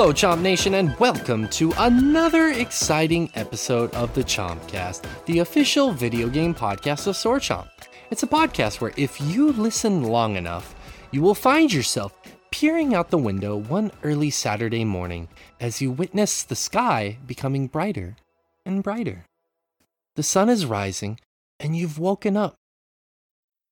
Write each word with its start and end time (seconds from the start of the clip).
Hello, 0.00 0.14
Chomp 0.14 0.40
Nation, 0.40 0.76
and 0.76 0.98
welcome 0.98 1.46
to 1.48 1.74
another 1.76 2.52
exciting 2.52 3.30
episode 3.34 3.92
of 3.94 4.14
the 4.14 4.24
Chompcast, 4.24 5.04
the 5.26 5.40
official 5.40 5.92
video 5.92 6.30
game 6.30 6.54
podcast 6.54 7.06
of 7.06 7.18
Sword 7.18 7.42
Chomp. 7.42 7.68
It's 8.10 8.22
a 8.22 8.26
podcast 8.26 8.80
where 8.80 8.94
if 8.96 9.20
you 9.20 9.52
listen 9.52 10.04
long 10.04 10.36
enough, 10.36 10.74
you 11.10 11.20
will 11.20 11.34
find 11.34 11.70
yourself 11.70 12.18
peering 12.50 12.94
out 12.94 13.10
the 13.10 13.18
window 13.18 13.58
one 13.58 13.92
early 14.02 14.30
Saturday 14.30 14.86
morning 14.86 15.28
as 15.60 15.82
you 15.82 15.90
witness 15.90 16.44
the 16.44 16.56
sky 16.56 17.18
becoming 17.26 17.66
brighter 17.66 18.16
and 18.64 18.82
brighter. 18.82 19.26
The 20.16 20.22
sun 20.22 20.48
is 20.48 20.64
rising, 20.64 21.20
and 21.58 21.76
you've 21.76 21.98
woken 21.98 22.38
up 22.38 22.54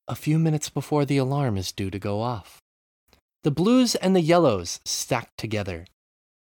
a 0.06 0.14
few 0.14 0.38
minutes 0.38 0.68
before 0.68 1.06
the 1.06 1.16
alarm 1.16 1.56
is 1.56 1.72
due 1.72 1.90
to 1.90 1.98
go 1.98 2.20
off. 2.20 2.58
The 3.44 3.50
blues 3.50 3.94
and 3.94 4.14
the 4.14 4.20
yellows 4.20 4.78
stacked 4.84 5.38
together. 5.38 5.86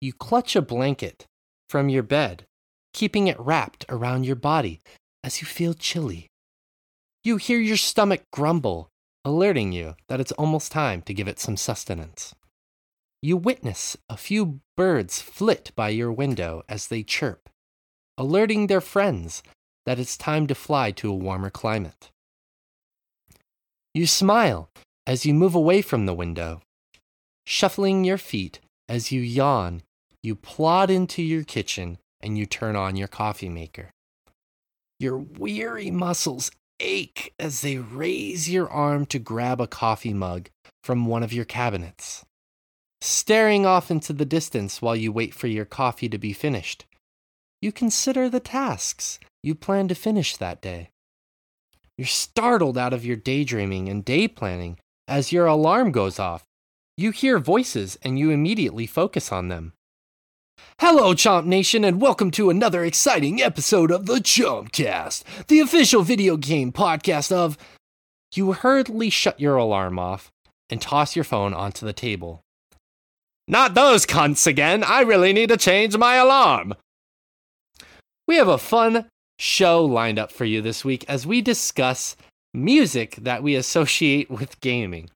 You 0.00 0.12
clutch 0.12 0.54
a 0.54 0.62
blanket 0.62 1.26
from 1.68 1.88
your 1.88 2.02
bed, 2.02 2.44
keeping 2.92 3.26
it 3.26 3.38
wrapped 3.40 3.84
around 3.88 4.24
your 4.24 4.36
body 4.36 4.80
as 5.24 5.40
you 5.40 5.46
feel 5.46 5.74
chilly. 5.74 6.28
You 7.24 7.36
hear 7.36 7.58
your 7.58 7.76
stomach 7.76 8.22
grumble, 8.32 8.90
alerting 9.24 9.72
you 9.72 9.96
that 10.08 10.20
it's 10.20 10.32
almost 10.32 10.70
time 10.70 11.02
to 11.02 11.14
give 11.14 11.26
it 11.26 11.40
some 11.40 11.56
sustenance. 11.56 12.34
You 13.20 13.36
witness 13.36 13.96
a 14.08 14.16
few 14.16 14.60
birds 14.76 15.20
flit 15.20 15.72
by 15.74 15.88
your 15.88 16.12
window 16.12 16.62
as 16.68 16.86
they 16.86 17.02
chirp, 17.02 17.48
alerting 18.16 18.68
their 18.68 18.80
friends 18.80 19.42
that 19.84 19.98
it's 19.98 20.16
time 20.16 20.46
to 20.46 20.54
fly 20.54 20.92
to 20.92 21.10
a 21.10 21.14
warmer 21.14 21.50
climate. 21.50 22.10
You 23.94 24.06
smile 24.06 24.70
as 25.06 25.26
you 25.26 25.34
move 25.34 25.56
away 25.56 25.82
from 25.82 26.06
the 26.06 26.14
window. 26.14 26.62
Shuffling 27.44 28.04
your 28.04 28.18
feet 28.18 28.60
as 28.88 29.10
you 29.10 29.20
yawn, 29.20 29.82
you 30.28 30.36
plod 30.36 30.90
into 30.90 31.22
your 31.22 31.42
kitchen 31.42 31.96
and 32.20 32.36
you 32.36 32.44
turn 32.44 32.76
on 32.76 32.96
your 32.96 33.08
coffee 33.08 33.48
maker. 33.48 33.90
Your 35.00 35.16
weary 35.16 35.90
muscles 35.90 36.50
ache 36.80 37.32
as 37.38 37.62
they 37.62 37.78
raise 37.78 38.50
your 38.50 38.68
arm 38.68 39.06
to 39.06 39.18
grab 39.18 39.58
a 39.58 39.66
coffee 39.66 40.12
mug 40.12 40.50
from 40.84 41.06
one 41.06 41.22
of 41.22 41.32
your 41.32 41.46
cabinets. 41.46 42.26
Staring 43.00 43.64
off 43.64 43.90
into 43.90 44.12
the 44.12 44.26
distance 44.26 44.82
while 44.82 44.94
you 44.94 45.10
wait 45.10 45.32
for 45.32 45.46
your 45.46 45.64
coffee 45.64 46.10
to 46.10 46.18
be 46.18 46.34
finished, 46.34 46.84
you 47.62 47.72
consider 47.72 48.28
the 48.28 48.38
tasks 48.38 49.18
you 49.42 49.54
plan 49.54 49.88
to 49.88 49.94
finish 49.94 50.36
that 50.36 50.60
day. 50.60 50.90
You're 51.96 52.06
startled 52.06 52.76
out 52.76 52.92
of 52.92 53.02
your 53.02 53.16
daydreaming 53.16 53.88
and 53.88 54.04
day 54.04 54.28
planning 54.28 54.78
as 55.08 55.32
your 55.32 55.46
alarm 55.46 55.90
goes 55.90 56.18
off. 56.18 56.44
You 56.98 57.12
hear 57.12 57.38
voices 57.38 57.96
and 58.02 58.18
you 58.18 58.30
immediately 58.30 58.86
focus 58.86 59.32
on 59.32 59.48
them. 59.48 59.72
Hello, 60.80 61.12
Chomp 61.12 61.44
Nation, 61.44 61.84
and 61.84 62.00
welcome 62.00 62.30
to 62.30 62.50
another 62.50 62.84
exciting 62.84 63.42
episode 63.42 63.90
of 63.90 64.06
the 64.06 64.20
Chompcast, 64.20 65.24
the 65.48 65.58
official 65.58 66.02
video 66.02 66.36
game 66.36 66.70
podcast 66.70 67.32
of. 67.32 67.58
You 68.34 68.52
hurriedly 68.52 69.10
shut 69.10 69.40
your 69.40 69.56
alarm 69.56 69.98
off 69.98 70.30
and 70.70 70.80
toss 70.80 71.16
your 71.16 71.24
phone 71.24 71.52
onto 71.52 71.84
the 71.84 71.92
table. 71.92 72.42
Not 73.48 73.74
those 73.74 74.06
cunts 74.06 74.46
again! 74.46 74.84
I 74.84 75.00
really 75.00 75.32
need 75.32 75.48
to 75.48 75.56
change 75.56 75.96
my 75.96 76.14
alarm! 76.14 76.74
We 78.26 78.36
have 78.36 78.48
a 78.48 78.56
fun 78.56 79.06
show 79.38 79.84
lined 79.84 80.18
up 80.18 80.30
for 80.30 80.44
you 80.44 80.60
this 80.60 80.84
week 80.84 81.04
as 81.08 81.26
we 81.26 81.40
discuss 81.40 82.16
music 82.54 83.16
that 83.16 83.42
we 83.42 83.54
associate 83.54 84.30
with 84.30 84.60
gaming. 84.60 85.10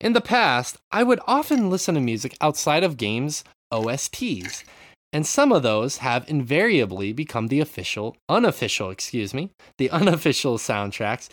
In 0.00 0.12
the 0.12 0.20
past, 0.20 0.76
I 0.92 1.02
would 1.02 1.20
often 1.26 1.68
listen 1.68 1.94
to 1.94 2.00
music 2.00 2.36
outside 2.40 2.84
of 2.84 2.96
games 2.96 3.44
OSTs, 3.72 4.64
and 5.12 5.26
some 5.26 5.52
of 5.52 5.62
those 5.62 5.98
have 5.98 6.28
invariably 6.28 7.12
become 7.12 7.48
the 7.48 7.60
official, 7.60 8.16
unofficial, 8.28 8.90
excuse 8.90 9.32
me, 9.32 9.50
the 9.78 9.90
unofficial 9.92 10.58
soundtracks. 10.58 11.28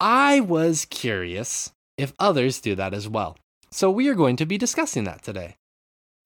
I 0.00 0.40
was 0.40 0.84
curious 0.84 1.72
if 1.96 2.12
others 2.18 2.60
do 2.60 2.74
that 2.76 2.94
as 2.94 3.08
well. 3.08 3.36
So 3.70 3.90
we 3.90 4.08
are 4.08 4.14
going 4.14 4.36
to 4.36 4.46
be 4.46 4.56
discussing 4.56 5.04
that 5.04 5.22
today. 5.22 5.56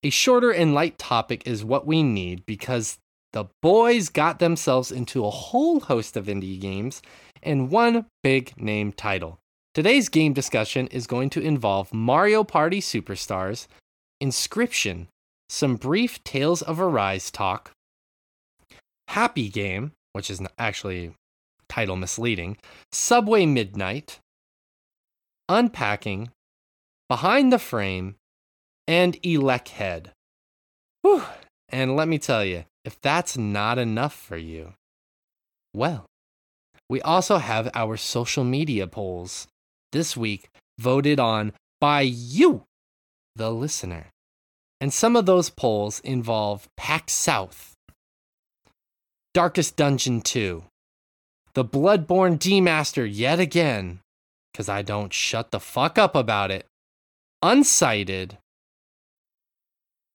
A 0.05 0.11
shorter 0.11 0.51
and 0.51 0.75
light 0.75 0.99
topic 0.99 1.47
is 1.47 1.65
what 1.65 1.87
we 1.87 2.03
need 2.03 2.45
because 2.45 2.99
the 3.33 3.47
boys 3.63 4.09
got 4.09 4.39
themselves 4.39 4.93
into 4.93 5.25
a 5.25 5.31
whole 5.31 5.81
host 5.81 6.17
of 6.17 6.27
indie 6.27 6.61
games 6.61 7.03
and 7.43 7.71
one 7.71 8.07
big 8.23 8.53
name 8.61 8.93
title. 8.93 9.39
Today's 9.75 10.11
game 10.11 10.35
discussion 10.35 10.87
is 10.89 11.07
going 11.07 11.31
to 11.31 11.41
involve 11.41 11.95
Mario 11.95 12.45
Party 12.45 12.81
Superstars, 12.81 13.67
Inscryption, 14.23 15.09
some 15.49 15.77
brief 15.77 16.23
Tales 16.23 16.63
of 16.63 16.81
Arise 16.81 17.31
talk, 17.31 17.73
Happy 19.09 19.49
Game, 19.49 19.93
which 20.13 20.31
is 20.31 20.41
actually 20.59 21.15
title 21.69 21.97
misleading, 21.97 22.57
Subway 22.93 23.47
Midnight, 23.47 24.21
Unpacking, 25.49 26.31
Behind 27.09 27.53
the 27.53 27.59
Frame, 27.59 28.15
and 28.87 29.21
ElecHead. 29.23 30.09
Whew. 31.03 31.25
And 31.69 31.97
let 31.97 32.09
me 32.09 32.19
tell 32.19 32.45
you, 32.45 32.65
if 32.85 33.01
that's 33.01 33.37
not 33.37 33.79
enough 33.79 34.15
for 34.15 34.37
you, 34.37 34.75
well, 35.75 36.07
we 36.89 37.01
also 37.03 37.39
have 37.39 37.71
our 37.75 37.97
social 37.97 38.45
media 38.45 38.87
polls 38.87 39.47
this 39.93 40.17
week 40.17 40.49
voted 40.79 41.19
on 41.19 41.53
by 41.81 42.03
you, 42.03 42.65
the 43.37 43.51
listener. 43.51 44.07
And 44.81 44.93
some 44.93 45.17
of 45.17 45.27
those 45.27 45.51
polls 45.51 46.01
involve 46.01 46.69
Pack 46.77 47.09
South, 47.09 47.75
Darkest 49.33 49.77
Dungeon 49.77 50.21
2, 50.21 50.65
the 51.55 51.65
Bloodborne 51.65 52.39
Demaster 52.39 53.09
yet 53.11 53.39
again, 53.39 54.01
because 54.53 54.69
I 54.69 54.83
don't 54.83 55.13
shut 55.13 55.51
the 55.51 55.61
fuck 55.61 55.99
up 55.99 56.17
about 56.17 56.51
it, 56.51 56.67
Unsighted, 57.43 58.39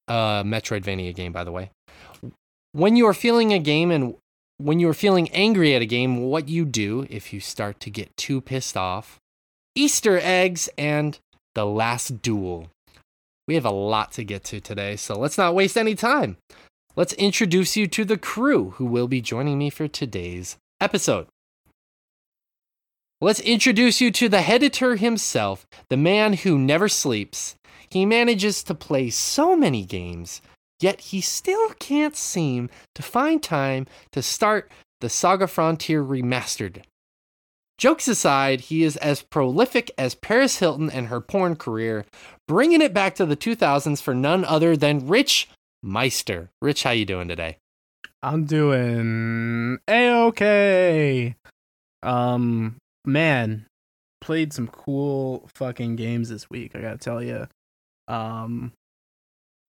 uh, 0.07 0.43
Metroidvania 0.43 1.13
game, 1.13 1.31
by 1.33 1.43
the 1.43 1.51
way, 1.51 1.71
when 2.71 2.95
you 2.95 3.07
are 3.07 3.13
feeling 3.13 3.53
a 3.53 3.59
game 3.59 3.91
and 3.91 4.15
when 4.57 4.79
you 4.79 4.89
are 4.89 4.93
feeling 4.93 5.29
angry 5.29 5.75
at 5.75 5.81
a 5.81 5.85
game, 5.85 6.17
what 6.17 6.47
you 6.47 6.65
do 6.65 7.05
if 7.09 7.33
you 7.33 7.39
start 7.39 7.79
to 7.81 7.89
get 7.89 8.15
too 8.17 8.41
pissed 8.41 8.77
off, 8.77 9.19
Easter 9.75 10.19
eggs, 10.21 10.69
and 10.77 11.19
the 11.53 11.65
last 11.65 12.21
duel. 12.21 12.69
We 13.47 13.55
have 13.55 13.65
a 13.65 13.71
lot 13.71 14.11
to 14.13 14.23
get 14.23 14.43
to 14.45 14.59
today, 14.59 14.95
so 14.95 15.17
let's 15.17 15.37
not 15.37 15.55
waste 15.55 15.77
any 15.77 15.95
time. 15.95 16.37
Let's 16.95 17.13
introduce 17.13 17.77
you 17.77 17.87
to 17.87 18.05
the 18.05 18.17
crew 18.17 18.71
who 18.71 18.85
will 18.85 19.07
be 19.07 19.21
joining 19.21 19.57
me 19.57 19.69
for 19.69 19.87
today's 19.87 20.57
episode. 20.81 21.27
Let's 23.21 23.39
introduce 23.39 24.01
you 24.01 24.11
to 24.11 24.29
the 24.29 24.39
editor 24.39 24.95
himself, 24.95 25.65
the 25.89 25.97
man 25.97 26.33
who 26.33 26.57
never 26.57 26.89
sleeps. 26.89 27.55
He 27.89 28.05
manages 28.05 28.63
to 28.63 28.75
play 28.75 29.09
so 29.09 29.55
many 29.55 29.85
games 29.85 30.41
Yet 30.79 31.01
he 31.01 31.21
still 31.21 31.69
can't 31.79 32.15
seem 32.15 32.69
to 32.95 33.01
find 33.01 33.41
time 33.41 33.87
to 34.11 34.21
start 34.21 34.71
the 35.01 35.09
Saga 35.09 35.47
Frontier 35.47 36.03
Remastered. 36.03 36.83
Jokes 37.77 38.07
aside, 38.07 38.61
he 38.61 38.83
is 38.83 38.97
as 38.97 39.21
prolific 39.21 39.91
as 39.97 40.15
Paris 40.15 40.57
Hilton 40.57 40.89
and 40.89 41.07
her 41.07 41.21
porn 41.21 41.55
career, 41.55 42.05
bringing 42.47 42.81
it 42.81 42.93
back 42.93 43.13
to 43.15 43.25
the 43.25 43.37
2000s 43.37 44.01
for 44.01 44.15
none 44.15 44.43
other 44.43 44.75
than 44.75 45.07
Rich 45.07 45.47
Meister. 45.83 46.49
Rich, 46.59 46.83
how 46.83 46.91
you 46.91 47.05
doing 47.05 47.27
today? 47.27 47.57
I'm 48.23 48.45
doing 48.45 49.77
a-okay. 49.87 51.35
Um, 52.01 52.77
man, 53.05 53.67
played 54.21 54.53
some 54.53 54.67
cool 54.67 55.47
fucking 55.53 55.97
games 55.97 56.29
this 56.29 56.49
week. 56.49 56.75
I 56.75 56.81
gotta 56.81 56.97
tell 56.97 57.21
you. 57.21 57.47
Um, 58.07 58.71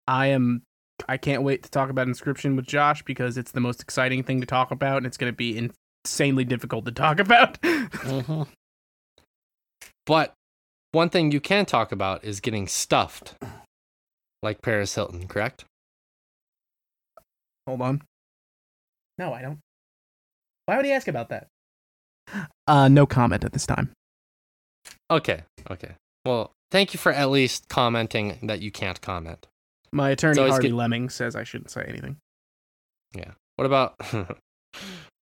I 0.06 0.28
am 0.28 0.62
I 1.08 1.16
can't 1.16 1.42
wait 1.42 1.62
to 1.64 1.70
talk 1.70 1.90
about 1.90 2.06
Inscryption 2.06 2.56
with 2.56 2.66
Josh 2.66 3.02
because 3.02 3.36
it's 3.36 3.52
the 3.52 3.60
most 3.60 3.82
exciting 3.82 4.22
thing 4.22 4.40
to 4.40 4.46
talk 4.46 4.70
about, 4.70 4.98
and 4.98 5.06
it's 5.06 5.16
to 5.32 5.32
be 5.32 5.58
insanely 6.06 6.44
difficult 6.44 6.84
to 6.84 6.92
talk 6.92 7.18
about. 7.18 7.60
mm-hmm. 7.62 8.42
But 10.06 10.34
one 10.92 11.10
thing 11.10 11.32
you 11.32 11.40
can 11.40 11.66
talk 11.66 11.90
about 11.90 12.24
is 12.24 12.38
getting 12.38 12.68
stuffed, 12.68 13.34
like 14.40 14.62
Paris 14.62 14.94
Hilton, 14.94 15.26
correct? 15.26 15.64
Hold 17.66 17.82
on. 17.82 18.02
No, 19.18 19.32
I 19.32 19.42
don't. 19.42 19.58
Why 20.66 20.76
would 20.76 20.84
he 20.84 20.92
ask 20.92 21.08
about 21.08 21.28
that? 21.30 21.48
Uh, 22.68 22.88
no 22.88 23.06
comment 23.06 23.44
at 23.44 23.52
this 23.52 23.64
time. 23.64 23.92
Okay, 25.08 25.44
okay. 25.70 25.94
Well, 26.24 26.50
thank 26.72 26.92
you 26.92 26.98
for 26.98 27.12
at 27.12 27.30
least 27.30 27.68
commenting 27.68 28.40
that 28.42 28.60
you 28.60 28.72
can't 28.72 29.00
comment. 29.00 29.46
My 29.92 30.10
attorney 30.10 30.40
Harvey 30.40 30.70
get... 30.70 30.74
Lemming 30.74 31.08
says 31.08 31.36
I 31.36 31.44
shouldn't 31.44 31.70
say 31.70 31.84
anything. 31.88 32.16
Yeah. 33.14 33.30
What 33.54 33.66
about? 33.66 33.94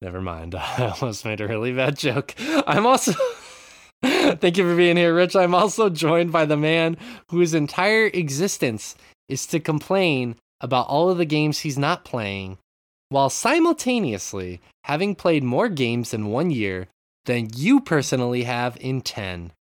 Never 0.03 0.21
mind. 0.21 0.55
I 0.59 0.95
almost 1.01 1.25
made 1.25 1.41
a 1.41 1.49
really 1.49 1.73
bad 1.73 1.97
joke. 1.97 2.35
I'm 2.67 2.87
also. 2.87 3.13
Thank 4.05 4.59
you 4.59 4.65
for 4.65 4.77
being 4.77 4.99
here, 4.99 5.15
Rich. 5.15 5.35
I'm 5.35 5.55
also 5.55 5.89
joined 5.89 6.31
by 6.31 6.45
the 6.45 6.59
man 6.59 6.99
whose 7.31 7.55
entire 7.55 8.07
existence 8.07 8.97
is 9.29 9.47
to 9.47 9.61
complain 9.61 10.37
about 10.61 10.89
all 10.89 11.09
of 11.09 11.19
the 11.19 11.25
games 11.25 11.61
he's 11.61 11.79
not 11.79 12.05
playing 12.05 12.59
while 13.09 13.31
simultaneously 13.31 14.61
having 14.85 15.15
played 15.15 15.43
more 15.43 15.69
games 15.69 16.13
in 16.13 16.27
one 16.27 16.51
year 16.51 16.89
than 17.25 17.49
you 17.55 17.81
personally 17.81 18.43
have 18.43 18.77
in 18.81 19.01
10. 19.01 19.53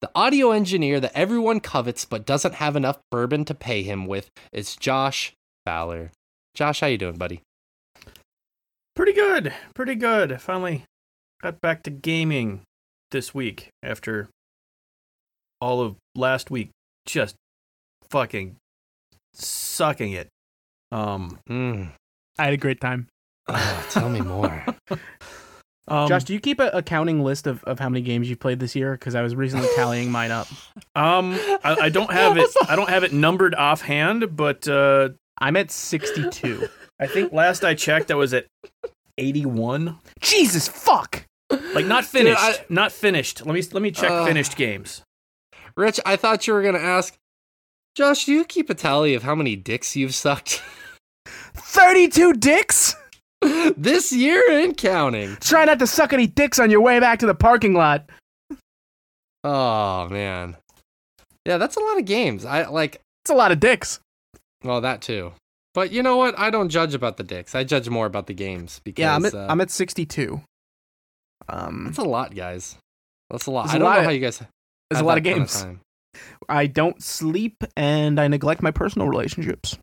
The 0.00 0.10
audio 0.14 0.52
engineer 0.52 1.00
that 1.00 1.16
everyone 1.16 1.60
covets 1.60 2.04
but 2.04 2.26
doesn't 2.26 2.54
have 2.54 2.76
enough 2.76 2.98
bourbon 3.10 3.44
to 3.46 3.54
pay 3.54 3.82
him 3.82 4.06
with 4.06 4.30
is 4.52 4.76
Josh 4.76 5.32
Fowler. 5.66 6.12
Josh, 6.54 6.80
how 6.80 6.86
you 6.86 6.98
doing, 6.98 7.16
buddy? 7.16 7.40
Pretty 8.98 9.12
good. 9.12 9.52
Pretty 9.76 9.94
good. 9.94 10.32
I 10.32 10.38
finally 10.38 10.82
got 11.40 11.60
back 11.60 11.84
to 11.84 11.90
gaming 11.90 12.62
this 13.12 13.32
week 13.32 13.68
after 13.80 14.28
all 15.60 15.80
of 15.80 15.94
last 16.16 16.50
week 16.50 16.70
just 17.06 17.36
fucking 18.10 18.56
sucking 19.34 20.10
it. 20.14 20.26
Um, 20.90 21.38
Mm. 21.48 21.92
I 22.40 22.44
had 22.46 22.54
a 22.54 22.56
great 22.56 22.80
time. 22.80 23.06
Oh, 23.46 23.86
tell 23.90 24.08
me 24.08 24.20
more. 24.20 24.66
um 25.86 26.08
Josh, 26.08 26.24
do 26.24 26.32
you 26.32 26.40
keep 26.40 26.58
a, 26.58 26.66
a 26.70 26.82
counting 26.82 27.22
list 27.22 27.46
of, 27.46 27.62
of 27.62 27.78
how 27.78 27.88
many 27.88 28.00
games 28.00 28.28
you've 28.28 28.40
played 28.40 28.58
this 28.58 28.74
year? 28.74 28.94
Because 28.94 29.14
I 29.14 29.22
was 29.22 29.36
recently 29.36 29.68
tallying 29.76 30.10
mine 30.10 30.32
up. 30.32 30.48
um 30.96 31.38
I, 31.62 31.76
I 31.82 31.88
don't 31.88 32.10
have 32.12 32.36
it 32.36 32.50
I 32.68 32.74
don't 32.74 32.88
have 32.88 33.04
it 33.04 33.12
numbered 33.12 33.54
offhand, 33.54 34.36
but 34.36 34.66
uh 34.66 35.10
I'm 35.40 35.54
at 35.54 35.70
62. 35.70 36.68
I 37.00 37.06
think 37.06 37.32
last 37.32 37.64
I 37.64 37.74
checked 37.74 38.10
I 38.10 38.14
was 38.14 38.34
at 38.34 38.46
81. 39.18 39.98
Jesus 40.20 40.68
fuck! 40.68 41.24
Like 41.50 41.86
not 41.86 42.02
Dude, 42.04 42.10
finished. 42.10 42.40
I- 42.40 42.64
not 42.68 42.92
finished. 42.92 43.44
Let 43.46 43.54
me 43.54 43.62
let 43.72 43.82
me 43.82 43.90
check 43.90 44.10
Uh, 44.10 44.26
finished 44.26 44.56
games. 44.56 45.02
Rich, 45.76 46.00
I 46.04 46.16
thought 46.16 46.46
you 46.46 46.52
were 46.54 46.62
going 46.62 46.74
to 46.74 46.80
ask, 46.80 47.14
Josh, 47.94 48.24
do 48.24 48.32
you 48.32 48.44
keep 48.44 48.68
a 48.68 48.74
tally 48.74 49.14
of 49.14 49.22
how 49.22 49.34
many 49.36 49.54
dicks 49.54 49.94
you've 49.94 50.14
sucked 50.14 50.60
32 51.54 52.32
dicks? 52.34 52.94
this 53.76 54.10
year 54.12 54.42
and 54.50 54.76
counting? 54.76 55.36
Try 55.40 55.64
not 55.66 55.78
to 55.78 55.86
suck 55.86 56.12
any 56.12 56.26
dicks 56.26 56.58
on 56.58 56.70
your 56.72 56.80
way 56.80 56.98
back 56.98 57.20
to 57.20 57.26
the 57.26 57.34
parking 57.34 57.74
lot. 57.74 58.10
Oh, 59.44 60.08
man. 60.08 60.56
Yeah, 61.44 61.58
that's 61.58 61.76
a 61.76 61.80
lot 61.80 61.98
of 61.98 62.04
games. 62.04 62.44
I 62.44 62.66
like, 62.66 63.00
It's 63.22 63.30
a 63.30 63.34
lot 63.34 63.52
of 63.52 63.60
dicks. 63.60 64.00
well, 64.64 64.80
that 64.80 65.00
too. 65.00 65.32
But 65.78 65.92
you 65.92 66.02
know 66.02 66.16
what? 66.16 66.36
I 66.36 66.50
don't 66.50 66.70
judge 66.70 66.92
about 66.92 67.18
the 67.18 67.22
dicks. 67.22 67.54
I 67.54 67.62
judge 67.62 67.88
more 67.88 68.04
about 68.06 68.26
the 68.26 68.34
games 68.34 68.80
because 68.82 69.00
Yeah, 69.00 69.14
I'm 69.14 69.24
at, 69.24 69.32
uh, 69.32 69.46
I'm 69.48 69.60
at 69.60 69.70
62. 69.70 70.40
Um, 71.48 71.84
that's 71.86 71.98
a 71.98 72.02
lot, 72.02 72.34
guys. 72.34 72.76
That's 73.30 73.46
a 73.46 73.52
lot. 73.52 73.68
I 73.68 73.74
don't 73.74 73.82
lot 73.82 73.92
know 73.92 73.98
of- 74.00 74.04
how 74.06 74.10
you 74.10 74.18
guys. 74.18 74.42
there's 74.90 75.00
a 75.00 75.04
lot 75.04 75.18
of 75.18 75.22
kind 75.22 75.36
games. 75.36 75.62
time. 75.62 75.80
I 76.48 76.66
don't 76.66 77.00
sleep 77.00 77.62
and 77.76 78.18
I 78.20 78.26
neglect 78.26 78.60
my 78.60 78.72
personal 78.72 79.06
relationships. 79.06 79.78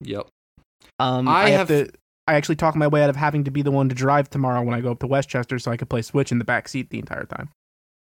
Yep. 0.00 0.28
Um, 0.98 1.28
I 1.28 1.32
I, 1.42 1.50
have, 1.50 1.68
have- 1.68 1.88
to. 1.88 1.92
I 2.26 2.32
actually 2.36 2.56
talk 2.56 2.74
my 2.74 2.86
way 2.86 3.02
out 3.02 3.10
of 3.10 3.16
having 3.16 3.44
to 3.44 3.50
be 3.50 3.60
the 3.60 3.70
one 3.70 3.90
to 3.90 3.94
drive 3.94 4.30
tomorrow 4.30 4.62
when 4.62 4.74
I 4.74 4.80
go 4.80 4.92
up 4.92 5.00
to 5.00 5.06
Westchester, 5.06 5.58
so 5.58 5.70
I 5.70 5.76
could 5.76 5.90
play 5.90 6.00
Switch 6.00 6.32
in 6.32 6.38
the 6.38 6.44
back 6.46 6.68
seat 6.68 6.88
the 6.88 6.98
entire 6.98 7.26
time. 7.26 7.50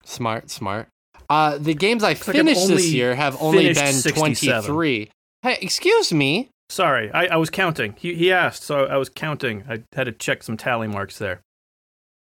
Smart, 0.06 0.48
smart. 0.48 0.88
Uh, 1.28 1.58
the 1.58 1.74
games 1.74 2.02
I 2.02 2.08
like 2.08 2.16
finished 2.24 2.66
this 2.66 2.90
year 2.90 3.14
have 3.14 3.36
only 3.42 3.66
been 3.74 3.92
67. 3.92 4.62
23. 4.64 5.10
Hey, 5.42 5.58
excuse 5.60 6.14
me. 6.14 6.48
Sorry, 6.70 7.10
I, 7.12 7.26
I 7.26 7.36
was 7.36 7.50
counting. 7.50 7.94
He 7.98 8.14
he 8.14 8.32
asked, 8.32 8.62
so 8.62 8.84
I 8.86 8.96
was 8.96 9.08
counting. 9.08 9.64
I 9.68 9.82
had 9.92 10.04
to 10.04 10.12
check 10.12 10.42
some 10.42 10.56
tally 10.56 10.86
marks 10.86 11.18
there. 11.18 11.40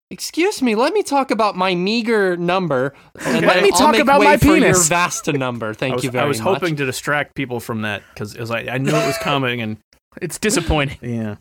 Excuse 0.08 0.62
me, 0.62 0.76
let 0.76 0.92
me 0.92 1.02
talk 1.02 1.32
about 1.32 1.56
my 1.56 1.74
meager 1.74 2.36
number. 2.36 2.94
And 3.24 3.44
Let 3.44 3.60
me 3.60 3.70
I'll 3.72 3.78
talk 3.78 3.92
make 3.92 4.02
about 4.02 4.20
way 4.20 4.26
my 4.26 4.36
for 4.36 4.46
your 4.46 4.56
penis. 4.58 4.88
vast 4.88 5.26
number. 5.26 5.74
Thank 5.82 5.96
was, 5.96 6.04
you 6.04 6.12
very 6.12 6.22
much. 6.22 6.24
I 6.26 6.28
was 6.28 6.40
much. 6.40 6.60
hoping 6.60 6.76
to 6.76 6.86
distract 6.86 7.34
people 7.34 7.58
from 7.58 7.82
that 7.82 8.04
because 8.14 8.36
I, 8.52 8.60
I 8.68 8.78
knew 8.78 8.90
it 8.90 9.06
was 9.06 9.18
coming, 9.18 9.60
and 9.60 9.78
It's 10.22 10.38
disappointing. 10.38 10.98
yeah, 11.02 11.36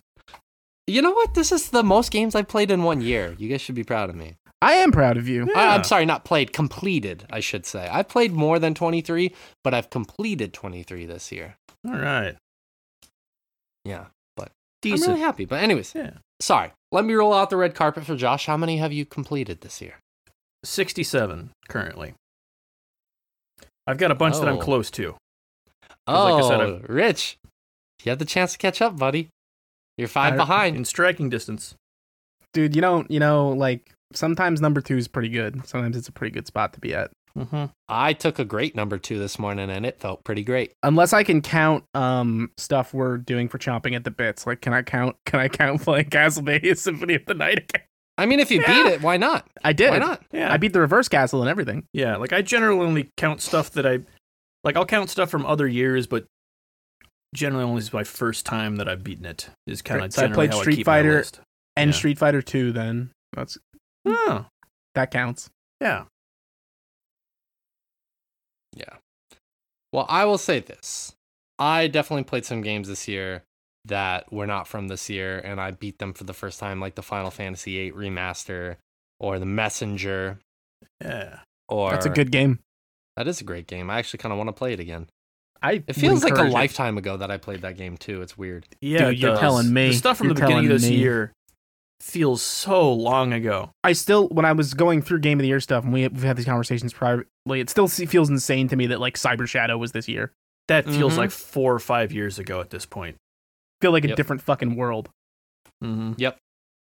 You 0.87 1.03
know 1.03 1.11
what? 1.11 1.35
This 1.35 1.51
is 1.51 1.69
the 1.69 1.83
most 1.83 2.11
games 2.11 2.33
I've 2.33 2.47
played 2.47 2.71
in 2.71 2.81
one 2.81 3.01
year. 3.01 3.35
You 3.37 3.49
guys 3.49 3.61
should 3.61 3.75
be 3.75 3.83
proud 3.83 4.09
of 4.09 4.15
me. 4.15 4.33
I 4.63 4.73
am 4.73 4.91
proud 4.91 5.17
of 5.17 5.27
you. 5.27 5.43
I, 5.55 5.65
Yeah. 5.65 5.75
I'm 5.75 5.83
sorry, 5.83 6.07
not 6.07 6.25
played, 6.25 6.51
completed, 6.51 7.25
I 7.29 7.41
should 7.41 7.67
say. 7.67 7.87
I've 7.87 8.07
played 8.07 8.31
more 8.33 8.57
than 8.57 8.73
23, 8.73 9.31
but 9.63 9.75
I've 9.75 9.91
completed 9.91 10.53
23 10.53 11.05
this 11.05 11.31
year. 11.31 11.57
all 11.87 11.93
right, 11.99 12.35
Yeah. 13.85 14.05
But 14.35 14.51
I'm 14.83 14.91
really 15.01 15.19
happy. 15.21 15.45
But, 15.45 15.63
anyways, 15.63 15.93
Yeah, 15.95 16.11
sorry. 16.41 16.71
Let 16.91 17.05
me 17.05 17.13
roll 17.13 17.33
out 17.33 17.49
the 17.49 17.57
red 17.57 17.75
carpet 17.75 18.05
for 18.05 18.15
Josh. 18.15 18.45
How 18.47 18.57
many 18.57 18.77
have 18.77 18.91
you 18.91 19.05
completed 19.05 19.61
this 19.61 19.81
year? 19.81 19.99
sixty-seven 20.63 21.51
currently. 21.69 22.13
I've 23.87 23.97
got 23.97 24.11
a 24.11 24.15
bunch 24.15 24.35
that 24.39 24.47
I'm 24.47 24.57
Oh. 24.57 24.61
close 24.61 24.89
to. 24.91 25.15
Oh, 26.07 26.23
like 26.33 26.43
I 26.43 26.47
said, 26.47 26.59
oh, 26.59 26.81
Rich, 26.87 27.37
you 28.03 28.09
had 28.09 28.19
the 28.19 28.25
chance 28.25 28.51
to 28.53 28.57
catch 28.57 28.81
up, 28.81 28.97
buddy. 28.97 29.29
You're 29.97 30.07
five 30.07 30.33
I- 30.33 30.37
behind. 30.37 30.75
in 30.75 30.85
striking 30.85 31.29
distance. 31.29 31.75
Dude, 32.53 32.75
you 32.75 32.81
don't, 32.81 33.09
you 33.11 33.19
know, 33.19 33.49
like, 33.49 33.91
sometimes 34.13 34.61
number 34.61 34.81
two 34.81 34.97
is 34.97 35.07
pretty 35.07 35.29
good. 35.29 35.65
Sometimes 35.67 35.97
it's 35.97 36.07
a 36.07 36.11
pretty 36.11 36.31
good 36.33 36.47
spot 36.47 36.73
to 36.73 36.79
be 36.79 36.93
at. 36.93 37.11
Mm-hmm. 37.37 37.65
I 37.89 38.13
took 38.13 38.39
a 38.39 38.45
great 38.45 38.75
number 38.75 38.97
two 38.97 39.19
this 39.19 39.37
morning, 39.37 39.69
and 39.69 39.85
it 39.85 39.99
felt 39.99 40.23
pretty 40.23 40.43
great. 40.43 40.71
Unless 40.83 41.11
I 41.13 41.23
can 41.23 41.41
count 41.41 41.83
um 41.93 42.51
stuff 42.57 42.93
we're 42.93 43.17
doing 43.17 43.49
for 43.49 43.57
chomping 43.57 43.95
at 43.95 44.03
the 44.05 44.11
bits. 44.11 44.47
Like, 44.47 44.61
can 44.61 44.73
I 44.73 44.81
count? 44.83 45.17
Can 45.25 45.39
I 45.39 45.47
count 45.49 45.81
playing 45.81 46.05
Castlevania 46.09 46.77
Symphony 46.77 47.15
of 47.15 47.25
the 47.25 47.33
Night 47.33 47.57
again? 47.59 47.81
I 48.17 48.25
mean, 48.25 48.39
if 48.39 48.49
you 48.51 48.61
Yeah. 48.61 48.67
beat 48.83 48.91
it, 48.93 49.01
why 49.01 49.17
not? 49.17 49.45
I 49.63 49.73
did. 49.73 49.89
Why 49.89 49.97
not? 49.97 50.23
Yeah, 50.31 50.51
I 50.53 50.55
beat 50.57 50.71
the 50.71 50.79
reverse 50.79 51.09
castle 51.09 51.41
and 51.41 51.49
everything. 51.49 51.85
yeah. 51.91 52.15
Like 52.15 52.31
I 52.31 52.41
generally 52.41 52.85
only 52.85 53.09
count 53.17 53.41
stuff 53.41 53.71
that 53.71 53.85
I 53.85 53.99
like. 54.63 54.77
I'll 54.77 54.85
count 54.85 55.09
stuff 55.09 55.29
from 55.29 55.45
other 55.45 55.67
years, 55.67 56.07
but 56.07 56.25
generally 57.33 57.65
only 57.65 57.79
is 57.79 57.91
my 57.91 58.05
first 58.05 58.45
time 58.45 58.77
that 58.77 58.87
I've 58.87 59.03
beaten 59.03 59.25
it. 59.25 59.49
Is 59.67 59.81
kind 59.81 60.05
of 60.05 60.13
so 60.13 60.23
I 60.23 60.27
played 60.29 60.53
Street 60.53 60.79
I 60.79 60.83
Fighter- 60.83 61.25
And 61.75 61.89
Yeah. 61.91 61.97
Street 61.97 62.17
Fighter 62.17 62.41
2 62.41 62.71
then. 62.71 63.11
That's 63.33 63.57
Oh, 64.05 64.45
that 64.93 65.11
counts. 65.11 65.49
yeah. 65.81 66.05
Yeah. 68.75 68.95
Well, 69.91 70.05
I 70.09 70.25
will 70.25 70.37
say 70.37 70.59
this. 70.59 71.13
I 71.57 71.87
definitely 71.87 72.25
played 72.25 72.45
some 72.45 72.61
games 72.61 72.87
this 72.87 73.07
year 73.07 73.43
that 73.85 74.31
were 74.33 74.47
not 74.47 74.67
from 74.67 74.87
this 74.89 75.09
year, 75.09 75.39
and 75.39 75.61
I 75.61 75.71
beat 75.71 75.99
them 75.99 76.13
for 76.13 76.23
the 76.25 76.33
first 76.33 76.59
time, 76.59 76.79
like 76.79 76.95
the 76.95 77.03
Final 77.03 77.31
Fantasy 77.31 77.89
VIII 77.89 77.91
remaster 77.93 78.75
or 79.19 79.39
the 79.39 79.45
Messenger. 79.45 80.39
Yeah. 81.01 81.39
Or 81.69 81.91
That's 81.91 82.05
a 82.05 82.09
good 82.09 82.31
game. 82.31 82.59
That 83.15 83.27
is 83.27 83.39
a 83.41 83.45
great 83.45 83.67
game. 83.67 83.89
I 83.89 83.97
actually 83.99 84.17
kind 84.17 84.33
of 84.33 84.37
want 84.37 84.49
to 84.49 84.53
play 84.53 84.73
it 84.73 84.79
again. 84.79 85.07
I 85.63 85.83
It 85.87 85.93
feels 85.93 86.23
like 86.23 86.37
a 86.37 86.45
it. 86.45 86.51
lifetime 86.51 86.97
ago 86.97 87.15
that 87.17 87.31
I 87.31 87.37
played 87.37 87.61
that 87.61 87.77
game 87.77 87.95
too. 87.97 88.21
It's 88.21 88.37
weird. 88.37 88.65
Yeah, 88.81 89.05
Dude, 89.05 89.13
it 89.13 89.17
you're 89.19 89.31
does. 89.31 89.39
telling 89.39 89.73
me. 89.73 89.87
The 89.87 89.93
stuff 89.93 90.17
from 90.17 90.27
You're 90.27 90.35
the 90.35 90.41
beginning 90.41 90.65
of 90.65 90.69
this 90.81 90.89
me. 90.89 90.97
year 90.97 91.31
feels 92.01 92.41
so 92.41 92.91
long 92.93 93.33
ago. 93.33 93.71
I 93.83 93.93
still, 93.93 94.27
when 94.29 94.45
I 94.45 94.51
was 94.51 94.73
going 94.73 95.01
through 95.01 95.19
Game 95.19 95.39
of 95.39 95.41
the 95.43 95.47
Year 95.47 95.59
stuff, 95.59 95.83
and 95.83 95.93
we, 95.93 96.07
we've 96.07 96.23
had 96.23 96.37
these 96.37 96.45
conversations 96.45 96.93
privately, 96.93 97.59
it 97.59 97.69
still 97.69 97.87
feels 97.87 98.29
insane 98.29 98.67
to 98.69 98.75
me 98.75 98.87
that 98.87 98.99
like 98.99 99.15
Cyber 99.15 99.47
Shadow 99.47 99.77
was 99.77 99.91
this 99.91 100.07
year. 100.07 100.31
That 100.67 100.85
feels 100.85 101.13
Mhm. 101.13 101.17
like 101.17 101.31
four 101.31 101.73
or 101.73 101.79
five 101.79 102.11
years 102.11 102.39
ago 102.39 102.59
at 102.61 102.69
this 102.71 102.85
point. 102.85 103.15
feel 103.81 103.91
like 103.91 104.05
a 104.05 104.07
Yep. 104.07 104.17
different 104.17 104.41
fucking 104.41 104.75
world. 104.77 105.09
Mm-hmm. 105.83 106.13
Yep. 106.17 106.37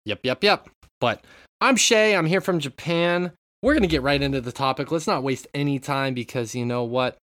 Yep, 0.06 0.20
yep, 0.24 0.44
yep. 0.44 0.70
But 1.02 1.24
I'm 1.62 1.76
Shay. 1.76 2.16
I'm 2.16 2.26
here 2.26 2.42
from 2.42 2.60
Japan. 2.60 3.34
We're 3.62 3.74
going 3.74 3.84
to 3.84 3.88
get 3.90 4.02
right 4.02 4.22
into 4.22 4.40
the 4.42 4.54
topic. 4.54 4.90
Let's 4.92 5.06
not 5.06 5.22
waste 5.22 5.46
any 5.54 5.78
time 5.78 6.14
because 6.14 6.56
you 6.56 6.66
know 6.66 6.84
what? 6.86 7.18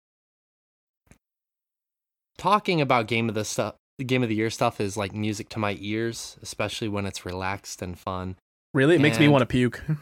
Talking 2.38 2.82
about 2.82 3.08
game 3.08 3.30
of 3.30 3.36
the 3.36 3.46
stuff, 3.46 3.76
game 4.04 4.24
of 4.24 4.30
the 4.30 4.36
year 4.36 4.50
stuff 4.50 4.82
is 4.82 4.98
like 4.98 5.14
music 5.14 5.50
to 5.50 5.60
my 5.60 5.78
ears, 5.80 6.38
especially 6.42 6.88
when 6.88 7.06
it's 7.06 7.26
relaxed 7.26 7.82
and 7.82 7.98
fun. 7.98 8.36
Really, 8.74 8.96
it 8.96 9.02
makes 9.02 9.20
me 9.20 9.28
want 9.28 9.42
to 9.42 9.48
puke. 9.48 9.84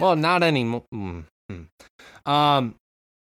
Well, 0.00 0.16
not 0.16 0.42
anymore. 0.42 0.84
Mm, 0.92 1.26
mm. 1.50 1.66
Um, 2.28 2.74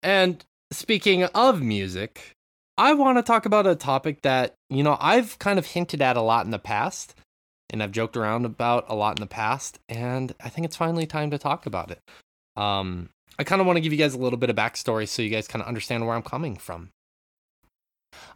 and 0.03 0.45
speaking 0.71 1.25
of 1.25 1.61
music, 1.61 2.33
I 2.77 2.95
want 2.95 3.19
to 3.19 3.23
talk 3.23 3.47
about 3.47 3.67
a 3.67 3.75
topic 3.75 4.23
that 4.23 4.55
you 4.71 4.85
know 4.85 4.97
I've 5.01 5.39
kind 5.41 5.59
of 5.59 5.67
hinted 5.67 6.01
at 6.01 6.17
a 6.17 6.21
lot 6.21 6.45
in 6.45 6.53
the 6.53 6.59
past, 6.59 7.17
and 7.71 7.83
I've 7.83 7.91
joked 7.91 8.17
around 8.17 8.45
about 8.45 8.85
a 8.89 8.95
lot 8.95 9.19
in 9.19 9.23
the 9.23 9.27
past, 9.27 9.81
and 9.89 10.33
I 10.41 10.51
think 10.51 10.67
it's 10.67 10.77
finally 10.77 11.07
time 11.07 11.33
to 11.33 11.39
talk 11.39 11.67
about 11.67 11.91
it. 11.91 12.01
Um, 12.57 13.09
I 13.39 13.45
kind 13.45 13.61
of 13.61 13.67
want 13.67 13.77
to 13.77 13.81
give 13.81 13.93
you 13.93 13.99
guys 13.99 14.15
a 14.15 14.19
little 14.19 14.39
bit 14.39 14.51
of 14.51 14.57
backstory 14.57 15.09
so 15.09 15.23
you 15.23 15.31
guys 15.31 15.49
kind 15.49 15.63
of 15.63 15.69
understand 15.69 16.07
where 16.07 16.15
I'm 16.15 16.23
coming 16.23 16.57
from. 16.57 16.91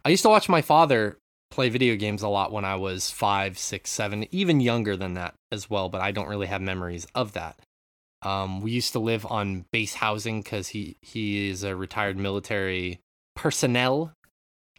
I 0.03 0.09
used 0.09 0.23
to 0.23 0.29
watch 0.29 0.49
my 0.49 0.61
father 0.61 1.17
play 1.53 1.69
video 1.69 1.95
games 1.95 2.23
a 2.23 2.27
lot 2.27 2.51
when 2.51 2.65
I 2.65 2.75
was 2.77 3.11
five, 3.11 3.59
six, 3.59 3.91
seven, 3.91 4.25
even 4.31 4.59
younger 4.59 4.97
than 4.97 5.13
that 5.13 5.35
as 5.51 5.69
well, 5.69 5.87
but 5.87 6.01
I 6.01 6.11
don't 6.11 6.27
really 6.27 6.47
have 6.47 6.63
memories 6.63 7.05
of 7.13 7.33
that. 7.33 7.59
Um, 8.23 8.61
we 8.61 8.71
used 8.71 8.93
to 8.93 8.99
live 8.99 9.23
on 9.27 9.65
base 9.71 9.93
housing 9.93 10.41
because 10.41 10.69
he 10.69 10.97
he 11.01 11.49
is 11.49 11.63
a 11.63 11.75
retired 11.75 12.17
military 12.17 13.01
personnel, 13.35 14.13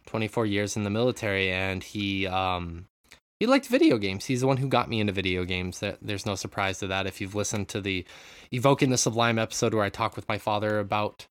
24 0.07 0.47
years 0.47 0.75
in 0.75 0.83
the 0.83 0.89
military, 0.89 1.49
and 1.49 1.81
he 1.81 2.27
um 2.27 2.87
he 3.39 3.45
liked 3.45 3.67
video 3.67 3.97
games. 3.97 4.25
He's 4.25 4.41
the 4.41 4.47
one 4.47 4.57
who 4.57 4.67
got 4.67 4.89
me 4.89 4.99
into 4.99 5.13
video 5.13 5.45
games. 5.45 5.81
There's 6.01 6.25
no 6.25 6.35
surprise 6.35 6.79
to 6.79 6.87
that. 6.87 7.07
If 7.07 7.21
you've 7.21 7.35
listened 7.35 7.69
to 7.69 7.79
the 7.79 8.03
Evoking 8.51 8.89
the 8.89 8.97
Sublime 8.97 9.39
episode 9.39 9.73
where 9.73 9.85
I 9.85 9.89
talk 9.89 10.17
with 10.17 10.27
my 10.27 10.37
father 10.37 10.79
about 10.79 11.25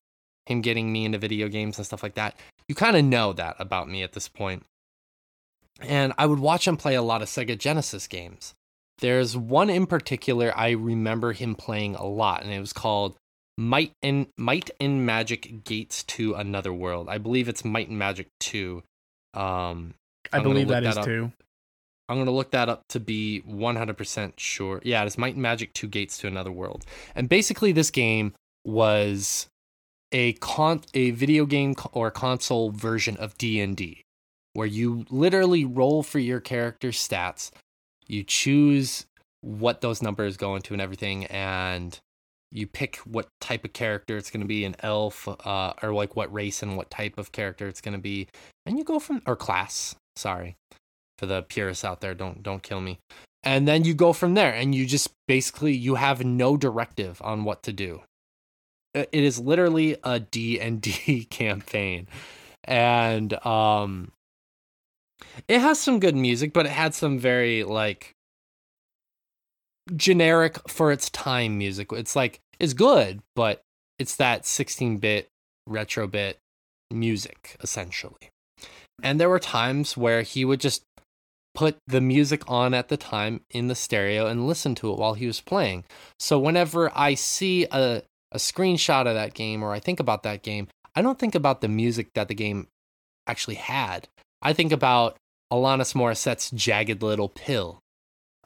him 0.47 0.61
getting 0.61 0.91
me 0.91 1.05
into 1.05 1.19
video 1.19 1.49
games 1.49 1.77
and 1.77 1.85
stuff 1.85 2.01
like 2.01 2.15
that, 2.15 2.35
you 2.67 2.73
kind 2.73 2.97
of 2.97 3.05
know 3.05 3.31
that 3.33 3.57
about 3.59 3.87
me 3.87 4.01
at 4.01 4.13
this 4.13 4.27
point. 4.27 4.63
And 5.81 6.13
I 6.17 6.25
would 6.25 6.39
watch 6.39 6.67
him 6.67 6.77
play 6.77 6.95
a 6.95 7.01
lot 7.01 7.21
of 7.21 7.27
Sega 7.27 7.57
Genesis 7.57 8.07
games. 8.07 8.53
There's 8.99 9.35
one 9.35 9.69
in 9.69 9.87
particular 9.87 10.53
I 10.55 10.71
remember 10.71 11.33
him 11.33 11.55
playing 11.55 11.95
a 11.95 12.05
lot, 12.05 12.43
and 12.43 12.53
it 12.53 12.59
was 12.59 12.71
called 12.71 13.17
Might 13.57 13.91
and 14.01 14.27
Might 14.37 14.71
and 14.79 15.05
Magic 15.05 15.63
Gates 15.65 16.03
to 16.03 16.35
Another 16.35 16.71
World. 16.71 17.09
I 17.09 17.17
believe 17.17 17.49
it's 17.49 17.65
Might 17.65 17.89
and 17.89 17.99
Magic 17.99 18.27
2. 18.39 18.81
Um, 19.33 19.95
I 20.31 20.39
believe 20.39 20.69
that 20.69 20.83
is 20.83 20.95
that 20.95 21.01
up. 21.01 21.05
too. 21.05 21.31
I'm 22.07 22.17
gonna 22.17 22.31
look 22.31 22.51
that 22.51 22.69
up 22.69 22.83
to 22.89 22.99
be 22.99 23.43
100% 23.47 24.33
sure. 24.37 24.79
Yeah, 24.83 25.03
it's 25.03 25.17
Might 25.17 25.33
and 25.33 25.41
Magic: 25.41 25.73
Two 25.73 25.87
Gates 25.87 26.17
to 26.19 26.27
Another 26.27 26.51
World. 26.51 26.85
And 27.15 27.27
basically, 27.27 27.71
this 27.71 27.91
game 27.91 28.33
was 28.63 29.47
a 30.11 30.33
con 30.33 30.81
a 30.93 31.11
video 31.11 31.45
game 31.45 31.75
co- 31.75 31.89
or 31.93 32.11
console 32.11 32.71
version 32.71 33.17
of 33.17 33.37
D 33.37 33.59
and 33.59 33.75
D, 33.75 34.04
where 34.55 34.67
you 34.67 35.05
literally 35.09 35.65
roll 35.65 36.01
for 36.03 36.19
your 36.19 36.39
character's 36.39 36.97
stats. 36.97 37.51
You 38.07 38.23
choose 38.23 39.05
what 39.41 39.81
those 39.81 40.01
numbers 40.01 40.37
go 40.37 40.55
into 40.55 40.73
and 40.73 40.81
everything, 40.81 41.25
and 41.25 41.99
you 42.51 42.65
pick 42.65 42.97
what 42.97 43.27
type 43.41 43.65
of 43.65 43.73
character 43.73 44.17
it's 44.17 44.31
going 44.31 44.41
to 44.41 44.47
be 44.47 44.65
an 44.65 44.75
elf 44.79 45.27
uh, 45.27 45.73
or 45.83 45.93
like 45.93 46.15
what 46.15 46.33
race 46.33 46.63
and 46.63 46.77
what 46.77 46.89
type 46.89 47.17
of 47.17 47.31
character 47.31 47.67
it's 47.67 47.81
going 47.81 47.93
to 47.93 48.01
be 48.01 48.27
and 48.65 48.77
you 48.77 48.83
go 48.83 48.97
from 48.97 49.21
or 49.25 49.35
class 49.35 49.95
sorry 50.15 50.55
for 51.17 51.25
the 51.25 51.41
purists 51.43 51.83
out 51.83 52.01
there 52.01 52.13
don't 52.13 52.43
don't 52.43 52.63
kill 52.63 52.81
me. 52.81 52.99
And 53.43 53.67
then 53.67 53.83
you 53.83 53.93
go 53.93 54.11
from 54.11 54.33
there 54.33 54.53
and 54.53 54.73
you 54.73 54.85
just 54.85 55.11
basically 55.27 55.73
you 55.73 55.95
have 55.95 56.25
no 56.25 56.57
directive 56.57 57.21
on 57.23 57.43
what 57.43 57.61
to 57.63 57.73
do. 57.73 58.01
It 58.93 59.09
is 59.11 59.39
literally 59.39 59.97
a 60.03 60.19
d&d 60.19 61.25
campaign. 61.29 62.07
And 62.63 63.33
um 63.45 64.11
it 65.47 65.59
has 65.59 65.79
some 65.79 65.99
good 65.99 66.15
music 66.15 66.53
but 66.53 66.65
it 66.65 66.71
had 66.71 66.93
some 66.93 67.17
very 67.17 67.63
like 67.63 68.11
generic 69.95 70.57
for 70.67 70.91
its 70.91 71.09
time 71.09 71.57
music 71.57 71.91
it's 71.91 72.15
like 72.15 72.39
it's 72.59 72.73
good 72.73 73.21
but 73.35 73.61
it's 73.99 74.15
that 74.15 74.43
16-bit 74.43 75.27
retro 75.67 76.07
bit 76.07 76.37
music 76.91 77.57
essentially 77.61 78.29
and 79.03 79.19
there 79.19 79.29
were 79.29 79.39
times 79.39 79.97
where 79.97 80.21
he 80.21 80.45
would 80.45 80.59
just 80.59 80.83
put 81.55 81.77
the 81.87 82.01
music 82.01 82.43
on 82.47 82.73
at 82.73 82.89
the 82.89 82.97
time 82.97 83.41
in 83.49 83.67
the 83.67 83.75
stereo 83.75 84.27
and 84.27 84.45
listen 84.45 84.75
to 84.75 84.91
it 84.91 84.99
while 84.99 85.13
he 85.13 85.25
was 85.25 85.41
playing. 85.41 85.85
So 86.19 86.37
whenever 86.37 86.91
I 86.93 87.15
see 87.15 87.65
a, 87.71 88.03
a 88.31 88.37
screenshot 88.37 89.07
of 89.07 89.15
that 89.15 89.33
game 89.33 89.63
or 89.63 89.71
I 89.71 89.79
think 89.79 89.99
about 89.99 90.23
that 90.23 90.43
game, 90.43 90.67
I 90.95 91.01
don't 91.01 91.17
think 91.17 91.33
about 91.33 91.61
the 91.61 91.67
music 91.67 92.09
that 92.13 92.27
the 92.27 92.35
game 92.35 92.67
actually 93.25 93.55
had. 93.55 94.07
I 94.41 94.53
think 94.53 94.71
about 94.71 95.17
Alanis 95.51 95.93
Morissette's 95.93 96.51
Jagged 96.51 97.01
Little 97.01 97.29
Pill. 97.29 97.79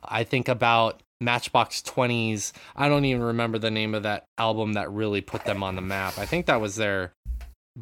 I 0.03 0.23
think 0.23 0.47
about 0.47 1.01
Matchbox 1.21 1.81
20's. 1.81 2.53
I 2.75 2.87
don't 2.87 3.05
even 3.05 3.23
remember 3.23 3.57
the 3.57 3.71
name 3.71 3.93
of 3.93 4.03
that 4.03 4.25
album 4.37 4.73
that 4.73 4.91
really 4.91 5.21
put 5.21 5.45
them 5.45 5.63
on 5.63 5.75
the 5.75 5.81
map. 5.81 6.17
I 6.17 6.25
think 6.25 6.45
that 6.45 6.61
was 6.61 6.75
their 6.75 7.13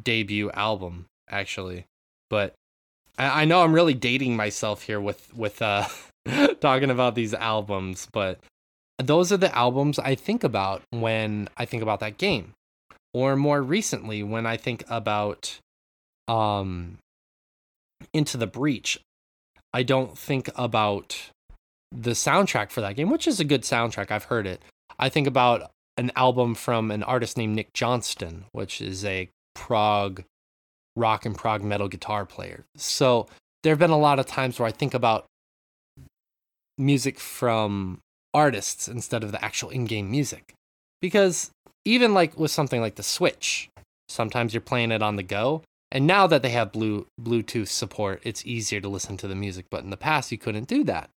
debut 0.00 0.50
album, 0.52 1.06
actually. 1.28 1.86
But 2.30 2.54
I, 3.18 3.42
I 3.42 3.44
know 3.44 3.62
I'm 3.62 3.74
really 3.74 3.94
dating 3.94 4.36
myself 4.36 4.82
here 4.82 5.00
with 5.00 5.34
with 5.34 5.62
uh 5.62 5.86
talking 6.60 6.90
about 6.90 7.14
these 7.14 7.34
albums, 7.34 8.08
but 8.12 8.38
those 8.98 9.30
are 9.32 9.36
the 9.36 9.54
albums 9.56 9.98
I 9.98 10.14
think 10.14 10.42
about 10.42 10.82
when 10.90 11.48
I 11.56 11.64
think 11.64 11.82
about 11.82 12.00
that 12.00 12.18
game. 12.18 12.54
Or 13.14 13.36
more 13.36 13.62
recently 13.62 14.22
when 14.22 14.46
I 14.46 14.56
think 14.56 14.84
about 14.88 15.58
um 16.26 16.98
Into 18.12 18.36
the 18.36 18.46
Breach. 18.46 18.98
I 19.72 19.82
don't 19.82 20.16
think 20.16 20.50
about 20.56 21.30
the 21.92 22.12
soundtrack 22.12 22.70
for 22.70 22.80
that 22.80 22.96
game, 22.96 23.10
which 23.10 23.26
is 23.26 23.40
a 23.40 23.44
good 23.44 23.62
soundtrack. 23.62 24.10
I've 24.10 24.24
heard 24.24 24.46
it. 24.46 24.62
I 24.98 25.08
think 25.08 25.26
about 25.26 25.70
an 25.96 26.12
album 26.16 26.54
from 26.54 26.90
an 26.90 27.02
artist 27.02 27.36
named 27.36 27.56
Nick 27.56 27.72
Johnston, 27.72 28.44
which 28.52 28.80
is 28.80 29.04
a 29.04 29.28
prog 29.54 30.22
rock 30.96 31.24
and 31.24 31.36
prog 31.36 31.62
metal 31.62 31.88
guitar 31.88 32.24
player. 32.24 32.64
So 32.76 33.28
there 33.62 33.72
have 33.72 33.78
been 33.78 33.90
a 33.90 33.98
lot 33.98 34.18
of 34.18 34.26
times 34.26 34.58
where 34.58 34.68
I 34.68 34.72
think 34.72 34.94
about 34.94 35.26
music 36.76 37.18
from 37.18 37.98
artists 38.32 38.88
instead 38.88 39.24
of 39.24 39.32
the 39.32 39.44
actual 39.44 39.70
in-game 39.70 40.10
music. 40.10 40.54
Because 41.00 41.50
even 41.84 42.14
like 42.14 42.38
with 42.38 42.50
something 42.50 42.80
like 42.80 42.96
the 42.96 43.02
Switch, 43.02 43.68
sometimes 44.08 44.54
you're 44.54 44.60
playing 44.60 44.92
it 44.92 45.02
on 45.02 45.16
the 45.16 45.22
go, 45.22 45.62
and 45.90 46.06
now 46.06 46.26
that 46.26 46.42
they 46.42 46.50
have 46.50 46.72
blue 46.72 47.06
Bluetooth 47.20 47.68
support, 47.68 48.20
it's 48.24 48.44
easier 48.46 48.80
to 48.80 48.88
listen 48.88 49.16
to 49.18 49.28
the 49.28 49.34
music, 49.34 49.66
but 49.70 49.84
in 49.84 49.90
the 49.90 49.96
past 49.96 50.30
you 50.32 50.38
couldn't 50.38 50.68
do 50.68 50.84
that 50.84 51.10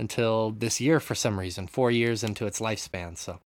until 0.00 0.50
this 0.52 0.80
year 0.80 1.00
for 1.00 1.14
some 1.14 1.40
reason, 1.40 1.66
4 1.66 1.90
years 1.90 2.22
into 2.22 2.46
its 2.46 2.60
lifespan. 2.60 3.16
So 3.18 3.40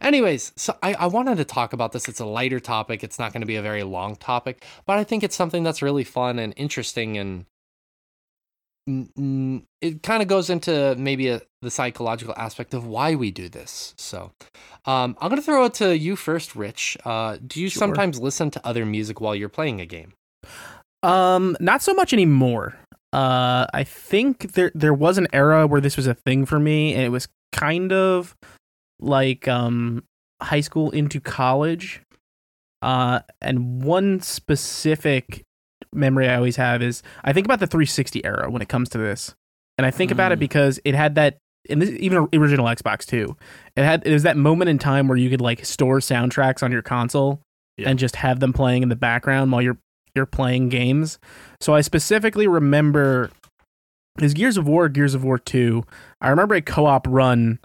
anyways, 0.00 0.52
so 0.56 0.76
I, 0.82 0.94
I 0.94 1.06
wanted 1.06 1.36
to 1.38 1.44
talk 1.44 1.72
about 1.72 1.92
this. 1.92 2.08
It's 2.08 2.20
a 2.20 2.26
lighter 2.26 2.60
topic. 2.60 3.02
It's 3.02 3.18
not 3.18 3.32
going 3.32 3.40
to 3.40 3.46
be 3.46 3.56
a 3.56 3.62
very 3.62 3.84
long 3.84 4.16
topic, 4.16 4.64
but 4.84 4.98
I 4.98 5.04
think 5.04 5.22
it's 5.22 5.36
something 5.36 5.62
that's 5.62 5.80
really 5.82 6.04
fun 6.04 6.38
and 6.38 6.52
interesting 6.56 7.16
and 7.16 7.46
it 8.86 10.02
kind 10.02 10.20
of 10.20 10.28
goes 10.28 10.50
into 10.50 10.94
maybe 10.98 11.28
a, 11.28 11.40
the 11.62 11.70
psychological 11.70 12.34
aspect 12.36 12.74
of 12.74 12.86
why 12.86 13.14
we 13.14 13.30
do 13.30 13.48
this. 13.48 13.94
So, 13.96 14.32
um, 14.84 15.16
I'm 15.20 15.30
gonna 15.30 15.40
throw 15.40 15.64
it 15.64 15.74
to 15.74 15.96
you 15.96 16.16
first, 16.16 16.54
Rich. 16.54 16.98
Uh, 17.04 17.38
do 17.46 17.62
you 17.62 17.70
Sure. 17.70 17.80
sometimes 17.80 18.20
listen 18.20 18.50
to 18.50 18.66
other 18.66 18.84
music 18.84 19.22
while 19.22 19.34
you're 19.34 19.48
playing 19.48 19.80
a 19.80 19.86
game? 19.86 20.12
Um, 21.02 21.56
not 21.60 21.82
so 21.82 21.92
much 21.94 22.12
anymore. 22.12 22.74
Uh, 23.12 23.66
I 23.72 23.84
think 23.84 24.52
there 24.52 24.72
there 24.74 24.94
was 24.94 25.18
an 25.18 25.28
era 25.32 25.66
where 25.66 25.80
this 25.80 25.96
was 25.96 26.06
a 26.06 26.14
thing 26.14 26.46
for 26.46 26.58
me, 26.58 26.94
and 26.94 27.02
it 27.02 27.10
was 27.10 27.28
kind 27.52 27.92
of 27.92 28.34
like 29.00 29.46
um 29.48 30.02
high 30.42 30.60
school 30.62 30.90
into 30.90 31.20
college. 31.20 32.00
Uh, 32.82 33.20
and 33.40 33.82
one 33.82 34.20
specific 34.20 35.42
memory 35.92 36.28
I 36.28 36.36
always 36.36 36.56
have 36.56 36.82
is 36.82 37.02
I 37.22 37.32
think 37.32 37.46
about 37.46 37.60
the 37.60 37.66
360 37.66 38.24
era 38.24 38.50
when 38.50 38.60
it 38.62 38.68
comes 38.68 38.88
to 38.90 38.98
this, 38.98 39.34
and 39.78 39.86
I 39.86 39.90
think 39.90 40.10
about 40.10 40.32
it 40.32 40.36
Mm. 40.36 40.40
because 40.40 40.80
it 40.84 40.94
had 40.94 41.14
that. 41.16 41.38
And 41.70 41.80
this, 41.80 41.88
even 41.98 42.28
original 42.34 42.66
Xbox 42.66 43.06
too, 43.06 43.36
it 43.76 43.84
had 43.84 44.06
it 44.06 44.12
was 44.12 44.24
that 44.24 44.36
moment 44.36 44.68
in 44.68 44.78
time 44.78 45.08
where 45.08 45.16
you 45.16 45.30
could 45.30 45.40
like 45.40 45.64
store 45.64 46.00
soundtracks 46.00 46.62
on 46.62 46.70
your 46.72 46.82
console 46.82 47.40
Yeah. 47.78 47.88
and 47.88 47.98
just 47.98 48.16
have 48.16 48.38
them 48.40 48.52
playing 48.52 48.82
in 48.82 48.90
the 48.90 48.96
background 48.96 49.50
while 49.50 49.62
you're 49.62 49.78
you're 50.14 50.26
playing 50.26 50.68
games. 50.68 51.18
So 51.60 51.74
I 51.74 51.80
specifically 51.80 52.46
remember 52.46 53.30
is 54.20 54.32
Gears 54.34 54.56
of 54.56 54.66
War, 54.68 54.88
Gears 54.88 55.14
of 55.14 55.24
War 55.24 55.38
2. 55.38 55.82
I 56.20 56.28
remember 56.28 56.54
a 56.54 56.62
co-op 56.62 57.06
run 57.08 57.58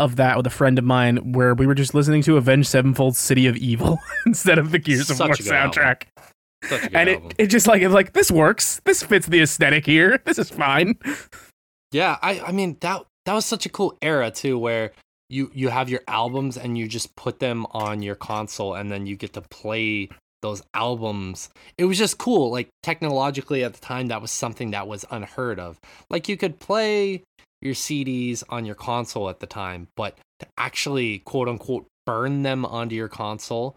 of 0.00 0.16
that 0.16 0.36
with 0.36 0.46
a 0.46 0.50
friend 0.50 0.76
of 0.78 0.84
mine 0.84 1.32
where 1.32 1.54
we 1.54 1.66
were 1.66 1.74
just 1.74 1.94
listening 1.94 2.22
to 2.22 2.36
Avenged 2.36 2.68
Sevenfold 2.68 3.14
City 3.16 3.46
of 3.46 3.56
Evil 3.56 3.98
instead 4.26 4.58
of 4.58 4.72
the 4.72 4.78
Gears 4.80 5.10
of 5.10 5.20
War 5.20 5.30
a 5.32 5.36
good 5.36 5.46
album. 5.52 5.70
soundtrack. 5.82 6.02
Such 6.64 6.88
And 6.92 7.08
it, 7.08 7.16
album. 7.18 7.30
it 7.38 7.46
just 7.46 7.66
like 7.68 7.82
it's 7.82 7.94
like 7.94 8.12
this 8.14 8.30
works. 8.32 8.80
This 8.84 9.02
fits 9.02 9.26
the 9.26 9.40
aesthetic 9.42 9.86
here. 9.86 10.18
This 10.24 10.38
is 10.38 10.50
fine. 10.50 10.96
Yeah, 11.92 12.18
I 12.22 12.40
I 12.40 12.52
mean 12.52 12.76
that 12.80 13.02
that 13.26 13.34
was 13.34 13.46
such 13.46 13.64
a 13.66 13.68
cool 13.68 13.96
era 14.02 14.30
too 14.32 14.58
where 14.58 14.90
you 15.28 15.50
you 15.54 15.68
have 15.68 15.88
your 15.88 16.00
albums 16.08 16.56
and 16.56 16.76
you 16.76 16.88
just 16.88 17.14
put 17.14 17.38
them 17.38 17.66
on 17.70 18.02
your 18.02 18.14
console 18.16 18.74
and 18.74 18.90
then 18.90 19.06
you 19.06 19.14
get 19.16 19.34
to 19.34 19.40
play 19.42 20.08
those 20.44 20.62
albums. 20.74 21.48
It 21.78 21.86
was 21.86 21.96
just 21.96 22.18
cool. 22.18 22.50
Like 22.50 22.68
technologically 22.82 23.64
at 23.64 23.72
the 23.72 23.80
time 23.80 24.08
that 24.08 24.20
was 24.20 24.30
something 24.30 24.72
that 24.72 24.86
was 24.86 25.06
unheard 25.10 25.58
of. 25.58 25.80
Like 26.10 26.28
you 26.28 26.36
could 26.36 26.60
play 26.60 27.22
your 27.62 27.72
CDs 27.72 28.44
on 28.50 28.66
your 28.66 28.74
console 28.74 29.30
at 29.30 29.40
the 29.40 29.46
time, 29.46 29.88
but 29.96 30.18
to 30.40 30.46
actually 30.58 31.20
quote 31.20 31.48
unquote 31.48 31.86
burn 32.04 32.42
them 32.42 32.66
onto 32.66 32.94
your 32.94 33.08
console 33.08 33.74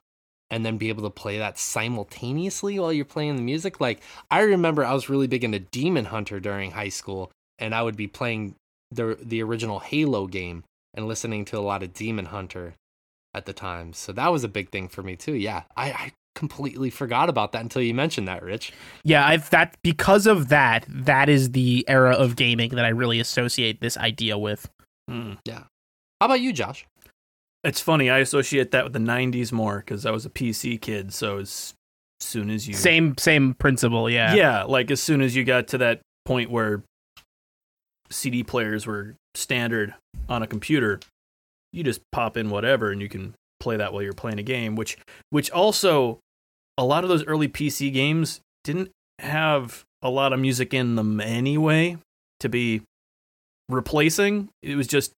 and 0.49 0.65
then 0.65 0.77
be 0.77 0.89
able 0.89 1.03
to 1.03 1.09
play 1.09 1.37
that 1.37 1.57
simultaneously 1.57 2.77
while 2.77 2.91
you're 2.91 3.05
playing 3.05 3.37
the 3.37 3.41
music. 3.41 3.79
Like 3.79 4.01
I 4.29 4.41
remember 4.41 4.83
I 4.83 4.93
was 4.93 5.07
really 5.07 5.27
big 5.27 5.45
into 5.45 5.59
Demon 5.59 6.05
Hunter 6.05 6.41
during 6.41 6.71
high 6.71 6.89
school 6.89 7.31
and 7.59 7.73
I 7.73 7.81
would 7.81 7.95
be 7.95 8.07
playing 8.07 8.55
the 8.91 9.17
the 9.21 9.41
original 9.41 9.79
Halo 9.79 10.27
game 10.27 10.65
and 10.93 11.07
listening 11.07 11.45
to 11.45 11.57
a 11.57 11.61
lot 11.61 11.81
of 11.81 11.93
Demon 11.93 12.25
Hunter 12.25 12.73
at 13.33 13.45
the 13.45 13.53
time. 13.53 13.93
So 13.93 14.11
that 14.13 14.31
was 14.31 14.43
a 14.43 14.49
big 14.49 14.69
thing 14.69 14.89
for 14.89 15.03
me 15.03 15.15
too. 15.15 15.33
Yeah, 15.33 15.63
I, 15.77 15.91
I 15.91 16.11
completely 16.37 16.91
forgot 16.91 17.29
about 17.29 17.51
that 17.51 17.63
until 17.63 17.81
you 17.81 17.95
mentioned 17.95 18.27
that, 18.27 18.43
Rich. 18.43 18.71
Yeah, 19.03 19.25
I've 19.25 19.49
that 19.49 19.75
because 19.83 20.27
of 20.27 20.49
that, 20.49 20.85
that 20.87 21.29
is 21.29 21.51
the 21.51 21.83
era 21.87 22.11
of 22.11 22.35
gaming 22.35 22.69
that 22.75 22.85
I 22.85 22.89
really 22.89 23.19
associate 23.19 23.81
this 23.81 23.97
idea 23.97 24.37
with. 24.37 24.69
Mm. 25.09 25.39
How 25.49 25.65
about 26.21 26.39
you, 26.39 26.53
Josh? 26.53 26.85
It's 27.63 27.81
funny. 27.81 28.11
I 28.11 28.19
associate 28.19 28.69
that 28.71 28.83
with 28.83 28.93
the 28.93 28.99
'90s 28.99 29.51
more 29.51 29.79
because 29.79 30.05
I 30.05 30.11
was 30.11 30.25
a 30.25 30.29
PC 30.29 30.79
kid. 30.79 31.11
So 31.11 31.39
as 31.39 31.73
soon 32.19 32.51
as 32.51 32.67
you 32.67 32.75
Same 32.75 33.17
same 33.17 33.55
principle, 33.55 34.07
yeah. 34.07 34.35
yeah, 34.35 34.63
like 34.63 34.91
as 34.91 35.01
soon 35.01 35.21
as 35.21 35.35
you 35.35 35.43
got 35.43 35.67
to 35.69 35.79
that 35.79 36.01
point 36.23 36.51
where 36.51 36.83
CD 38.11 38.43
players 38.43 38.85
were 38.85 39.15
standard 39.33 39.95
on 40.29 40.43
a 40.43 40.47
computer, 40.47 40.99
you 41.73 41.83
just 41.83 42.01
pop 42.11 42.37
in 42.37 42.51
whatever 42.51 42.91
and 42.91 43.01
you 43.01 43.09
can 43.09 43.33
play 43.59 43.77
that 43.77 43.91
while 43.91 44.03
you're 44.03 44.13
playing 44.13 44.39
a 44.39 44.43
game. 44.43 44.75
Which 44.75 44.97
which 45.31 45.49
also 45.49 46.19
a 46.77 46.85
lot 46.85 47.03
of 47.03 47.09
those 47.09 47.25
early 47.25 47.47
PC 47.47 47.91
games 47.91 48.41
didn't 48.63 48.91
have 49.19 49.83
a 50.01 50.09
lot 50.09 50.33
of 50.33 50.39
music 50.39 50.73
in 50.73 50.95
them 50.95 51.19
anyway 51.19 51.97
to 52.39 52.49
be 52.49 52.81
replacing. 53.69 54.49
It 54.61 54.75
was 54.75 54.87
just, 54.87 55.11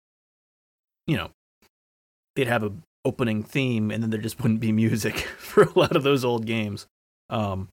you 1.06 1.16
know, 1.16 1.30
they'd 2.36 2.46
have 2.46 2.62
a 2.62 2.72
opening 3.04 3.42
theme 3.42 3.90
and 3.90 4.02
then 4.02 4.10
there 4.10 4.20
just 4.20 4.40
wouldn't 4.42 4.60
be 4.60 4.72
music 4.72 5.16
for 5.38 5.64
a 5.64 5.78
lot 5.78 5.96
of 5.96 6.02
those 6.02 6.24
old 6.24 6.46
games. 6.46 6.86
Um, 7.30 7.68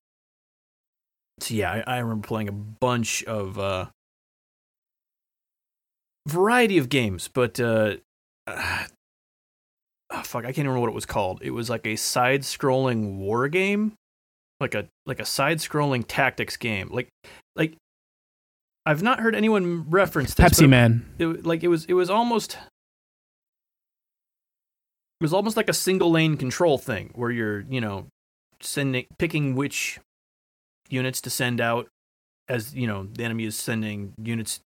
so 1.40 1.54
yeah, 1.54 1.72
I, 1.72 1.96
I 1.96 1.98
remember 2.00 2.28
playing 2.28 2.48
a 2.48 2.54
bunch 2.54 3.24
of 3.26 3.60
uh, 3.60 3.88
variety 6.28 6.78
of 6.78 6.90
games, 6.90 7.30
but 7.32 7.60
uh, 7.60 7.96
oh, 10.16 10.24
fuck, 10.24 10.46
I 10.46 10.48
can't 10.48 10.68
remember 10.68 10.80
what 10.80 10.90
it 10.90 10.96
was 10.96 11.06
called. 11.06 11.40
It 11.42 11.52
was 11.52 11.70
like 11.70 11.86
a 11.86 11.96
side-scrolling 11.96 13.18
war 13.18 13.48
game, 13.48 13.94
like 14.60 14.76
a 14.76 14.88
like 15.06 15.20
a 15.20 15.26
side-scrolling 15.26 16.06
tactics 16.08 16.58
game. 16.58 16.90
Like 16.92 17.10
like 17.56 17.76
I've 18.86 19.04
not 19.04 19.20
heard 19.20 19.36
anyone 19.36 19.90
reference 19.90 20.34
this. 20.34 20.46
Pepsi 20.46 20.70
Man. 20.70 21.06
It, 21.18 21.46
like 21.46 21.64
it 21.64 21.68
was 21.68 21.86
it 21.86 21.94
was 21.94 22.10
almost 22.10 22.58
it 25.20 25.24
was 25.24 25.34
almost 25.34 25.58
like 25.58 25.70
a 25.70 25.74
single 25.74 26.12
lane 26.12 26.38
control 26.38 26.78
thing 26.78 27.12
where 27.16 27.32
you're 27.32 27.62
you 27.62 27.82
know 27.82 28.08
sending 28.62 29.06
picking 29.18 29.56
which 29.56 30.00
units 30.90 31.22
to 31.22 31.30
send 31.30 31.60
out 31.60 31.88
as 32.48 32.76
you 32.76 32.88
know 32.88 33.08
the 33.14 33.24
enemy 33.24 33.46
is 33.46 33.56
sending 33.56 34.14
units 34.22 34.60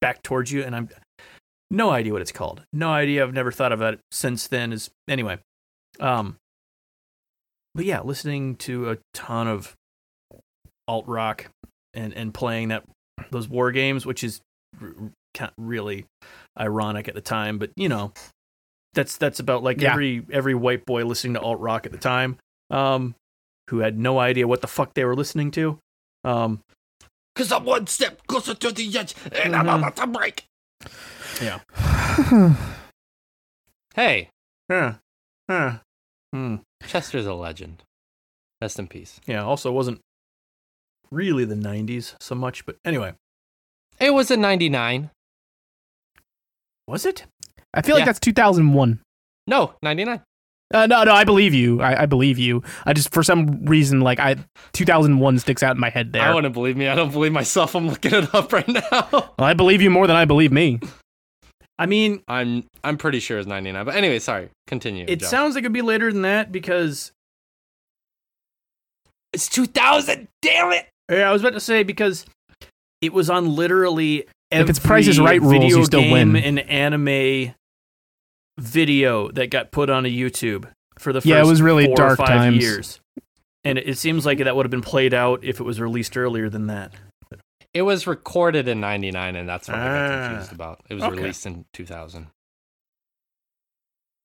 back 0.00 0.22
towards 0.22 0.52
you 0.52 0.62
and 0.62 0.76
i'm 0.76 0.88
no 1.70 1.90
idea 1.90 2.12
what 2.12 2.22
it's 2.22 2.32
called 2.32 2.62
no 2.72 2.90
idea 2.90 3.22
i've 3.22 3.32
never 3.34 3.50
thought 3.52 3.72
about 3.72 3.94
it 3.94 4.00
since 4.10 4.46
then 4.46 4.72
is 4.72 4.90
anyway 5.08 5.38
um 6.00 6.36
but 7.74 7.84
yeah 7.84 8.00
listening 8.00 8.54
to 8.56 8.90
a 8.90 8.98
ton 9.14 9.48
of 9.48 9.74
alt 10.88 11.06
rock 11.08 11.46
and 11.94 12.12
and 12.14 12.32
playing 12.32 12.68
that 12.68 12.84
those 13.30 13.48
war 13.48 13.72
games 13.72 14.06
which 14.06 14.22
is 14.22 14.40
r- 14.80 14.92
really 15.58 16.06
ironic 16.58 17.08
at 17.08 17.14
the 17.14 17.20
time 17.20 17.58
but 17.58 17.70
you 17.76 17.88
know 17.88 18.12
that's 18.94 19.16
that's 19.18 19.40
about 19.40 19.62
like 19.62 19.80
Yeah. 19.80 19.92
every 19.92 20.24
every 20.30 20.54
white 20.54 20.86
boy 20.86 21.04
listening 21.04 21.34
to 21.34 21.40
alt 21.40 21.60
rock 21.60 21.84
at 21.86 21.92
the 21.92 21.98
time 21.98 22.38
um 22.70 23.14
who 23.68 23.80
had 23.80 23.98
no 23.98 24.18
idea 24.18 24.46
what 24.46 24.60
the 24.60 24.66
fuck 24.68 24.94
they 24.94 25.04
were 25.04 25.16
listening 25.16 25.50
to 25.52 25.78
um 26.24 26.60
Because 27.34 27.50
I'm 27.52 27.64
one 27.64 27.86
step 27.88 28.26
closer 28.28 28.54
to 28.54 28.72
the 28.72 28.96
edge, 28.98 29.14
and 29.32 29.54
I'm 29.54 29.66
Mhm. 29.66 29.78
about 29.78 29.96
to 29.96 30.06
break. 30.06 30.44
Yeah 31.42 31.60
Hey, 33.94 34.28
huh 34.70 34.94
huh 35.48 35.78
hmm. 36.34 36.56
Chester's 36.86 37.24
a 37.26 37.32
legend. 37.34 37.82
Rest 38.60 38.78
in 38.78 38.86
peace. 38.88 39.20
yeah 39.26 39.42
also 39.42 39.70
it 39.70 39.74
wasn't 39.74 40.00
really 41.10 41.44
the 41.44 41.54
90s 41.54 42.14
so 42.20 42.34
much 42.34 42.66
but 42.66 42.76
anyway 42.84 43.14
It 44.00 44.12
was 44.12 44.30
a 44.30 44.36
99. 44.36 45.10
was 46.88 47.06
it 47.06 47.24
I 47.74 47.82
feel 47.82 47.96
like 47.96 48.06
that's 48.06 48.20
2001. 48.20 49.00
No, 49.46 49.74
99. 49.82 50.22
Uh, 50.74 50.86
no, 50.86 51.04
no, 51.04 51.12
I 51.12 51.24
believe 51.24 51.52
you. 51.54 51.80
I, 51.80 52.02
I 52.02 52.06
believe 52.06 52.38
you. 52.38 52.62
I 52.86 52.92
just 52.94 53.12
for 53.12 53.22
some 53.22 53.66
reason 53.66 54.00
like 54.00 54.18
I 54.18 54.36
2001 54.72 55.38
sticks 55.40 55.62
out 55.62 55.76
in 55.76 55.80
my 55.80 55.90
head 55.90 56.12
there. 56.12 56.22
I 56.22 56.34
wouldn't 56.34 56.54
believe 56.54 56.76
me. 56.76 56.88
I 56.88 56.94
don't 56.94 57.12
believe 57.12 57.32
myself. 57.32 57.74
I'm 57.76 57.86
looking 57.88 58.14
it 58.14 58.34
up 58.34 58.52
right 58.52 58.66
now. 58.66 59.08
Well, 59.12 59.34
I 59.38 59.52
believe 59.54 59.82
you 59.82 59.90
more 59.90 60.06
than 60.06 60.16
I 60.16 60.24
believe 60.24 60.52
me. 60.52 60.80
i 61.78 61.86
mean 61.86 62.22
I'm 62.28 62.64
I'm 62.84 62.96
pretty 62.96 63.20
sure 63.20 63.38
it's 63.38 63.46
99. 63.46 63.84
But 63.84 63.94
anyway, 63.96 64.18
sorry. 64.18 64.48
Continue. 64.66 65.04
it 65.08 65.20
Joe. 65.20 65.26
sounds 65.26 65.54
like 65.54 65.62
it'd 65.62 65.72
be 65.72 65.82
later 65.82 66.12
than 66.12 66.22
that 66.22 66.50
because 66.52 67.12
it's 69.32 69.48
2000. 69.48 70.28
Damn 70.42 70.72
it. 70.72 70.86
Yeah, 71.10 71.28
I 71.28 71.32
was 71.32 71.42
about 71.42 71.52
to 71.54 71.60
say 71.60 71.82
because 71.82 72.24
it 73.00 73.12
was 73.12 73.28
on 73.30 73.54
literally 73.54 74.26
every 74.50 74.64
If 74.64 74.70
it's 74.70 74.78
Price 74.78 75.06
is 75.06 75.20
Right 75.20 75.40
rules, 75.40 75.52
video 75.52 75.78
you 75.78 75.84
still 75.84 76.00
game 76.00 76.32
win. 76.32 76.36
and 76.42 76.58
anime 76.60 77.54
video 78.58 79.30
that 79.32 79.50
got 79.50 79.70
put 79.70 79.90
on 79.90 80.06
a 80.06 80.08
YouTube 80.08 80.66
for 80.98 81.12
the 81.12 81.20
first 81.20 81.26
Yeah, 81.26 81.40
it 81.40 81.46
was 81.46 81.60
really 81.60 81.84
four 81.86 81.92
or 81.94 81.96
dark 81.96 82.18
five 82.18 82.28
times. 82.28 82.62
years. 82.62 83.00
And 83.64 83.78
it 83.78 83.98
seems 83.98 84.24
like 84.24 84.38
that 84.38 84.54
would 84.56 84.64
have 84.64 84.70
been 84.70 84.80
played 84.80 85.12
out 85.12 85.42
if 85.44 85.60
it 85.60 85.64
was 85.64 85.80
released 85.80 86.16
earlier 86.16 86.48
than 86.48 86.68
that. 86.68 86.92
It 87.76 87.82
was 87.82 88.06
recorded 88.06 88.68
in 88.68 88.80
99, 88.80 89.36
and 89.36 89.46
that's 89.48 89.68
what 89.68 89.76
I 89.76 89.84
got 89.84 90.10
Ah. 90.12 90.28
confused 90.28 90.52
about. 90.52 90.80
It 90.88 90.94
was 90.94 91.02
Okay. 91.04 91.16
released 91.16 91.44
in 91.44 91.66
2000. 91.74 92.28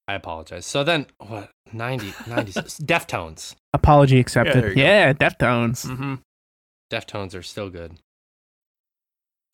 I 0.08 0.14
apologize. 0.16 0.66
So 0.66 0.84
then, 0.84 1.08
what? 1.20 1.52
90, 1.74 2.14
90, 2.28 2.52
Deftones. 2.84 3.56
Apology 3.74 4.20
accepted. 4.20 4.64
you 4.64 4.76
go. 4.76 4.82
Yeah, 4.82 5.14
Deftones. 5.14 5.86
Mm-hmm. 5.86 6.16
Deftones 6.92 7.36
are 7.38 7.42
still 7.44 7.70
good. 7.70 7.92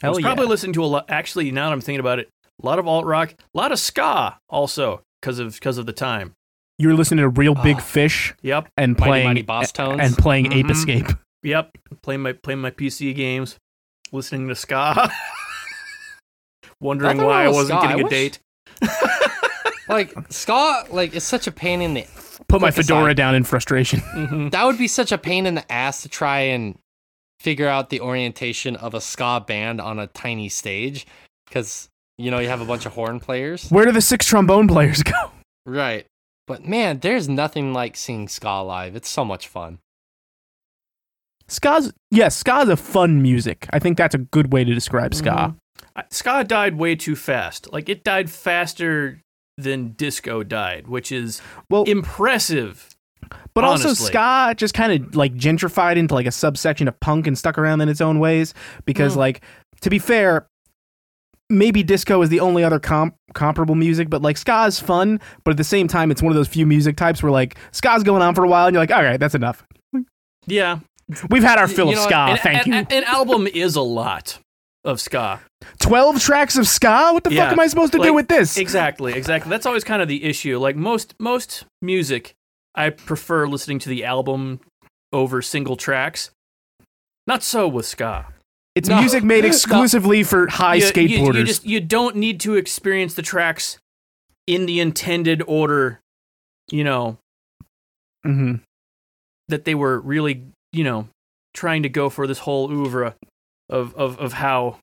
I 0.01 0.05
Hell 0.05 0.11
was 0.11 0.19
yeah. 0.19 0.27
probably 0.27 0.45
listening 0.47 0.73
to 0.73 0.83
a 0.83 0.85
lot. 0.85 1.05
Actually, 1.09 1.49
now 1.51 1.67
that 1.67 1.73
I'm 1.73 1.81
thinking 1.81 1.99
about 1.99 2.19
it, 2.19 2.29
a 2.61 2.65
lot 2.65 2.77
of 2.79 2.87
alt 2.87 3.05
rock, 3.05 3.33
a 3.33 3.57
lot 3.57 3.71
of 3.71 3.79
ska 3.79 4.37
also 4.49 5.01
because 5.21 5.39
of 5.39 5.53
because 5.53 5.77
of 5.79 5.85
the 5.87 5.93
time. 5.93 6.33
You 6.77 6.87
were 6.89 6.93
listening 6.93 7.23
to 7.23 7.29
Real 7.29 7.55
Big 7.55 7.77
Ah. 7.77 7.81
Fish 7.81 8.33
Yep, 8.43 8.69
and 8.77 8.95
playing 8.95 9.25
Mighty 9.27 9.43
Bosstones. 9.43 9.99
and 9.99 10.15
playing 10.15 10.53
Ape 10.53 10.67
Mhm. 10.67 10.71
Escape. 10.71 11.07
yep. 11.41 11.71
Playing 12.03 12.21
my 12.21 12.33
playing 12.33 12.61
my 12.61 12.69
PC 12.71 13.13
games, 13.15 13.57
listening 14.11 14.47
to 14.47 14.55
ska, 14.55 15.09
wondering 16.81 17.17
why 17.21 17.43
I 17.45 17.49
wasn't 17.49 17.79
ska. 17.79 17.87
getting 17.87 18.05
a 18.05 18.09
date. 18.09 18.39
like 19.89 20.13
ska, 20.29 20.85
like 20.89 21.15
it's 21.15 21.25
such 21.25 21.47
a 21.47 21.51
pain 21.51 21.81
in 21.81 21.93
the. 21.95 22.05
Put 22.47 22.61
my 22.61 22.71
fedora 22.71 23.05
aside. 23.07 23.17
down 23.17 23.35
in 23.35 23.43
frustration. 23.43 23.99
Mhm. 23.99 24.51
That 24.51 24.65
would 24.65 24.77
be 24.77 24.87
such 24.87 25.11
a 25.11 25.17
pain 25.17 25.45
in 25.45 25.55
the 25.55 25.69
ass 25.71 26.01
to 26.03 26.09
try 26.09 26.39
and 26.41 26.77
figure 27.39 27.67
out 27.67 27.89
the 27.89 27.99
orientation 28.01 28.75
of 28.75 28.93
a 28.93 29.01
ska 29.01 29.43
band 29.45 29.81
on 29.81 29.99
a 29.99 30.07
tiny 30.07 30.49
stage, 30.49 31.05
because 31.47 31.89
you 32.17 32.31
know 32.31 32.39
you 32.39 32.47
have 32.47 32.61
a 32.61 32.65
bunch 32.65 32.85
of 32.85 32.93
horn 32.93 33.19
players. 33.19 33.69
Where 33.69 33.85
do 33.85 33.91
the 33.91 34.01
six 34.01 34.25
trombone 34.25 34.67
players 34.67 35.03
go? 35.03 35.31
Right. 35.65 36.05
But 36.45 36.65
man, 36.65 36.99
there's 36.99 37.27
nothing 37.27 37.73
like 37.73 37.97
seeing 37.97 38.27
ska 38.29 38.61
live. 38.61 38.95
It's 38.95 39.09
so 39.09 39.25
much 39.25 39.47
fun. 39.49 39.79
Ska's 41.47 41.93
yes, 42.11 42.35
ska's 42.35 42.69
a 42.69 42.75
fun 42.77 43.21
music. 43.21 43.67
I 43.71 43.79
think 43.79 43.97
that's 43.97 44.15
a 44.15 44.19
good 44.19 44.51
way 44.51 44.63
to 44.63 44.73
describe 44.73 45.13
ska. 45.15 45.55
Mhm. 45.97 46.03
Ska 46.11 46.43
died 46.43 46.75
way 46.77 46.95
too 46.95 47.15
fast. 47.15 47.71
Like 47.71 47.89
it 47.89 48.03
died 48.03 48.29
faster 48.29 49.21
than 49.57 49.89
disco 49.93 50.43
died, 50.43 50.87
which 50.87 51.11
is 51.11 51.41
Well, 51.69 51.83
impressive. 51.83 52.89
but 53.53 53.63
also 53.63 53.87
honestly. 53.87 54.07
ska 54.07 54.53
just 54.55 54.73
kind 54.73 54.91
of 54.91 55.15
like 55.15 55.33
gentrified 55.35 55.95
into 55.97 56.13
like 56.13 56.27
a 56.27 56.31
subsection 56.31 56.87
of 56.87 56.99
punk 56.99 57.25
and 57.27 57.37
stuck 57.37 57.57
around 57.57 57.81
in 57.81 57.89
its 57.89 57.99
own 58.01 58.19
ways 58.19 58.53
because 58.85 59.13
Mm. 59.13 59.17
like 59.17 59.41
to 59.81 59.89
be 59.89 59.99
fair 59.99 60.47
maybe 61.49 61.81
disco 61.81 62.21
is 62.21 62.29
the 62.29 62.39
only 62.41 62.63
other 62.63 62.79
comp- 62.79 63.15
comparable 63.33 63.73
music 63.75 64.09
but 64.09 64.21
like 64.21 64.37
ska 64.37 64.65
is 64.65 64.79
fun 64.79 65.19
but 65.43 65.51
at 65.51 65.57
the 65.57 65.63
same 65.63 65.87
time 65.87 66.11
it's 66.11 66.21
one 66.21 66.29
of 66.31 66.35
those 66.35 66.47
few 66.47 66.65
music 66.65 66.95
types 66.97 67.23
where 67.23 67.31
like 67.31 67.57
ska's 67.71 68.03
going 68.03 68.21
on 68.21 68.35
for 68.35 68.43
a 68.43 68.47
while 68.47 68.67
and 68.67 68.73
you're 68.73 68.81
like 68.81 68.91
all 68.91 69.03
right 69.03 69.19
that's 69.19 69.33
enough 69.35 69.63
Yeah, 70.45 70.79
we've 71.29 71.43
had 71.43 71.57
our 71.57 71.67
fill 71.67 71.87
you 71.87 71.93
of 71.93 71.97
know 71.99 72.03
ska 72.07 72.15
an, 72.31 72.37
thank 72.37 72.67
an- 72.67 72.73
you 72.73 72.97
an 72.97 73.03
album 73.05 73.47
is 73.47 73.75
a 73.75 73.81
lot 73.81 74.39
of 74.83 74.99
ska. 75.01 75.39
12 75.79 76.19
tracks 76.21 76.57
of 76.57 76.67
ska 76.67 77.09
what 77.13 77.23
the 77.23 77.33
Yeah, 77.33 77.45
fuck 77.45 77.53
am 77.53 77.59
i 77.59 77.67
supposed 77.67 77.91
to 77.93 77.99
do 77.99 78.13
with 78.13 78.27
this 78.27 78.57
Exactly, 78.57 79.13
exactly. 79.13 79.49
That's 79.49 79.65
always 79.65 79.83
kind 79.83 80.01
of 80.01 80.07
the 80.07 80.23
issue. 80.23 80.57
Like 80.59 80.75
most 80.75 81.13
most 81.19 81.65
music, 81.81 82.33
I 82.75 82.89
prefer 82.91 83.47
listening 83.47 83.79
to 83.79 83.89
the 83.89 84.05
album 84.05 84.59
over 85.11 85.41
single 85.41 85.75
tracks. 85.75 86.31
Not 87.25 87.43
so 87.43 87.67
with 87.67 87.85
ska. 87.85 88.27
it's 88.75 88.87
No. 88.87 88.99
music 88.99 89.23
made 89.23 89.41
No. 89.43 89.47
exclusively 89.49 90.23
for 90.23 90.47
high 90.47 90.75
you, 90.75 90.85
you- 90.85 90.91
skateboarders 90.91 91.35
You, 91.39 91.43
just 91.45 91.65
you 91.65 91.79
don't 91.81 92.15
need 92.15 92.39
to 92.41 92.55
experience 92.55 93.13
the 93.15 93.21
tracks 93.23 93.79
in 94.45 94.65
the 94.67 94.79
intended 94.79 95.41
order, 95.47 95.99
you 96.71 96.83
know, 96.85 97.17
mm-hmm. 98.25 98.55
that 99.49 99.65
they 99.65 99.75
were 99.75 99.99
really, 99.99 100.43
you 100.73 100.83
know, 100.83 101.07
trying 101.53 101.83
to 101.83 101.89
go 101.89 102.09
for 102.09 102.27
this 102.27 102.39
whole 102.39 102.71
oeuvre 102.71 103.15
of 103.69 103.93
of, 103.95 104.19
of 104.19 104.33
how 104.33 104.77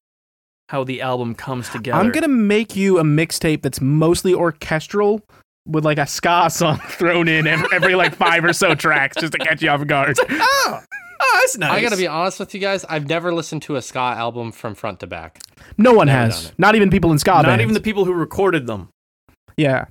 how 0.70 0.82
the 0.84 1.02
album 1.02 1.34
comes 1.34 1.68
together. 1.68 1.98
I'm 1.98 2.10
gonna 2.10 2.28
make 2.28 2.74
you 2.76 2.98
a 2.98 3.02
mixtape 3.04 3.62
that's 3.62 3.80
mostly 3.80 4.32
orchestral 4.34 5.20
with 5.66 5.84
like 5.84 5.98
a 5.98 6.06
ska 6.06 6.48
song 6.50 6.78
thrown 6.88 7.28
in 7.28 7.46
every, 7.46 7.68
every 7.72 7.94
like 7.94 8.14
five 8.14 8.44
or 8.44 8.52
so 8.52 8.74
tracks 8.74 9.16
just 9.18 9.32
to 9.32 9.38
catch 9.38 9.62
you 9.62 9.68
off 9.70 9.86
guard. 9.86 10.16
oh, 10.30 10.80
oh, 11.20 11.38
that's 11.40 11.56
nice. 11.58 11.70
I 11.72 11.80
gotta 11.82 11.96
be 11.96 12.06
honest 12.06 12.40
with 12.40 12.54
you 12.54 12.60
guys. 12.60 12.84
I've 12.86 13.08
never 13.08 13.32
listened 13.32 13.62
to 13.62 13.76
a 13.76 13.82
ska 13.82 13.98
album 13.98 14.52
from 14.52 14.74
front 14.74 15.00
to 15.00 15.06
back. 15.06 15.40
No 15.78 15.92
one 15.92 16.06
Never 16.08 16.32
has, 16.32 16.52
not 16.58 16.74
even 16.74 16.90
people 16.90 17.12
in 17.12 17.18
ska 17.18 17.30
not 17.32 17.44
bands. 17.44 17.62
even 17.62 17.74
the 17.74 17.80
people 17.80 18.04
who 18.04 18.12
recorded 18.12 18.66
them. 18.66 18.88
yeah. 19.56 19.86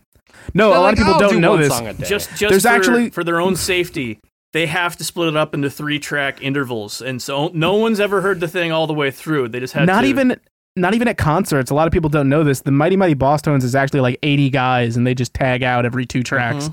No, 0.55 0.69
They're 0.69 0.77
a 0.77 0.81
lot 0.81 0.85
like, 0.85 0.93
of 0.93 0.97
people 0.97 1.13
"I'll 1.13 1.19
don't 1.19 1.33
do 1.33 1.39
know 1.39 1.57
this. 1.57 1.69
song 1.75 1.87
a 1.87 1.93
day." 1.93 2.05
Just 2.05 2.29
just 2.31 2.49
There's 2.49 2.63
for, 2.63 2.67
actually- 2.69 3.09
for 3.11 3.23
their 3.23 3.39
own 3.39 3.55
safety, 3.55 4.19
they 4.53 4.65
have 4.67 4.95
to 4.97 5.03
split 5.03 5.27
it 5.29 5.35
up 5.35 5.53
into 5.53 5.69
three 5.69 5.99
track 5.99 6.41
intervals, 6.41 7.01
and 7.01 7.21
so 7.21 7.49
no 7.53 7.75
one's 7.75 7.99
ever 7.99 8.21
heard 8.21 8.39
the 8.39 8.47
thing 8.47 8.71
all 8.71 8.87
the 8.87 8.93
way 8.93 9.11
through. 9.11 9.49
They 9.49 9.59
just 9.59 9.73
had 9.73 9.85
Not 9.85 10.01
to, 10.01 10.07
even. 10.07 10.39
Not 10.75 10.95
even 10.95 11.07
at 11.07 11.19
concerts. 11.19 11.69
A 11.69 11.75
lot 11.75 11.85
of 11.85 11.93
people 11.93 12.09
don't 12.09 12.29
know 12.29 12.43
this. 12.43 12.61
The 12.61 12.71
Mighty 12.71 12.95
Mighty 12.95 13.13
Bosstones 13.13 13.63
is 13.63 13.75
actually 13.75 13.99
like 13.99 14.17
80 14.23 14.49
guys, 14.49 14.97
and 14.97 15.05
they 15.05 15.13
just 15.13 15.31
tag 15.33 15.61
out 15.61 15.85
every 15.85 16.05
two 16.05 16.23
tracks. 16.23 16.69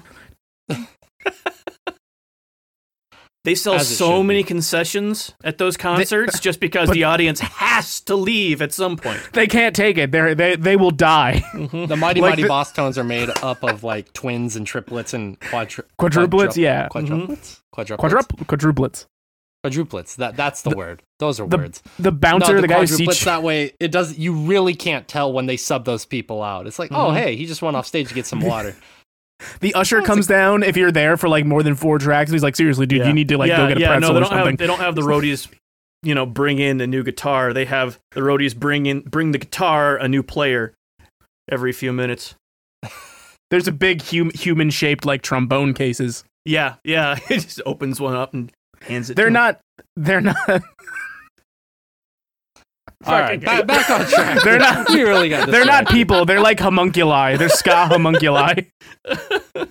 Mhm. 0.71 0.87
They 3.45 3.55
sell 3.55 3.79
so 3.81 4.23
many 4.23 4.41
be. 4.41 4.49
concessions 4.49 5.33
at 5.43 5.57
those 5.57 5.79
concerts 5.79 6.41
just 6.41 6.61
because 6.67 6.89
But- 6.89 6.95
the 6.95 7.05
audience 7.05 7.41
has 7.41 8.01
to 8.03 8.15
leave 8.15 8.61
at 8.61 8.73
some 8.73 8.97
point. 8.99 9.21
They 9.33 9.47
can't 9.47 9.75
take 9.75 9.97
it. 9.97 10.13
They 10.13 10.35
they 10.35 10.57
they 10.57 10.77
will 10.77 10.91
die. 10.91 11.43
The 11.55 11.97
Mighty 11.97 12.21
Like 12.21 12.33
Mighty 12.33 12.43
the- 12.43 12.49
Boss 12.49 12.73
Tones 12.73 12.99
are 12.99 13.05
made 13.05 13.31
up 13.43 13.65
of 13.65 13.83
like 13.83 14.13
twins 14.13 14.57
and 14.57 14.67
triplets 14.67 15.15
and 15.15 15.41
quadru- 15.41 15.85
Quadruplets, 15.99 16.29
quadru- 16.53 16.57
yeah. 16.59 16.89
Quadruplets? 16.89 17.61
Quadruplets? 17.75 17.97
Quadrup 17.99 18.27
quadruplets. 18.47 19.07
Quadruplets. 19.65 20.17
That 20.17 20.37
that's 20.37 20.63
the, 20.63 20.71
word. 20.77 21.03
Those 21.19 21.39
are 21.41 21.47
the- 21.47 21.57
words. 21.59 21.83
The 21.99 22.13
bouncer, 22.13 22.55
no, 22.57 22.61
the, 22.63 22.69
guy 22.69 22.81
who 22.81 22.85
quadruplets 22.87 22.97
seats. 22.97 23.25
that 23.25 23.43
way 23.43 23.73
it 23.81 23.91
does 23.91 24.19
you 24.19 24.33
really 24.35 24.75
can't 24.75 25.07
tell 25.09 25.33
when 25.33 25.47
they 25.47 25.57
sub 25.57 25.85
those 25.85 26.05
people 26.07 26.43
out. 26.43 26.67
It's 26.67 26.79
like, 26.79 26.91
Mm-hmm. 26.91 27.01
oh 27.01 27.13
hey, 27.13 27.37
he 27.37 27.47
just 27.47 27.63
went 27.63 27.77
off 27.77 27.87
stage 27.87 28.09
to 28.09 28.15
get 28.15 28.27
some 28.27 28.41
water. 28.53 28.75
The 29.61 29.75
usher 29.75 30.03
comes 30.03 30.27
down 30.27 30.63
if 30.63 30.77
you're 30.77 30.93
there 30.93 31.17
for 31.17 31.29
like 31.29 31.45
more 31.45 31.63
than 31.63 31.75
four 31.75 31.99
tracks. 31.99 32.31
And 32.31 32.35
he's 32.35 32.43
like, 32.43 32.57
seriously, 32.57 32.87
dude, 32.87 33.01
Yeah. 33.01 33.07
you 33.09 33.13
need 33.13 33.29
to 33.29 33.39
like 33.39 33.49
yeah, 33.49 33.57
go 33.59 33.69
get 33.69 33.77
a 33.79 33.81
yeah, 33.81 33.89
pretzel 33.97 34.09
no, 34.09 34.15
they 34.15 34.19
or 34.19 34.21
don't 34.21 34.31
something. 34.31 34.47
Have, 34.53 34.59
they 34.59 34.67
don't 34.67 34.81
have 34.81 34.95
the 34.95 35.03
roadies, 35.03 35.49
you 36.03 36.15
know, 36.15 36.27
bring 36.27 36.59
in 36.59 36.81
a 36.81 36.87
new 36.87 37.03
guitar. 37.03 37.53
They 37.53 37.65
have 37.67 37.99
the 38.13 38.21
roadies 38.21 38.57
bring 38.57 38.87
in 38.87 39.01
bring 39.01 39.33
the 39.33 39.39
guitar 39.39 39.97
a 39.97 40.09
new 40.09 40.23
player 40.23 40.75
every 41.51 41.73
few 41.73 41.93
minutes. 41.93 42.35
There's 43.51 43.67
a 43.67 43.73
big 43.73 44.03
hum- 44.03 44.31
human 44.35 44.71
shaped 44.71 45.05
like 45.05 45.23
trombone 45.23 45.75
cases. 45.75 46.25
Yeah, 46.45 46.77
yeah. 46.85 47.19
It 47.31 47.41
just 47.41 47.61
opens 47.67 48.01
one 48.01 48.15
up 48.17 48.33
and 48.35 48.51
hands 48.83 49.11
it. 49.11 49.17
They're 49.17 49.31
not. 49.31 49.61
They're 49.97 50.21
not. 50.21 50.37
All 53.07 53.19
right, 53.19 53.41
back, 53.41 53.67
back 53.67 53.89
on 53.91 54.05
track. 54.07 54.43
They're 54.45 54.59
not- 54.59 54.89
We 54.91 55.03
really 55.03 55.29
got. 55.31 55.49
They're 55.51 55.65
not 55.65 55.89
people. 55.89 56.27
They're 56.27 56.41
like 56.41 56.61
homunculi. 56.61 57.37
They're 57.37 57.49
ska 57.49 57.87
homunculi. 57.87 58.67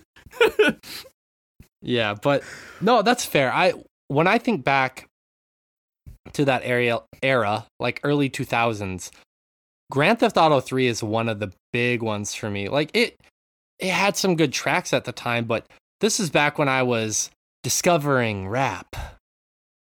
Yeah, 1.81 2.13
but 2.13 2.43
no, 2.81 3.01
that's 3.01 3.23
fair. 3.25 3.53
I 3.53 3.73
when 4.09 4.27
I 4.27 4.37
think 4.37 4.63
back 4.65 5.05
to 6.33 6.43
that 6.45 6.61
area 6.65 6.99
era, 7.23 7.65
like 7.79 8.01
early 8.03 8.29
2000s, 8.29 9.11
Grand 9.89 10.19
Theft 10.19 10.35
Auto 10.37 10.59
3 10.59 10.87
is 10.87 11.01
one 11.01 11.29
of 11.29 11.39
the 11.39 11.51
big 11.71 12.01
ones 12.03 12.35
for 12.35 12.49
me. 12.49 12.67
Like 12.67 12.91
it 12.93 13.15
it 13.79 13.91
had 13.91 14.17
some 14.17 14.35
good 14.35 14.51
tracks 14.51 14.91
at 14.91 15.05
the 15.05 15.13
time, 15.13 15.45
but 15.45 15.65
this 16.01 16.19
is 16.19 16.29
back 16.29 16.57
when 16.57 16.67
I 16.67 16.83
was 16.83 17.29
discovering 17.63 18.49
rap. 18.49 18.95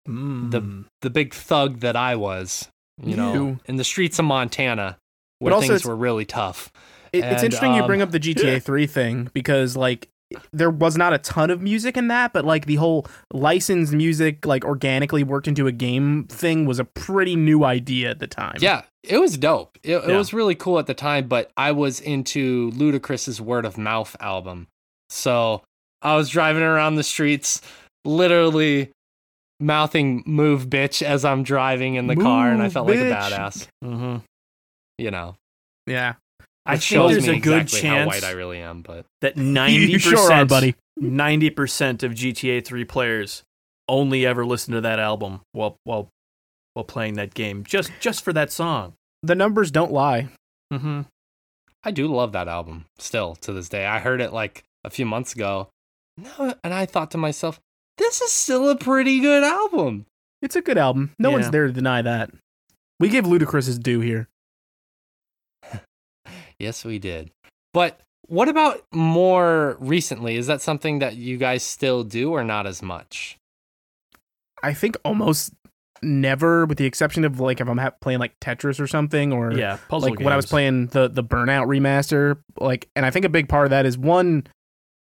Mm. 0.06 0.84
The 1.00 1.10
big 1.10 1.32
thug 1.32 1.80
that 1.80 1.96
I 1.96 2.16
was, 2.16 2.68
you 3.02 3.16
know, 3.16 3.32
You. 3.34 3.60
in 3.66 3.76
the 3.76 3.84
streets 3.84 4.18
of 4.18 4.24
Montana 4.24 4.98
where 5.38 5.50
But 5.50 5.56
also 5.56 5.68
things 5.68 5.84
were 5.84 5.96
really 5.96 6.24
tough. 6.24 6.72
It, 7.12 7.18
it's 7.18 7.26
And, 7.42 7.44
interesting 7.44 7.74
you 7.74 7.82
um, 7.82 7.86
bring 7.86 8.02
up 8.02 8.10
the 8.10 8.20
GTA 8.20 8.62
3 8.62 8.86
thing 8.86 9.30
because 9.32 9.76
like 9.76 10.08
there 10.52 10.70
was 10.70 10.96
not 10.98 11.14
a 11.14 11.18
ton 11.18 11.48
of 11.50 11.62
music 11.62 11.96
in 11.96 12.08
that, 12.08 12.34
but 12.34 12.44
like 12.44 12.66
the 12.66 12.74
whole 12.74 13.06
licensed 13.32 13.92
music 13.94 14.44
like 14.44 14.62
organically 14.64 15.22
worked 15.24 15.48
into 15.48 15.66
a 15.66 15.72
game 15.72 16.24
thing 16.28 16.66
was 16.66 16.78
a 16.78 16.84
pretty 16.84 17.34
new 17.34 17.64
idea 17.64 18.10
at 18.10 18.18
the 18.18 18.26
time. 18.26 18.56
Yeah, 18.60 18.82
it 19.02 19.18
was 19.18 19.38
dope. 19.38 19.78
It, 19.82 19.94
it 19.96 20.08
Yeah. 20.08 20.18
was 20.18 20.34
really 20.34 20.54
cool 20.54 20.78
at 20.78 20.86
the 20.86 20.92
time, 20.92 21.28
but 21.28 21.50
I 21.56 21.72
was 21.72 21.98
into 22.00 22.70
Ludacris's 22.72 23.40
Word 23.40 23.64
of 23.64 23.78
Mouth 23.78 24.16
album. 24.20 24.66
So 25.08 25.62
I 26.02 26.14
was 26.16 26.28
driving 26.28 26.62
around 26.62 26.96
the 26.96 27.02
streets, 27.04 27.62
literally 28.04 28.90
mouthing 29.60 30.22
"Move, 30.26 30.66
bitch" 30.68 31.02
as 31.02 31.24
I'm 31.24 31.42
driving 31.42 31.94
in 31.96 32.06
the 32.06 32.16
car, 32.16 32.50
and 32.50 32.60
I 32.60 32.64
Move, 32.64 32.72
felt 32.72 32.86
like 32.88 32.98
a 32.98 33.02
bitch. 33.02 33.30
badass. 33.30 33.66
hmm 33.82 34.16
You 34.98 35.10
know, 35.10 35.36
Yeah. 35.86 36.14
I 36.66 36.74
Which 36.74 36.80
think 36.88 36.98
shows 37.00 37.10
there's 37.12 37.26
me 37.28 37.38
a 37.38 37.40
good 37.40 37.62
exactly 37.62 37.88
how 37.88 37.94
chance 37.96 38.08
white 38.08 38.24
I 38.24 38.32
really 38.32 38.58
am. 38.60 38.82
But 38.82 39.06
that 39.22 39.36
ninety 39.38 39.86
you 39.92 39.98
sure 39.98 40.30
are, 40.32 40.44
buddy. 40.44 40.74
Ninety 40.98 41.48
percent 41.48 42.02
of 42.02 42.12
GTA 42.12 42.62
Three 42.64 42.84
players 42.84 43.42
only 43.88 44.26
ever 44.26 44.44
listen 44.44 44.74
to 44.74 44.80
that 44.82 44.98
album 44.98 45.40
while 45.52 45.76
while 45.84 46.10
while 46.74 46.84
playing 46.84 47.14
that 47.14 47.32
game, 47.32 47.64
just 47.64 47.90
just 48.00 48.22
for 48.22 48.34
that 48.34 48.52
song. 48.52 48.92
The 49.22 49.34
numbers 49.34 49.70
don't 49.70 49.92
lie. 49.92 50.28
Mm-hmm. 50.72 51.02
I 51.84 51.90
do 51.90 52.06
love 52.06 52.32
that 52.32 52.48
album 52.48 52.84
still 52.98 53.34
to 53.36 53.52
this 53.54 53.68
day. 53.70 53.86
I 53.86 53.98
heard 54.00 54.20
it 54.20 54.32
like 54.34 54.62
a 54.84 54.90
few 54.90 55.06
months 55.06 55.32
ago, 55.32 55.68
no, 56.18 56.54
and 56.62 56.74
I 56.74 56.84
thought 56.84 57.10
to 57.12 57.18
myself, 57.18 57.58
"This 57.98 58.20
is 58.20 58.32
still 58.32 58.68
a 58.68 58.76
pretty 58.76 59.20
good 59.20 59.44
album." 59.44 60.06
It's 60.40 60.56
a 60.56 60.62
good 60.62 60.78
album. 60.78 61.12
No 61.18 61.30
Yeah. 61.30 61.34
one's 61.36 61.50
there 61.50 61.66
to 61.66 61.72
deny 61.72 62.00
that. 62.02 62.30
We 63.00 63.08
gave 63.08 63.24
Ludacris 63.24 63.66
his 63.66 63.78
due 63.78 64.00
here. 64.00 64.28
Yes, 66.58 66.84
we 66.84 66.98
did. 66.98 67.30
But 67.72 68.00
what 68.26 68.48
about 68.48 68.82
more 68.92 69.76
recently? 69.80 70.36
Is 70.36 70.48
that 70.48 70.60
something 70.60 70.98
that 70.98 71.14
you 71.16 71.36
guys 71.36 71.62
still 71.62 72.02
do 72.02 72.32
or 72.32 72.42
not 72.42 72.66
as 72.66 72.82
much? 72.82 73.36
I 74.62 74.74
think 74.74 74.96
almost 75.04 75.52
never, 76.02 76.66
with 76.66 76.78
the 76.78 76.84
exception 76.84 77.24
of 77.24 77.38
like 77.38 77.60
if 77.60 77.68
I'm 77.68 77.78
ha- 77.78 77.92
playing 78.00 78.18
like 78.18 78.38
Tetris 78.40 78.80
or 78.80 78.88
something, 78.88 79.32
or 79.32 79.52
Yeah, 79.52 79.78
puzzle 79.88 80.10
like 80.10 80.18
when 80.18 80.32
I 80.32 80.36
was 80.36 80.46
playing 80.46 80.88
the 80.88 81.06
the 81.08 81.22
Burnout 81.22 81.66
remaster. 81.68 82.38
Like, 82.58 82.88
and 82.96 83.06
I 83.06 83.10
think 83.10 83.24
a 83.24 83.28
big 83.28 83.48
part 83.48 83.66
of 83.66 83.70
that 83.70 83.86
is 83.86 83.96
one, 83.96 84.44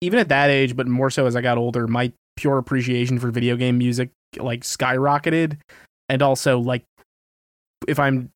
even 0.02 0.20
at 0.20 0.30
that 0.30 0.52
age, 0.52 0.76
but 0.76 0.88
more 0.88 1.10
so 1.10 1.26
as 1.26 1.36
I 1.36 1.42
got 1.42 1.58
older, 1.58 1.88
my 1.88 2.14
pure 2.40 2.58
appreciation 2.58 3.20
for 3.20 3.30
video 3.32 3.56
game 3.58 3.78
music 3.78 4.10
like 4.38 4.62
skyrocketed, 4.62 5.58
and 6.08 6.22
also 6.22 6.58
like 6.60 6.84
if 7.88 8.00
I'm 8.00 8.30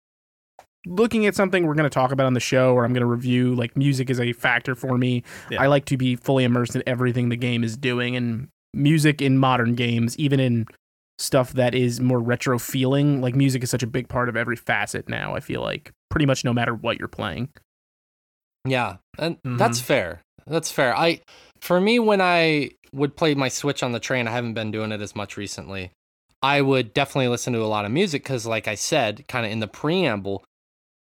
looking 0.86 1.26
at 1.26 1.34
something 1.36 1.66
we're 1.66 1.76
going 1.76 1.90
to 1.90 1.94
talk 1.94 2.12
about 2.12 2.26
on 2.26 2.34
the 2.34 2.40
show 2.42 2.74
or 2.74 2.84
I'm 2.84 2.92
going 2.92 3.02
to 3.02 3.08
review, 3.08 3.56
like 3.56 3.78
music 3.78 4.10
is 4.10 4.20
a 4.20 4.34
factor 4.34 4.76
for 4.76 4.98
me. 4.98 5.24
Yeah. 5.50 5.62
I 5.62 5.68
like 5.68 5.86
to 5.86 5.96
be 5.98 6.18
fully 6.18 6.44
immersed 6.44 6.76
in 6.76 6.84
everything 6.86 7.30
the 7.30 7.38
game 7.38 7.64
is 7.64 7.78
doing, 7.78 8.16
and 8.18 8.50
music 8.74 9.22
in 9.22 9.38
modern 9.38 9.76
games, 9.76 10.18
even 10.18 10.40
in 10.42 10.66
stuff 11.20 11.54
that 11.54 11.74
is 11.74 12.02
more 12.02 12.20
retro 12.20 12.60
feeling, 12.60 13.22
like 13.22 13.36
music 13.36 13.64
is 13.64 13.70
such 13.70 13.84
a 13.84 13.88
big 13.88 14.10
part 14.10 14.28
of 14.28 14.36
every 14.36 14.58
facet 14.58 15.08
now. 15.08 15.36
I 15.36 15.40
feel 15.40 15.62
like 15.62 15.92
pretty 16.10 16.26
much 16.26 16.44
no 16.44 16.52
matter 16.52 16.74
what 16.74 17.00
you're 17.00 17.08
playing. 17.08 17.50
Yeah, 18.68 18.98
and 19.18 19.38
Mhm. 19.44 19.58
that's 19.58 19.80
fair. 19.80 20.22
That's 20.48 20.72
fair. 20.72 20.98
I 20.98 21.22
for 21.62 21.80
me 21.80 22.00
when 22.00 22.20
I 22.20 22.72
would 22.94 23.16
play 23.16 23.34
my 23.36 23.50
Switch 23.50 23.82
on 23.84 23.92
the 23.92 24.00
train, 24.00 24.28
I 24.28 24.32
haven't 24.32 24.54
been 24.54 24.72
doing 24.72 24.92
it 24.92 25.02
as 25.02 25.16
much 25.16 25.38
recently. 25.38 25.92
I 26.42 26.62
would 26.62 26.94
definitely 26.94 27.30
listen 27.30 27.54
to 27.54 27.64
a 27.64 27.68
lot 27.68 27.86
of 27.86 27.92
music 27.92 28.24
cuz 28.26 28.46
like 28.46 28.68
I 28.68 28.76
said, 28.76 29.26
kind 29.28 29.46
of 29.46 29.52
in 29.52 29.60
the 29.60 29.68
preamble, 29.68 30.44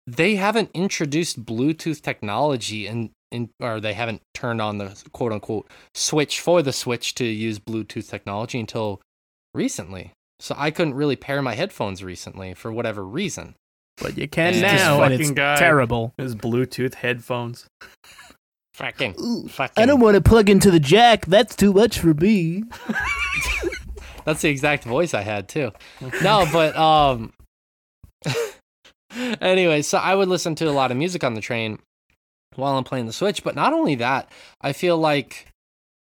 they 0.06 0.36
haven't 0.36 0.70
introduced 0.72 1.44
Bluetooth 1.44 2.00
technology 2.00 2.86
and 2.86 3.10
in, 3.32 3.50
or 3.60 3.80
they 3.80 3.92
haven't 3.94 4.22
turned 4.34 4.62
on 4.62 4.78
the 4.78 4.96
quote 5.12 5.32
unquote 5.32 5.68
switch 5.94 6.38
for 6.40 6.62
the 6.62 6.72
Switch 6.72 7.12
to 7.16 7.24
use 7.24 7.58
Bluetooth 7.58 8.08
technology 8.08 8.60
until 8.60 9.00
recently. 9.52 10.12
So 10.38 10.54
I 10.56 10.70
couldn't 10.70 10.94
really 10.94 11.16
pair 11.16 11.42
my 11.42 11.54
headphones 11.54 12.04
recently 12.04 12.54
for 12.54 12.70
whatever 12.70 13.04
reason. 13.04 13.56
But 13.96 14.16
you 14.16 14.28
can 14.28 14.52
And- 14.52 14.62
now, 14.62 15.02
and 15.02 15.14
it's 15.14 15.22
Fucking 15.24 15.34
guy. 15.34 15.56
terrible. 15.56 16.12
his 16.18 16.36
Bluetooth 16.36 16.94
headphones. 16.96 17.66
Fucking, 18.76 19.48
fucking. 19.48 19.82
I 19.82 19.86
don't 19.86 20.00
want 20.00 20.16
to 20.16 20.20
plug 20.20 20.50
into 20.50 20.70
the 20.70 20.78
jack. 20.78 21.24
That's 21.24 21.56
too 21.56 21.72
much 21.72 21.98
for 21.98 22.12
me. 22.12 22.62
That's 24.26 24.42
the 24.42 24.50
exact 24.50 24.84
voice 24.84 25.14
I 25.14 25.22
had 25.22 25.48
too. 25.48 25.72
No, 26.22 26.46
but 26.52 26.76
um 26.76 27.32
anyway, 29.40 29.80
so 29.80 29.96
I 29.96 30.14
would 30.14 30.28
listen 30.28 30.54
to 30.56 30.68
a 30.68 30.72
lot 30.72 30.90
of 30.90 30.98
music 30.98 31.24
on 31.24 31.32
the 31.32 31.40
train 31.40 31.78
while 32.56 32.76
I'm 32.76 32.84
playing 32.84 33.06
the 33.06 33.14
Switch, 33.14 33.42
but 33.42 33.54
not 33.54 33.72
only 33.72 33.94
that, 33.94 34.30
I 34.60 34.74
feel 34.74 34.98
like 34.98 35.46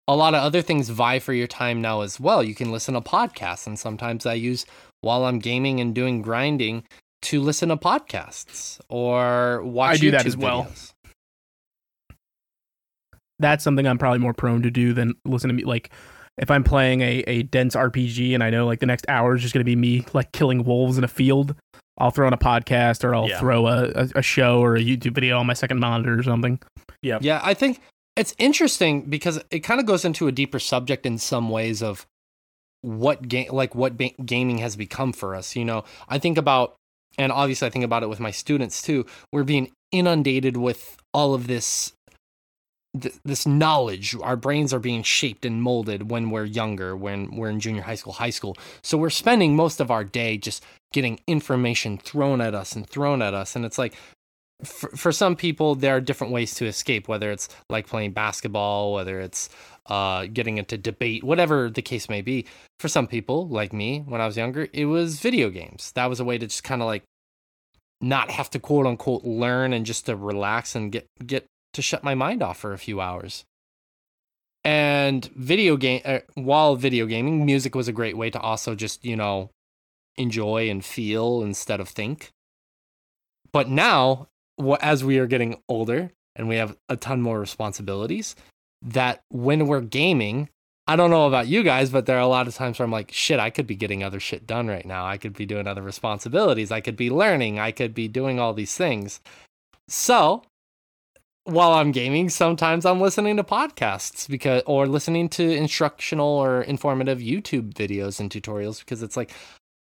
a 0.06 0.14
lot 0.14 0.34
of 0.34 0.42
other 0.42 0.60
things 0.60 0.90
vie 0.90 1.20
for 1.20 1.32
your 1.32 1.46
time 1.46 1.80
now 1.80 2.02
as 2.02 2.20
well. 2.20 2.42
You 2.42 2.54
can 2.54 2.70
listen 2.70 2.92
to 2.92 3.00
podcasts 3.00 3.66
and 3.66 3.78
sometimes 3.78 4.26
I 4.26 4.34
use 4.34 4.66
while 5.00 5.24
I'm 5.24 5.38
gaming 5.38 5.80
and 5.80 5.94
doing 5.94 6.20
grinding 6.20 6.84
to 7.22 7.40
listen 7.40 7.70
to 7.70 7.78
podcasts 7.78 8.78
or 8.90 9.62
watch 9.62 9.94
I 9.94 9.96
do 9.96 10.10
that 10.10 10.24
YouTube 10.24 10.26
as 10.26 10.36
well. 10.36 10.70
Videos. 13.38 13.42
That's 13.42 13.64
something 13.64 13.86
I'm 13.86 13.98
probably 13.98 14.18
more 14.18 14.34
prone 14.34 14.62
to 14.62 14.70
do 14.70 14.92
than 14.92 15.14
listen 15.24 15.48
to 15.48 15.54
me. 15.54 15.64
Like, 15.64 15.90
if 16.38 16.50
I'm 16.50 16.62
playing 16.64 17.00
a, 17.00 17.18
a 17.26 17.42
dense 17.42 17.74
RPG 17.74 18.32
and 18.34 18.42
I 18.44 18.50
know 18.50 18.64
like 18.66 18.78
the 18.80 18.86
next 18.86 19.06
hour 19.08 19.34
is 19.34 19.42
just 19.42 19.54
going 19.54 19.60
to 19.60 19.64
be 19.64 19.74
me 19.76 20.04
like 20.12 20.30
killing 20.32 20.62
wolves 20.64 20.96
in 20.98 21.04
a 21.04 21.08
field, 21.08 21.54
I'll 21.98 22.10
throw 22.12 22.26
on 22.28 22.32
a 22.32 22.38
podcast 22.38 23.02
or 23.02 23.14
I'll 23.14 23.28
Yeah. 23.28 23.40
throw 23.40 23.66
a, 23.66 23.88
a, 23.94 24.08
a 24.16 24.22
show 24.22 24.60
or 24.62 24.76
a 24.76 24.80
YouTube 24.80 25.14
video 25.14 25.38
on 25.38 25.46
my 25.46 25.54
second 25.54 25.80
monitor 25.80 26.16
or 26.16 26.22
something. 26.22 26.60
Yeah. 27.02 27.18
Yeah, 27.20 27.40
I 27.42 27.54
think 27.54 27.80
it's 28.14 28.34
interesting 28.38 29.02
because 29.02 29.40
it 29.50 29.60
kind 29.60 29.80
of 29.80 29.86
goes 29.86 30.04
into 30.04 30.28
a 30.28 30.32
deeper 30.32 30.60
subject 30.60 31.06
in 31.06 31.18
some 31.18 31.50
ways 31.50 31.82
of 31.82 32.06
what 32.82 33.26
game 33.28 33.48
like 33.52 33.74
what 33.74 33.96
ba- 33.96 34.14
gaming 34.24 34.58
has 34.58 34.76
become 34.76 35.12
for 35.12 35.34
us, 35.34 35.56
you 35.56 35.64
know. 35.64 35.82
I 36.08 36.18
think 36.20 36.38
about 36.38 36.76
and 37.16 37.32
obviously 37.32 37.66
I 37.66 37.70
think 37.70 37.84
about 37.84 38.04
it 38.04 38.08
with 38.08 38.20
my 38.20 38.30
students 38.30 38.80
too. 38.80 39.06
We're 39.32 39.42
being 39.42 39.72
inundated 39.90 40.56
with 40.56 40.96
all 41.12 41.34
of 41.34 41.48
this 41.48 41.92
th- 43.00 43.14
this 43.24 43.46
knowledge. 43.46 44.16
Our 44.22 44.36
brains 44.36 44.72
are 44.72 44.78
being 44.78 45.02
shaped 45.02 45.44
and 45.44 45.62
molded 45.62 46.10
when 46.10 46.30
we're 46.30 46.44
younger, 46.44 46.96
when 46.96 47.36
we're 47.36 47.50
in 47.50 47.60
junior 47.60 47.82
high 47.82 47.94
school, 47.94 48.12
high 48.12 48.30
school. 48.30 48.56
So 48.82 48.98
we're 48.98 49.10
spending 49.10 49.56
most 49.56 49.80
of 49.80 49.90
our 49.90 50.04
day 50.04 50.38
just 50.38 50.64
getting 50.92 51.20
information 51.26 51.98
thrown 51.98 52.40
at 52.40 52.54
us 52.54 52.72
and 52.72 52.88
thrown 52.88 53.20
at 53.20 53.34
us 53.34 53.54
and 53.54 53.66
it's 53.66 53.76
like 53.76 53.94
for, 54.64 54.88
for 54.96 55.12
some 55.12 55.36
people 55.36 55.74
there 55.74 55.94
are 55.96 56.00
different 56.00 56.32
ways 56.32 56.54
to 56.54 56.64
escape 56.64 57.08
whether 57.08 57.30
it's 57.30 57.46
like 57.68 57.86
playing 57.86 58.12
basketball 58.12 58.94
whether 58.94 59.20
it's 59.20 59.50
uh, 59.88 60.26
getting 60.32 60.58
into 60.58 60.76
debate, 60.76 61.24
whatever 61.24 61.70
the 61.70 61.82
case 61.82 62.08
may 62.08 62.22
be. 62.22 62.46
For 62.78 62.88
some 62.88 63.06
people, 63.06 63.48
like 63.48 63.72
me, 63.72 64.00
when 64.06 64.20
I 64.20 64.26
was 64.26 64.36
younger, 64.36 64.68
it 64.72 64.84
was 64.84 65.18
video 65.18 65.50
games. 65.50 65.92
That 65.92 66.06
was 66.06 66.20
a 66.20 66.24
way 66.24 66.38
to 66.38 66.46
just 66.46 66.64
kind 66.64 66.82
of 66.82 66.86
like 66.86 67.02
not 68.00 68.30
have 68.30 68.50
to 68.50 68.60
quote 68.60 68.86
unquote 68.86 69.24
learn 69.24 69.72
and 69.72 69.84
just 69.84 70.06
to 70.06 70.14
relax 70.14 70.76
and 70.76 70.92
get 70.92 71.06
get 71.26 71.46
to 71.72 71.82
shut 71.82 72.04
my 72.04 72.14
mind 72.14 72.42
off 72.42 72.58
for 72.58 72.72
a 72.72 72.78
few 72.78 73.00
hours. 73.00 73.44
And 74.64 75.24
video 75.36 75.76
game 75.76 76.02
uh, 76.04 76.18
while 76.34 76.76
video 76.76 77.06
gaming, 77.06 77.46
music 77.46 77.74
was 77.74 77.88
a 77.88 77.92
great 77.92 78.16
way 78.16 78.30
to 78.30 78.40
also 78.40 78.74
just, 78.74 79.04
you 79.04 79.16
know, 79.16 79.50
enjoy 80.16 80.68
and 80.68 80.84
feel 80.84 81.42
instead 81.42 81.80
of 81.80 81.88
think. 81.88 82.32
But 83.52 83.68
now, 83.68 84.28
as 84.80 85.04
we 85.04 85.18
are 85.18 85.26
getting 85.26 85.62
older 85.68 86.12
and 86.36 86.48
we 86.48 86.56
have 86.56 86.76
a 86.88 86.96
ton 86.96 87.22
more 87.22 87.40
responsibilities, 87.40 88.34
that 88.82 89.22
when 89.30 89.66
we're 89.66 89.80
gaming, 89.80 90.50
I 90.86 90.96
don't 90.96 91.10
know 91.10 91.26
about 91.26 91.48
you 91.48 91.62
guys, 91.62 91.90
but 91.90 92.06
there 92.06 92.16
are 92.16 92.20
a 92.20 92.26
lot 92.26 92.46
of 92.48 92.54
times 92.54 92.78
where 92.78 92.84
I'm 92.84 92.92
like, 92.92 93.12
shit, 93.12 93.40
I 93.40 93.50
could 93.50 93.66
be 93.66 93.74
getting 93.74 94.02
other 94.02 94.20
shit 94.20 94.46
done 94.46 94.68
right 94.68 94.86
now. 94.86 95.06
I 95.06 95.18
could 95.18 95.34
be 95.34 95.46
doing 95.46 95.66
other 95.66 95.82
responsibilities. 95.82 96.70
I 96.70 96.80
could 96.80 96.96
be 96.96 97.10
learning. 97.10 97.58
I 97.58 97.72
could 97.72 97.94
be 97.94 98.08
doing 98.08 98.38
all 98.38 98.54
these 98.54 98.76
things. 98.76 99.20
So 99.86 100.42
while 101.48 101.72
I'm 101.72 101.92
gaming, 101.92 102.28
sometimes 102.28 102.84
I'm 102.84 103.00
listening 103.00 103.36
to 103.38 103.44
podcasts 103.44 104.28
because, 104.28 104.62
or 104.66 104.86
listening 104.86 105.28
to 105.30 105.50
instructional 105.50 106.28
or 106.28 106.62
informative 106.62 107.18
YouTube 107.18 107.72
videos 107.72 108.20
and 108.20 108.30
tutorials 108.30 108.80
because 108.80 109.02
it's 109.02 109.16
like, 109.16 109.32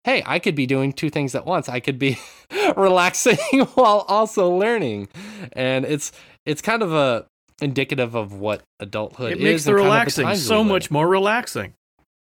hey, 0.04 0.22
I 0.24 0.38
could 0.38 0.54
be 0.54 0.66
doing 0.66 0.92
two 0.92 1.10
things 1.10 1.34
at 1.34 1.44
once. 1.44 1.68
I 1.68 1.80
could 1.80 1.98
be 1.98 2.18
relaxing 2.76 3.36
while 3.74 4.04
also 4.08 4.48
learning. 4.50 5.08
And 5.52 5.84
it's, 5.84 6.12
it's 6.46 6.62
kind 6.62 6.82
of 6.82 6.92
a, 6.92 7.26
indicative 7.60 8.14
of 8.14 8.32
what 8.32 8.62
adulthood 8.78 9.32
it 9.32 9.38
is. 9.38 9.40
It 9.40 9.44
makes 9.44 9.64
the 9.64 9.74
relaxing 9.74 10.26
the 10.26 10.36
so 10.36 10.64
much 10.64 10.90
more 10.90 11.06
relaxing. 11.06 11.74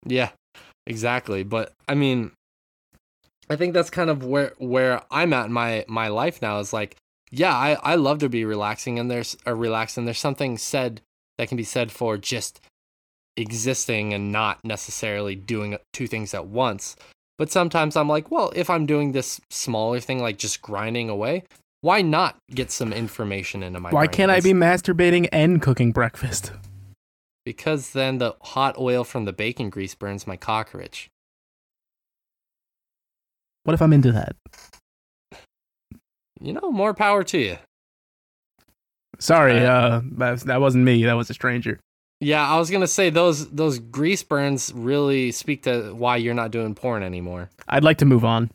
Yeah, 0.05 0.31
exactly. 0.87 1.45
But 1.45 1.73
I 1.89 1.95
mean, 1.95 2.33
I 3.49 3.57
think 3.57 3.75
that's 3.75 3.91
kind 3.91 4.11
of 4.11 4.25
where 4.25 4.53
where 4.59 5.03
I'm 5.11 5.33
at 5.33 5.47
in 5.47 5.53
my 5.53 5.85
my 5.89 6.09
life 6.09 6.43
now. 6.43 6.59
Is 6.59 6.73
like, 6.73 6.97
yeah, 7.33 7.57
I 7.57 7.73
I 7.83 7.95
love 7.97 8.19
to 8.19 8.29
be 8.29 8.45
relaxing, 8.45 8.99
and 8.99 9.11
there's 9.11 9.37
a 9.47 9.55
relaxing. 9.55 10.05
There's 10.05 10.21
something 10.21 10.59
said 10.59 11.01
that 11.39 11.49
can 11.49 11.57
be 11.57 11.65
said 11.65 11.91
for 11.91 12.19
just 12.19 12.61
existing 13.37 14.13
and 14.13 14.31
not 14.31 14.63
necessarily 14.63 15.35
doing 15.35 15.79
two 15.93 16.07
things 16.07 16.35
at 16.35 16.47
once. 16.47 16.95
But 17.39 17.51
sometimes 17.51 17.97
I'm 17.97 18.09
like, 18.09 18.31
well, 18.31 18.53
if 18.55 18.69
I'm 18.69 18.85
doing 18.85 19.13
this 19.13 19.41
smaller 19.49 19.99
thing, 19.99 20.21
like 20.21 20.37
just 20.37 20.61
grinding 20.61 21.09
away, 21.09 21.45
why 21.81 22.03
not 22.03 22.37
get 22.51 22.71
some 22.71 22.93
information 22.93 23.63
into 23.63 23.81
my 23.81 23.91
Why 23.91 24.07
brain? 24.07 24.11
can't 24.11 24.31
I 24.31 24.41
be 24.41 24.53
masturbating 24.53 25.29
and 25.33 25.61
cooking 25.63 25.91
breakfast? 25.91 26.53
Because 27.45 27.93
then 27.93 28.19
the 28.19 28.37
hot 28.43 28.79
oil 28.79 29.03
from 29.03 29.25
the 29.25 29.33
bacon 29.33 29.71
grease 29.71 29.95
burns 29.95 30.27
my 30.27 30.37
cockroach. 30.37 31.09
What 33.65 33.75
if 33.75 33.81
I'm 33.83 33.93
into 33.93 34.13
that? 34.13 34.37
You 36.43 36.53
know, 36.55 36.73
more 36.73 36.93
power 36.93 37.23
to 37.25 37.39
you. 37.39 37.59
Sorry, 39.19 39.65
uh, 39.65 40.01
that, 40.17 40.41
that 40.41 40.61
wasn't 40.61 40.85
me. 40.85 41.05
That 41.05 41.13
was 41.13 41.31
a 41.31 41.35
stranger. 41.35 41.79
Yeah, 42.21 42.49
I 42.49 42.57
was 42.59 42.71
gonna 42.71 42.87
say 42.87 43.11
those 43.11 43.49
those 43.51 43.81
grease 43.81 44.23
burns 44.23 44.73
really 44.73 45.33
speak 45.33 45.65
to 45.65 45.93
why 45.93 46.17
you're 46.17 46.35
not 46.35 46.53
doing 46.53 46.75
porn 46.75 47.03
anymore. 47.03 47.51
I'd 47.69 47.85
like 47.85 47.99
to 47.99 48.05
move 48.05 48.25
on. 48.25 48.51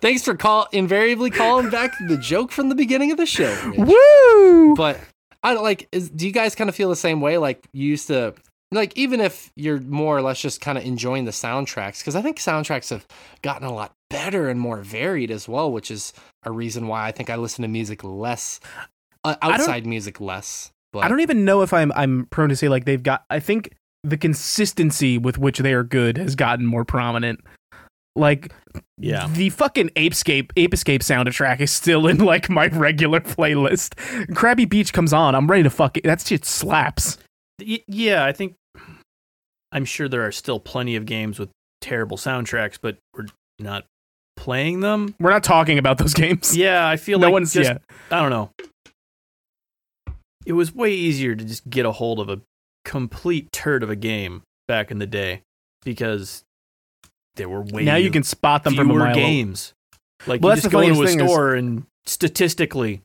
Thanks 0.00 0.24
for 0.24 0.36
call 0.36 0.66
invariably 0.72 1.30
calling 1.30 1.70
back 1.70 1.92
the 2.08 2.18
joke 2.18 2.52
from 2.52 2.68
the 2.68 2.74
beginning 2.74 3.12
of 3.12 3.16
the 3.16 3.26
show. 3.26 3.54
Rich. 3.64 3.78
Woo! 3.78 4.74
But 4.74 5.00
I 5.42 5.54
like. 5.54 5.88
Is, 5.92 6.10
do 6.10 6.26
you 6.26 6.32
guys 6.32 6.54
kind 6.54 6.68
of 6.68 6.74
feel 6.76 6.88
the 6.88 6.96
same 6.96 7.20
way? 7.20 7.38
Like 7.38 7.64
you 7.72 7.88
used 7.88 8.08
to, 8.08 8.34
like 8.72 8.96
even 8.96 9.20
if 9.20 9.52
you're 9.54 9.80
more 9.80 10.16
or 10.16 10.22
less 10.22 10.40
just 10.40 10.60
kind 10.60 10.76
of 10.76 10.84
enjoying 10.84 11.24
the 11.24 11.30
soundtracks, 11.30 11.98
because 11.98 12.16
I 12.16 12.22
think 12.22 12.38
soundtracks 12.38 12.90
have 12.90 13.06
gotten 13.42 13.66
a 13.66 13.72
lot 13.72 13.92
better 14.14 14.48
and 14.48 14.60
more 14.60 14.78
varied 14.78 15.30
as 15.30 15.48
well, 15.48 15.72
which 15.72 15.90
is 15.90 16.12
a 16.44 16.52
reason 16.52 16.86
why 16.86 17.06
I 17.06 17.12
think 17.12 17.30
I 17.30 17.36
listen 17.36 17.62
to 17.62 17.68
music 17.68 18.04
less, 18.04 18.60
uh, 19.24 19.34
outside 19.42 19.86
music 19.86 20.20
less. 20.20 20.70
But 20.92 21.04
I 21.04 21.08
don't 21.08 21.20
even 21.20 21.44
know 21.44 21.62
if 21.62 21.72
I'm 21.72 21.90
I'm 21.96 22.26
prone 22.26 22.48
to 22.50 22.56
say 22.56 22.68
like 22.68 22.84
they've 22.84 23.02
got. 23.02 23.24
I 23.28 23.40
think 23.40 23.74
the 24.04 24.16
consistency 24.16 25.18
with 25.18 25.38
which 25.38 25.58
they 25.58 25.72
are 25.72 25.82
good 25.82 26.16
has 26.16 26.36
gotten 26.36 26.64
more 26.64 26.84
prominent. 26.84 27.40
Like, 28.16 28.52
yeah, 28.96 29.26
the 29.28 29.50
fucking 29.50 29.88
Apescape 29.96 30.52
Ape 30.56 30.72
Escape 30.72 31.00
soundtrack 31.00 31.60
is 31.60 31.72
still 31.72 32.06
in 32.06 32.18
like 32.18 32.48
my 32.48 32.68
regular 32.68 33.20
playlist. 33.36 33.96
Crabby 34.36 34.66
Beach 34.66 34.92
comes 34.92 35.12
on, 35.12 35.34
I'm 35.34 35.50
ready 35.50 35.64
to 35.64 35.70
fuck 35.70 35.96
it. 35.96 36.04
That 36.04 36.20
shit 36.20 36.44
slaps. 36.44 37.18
Yeah, 37.58 38.24
I 38.24 38.32
think 38.32 38.54
I'm 39.72 39.84
sure 39.84 40.08
there 40.08 40.24
are 40.24 40.32
still 40.32 40.60
plenty 40.60 40.94
of 40.94 41.06
games 41.06 41.40
with 41.40 41.50
terrible 41.80 42.16
soundtracks, 42.16 42.78
but 42.80 42.98
we're 43.16 43.26
not 43.58 43.84
playing 44.44 44.80
them. 44.80 45.14
We're 45.18 45.30
not 45.30 45.42
talking 45.42 45.78
about 45.78 45.96
those 45.96 46.12
games. 46.22 46.54
Yeah, 46.54 46.86
I 46.86 46.96
feel 46.96 47.18
no 47.18 47.28
like 47.28 47.32
one's 47.32 47.54
just, 47.54 47.70
yeah. 47.70 47.78
I 48.10 48.20
don't 48.20 48.30
know. 48.30 48.50
It 50.44 50.52
was 50.52 50.74
way 50.74 50.92
easier 50.92 51.34
to 51.34 51.42
just 51.42 51.68
get 51.70 51.86
a 51.86 51.92
hold 51.92 52.20
of 52.20 52.28
a 52.28 52.42
complete 52.84 53.50
turd 53.50 53.82
of 53.82 53.88
a 53.88 53.96
game 53.96 54.42
back 54.68 54.90
in 54.90 54.98
the 54.98 55.06
day 55.06 55.40
because 55.82 56.44
there 57.36 57.48
were 57.48 57.62
way 57.62 57.84
now 57.84 57.96
you 57.96 58.10
can 58.10 58.22
spot 58.22 58.64
them 58.64 58.74
from 58.74 58.90
a 58.90 58.94
mile 58.94 59.14
games. 59.14 59.72
Like 60.26 60.42
well, 60.42 60.54
you 60.54 60.60
just 60.60 60.70
go 60.70 60.80
into 60.80 61.02
a 61.02 61.08
store 61.08 61.54
is, 61.54 61.60
and 61.60 61.86
statistically, 62.04 63.00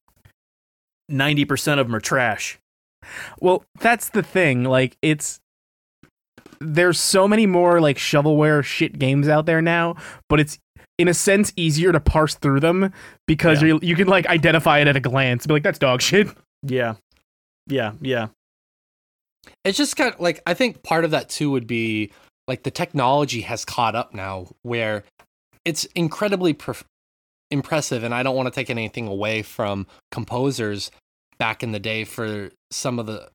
ninety 1.08 1.45
percent 1.45 1.80
of 1.80 1.88
them 1.88 1.95
are 1.95 2.02
trash. 2.02 2.60
Well, 3.39 3.63
that's 3.80 4.10
the 4.10 4.21
thing. 4.21 4.65
Like 4.65 4.97
it's 5.02 5.39
there's 6.60 6.99
so 6.99 7.25
many 7.25 7.45
more 7.45 7.80
like 7.80 7.97
shovelware 7.97 8.62
shit 8.65 8.99
games 8.99 9.30
out 9.30 9.45
there 9.45 9.62
now, 9.62 9.95
but 10.28 10.41
it's 10.41 10.60
in 10.99 11.07
a 11.07 11.13
sense 11.13 11.51
easier 11.55 11.91
to 11.91 11.99
parse 11.99 12.35
through 12.35 12.59
them 12.59 12.93
because 13.25 13.62
yeah. 13.62 13.69
you 13.69 13.79
you 13.81 13.95
can 13.95 14.07
like 14.07 14.27
identify 14.27 14.79
it 14.79 14.88
at 14.88 14.95
a 14.95 14.99
glance. 14.99 15.47
Be 15.47 15.53
like, 15.53 15.63
that's 15.63 15.79
dog 15.79 16.01
shit. 16.01 16.27
Yeah, 16.62 16.95
yeah, 17.65 17.93
yeah. 18.01 18.27
It's 19.63 19.77
just 19.77 19.95
kind 19.95 20.13
of 20.13 20.19
like 20.19 20.41
I 20.45 20.53
think 20.53 20.83
part 20.83 21.05
of 21.05 21.12
that 21.12 21.29
too 21.29 21.49
would 21.49 21.65
be 21.65 22.12
like 22.47 22.63
the 22.63 22.71
technology 22.71 23.41
has 23.41 23.63
caught 23.63 23.95
up 23.95 24.13
now 24.13 24.47
where 24.62 25.03
it's 25.63 25.85
incredibly 25.95 26.57
impressive 27.51 28.03
and 28.03 28.13
i 28.13 28.23
don't 28.23 28.35
want 28.35 28.47
to 28.47 28.51
take 28.51 28.69
anything 28.69 29.07
away 29.07 29.41
from 29.41 29.88
composers 30.12 30.91
back 31.38 31.63
in 31.63 31.71
the 31.71 31.79
day 31.79 32.03
for 32.03 32.49
some 32.71 32.99
of 32.99 33.05
the 33.05 33.29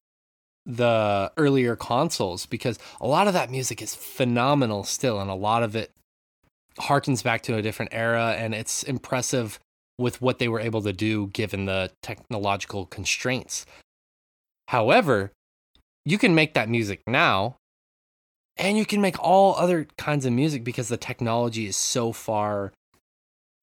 the 0.66 1.31
earlier 1.37 1.77
consoles 1.77 2.46
because 2.46 2.79
a 3.00 3.07
lot 3.07 3.27
of 3.27 3.35
that 3.35 3.50
music 3.50 3.83
is 3.83 3.94
phenomenal 3.94 4.83
still 4.83 5.20
and 5.20 5.31
a 5.31 5.35
lot 5.35 5.62
of 5.62 5.77
it 5.77 5.90
harkens 6.78 7.22
back 7.22 7.42
to 7.42 7.56
a 7.56 7.62
different 7.62 7.92
era 7.94 8.34
and 8.38 8.54
it's 8.54 8.82
impressive 8.82 9.58
with 9.98 10.20
what 10.20 10.38
they 10.38 10.48
were 10.48 10.60
able 10.60 10.82
to 10.82 10.92
do 10.92 11.28
given 11.28 11.66
the 11.66 11.90
technological 12.02 12.87
constraints 12.87 13.64
however 14.68 15.30
you 16.04 16.18
can 16.18 16.34
make 16.34 16.54
that 16.54 16.68
music 16.68 17.00
now 17.06 17.56
and 18.56 18.78
you 18.78 18.87
can 18.87 19.00
make 19.00 19.20
all 19.22 19.56
other 19.56 19.87
kinds 19.98 20.26
of 20.26 20.32
music 20.32 20.64
because 20.64 20.88
the 20.88 20.96
technology 20.96 21.66
is 21.66 21.76
so 21.76 22.12
far 22.12 22.72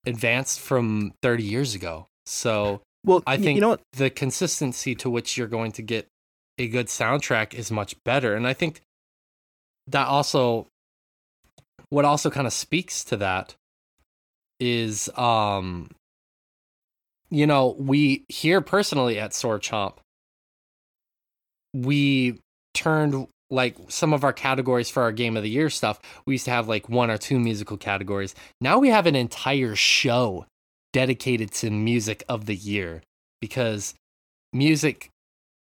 advanced 0.06 0.60
from 0.60 1.14
30 1.22 1.44
years 1.44 1.76
ago. 1.76 2.08
So, 2.26 2.82
well, 3.06 3.24
I 3.26 3.38
think 3.38 3.56
you 3.56 3.62
know 3.62 3.70
what? 3.70 3.82
the 3.94 4.10
consistency 4.10 4.96
to 4.96 5.10
which 5.10 5.38
you're 5.38 5.48
going 5.48 5.72
to 5.74 5.82
get 5.82 6.08
a 6.58 6.68
good 6.68 6.88
soundtrack 6.88 7.54
is 7.54 7.72
much 7.72 7.96
better. 8.04 8.36
And 8.36 8.48
I 8.48 8.54
think 8.54 8.82
that 9.88 10.08
also 10.08 10.68
what 11.92 12.06
also 12.06 12.32
kind 12.32 12.48
of 12.48 12.54
speaks 12.54 13.04
to 13.04 13.18
that 13.18 13.54
is 14.60 15.10
um 15.18 15.92
you 17.30 17.48
know, 17.48 17.78
we 17.80 18.26
here 18.28 18.60
personally 18.60 19.18
at 19.20 19.34
Sword 19.34 19.62
Chomp 19.62 19.98
we 21.74 22.40
turned 22.74 23.28
like 23.50 23.76
some 23.90 24.14
of 24.14 24.24
our 24.24 24.34
categories 24.34 24.90
for 24.90 25.04
our 25.04 25.12
game 25.12 25.36
of 25.36 25.44
the 25.44 25.50
year 25.50 25.70
stuff, 25.70 26.00
we 26.26 26.36
used 26.36 26.46
to 26.46 26.52
have 26.52 26.68
like 26.68 26.90
one 26.90 27.12
or 27.12 27.18
two 27.18 27.40
musical 27.40 27.78
categories. 27.78 28.34
Now 28.62 28.80
we 28.80 28.90
have 28.90 29.06
an 29.06 29.16
entire 29.16 29.76
show 29.76 30.46
dedicated 30.94 31.52
to 31.52 31.70
music 31.70 32.24
of 32.30 32.46
the 32.46 32.56
year 32.56 33.02
because 33.42 33.94
music 34.54 35.10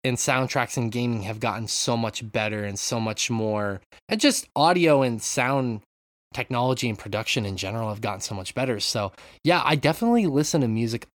and 0.04 0.18
soundtracks 0.18 0.78
and 0.78 0.92
gaming 0.92 1.24
have 1.24 1.40
gotten 1.40 1.68
so 1.68 1.96
much 1.96 2.30
better 2.32 2.64
and 2.64 2.78
so 2.78 3.00
much 3.00 3.30
more 3.30 3.82
and 4.10 4.20
just 4.20 4.48
audio 4.56 5.02
and 5.02 5.22
sound 5.22 5.82
technology 6.34 6.90
and 6.90 6.98
production 6.98 7.46
in 7.46 7.58
general 7.58 7.90
have 7.90 8.02
gotten 8.02 8.22
so 8.22 8.36
much 8.36 8.56
better. 8.56 8.80
So, 8.80 9.12
yeah, 9.44 9.62
I 9.64 9.76
definitely 9.76 10.26
listen 10.26 10.62
to 10.62 10.68
music 10.68 11.08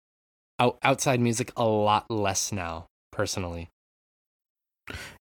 out, 0.58 0.78
outside 0.82 1.20
music 1.20 1.52
a 1.56 1.64
lot 1.64 2.10
less 2.10 2.52
now 2.52 2.86
personally. 3.12 3.68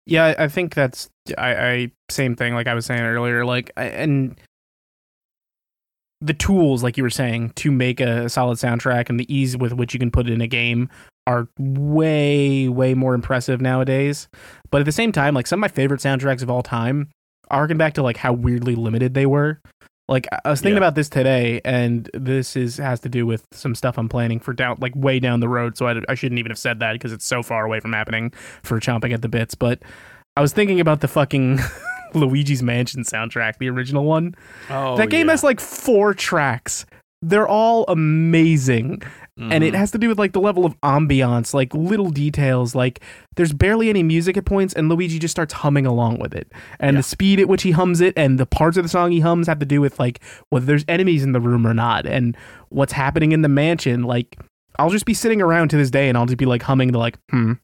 Yeah, 0.07 0.35
I 0.39 0.49
think 0.49 0.75
that's 0.75 1.09
I, 1.39 1.55
I 1.55 1.93
same 2.11 2.37
thing 2.37 2.55
like 2.55 2.67
I 2.67 2.75
was 2.75 2.85
saying 2.85 3.01
earlier. 3.01 3.47
Like 3.47 3.71
and 3.77 4.39
the 6.21 6.35
tools, 6.35 6.83
like 6.83 6.97
you 6.97 7.03
were 7.03 7.11
saying, 7.11 7.51
to 7.57 7.71
make 7.71 8.01
a 8.01 8.29
solid 8.29 8.59
soundtrack 8.59 9.09
and 9.09 9.19
the 9.19 9.35
ease 9.35 9.57
with 9.57 9.73
which 9.73 9.95
you 9.95 10.01
can 10.01 10.11
put 10.11 10.29
it 10.29 10.33
in 10.33 10.41
a 10.41 10.47
game 10.47 10.91
are 11.27 11.49
way 11.59 12.69
way 12.69 12.95
more 12.95 13.15
impressive 13.15 13.61
nowadays. 13.61 14.29
But 14.71 14.81
at 14.81 14.85
the 14.85 14.93
same 14.93 15.13
time, 15.13 15.35
like 15.35 15.47
some 15.47 15.59
of 15.59 15.63
my 15.63 15.69
favorite 15.69 16.01
soundtracks 16.01 16.43
of 16.43 16.51
all 16.51 16.63
time 16.63 17.11
harken 17.51 17.77
back 17.79 17.95
to 17.95 18.03
like 18.03 18.17
how 18.17 18.33
weirdly 18.33 18.75
limited 18.75 19.15
they 19.15 19.27
were. 19.27 19.61
Like 20.09 20.27
I 20.45 20.51
was 20.51 20.61
thinking 20.61 20.75
Yeah. 20.75 20.79
about 20.79 20.95
this 20.97 21.09
today, 21.09 21.61
and 21.65 22.11
this 22.13 22.57
is 22.57 22.77
has 22.77 23.01
to 23.01 23.09
do 23.09 23.25
with 23.27 23.47
some 23.53 23.75
stuff 23.75 23.97
I'm 23.97 24.09
planning 24.09 24.39
for 24.39 24.53
down 24.53 24.77
like 24.81 24.93
way 24.95 25.19
down 25.19 25.41
the 25.41 25.49
road. 25.49 25.79
So 25.79 25.87
I, 25.87 26.01
I 26.09 26.15
shouldn't 26.15 26.39
even 26.39 26.51
have 26.51 26.59
said 26.59 26.81
that 26.81 26.93
because 26.93 27.13
it's 27.13 27.25
so 27.25 27.43
far 27.43 27.65
away 27.65 27.81
from 27.81 27.93
happening 27.95 28.31
for 28.63 28.79
chomping 28.81 29.15
at 29.15 29.23
the 29.23 29.29
bits. 29.31 29.55
But 29.55 29.83
I 30.37 30.43
was 30.43 30.53
thinking 30.53 30.79
about 30.79 31.01
the 31.01 31.09
fucking 31.09 31.59
Luigi's 32.15 32.63
Mansion 32.63 33.03
soundtrack, 33.03 33.57
the 33.59 33.71
original 33.71 34.05
one. 34.05 34.35
Oh, 34.69 34.97
that 34.99 35.09
game 35.09 35.27
yeah. 35.27 35.33
has 35.33 35.43
like 35.43 35.59
four 35.61 36.13
tracks. 36.13 36.85
They're 37.27 37.49
all 37.49 37.85
amazing 37.89 39.03
and 39.37 39.65
it 39.65 39.75
Mhm. 39.75 39.79
has 39.79 39.91
to 39.91 39.99
do 39.99 40.09
with 40.09 40.19
like 40.19 40.33
the 40.33 40.41
level 40.41 40.65
of 40.65 40.81
ambiance 40.83 41.53
like 41.53 41.75
little 41.75 42.11
details 42.11 42.77
like 42.77 43.01
there's 43.35 43.53
barely 43.53 43.89
any 43.89 44.03
music 44.05 44.37
at 44.37 44.45
points 44.45 44.73
and 44.75 44.89
luigi 44.89 45.19
just 45.19 45.33
starts 45.33 45.53
humming 45.55 45.87
along 45.87 46.21
with 46.21 46.33
it 46.37 46.53
and 46.79 46.95
Yeah. 46.95 46.99
the 47.01 47.03
speed 47.03 47.41
at 47.41 47.49
which 47.49 47.63
he 47.65 47.73
hums 47.73 48.01
it 48.01 48.15
and 48.17 48.39
the 48.39 48.47
parts 48.47 48.77
of 48.77 48.85
the 48.85 48.89
song 48.89 49.11
he 49.11 49.19
hums 49.19 49.49
have 49.49 49.59
to 49.59 49.67
do 49.67 49.81
with 49.81 49.99
like 49.99 50.21
whether 50.51 50.65
there's 50.67 50.85
enemies 50.87 51.25
in 51.25 51.33
the 51.33 51.41
room 51.41 51.67
or 51.67 51.75
not 51.75 52.07
and 52.07 52.37
what's 52.69 52.93
happening 52.93 53.33
in 53.33 53.43
the 53.43 53.49
mansion 53.49 54.05
like 54.05 54.39
i'll 54.79 54.91
just 54.91 55.05
be 55.07 55.15
sitting 55.15 55.43
around 55.43 55.67
to 55.71 55.77
this 55.77 55.91
day 55.91 56.09
and 56.09 56.17
i'll 56.17 56.27
just 56.27 56.39
be 56.39 56.47
like 56.47 56.63
humming 56.63 56.93
the 56.93 56.99
like 56.99 57.19
hmm 57.33 57.55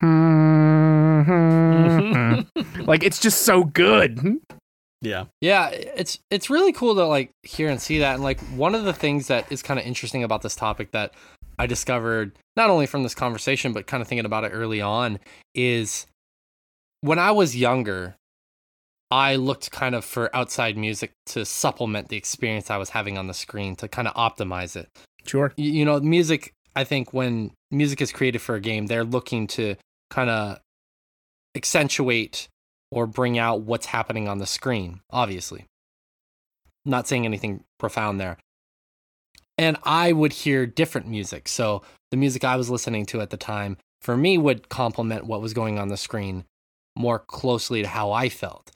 hmm, 0.00 1.20
hmm, 1.22 2.40
hmm. 2.56 2.80
like 2.86 3.02
it's 3.04 3.18
just 3.20 3.42
so 3.42 3.64
good 3.64 4.18
yeah. 5.00 5.24
Yeah, 5.40 5.70
it's 5.70 6.18
it's 6.30 6.50
really 6.50 6.72
cool 6.72 6.94
to 6.94 7.06
like 7.06 7.30
hear 7.42 7.68
and 7.68 7.80
see 7.80 7.98
that. 8.00 8.14
And 8.14 8.22
like 8.22 8.40
one 8.50 8.74
of 8.74 8.84
the 8.84 8.92
things 8.92 9.28
that 9.28 9.50
is 9.50 9.62
kind 9.62 9.80
of 9.80 9.86
interesting 9.86 10.22
about 10.22 10.42
this 10.42 10.54
topic 10.54 10.92
that 10.92 11.12
I 11.58 11.66
discovered 11.66 12.32
not 12.56 12.70
only 12.70 12.86
from 12.86 13.02
this 13.02 13.14
conversation 13.14 13.72
but 13.72 13.86
kind 13.86 14.00
of 14.00 14.08
thinking 14.08 14.26
about 14.26 14.44
it 14.44 14.50
early 14.50 14.80
on 14.80 15.18
is 15.54 16.06
when 17.00 17.18
I 17.18 17.30
was 17.30 17.56
younger, 17.56 18.16
I 19.10 19.36
looked 19.36 19.70
kind 19.70 19.94
of 19.94 20.04
for 20.04 20.34
outside 20.36 20.76
music 20.76 21.12
to 21.26 21.44
supplement 21.44 22.08
the 22.08 22.16
experience 22.16 22.70
I 22.70 22.76
was 22.76 22.90
having 22.90 23.18
on 23.18 23.26
the 23.26 23.34
screen 23.34 23.76
to 23.76 23.88
kind 23.88 24.06
of 24.06 24.14
optimize 24.14 24.76
it. 24.76 24.88
sure 25.26 25.52
You, 25.56 25.70
you 25.70 25.84
know, 25.84 25.98
music, 26.00 26.52
I 26.76 26.84
think 26.84 27.12
when 27.12 27.52
music 27.70 28.00
is 28.00 28.12
created 28.12 28.40
for 28.40 28.54
a 28.54 28.60
game, 28.60 28.86
they're 28.86 29.04
looking 29.04 29.46
to 29.48 29.76
kind 30.10 30.30
of 30.30 30.60
accentuate 31.56 32.48
or 32.90 33.06
bring 33.06 33.38
out 33.38 33.62
what's 33.62 33.86
happening 33.86 34.28
on 34.28 34.38
the 34.38 34.46
screen, 34.46 35.00
obviously. 35.10 35.66
Not 36.84 37.06
saying 37.06 37.24
anything 37.24 37.64
profound 37.78 38.20
there. 38.20 38.38
And 39.58 39.76
I 39.82 40.12
would 40.12 40.32
hear 40.32 40.66
different 40.66 41.06
music. 41.06 41.46
So 41.46 41.82
the 42.10 42.16
music 42.16 42.44
I 42.44 42.56
was 42.56 42.70
listening 42.70 43.06
to 43.06 43.20
at 43.20 43.30
the 43.30 43.36
time, 43.36 43.76
for 44.00 44.16
me, 44.16 44.38
would 44.38 44.68
complement 44.68 45.26
what 45.26 45.42
was 45.42 45.52
going 45.52 45.78
on 45.78 45.88
the 45.88 45.96
screen 45.96 46.44
more 46.96 47.18
closely 47.18 47.82
to 47.82 47.88
how 47.88 48.10
I 48.10 48.28
felt. 48.28 48.70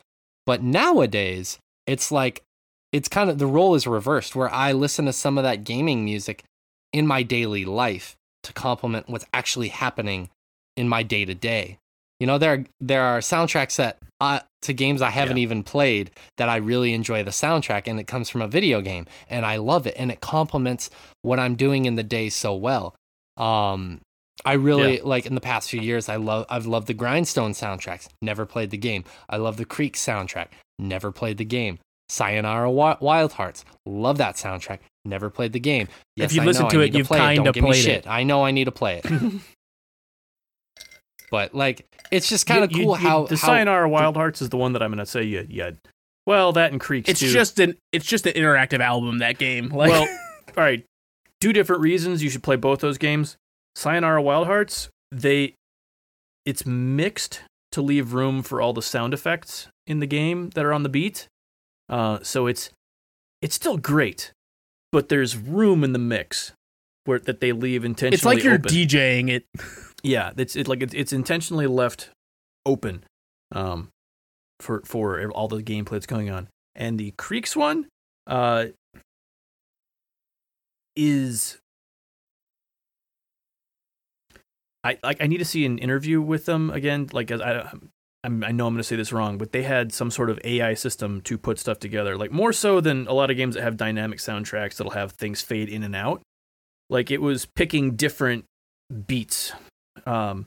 But 0.47 0.63
nowadays, 0.63 1.59
it's 1.87 2.13
like, 2.13 2.43
it's 2.93 3.09
kind 3.09 3.31
of 3.31 3.39
the 3.39 3.47
role 3.47 3.75
is 3.75 3.87
reversed 3.87 4.37
where 4.37 4.53
I 4.53 4.73
listen 4.73 5.07
to 5.07 5.13
some 5.13 5.39
of 5.39 5.45
that 5.45 5.65
gaming 5.65 6.05
music 6.05 6.45
in 6.93 7.07
my 7.07 7.23
daily 7.23 7.65
life 7.65 8.15
to 8.45 8.53
complement 8.53 9.09
what's 9.09 9.27
actually 9.33 9.69
happening 9.69 10.29
in 10.77 10.89
my 10.89 11.03
day 11.03 11.25
to 11.25 11.35
day. 11.35 11.79
You 12.25 12.27
know, 12.27 12.39
there 12.39 12.55
are, 12.55 12.65
there 12.81 13.03
are 13.03 13.19
soundtracks 13.19 13.77
that 13.77 13.99
uh, 14.19 14.41
to 14.63 14.73
games 14.73 15.03
I 15.03 15.11
haven't 15.11 15.37
Yeah. 15.37 15.43
even 15.43 15.63
played 15.63 16.11
that 16.39 16.49
I 16.49 16.57
really 16.57 16.95
enjoy 16.95 17.23
the 17.23 17.31
soundtrack, 17.33 17.83
and 17.87 18.01
it 18.01 18.07
comes 18.07 18.31
from 18.31 18.41
a 18.41 18.49
video 18.49 18.81
game, 18.81 19.05
and 19.29 19.45
I 19.45 19.57
love 19.57 19.87
it, 19.87 19.93
and 19.99 20.11
it 20.11 20.23
complements 20.23 20.89
what 21.21 21.39
I'm 21.39 21.55
doing 21.55 21.85
in 21.85 21.97
the 21.97 22.03
day 22.03 22.31
so 22.31 22.55
well. 22.55 22.95
Um, 23.37 24.01
I 24.43 24.55
really 24.55 25.03
like 25.03 25.27
in 25.27 25.35
the 25.35 25.41
past 25.43 25.69
few 25.69 25.83
years. 25.83 26.09
I 26.09 26.17
love 26.17 26.47
I've 26.49 26.65
loved 26.65 26.87
the 26.87 26.95
Grindstone 26.95 27.53
soundtracks. 27.53 28.09
Never 28.23 28.47
played 28.47 28.71
the 28.71 28.79
game. 28.79 29.05
I 29.29 29.37
love 29.37 29.59
the 29.59 29.67
Creek 29.67 29.95
soundtrack. 29.95 30.47
Never 30.79 31.13
played 31.13 31.37
the 31.37 31.45
game. 31.45 31.79
Sayonara 32.09 32.71
Wild 32.71 33.33
Hearts. 33.35 33.67
Love 33.85 34.17
that 34.17 34.37
soundtrack. 34.37 34.79
Never 35.05 35.29
played 35.29 35.53
the 35.53 35.61
game. 35.61 35.89
Yes, 36.17 36.31
if 36.31 36.37
you 36.37 36.43
I 36.43 36.45
listen 36.47 36.63
know 36.65 36.71
to 36.71 36.81
it, 36.81 36.95
you've 36.95 37.07
give 37.11 37.65
me 37.65 37.71
played 37.73 37.87
it. 37.87 38.07
I 38.07 38.23
know 38.23 38.47
I 38.47 38.51
need 38.51 38.65
to 38.65 38.73
play 38.73 39.03
it. 39.05 39.43
but 41.31 41.55
like, 41.55 41.87
it's 42.11 42.29
just 42.29 42.47
kind 42.47 42.65
of 42.65 42.73
You- 42.73 42.79
you- 42.79 42.85
cool 42.85 42.99
you- 42.99 43.09
how 43.09 43.27
the 43.27 43.37
how, 43.37 43.47
Sayonara 43.49 43.89
Wild 43.89 44.17
Hearts 44.17 44.43
is 44.43 44.49
the 44.51 44.57
one 44.57 44.73
that 44.75 44.83
I'm 44.83 44.91
going 44.91 44.99
to 44.99 45.07
say 45.07 45.23
you, 45.25 45.47
you. 45.49 45.77
Well, 46.27 46.53
that 46.53 46.73
and 46.73 46.81
Creaks 46.81 47.11
it's 47.11 47.21
too. 47.21 47.29
just 47.33 47.59
an 47.61 47.77
it's 47.93 48.07
just 48.07 48.27
an 48.27 48.33
interactive 48.33 48.81
album 48.81 49.19
that 49.19 49.37
game 49.39 49.69
like 49.69 49.91
well, 49.91 50.03
all 50.57 50.65
right. 50.65 50.85
Two 51.41 51.53
different 51.53 51.83
reasons 51.83 52.23
you 52.23 52.31
should 52.31 52.43
play 52.43 52.57
both 52.57 52.81
those 52.81 52.97
games. 52.97 53.37
Sayonara 53.77 54.23
Wild 54.23 54.47
Hearts, 54.47 54.89
they 55.13 55.55
it's 56.47 56.65
mixed 56.65 57.43
to 57.73 57.83
leave 57.83 58.13
room 58.15 58.43
for 58.43 58.61
all 58.61 58.73
the 58.73 58.81
sound 58.83 59.13
effects 59.13 59.69
in 59.87 59.99
the 60.01 60.07
game 60.07 60.51
that 60.51 60.65
are 60.65 60.73
on 60.73 60.83
the 60.83 60.89
beat. 60.89 61.29
Uh, 61.91 62.21
so 62.23 62.47
it's 62.47 62.71
it's 63.43 63.55
still 63.55 63.77
great, 63.77 64.33
but 64.93 65.11
there's 65.11 65.37
room 65.37 65.85
in 65.85 65.93
the 65.93 65.99
mix 65.99 66.53
where 67.05 67.19
that 67.19 67.41
they 67.41 67.53
leave 67.53 67.85
intentionally. 67.85 68.15
it's 68.15 68.25
like 68.25 68.43
you're 68.43 68.55
open. 68.55 68.71
DJing 68.71 69.29
it. 69.29 69.45
Yeah, 70.05 70.33
it's 70.37 70.55
it 70.55 70.69
like 70.69 70.83
it's, 70.83 70.93
it's 70.93 71.13
intentionally 71.15 71.67
left 71.67 72.11
open, 72.67 73.05
um, 73.53 73.89
for 74.61 74.83
for 74.85 75.31
all 75.31 75.49
the 75.49 75.63
gameplay 75.63 75.93
that's 75.93 76.07
going 76.07 76.31
on. 76.31 76.49
And 76.75 76.99
the 76.99 77.13
Creaks 77.13 77.57
one, 77.57 77.87
uh, 78.27 78.67
is 80.95 81.57
I 84.85 84.99
like 85.03 85.23
I 85.23 85.27
need 85.27 85.39
to 85.39 85.45
see 85.47 85.65
an 85.65 85.79
interview 85.79 86.21
with 86.21 86.45
them 86.45 86.71
again. 86.71 87.09
Like 87.13 87.33
I. 87.33 87.73
I 88.27 88.29
know 88.31 88.67
I'm 88.67 88.73
going 88.73 88.77
to 88.77 88.83
say 88.83 88.97
this 88.97 89.13
wrong, 89.13 89.37
but 89.37 89.53
they 89.53 89.65
had 89.65 89.93
some 89.93 90.11
sort 90.11 90.31
of 90.31 90.41
AI 90.45 90.73
system 90.73 91.21
to 91.25 91.37
put 91.37 91.59
stuff 91.59 91.79
together, 91.79 92.17
like 92.17 92.33
more 92.33 92.55
so 92.55 92.81
than 92.81 93.07
a 93.07 93.13
lot 93.13 93.31
of 93.31 93.37
games 93.37 93.55
that 93.55 93.61
have 93.61 93.77
dynamic 93.77 94.19
soundtracks 94.19 94.77
that'll 94.77 94.95
have 94.95 95.13
things 95.13 95.43
fade 95.43 95.69
in 95.69 95.83
and 95.83 95.95
out. 95.95 96.23
Like 96.89 97.11
it 97.11 97.21
was 97.21 97.45
picking 97.45 97.97
different 97.97 98.47
beats 99.07 99.53
um 100.07 100.47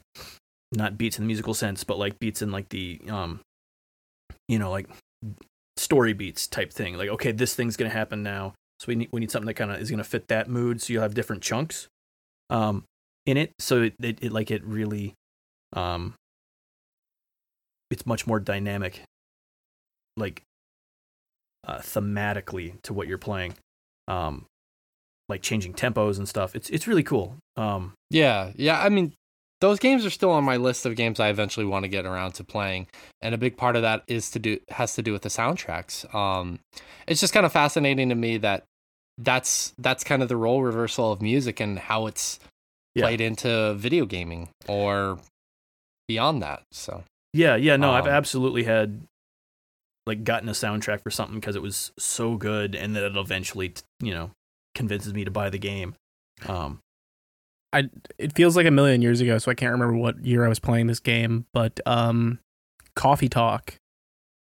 not 0.73 0.97
beats 0.97 1.17
in 1.17 1.23
the 1.23 1.27
musical 1.27 1.53
sense 1.53 1.83
but 1.83 1.97
like 1.97 2.19
beats 2.19 2.41
in 2.41 2.51
like 2.51 2.69
the 2.69 2.99
um 3.09 3.39
you 4.47 4.59
know 4.59 4.69
like 4.69 4.87
story 5.77 6.13
beats 6.13 6.47
type 6.47 6.73
thing. 6.73 6.97
Like 6.97 7.09
okay 7.09 7.31
this 7.31 7.55
thing's 7.55 7.77
gonna 7.77 7.89
happen 7.89 8.23
now 8.23 8.53
so 8.79 8.85
we 8.87 8.95
need 8.95 9.09
we 9.11 9.19
need 9.19 9.31
something 9.31 9.47
that 9.47 9.53
kind 9.53 9.71
of 9.71 9.79
is 9.79 9.89
gonna 9.89 10.03
fit 10.03 10.27
that 10.27 10.49
mood 10.49 10.81
so 10.81 10.93
you'll 10.93 11.01
have 11.01 11.13
different 11.13 11.41
chunks 11.41 11.87
um 12.49 12.83
in 13.25 13.37
it. 13.37 13.51
So 13.59 13.83
it, 13.83 13.93
it, 14.01 14.19
it 14.21 14.31
like 14.31 14.51
it 14.51 14.63
really 14.63 15.13
um 15.73 16.13
it's 17.89 18.05
much 18.05 18.27
more 18.27 18.39
dynamic 18.39 19.01
like 20.17 20.41
uh 21.67 21.79
thematically 21.79 22.81
to 22.81 22.93
what 22.93 23.07
you're 23.07 23.17
playing 23.17 23.55
um 24.07 24.45
like 25.29 25.41
changing 25.41 25.73
tempos 25.73 26.17
and 26.17 26.27
stuff. 26.27 26.55
It's 26.55 26.69
it's 26.69 26.87
really 26.87 27.03
cool 27.03 27.35
um. 27.57 27.93
Yeah, 28.09 28.51
yeah. 28.55 28.81
I 28.81 28.87
mean, 28.89 29.13
those 29.61 29.79
games 29.79 30.05
are 30.05 30.09
still 30.09 30.31
on 30.31 30.43
my 30.43 30.57
list 30.57 30.85
of 30.85 30.95
games 30.95 31.19
I 31.19 31.29
eventually 31.29 31.65
want 31.65 31.83
to 31.83 31.89
get 31.89 32.05
around 32.05 32.33
to 32.33 32.43
playing, 32.43 32.87
and 33.21 33.33
a 33.33 33.37
big 33.37 33.57
part 33.57 33.75
of 33.75 33.81
that 33.81 34.03
is 34.07 34.29
to 34.31 34.39
do 34.39 34.59
has 34.69 34.93
to 34.95 35.01
do 35.01 35.11
with 35.13 35.23
the 35.23 35.29
soundtracks. 35.29 36.13
Um, 36.13 36.59
it's 37.07 37.21
just 37.21 37.33
kind 37.33 37.45
of 37.45 37.51
fascinating 37.51 38.09
to 38.09 38.15
me 38.15 38.37
that 38.37 38.63
that's 39.17 39.73
that's 39.79 40.03
kind 40.03 40.21
of 40.21 40.29
the 40.29 40.37
role 40.37 40.61
reversal 40.61 41.11
of 41.11 41.21
music 41.21 41.59
and 41.59 41.79
how 41.79 42.05
it's 42.07 42.39
Yeah. 42.95 43.05
played 43.05 43.21
into 43.21 43.73
video 43.75 44.05
gaming 44.05 44.49
or 44.67 45.17
beyond 46.07 46.41
that. 46.43 46.63
So 46.71 47.03
Yeah, 47.33 47.55
yeah, 47.55 47.75
no, 47.77 47.91
I've 47.91 48.05
Um, 48.05 48.13
absolutely 48.13 48.63
had 48.63 49.01
like 50.05 50.23
gotten 50.23 50.47
a 50.47 50.53
soundtrack 50.53 51.01
for 51.03 51.11
something 51.11 51.39
because 51.39 51.55
it 51.55 51.61
was 51.61 51.91
so 51.99 52.35
good, 52.37 52.75
and 52.75 52.95
then 52.95 53.03
it 53.03 53.17
eventually, 53.17 53.73
you 53.99 54.13
know, 54.13 54.31
convinces 54.75 55.13
me 55.13 55.25
to 55.25 55.31
buy 55.31 55.49
the 55.49 55.57
game. 55.59 55.95
Um, 56.47 56.79
I 57.73 57.89
it 58.17 58.33
feels 58.33 58.55
like 58.55 58.65
a 58.65 58.71
million 58.71 59.01
years 59.01 59.21
ago, 59.21 59.37
so 59.37 59.51
I 59.51 59.53
can't 59.55 59.71
remember 59.71 59.95
what 59.97 60.23
year 60.25 60.45
I 60.45 60.49
was 60.49 60.59
playing 60.59 60.87
this 60.87 60.99
game, 60.99 61.45
but 61.53 61.79
um 61.85 62.39
Coffee 62.95 63.29
Talk 63.29 63.75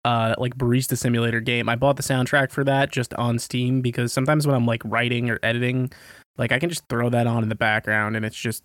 uh 0.03 0.33
like 0.37 0.55
barista 0.57 0.97
simulator 0.97 1.39
game. 1.39 1.69
I 1.69 1.75
bought 1.75 1.95
the 1.97 2.03
soundtrack 2.03 2.51
for 2.51 2.63
that 2.63 2.91
just 2.91 3.13
on 3.15 3.37
Steam 3.39 3.81
because 3.81 4.11
sometimes 4.11 4.47
when 4.47 4.55
I'm 4.55 4.65
like 4.65 4.81
writing 4.83 5.29
or 5.29 5.39
editing, 5.43 5.91
like 6.37 6.51
I 6.51 6.57
can 6.59 6.69
just 6.69 6.83
throw 6.89 7.09
that 7.09 7.27
on 7.27 7.43
in 7.43 7.49
the 7.49 7.55
background 7.55 8.15
and 8.15 8.25
it's 8.25 8.35
just 8.35 8.63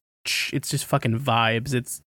it's 0.52 0.70
just 0.70 0.86
fucking 0.86 1.20
vibes. 1.20 1.74
It's 1.74 2.00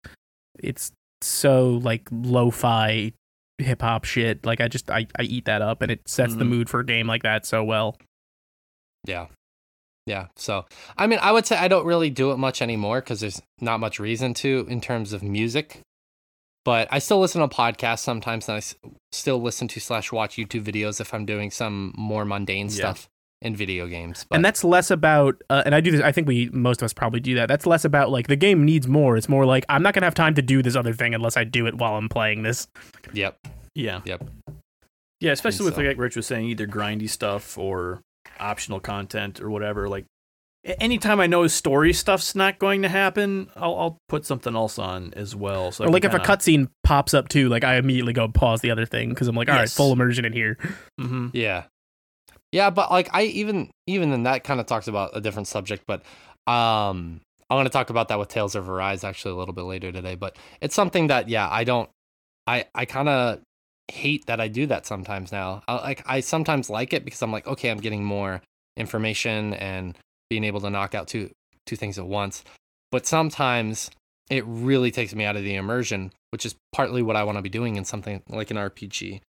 it's 0.58 0.90
so 1.20 1.72
like 1.84 2.08
lo-fi 2.10 3.12
hip 3.58 3.82
hop 3.82 4.04
shit. 4.04 4.46
Like 4.46 4.60
I 4.62 4.68
just 4.68 4.90
I, 4.90 5.06
I 5.18 5.22
eat 5.22 5.44
that 5.44 5.60
up 5.60 5.82
and 5.82 5.90
it 5.92 6.08
sets 6.08 6.34
the 6.34 6.44
Mhm. 6.44 6.48
mood 6.48 6.70
for 6.70 6.80
a 6.80 6.86
game 6.86 7.06
like 7.06 7.22
that 7.24 7.44
so 7.44 7.62
well. 7.62 7.96
yeah, 9.06 9.26
yeah. 10.08 10.26
So 10.36 10.64
I 10.96 11.06
mean, 11.06 11.18
I 11.22 11.30
would 11.32 11.46
say 11.46 11.56
I 11.56 11.68
don't 11.68 11.84
really 11.86 12.10
do 12.10 12.32
it 12.32 12.36
much 12.38 12.62
anymore 12.62 13.00
because 13.00 13.20
there's 13.20 13.40
not 13.60 13.78
much 13.80 14.00
reason 14.00 14.34
to 14.34 14.66
in 14.68 14.80
terms 14.80 15.12
of 15.12 15.22
music. 15.22 15.80
But 16.64 16.88
I 16.90 16.98
still 16.98 17.20
listen 17.20 17.40
to 17.40 17.48
podcasts 17.48 18.00
sometimes, 18.00 18.48
and 18.48 18.56
I 18.56 18.58
s- 18.58 18.74
still 19.12 19.40
listen 19.40 19.68
to 19.68 19.80
slash 19.80 20.12
watch 20.12 20.36
YouTube 20.36 20.64
videos 20.64 21.00
if 21.00 21.14
I'm 21.14 21.24
doing 21.24 21.50
some 21.50 21.94
more 21.96 22.24
mundane 22.24 22.66
Yeah. 22.66 22.72
stuff. 22.92 23.08
in 23.40 23.54
video 23.54 23.86
games. 23.86 24.26
But 24.28 24.34
and 24.36 24.44
that's 24.44 24.64
less 24.64 24.90
about 24.90 25.40
uh, 25.48 25.62
and 25.64 25.72
i 25.72 25.80
do 25.80 25.92
this 25.92 26.00
i 26.02 26.10
think 26.10 26.26
we 26.26 26.48
most 26.52 26.82
of 26.82 26.86
us 26.86 26.92
probably 26.92 27.20
do 27.20 27.36
that 27.36 27.46
that's 27.46 27.66
less 27.66 27.84
about 27.84 28.10
like 28.10 28.26
the 28.26 28.34
game 28.34 28.64
needs 28.64 28.88
more 28.88 29.16
it's 29.16 29.28
more 29.28 29.46
like 29.46 29.64
i'm 29.68 29.80
not 29.80 29.94
gonna 29.94 30.06
have 30.06 30.14
time 30.16 30.34
to 30.34 30.42
do 30.42 30.60
this 30.60 30.74
other 30.74 30.92
thing 30.92 31.14
unless 31.14 31.36
i 31.36 31.44
do 31.44 31.64
it 31.68 31.76
while 31.76 31.94
i'm 31.94 32.08
playing 32.08 32.42
this 32.42 32.66
yep, 33.12 33.38
Yeah. 33.76 34.00
Yep. 34.04 34.24
Yeah, 35.20 35.30
especially 35.30 35.66
with 35.66 35.76
so. 35.76 35.82
like 35.82 35.98
Rich 35.98 36.16
was 36.16 36.26
saying, 36.26 36.46
either 36.46 36.66
grindy 36.66 37.08
stuff 37.08 37.56
or 37.56 38.00
optional 38.40 38.80
content 38.80 39.40
or 39.40 39.50
whatever. 39.50 39.88
Like 39.88 40.06
anytime 40.80 41.20
I 41.20 41.26
know 41.26 41.46
story 41.46 41.92
stuff's 41.92 42.34
not 42.34 42.58
going 42.58 42.82
to 42.82 42.88
happen, 42.88 43.48
I'll, 43.56 43.74
I'll 43.76 43.98
put 44.08 44.26
something 44.26 44.54
else 44.54 44.78
on 44.78 45.14
as 45.14 45.34
well. 45.34 45.72
So 45.72 45.84
or 45.84 45.88
like 45.90 46.04
if 46.04 46.10
can 46.10 46.20
a 46.20 46.22
cutscene 46.24 46.68
pops 46.84 47.14
up 47.14 47.28
too 47.28 47.48
like 47.48 47.64
i 47.64 47.76
immediately 47.76 48.12
go 48.14 48.28
pause 48.28 48.60
the 48.62 48.70
other 48.70 48.86
thing 48.86 49.10
because 49.10 49.28
i'm 49.28 49.36
like 49.36 49.48
all 49.48 49.54
right 49.54 49.62
Yes. 49.62 49.74
full 49.76 49.92
immersion 49.92 50.24
in 50.24 50.32
here 50.32 50.56
Mm-hmm. 50.98 51.28
yeah, 51.34 51.64
yeah. 52.50 52.70
But 52.70 52.90
like 52.90 53.08
I 53.12 53.22
even 53.24 53.70
even 53.86 54.10
then 54.10 54.22
that 54.24 54.42
kind 54.44 54.58
of 54.60 54.66
talks 54.66 54.88
about 54.88 55.10
a 55.16 55.20
different 55.20 55.48
subject. 55.48 55.84
But 55.86 56.00
um, 56.46 57.20
I'm 57.50 57.58
gonna 57.58 57.68
talk 57.70 57.90
about 57.90 58.08
that 58.08 58.18
with 58.18 58.28
Tales 58.28 58.54
of 58.54 58.68
Arise 58.68 59.04
actually 59.04 59.32
a 59.32 59.36
little 59.36 59.54
bit 59.54 59.62
later 59.64 59.92
today. 59.92 60.14
But 60.16 60.36
it's 60.60 60.74
something 60.74 61.06
that 61.08 61.28
yeah, 61.28 61.48
I 61.48 61.64
don't. 61.64 61.88
I 62.46 62.64
I 62.74 62.84
kind 62.86 63.08
of 63.08 63.40
hate 63.90 64.26
that 64.26 64.40
I 64.40 64.48
do 64.48 64.66
that 64.66 64.86
sometimes 64.86 65.32
now. 65.32 65.62
I, 65.68 65.76
like 65.76 66.02
I 66.06 66.20
sometimes 66.20 66.70
like 66.70 66.92
it 66.92 67.04
because 67.04 67.22
I'm 67.22 67.32
like 67.32 67.46
okay, 67.46 67.70
I'm 67.70 67.78
getting 67.78 68.04
more 68.04 68.42
information 68.76 69.54
and 69.54 69.96
being 70.30 70.44
able 70.44 70.60
to 70.60 70.70
knock 70.70 70.94
out 70.94 71.08
two 71.08 71.30
two 71.66 71.76
things 71.76 71.98
at 71.98 72.06
once. 72.06 72.44
But 72.90 73.06
sometimes 73.06 73.90
it 74.30 74.44
really 74.46 74.90
takes 74.90 75.14
me 75.14 75.24
out 75.24 75.36
of 75.36 75.42
the 75.42 75.54
immersion, 75.54 76.12
which 76.30 76.44
is 76.44 76.54
partly 76.72 77.02
what 77.02 77.16
I 77.16 77.24
want 77.24 77.36
to 77.36 77.42
be 77.42 77.48
doing 77.48 77.76
in 77.76 77.84
something 77.84 78.22
like 78.28 78.50
an 78.50 78.56
RPG. 78.56 79.20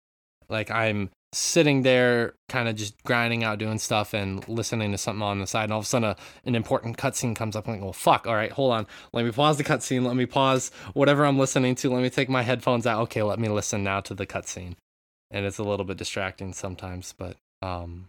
Like 0.49 0.71
I'm 0.71 1.09
sitting 1.31 1.83
there 1.83 2.33
kind 2.47 2.67
of 2.67 2.75
just 2.75 3.01
grinding 3.03 3.43
out 3.43 3.59
doing 3.59 3.77
stuff 3.77 4.13
and 4.13 4.47
listening 4.49 4.91
to 4.91 4.97
something 4.97 5.21
on 5.21 5.39
the 5.39 5.45
side 5.45 5.65
and 5.65 5.73
all 5.73 5.79
of 5.79 5.85
a 5.85 5.87
sudden 5.87 6.09
a, 6.09 6.15
an 6.45 6.55
important 6.55 6.97
cutscene 6.97 7.35
comes 7.35 7.55
up 7.55 7.67
I'm 7.67 7.75
like, 7.75 7.83
well 7.83 7.93
fuck, 7.93 8.25
all 8.25 8.35
right, 8.35 8.51
hold 8.51 8.73
on. 8.73 8.87
Let 9.13 9.25
me 9.25 9.31
pause 9.31 9.57
the 9.57 9.63
cutscene, 9.63 10.05
let 10.05 10.15
me 10.15 10.25
pause 10.25 10.71
whatever 10.93 11.25
I'm 11.25 11.37
listening 11.37 11.75
to, 11.75 11.91
let 11.91 12.01
me 12.01 12.09
take 12.09 12.29
my 12.29 12.41
headphones 12.41 12.87
out. 12.87 13.01
Okay, 13.03 13.21
let 13.21 13.39
me 13.39 13.47
listen 13.47 13.83
now 13.83 14.01
to 14.01 14.15
the 14.15 14.25
cutscene. 14.25 14.75
And 15.29 15.45
it's 15.45 15.59
a 15.59 15.63
little 15.63 15.85
bit 15.85 15.97
distracting 15.97 16.53
sometimes, 16.53 17.13
but 17.15 17.37
um 17.61 18.07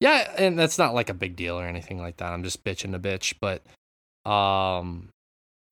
yeah, 0.00 0.32
and 0.36 0.58
that's 0.58 0.78
not 0.78 0.94
like 0.94 1.08
a 1.08 1.14
big 1.14 1.36
deal 1.36 1.58
or 1.58 1.64
anything 1.64 1.98
like 1.98 2.18
that. 2.18 2.32
I'm 2.32 2.42
just 2.42 2.64
bitching 2.64 2.94
a 2.94 2.98
bitch, 2.98 3.34
but 3.40 3.62
um 4.30 5.08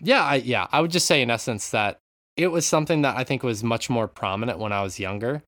yeah, 0.01 0.24
I 0.24 0.36
yeah, 0.36 0.68
I 0.72 0.80
would 0.80 0.91
just 0.91 1.07
say 1.07 1.20
in 1.20 1.30
essence 1.30 1.70
that 1.70 1.99
it 2.36 2.49
was 2.49 2.64
something 2.64 3.03
that 3.03 3.18
I 3.18 3.24
think 3.24 3.43
was 3.43 3.62
much 3.62 3.91
more 3.91 4.09
prominent 4.09 4.59
when 4.59 4.72
I 4.72 4.82
was 4.82 4.99
younger, 4.99 5.43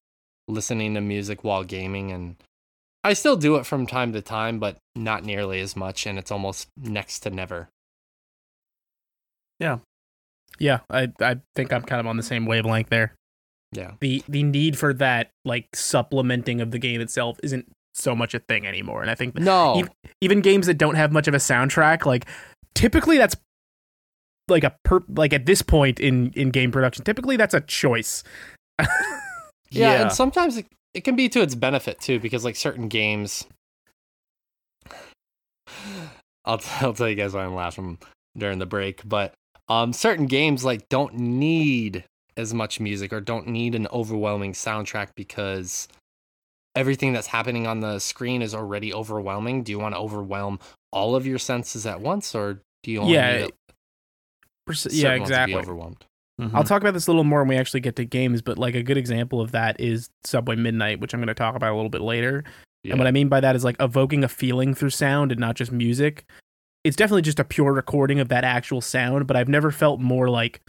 listening 0.53 0.94
to 0.94 1.00
music 1.00 1.42
while 1.44 1.64
gaming 1.64 2.11
and 2.12 2.36
I 3.05 3.14
still 3.14 3.36
do 3.36 3.57
it 3.57 3.66
from 3.66 3.86
time 3.86 4.12
to 4.12 4.22
time, 4.22 4.61
but 4.61 4.76
not 4.94 5.24
nearly 5.24 5.61
as 5.61 5.74
much 5.74 6.07
and 6.07 6.18
it's 6.18 6.30
almost 6.30 6.68
next 6.76 7.20
to 7.20 7.30
never. 7.30 7.68
yeah 9.59 9.78
Yeah, 10.59 10.80
i 10.90 11.11
i 11.20 11.36
think 11.55 11.72
i'm 11.72 11.82
kind 11.82 12.00
of 12.00 12.07
on 12.07 12.16
the 12.16 12.22
same 12.22 12.46
wavelength 12.46 12.88
there 12.90 13.14
Yeah. 13.72 13.92
the 14.00 14.22
the 14.28 14.42
need 14.42 14.78
for 14.78 14.92
that 14.94 15.30
like 15.44 15.74
supplementing 15.74 16.61
of 16.61 16.70
the 16.70 16.78
game 16.78 17.00
itself 17.00 17.38
isn't 17.42 17.66
so 17.94 18.14
much 18.14 18.34
a 18.34 18.38
thing 18.38 18.66
anymore 18.66 19.03
and 19.03 19.11
i 19.11 19.14
think 19.14 19.34
No. 19.38 19.76
Even- 19.78 19.92
even 20.20 20.40
games 20.40 20.66
that 20.66 20.78
don't 20.78 20.94
have 20.96 21.12
much 21.12 21.28
of 21.28 21.34
a 21.34 21.38
soundtrack 21.38 22.05
like 22.07 22.26
typically 22.74 23.18
that's 23.18 23.36
like 24.48 24.64
a 24.64 24.74
per 24.84 25.00
like 25.09 25.32
at 25.32 25.46
this 25.46 25.62
point 25.62 26.00
in 26.00 26.30
in 26.34 26.50
game 26.50 26.70
production 26.72 27.05
typically 27.05 27.36
that's 27.36 27.55
a 27.55 27.61
choice 27.61 28.22
Yeah, 29.81 30.03
and 30.03 30.12
sometimes 30.12 30.57
it, 30.57 30.66
it 30.95 31.03
can 31.03 31.16
be 31.16 31.29
to 31.31 31.41
its 31.41 31.55
benefit 31.55 32.01
too, 32.01 32.20
because 32.20 32.45
like 32.45 32.57
certain 32.57 32.89
games, 32.89 33.47
I'll 36.45 36.61
I'll 36.81 36.95
tell 36.95 37.09
you 37.09 37.14
guys 37.14 37.35
why 37.35 37.45
I'm 37.45 37.55
laughing 37.55 37.99
during 38.37 38.59
the 38.59 38.66
break, 38.66 39.07
but 39.09 39.35
um, 39.68 39.93
certain 39.93 40.27
games 40.27 40.64
like 40.64 40.89
don't 40.89 41.14
need 41.14 42.05
as 42.37 42.55
much 42.55 42.81
music 42.81 43.12
or 43.12 43.20
don't 43.20 43.47
need 43.47 43.75
an 43.75 43.87
overwhelming 43.93 44.53
soundtrack 44.53 45.09
because 45.14 45.87
everything 46.75 47.12
that's 47.12 47.27
happening 47.27 47.66
on 47.66 47.81
the 47.81 47.99
screen 47.99 48.43
is 48.43 48.55
already 48.55 48.93
overwhelming. 48.93 49.62
Do 49.62 49.73
you 49.73 49.79
want 49.79 49.95
to 49.95 50.01
overwhelm 50.01 50.59
all 50.93 51.14
of 51.14 51.27
your 51.27 51.39
senses 51.39 51.87
at 51.87 52.01
once, 52.01 52.35
or 52.35 52.61
do 52.83 52.91
you 52.91 53.01
only 53.01 53.14
Yeah, 53.14 53.43
need 53.43 53.53
Perce- 54.66 54.87
yeah 54.93 55.11
ones 55.11 55.23
to 55.23 55.29
be 55.29 55.33
exactly 55.33 55.55
overwhelmed? 55.55 56.05
Mm-hmm. 56.47 56.57
I'll 56.57 56.64
talk 56.64 56.80
about 56.82 56.95
this 56.95 57.07
a 57.07 57.11
little 57.11 57.24
more 57.24 57.40
when 57.40 57.49
we 57.49 57.57
actually 57.57 57.80
get 57.80 57.97
to 57.97 58.05
games, 58.05 58.43
but 58.43 58.59
like 58.59 58.74
a 58.74 58.82
good 58.82 58.97
example 58.97 59.40
of 59.40 59.53
that 59.53 59.78
is 59.80 60.11
Subway 60.24 60.57
Midnight, 60.57 61.01
which 61.01 61.14
I'm 61.14 61.20
going 61.20 61.28
to 61.28 61.34
talk 61.34 61.55
about 61.55 61.72
a 61.72 61.76
little 61.76 61.90
bit 61.90 62.01
later. 62.03 62.45
Yeah. 62.84 62.93
And 62.93 62.99
what 63.01 63.07
I 63.07 63.12
mean 63.12 63.28
by 63.28 63.40
that 63.40 63.55
is 63.55 63.64
like 63.64 63.76
evoking 63.80 64.24
a 64.24 64.28
feeling 64.28 64.74
through 64.74 64.90
sound 64.90 65.30
and 65.30 65.40
not 65.40 65.55
just 65.57 65.70
music. 65.70 66.24
It's 66.84 66.97
definitely 66.97 67.22
just 67.22 67.38
a 67.38 67.45
pure 67.45 67.72
recording 67.72 68.18
of 68.18 68.28
that 68.30 68.43
actual 68.45 68.80
sound, 68.80 69.26
but 69.28 69.36
I've 69.36 69.49
never 69.49 69.70
felt 69.70 70.01
more 70.01 70.28
like, 70.28 70.61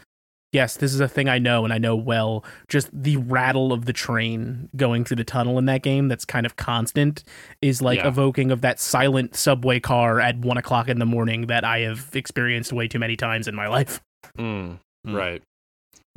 yes, 0.51 0.78
this 0.78 0.93
is 0.93 0.99
a 0.99 1.07
thing 1.07 1.28
I 1.28 1.39
know 1.39 1.63
and 1.63 1.74
I 1.74 1.80
know 1.80 1.95
well. 1.95 2.45
Just 2.67 2.89
the 2.93 3.17
rattle 3.17 3.74
of 3.74 3.86
the 3.86 3.93
train 3.93 4.69
going 4.76 5.05
through 5.05 5.17
the 5.17 5.24
tunnel 5.24 5.57
in 5.57 5.65
that 5.65 5.82
game 5.82 6.07
that's 6.07 6.24
kind 6.26 6.45
of 6.45 6.55
constant 6.55 7.24
is 7.63 7.82
like 7.82 7.97
Yeah. 7.97 8.09
evoking 8.09 8.51
of 8.51 8.61
that 8.61 8.80
silent 8.80 9.36
subway 9.36 9.80
car 9.80 10.19
at 10.21 10.38
one 10.38 10.57
o'clock 10.57 10.88
in 10.89 10.99
the 10.99 11.05
morning 11.07 11.47
that 11.47 11.63
I 11.63 11.80
have 11.80 12.11
experienced 12.13 12.71
way 12.71 12.88
too 12.88 12.99
many 12.99 13.15
times 13.15 13.47
in 13.47 13.55
my 13.55 13.67
life. 13.67 13.99
Mm, 14.38 14.78
Mm. 15.07 15.15
Right. 15.17 15.41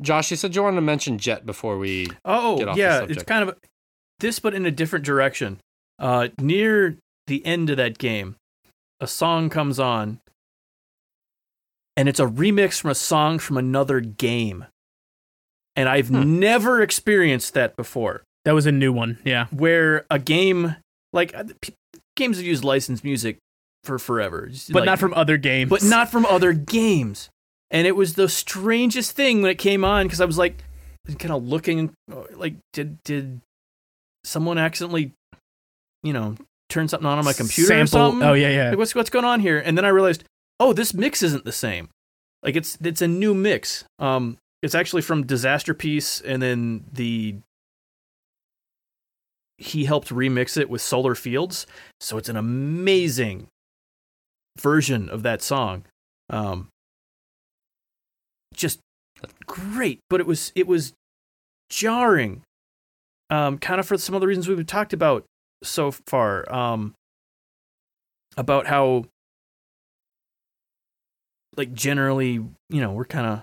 Josh, 0.01 0.29
you 0.31 0.37
said 0.37 0.55
you 0.55 0.61
wanted 0.63 0.75
to 0.75 0.81
mention 0.81 1.17
Jet 1.17 1.45
before 1.45 1.77
we 1.77 2.05
get 2.05 2.17
Oh, 2.25 2.53
off 2.69 2.75
the 2.75 2.79
yeah, 2.81 3.05
it's 3.09 3.23
kind 3.23 3.47
of 3.49 3.57
this, 4.19 4.39
but 4.39 4.53
in 4.53 4.65
a 4.65 4.71
different 4.71 5.05
direction. 5.05 5.59
Uh, 5.99 6.27
near 6.39 6.97
the 7.25 7.43
end 7.45 7.69
of 7.71 7.77
that 7.77 7.97
game, 7.97 8.35
a 8.99 9.07
song 9.07 9.49
comes 9.49 9.79
on, 9.79 10.19
and 11.95 12.07
it's 12.07 12.19
a 12.19 12.27
remix 12.27 12.79
from 12.79 12.91
a 12.91 12.95
song 12.95 13.39
from 13.39 13.57
another 13.57 13.99
game. 13.99 14.65
And 15.75 15.87
I've 15.89 16.09
Hmm. 16.09 16.39
never 16.39 16.81
experienced 16.81 17.53
that 17.55 17.75
before, 17.75 18.23
That 18.45 18.53
was 18.53 18.65
a 18.65 18.71
new 18.71 18.91
one. 18.93 19.17
Yeah. 19.23 19.47
where 19.51 20.05
a 20.09 20.19
game 20.19 20.75
like 21.13 21.35
uh, 21.35 21.45
p- 21.61 21.73
games 22.15 22.37
have 22.37 22.45
used 22.45 22.63
licensed 22.63 23.03
music 23.03 23.37
for 23.83 23.97
forever, 23.97 24.49
But 24.69 24.81
like- 24.81 24.85
not 24.85 24.99
from 24.99 25.13
other 25.15 25.37
games. 25.37 25.69
but 25.69 25.83
not 25.83 26.11
from 26.11 26.25
other 26.25 26.53
games. 26.53 27.29
And 27.69 27.85
it 27.85 27.95
was 27.95 28.13
the 28.13 28.29
strangest 28.29 29.11
thing 29.11 29.41
when 29.41 29.51
it 29.51 29.57
came 29.57 29.83
on 29.83 30.05
because 30.05 30.21
I 30.21 30.25
was 30.25 30.37
like, 30.37 30.63
kind 31.19 31.33
of 31.33 31.43
looking, 31.43 31.93
like, 32.33 32.55
did 32.73 33.01
did 33.03 33.41
someone 34.23 34.57
accidentally, 34.57 35.13
you 36.03 36.13
know, 36.13 36.35
turn 36.69 36.87
something 36.87 37.07
on 37.07 37.17
on 37.17 37.25
my 37.25 37.33
computer 37.33 37.81
or 37.81 37.85
something? 37.85 38.23
Oh 38.23 38.33
yeah, 38.33 38.49
yeah. 38.49 38.69
Like, 38.69 38.77
what's 38.77 38.95
what's 38.95 39.09
going 39.09 39.25
on 39.25 39.39
here? 39.39 39.59
And 39.59 39.77
then 39.77 39.85
I 39.85 39.89
realized, 39.89 40.23
oh, 40.59 40.73
this 40.73 40.93
mix 40.93 41.21
isn't 41.23 41.45
the 41.45 41.51
same. 41.51 41.89
Like 42.43 42.55
it's 42.55 42.77
it's 42.81 43.01
a 43.01 43.07
new 43.07 43.33
mix. 43.33 43.83
Um, 43.99 44.37
it's 44.61 44.75
actually 44.75 45.01
from 45.01 45.25
Disasterpeace, 45.25 46.21
and 46.25 46.41
then 46.41 46.85
the 46.91 47.35
he 49.57 49.85
helped 49.85 50.09
remix 50.09 50.55
it 50.55 50.69
with 50.69 50.81
Solar 50.81 51.15
Fields, 51.15 51.65
so 51.99 52.17
it's 52.17 52.29
an 52.29 52.37
amazing 52.37 53.47
version 54.57 55.09
of 55.09 55.23
that 55.23 55.41
song. 55.41 55.85
Um, 56.29 56.69
just 58.57 58.79
great, 59.45 59.99
but 60.09 60.19
it 60.19 60.25
was 60.27 60.51
it 60.55 60.67
was 60.67 60.93
jarring. 61.69 62.41
Um, 63.29 63.57
kind 63.57 63.79
of 63.79 63.85
for 63.87 63.97
some 63.97 64.15
of 64.15 64.21
the 64.21 64.27
reasons 64.27 64.47
we've 64.47 64.65
talked 64.65 64.93
about 64.93 65.23
so 65.63 65.91
far. 65.91 66.51
Um, 66.53 66.93
about 68.37 68.67
how 68.67 69.05
like 71.55 71.73
generally 71.73 72.33
you 72.33 72.81
know 72.81 72.91
we're 72.91 73.03
kind 73.05 73.25
of 73.25 73.41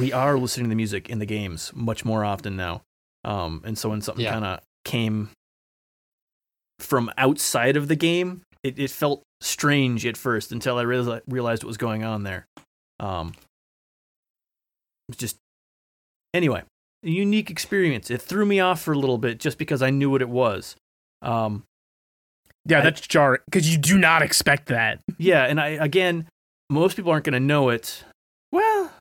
we 0.00 0.12
are 0.12 0.38
listening 0.38 0.66
to 0.66 0.68
the 0.68 0.76
music 0.76 1.08
in 1.08 1.18
the 1.18 1.26
games 1.26 1.72
much 1.74 2.04
more 2.04 2.24
often 2.24 2.54
now 2.56 2.82
um 3.24 3.60
and 3.64 3.76
so 3.76 3.88
when 3.88 4.00
something 4.00 4.24
Yeah. 4.24 4.32
kind 4.34 4.44
of 4.44 4.60
came 4.84 5.30
from 6.78 7.10
outside 7.18 7.76
of 7.76 7.88
the 7.88 7.96
game 7.96 8.42
it, 8.64 8.78
it 8.78 8.90
felt 8.90 9.22
strange 9.40 10.04
at 10.06 10.16
first 10.16 10.50
until 10.52 10.78
i 10.78 10.82
realized, 10.82 11.22
realized 11.28 11.62
what 11.64 11.68
was 11.68 11.76
going 11.76 12.04
on 12.04 12.22
there 12.24 12.46
um 13.00 13.32
just 15.16 15.36
anyway 16.34 16.62
a 17.04 17.08
unique 17.10 17.50
experience 17.50 18.10
it 18.10 18.20
threw 18.20 18.44
me 18.44 18.60
off 18.60 18.80
for 18.82 18.92
a 18.92 18.98
little 18.98 19.18
bit 19.18 19.38
just 19.40 19.56
because 19.58 19.80
i 19.82 19.90
knew 19.90 20.10
what 20.10 20.20
it 20.22 20.28
was 20.28 20.76
um 21.22 21.62
yeah, 22.66 22.80
I- 22.80 22.82
that's 22.82 23.00
jarring 23.00 23.40
because 23.46 23.70
you 23.72 23.78
do 23.78 23.96
not 23.96 24.20
expect 24.20 24.66
that. 24.66 25.00
Yeah, 25.16 25.44
and 25.44 25.58
I 25.58 25.68
again, 25.68 26.26
most 26.68 26.96
people 26.96 27.10
aren't 27.10 27.24
going 27.24 27.32
to 27.32 27.40
know 27.40 27.70
it. 27.70 28.04
Well, 28.52 28.92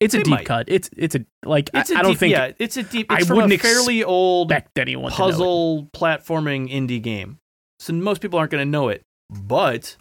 It's 0.00 0.14
a 0.14 0.18
deep 0.22 0.28
might. 0.28 0.46
cut. 0.46 0.64
It's 0.66 0.88
it's 0.96 1.14
a 1.14 1.26
like 1.44 1.68
I 1.74 1.80
it's 1.80 1.90
a 1.90 1.98
I 1.98 2.02
don't 2.02 2.12
deep, 2.12 2.20
think 2.20 2.32
yeah, 2.32 2.52
it's 2.58 2.78
a 2.78 2.84
deep. 2.84 3.12
I 3.12 3.18
It's 3.18 3.28
a 3.28 3.34
wouldn't 3.34 3.60
fairly 3.60 4.02
old 4.02 4.50
expect 4.50 4.78
anyone 4.78 5.12
to 5.12 5.18
know 5.18 5.24
it. 5.26 5.30
puzzle 5.30 5.88
platforming 5.94 6.72
indie 6.72 7.02
game, 7.02 7.36
so 7.78 7.92
most 7.92 8.20
people 8.20 8.38
aren't 8.38 8.50
going 8.50 8.64
to 8.64 8.70
know 8.70 8.88
it. 8.88 9.02
But 9.30 9.96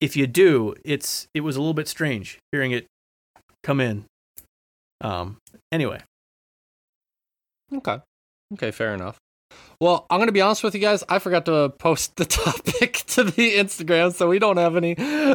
if 0.00 0.16
you 0.16 0.26
do, 0.26 0.74
it's 0.84 1.28
it 1.34 1.40
was 1.40 1.56
a 1.56 1.60
little 1.60 1.74
bit 1.74 1.88
strange 1.88 2.38
hearing 2.52 2.72
it 2.72 2.86
come 3.62 3.80
in. 3.80 4.04
Um. 5.00 5.38
Anyway, 5.72 6.00
Okay. 7.74 7.98
Okay, 8.54 8.70
fair 8.70 8.94
enough. 8.94 9.18
Well, 9.80 10.06
I'm 10.08 10.18
going 10.18 10.28
to 10.28 10.32
be 10.32 10.40
honest 10.40 10.62
with 10.62 10.74
you 10.74 10.80
guys. 10.80 11.04
I 11.08 11.18
forgot 11.18 11.46
to 11.46 11.70
post 11.78 12.16
the 12.16 12.24
topic 12.24 13.02
to 13.08 13.24
the 13.24 13.56
Instagram, 13.56 14.14
so 14.14 14.28
we 14.28 14.38
don't 14.38 14.56
have 14.56 14.76
any 14.76 14.94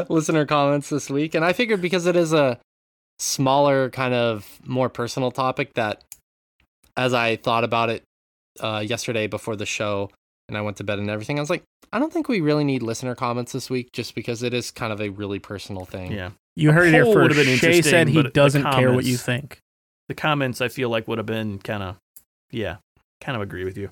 listener 0.09 0.45
comments 0.45 0.89
this 0.89 1.09
week. 1.09 1.35
And 1.35 1.43
I 1.43 1.53
figured 1.53 1.81
because 1.81 2.05
it 2.05 2.15
is 2.15 2.33
a 2.33 2.59
smaller, 3.19 3.89
kind 3.89 4.13
of 4.13 4.59
more 4.65 4.89
personal 4.89 5.31
topic, 5.31 5.73
that 5.75 6.03
as 6.97 7.13
I 7.13 7.35
thought 7.35 7.63
about 7.63 7.89
it 7.89 8.03
uh, 8.59 8.83
yesterday 8.85 9.27
before 9.27 9.55
the 9.55 9.65
show 9.65 10.09
and 10.51 10.57
I 10.57 10.61
went 10.61 10.75
to 10.77 10.83
bed 10.83 10.99
and 10.99 11.09
everything, 11.09 11.39
I 11.39 11.41
was 11.41 11.49
like, 11.49 11.63
I 11.93 11.97
don't 11.99 12.11
think 12.11 12.27
we 12.27 12.41
really 12.41 12.65
need 12.65 12.83
listener 12.83 13.15
comments 13.15 13.53
this 13.53 13.69
week 13.69 13.91
just 13.93 14.15
because 14.15 14.43
it 14.43 14.53
is 14.53 14.69
kind 14.69 14.91
of 14.91 14.99
a 14.99 15.07
really 15.09 15.39
personal 15.39 15.85
thing. 15.85 16.11
Yeah. 16.11 16.31
You 16.57 16.73
heard 16.73 16.87
it 16.89 16.93
here 16.93 17.05
poll 17.05 17.15
would've 17.15 17.37
first. 17.37 17.47
been 17.47 17.57
Shay 17.57 17.81
said 17.81 18.09
he 18.09 18.21
doesn't 18.21 18.63
care 18.63 18.91
what 18.91 19.05
you 19.05 19.15
think. 19.15 19.59
The 20.09 20.13
comments 20.13 20.59
I 20.59 20.67
feel 20.67 20.89
like 20.89 21.07
would 21.07 21.17
have 21.19 21.25
been 21.25 21.59
kind 21.59 21.81
of, 21.81 21.97
yeah, 22.51 22.77
kind 23.21 23.37
of 23.37 23.41
agree 23.41 23.63
with 23.63 23.77
you. 23.77 23.89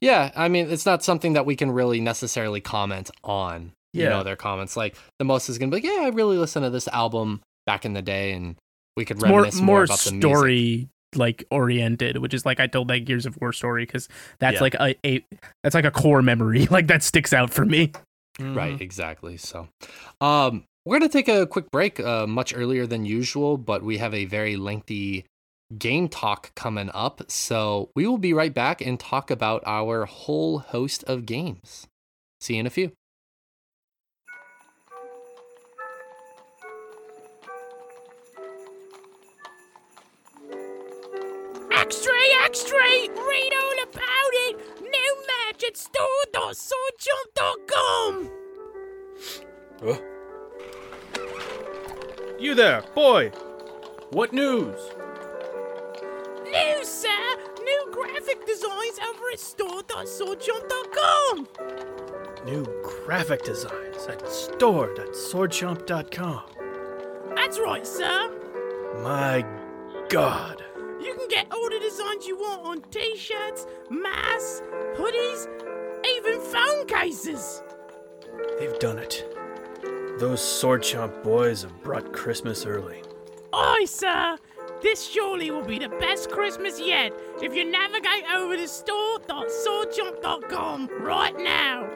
Yeah, 0.00 0.32
I 0.34 0.48
mean, 0.48 0.68
it's 0.68 0.84
not 0.84 1.04
something 1.04 1.34
that 1.34 1.46
we 1.46 1.54
can 1.54 1.70
really 1.70 2.00
necessarily 2.00 2.60
comment 2.60 3.10
on. 3.22 3.72
You 3.92 4.04
Yeah. 4.04 4.08
know, 4.08 4.22
their 4.24 4.36
comments. 4.36 4.76
Like 4.76 4.96
the 5.20 5.24
most 5.24 5.48
is 5.48 5.58
gonna 5.58 5.70
be 5.70 5.76
like, 5.76 5.84
yeah, 5.84 6.02
I 6.02 6.08
really 6.08 6.38
listened 6.38 6.64
to 6.64 6.70
this 6.70 6.88
album 6.88 7.40
back 7.66 7.84
in 7.84 7.92
the 7.92 8.02
day, 8.02 8.32
and 8.32 8.56
we 8.96 9.04
could 9.04 9.18
It's 9.18 9.26
more 9.26 9.38
reminisce 9.42 9.60
more, 9.60 9.66
more 9.66 9.84
about 9.84 9.98
the 10.00 10.18
story 10.20 10.88
like 11.14 11.44
oriented, 11.50 12.18
which 12.18 12.34
is 12.34 12.44
like 12.46 12.60
I 12.60 12.66
told 12.66 12.88
that 12.88 13.00
Gears 13.00 13.26
of 13.26 13.36
War 13.40 13.52
story 13.52 13.84
because 13.84 14.08
that's 14.38 14.56
Yeah. 14.56 14.60
like 14.60 14.74
a, 14.74 14.94
a 15.06 15.24
that's 15.62 15.74
like 15.74 15.84
a 15.84 15.90
core 15.90 16.22
memory 16.22 16.66
like 16.70 16.86
that 16.88 17.02
sticks 17.02 17.32
out 17.32 17.50
for 17.50 17.64
me. 17.64 17.92
Right, 18.40 18.80
exactly. 18.80 19.36
So, 19.36 19.68
um, 20.20 20.64
we're 20.86 20.98
gonna 20.98 21.10
take 21.10 21.28
a 21.28 21.46
quick 21.46 21.70
break, 21.70 22.00
uh, 22.00 22.26
much 22.26 22.54
earlier 22.56 22.86
than 22.86 23.04
usual, 23.04 23.56
but 23.58 23.82
we 23.82 23.98
have 23.98 24.14
a 24.14 24.24
very 24.24 24.56
lengthy 24.56 25.26
game 25.78 26.08
talk 26.08 26.54
coming 26.54 26.90
up. 26.94 27.30
So 27.30 27.90
we 27.94 28.06
will 28.06 28.18
be 28.18 28.32
right 28.32 28.52
back 28.52 28.80
and 28.80 28.98
talk 28.98 29.30
about 29.30 29.62
our 29.66 30.06
whole 30.06 30.58
host 30.60 31.04
of 31.04 31.24
games. 31.26 31.86
See 32.40 32.54
you 32.54 32.60
in 32.60 32.66
a 32.66 32.70
few. 32.70 32.92
Extra, 41.92 42.16
extra! 42.46 42.78
Read 42.78 43.52
all 43.52 43.82
about 43.82 44.32
it! 44.48 44.56
New 44.80 45.12
match 45.26 45.62
at 45.62 45.76
store.swordchomp.com! 45.76 48.30
You 52.40 52.54
there, 52.54 52.82
boy. 52.94 53.28
What 54.08 54.32
news? 54.32 54.80
New, 56.44 56.82
sir! 56.82 57.36
New 57.62 57.88
graphic 57.92 58.46
designs 58.46 58.98
over 59.06 59.28
at 59.30 59.38
store.swordchomp.com! 59.38 61.46
New 62.46 62.64
graphic 63.04 63.42
designs 63.42 64.06
at 64.08 64.26
store.swordchomp.com. 64.26 66.42
That's 67.36 67.58
right, 67.58 67.86
sir! 67.86 68.30
My 69.02 69.44
God. 70.08 70.64
You 71.02 71.14
can 71.14 71.28
get 71.28 71.50
all 71.50 71.68
the 71.68 71.80
designs 71.80 72.26
you 72.26 72.38
want 72.38 72.64
on 72.64 72.80
t 72.90 73.16
shirts, 73.16 73.66
masks, 73.90 74.62
hoodies, 74.94 75.46
even 76.16 76.40
phone 76.40 76.86
cases! 76.86 77.62
They've 78.58 78.78
done 78.78 78.98
it. 78.98 79.26
Those 80.18 80.40
Sword 80.40 80.82
Chomp 80.82 81.22
boys 81.24 81.62
have 81.62 81.82
brought 81.82 82.12
Christmas 82.12 82.64
early. 82.66 83.02
Aye, 83.52 83.86
sir! 83.86 84.36
This 84.80 85.04
surely 85.04 85.50
will 85.50 85.64
be 85.64 85.80
the 85.80 85.88
best 85.88 86.30
Christmas 86.30 86.78
yet 86.80 87.12
if 87.40 87.52
you 87.54 87.64
navigate 87.64 88.24
over 88.34 88.56
to 88.56 88.68
store.swordchomp.com 88.68 90.88
right 91.00 91.36
now! 91.38 91.88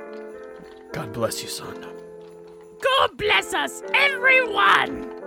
God 0.93 1.13
bless 1.13 1.43
you, 1.43 1.49
son. 1.49 1.85
God 2.83 3.17
bless 3.17 3.55
us, 3.55 3.83
everyone! 3.95 5.26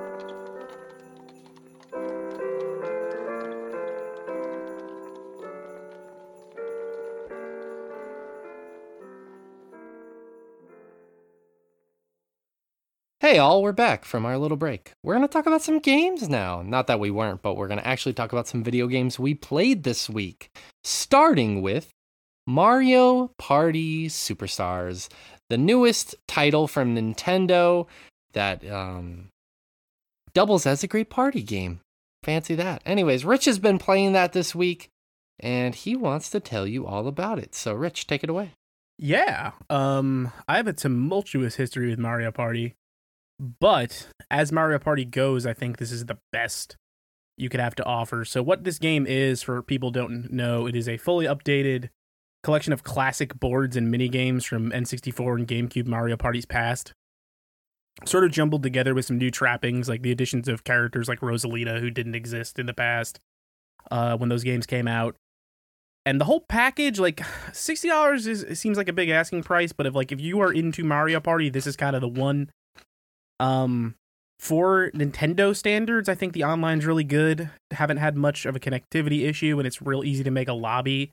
Hey, 13.21 13.37
all, 13.37 13.61
we're 13.61 13.73
back 13.73 14.05
from 14.05 14.25
our 14.25 14.37
little 14.37 14.55
break. 14.55 14.93
We're 15.03 15.13
going 15.13 15.27
to 15.27 15.31
talk 15.31 15.45
about 15.45 15.61
some 15.61 15.79
games 15.79 16.29
now. 16.29 16.61
Not 16.61 16.87
that 16.87 17.01
we 17.01 17.11
weren't, 17.11 17.41
but 17.41 17.55
we're 17.55 17.67
going 17.67 17.81
to 17.81 17.85
actually 17.85 18.13
talk 18.13 18.31
about 18.31 18.47
some 18.47 18.63
video 18.63 18.87
games 18.87 19.19
we 19.19 19.33
played 19.33 19.83
this 19.83 20.09
week. 20.09 20.49
Starting 20.85 21.61
with 21.61 21.89
Mario 22.47 23.31
Party 23.37 24.07
Superstars, 24.07 25.09
the 25.49 25.57
newest 25.57 26.15
title 26.29 26.65
from 26.65 26.95
Nintendo 26.95 27.87
that 28.31 28.65
um, 28.71 29.27
doubles 30.33 30.65
as 30.65 30.81
a 30.85 30.87
great 30.87 31.09
party 31.09 31.43
game. 31.43 31.81
Fancy 32.23 32.55
that. 32.55 32.81
Anyways, 32.85 33.25
Rich 33.25 33.43
has 33.45 33.59
been 33.59 33.79
playing 33.79 34.13
that 34.13 34.31
this 34.31 34.55
week, 34.55 34.87
and 35.41 35.75
he 35.75 35.93
wants 35.93 36.29
to 36.29 36.39
tell 36.39 36.65
you 36.65 36.87
all 36.87 37.05
about 37.05 37.37
it. 37.37 37.53
So, 37.53 37.73
Rich, 37.73 38.07
take 38.07 38.23
it 38.23 38.29
away. 38.29 38.51
Yeah. 38.97 39.51
Um 39.69 40.31
I 40.47 40.57
have 40.57 40.67
a 40.67 40.73
tumultuous 40.73 41.55
history 41.55 41.89
with 41.89 41.99
Mario 41.99 42.31
Party. 42.31 42.75
But 43.39 44.07
as 44.29 44.51
Mario 44.51 44.79
Party 44.79 45.05
goes, 45.05 45.45
I 45.45 45.53
think 45.53 45.77
this 45.77 45.91
is 45.91 46.05
the 46.05 46.17
best 46.31 46.75
you 47.37 47.47
could 47.47 47.61
have 47.61 47.75
to 47.75 47.85
offer. 47.85 48.25
So 48.25 48.43
what 48.43 48.65
this 48.65 48.79
game 48.79 49.07
is 49.07 49.41
for 49.41 49.61
people 49.63 49.91
don't 49.91 50.31
know, 50.31 50.65
it 50.65 50.75
is 50.75 50.89
a 50.89 50.97
fully 50.97 51.25
updated 51.25 51.89
collection 52.43 52.73
of 52.73 52.83
classic 52.83 53.39
boards 53.39 53.77
and 53.77 53.89
mini 53.89 54.09
games 54.09 54.43
from 54.45 54.71
N64 54.71 55.35
and 55.35 55.47
GameCube 55.47 55.87
Mario 55.87 56.17
Party's 56.17 56.45
past. 56.45 56.93
Sort 58.05 58.23
of 58.23 58.31
jumbled 58.31 58.63
together 58.63 58.93
with 58.93 59.05
some 59.05 59.17
new 59.17 59.31
trappings 59.31 59.89
like 59.89 60.01
the 60.01 60.11
additions 60.11 60.47
of 60.47 60.63
characters 60.63 61.07
like 61.07 61.19
Rosalina 61.19 61.79
who 61.79 61.89
didn't 61.89 62.15
exist 62.15 62.59
in 62.59 62.65
the 62.65 62.73
past 62.73 63.19
uh 63.91 64.17
when 64.17 64.29
those 64.29 64.43
games 64.43 64.65
came 64.65 64.87
out 64.87 65.15
and 66.05 66.19
the 66.19 66.25
whole 66.25 66.41
package 66.41 66.99
like 66.99 67.17
$60 67.17 68.27
is 68.27 68.43
it 68.43 68.55
seems 68.55 68.77
like 68.77 68.87
a 68.89 68.93
big 68.93 69.09
asking 69.09 69.43
price 69.43 69.71
but 69.71 69.85
if 69.85 69.95
like 69.95 70.11
if 70.11 70.19
you 70.19 70.39
are 70.41 70.51
into 70.51 70.83
mario 70.83 71.19
party 71.19 71.49
this 71.49 71.67
is 71.67 71.75
kind 71.75 71.95
of 71.95 72.01
the 72.01 72.07
one 72.07 72.49
um 73.39 73.95
for 74.39 74.89
nintendo 74.95 75.55
standards 75.55 76.07
i 76.07 76.15
think 76.15 76.33
the 76.33 76.43
online's 76.43 76.85
really 76.85 77.03
good. 77.03 77.49
Haven't 77.71 77.97
had 77.97 78.15
much 78.15 78.45
of 78.45 78.55
a 78.55 78.59
connectivity 78.59 79.27
issue 79.27 79.57
and 79.59 79.67
it's 79.67 79.81
real 79.81 80.03
easy 80.03 80.23
to 80.23 80.31
make 80.31 80.47
a 80.47 80.53
lobby. 80.53 81.11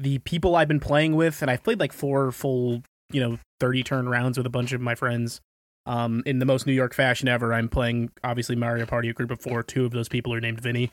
The 0.00 0.18
people 0.18 0.56
i've 0.56 0.68
been 0.68 0.80
playing 0.80 1.14
with 1.14 1.40
and 1.40 1.50
i've 1.50 1.62
played 1.62 1.80
like 1.80 1.92
four 1.92 2.32
full 2.32 2.82
you 3.10 3.20
know 3.20 3.38
30 3.60 3.82
turn 3.84 4.08
rounds 4.08 4.36
with 4.36 4.46
a 4.46 4.50
bunch 4.50 4.72
of 4.72 4.80
my 4.80 4.94
friends 4.94 5.40
um 5.86 6.22
in 6.26 6.40
the 6.40 6.44
most 6.44 6.66
new 6.66 6.72
york 6.72 6.94
fashion 6.94 7.28
ever. 7.28 7.54
I'm 7.54 7.68
playing 7.68 8.10
obviously 8.24 8.56
mario 8.56 8.86
party 8.86 9.08
a 9.08 9.12
group 9.12 9.30
of 9.30 9.40
four. 9.40 9.62
Two 9.62 9.84
of 9.84 9.92
those 9.92 10.08
people 10.08 10.34
are 10.34 10.40
named 10.40 10.60
vinny. 10.60 10.90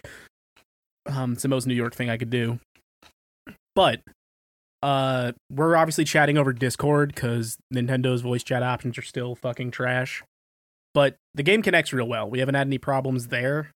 Um 1.07 1.33
it's 1.33 1.41
the 1.41 1.49
most 1.49 1.65
new 1.67 1.75
york 1.75 1.95
thing 1.95 2.09
i 2.09 2.17
could 2.17 2.29
do. 2.29 2.59
But 3.73 4.01
uh 4.83 5.31
we're 5.51 5.75
obviously 5.75 6.03
chatting 6.05 6.37
over 6.37 6.53
discord 6.53 7.13
because 7.13 7.57
nintendo's 7.73 8.21
voice 8.21 8.43
chat 8.43 8.61
options 8.61 8.97
are 8.97 9.03
still 9.03 9.35
fucking 9.35 9.71
trash 9.71 10.23
but 10.95 11.17
the 11.35 11.43
game 11.43 11.61
connects 11.61 11.93
real 11.93 12.07
well. 12.07 12.27
We 12.27 12.39
haven't 12.39 12.55
had 12.55 12.65
any 12.65 12.77
problems 12.79 13.27
there. 13.27 13.71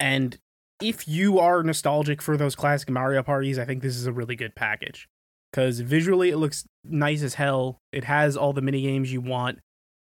And 0.00 0.38
if 0.82 1.06
you 1.06 1.38
are 1.38 1.62
nostalgic 1.62 2.22
for 2.22 2.38
those 2.38 2.56
classic 2.56 2.88
mario 2.88 3.22
parties 3.22 3.58
i 3.58 3.66
think 3.66 3.82
this 3.82 3.96
is 3.96 4.06
a 4.06 4.12
really 4.12 4.34
good 4.34 4.56
package. 4.56 5.06
Because 5.52 5.80
visually 5.80 6.30
it 6.30 6.38
looks 6.38 6.64
nice 6.84 7.22
as 7.22 7.34
hell. 7.34 7.78
It 7.92 8.04
has 8.04 8.36
all 8.36 8.52
the 8.52 8.62
mini 8.62 8.82
games 8.82 9.12
you 9.12 9.20
want. 9.20 9.58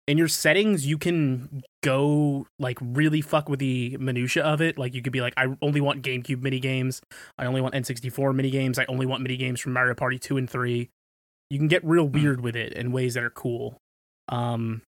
In 0.07 0.18
your 0.18 0.28
settings 0.28 0.86
you 0.86 0.99
can 0.99 1.62
go 1.82 2.47
like 2.59 2.78
really 2.80 3.22
fuck 3.22 3.49
with 3.49 3.61
the 3.61 3.97
minutia 3.99 4.44
of 4.44 4.61
it. 4.61 4.76
Like 4.76 4.92
you 4.92 5.03
could 5.03 5.12
be 5.12 5.22
like 5.22 5.34
i 5.36 5.47
only 5.62 5.80
want 5.80 6.03
gamecube 6.03 6.42
mini 6.42 6.61
games 6.61 7.01
I 7.38 7.47
only 7.47 7.62
want 7.62 7.74
N64 7.74 8.34
mini 8.34 8.51
games. 8.51 8.78
I 8.78 8.84
only 8.86 9.07
want 9.07 9.22
mini 9.22 9.38
games 9.38 9.61
from 9.61 9.72
Mario 9.72 9.94
Party 9.94 10.18
2 10.18 10.36
and 10.36 10.51
3. 10.51 10.90
You 11.49 11.59
can 11.59 11.68
get 11.68 11.84
real 11.84 12.07
weird 12.07 12.42
with 12.42 12.57
it 12.57 12.74
in 12.74 12.92
ways 12.92 13.14
that 13.14 13.24
are 13.24 13.30
cool. 13.30 13.78
Um 14.28 14.82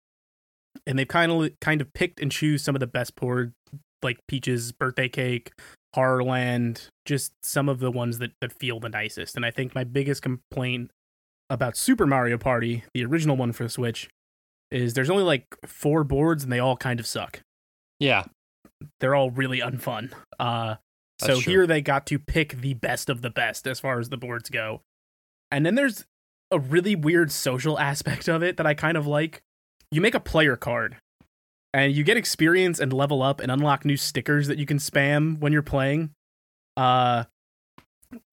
and 0.87 0.97
they've 0.97 1.07
kind 1.07 1.31
of 1.31 1.51
kind 1.61 1.81
of 1.81 1.93
picked 1.93 2.19
and 2.19 2.31
choose 2.31 2.63
some 2.63 2.75
of 2.75 2.79
the 2.79 2.87
best 2.87 3.15
board 3.15 3.53
like 4.01 4.17
Peach's 4.27 4.71
birthday 4.71 5.09
cake, 5.09 5.51
Horrorland, 5.95 6.87
just 7.05 7.33
some 7.43 7.69
of 7.69 7.79
the 7.79 7.91
ones 7.91 8.19
that 8.19 8.31
that 8.41 8.51
feel 8.53 8.79
the 8.79 8.89
nicest. 8.89 9.35
And 9.35 9.45
I 9.45 9.51
think 9.51 9.75
my 9.75 9.83
biggest 9.83 10.21
complaint 10.21 10.91
about 11.49 11.77
Super 11.77 12.05
Mario 12.05 12.37
Party, 12.37 12.83
the 12.93 13.05
original 13.05 13.37
one 13.37 13.51
for 13.51 13.63
the 13.63 13.69
Switch, 13.69 14.09
is 14.71 14.93
there's 14.93 15.09
only 15.09 15.23
like 15.23 15.45
four 15.65 16.03
boards 16.03 16.43
and 16.43 16.51
they 16.51 16.59
all 16.59 16.77
kind 16.77 16.99
of 16.99 17.07
suck 17.07 17.41
Yeah, 17.99 18.25
they're 18.99 19.15
all 19.15 19.31
really 19.31 19.59
unfun. 19.59 20.11
Uh, 20.39 20.75
so 21.19 21.39
true. 21.39 21.51
here 21.51 21.67
they 21.67 21.81
got 21.81 22.05
to 22.07 22.19
pick 22.19 22.61
the 22.61 22.75
best 22.75 23.09
of 23.09 23.21
the 23.21 23.29
best 23.29 23.65
as 23.65 23.79
far 23.79 23.99
as 23.99 24.09
the 24.09 24.17
boards 24.17 24.49
go. 24.49 24.81
And 25.49 25.65
then 25.65 25.75
there's 25.75 26.05
a 26.51 26.59
really 26.59 26.95
weird 26.95 27.31
social 27.31 27.79
aspect 27.79 28.27
of 28.27 28.43
it 28.43 28.57
that 28.57 28.67
I 28.67 28.73
kind 28.73 28.97
of 28.97 29.07
like. 29.07 29.41
You 29.91 30.01
make 30.01 30.15
a 30.15 30.19
player 30.19 30.55
card 30.55 30.97
and 31.73 31.93
you 31.93 32.03
get 32.03 32.17
experience 32.17 32.79
and 32.79 32.91
level 32.91 33.21
up 33.21 33.39
and 33.39 33.51
unlock 33.51 33.85
new 33.85 33.97
stickers 33.97 34.47
that 34.47 34.57
you 34.57 34.65
can 34.65 34.77
spam 34.77 35.39
when 35.39 35.53
you're 35.53 35.61
playing. 35.61 36.11
Uh 36.75 37.25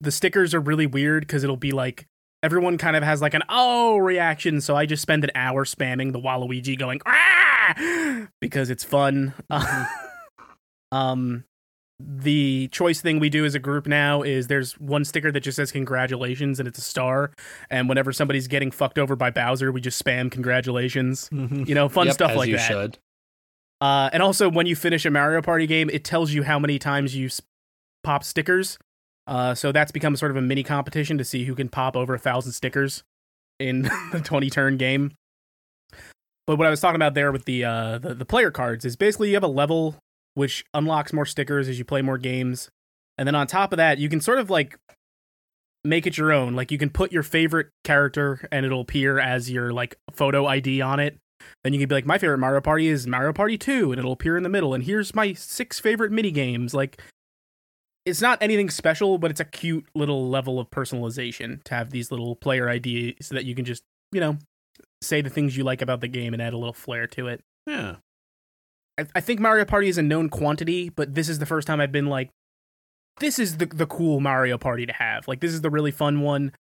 the 0.01 0.13
stickers 0.13 0.55
are 0.55 0.61
really 0.61 0.87
weird 0.87 1.23
because 1.23 1.43
it'll 1.43 1.57
be 1.57 1.73
like 1.73 2.07
everyone 2.43 2.79
kind 2.79 2.97
of 2.97 3.03
has 3.03 3.23
like 3.23 3.35
an 3.35 3.43
oh 3.49 3.97
reaction. 3.97 4.61
So 4.61 4.77
I 4.77 4.87
just 4.87 5.03
spend 5.03 5.25
an 5.25 5.31
hour 5.35 5.65
spamming 5.65 6.13
the 6.13 6.21
Waluigi 6.21 6.79
going 6.79 7.01
ah 7.07 8.29
because 8.41 8.71
it's 8.71 8.85
fun. 8.85 9.33
um, 10.93 11.45
the 12.01 12.69
choice 12.69 13.01
thing 13.01 13.21
we 13.21 13.31
do 13.31 13.45
as 13.45 13.55
a 13.55 13.59
group 13.59 13.87
now 13.87 14.23
is 14.23 14.49
there's 14.49 14.73
one 14.81 15.05
sticker 15.05 15.31
that 15.31 15.41
just 15.41 15.57
says 15.57 15.71
congratulations 15.71 16.59
and 16.59 16.67
it's 16.69 16.79
a 16.79 16.83
star. 16.83 17.33
And 17.71 17.89
whenever 17.89 18.13
somebody's 18.13 18.49
getting 18.49 18.71
fucked 18.71 18.99
over 18.99 19.15
by 19.17 19.31
Bowser, 19.31 19.71
we 19.71 19.81
just 19.81 20.03
spam 20.05 20.31
congratulations. 20.31 21.29
You 21.33 21.75
know, 21.75 21.89
fun 21.89 22.07
Yep, 22.07 22.15
stuff 22.15 22.31
as 22.33 22.37
like 22.37 22.49
you 22.49 22.57
that. 22.57 22.69
should. 22.69 22.99
Uh, 23.81 24.11
and 24.13 24.23
also, 24.23 24.49
when 24.51 24.67
you 24.67 24.75
finish 24.75 25.05
a 25.05 25.11
Mario 25.11 25.41
Party 25.43 25.67
game, 25.67 25.89
it 25.91 26.05
tells 26.05 26.33
you 26.33 26.43
how 26.43 26.59
many 26.59 26.79
times 26.79 27.15
you 27.15 27.27
s- 27.27 27.41
pop 28.03 28.25
stickers. 28.25 28.79
Uh, 29.27 29.55
so 29.55 29.73
that's 29.73 29.93
become 29.93 30.17
sort 30.17 30.31
of 30.31 30.37
a 30.37 30.43
mini 30.43 30.63
competition 30.63 31.17
to 31.19 31.25
see 31.25 31.45
who 31.45 31.55
can 31.55 31.69
pop 31.69 31.97
over 31.97 32.15
a 32.15 32.19
thousand 32.19 32.53
stickers 32.53 33.03
in 33.61 33.83
the 34.13 34.21
20 34.23 34.51
turn 34.51 34.77
game. 34.77 35.13
But 36.47 36.57
what 36.57 36.67
I 36.67 36.71
was 36.71 36.81
talking 36.81 36.97
about 36.97 37.15
there 37.15 37.33
with 37.33 37.45
the, 37.47 37.65
uh, 37.65 37.99
the 37.99 38.15
the 38.15 38.25
player 38.27 38.51
cards 38.51 38.85
is 38.85 38.97
basically 38.97 39.29
you 39.29 39.35
have 39.35 39.43
a 39.45 39.49
level 39.49 39.97
which 40.35 40.65
unlocks 40.75 41.13
more 41.13 41.27
stickers 41.27 41.69
as 41.69 41.79
you 41.79 41.85
play 41.85 42.03
more 42.03 42.19
games, 42.19 42.71
and 43.19 43.27
then 43.27 43.35
on 43.35 43.47
top 43.47 43.73
of 43.73 43.77
that, 43.79 43.99
you 43.99 44.09
can 44.09 44.21
sort 44.21 44.39
of 44.39 44.51
like 44.51 44.77
make 45.85 46.07
it 46.07 46.17
your 46.17 46.33
own. 46.33 46.55
Like 46.55 46.71
you 46.71 46.79
can 46.79 46.91
put 46.91 47.13
your 47.13 47.23
favorite 47.23 47.69
character, 47.85 48.49
and 48.51 48.67
it'll 48.67 48.81
appear 48.81 49.19
as 49.19 49.51
your 49.51 49.73
like 49.73 49.97
photo 50.13 50.47
ID 50.47 50.81
on 50.81 51.01
it. 51.01 51.19
Then 51.63 51.73
you 51.73 51.79
can 51.79 51.89
be 51.89 51.95
like, 51.95 52.07
my 52.07 52.19
favorite 52.19 52.39
Mario 52.39 52.61
Party 52.61 52.89
is 52.89 53.07
Mario 53.07 53.33
Party 53.33 53.59
2, 53.59 53.93
and 53.93 53.99
it'll 53.99 54.13
appear 54.13 54.37
in 54.37 54.43
the 54.43 54.49
middle. 54.49 54.75
And 54.75 54.85
here's 54.85 55.15
my 55.15 55.35
six 55.35 55.79
favorite 55.79 56.13
mini 56.13 56.31
games. 56.31 56.75
Like, 56.75 57.01
it's 58.07 58.21
not 58.21 58.39
anything 58.41 58.71
special, 58.71 59.19
but 59.19 59.31
it's 59.31 59.41
a 59.41 59.45
cute 59.45 59.87
little 59.95 60.29
level 60.29 60.59
of 60.59 60.71
personalization 60.71 61.63
to 61.65 61.75
have 61.75 61.91
these 61.91 62.11
little 62.11 62.37
player 62.37 62.69
IDs 62.69 63.27
so 63.27 63.35
that 63.35 63.45
you 63.45 63.55
can 63.55 63.65
just, 63.65 63.83
you 64.13 64.21
know, 64.21 64.39
say 65.03 65.21
the 65.21 65.31
things 65.31 65.57
you 65.57 65.65
like 65.65 65.83
about 65.83 66.01
the 66.01 66.09
game 66.09 66.33
and 66.33 66.43
add 66.43 66.55
a 66.55 66.59
little 66.59 66.75
flair 66.75 67.07
to 67.09 67.29
it. 67.29 67.41
Yeah. 67.67 67.97
I, 68.99 69.07
I 69.15 69.21
think 69.21 69.41
Mario 69.41 69.65
Party 69.65 69.89
is 69.89 69.99
a 69.99 70.03
known 70.03 70.29
quantity, 70.29 70.89
but 70.89 71.15
this 71.15 71.29
is 71.29 71.39
the 71.39 71.47
first 71.47 71.67
time 71.67 71.81
I've 71.81 71.93
been 71.93 72.07
like, 72.07 72.31
this 73.21 73.39
is 73.39 73.59
the 73.59 73.67
the 73.67 73.87
cool 73.87 74.21
Mario 74.21 74.59
Party 74.59 74.87
to 74.87 74.93
have. 74.93 75.29
Like, 75.29 75.41
this 75.41 75.53
is 75.53 75.61
the 75.61 75.71
really 75.71 75.93
fun 75.93 76.21
one, 76.21 76.53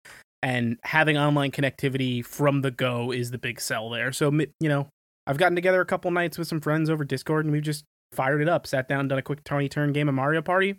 and 0.41 0.77
having 0.83 1.17
online 1.17 1.51
connectivity 1.51 2.23
from 2.23 2.61
the 2.61 2.71
go 2.71 3.11
is 3.11 3.31
the 3.31 3.37
big 3.37 3.59
sell 3.59 3.89
there. 3.89 4.11
So, 4.11 4.31
you 4.31 4.69
know, 4.69 4.87
I've 5.25 5.37
gotten 5.37 5.55
together 5.55 5.81
a 5.81 5.85
couple 5.85 6.11
nights 6.11 6.37
with 6.37 6.47
some 6.47 6.61
friends 6.61 6.89
over 6.89 7.03
Discord, 7.03 7.45
and 7.45 7.51
we've 7.51 7.63
just 7.63 7.85
fired 8.11 8.41
it 8.41 8.49
up, 8.49 8.67
sat 8.67 8.87
down, 8.87 9.07
done 9.07 9.17
a 9.17 9.23
quick 9.23 9.43
20 9.43 9.69
turn 9.69 9.93
game 9.93 10.09
of 10.09 10.15
Mario 10.15 10.41
Party. 10.41 10.77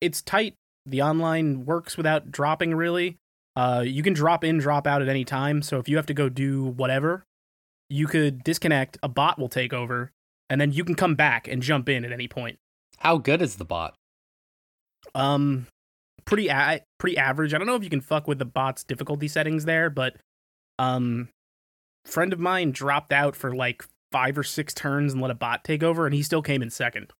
It's 0.00 0.20
tight. 0.20 0.54
The 0.86 1.00
online 1.00 1.64
works 1.64 1.96
without 1.96 2.30
dropping 2.30 2.74
really. 2.74 3.16
Uh, 3.56 3.84
you 3.86 4.02
can 4.02 4.12
drop 4.12 4.44
in, 4.44 4.58
drop 4.58 4.86
out 4.86 5.00
at 5.00 5.08
any 5.08 5.24
time. 5.24 5.62
So 5.62 5.78
if 5.78 5.88
you 5.88 5.96
have 5.96 6.06
to 6.06 6.14
go 6.14 6.28
do 6.28 6.64
whatever, 6.64 7.24
you 7.88 8.06
could 8.06 8.42
disconnect. 8.44 8.98
A 9.02 9.08
bot 9.08 9.38
will 9.38 9.48
take 9.48 9.72
over, 9.72 10.10
and 10.50 10.60
then 10.60 10.72
you 10.72 10.84
can 10.84 10.94
come 10.94 11.14
back 11.14 11.48
and 11.48 11.62
jump 11.62 11.88
in 11.88 12.04
at 12.04 12.12
any 12.12 12.28
point. 12.28 12.58
How 12.98 13.18
good 13.18 13.42
is 13.42 13.56
the 13.56 13.64
bot? 13.64 13.94
Um, 15.14 15.66
pretty 16.24 16.48
a- 16.48 16.82
pretty 16.98 17.16
average. 17.18 17.54
I 17.54 17.58
don't 17.58 17.66
know 17.66 17.76
if 17.76 17.84
you 17.84 17.90
can 17.90 18.00
fuck 18.00 18.26
with 18.26 18.38
the 18.38 18.44
bot's 18.44 18.84
difficulty 18.84 19.28
settings 19.28 19.64
there, 19.64 19.90
but 19.90 20.16
um, 20.78 21.28
friend 22.06 22.32
of 22.32 22.38
mine 22.40 22.72
dropped 22.72 23.12
out 23.12 23.36
for 23.36 23.54
like 23.54 23.84
five 24.12 24.38
or 24.38 24.42
six 24.42 24.72
turns 24.74 25.12
and 25.12 25.20
let 25.20 25.30
a 25.30 25.34
bot 25.34 25.64
take 25.64 25.82
over, 25.82 26.06
and 26.06 26.14
he 26.14 26.22
still 26.22 26.42
came 26.42 26.62
in 26.62 26.70
second. 26.70 27.12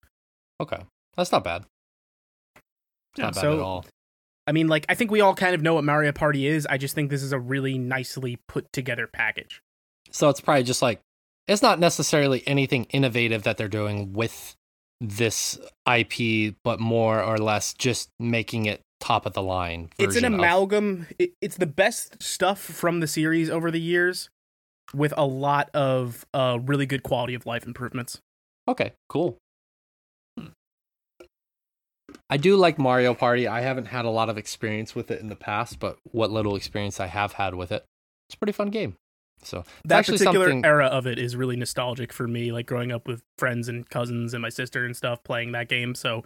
Okay, 0.60 0.78
that's 1.16 1.32
not 1.32 1.44
bad. 1.44 1.64
It's 2.56 3.18
Yeah, 3.18 3.24
not 3.26 3.34
bad 3.34 3.40
so- 3.40 3.52
at 3.54 3.60
all. 3.60 3.84
I 4.46 4.52
mean, 4.52 4.68
like, 4.68 4.84
I 4.90 4.94
think 4.94 5.10
we 5.10 5.22
all 5.22 5.34
kind 5.34 5.54
of 5.54 5.62
know 5.62 5.72
what 5.72 5.84
Mario 5.84 6.12
Party 6.12 6.46
is. 6.46 6.66
I 6.68 6.76
just 6.76 6.94
think 6.94 7.08
this 7.08 7.22
is 7.22 7.32
a 7.32 7.38
really 7.38 7.78
nicely 7.78 8.36
put 8.46 8.70
together 8.74 9.06
package. 9.10 9.62
So 10.10 10.28
it's 10.28 10.42
probably 10.42 10.64
just 10.64 10.82
like 10.82 11.00
it's 11.47 11.62
not 11.62 11.78
necessarily 11.78 12.42
anything 12.47 12.84
innovative 12.84 13.42
that 13.42 13.57
they're 13.57 13.68
doing 13.68 14.12
with 14.12 14.55
this 15.01 15.59
IP, 15.90 16.55
but 16.64 16.80
more 16.80 17.22
or 17.22 17.38
less 17.38 17.74
just 17.74 18.09
making 18.18 18.66
it 18.66 18.80
top 19.01 19.26
of 19.26 19.34
the 19.34 19.42
line. 19.42 19.90
It's 19.99 20.16
an 20.16 20.22
version 20.22 20.34
of- 20.34 20.40
amalgam. 20.40 21.07
It's 21.18 21.57
the 21.57 21.66
best 21.66 22.22
stuff 22.22 22.59
from 22.59 23.01
the 23.01 23.07
series 23.07 23.51
over 23.51 23.70
the 23.70 23.80
years, 23.80 24.30
with 24.95 25.12
a 25.16 25.26
lot 25.26 25.70
of 25.74 26.24
uh, 26.32 26.59
really 26.62 26.86
good 26.86 27.03
quality 27.03 27.34
of 27.34 27.47
life 27.47 27.66
improvements. 27.66 28.20
Okay, 28.66 28.92
cool. 29.09 29.36
I 32.30 32.36
do 32.38 32.57
like 32.57 32.78
Mario 32.78 33.12
Party. 33.12 33.47
I 33.47 33.61
haven't 33.61 33.86
had 33.86 34.05
a 34.05 34.11
lot 34.11 34.30
of 34.30 34.38
experience 34.38 34.95
with 34.95 35.11
it 35.11 35.20
in 35.20 35.28
the 35.28 35.36
past, 35.36 35.78
but 35.78 35.99
what 36.11 36.30
little 36.30 36.57
experience 36.57 36.99
I 36.99 37.07
have 37.07 37.34
had 37.34 37.55
with 37.55 37.70
it, 37.70 37.84
it's 38.28 38.34
a 38.34 38.38
pretty 38.38 38.53
fun 38.53 38.70
game. 38.70 38.97
So 39.47 39.64
that 39.84 40.07
particular 40.07 40.49
something- 40.49 40.64
era 40.64 40.86
of 40.86 41.07
it 41.07 41.18
is 41.18 41.36
really 41.36 41.57
nostalgic 41.57 42.12
for 42.12 42.26
me 42.26 42.53
like 42.53 42.66
growing 42.66 42.92
up 42.92 43.07
with 43.07 43.22
friends 43.38 43.68
and 43.68 43.88
cousins 43.88 44.34
and 44.34 44.42
my 44.42 44.49
sister 44.49 44.84
and 44.84 44.97
stuff 44.97 45.22
playing 45.24 45.53
that 45.53 45.68
game 45.68 45.95
so 45.95 46.24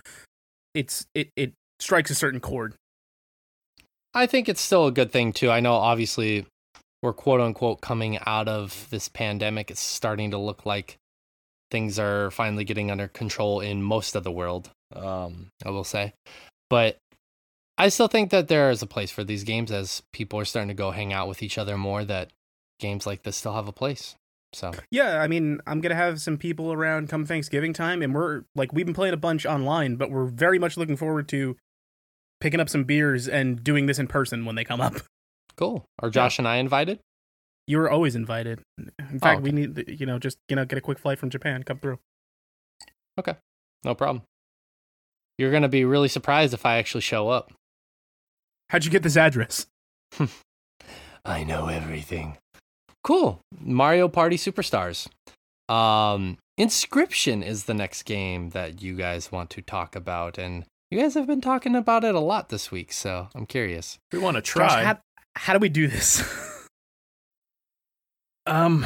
it's 0.75 1.07
it 1.14 1.31
it 1.37 1.53
strikes 1.81 2.11
a 2.11 2.14
certain 2.14 2.41
chord 2.41 2.75
I 4.14 4.27
think 4.27 4.49
it's 4.49 4.61
still 4.61 4.87
a 4.87 4.93
good 4.93 5.12
thing 5.12 5.33
too. 5.33 5.51
I 5.51 5.61
know 5.61 5.75
obviously 5.75 6.47
we're 7.03 7.12
quote 7.12 7.41
unquote 7.41 7.81
coming 7.81 8.19
out 8.27 8.49
of 8.49 8.89
this 8.91 9.09
pandemic. 9.09 9.71
It's 9.71 9.81
starting 9.81 10.31
to 10.33 10.39
look 10.39 10.66
like 10.66 10.97
things 11.71 11.99
are 11.99 12.31
finally 12.31 12.64
getting 12.64 12.91
under 12.91 13.09
control 13.09 13.61
in 13.61 13.83
most 13.83 14.16
of 14.16 14.25
the 14.25 14.33
world. 14.33 14.71
Um, 14.95 15.49
I 15.64 15.71
will 15.71 15.85
say, 15.85 16.14
but 16.71 16.97
I 17.77 17.91
still 17.91 18.09
think 18.09 18.31
that 18.31 18.49
there 18.49 18.71
is 18.71 18.83
a 18.83 18.87
place 18.87 19.11
for 19.11 19.23
these 19.23 19.45
games 19.45 19.71
as 19.71 20.03
people 20.12 20.41
are 20.41 20.45
starting 20.45 20.69
to 20.69 20.75
go 20.75 20.91
hang 20.91 21.12
out 21.12 21.29
with 21.29 21.43
each 21.43 21.59
other 21.59 21.77
more. 21.77 22.05
That 22.05 22.31
games 22.79 23.07
like 23.07 23.22
this 23.22 23.37
still 23.37 23.55
have 23.55 23.68
a 23.68 23.72
place. 23.72 24.14
So 24.55 24.72
yeah 24.91 25.20
i 25.20 25.29
mean 25.29 25.61
i'm 25.66 25.83
gonna 25.83 25.95
have 25.95 26.22
some 26.22 26.39
people 26.39 26.72
around 26.72 27.11
come 27.11 27.26
thanksgiving 27.26 27.74
time 27.74 28.01
and 28.01 28.14
we're 28.14 28.45
like 28.55 28.72
we've 28.72 28.87
been 28.87 28.95
playing 28.95 29.12
a 29.12 29.18
bunch 29.18 29.45
online 29.45 29.97
but 29.97 30.11
we're 30.11 30.24
very 30.24 30.59
much 30.59 30.79
looking 30.79 30.97
forward 30.97 31.29
to 31.29 31.55
picking 32.41 32.59
up 32.59 32.70
some 32.70 32.85
beers 32.85 33.29
and 33.29 33.62
doing 33.62 33.85
this 33.85 33.99
in 33.99 34.07
person 34.07 34.47
when 34.47 34.55
they 34.55 34.64
come 34.64 34.81
up 34.81 34.95
cool. 35.59 35.85
Are 35.99 36.09
Josh 36.09 36.39
and 36.39 36.49
I 36.49 36.57
invited? 36.57 36.99
you're 37.66 37.91
always 37.91 38.16
invited 38.16 38.61
in 38.79 38.91
oh, 38.99 39.18
fact 39.18 39.43
we 39.43 39.51
okay. 39.51 39.59
need 39.59 40.01
you 40.01 40.07
know 40.07 40.18
just 40.18 40.39
you 40.49 40.57
know 40.57 40.64
get 40.64 40.79
a 40.79 40.81
quick 40.81 40.99
flight 40.99 41.18
from 41.18 41.29
japan 41.29 41.62
come 41.62 41.79
through 41.79 41.99
Okay, 43.18 43.35
No 43.85 43.95
problem. 43.95 44.22
You're 45.39 45.51
gonna 45.51 45.68
be 45.68 45.85
really 45.85 46.09
surprised 46.09 46.55
if 46.55 46.64
I 46.64 46.79
actually 46.79 47.01
show 47.01 47.29
up. 47.29 47.53
how'd 48.70 48.85
you 48.85 48.91
get 48.91 49.03
this 49.03 49.16
address 49.16 49.66
I 51.24 51.45
know 51.45 51.66
everything. 51.66 52.39
Cool. 53.09 53.41
Mario 53.59 54.07
Party 54.07 54.37
Superstars. 54.37 55.09
Um, 55.67 56.37
Inscryption 56.61 57.43
is 57.43 57.65
the 57.65 57.73
next 57.73 58.03
game 58.03 58.51
that 58.51 58.83
you 58.83 58.97
guys 58.97 59.33
want 59.33 59.49
to 59.49 59.63
talk 59.63 59.97
about, 59.97 60.37
and 60.37 60.67
you 60.91 61.01
guys 61.01 61.15
have 61.15 61.27
been 61.27 61.41
talking 61.41 61.75
about 61.75 62.05
it 62.05 62.15
a 62.15 62.21
lot 62.21 62.51
this 62.51 62.71
week, 62.71 62.93
so 62.93 63.31
I'm 63.35 63.47
curious. 63.47 63.97
We 64.13 64.19
want 64.19 64.37
to 64.37 64.43
Josh, 64.43 64.53
try. 64.53 64.85
how, 64.85 64.99
how 65.37 65.55
do 65.55 65.59
we 65.59 65.71
do 65.71 65.89
this 65.89 66.23
um, 68.47 68.85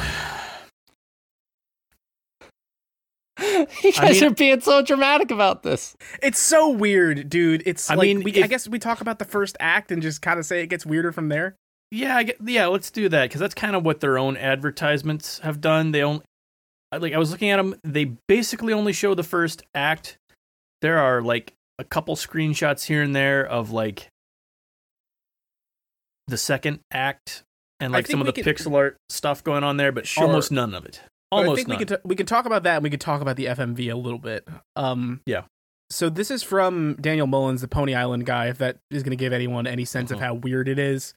you 3.41 3.91
guys 3.91 4.21
mean- 4.21 4.31
are 4.31 4.33
being 4.33 4.61
so 4.61 4.81
dramatic 4.81 5.31
about 5.31 5.63
this. 5.63 5.97
It's 6.21 6.39
so 6.39 6.69
weird, 6.69 7.27
dude. 7.27 7.61
It's 7.65 7.91
I 7.91 7.95
like 7.95 8.07
mean, 8.07 8.23
we, 8.23 8.41
I 8.41 8.47
guess 8.47 8.69
we 8.69 8.79
talk 8.79 9.01
about 9.01 9.19
the 9.19 9.25
first 9.25 9.57
act 9.59 9.91
and 9.91 10.01
just 10.01 10.21
kind 10.21 10.39
of 10.39 10.45
say 10.45 10.61
it 10.61 10.67
gets 10.67 10.85
weirder 10.85 11.11
from 11.11 11.27
there. 11.27 11.57
Yeah, 11.93 12.17
I 12.17 12.23
get, 12.23 12.37
yeah, 12.45 12.65
let's 12.67 12.89
do 12.91 13.07
that 13.09 13.23
because 13.29 13.39
that's 13.39 13.53
kind 13.55 13.75
of 13.75 13.83
what 13.83 13.99
their 13.99 14.17
own 14.17 14.35
advertisements 14.37 15.39
have 15.39 15.61
done. 15.61 15.91
They 15.91 16.01
only, 16.03 16.23
like, 16.97 17.13
I 17.13 17.17
was 17.17 17.31
looking 17.31 17.49
at 17.49 17.57
them. 17.57 17.75
They 17.83 18.05
basically 18.27 18.73
only 18.73 18.93
show 18.93 19.13
the 19.13 19.23
first 19.23 19.63
act. 19.75 20.17
There 20.81 20.97
are 20.99 21.21
like 21.21 21.53
a 21.79 21.83
couple 21.83 22.15
screenshots 22.15 22.85
here 22.85 23.01
and 23.01 23.15
there 23.15 23.45
of 23.45 23.71
like 23.71 24.07
the 26.27 26.37
second 26.37 26.79
act 26.91 27.43
and 27.79 27.91
like 27.91 28.07
some 28.07 28.19
of 28.21 28.27
the 28.27 28.33
can- 28.33 28.43
pixel 28.43 28.75
art 28.75 28.97
stuff 29.09 29.43
going 29.43 29.63
on 29.63 29.77
there, 29.77 29.91
but 29.91 30.07
Sure. 30.07 30.25
almost 30.25 30.51
none 30.51 30.73
of 30.73 30.85
it. 30.85 31.01
But 31.31 31.37
I 31.37 31.39
Almost 31.41 31.57
think 31.57 31.67
we 31.67 31.73
none. 31.75 31.85
can 31.85 31.97
t- 31.97 32.01
we 32.05 32.15
can 32.15 32.25
talk 32.25 32.45
about 32.45 32.63
that 32.63 32.75
and 32.77 32.83
we 32.83 32.89
could 32.89 33.01
talk 33.01 33.21
about 33.21 33.35
the 33.37 33.47
FMV 33.47 33.89
a 33.91 33.95
little 33.95 34.19
bit. 34.19 34.47
Um, 34.75 35.21
Yeah. 35.25 35.43
So 35.89 36.09
this 36.09 36.31
is 36.31 36.43
from 36.43 36.95
Daniel 36.99 37.27
Mullins, 37.27 37.61
the 37.61 37.67
Pony 37.67 37.93
Island 37.93 38.25
guy. 38.25 38.47
If 38.47 38.57
that 38.59 38.77
is 38.89 39.03
going 39.03 39.11
to 39.11 39.15
give 39.21 39.33
anyone 39.33 39.67
any 39.67 39.85
sense 39.85 40.11
of 40.11 40.17
Uh-huh. 40.17 40.27
how 40.27 40.33
weird 40.35 40.67
it 40.67 40.79
is, 40.79 41.13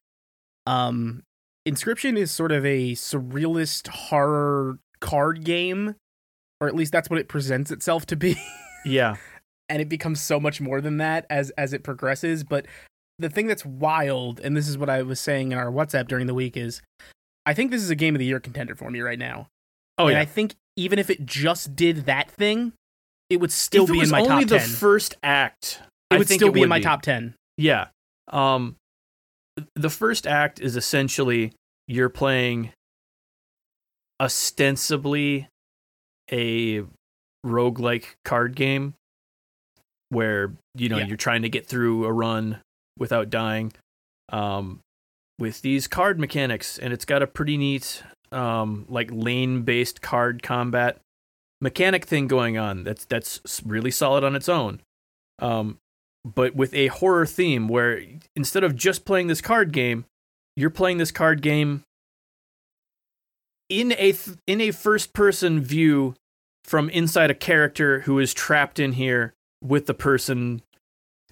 um, 0.67 1.23
Inscryption 1.67 2.17
is 2.17 2.31
sort 2.31 2.53
of 2.53 2.65
a 2.65 2.93
surrealist 2.93 3.89
horror 3.89 4.79
card 5.01 5.45
game, 5.45 5.97
or 6.61 6.69
at 6.69 6.75
least 6.75 6.93
that's 6.93 7.11
what 7.11 7.19
it 7.19 7.29
presents 7.29 7.71
itself 7.71 8.07
to 8.07 8.17
be. 8.17 8.37
yeah, 8.85 9.17
and 9.69 9.83
it 9.83 9.89
becomes 9.89 10.21
so 10.21 10.39
much 10.39 10.61
more 10.61 10.81
than 10.81 10.99
that 10.99 11.27
as 11.31 11.51
as 11.59 11.73
it 11.73 11.83
progresses 11.83 12.45
but 12.45 12.67
the 13.19 13.29
thing 13.29 13.47
that's 13.47 13.65
wild 13.65 14.41
and 14.41 14.57
this 14.57 14.69
is 14.69 14.79
what 14.79 14.89
i 14.89 15.03
was 15.03 15.19
saying 15.19 15.51
in 15.51 15.59
our 15.59 15.73
whatsapp 15.73 16.07
during 16.07 16.27
the 16.27 16.35
week 16.35 16.57
is 16.57 16.83
i 17.47 17.53
think 17.53 17.71
this 17.71 17.83
is 17.83 17.91
a 17.91 17.97
game 17.97 18.15
of 18.15 18.19
the 18.19 18.27
year 18.27 18.39
contender 18.39 18.75
for 18.75 18.91
me 18.91 19.01
right 19.01 19.19
now 19.19 19.49
oh 19.99 20.07
and 20.07 20.15
yeah. 20.15 20.21
i 20.21 20.25
think 20.25 20.55
even 20.77 20.99
if 20.99 21.11
it 21.11 21.25
just 21.27 21.75
did 21.75 22.07
that 22.07 22.31
thing 22.31 22.73
it 23.31 23.41
would 23.41 23.53
still 23.53 23.85
if 23.85 23.91
be 23.91 23.99
it 23.99 24.01
was 24.01 24.09
in 24.11 24.13
my 24.13 24.21
only 24.21 24.45
top 24.45 24.51
the 24.51 24.59
10 24.59 24.69
first 24.69 25.17
act, 25.23 25.81
it 26.11 26.15
I 26.15 26.19
would 26.19 26.29
still 26.29 26.53
be 26.53 26.61
in 26.61 26.63
would 26.63 26.69
my 26.69 26.81
top 26.81 27.03
10 27.03 27.35
Yeah. 27.57 27.89
Um 28.29 28.77
the 29.75 29.91
first 29.91 30.27
act 30.27 30.61
is 30.61 30.77
essentially 30.77 31.53
you're 31.89 32.09
playing 32.09 32.73
ostensibly 34.21 35.49
a 36.33 36.83
roguelike 37.45 38.07
card 38.25 38.55
game 38.57 38.95
where 40.09 40.53
you 40.75 40.89
know 40.89 40.99
Yeah. 40.99 41.07
you're 41.07 41.17
trying 41.17 41.43
to 41.43 41.49
get 41.49 41.67
through 41.67 42.05
a 42.05 42.13
run 42.13 42.61
without 42.99 43.31
dying 43.31 43.73
um 44.31 44.81
with 45.39 45.61
these 45.63 45.87
card 45.87 46.19
mechanics 46.19 46.79
and 46.79 46.93
it's 46.93 47.05
got 47.05 47.23
a 47.23 47.27
pretty 47.27 47.57
neat 47.57 48.03
um 48.33 48.87
like 48.89 49.11
lane 49.13 49.63
based 49.63 50.01
card 50.03 50.43
combat 50.43 50.99
mechanic 51.61 52.05
thing 52.05 52.27
going 52.27 52.59
on 52.59 52.83
that's 52.85 53.05
that's 53.05 53.41
really 53.65 53.91
solid 53.91 54.25
on 54.25 54.35
its 54.35 54.49
own 54.49 54.81
um 55.39 55.79
but 56.35 56.55
with 56.57 56.75
a 56.75 56.89
horror 56.89 57.25
theme 57.25 57.69
where 57.69 58.03
instead 58.35 58.65
of 58.65 58.75
just 58.75 59.05
playing 59.05 59.29
this 59.29 59.41
card 59.41 59.73
game 59.73 60.05
you're 60.57 60.71
playing 60.71 60.99
this 60.99 61.13
card 61.13 61.41
game 61.41 61.83
in 63.69 63.93
a 63.93 64.13
th- 64.13 64.37
in 64.47 64.61
a 64.61 64.71
first 64.71 65.13
person 65.13 65.61
view 65.61 66.15
from 66.65 66.91
inside 66.91 67.31
a 67.31 67.35
character 67.35 68.01
who 68.01 68.19
is 68.19 68.35
trapped 68.35 68.79
in 68.79 68.93
here 68.93 69.33
with 69.63 69.87
the 69.87 69.95
person 69.95 70.63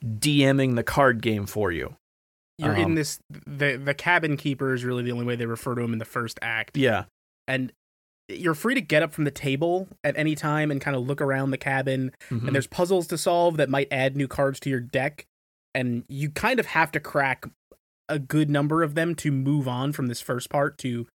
DMing 0.05 0.77
the 0.77 0.83
card 0.83 1.23
game 1.23 1.47
for 1.47 1.73
you. 1.73 1.97
You're 2.59 2.75
in 2.75 2.85
Um, 2.85 2.95
this 2.95 3.19
the 3.47 3.77
the 3.77 3.95
cabin 3.95 4.37
keeper 4.37 4.75
is 4.75 4.85
really 4.85 5.03
the 5.03 5.13
only 5.13 5.25
way 5.25 5.35
they 5.37 5.47
refer 5.47 5.75
to 5.75 5.81
him 5.83 5.93
in 5.93 5.99
the 5.99 6.05
first 6.05 6.39
act. 6.43 6.77
Yeah. 6.77 7.05
And 7.49 7.73
you're 8.29 8.55
free 8.55 8.75
to 8.75 8.81
get 8.81 9.03
up 9.03 9.13
from 9.13 9.25
the 9.25 9.31
table 9.31 9.87
at 10.03 10.17
any 10.17 10.35
time 10.35 10.71
and 10.71 10.81
kind 10.81 10.97
of 10.97 11.07
look 11.07 11.21
around 11.21 11.51
the 11.51 11.59
cabin 11.59 12.11
Mhm. 12.31 12.47
and 12.47 12.55
there's 12.55 12.67
puzzles 12.67 13.07
to 13.09 13.19
solve 13.19 13.57
that 13.59 13.69
might 13.69 13.89
add 13.91 14.17
new 14.17 14.27
cards 14.29 14.59
to 14.61 14.71
your 14.71 14.81
deck 14.81 15.27
and 15.75 16.05
you 16.09 16.31
kind 16.31 16.59
of 16.59 16.67
have 16.67 16.91
to 16.93 17.01
crack 17.01 17.45
a 18.09 18.19
good 18.19 18.49
number 18.49 18.83
of 18.83 18.95
them 18.95 19.15
to 19.17 19.31
move 19.33 19.67
on 19.69 19.93
from 19.93 20.07
this 20.07 20.21
first 20.21 20.49
part 20.49 20.79
to 20.79 21.07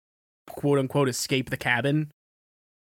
quote 0.49 0.79
unquote 0.79 1.09
escape 1.09 1.49
the 1.51 1.57
cabin 1.57 2.11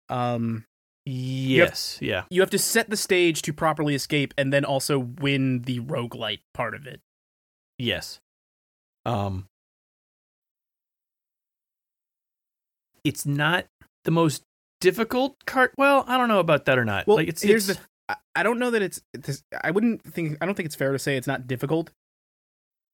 um 0.09 0.65
yes. 1.05 1.97
Yeah. 2.01 2.25
you 2.29 2.41
have 2.41 2.49
to 2.51 2.59
set 2.59 2.89
the 2.89 2.97
stage 2.97 3.41
to 3.43 3.53
properly 3.53 3.95
escape 3.95 4.33
and 4.37 4.53
then 4.53 4.63
also 4.65 4.99
win 4.99 5.63
the 5.63 5.79
roguelite 5.79 6.41
part 6.53 6.75
of 6.75 6.85
it 6.85 7.01
Yes. 7.79 8.19
Um 9.05 9.47
It's 13.03 13.25
not 13.25 13.65
the 14.05 14.11
most 14.11 14.43
difficult 14.81 15.35
card. 15.45 15.71
Well, 15.77 16.03
I 16.07 16.17
don't 16.17 16.27
know 16.27 16.39
about 16.39 16.65
that 16.65 16.77
or 16.77 16.85
not. 16.85 17.07
well 17.07 17.17
like 17.17 17.27
it's 17.29 17.41
here's 17.41 17.69
it's, 17.69 17.79
the 18.07 18.17
I- 18.35 18.43
don't 18.43 18.59
know 18.59 18.69
that 18.71 18.81
it's, 18.81 19.01
i 19.63 19.71
wouldn't 19.71 20.03
think 20.03 20.37
i 20.41 20.45
don't 20.45 20.55
think 20.55 20.65
it's 20.65 20.75
fair 20.75 20.91
to 20.91 20.99
say 20.99 21.15
it's 21.15 21.25
not 21.27 21.47
difficult 21.47 21.89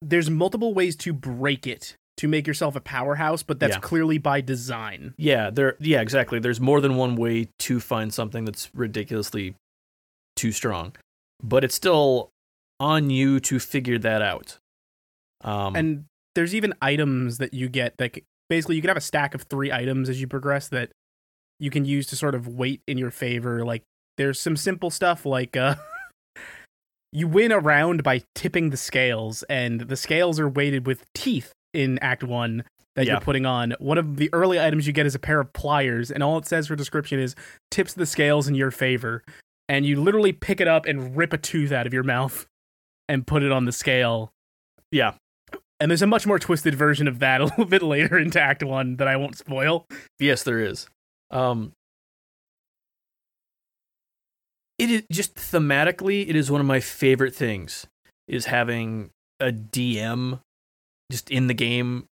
there's 0.02 0.30
multiple 0.30 0.72
ways 0.72 0.94
to 0.96 1.12
break 1.12 1.66
it 1.66 1.96
to 2.18 2.28
make 2.28 2.46
yourself 2.46 2.76
a 2.76 2.80
powerhouse 2.80 3.42
but 3.42 3.58
that's 3.58 3.74
Yeah. 3.74 3.80
clearly 3.80 4.18
by 4.18 4.40
design 4.40 5.14
Yeah, 5.16 5.50
there 5.50 5.76
yeah, 5.80 6.00
exactly. 6.00 6.38
There's 6.38 6.60
more 6.60 6.80
than 6.80 6.96
one 6.96 7.16
way 7.16 7.48
to 7.60 7.80
find 7.80 8.12
something 8.14 8.44
that's 8.44 8.70
ridiculously 8.74 9.54
too 10.36 10.52
strong. 10.52 10.94
But 11.42 11.64
it's 11.64 11.74
still 11.74 12.30
on 12.78 13.10
you 13.10 13.40
to 13.40 13.58
figure 13.58 13.98
that 13.98 14.22
out. 14.22 14.58
Um 15.42 15.74
and 15.74 16.04
there's 16.34 16.54
even 16.54 16.74
items 16.80 17.38
that 17.38 17.52
you 17.54 17.68
get 17.68 17.96
that 17.98 18.16
basically 18.48 18.76
you 18.76 18.82
can 18.82 18.88
have 18.88 18.96
a 18.96 19.00
stack 19.02 19.34
of 19.34 19.42
three 19.42 19.72
items 19.72 20.08
as 20.08 20.20
you 20.20 20.26
progress 20.28 20.68
that 20.68 20.90
you 21.60 21.70
can 21.70 21.84
use 21.84 22.06
to 22.06 22.16
sort 22.16 22.34
of 22.34 22.48
weight 22.48 22.80
in 22.88 22.98
your 22.98 23.10
favor 23.10 23.64
like 23.64 23.82
there's 24.16 24.40
some 24.40 24.56
simple 24.56 24.90
stuff 24.90 25.24
like 25.26 25.56
uh 25.56 25.74
you 27.12 27.26
win 27.28 27.52
a 27.52 27.58
round 27.58 28.02
by 28.02 28.22
tipping 28.34 28.70
the 28.70 28.76
scales 28.76 29.42
and 29.44 29.82
the 29.82 29.96
scales 29.96 30.38
are 30.38 30.48
weighted 30.48 30.86
with 30.86 31.04
teeth 31.14 31.52
in 31.74 31.98
act 32.00 32.22
1 32.24 32.64
that 32.96 33.06
Yeah. 33.06 33.12
you're 33.12 33.20
putting 33.20 33.46
on 33.46 33.74
one 33.78 33.98
of 33.98 34.16
the 34.16 34.28
early 34.32 34.60
items 34.60 34.86
you 34.86 34.92
get 34.92 35.06
is 35.06 35.14
a 35.14 35.18
pair 35.20 35.40
of 35.40 35.52
pliers 35.52 36.10
and 36.10 36.22
all 36.22 36.38
it 36.38 36.46
says 36.46 36.66
for 36.66 36.76
description 36.76 37.18
is 37.20 37.34
tips 37.70 37.94
the 37.94 38.06
scales 38.06 38.48
in 38.48 38.54
your 38.54 38.70
favor 38.70 39.22
and 39.68 39.86
you 39.86 40.00
literally 40.00 40.32
pick 40.32 40.60
it 40.60 40.66
up 40.68 40.86
and 40.86 41.16
rip 41.16 41.32
a 41.32 41.38
tooth 41.38 41.70
out 41.72 41.86
of 41.86 41.94
your 41.94 42.02
mouth 42.02 42.46
and 43.08 43.26
put 43.26 43.42
it 43.42 43.52
on 43.52 43.64
the 43.64 43.72
scale 43.72 44.30
yeah. 44.92 45.12
and 45.78 45.90
there's 45.90 46.02
a 46.02 46.06
much 46.06 46.26
more 46.26 46.38
twisted 46.38 46.74
version 46.74 47.06
of 47.08 47.20
that 47.20 47.40
a 47.40 47.44
little 47.44 47.64
bit 47.64 47.82
later 47.82 48.18
into 48.18 48.40
Act 48.40 48.62
One 48.64 48.96
that 48.96 49.06
I 49.08 49.16
won't 49.16 49.36
spoil. 49.38 49.86
Yes, 50.18 50.42
there 50.42 50.58
is. 50.60 50.88
Um 51.30 51.72
it 54.78 54.90
is 54.90 55.02
just 55.12 55.34
thematically 55.34 56.28
it 56.28 56.34
is 56.34 56.50
one 56.50 56.60
of 56.60 56.66
my 56.66 56.80
favorite 56.80 57.34
things 57.34 57.86
is 58.26 58.46
having 58.46 59.10
a 59.38 59.52
DM 59.52 60.40
just 61.10 61.30
in 61.30 61.48
the 61.48 61.54
game 61.54 62.06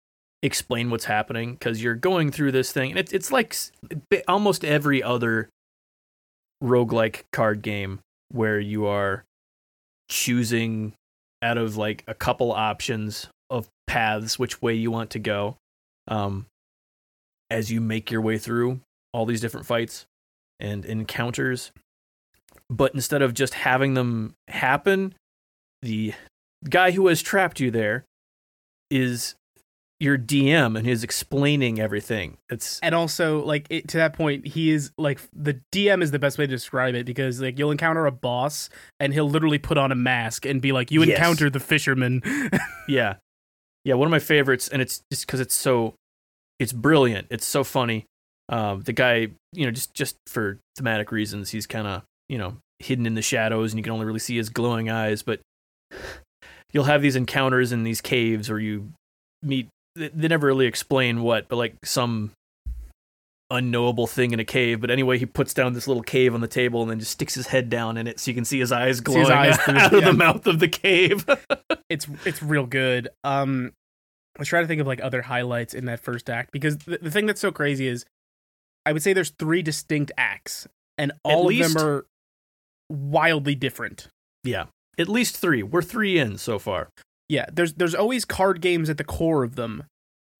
explain 0.43 0.89
what's 0.89 1.05
happening 1.05 1.53
because 1.53 1.81
you're 1.81 1.95
going 1.95 2.31
through 2.31 2.51
this 2.51 2.71
thing 2.71 2.91
and 2.91 2.99
it's 2.99 3.11
it's 3.11 3.31
like 3.31 3.55
almost 4.27 4.63
every 4.63 5.01
other 5.01 5.49
roguelike 6.63 7.23
card 7.31 7.61
game 7.61 7.99
where 8.29 8.59
you 8.59 8.85
are 8.85 9.23
choosing 10.09 10.93
out 11.41 11.57
of 11.57 11.77
like 11.77 12.03
a 12.07 12.13
couple 12.13 12.51
options 12.51 13.27
of 13.49 13.67
paths 13.87 14.37
which 14.37 14.61
way 14.61 14.73
you 14.73 14.91
want 14.91 15.09
to 15.09 15.19
go 15.19 15.55
um 16.07 16.45
as 17.49 17.71
you 17.71 17.79
make 17.81 18.11
your 18.11 18.21
way 18.21 18.37
through 18.37 18.79
all 19.13 19.25
these 19.25 19.41
different 19.41 19.65
fights 19.65 20.05
and 20.59 20.85
encounters 20.85 21.71
but 22.69 22.93
instead 22.93 23.21
of 23.21 23.33
just 23.33 23.53
having 23.53 23.93
them 23.93 24.33
happen 24.47 25.13
the 25.81 26.13
guy 26.69 26.91
who 26.91 27.07
has 27.07 27.21
trapped 27.21 27.59
you 27.59 27.69
there 27.71 28.03
is 28.89 29.35
your 29.99 30.17
DM 30.17 30.77
and 30.77 30.85
he's 30.85 31.03
explaining 31.03 31.79
everything. 31.79 32.37
It's 32.49 32.79
And 32.81 32.93
also, 32.93 33.43
like 33.43 33.65
it, 33.71 33.87
to 33.89 33.97
that 33.97 34.13
point, 34.13 34.45
he 34.45 34.69
is 34.69 34.91
like 34.97 35.19
the 35.33 35.59
DM 35.71 36.03
is 36.03 36.11
the 36.11 36.19
best 36.19 36.37
way 36.37 36.45
to 36.45 36.51
describe 36.51 36.93
it 36.93 37.05
because 37.07 37.41
like 37.41 37.57
you'll 37.57 37.71
encounter 37.71 38.05
a 38.05 38.11
boss 38.11 38.69
and 38.99 39.11
he'll 39.11 39.27
literally 39.29 39.57
put 39.57 39.75
on 39.77 39.91
a 39.91 39.95
mask 39.95 40.45
and 40.45 40.61
be 40.61 40.71
like, 40.71 40.91
"You 40.91 41.01
Yes. 41.03 41.17
encountered 41.17 41.53
the 41.53 41.59
fisherman." 41.59 42.21
yeah. 42.87 43.15
Yeah, 43.85 43.95
one 43.95 44.05
of 44.07 44.11
my 44.11 44.19
favorites 44.19 44.67
and 44.67 44.83
it's 44.83 45.01
just 45.11 45.27
cuz 45.27 45.39
it's 45.39 45.55
so 45.55 45.95
it's 46.59 46.73
brilliant. 46.73 47.25
It's 47.31 47.45
so 47.47 47.63
funny. 47.63 48.05
Um 48.49 48.81
the 48.81 48.93
guy, 48.93 49.27
you 49.53 49.65
know, 49.65 49.71
just 49.71 49.93
just 49.93 50.15
for 50.27 50.59
thematic 50.77 51.11
reasons, 51.11 51.49
he's 51.49 51.67
kind 51.67 51.87
of, 51.87 52.03
you 52.29 52.37
know, 52.37 52.57
hidden 52.79 53.05
in 53.05 53.15
the 53.15 53.21
shadows 53.21 53.71
and 53.73 53.79
you 53.79 53.83
can 53.83 53.91
only 53.93 54.05
really 54.05 54.19
see 54.19 54.37
his 54.37 54.49
glowing 54.49 54.89
eyes, 54.89 55.23
but 55.23 55.39
you'll 56.71 56.83
have 56.85 57.01
these 57.01 57.15
encounters 57.15 57.71
in 57.71 57.83
these 57.83 58.01
caves 58.01 58.49
or 58.49 58.59
you 58.59 58.91
meet 59.41 59.67
they 59.95 60.27
never 60.27 60.45
really 60.47 60.67
explain 60.67 61.21
what, 61.23 61.47
but 61.47 61.55
like 61.55 61.75
some 61.83 62.31
unknowable 63.49 64.07
thing 64.07 64.31
in 64.31 64.39
a 64.39 64.45
cave. 64.45 64.81
But 64.81 64.91
anyway, 64.91 65.17
he 65.17 65.25
puts 65.25 65.53
down 65.53 65.73
this 65.73 65.87
little 65.87 66.03
cave 66.03 66.33
on 66.33 66.41
the 66.41 66.47
table 66.47 66.81
and 66.81 66.91
then 66.91 66.99
just 66.99 67.11
sticks 67.11 67.33
his 67.33 67.47
head 67.47 67.69
down 67.69 67.97
in 67.97 68.07
it 68.07 68.19
so 68.19 68.29
you 68.29 68.35
can 68.35 68.45
see 68.45 68.59
his 68.59 68.71
eyes 68.71 68.99
glowing 68.99 69.21
his 69.21 69.29
eyes 69.29 69.57
through- 69.57 69.75
out 69.77 69.93
of 69.93 70.03
the 70.03 70.13
mouth 70.13 70.45
of 70.47 70.59
the 70.59 70.67
cave. 70.67 71.25
it's 71.89 72.07
it's 72.25 72.43
real 72.43 72.65
good. 72.65 73.09
Um, 73.23 73.71
I 74.37 74.39
was 74.41 74.47
trying 74.49 74.63
to 74.63 74.67
think 74.67 74.81
of 74.81 74.87
like 74.87 75.01
other 75.01 75.23
highlights 75.23 75.73
in 75.73 75.85
that 75.85 75.99
first 76.01 76.29
act 76.29 76.51
because 76.51 76.77
the, 76.77 76.99
the 77.01 77.09
thing 77.09 77.25
that's 77.25 77.41
so 77.41 77.51
crazy 77.51 77.87
is, 77.87 78.05
I 78.87 78.93
would 78.93 79.03
say 79.03 79.13
there's 79.13 79.31
three 79.37 79.61
distinct 79.61 80.11
acts 80.17 80.67
and 80.97 81.11
all 81.23 81.41
of 81.41 81.47
least- 81.47 81.73
them 81.77 81.83
are 81.85 82.05
wildly 82.89 83.55
different. 83.55 84.07
yeah, 84.43 84.65
at 84.97 85.09
least 85.09 85.37
three. 85.37 85.61
We're 85.63 85.81
three 85.81 86.17
in 86.17 86.37
so 86.37 86.57
far. 86.59 86.89
Yeah, 87.29 87.45
there's 87.51 87.73
there's 87.73 87.93
always 87.95 88.23
card 88.25 88.61
games 88.61 88.89
at 88.89 88.97
the 88.97 89.03
core 89.03 89.43
of 89.43 89.55
them, 89.55 89.83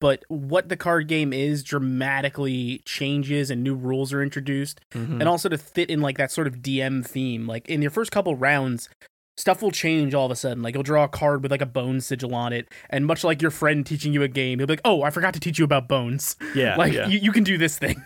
but 0.00 0.24
what 0.28 0.70
the 0.70 0.76
card 0.76 1.06
game 1.08 1.32
is 1.34 1.62
dramatically 1.62 2.80
changes 2.86 3.50
and 3.50 3.62
new 3.62 3.74
rules 3.74 4.12
are 4.12 4.22
introduced, 4.22 4.80
Mhm. 4.94 5.20
and 5.20 5.24
also 5.28 5.48
to 5.50 5.58
fit 5.58 5.90
in 5.90 6.00
like 6.00 6.16
that 6.16 6.30
sort 6.32 6.46
of 6.46 6.62
DM 6.62 7.02
theme. 7.06 7.46
Like 7.46 7.68
in 7.68 7.82
your 7.82 7.90
first 7.90 8.10
couple 8.10 8.34
rounds, 8.34 8.88
stuff 9.36 9.60
will 9.60 9.70
change 9.70 10.14
all 10.14 10.24
of 10.24 10.32
a 10.32 10.36
sudden. 10.36 10.62
Like 10.62 10.72
you'll 10.74 10.82
draw 10.82 11.04
a 11.04 11.08
card 11.08 11.42
with 11.42 11.50
like 11.52 11.60
a 11.60 11.66
bone 11.66 12.00
sigil 12.00 12.34
on 12.34 12.54
it, 12.54 12.68
and 12.88 13.04
much 13.04 13.22
like 13.22 13.42
your 13.42 13.50
friend 13.50 13.84
teaching 13.84 14.14
you 14.14 14.22
a 14.22 14.28
game, 14.28 14.58
he'll 14.58 14.66
be 14.66 14.72
like, 14.72 14.80
"Oh, 14.86 15.02
I 15.02 15.10
forgot 15.10 15.34
to 15.34 15.40
teach 15.40 15.58
you 15.58 15.66
about 15.66 15.88
bones. 15.88 16.36
yeah, 16.54 16.76
like 16.78 16.94
yeah. 16.94 17.06
you, 17.08 17.18
you 17.18 17.32
can 17.32 17.44
do 17.44 17.58
this 17.58 17.76
thing." 17.78 18.02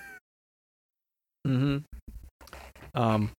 Hmm 1.47 1.79
Um, 2.95 3.31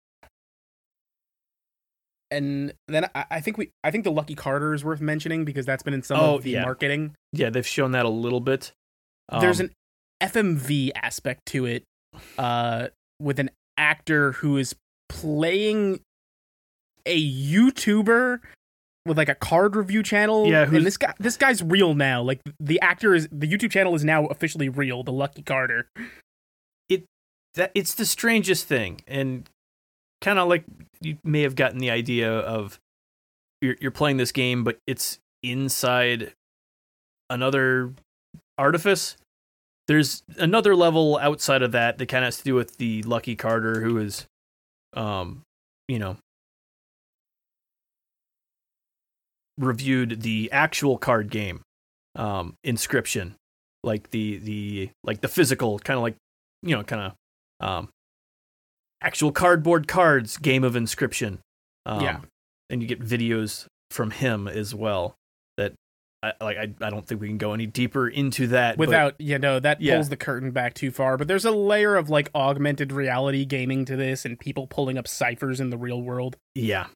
And 2.32 2.74
then 2.88 3.06
I, 3.14 3.26
I 3.30 3.42
think 3.42 3.58
we 3.58 3.70
I 3.84 3.92
think 3.92 4.04
the 4.04 4.12
Lucky 4.12 4.34
Carter 4.36 4.74
is 4.74 4.84
worth 4.84 5.02
mentioning 5.02 5.46
because 5.46 5.66
that's 5.66 5.84
been 5.84 5.94
in 5.94 6.02
some 6.04 6.20
Oh, 6.20 6.36
of 6.36 6.44
the 6.44 6.52
yeah. 6.52 6.64
marketing. 6.64 7.16
yeah, 7.32 7.50
they've 7.50 7.68
shown 7.68 7.92
that 7.92 8.06
a 8.06 8.10
little 8.10 8.40
bit. 8.42 8.72
there's 9.40 9.60
Um, 9.62 9.68
an 10.22 10.30
FMV 10.30 10.92
aspect 10.96 11.46
to 11.48 11.66
it, 11.66 11.84
uh, 12.38 12.88
with 13.20 13.40
an 13.40 13.52
actor 13.78 14.32
who 14.34 14.58
is 14.58 14.76
playing 15.10 16.00
a 17.06 17.22
YouTuber 17.32 18.40
with 19.06 19.18
like 19.18 19.30
a 19.30 19.36
card 19.36 19.76
review 19.76 20.02
channel. 20.02 20.48
Yeah, 20.48 20.64
and 20.64 20.86
this 20.86 20.98
guy 20.98 21.14
this 21.20 21.38
guy's 21.38 21.62
real 21.62 21.94
now. 21.94 22.22
Like 22.24 22.40
the 22.60 22.80
actor 22.82 23.14
is 23.14 23.28
the 23.32 23.48
YouTube 23.48 23.70
channel 23.72 23.94
is 23.96 24.04
now 24.04 24.26
officially 24.28 24.70
real. 24.70 25.04
The 25.04 25.12
Lucky 25.12 25.42
Carter. 25.44 25.88
That 27.56 27.72
it's 27.76 27.94
the 27.94 28.06
strangest 28.06 28.68
thing, 28.68 29.02
and 29.08 29.50
kind 30.22 30.40
of 30.40 30.48
like 30.48 30.64
you 31.02 31.18
may 31.24 31.42
have 31.42 31.56
gotten 31.56 31.80
the 31.80 31.92
idea 31.92 32.32
of 32.32 32.80
you're 33.62 33.76
you're 33.80 33.92
playing 33.92 34.18
this 34.18 34.32
game, 34.32 34.64
but 34.64 34.80
it's 34.88 35.20
inside 35.44 36.34
another 37.30 37.94
artifice. 38.58 39.18
There's 39.88 40.24
another 40.38 40.76
level 40.76 41.18
outside 41.18 41.62
of 41.62 41.74
that 41.74 41.98
that 41.98 42.06
kind 42.08 42.24
of 42.24 42.28
has 42.28 42.38
to 42.38 42.44
do 42.44 42.56
with 42.56 42.78
the 42.78 43.04
Lucky 43.04 43.36
Carter, 43.36 43.82
who 43.82 43.98
is, 43.98 44.26
um, 44.94 45.42
you 45.90 46.00
know, 46.00 46.18
reviewed 49.58 50.22
the 50.22 50.50
actual 50.52 50.98
card 50.98 51.30
game, 51.30 51.62
um, 52.16 52.56
Inscryption, 52.66 53.34
like 53.84 54.10
the 54.12 54.38
the 54.38 54.90
like 55.04 55.22
the 55.22 55.28
physical 55.28 55.80
kind 55.80 55.98
of 55.98 56.04
like 56.04 56.16
you 56.62 56.76
know 56.76 56.84
kind 56.84 57.02
of 57.02 57.14
um 57.64 57.90
actual 59.02 59.32
cardboard 59.32 59.88
cards 59.88 60.38
game 60.38 60.64
of 60.64 60.74
Inscryption. 60.74 61.40
Um, 61.86 62.02
Yeah. 62.02 62.20
and 62.70 62.82
you 62.82 62.88
get 62.88 63.02
videos 63.02 63.66
from 63.92 64.12
him 64.12 64.48
as 64.48 64.74
well. 64.74 65.16
That 65.58 65.74
I 66.24 66.34
like. 66.42 66.58
I, 66.58 66.74
I 66.82 66.90
don't 66.90 67.06
think 67.06 67.20
we 67.20 67.28
can 67.28 67.38
go 67.38 67.54
any 67.54 67.66
deeper 67.66 68.08
into 68.08 68.48
that 68.48 68.78
but- 68.78 68.88
Without, 68.88 69.16
you 69.20 69.38
know, 69.38 69.60
that 69.60 69.82
Yeah. 69.82 69.96
pulls 69.96 70.08
the 70.10 70.16
curtain 70.18 70.52
back 70.52 70.74
too 70.74 70.90
far. 70.90 71.18
But 71.18 71.28
there's 71.28 71.44
a 71.46 71.52
layer 71.52 71.96
of 71.98 72.10
like 72.10 72.30
augmented 72.34 72.92
reality 72.94 73.44
gaming 73.46 73.84
to 73.86 73.96
this 73.98 74.24
and 74.26 74.40
people 74.40 74.66
pulling 74.68 74.98
up 74.98 75.08
ciphers 75.08 75.60
in 75.60 75.70
the 75.70 75.78
real 75.78 76.02
world. 76.02 76.38
yeah, 76.56 76.88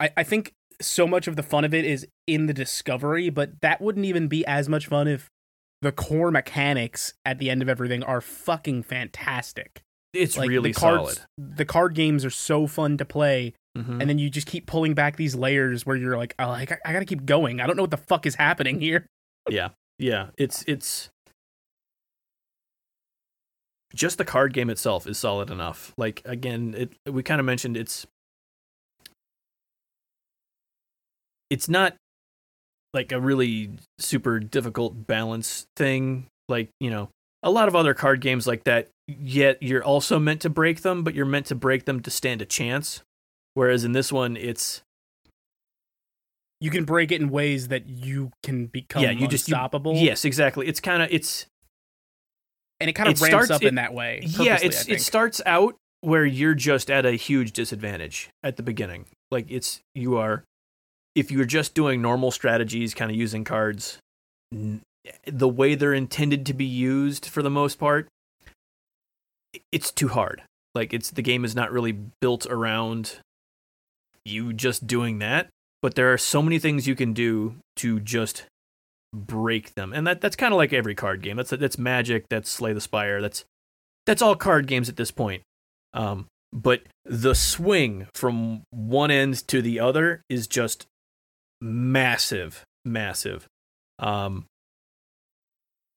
I, 0.00 0.10
I 0.16 0.22
think 0.22 0.52
so 0.80 1.06
much 1.06 1.28
of 1.28 1.36
the 1.36 1.42
fun 1.42 1.64
of 1.66 1.74
it 1.74 1.84
is 1.84 2.06
in 2.26 2.46
the 2.46 2.54
discovery, 2.54 3.28
but 3.28 3.60
that 3.60 3.82
wouldn't 3.82 4.06
even 4.06 4.26
be 4.28 4.44
as 4.46 4.66
much 4.70 4.86
fun 4.86 5.06
if 5.06 5.28
the 5.82 5.92
core 5.92 6.30
mechanics 6.30 7.14
at 7.24 7.38
the 7.38 7.48
end 7.50 7.62
of 7.62 7.68
everything 7.68 8.02
are 8.02 8.20
fucking 8.20 8.82
fantastic. 8.82 9.80
it's 10.12 10.36
like 10.36 10.48
really 10.48 10.72
the 10.72 10.78
cards, 10.80 11.14
solid. 11.14 11.18
The 11.56 11.64
card 11.64 11.94
games 11.94 12.24
are 12.24 12.30
so 12.30 12.66
fun 12.66 12.96
to 12.98 13.04
play, 13.04 13.54
Mhm. 13.78 14.00
and 14.00 14.10
then 14.10 14.18
you 14.18 14.28
just 14.28 14.48
keep 14.48 14.66
pulling 14.66 14.92
back 14.94 15.16
these 15.16 15.36
layers 15.36 15.86
where 15.86 15.94
you're 15.96 16.16
like, 16.16 16.34
oh, 16.40 16.48
like 16.48 16.72
I, 16.72 16.78
I 16.84 16.92
gotta 16.92 17.04
keep 17.04 17.24
going. 17.24 17.60
I 17.60 17.66
don't 17.68 17.76
know 17.76 17.84
what 17.84 17.92
the 17.92 17.96
fuck 17.96 18.26
is 18.26 18.34
happening 18.34 18.80
here. 18.80 19.06
Yeah, 19.48 19.68
yeah. 19.98 20.30
It's 20.36 20.64
it's 20.66 21.08
just 23.94 24.18
the 24.18 24.24
card 24.24 24.52
game 24.52 24.68
itself 24.68 25.06
is 25.06 25.16
solid 25.18 25.50
enough. 25.50 25.94
Like 25.96 26.22
again, 26.24 26.74
it 26.76 26.92
we 27.12 27.22
kind 27.22 27.38
of 27.40 27.46
mentioned 27.46 27.76
it's 27.76 28.06
it's 31.50 31.68
not 31.68 31.96
like 32.94 33.12
a 33.12 33.20
really 33.20 33.70
super 33.98 34.40
difficult 34.40 35.06
balance 35.06 35.66
thing. 35.76 36.26
Like 36.48 36.68
you 36.80 36.90
know, 36.90 37.08
a 37.42 37.50
lot 37.50 37.68
of 37.68 37.76
other 37.76 37.94
card 37.94 38.20
games 38.20 38.46
like 38.46 38.64
that. 38.64 38.88
Yet 39.08 39.62
you're 39.62 39.82
also 39.84 40.18
meant 40.18 40.40
to 40.42 40.50
break 40.50 40.82
them, 40.82 41.02
but 41.02 41.14
you're 41.14 41.26
meant 41.26 41.46
to 41.46 41.54
break 41.54 41.84
them 41.84 42.00
to 42.00 42.10
stand 42.10 42.40
a 42.42 42.44
chance. 42.46 43.02
Whereas 43.54 43.84
in 43.84 43.92
this 43.92 44.12
one, 44.12 44.36
it's 44.36 44.82
You 46.60 46.70
can 46.70 46.84
break 46.84 47.10
it 47.10 47.20
in 47.20 47.30
ways 47.30 47.68
that 47.68 47.86
you 47.88 48.30
can 48.42 48.66
become 48.66 49.02
yeah, 49.02 49.10
you 49.10 49.26
just 49.26 49.48
you- 49.48 49.54
unstoppable. 49.54 49.94
yes, 49.96 50.24
exactly. 50.24 50.66
It's 50.68 50.80
kind 50.80 51.02
of 51.02 51.08
it's 51.10 51.46
and 52.80 52.88
it 52.88 52.92
kind 52.94 53.08
of 53.08 53.20
ramps 53.20 53.30
starts- 53.46 53.50
up 53.50 53.62
it- 53.62 53.68
in 53.68 53.74
that 53.76 53.94
way. 53.94 54.20
yeah 54.38 54.58
it's 54.62 54.88
it 54.88 55.00
starts 55.00 55.40
out 55.46 55.76
where 56.02 56.24
you're 56.24 56.54
just 56.54 56.90
at 56.90 57.04
a 57.04 57.12
huge 57.12 57.52
disadvantage 57.52 58.30
at 58.42 58.56
the 58.56 58.62
beginning 58.62 59.04
like 59.30 59.44
it's 59.50 59.80
you 59.94 60.16
are 60.16 60.44
if 61.20 61.30
you're 61.30 61.44
just 61.44 61.74
doing 61.74 62.02
normal 62.02 62.30
strategies 62.30 62.94
kind 62.94 63.10
of 63.10 63.16
using 63.16 63.44
cards 63.44 63.98
the 65.26 65.48
way 65.48 65.74
they're 65.74 65.94
intended 65.94 66.44
to 66.46 66.54
be 66.54 66.64
used 66.64 67.26
for 67.26 67.42
the 67.42 67.50
most 67.50 67.78
part 67.78 68.08
it's 69.72 69.90
too 69.90 70.08
hard. 70.08 70.42
Like 70.74 70.92
it's 70.92 71.10
the 71.10 71.22
game 71.22 71.44
is 71.44 71.54
not 71.54 71.72
really 71.72 71.92
built 71.92 72.46
around 72.46 73.18
you 74.24 74.52
just 74.52 74.86
doing 74.86 75.18
that 75.18 75.48
but 75.82 75.94
there 75.94 76.12
are 76.12 76.18
so 76.18 76.42
many 76.42 76.58
things 76.58 76.86
you 76.86 76.94
can 76.94 77.12
do 77.12 77.56
to 77.76 78.00
just 78.00 78.44
break 79.14 79.74
them. 79.74 79.92
And 79.92 80.06
that 80.06 80.20
that's 80.20 80.36
kind 80.36 80.52
of 80.52 80.58
like 80.58 80.72
every 80.72 80.94
card 80.94 81.22
game. 81.22 81.36
That's 81.36 81.50
that's 81.50 81.78
magic 81.78 82.28
that's 82.28 82.50
slay 82.50 82.72
the 82.72 82.80
spire 82.80 83.20
that's 83.20 83.44
that's 84.06 84.22
all 84.22 84.36
card 84.36 84.66
games 84.66 84.88
at 84.88 84.96
this 84.96 85.10
point. 85.10 85.42
Um, 85.92 86.26
but 86.52 86.82
the 87.04 87.34
swing 87.34 88.08
from 88.14 88.62
one 88.70 89.10
end 89.10 89.46
to 89.48 89.62
the 89.62 89.80
other 89.80 90.22
is 90.28 90.46
just 90.46 90.86
massive, 91.60 92.64
massive. 92.84 93.46
Um, 93.98 94.46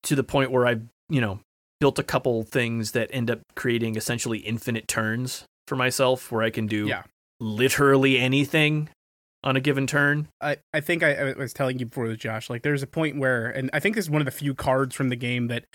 to 0.04 0.16
the 0.16 0.24
point 0.24 0.52
where 0.52 0.66
I've, 0.68 0.84
you 1.10 1.22
know, 1.22 1.40
built 1.80 2.00
a 2.00 2.04
couple 2.04 2.44
things 2.44 2.92
that 2.92 3.10
end 3.14 3.32
up 3.32 3.40
creating 3.56 3.96
essentially 3.96 4.40
infinite 4.40 4.88
turns 4.88 5.46
for 5.68 5.76
myself 5.76 6.32
where 6.32 6.44
I 6.44 6.50
can 6.50 6.68
do 6.68 6.88
Yeah. 6.88 7.04
literally 7.40 8.20
anything 8.20 8.90
on 9.44 9.56
a 9.56 9.62
given 9.62 9.88
turn. 9.88 10.28
I, 10.42 10.58
I 10.74 10.80
think 10.82 11.04
I, 11.04 11.14
I 11.14 11.34
was 11.34 11.54
telling 11.54 11.80
you 11.80 11.86
before 11.86 12.08
this, 12.08 12.18
Josh. 12.18 12.50
Like, 12.50 12.64
there's 12.64 12.84
a 12.84 12.88
point 12.88 13.18
where, 13.18 13.48
and 13.50 13.70
I 13.74 13.80
think 13.80 13.96
this 13.96 14.06
is 14.06 14.10
one 14.10 14.22
of 14.22 14.26
the 14.26 14.32
few 14.32 14.54
cards 14.54 14.96
from 14.96 15.10
the 15.10 15.16
game 15.16 15.48
that 15.48 15.66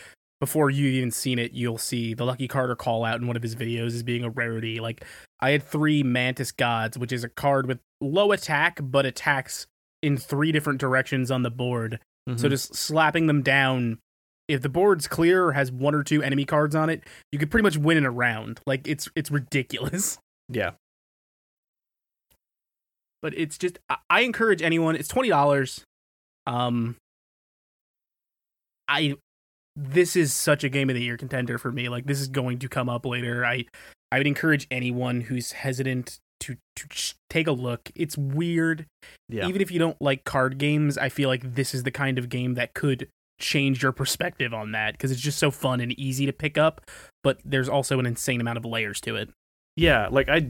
before 0.41 0.71
you've 0.71 0.95
even 0.95 1.11
seen 1.11 1.39
it, 1.39 1.53
you'll 1.53 1.79
see 1.79 2.15
the 2.15 2.25
Lucky 2.25 2.49
Carter 2.49 2.77
call 2.77 3.05
out 3.05 3.21
in 3.21 3.27
one 3.27 3.37
of 3.37 3.43
his 3.43 3.57
videos 3.57 3.89
as 3.89 4.03
being 4.03 4.25
a 4.25 4.31
rarity. 4.31 4.79
Like, 4.81 5.05
I 5.41 5.51
had 5.51 5.63
three 5.63 6.03
Mantis 6.03 6.53
Gods, 6.53 6.97
which 6.97 7.13
is 7.13 7.25
a 7.25 7.29
card 7.29 7.67
with 7.67 7.81
low 8.01 8.33
attack, 8.33 8.79
but 8.83 9.05
attacks 9.05 9.67
in 10.03 10.17
three 10.17 10.53
different 10.53 10.81
directions 10.81 11.31
on 11.31 11.43
the 11.43 11.51
board. 11.51 11.99
So 12.37 12.47
Mhm. 12.47 12.51
just 12.51 12.75
slapping 12.75 13.27
them 13.27 13.43
down. 13.43 13.99
If 14.49 14.63
the 14.63 14.69
board's 14.69 15.07
clear 15.09 15.45
or 15.45 15.53
has 15.53 15.73
one 15.73 15.95
or 15.95 16.03
two 16.03 16.23
enemy 16.23 16.45
cards 16.45 16.75
on 16.75 16.89
it, 16.91 17.03
you 17.33 17.39
could 17.39 17.51
pretty 17.51 17.63
much 17.63 17.77
win 17.77 17.97
in 17.99 18.05
a 18.07 18.11
round. 18.11 18.61
Like 18.67 18.87
it's 18.87 19.09
it's 19.15 19.31
ridiculous. 19.31 20.19
yeah, 20.49 20.73
but 23.23 23.35
it's 23.37 23.59
just 23.59 23.79
I, 23.89 23.97
I 24.11 24.21
encourage 24.23 24.63
anyone. 24.63 24.95
It's 24.97 25.09
twenty 25.09 25.29
dollars. 25.29 25.85
Um, 26.47 26.97
I 28.89 29.17
this 29.77 30.17
is 30.17 30.33
such 30.33 30.65
a 30.65 30.69
game 30.69 30.89
of 30.91 30.97
the 30.97 31.03
year 31.03 31.17
contender 31.17 31.59
for 31.59 31.71
me. 31.73 31.89
Like 31.89 32.07
this 32.07 32.21
is 32.21 32.29
going 32.29 32.59
to 32.61 32.69
come 32.69 32.89
up 32.89 33.05
later. 33.07 33.45
I 33.45 33.65
I 34.11 34.19
would 34.19 34.27
encourage 34.27 34.67
anyone 34.71 35.23
who's 35.23 35.53
hesitant 35.53 36.19
to 36.41 36.57
to 36.77 36.87
take 37.31 37.47
a 37.47 37.53
look. 37.53 37.91
It's 37.95 38.17
weird. 38.17 38.87
yeah, 39.29 39.47
Even 39.47 39.61
if 39.61 39.71
you 39.71 39.79
don't 39.79 40.01
like 40.01 40.25
card 40.25 40.59
games, 40.59 40.97
I 40.99 41.09
feel 41.09 41.29
like 41.29 41.55
this 41.55 41.75
is 41.75 41.83
the 41.83 41.91
kind 41.91 42.19
of 42.19 42.29
game 42.29 42.55
that 42.55 42.75
could 42.75 43.09
change 43.41 43.83
your 43.83 43.93
perspective 43.93 44.53
on 44.53 44.73
that 44.73 44.93
because 44.95 45.11
it's 45.13 45.21
just 45.21 45.39
so 45.39 45.51
fun 45.51 45.81
and 45.81 45.93
easy 45.99 46.27
to 46.27 46.33
pick 46.33 46.59
up. 46.59 46.81
But 47.23 47.41
there's 47.45 47.69
also 47.69 47.99
an 47.99 48.07
insane 48.07 48.41
amount 48.41 48.59
of 48.59 48.65
layers 48.65 49.01
to 49.03 49.17
it. 49.17 49.31
yeah. 49.77 50.09
Like 50.11 50.29
I 50.29 50.49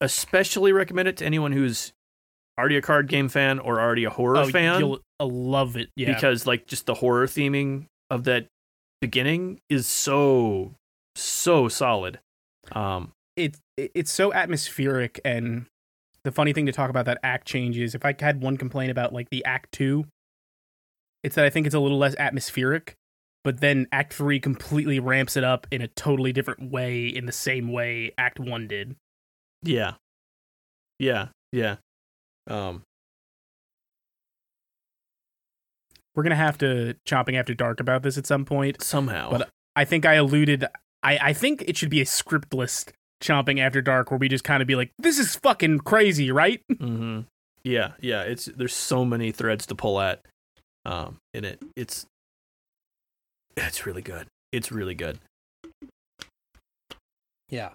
especially 0.00 0.72
recommend 0.72 1.08
it 1.08 1.16
to 1.18 1.24
anyone 1.26 1.52
who's 1.52 1.92
already 2.58 2.76
a 2.76 2.82
card 2.82 3.08
game 3.08 3.28
fan 3.28 3.58
or 3.58 3.80
already 3.80 4.04
a 4.04 4.10
horror 4.10 4.44
fan. 4.46 4.74
Oh, 4.74 4.78
you'll 4.78 5.00
uh, 5.18 5.26
love 5.26 5.76
it. 5.76 5.90
Yeah, 5.96 6.12
because 6.14 6.46
like 6.46 6.66
just 6.66 6.86
the 6.86 6.94
horror 6.94 7.26
theming 7.26 7.86
of 8.10 8.24
that 8.24 8.46
beginning 9.00 9.60
is 9.70 9.86
so 9.86 10.74
so 11.16 11.68
solid 11.68 12.20
um 12.72 13.12
it's 13.44 13.58
it- 13.76 13.90
it's 13.94 14.10
so 14.12 14.32
atmospheric 14.32 15.20
and 15.24 15.66
the 16.24 16.30
funny 16.32 16.52
thing 16.52 16.66
to 16.66 16.72
talk 16.72 16.90
about 16.90 17.06
that 17.06 17.18
act 17.22 17.46
change 17.48 17.78
is 17.78 17.94
if 17.94 18.04
I 18.04 18.14
had 18.18 18.42
one 18.42 18.56
complaint 18.58 18.90
about 18.90 19.12
like 19.12 19.30
the 19.30 19.44
act 19.44 19.72
two, 19.72 20.04
it's 21.22 21.34
that 21.36 21.44
I 21.44 21.50
think 21.50 21.66
it's 21.66 21.74
a 21.74 21.80
little 21.80 21.96
less 21.98 22.14
atmospheric, 22.18 22.94
but 23.42 23.60
then 23.60 23.86
act 23.90 24.12
three 24.12 24.38
completely 24.38 25.00
ramps 25.00 25.36
it 25.36 25.44
up 25.44 25.66
in 25.70 25.80
a 25.80 25.88
totally 25.88 26.32
different 26.32 26.70
way 26.70 27.06
in 27.06 27.24
the 27.26 27.32
same 27.32 27.72
way 27.72 28.12
act 28.18 28.38
one 28.38 28.68
did. 28.68 28.96
yeah 29.62 29.94
yeah 30.98 31.28
yeah 31.52 31.76
um 32.48 32.82
We're 36.14 36.22
gonna 36.22 36.36
have 36.36 36.58
to 36.58 36.94
chomping 37.06 37.38
after 37.38 37.54
dark 37.54 37.80
about 37.80 38.02
this 38.02 38.18
at 38.18 38.26
some 38.26 38.44
point. 38.44 38.82
somehow 38.82 39.30
But- 39.30 39.48
I 39.76 39.84
think 39.84 40.04
I 40.04 40.14
alluded 40.14 40.66
I, 41.02 41.18
I 41.28 41.32
think 41.32 41.62
it 41.66 41.76
should 41.78 41.88
be 41.88 42.00
a 42.00 42.04
scriptless 42.04 42.86
chomping 43.20 43.60
after 43.60 43.82
dark 43.82 44.10
where 44.10 44.18
we 44.18 44.28
just 44.28 44.44
kind 44.44 44.62
of 44.62 44.66
be 44.66 44.74
like, 44.74 44.90
this 44.98 45.18
is 45.18 45.36
fucking 45.36 45.80
crazy, 45.80 46.30
right? 46.30 46.62
hmm 46.78 47.20
yeah 47.62 47.92
yeah 48.00 48.22
it's 48.22 48.46
there's 48.46 48.74
so 48.74 49.04
many 49.04 49.30
threads 49.32 49.66
to 49.66 49.74
pull 49.74 50.00
at 50.00 50.22
um 50.86 51.18
in 51.34 51.44
it 51.44 51.60
it's 51.76 52.06
it's 53.54 53.84
really 53.84 54.00
good 54.00 54.26
it's 54.50 54.72
really 54.72 54.94
good 54.94 55.18
Yeah. 57.50 57.70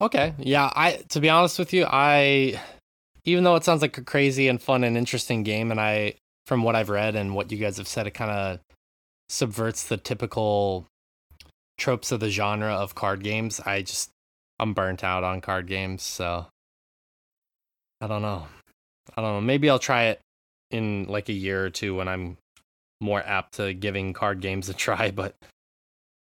Okay. 0.00 0.34
Yeah, 0.38 0.70
I 0.74 1.02
to 1.10 1.20
be 1.20 1.28
honest 1.28 1.58
with 1.58 1.72
you, 1.72 1.84
I 1.88 2.60
even 3.24 3.44
though 3.44 3.56
it 3.56 3.64
sounds 3.64 3.82
like 3.82 3.98
a 3.98 4.02
crazy 4.02 4.48
and 4.48 4.60
fun 4.60 4.82
and 4.82 4.96
interesting 4.96 5.42
game 5.42 5.70
and 5.70 5.78
I 5.78 6.14
from 6.46 6.62
what 6.62 6.74
I've 6.74 6.88
read 6.88 7.14
and 7.14 7.34
what 7.34 7.52
you 7.52 7.58
guys 7.58 7.76
have 7.76 7.86
said 7.86 8.06
it 8.06 8.12
kind 8.12 8.30
of 8.30 8.58
subverts 9.28 9.84
the 9.84 9.98
typical 9.98 10.86
tropes 11.78 12.10
of 12.10 12.20
the 12.20 12.30
genre 12.30 12.72
of 12.72 12.94
card 12.94 13.22
games. 13.22 13.60
I 13.60 13.82
just 13.82 14.10
I'm 14.60 14.74
burnt 14.74 15.02
out 15.02 15.24
on 15.24 15.40
card 15.40 15.66
games, 15.66 16.02
so 16.02 16.46
I 18.00 18.06
don't 18.06 18.22
know. 18.22 18.46
I 19.16 19.22
don't 19.22 19.34
know. 19.34 19.40
Maybe 19.40 19.70
I'll 19.70 19.78
try 19.78 20.04
it 20.04 20.20
in 20.70 21.06
like 21.08 21.28
a 21.28 21.32
year 21.32 21.64
or 21.64 21.70
two 21.70 21.96
when 21.96 22.08
I'm 22.08 22.36
more 23.00 23.20
apt 23.20 23.54
to 23.54 23.72
giving 23.72 24.12
card 24.12 24.40
games 24.40 24.68
a 24.68 24.74
try, 24.86 25.10
but 25.10 25.34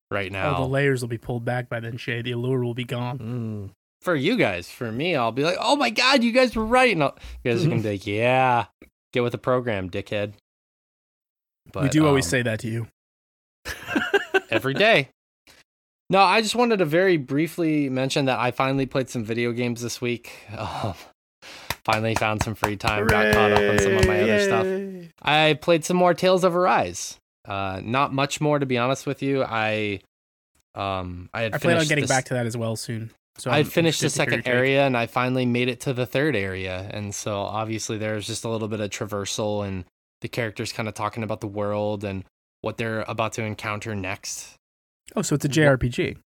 right 0.10 0.32
now 0.32 0.56
All 0.56 0.64
the 0.64 0.72
layers 0.72 1.02
will 1.02 1.10
be 1.10 1.18
pulled 1.18 1.46
back 1.46 1.70
by 1.70 1.80
then, 1.80 1.98
Shay. 1.98 2.22
The 2.24 2.32
allure 2.32 2.64
will 2.64 2.74
be 2.74 2.86
gone. 2.86 3.20
mm. 3.20 3.70
for 4.02 4.16
you 4.16 4.36
guys. 4.36 4.70
For 4.70 4.92
me, 4.92 5.16
I'll 5.16 5.32
be 5.32 5.44
like, 5.44 5.58
"Oh 5.60 5.76
my 5.76 5.92
god, 5.92 6.24
you 6.24 6.32
guys 6.32 6.56
were 6.56 6.66
right," 6.66 6.92
and 6.92 7.04
I'll, 7.04 7.18
you 7.44 7.52
guys 7.52 7.64
are 7.64 7.70
gonna 7.70 7.82
be 7.82 7.90
like, 7.90 8.08
"Yeah, 8.08 8.66
get 9.14 9.22
with 9.22 9.32
the 9.32 9.38
program, 9.38 9.90
dickhead." 9.90 10.34
But, 11.72 11.84
we 11.84 11.90
do 11.90 12.06
always 12.08 12.26
um, 12.26 12.30
say 12.30 12.42
that 12.42 12.60
to 12.62 12.68
you. 12.68 12.88
every 14.50 14.74
day. 14.74 15.10
No, 16.10 16.20
I 16.20 16.42
just 16.42 16.56
wanted 16.56 16.78
to 16.78 16.86
very 16.86 17.18
briefly 17.18 17.90
mention 17.90 18.26
that 18.26 18.40
I 18.40 18.52
finally 18.52 18.86
played 18.86 19.10
some 19.10 19.24
video 19.24 19.52
games 19.52 19.82
this 19.82 20.02
week. 20.02 20.32
Um, 20.58 20.94
finally 21.86 22.16
found 22.16 22.42
some 22.42 22.56
free 22.56 22.78
time, 22.78 23.06
got 23.08 23.34
caught 23.34 23.52
up 23.52 23.60
on 23.60 23.78
some 23.80 23.94
of 23.98 24.08
my 24.08 24.22
other 24.22 24.40
stuff. 24.40 24.66
I 25.22 25.58
played 25.62 25.84
some 25.84 25.98
more 25.98 26.14
Tales 26.14 26.46
of 26.46 26.56
Arise. 26.56 27.20
Uh, 27.46 27.82
not 27.84 28.14
much 28.14 28.40
more 28.40 28.58
to 28.60 28.66
be 28.66 28.78
honest 28.78 29.06
with 29.06 29.22
you. 29.22 29.44
I 29.44 30.00
um 30.76 31.30
I 31.34 31.42
had 31.42 31.56
I 31.56 31.58
plan 31.58 31.78
on 31.78 31.88
getting 31.88 32.04
this- 32.04 32.10
back 32.10 32.26
to 32.26 32.34
that 32.36 32.46
as 32.46 32.56
well 32.56 32.76
soon. 32.78 33.12
So 33.38 33.52
I 33.52 33.64
finished 33.64 34.00
the 34.00 34.06
interested 34.06 34.26
to 34.26 34.30
hear 34.32 34.38
your 34.38 34.42
second 34.44 34.54
area 34.54 34.86
and 34.86 34.96
I 34.96 35.08
finally 35.08 35.46
made 35.46 35.68
it 35.68 35.82
to 35.82 35.94
the 35.94 36.06
third 36.06 36.36
area. 36.36 36.88
And 36.92 37.14
so 37.14 37.42
obviously 37.42 37.98
there's 37.98 38.28
just 38.28 38.46
a 38.46 38.50
little 38.50 38.68
bit 38.68 38.80
of 38.80 38.90
traversal 38.92 39.68
and 39.68 39.86
the 40.22 40.28
characters 40.30 40.72
kind 40.72 40.88
of 40.88 40.94
talking 40.94 41.24
about 41.24 41.42
the 41.42 41.48
world 41.48 42.04
and 42.04 42.24
what 42.62 42.78
they're 42.78 43.02
about 43.08 43.34
to 43.34 43.44
encounter 43.44 43.94
next. 43.96 44.56
Oh, 45.16 45.22
so 45.22 45.36
it's 45.36 45.46
a 45.46 45.50
JRPG. 45.50 46.18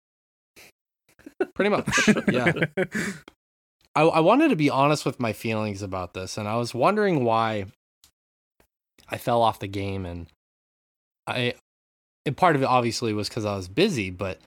Pretty 1.54 1.70
much. 1.70 1.88
yeah. 2.32 2.52
I, 3.96 4.02
I 4.02 4.20
wanted 4.20 4.50
to 4.50 4.56
be 4.56 4.70
honest 4.70 5.06
with 5.06 5.20
my 5.20 5.34
feelings 5.34 5.82
about 5.82 6.14
this, 6.14 6.38
and 6.38 6.48
I 6.48 6.56
was 6.58 6.74
wondering 6.74 7.24
why 7.24 7.66
I 9.10 9.18
fell 9.18 9.42
off 9.42 9.60
the 9.60 9.68
game, 9.68 10.06
and 10.06 10.28
I, 11.26 11.56
and 12.26 12.38
part 12.38 12.56
of 12.56 12.62
it 12.62 12.66
obviously 12.66 13.14
was 13.14 13.28
because 13.28 13.46
I 13.46 13.56
was 13.56 13.68
busy, 13.68 14.12
but 14.12 14.40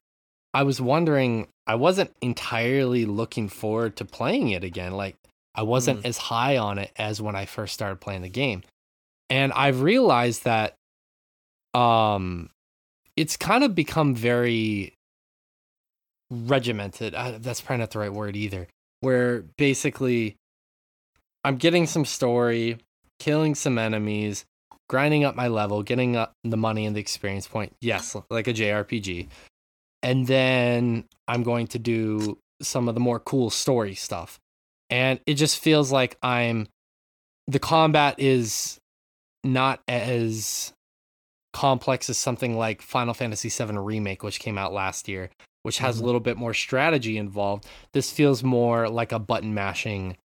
I 0.55 0.63
was 0.63 0.81
wondering, 0.81 1.49
I 1.67 1.75
wasn't 1.75 2.13
entirely 2.21 3.07
looking 3.07 3.49
forward 3.49 3.97
to 3.97 4.05
playing 4.05 4.51
it 4.51 4.63
again. 4.63 4.93
Like 4.93 5.17
I 5.55 5.63
wasn't 5.63 6.07
as 6.07 6.17
high 6.17 6.57
on 6.57 6.79
it 6.79 6.93
as 6.97 7.21
when 7.21 7.35
I 7.35 7.45
first 7.47 7.75
started 7.75 8.01
playing 8.01 8.23
the 8.23 8.29
game, 8.29 8.63
and 9.29 9.53
I've 9.53 9.83
realized 9.83 10.45
that, 10.45 10.75
um, 11.75 12.51
it's 13.21 13.37
kind 13.37 13.63
of 13.63 13.75
become 13.75 14.15
very 14.15 14.95
regimented. 16.31 17.15
Uh, 17.15 17.35
that's 17.39 17.61
probably 17.61 17.81
not 17.81 17.91
the 17.91 17.99
right 17.99 18.13
word 18.13 18.35
either. 18.35 18.67
Where 19.01 19.43
basically, 19.59 20.37
I'm 21.45 21.59
getting 21.59 21.87
some 21.87 22.07
story, 22.07 22.79
killing 23.19 23.55
some 23.55 23.77
enemies, 23.77 24.47
grinding 24.89 25.25
up 25.25 25.37
my 25.37 25.49
level, 25.49 25.83
getting 25.83 26.17
up 26.17 26.33
the 26.45 26.57
money 26.57 26.87
and 26.87 26.97
the 26.97 27.01
experience 27.01 27.47
point. 27.47 27.75
Yes, 27.83 28.17
like 28.31 28.49
a 28.49 28.55
JRPG. 28.55 29.29
And 30.03 30.27
then 30.27 31.05
I'm 31.29 31.43
going 31.43 31.67
to 31.69 31.79
do 31.79 32.39
some 32.63 32.89
of 32.89 32.95
the 32.95 33.03
more 33.03 33.21
cool 33.21 33.51
story 33.51 33.95
stuff. 33.95 34.39
And 34.89 35.21
it 35.27 35.35
just 35.35 35.59
feels 35.59 35.93
like 35.93 36.17
I'm 36.23 36.69
the 37.47 37.59
combat 37.59 38.15
is 38.19 38.79
not 39.45 39.81
as 39.87 40.73
complex 41.53 42.09
as 42.11 42.17
something 42.19 42.57
like 42.57 42.83
Final 42.83 43.15
Fantasy 43.15 43.49
VII 43.49 43.79
Remake, 43.79 44.23
which 44.23 44.41
came 44.41 44.57
out 44.59 44.73
last 44.73 45.09
year, 45.09 45.31
which 45.63 45.79
has 45.79 45.99
a 45.99 46.03
Mhm. 46.03 46.07
little 46.07 46.21
bit 46.21 46.37
more 46.37 46.55
strategy 46.55 47.17
involved. 47.17 47.67
This 47.93 48.11
feels 48.13 48.43
more 48.43 48.89
like 48.89 49.13
a 49.13 49.19
button 49.19 49.53
mashing 49.53 50.17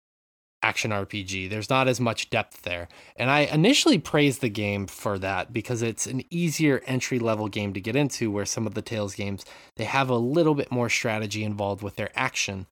action 0.62 0.92
RPG. 0.92 1.48
There's 1.48 1.70
not 1.70 1.88
as 1.88 2.00
much 2.00 2.32
depth 2.32 2.64
there. 2.64 2.88
And 3.16 3.30
I 3.30 3.42
initially 3.42 4.00
praised 4.00 4.42
the 4.42 4.50
game 4.50 4.88
for 4.88 5.20
that 5.20 5.54
because 5.54 5.84
it's 5.84 6.08
an 6.08 6.24
easier 6.32 6.82
entry 6.88 7.20
level 7.20 7.50
game 7.50 7.74
to 7.74 7.82
get 7.82 7.96
into 7.96 8.32
where 8.32 8.46
some 8.46 8.66
of 8.66 8.74
the 8.74 8.82
Tales 8.82 9.14
games 9.14 9.46
they 9.76 9.84
have 9.84 10.10
a 10.10 10.18
little 10.18 10.56
bit 10.56 10.72
more 10.72 10.90
strategy 10.90 11.44
involved 11.44 11.84
with 11.84 11.98
their 11.98 12.10
action 12.16 12.66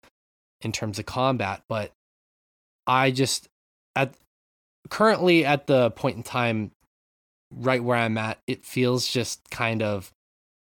in 0.62 0.72
terms 0.72 0.97
of 0.97 1.06
combat, 1.06 1.62
but 1.68 1.91
I 2.88 3.12
just 3.12 3.47
at 3.95 4.16
currently 4.89 5.45
at 5.45 5.68
the 5.68 5.91
point 5.91 6.18
in 6.18 6.24
time 6.24 6.72
right 7.56 7.84
where 7.84 7.97
I'm 7.97 8.18
at, 8.18 8.39
it 8.47 8.66
feels 8.66 9.08
just 9.08 9.49
kind 9.49 9.82
of 9.82 10.12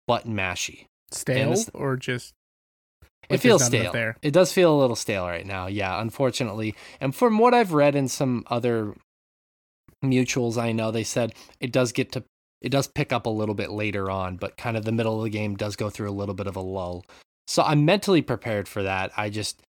button 0.07 0.35
mashy. 0.35 0.87
Stale 1.11 1.55
or 1.75 1.97
just 1.97 2.35
It 3.03 3.09
like 3.35 3.41
there's 3.41 3.43
feels 3.43 3.65
stale. 3.65 3.93
there. 3.93 4.17
It 4.23 4.33
does 4.33 4.53
feel 4.53 4.75
a 4.75 4.81
little 4.81 4.97
stale 4.97 5.27
right 5.27 5.47
now. 5.47 5.67
Yeah, 5.67 6.01
unfortunately. 6.01 6.75
And 7.01 7.15
from 7.15 7.39
what 7.39 7.55
I've 7.55 7.73
read 7.73 7.95
in 7.95 8.09
some 8.09 8.45
other 8.49 8.95
mutuals 10.05 10.57
I 10.61 10.73
know, 10.73 10.91
they 10.91 11.05
said 11.05 11.35
it 11.61 11.73
does 11.73 11.93
get 11.93 12.13
to 12.13 12.25
it 12.61 12.71
does 12.71 12.89
pick 12.89 13.13
up 13.13 13.27
a 13.27 13.31
little 13.31 13.55
bit 13.55 13.71
later 13.71 14.11
on, 14.11 14.37
but 14.37 14.57
kind 14.57 14.77
of 14.77 14.85
the 14.85 14.93
middle 14.93 15.17
of 15.19 15.25
the 15.25 15.31
game 15.31 15.55
does 15.55 15.77
go 15.77 15.91
through 15.91 16.11
a 16.11 16.13
little 16.13 16.35
bit 16.35 16.49
of 16.49 16.57
a 16.57 16.61
lull. 16.61 17.05
So 17.47 17.63
I'm 17.63 17.85
mentally 17.85 18.21
prepared 18.21 18.69
for 18.69 18.83
that. 18.83 19.13
I 19.17 19.31
just 19.31 19.63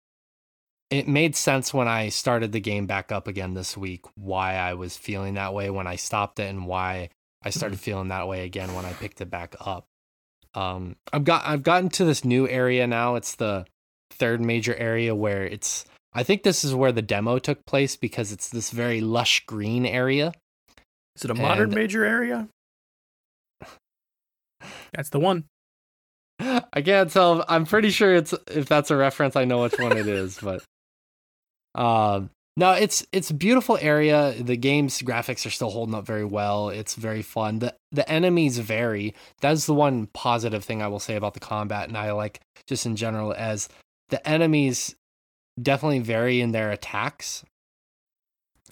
it 0.90 1.08
made 1.08 1.36
sense 1.36 1.74
when 1.74 1.88
I 1.88 2.10
started 2.10 2.52
the 2.52 2.60
game 2.60 2.86
back 2.86 3.12
up 3.12 3.28
again 3.28 3.54
this 3.54 3.76
week 3.76 4.06
why 4.16 4.56
I 4.56 4.74
was 4.74 4.96
feeling 4.96 5.34
that 5.34 5.54
way 5.54 5.70
when 5.70 5.88
I 5.88 5.96
stopped 5.98 6.40
it 6.40 6.50
and 6.50 6.66
why 6.66 7.10
I 7.44 7.50
started 7.50 7.80
feeling 7.80 8.08
that 8.10 8.28
way 8.28 8.46
again 8.46 8.74
when 8.74 8.86
I 8.86 8.94
picked 8.94 9.22
it 9.22 9.30
back 9.30 9.56
up. 9.60 9.86
Um, 10.54 10.96
I've 11.14 11.24
got 11.24 11.46
I've 11.46 11.64
gotten 11.64 11.90
to 11.90 12.06
this 12.06 12.24
new 12.26 12.48
area 12.48 12.88
now. 12.88 13.16
It's 13.16 13.36
the 13.36 13.66
third 14.12 14.42
major 14.42 14.76
area 14.76 15.14
where 15.14 15.44
it's. 15.46 15.86
I 16.14 16.24
think 16.24 16.42
this 16.44 16.64
is 16.64 16.74
where 16.74 16.92
the 16.92 17.02
demo 17.04 17.38
took 17.38 17.64
place 17.66 17.96
because 17.96 18.32
it's 18.32 18.50
this 18.50 18.72
very 18.72 19.02
lush 19.02 19.46
green 19.46 19.86
area. 19.86 20.32
Is 21.16 21.26
it 21.26 21.32
a 21.32 21.36
modern 21.36 21.66
And- 21.66 21.76
major 21.76 22.06
area? 22.06 22.48
That's 24.94 25.10
the 25.10 25.20
one. 25.20 25.44
I 26.40 26.82
can't 26.82 27.12
tell. 27.12 27.46
I'm 27.48 27.66
pretty 27.66 27.90
sure 27.90 28.16
it's 28.16 28.34
if 28.50 28.68
that's 28.68 28.90
a 28.90 28.96
reference. 28.96 29.36
I 29.36 29.46
know 29.46 29.62
which 29.64 29.78
one 29.78 29.96
it 29.98 30.08
is, 30.08 30.40
but 30.42 30.64
um, 31.78 32.30
no, 32.58 32.72
it's 32.72 33.06
it's 33.12 33.30
a 33.30 33.36
beautiful 33.36 33.78
area. 33.80 34.34
The 34.34 34.58
game's 34.58 35.02
graphics 35.04 35.46
are 35.46 35.52
still 35.52 35.70
holding 35.70 35.94
up 35.94 36.08
very 36.08 36.26
well. 36.26 36.70
It's 36.70 36.96
very 36.96 37.22
fun. 37.22 37.60
the 37.60 37.76
The 37.92 38.10
enemies 38.10 38.58
vary. 38.58 39.14
That's 39.42 39.68
the 39.68 39.76
one 39.76 40.08
positive 40.08 40.66
thing 40.66 40.82
I 40.82 40.88
will 40.88 41.00
say 41.00 41.16
about 41.16 41.36
the 41.36 41.40
combat, 41.40 41.88
and 41.88 41.96
I 41.96 42.12
like 42.14 42.42
just 42.66 42.88
in 42.88 42.96
general 42.96 43.34
as 43.38 43.70
the 44.10 44.28
enemies 44.28 44.96
definitely 45.62 46.00
vary 46.00 46.42
in 46.42 46.52
their 46.52 46.72
attacks, 46.72 47.44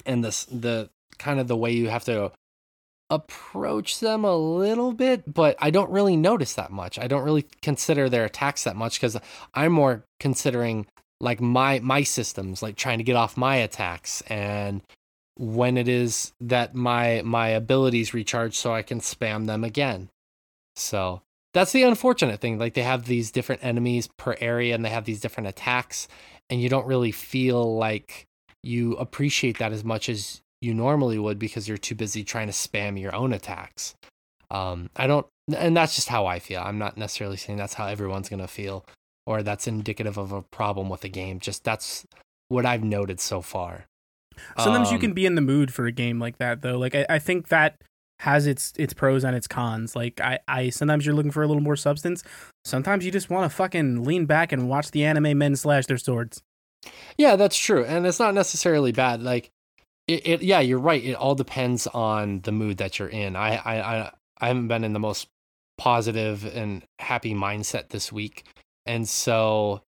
and 0.04 0.24
this 0.24 0.46
the 0.46 0.90
kind 1.20 1.40
of 1.40 1.48
the 1.48 1.56
way 1.56 1.72
you 1.72 1.90
have 1.90 2.06
to 2.06 2.32
approach 3.12 4.00
them 4.00 4.26
a 4.26 4.36
little 4.36 4.94
bit, 4.94 5.32
but 5.32 5.56
I 5.60 5.70
don't 5.70 5.92
really 5.92 6.18
notice 6.18 6.56
that 6.56 6.72
much. 6.72 6.98
I 6.98 7.08
don't 7.08 7.24
really 7.24 7.46
consider 7.62 8.10
their 8.10 8.26
attacks 8.26 8.64
that 8.64 8.76
much 8.76 9.00
because 9.00 9.16
I'm 9.54 9.74
more 9.74 10.04
considering 10.20 10.88
like 11.20 11.42
my 11.42 11.80
my 11.80 12.04
systems, 12.04 12.62
like 12.62 12.76
trying 12.76 12.98
to 12.98 13.04
get 13.04 13.16
off 13.16 13.38
my 13.38 13.56
attacks 13.58 14.22
and 14.28 14.82
when 15.38 15.78
it 15.78 15.88
is 15.88 16.34
that 16.40 16.74
my 16.74 17.22
my 17.26 17.50
abilities 17.50 18.14
recharge 18.14 18.56
so 18.56 18.74
I 18.74 18.82
can 18.82 19.00
spam 19.00 19.48
them 19.48 19.64
again. 19.64 20.10
So 20.76 21.22
that's 21.54 21.72
the 21.72 21.84
unfortunate 21.84 22.40
thing. 22.42 22.58
Like 22.58 22.74
they 22.74 22.84
have 22.84 23.06
these 23.06 23.32
different 23.32 23.64
enemies 23.64 24.10
per 24.18 24.36
area 24.40 24.76
and 24.76 24.84
they 24.84 24.90
have 24.90 25.06
these 25.06 25.22
different 25.22 25.48
attacks, 25.48 26.08
and 26.50 26.62
you 26.62 26.70
don't 26.70 26.88
really 26.88 27.12
feel 27.12 27.78
like 27.78 28.26
you 28.64 28.94
appreciate 28.94 29.60
that 29.60 29.72
as 29.72 29.84
much 29.84 30.10
as 30.10 30.42
you 30.62 30.74
normally 30.74 31.20
would 31.20 31.38
because 31.38 31.68
you're 31.68 31.78
too 31.78 31.96
busy 31.96 32.24
trying 32.24 32.48
to 32.48 32.54
spam 32.54 33.00
your 33.00 33.16
own 33.16 33.32
attacks. 33.32 33.96
Um, 34.50 34.90
I 34.96 35.06
don't, 35.08 35.28
and 35.56 35.76
that's 35.78 35.96
just 35.96 36.08
how 36.10 36.26
I 36.26 36.40
feel. 36.40 36.62
I'm 36.62 36.78
not 36.78 36.98
necessarily 36.98 37.38
saying 37.38 37.58
that's 37.58 37.74
how 37.74 37.88
everyone's 37.88 38.30
gonna 38.30 38.48
feel, 38.48 38.86
or 39.26 39.44
that's 39.44 39.68
indicative 39.68 40.18
of 40.18 40.32
a 40.32 40.42
problem 40.42 40.90
with 40.90 41.02
the 41.02 41.10
game. 41.10 41.40
Just 41.40 41.64
that's 41.64 42.06
what 42.48 42.66
I've 42.66 42.84
noted 42.84 43.20
so 43.20 43.42
far. 43.42 43.86
Sometimes 44.58 44.92
you 44.92 44.96
Um, 44.96 45.02
can 45.02 45.14
be 45.14 45.26
in 45.26 45.36
the 45.36 45.42
mood 45.42 45.74
for 45.74 45.86
a 45.86 45.92
game 45.92 46.20
like 46.20 46.38
that 46.38 46.62
though. 46.62 46.78
Like 46.78 46.96
I, 46.96 47.06
I 47.10 47.20
think 47.20 47.48
that 47.50 47.82
has 48.20 48.48
its 48.48 48.74
its 48.78 48.94
pros 48.94 49.24
and 49.24 49.36
its 49.36 49.48
cons. 49.48 49.96
Like 49.96 50.22
I, 50.22 50.40
I 50.48 50.70
sometimes 50.70 51.06
you're 51.06 51.16
looking 51.16 51.32
for 51.32 51.44
a 51.44 51.48
little 51.48 51.64
more 51.64 51.76
substance. 51.76 52.24
Sometimes 52.64 53.06
you 53.06 53.12
just 53.12 53.30
want 53.30 53.50
to 53.50 53.56
fucking 53.56 54.04
lean 54.04 54.26
back 54.26 54.52
and 54.52 54.70
watch 54.70 54.92
the 54.92 55.04
anime 55.04 55.38
men 55.38 55.56
slash 55.56 55.86
their 55.86 55.98
swords. 55.98 56.42
Yeah, 57.18 57.36
that's 57.36 57.58
true, 57.58 57.84
and 57.84 58.06
it's 58.06 58.20
not 58.20 58.36
necessarily 58.36 58.92
bad. 58.92 59.22
Like, 59.24 59.50
it, 60.08 60.28
it 60.28 60.42
yeah, 60.44 60.60
you're 60.60 60.80
right. 60.80 61.04
It 61.04 61.16
all 61.16 61.34
depends 61.34 61.88
on 61.88 62.42
the 62.42 62.52
mood 62.52 62.78
that 62.78 63.00
you're 63.00 63.08
in. 63.08 63.36
I, 63.36 63.56
I, 63.56 63.82
I, 63.82 64.12
I 64.40 64.48
haven't 64.48 64.68
been 64.68 64.84
in 64.84 64.94
the 64.94 65.00
most 65.00 65.28
positive 65.78 66.46
and 66.46 66.84
happy 67.00 67.34
mindset 67.34 67.90
this 67.90 68.12
week, 68.12 68.46
and 68.86 69.08
so 69.08 69.82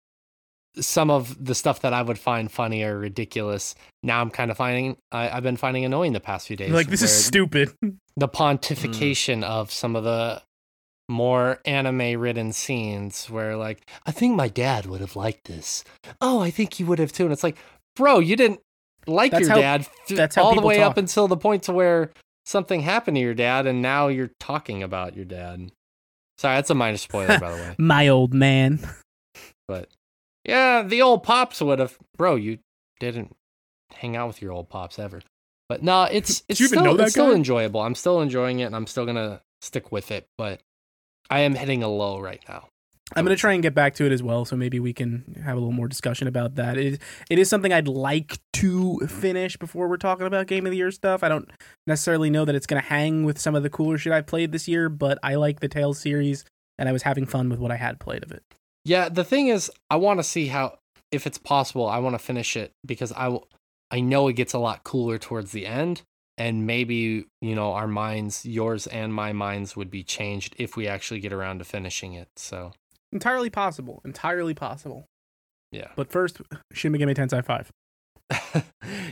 some 0.78 1.10
of 1.10 1.44
the 1.44 1.56
stuff 1.56 1.82
that 1.82 1.94
I 1.94 2.02
would 2.02 2.20
find 2.20 2.52
funny 2.52 2.84
or 2.84 2.98
ridiculous 2.98 3.76
now 4.04 4.22
I'm 4.22 4.30
kind 4.30 4.52
of 4.52 4.58
finding 4.58 4.98
I, 5.12 5.30
I've 5.30 5.44
been 5.44 5.58
finding 5.58 5.86
annoying 5.86 6.14
the 6.14 6.20
past 6.20 6.48
few 6.48 6.58
days. 6.58 6.72
like 6.72 6.88
this 6.88 7.02
is 7.02 7.12
stupid. 7.12 7.74
the 7.82 8.28
mm. 8.28 8.34
pontification 8.34 9.44
of 9.44 9.72
some 9.72 9.96
of 9.96 10.04
the 10.04 10.42
more 11.08 11.60
anime 11.66 12.20
ridden 12.20 12.52
scenes 12.52 13.30
where 13.30 13.56
like 13.56 13.88
i 14.08 14.12
think 14.12 14.36
my 14.36 14.48
dad 14.48 14.88
would 14.88 15.02
have 15.02 15.16
liked 15.16 15.46
this 15.46 15.84
oh 16.20 16.40
i 16.40 16.50
think 16.50 16.74
he 16.74 16.84
would 16.84 16.98
have 16.98 17.12
too 17.12 17.24
and 17.24 17.32
it's 17.32 17.44
like 17.44 17.58
bro 17.96 18.18
you 18.18 18.36
didn't 18.36 18.60
like 19.06 19.32
That's 19.32 19.42
your 19.42 19.50
how- 19.52 19.62
dad 19.62 19.88
that's 20.10 20.36
all 20.36 20.50
the 20.50 20.56
people 20.56 20.70
way 20.70 20.82
up 20.82 20.98
until 20.98 21.28
the 21.28 21.38
point 21.38 21.64
to 21.64 21.74
where 21.74 22.12
something 22.46 22.82
happened 22.82 23.18
to 23.18 23.22
your 23.22 23.36
dad 23.36 23.68
and 23.68 23.84
now 23.84 24.08
you're 24.08 24.32
talking 24.40 24.82
about 24.82 25.16
your 25.16 25.26
dad 25.26 25.70
sorry 26.38 26.56
that's 26.58 26.70
a 26.70 26.76
minor 26.76 26.98
spoiler 26.98 27.40
by 27.40 27.52
the 27.52 27.58
way 27.58 27.76
My 27.80 28.08
old 28.08 28.34
man. 28.34 28.80
but 29.68 29.90
Yeah, 30.46 30.84
the 30.84 31.02
old 31.02 31.24
pops 31.24 31.62
would 31.62 31.80
have. 31.80 31.98
Bro, 32.18 32.36
you 32.36 32.60
didn't 33.00 33.36
hang 33.94 34.16
out 34.16 34.28
with 34.28 34.42
your 34.42 34.52
old 34.52 34.70
pops 34.70 35.00
ever. 35.00 35.22
But 35.68 35.82
no, 35.84 36.04
it's 36.12 36.44
it's 36.48 36.64
still, 36.64 37.00
it's 37.00 37.12
still 37.12 37.34
enjoyable. 37.34 37.82
I'm 37.82 37.96
still 37.96 38.22
enjoying 38.22 38.60
it, 38.60 38.66
and 38.66 38.76
I'm 38.76 38.88
still 38.88 39.06
gonna 39.06 39.42
stick 39.62 39.92
with 39.92 40.12
it. 40.12 40.28
But 40.38 40.62
I 41.30 41.40
am 41.40 41.56
hitting 41.56 41.82
a 41.84 41.88
low 41.88 42.20
right 42.20 42.44
now. 42.48 42.68
I'm 43.14 43.24
gonna 43.24 43.36
try 43.36 43.54
and 43.54 43.62
get 43.62 43.76
back 43.76 43.94
to 43.96 44.06
it 44.06 44.12
as 44.12 44.24
well, 44.24 44.46
so 44.46 44.56
maybe 44.56 44.80
we 44.80 44.92
can 44.92 45.42
have 45.44 45.58
a 45.58 45.60
little 45.60 45.72
more 45.72 45.88
discussion 45.88 46.28
about 46.28 46.56
that. 46.56 46.78
It 46.78 47.00
it 47.30 47.38
is 47.38 47.48
something 47.50 47.72
I'd 47.72 47.88
like 47.88 48.40
to 48.54 48.98
finish 49.08 49.58
before 49.58 49.88
we're 49.88 49.98
talking 49.98 50.26
about 50.26 50.48
game 50.48 50.66
of 50.66 50.72
the 50.72 50.78
year 50.78 50.90
stuff. 50.90 51.24
I 51.24 51.30
don't 51.30 51.50
necessarily 51.86 52.32
know 52.32 52.46
that 52.46 52.56
it's 52.56 52.66
gonna 52.66 52.82
hang 52.82 53.24
with 53.24 53.38
some 53.40 53.54
of 53.54 53.62
the 53.62 53.70
cooler 53.70 54.00
shit 54.00 54.12
I've 54.12 54.26
played 54.26 54.52
this 54.52 54.68
year, 54.68 54.90
but 54.90 55.20
I 55.22 55.36
like 55.36 55.60
the 55.60 55.68
Tales 55.68 56.00
series, 56.00 56.46
and 56.80 56.90
I 56.90 56.92
was 56.92 57.04
having 57.04 57.28
fun 57.28 57.48
with 57.50 57.60
what 57.60 57.72
I 57.72 57.76
had 57.76 58.00
played 58.00 58.24
of 58.24 58.32
it. 58.32 58.44
Yeah, 58.86 59.10
the 59.10 59.24
thing 59.24 59.48
is, 59.48 59.72
I 59.90 59.98
want 59.98 60.20
to 60.20 60.24
see 60.24 60.48
how, 60.48 60.78
if 61.12 61.28
it's 61.28 61.38
possible, 61.38 61.88
I 61.88 62.00
want 62.00 62.16
to 62.16 62.20
finish 62.20 62.56
it 62.56 62.72
because 62.86 63.12
I, 63.12 63.38
I 63.92 64.00
know 64.00 64.28
it 64.28 64.34
gets 64.34 64.54
a 64.54 64.60
lot 64.60 64.84
cooler 64.84 65.20
towards 65.20 65.52
the 65.52 65.68
end, 65.68 66.02
and 66.40 66.66
maybe 66.66 67.28
you 67.40 67.56
know 67.56 67.74
our 67.74 67.88
minds, 67.88 68.48
yours 68.48 68.88
and 68.88 69.14
my 69.14 69.32
minds, 69.32 69.76
would 69.76 69.92
be 69.92 70.02
changed 70.02 70.56
if 70.58 70.76
we 70.76 70.88
actually 70.88 71.20
get 71.20 71.34
around 71.34 71.60
to 71.60 71.66
finishing 71.66 72.14
it. 72.14 72.30
So 72.36 72.74
Entirely 73.16 73.50
possible. 73.50 74.02
Entirely 74.06 74.54
possible. 74.54 75.06
yeah, 75.72 75.88
But 75.96 76.12
first, 76.12 76.42
Shin 76.74 76.92
Megami 76.92 77.16
Tensei 77.16 77.44
5. 77.44 77.72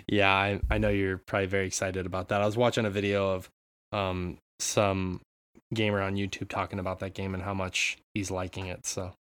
yeah, 0.07 0.31
I 0.31 0.59
I 0.69 0.77
know 0.77 0.89
you're 0.89 1.19
probably 1.25 1.45
very 1.47 1.65
excited 1.67 2.05
about 2.05 2.27
that. 2.27 2.41
I 2.41 2.45
was 2.45 2.57
watching 2.57 2.85
a 2.85 2.89
video 2.89 3.31
of 3.31 3.49
um 3.93 4.37
some 4.59 5.21
gamer 5.73 6.01
on 6.01 6.15
YouTube 6.15 6.49
talking 6.49 6.79
about 6.79 6.99
that 6.99 7.13
game 7.13 7.33
and 7.33 7.41
how 7.43 7.53
much 7.53 7.97
he's 8.13 8.29
liking 8.29 8.65
it. 8.67 8.85
So 8.85 9.13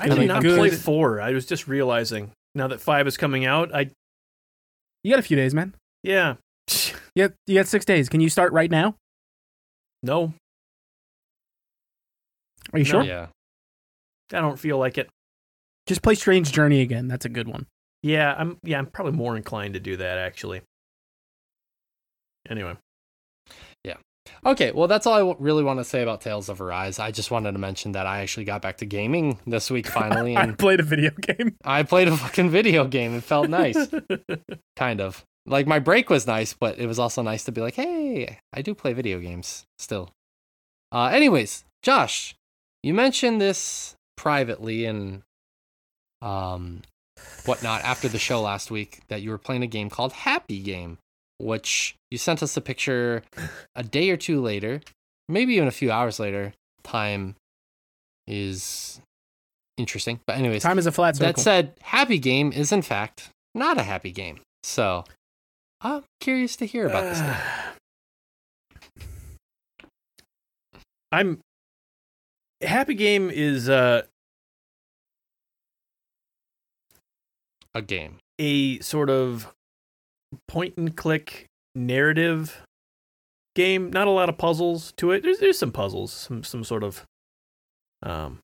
I 0.00 0.08
gonna 0.08 0.20
did 0.20 0.28
not 0.28 0.42
good. 0.42 0.58
play 0.58 0.70
four. 0.70 1.20
I 1.20 1.30
was 1.32 1.46
just 1.46 1.66
realizing 1.66 2.32
now 2.54 2.68
that 2.68 2.80
five 2.80 3.06
is 3.06 3.16
coming 3.16 3.44
out. 3.46 3.74
I 3.74 3.90
You 5.02 5.10
got 5.10 5.18
a 5.18 5.22
few 5.22 5.36
days, 5.36 5.54
man. 5.54 5.74
yeah. 6.02 6.34
You 7.16 7.28
got, 7.28 7.32
you 7.46 7.54
got 7.54 7.68
six 7.68 7.84
days. 7.84 8.08
Can 8.08 8.20
you 8.20 8.28
start 8.28 8.52
right 8.52 8.70
now? 8.70 8.96
No, 10.02 10.34
Are 12.74 12.78
you 12.78 12.84
No. 12.84 12.90
sure? 12.90 13.02
yeah, 13.04 13.26
I 14.32 14.40
don't 14.40 14.58
feel 14.58 14.76
like 14.78 14.98
it. 14.98 15.08
Just 15.86 16.02
play 16.02 16.14
Strange 16.14 16.52
Journey 16.52 16.80
again. 16.82 17.08
That's 17.08 17.24
a 17.24 17.28
good 17.30 17.48
one. 17.48 17.66
Yeah, 18.02 18.34
I'm 18.36 18.58
yeah, 18.62 18.78
I'm 18.78 18.86
probably 18.86 19.12
more 19.12 19.36
inclined 19.36 19.74
to 19.74 19.80
do 19.80 19.96
that 19.96 20.18
actually. 20.18 20.60
Anyway, 22.48 22.76
Yeah. 23.84 23.96
Okay, 24.44 24.70
well, 24.72 24.88
that's 24.88 25.06
all 25.06 25.14
I 25.14 25.18
w- 25.20 25.36
really 25.38 25.62
want 25.64 25.80
to 25.80 25.84
say 25.84 26.02
about 26.02 26.20
Tales 26.22 26.48
of 26.50 26.60
Arise. 26.60 26.98
I 26.98 27.10
just 27.10 27.30
wanted 27.30 27.52
to 27.52 27.58
mention 27.58 27.92
that 27.92 28.06
I 28.06 28.20
actually 28.20 28.44
got 28.44 28.60
back 28.62 28.78
to 28.78 28.86
gaming 28.86 29.38
this 29.46 29.70
week 29.70 29.86
finally, 29.86 30.36
I 30.36 30.42
and 30.42 30.58
played 30.58 30.80
a 30.80 30.82
video 30.82 31.10
game. 31.10 31.56
I 31.64 31.82
played 31.82 32.08
a 32.08 32.16
fucking 32.16 32.50
video 32.50 32.86
game. 32.86 33.14
It 33.16 33.22
felt 33.24 33.48
nice, 33.48 33.76
kind 34.76 35.00
of. 35.00 35.24
Like 35.46 35.66
my 35.66 35.78
break 35.78 36.08
was 36.08 36.26
nice, 36.26 36.54
but 36.54 36.78
it 36.78 36.86
was 36.86 36.98
also 36.98 37.20
nice 37.22 37.44
to 37.44 37.52
be 37.52 37.60
like, 37.60 37.74
hey, 37.74 38.38
I 38.52 38.62
do 38.62 38.74
play 38.74 38.92
video 38.94 39.18
games 39.20 39.64
still. 39.78 40.10
Uh, 40.92 41.06
anyways, 41.12 41.64
Josh, 41.82 42.34
you 42.84 42.92
mentioned 42.92 43.40
this 43.40 43.96
privately 44.14 44.84
and 44.84 45.22
um, 46.20 46.82
whatnot 47.46 47.82
after 47.82 48.08
the 48.08 48.18
show 48.18 48.42
last 48.42 48.70
week 48.70 49.00
that 49.08 49.22
you 49.22 49.30
were 49.30 49.38
playing 49.38 49.62
a 49.62 49.66
game 49.66 49.88
called 49.88 50.12
Happy 50.12 50.60
Game, 50.60 50.98
which 51.38 51.96
you 52.10 52.18
sent 52.18 52.42
us 52.42 52.58
a 52.58 52.60
picture 52.60 53.22
a 53.74 53.82
day 53.82 54.10
or 54.10 54.18
two 54.18 54.38
later, 54.42 54.82
maybe 55.30 55.54
even 55.54 55.66
a 55.66 55.72
few 55.72 55.90
hours 55.90 56.20
later. 56.20 56.52
Time 56.82 57.36
is 58.26 59.00
interesting, 59.78 60.20
but 60.26 60.36
anyways, 60.36 60.62
Time 60.62 60.78
is 60.78 60.84
a 60.86 60.92
flat 60.92 61.16
circle. 61.16 61.32
that 61.32 61.40
said, 61.40 61.72
Happy 61.80 62.18
Game 62.18 62.52
is 62.52 62.70
in 62.70 62.82
fact 62.82 63.30
not 63.54 63.78
a 63.78 63.82
happy 63.82 64.12
game. 64.12 64.40
So 64.62 65.04
I'm 65.80 66.02
curious 66.20 66.54
to 66.56 66.66
hear 66.66 66.86
about 66.86 67.04
this. 67.04 67.20
Game. 67.20 67.34
I'm 71.12 71.40
Happy 72.64 72.94
Game 72.94 73.30
is 73.30 73.68
uh 73.68 74.02
A 77.74 77.82
game. 77.82 78.18
a 78.38 78.78
sort 78.80 79.10
of 79.10 79.52
point 80.46 80.76
and 80.76 80.96
click 80.96 81.46
narrative 81.74 82.62
game. 83.56 83.90
Not 83.90 84.06
a 84.06 84.10
lot 84.10 84.28
of 84.28 84.38
puzzles 84.38 84.92
to 84.96 85.10
it. 85.10 85.22
There's 85.22 85.38
there's 85.38 85.58
some 85.58 85.72
puzzles, 85.72 86.12
some 86.12 86.44
some 86.44 86.62
sort 86.64 86.82
of 86.84 87.04
um 88.02 88.40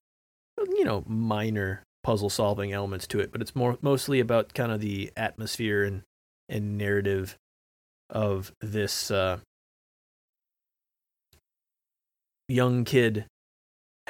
you 0.76 0.84
know, 0.84 1.04
minor 1.06 1.82
puzzle 2.02 2.30
solving 2.30 2.72
elements 2.72 3.06
to 3.06 3.20
it, 3.20 3.30
but 3.30 3.40
it's 3.40 3.54
more 3.54 3.78
mostly 3.82 4.20
about 4.20 4.54
kind 4.54 4.72
of 4.72 4.80
the 4.80 5.12
atmosphere 5.16 5.84
and 5.84 6.02
and 6.48 6.76
narrative 6.76 7.36
of 8.08 8.52
this 8.60 9.10
uh 9.10 9.38
young 12.48 12.84
kid 12.84 13.26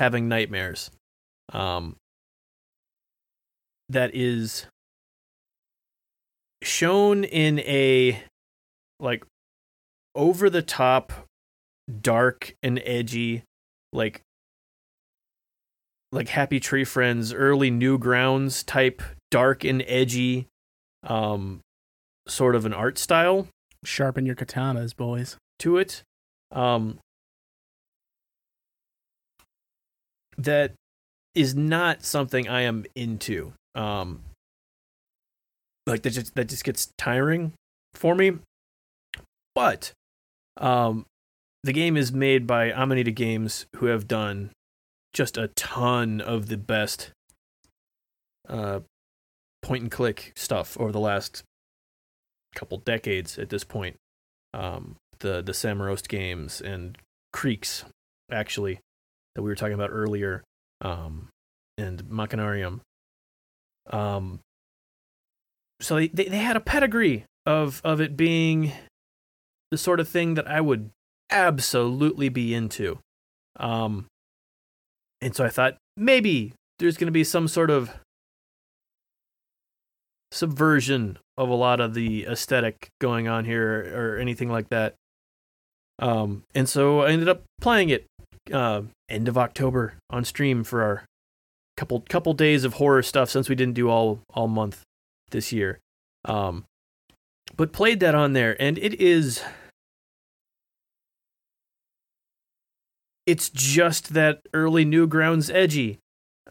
having 0.01 0.29
nightmares. 0.29 0.91
Um 1.53 1.97
that 3.91 4.15
is 4.15 4.67
shown 6.63 7.25
in 7.25 7.59
a 7.61 8.23
like 8.99 9.25
over 10.15 10.49
the 10.49 10.63
top 10.63 11.13
dark 12.01 12.55
and 12.63 12.81
edgy 12.85 13.43
like 13.93 14.23
like 16.13 16.29
happy 16.29 16.61
tree 16.61 16.85
friends 16.85 17.33
early 17.33 17.71
newgrounds 17.71 18.65
type 18.65 19.03
dark 19.31 19.65
and 19.65 19.83
edgy 19.87 20.47
um 21.03 21.61
sort 22.29 22.55
of 22.55 22.65
an 22.65 22.73
art 22.73 22.99
style 22.99 23.49
Sharpen 23.83 24.27
your 24.27 24.37
katanas, 24.37 24.95
boys. 24.95 25.37
to 25.59 25.79
it 25.79 26.03
um 26.53 26.99
that 30.45 30.73
is 31.35 31.55
not 31.55 32.05
something 32.05 32.49
I 32.49 32.63
am 32.63 32.85
into. 32.95 33.53
Um 33.75 34.23
like 35.87 36.03
that 36.03 36.11
just 36.11 36.35
that 36.35 36.49
just 36.49 36.65
gets 36.65 36.93
tiring 36.99 37.53
for 37.95 38.15
me. 38.15 38.39
But 39.55 39.93
um 40.57 41.07
the 41.63 41.73
game 41.73 41.97
is 41.97 42.13
made 42.13 42.47
by 42.47 42.73
Amanita 42.73 43.11
Games 43.11 43.67
who 43.77 43.87
have 43.87 44.09
done 44.09 44.51
just 45.13 45.37
a 45.37 45.49
ton 45.49 46.21
of 46.21 46.49
the 46.49 46.57
best 46.57 47.11
uh 48.49 48.81
point 49.63 49.83
and 49.83 49.91
click 49.91 50.33
stuff 50.35 50.79
over 50.81 50.91
the 50.91 51.01
last 51.01 51.43
couple 52.55 52.79
decades 52.79 53.39
at 53.39 53.51
this 53.51 53.65
point. 53.65 53.97
Um 54.53 54.97
the 55.21 55.43
the 55.43 55.53
Samorost 55.53 56.09
games 56.09 56.61
and 56.61 56.99
Creaks 57.33 57.85
actually 58.33 58.81
that 59.35 59.43
we 59.43 59.49
were 59.49 59.57
talking 59.57 59.75
about 59.75 59.91
earlier 59.91 60.43
um 60.81 61.29
and 61.79 62.05
Machinarium. 62.05 62.81
Um 63.91 64.41
so 65.81 65.97
they, 65.97 66.09
they 66.09 66.39
had 66.39 66.57
a 66.57 66.61
pedigree 66.61 67.25
of 67.47 67.81
of 67.85 68.01
it 68.01 68.17
being 68.17 68.73
the 69.71 69.79
sort 69.79 70.01
of 70.01 70.09
thing 70.09 70.35
that 70.35 70.49
I 70.49 70.61
would 70.61 70.91
absolutely 71.31 72.29
be 72.29 72.55
into. 72.55 72.99
Um 73.59 74.07
and 75.21 75.35
so 75.35 75.45
I 75.45 75.49
thought 75.49 75.77
maybe 75.97 76.55
there's 76.79 76.97
going 76.97 77.07
to 77.07 77.13
be 77.13 77.25
some 77.25 77.47
sort 77.47 77.71
of 77.71 77.91
subversion 80.33 81.19
of 81.37 81.49
a 81.49 81.55
lot 81.55 81.81
of 81.81 81.95
the 81.95 82.25
aesthetic 82.25 82.89
going 83.01 83.29
on 83.29 83.45
here 83.45 83.93
or 83.95 84.19
anything 84.19 84.49
like 84.49 84.69
that. 84.71 84.95
Um, 85.99 86.45
and 86.55 86.69
so 86.69 87.01
I 87.01 87.11
ended 87.11 87.29
up 87.29 87.43
playing 87.61 87.91
it 87.91 88.07
uh, 88.53 88.83
end 89.09 89.29
of 89.29 89.37
October 89.39 89.95
on 90.11 90.25
stream 90.25 90.65
for 90.65 90.83
our 90.83 91.05
couple 91.77 92.01
couple 92.09 92.33
days 92.35 92.65
of 92.65 92.75
horror 92.75 93.03
stuff 93.03 93.31
since 93.31 93.49
we 93.49 93.55
didn't 93.55 93.75
do 93.75 93.89
all 93.89 94.21
all 94.35 94.49
month 94.49 94.83
this 95.31 95.53
year. 95.53 95.79
Um, 96.25 96.65
but 97.57 97.73
played 97.73 98.01
that 98.01 98.15
on 98.15 98.33
there, 98.35 98.61
and 98.61 98.77
it 98.79 99.01
is 99.01 99.43
it's 103.27 103.49
just 103.51 104.15
that 104.15 104.41
early 104.55 104.85
Newgrounds 104.85 105.53
edgy 105.55 105.99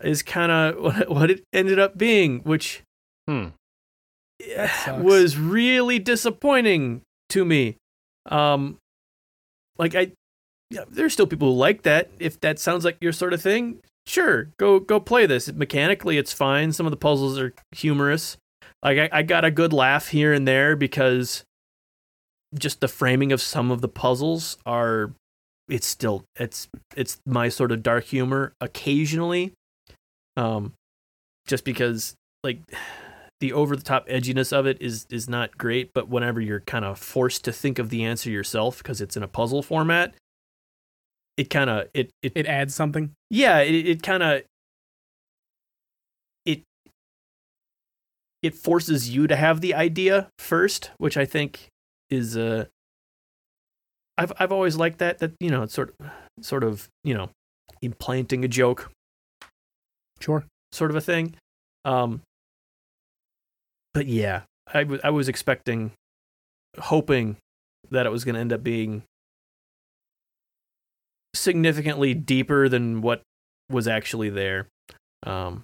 is 0.02 0.24
kind 0.24 0.52
of 0.52 0.78
what, 0.82 1.10
what 1.10 1.32
it 1.32 1.44
ended 1.54 1.80
up 1.80 1.98
being, 1.98 2.40
which 2.40 2.82
Hmm. 3.28 3.50
was 5.02 5.38
really 5.38 6.00
disappointing 6.00 7.02
to 7.30 7.46
me. 7.46 7.76
Um, 8.26 8.78
like 9.78 9.94
I, 9.94 10.14
yeah, 10.70 10.84
there's 10.90 11.14
still 11.14 11.28
people 11.28 11.50
who 11.52 11.58
like 11.58 11.82
that. 11.84 12.10
If 12.20 12.40
that 12.42 12.60
sounds 12.60 12.86
like 12.86 12.98
your 13.02 13.12
sort 13.12 13.34
of 13.34 13.42
thing, 13.42 13.80
sure, 14.06 14.50
go 14.58 14.80
go 14.80 15.00
play 15.00 15.26
this. 15.26 15.52
Mechanically, 15.52 16.18
it's 16.18 16.34
fine. 16.34 16.72
Some 16.72 16.86
of 16.86 16.92
the 16.92 16.98
puzzles 16.98 17.40
are 17.40 17.54
humorous. 17.72 18.38
Like 18.84 18.98
I, 18.98 19.20
I 19.20 19.24
got 19.24 19.46
a 19.46 19.52
good 19.52 19.74
laugh 19.74 20.10
here 20.10 20.32
and 20.32 20.48
there 20.48 20.76
because 20.76 21.44
just 22.58 22.82
the 22.82 22.88
framing 22.88 23.32
of 23.32 23.42
some 23.42 23.72
of 23.72 23.82
the 23.82 23.90
puzzles 23.90 24.58
are. 24.66 25.14
It's 25.68 25.86
still 25.86 26.24
it's 26.36 26.68
it's 26.96 27.20
my 27.28 27.50
sort 27.50 27.72
of 27.72 27.84
dark 27.84 28.06
humor 28.06 28.54
occasionally. 28.60 29.54
Um, 30.36 30.74
just 31.46 31.64
because 31.64 32.16
like 32.44 32.60
the 33.40 33.54
over 33.54 33.76
the 33.76 33.84
top 33.84 34.08
edginess 34.08 34.52
of 34.52 34.66
it 34.66 34.82
is 34.82 35.06
is 35.10 35.30
not 35.30 35.58
great, 35.58 35.94
but 35.94 36.10
whenever 36.10 36.42
you're 36.42 36.62
kind 36.62 36.86
of 36.86 36.98
forced 36.98 37.44
to 37.46 37.52
think 37.52 37.78
of 37.78 37.90
the 37.90 38.04
answer 38.04 38.30
yourself 38.32 38.80
because 38.80 39.00
it's 39.00 39.16
in 39.16 39.22
a 39.22 39.28
puzzle 39.28 39.62
format, 39.62 40.16
it 41.40 41.50
kind 41.50 41.70
of 41.70 41.88
it, 41.94 42.12
it 42.22 42.34
It 42.36 42.46
adds 42.48 42.76
something. 42.76 43.14
yeah, 43.30 43.60
it, 43.60 43.74
it 43.88 44.04
kind 44.04 44.22
of 44.22 44.42
it 46.46 46.64
it 48.44 48.56
forces 48.56 49.10
you 49.10 49.26
to 49.26 49.38
have 49.38 49.62
the 49.62 49.74
idea 49.74 50.28
first, 50.38 50.92
which 50.98 51.16
I 51.16 51.24
think 51.26 51.68
is 52.10 52.36
uh 52.36 52.66
I've 54.18 54.34
I've 54.38 54.52
always 54.52 54.76
liked 54.76 55.00
that 55.00 55.20
that 55.20 55.32
you 55.40 55.50
know, 55.50 55.64
it's 55.64 55.74
sort 55.74 55.96
of 55.98 56.12
sort 56.42 56.66
of, 56.66 56.90
you 57.06 57.14
know, 57.14 57.30
implanting 57.82 58.44
a 58.44 58.50
joke 58.50 58.92
Sure. 60.20 60.44
sort 60.74 60.92
of 60.92 60.98
a 60.98 61.02
thing. 61.02 61.36
Um 61.86 62.22
but 63.94 64.08
yeah, 64.08 64.42
I 64.68 64.84
was 64.84 65.00
I 65.06 65.10
was 65.10 65.30
expecting 65.30 65.92
hoping 66.78 67.38
that 67.92 68.06
it 68.06 68.10
was 68.10 68.26
going 68.26 68.36
to 68.36 68.42
end 68.42 68.52
up 68.54 68.62
being 68.62 69.04
significantly 71.40 72.14
deeper 72.14 72.70
than 72.70 73.02
what 73.02 73.22
was 73.70 73.88
actually 73.88 74.30
there. 74.30 74.68
Um, 75.24 75.64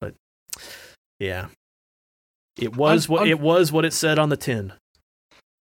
but 0.00 0.14
yeah, 1.18 1.48
it 2.58 2.76
was 2.76 3.06
I'm- 3.06 3.12
what 3.12 3.20
I'm- 3.22 3.30
it 3.30 3.40
was 3.40 3.72
what 3.72 3.84
it 3.84 3.92
said 3.92 4.18
on 4.18 4.28
the 4.28 4.36
tin. 4.36 4.72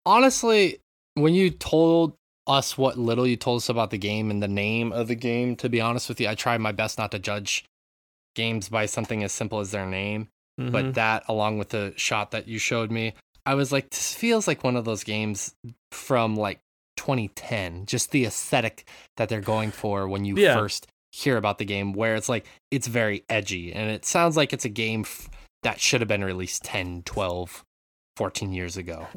honestly, 0.06 0.80
when 1.16 1.34
you 1.34 1.50
told 1.50 2.16
us 2.48 2.78
what 2.78 2.96
little 2.98 3.26
you 3.26 3.36
told 3.36 3.58
us 3.58 3.70
about 3.70 3.90
the 3.90 3.98
game 3.98 4.30
and 4.30 4.44
the 4.44 4.48
name 4.48 4.92
of 4.92 5.08
the 5.08 5.16
game, 5.16 5.56
to 5.56 5.68
be 5.68 5.82
honest 5.82 6.08
with 6.10 6.22
you, 6.22 6.28
I 6.28 6.36
tried 6.36 6.62
my 6.62 6.72
best 6.72 6.98
not 7.00 7.10
to 7.12 7.20
judge 7.20 7.66
games 8.36 8.70
by 8.70 8.86
something 8.86 9.24
as 9.24 9.32
simple 9.32 9.60
as 9.60 9.72
their 9.72 9.88
name. 9.88 10.28
Mhm. 10.60 10.72
But 10.72 10.94
that, 10.94 11.24
along 11.28 11.58
with 11.58 11.70
the 11.70 11.94
shot 11.98 12.30
that 12.32 12.48
you 12.48 12.60
showed 12.60 12.92
me, 12.92 13.14
I 13.48 13.56
was 13.56 13.72
like, 13.72 13.90
this 13.90 14.14
feels 14.14 14.48
like 14.48 14.64
one 14.64 14.76
of 14.76 14.86
those 14.86 15.04
games 15.04 15.56
from 15.92 16.36
like 16.36 16.60
2010. 16.98 17.86
Just 17.86 18.12
the 18.12 18.26
aesthetic 18.26 18.88
that 19.18 19.30
they're 19.30 19.42
going 19.42 19.72
for 19.72 20.08
when 20.08 20.26
you 20.26 20.36
Yeah. 20.38 20.56
first 20.56 20.88
hear 21.12 21.38
about 21.38 21.58
the 21.60 21.66
game, 21.66 21.94
where 21.94 22.16
it's 22.16 22.28
like, 22.30 22.46
it's 22.72 22.88
very 22.88 23.24
edgy. 23.30 23.74
And 23.74 23.90
it 23.90 24.06
sounds 24.06 24.36
like 24.36 24.52
it's 24.54 24.66
a 24.66 24.70
game 24.70 25.02
f- 25.02 25.30
that 25.64 25.80
should 25.80 26.02
have 26.02 26.08
been 26.08 26.24
released 26.24 26.64
10, 26.64 27.04
12, 27.04 27.64
14 28.18 28.52
years 28.52 28.76
ago. 28.78 29.08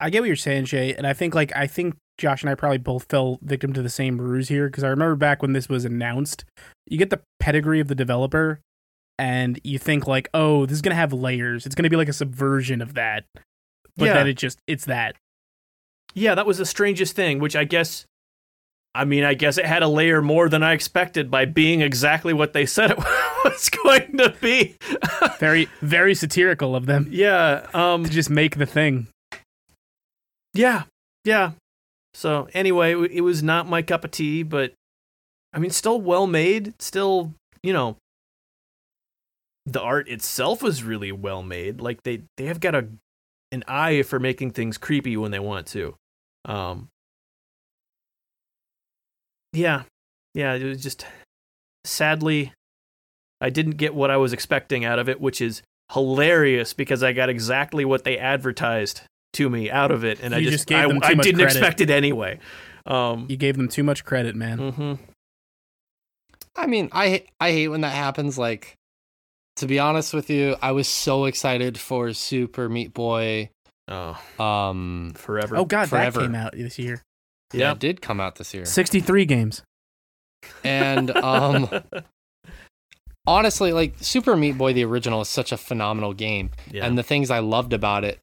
I 0.00 0.10
get 0.10 0.20
what 0.20 0.26
you're 0.26 0.36
saying, 0.36 0.66
Jay, 0.66 0.94
and 0.94 1.06
I 1.06 1.12
think 1.12 1.34
like 1.34 1.54
I 1.54 1.66
think 1.66 1.96
Josh 2.18 2.42
and 2.42 2.50
I 2.50 2.54
probably 2.54 2.78
both 2.78 3.06
fell 3.08 3.38
victim 3.42 3.72
to 3.74 3.82
the 3.82 3.88
same 3.90 4.18
ruse 4.20 4.48
here 4.48 4.68
because 4.68 4.84
I 4.84 4.88
remember 4.88 5.16
back 5.16 5.42
when 5.42 5.52
this 5.52 5.68
was 5.68 5.84
announced, 5.84 6.44
you 6.86 6.96
get 6.98 7.10
the 7.10 7.20
pedigree 7.40 7.80
of 7.80 7.88
the 7.88 7.94
developer, 7.94 8.60
and 9.18 9.60
you 9.64 9.78
think 9.78 10.06
like, 10.06 10.28
oh, 10.32 10.64
this 10.66 10.74
is 10.76 10.82
gonna 10.82 10.94
have 10.94 11.12
layers. 11.12 11.66
It's 11.66 11.74
gonna 11.74 11.90
be 11.90 11.96
like 11.96 12.08
a 12.08 12.12
subversion 12.14 12.80
of 12.80 12.94
that, 12.94 13.24
but 13.96 14.06
Yeah. 14.06 14.14
then 14.14 14.28
it 14.28 14.34
just 14.34 14.58
it's 14.66 14.84
that. 14.86 15.16
Yeah, 16.14 16.34
that 16.34 16.46
was 16.46 16.58
the 16.58 16.66
strangest 16.66 17.16
thing. 17.16 17.38
Which 17.38 17.56
I 17.56 17.64
guess, 17.64 18.06
I 18.94 19.04
mean, 19.04 19.24
I 19.24 19.34
guess 19.34 19.58
it 19.58 19.64
had 19.64 19.82
a 19.82 19.88
layer 19.88 20.22
more 20.22 20.48
than 20.48 20.62
I 20.62 20.72
expected 20.72 21.30
by 21.30 21.44
being 21.44 21.80
exactly 21.80 22.32
what 22.32 22.52
they 22.52 22.66
said 22.66 22.90
it 22.98 22.98
was 23.44 23.68
going 23.68 24.16
to 24.18 24.34
be. 24.40 24.76
Very 25.38 25.68
very 25.80 26.14
satirical 26.14 26.76
of 26.76 26.86
them 26.86 27.08
yeah. 27.10 27.66
Um. 27.74 28.04
to 28.04 28.10
just 28.10 28.30
make 28.30 28.56
the 28.56 28.66
thing. 28.66 29.08
Yeah, 30.54 30.84
yeah. 31.24 31.52
So 32.14 32.48
anyway, 32.52 32.94
it, 32.94 33.10
it 33.10 33.20
was 33.22 33.42
not 33.42 33.68
my 33.68 33.82
cup 33.82 34.04
of 34.04 34.10
tea, 34.10 34.42
but 34.42 34.72
I 35.52 35.58
mean, 35.58 35.70
still 35.70 36.00
well 36.00 36.26
made. 36.26 36.74
Still, 36.80 37.32
you 37.62 37.72
know, 37.72 37.96
the 39.66 39.80
art 39.80 40.08
itself 40.08 40.62
was 40.62 40.82
really 40.82 41.12
well 41.12 41.42
made. 41.42 41.80
Like 41.80 42.02
they 42.02 42.22
they 42.36 42.46
have 42.46 42.60
got 42.60 42.74
a 42.74 42.88
an 43.50 43.64
eye 43.68 44.02
for 44.02 44.18
making 44.18 44.52
things 44.52 44.78
creepy 44.78 45.16
when 45.16 45.30
they 45.30 45.38
want 45.38 45.66
to. 45.68 45.94
Um. 46.44 46.88
Yeah, 49.52 49.82
yeah. 50.34 50.54
It 50.54 50.64
was 50.64 50.82
just 50.82 51.04
sadly, 51.84 52.52
I 53.40 53.50
didn't 53.50 53.76
get 53.76 53.94
what 53.94 54.10
I 54.10 54.16
was 54.16 54.32
expecting 54.32 54.84
out 54.84 54.98
of 54.98 55.08
it, 55.08 55.20
which 55.20 55.40
is 55.40 55.62
hilarious 55.92 56.72
because 56.72 57.02
I 57.02 57.12
got 57.12 57.28
exactly 57.28 57.84
what 57.84 58.04
they 58.04 58.16
advertised 58.18 59.02
to 59.34 59.50
me 59.50 59.70
out 59.70 59.90
of 59.90 60.04
it, 60.04 60.20
and 60.22 60.34
I 60.34 60.40
just, 60.40 60.52
just 60.52 60.66
gave 60.66 60.78
I, 60.78 60.88
them 60.88 61.00
too 61.00 61.06
I 61.06 61.14
much 61.14 61.24
didn't 61.24 61.40
credit. 61.40 61.56
expect 61.56 61.80
it 61.80 61.90
anyway. 61.90 62.38
Um, 62.86 63.26
You 63.28 63.36
gave 63.36 63.56
them 63.56 63.68
too 63.68 63.82
much 63.82 64.04
credit, 64.04 64.34
man. 64.34 64.58
mhm. 64.58 64.98
I 66.56 66.66
mean, 66.66 66.88
I 66.92 67.24
I 67.40 67.50
hate 67.50 67.68
when 67.68 67.80
that 67.82 67.94
happens. 67.94 68.36
Like, 68.36 68.74
to 69.56 69.66
be 69.66 69.78
honest 69.78 70.12
with 70.12 70.28
you, 70.28 70.56
I 70.60 70.72
was 70.72 70.86
so 70.88 71.24
excited 71.24 71.78
for 71.78 72.12
Super 72.12 72.68
Meat 72.68 72.92
Boy. 72.92 73.48
Oh, 73.92 74.42
Um, 74.42 75.12
forever. 75.16 75.56
Oh 75.56 75.64
god, 75.64 75.88
Forever. 75.88 76.20
that 76.20 76.26
came 76.26 76.34
out 76.34 76.52
this 76.52 76.78
year. 76.78 77.02
yeah, 77.52 77.60
yeah. 77.60 77.72
it 77.72 77.78
did 77.78 78.00
come 78.00 78.20
out 78.20 78.36
this 78.36 78.54
year, 78.54 78.64
63 78.64 79.24
games. 79.26 79.62
and 80.64 81.10
um, 81.16 81.68
honestly, 83.26 83.72
like 83.72 83.94
Super 84.00 84.36
Meat 84.36 84.56
Boy, 84.58 84.72
the 84.72 84.84
original, 84.84 85.20
is 85.20 85.28
such 85.28 85.52
a 85.52 85.56
phenomenal 85.56 86.14
game, 86.14 86.50
yeah. 86.70 86.86
and 86.86 86.96
the 86.96 87.02
things 87.02 87.30
I 87.30 87.40
loved 87.40 87.72
about 87.72 88.04
it, 88.04 88.18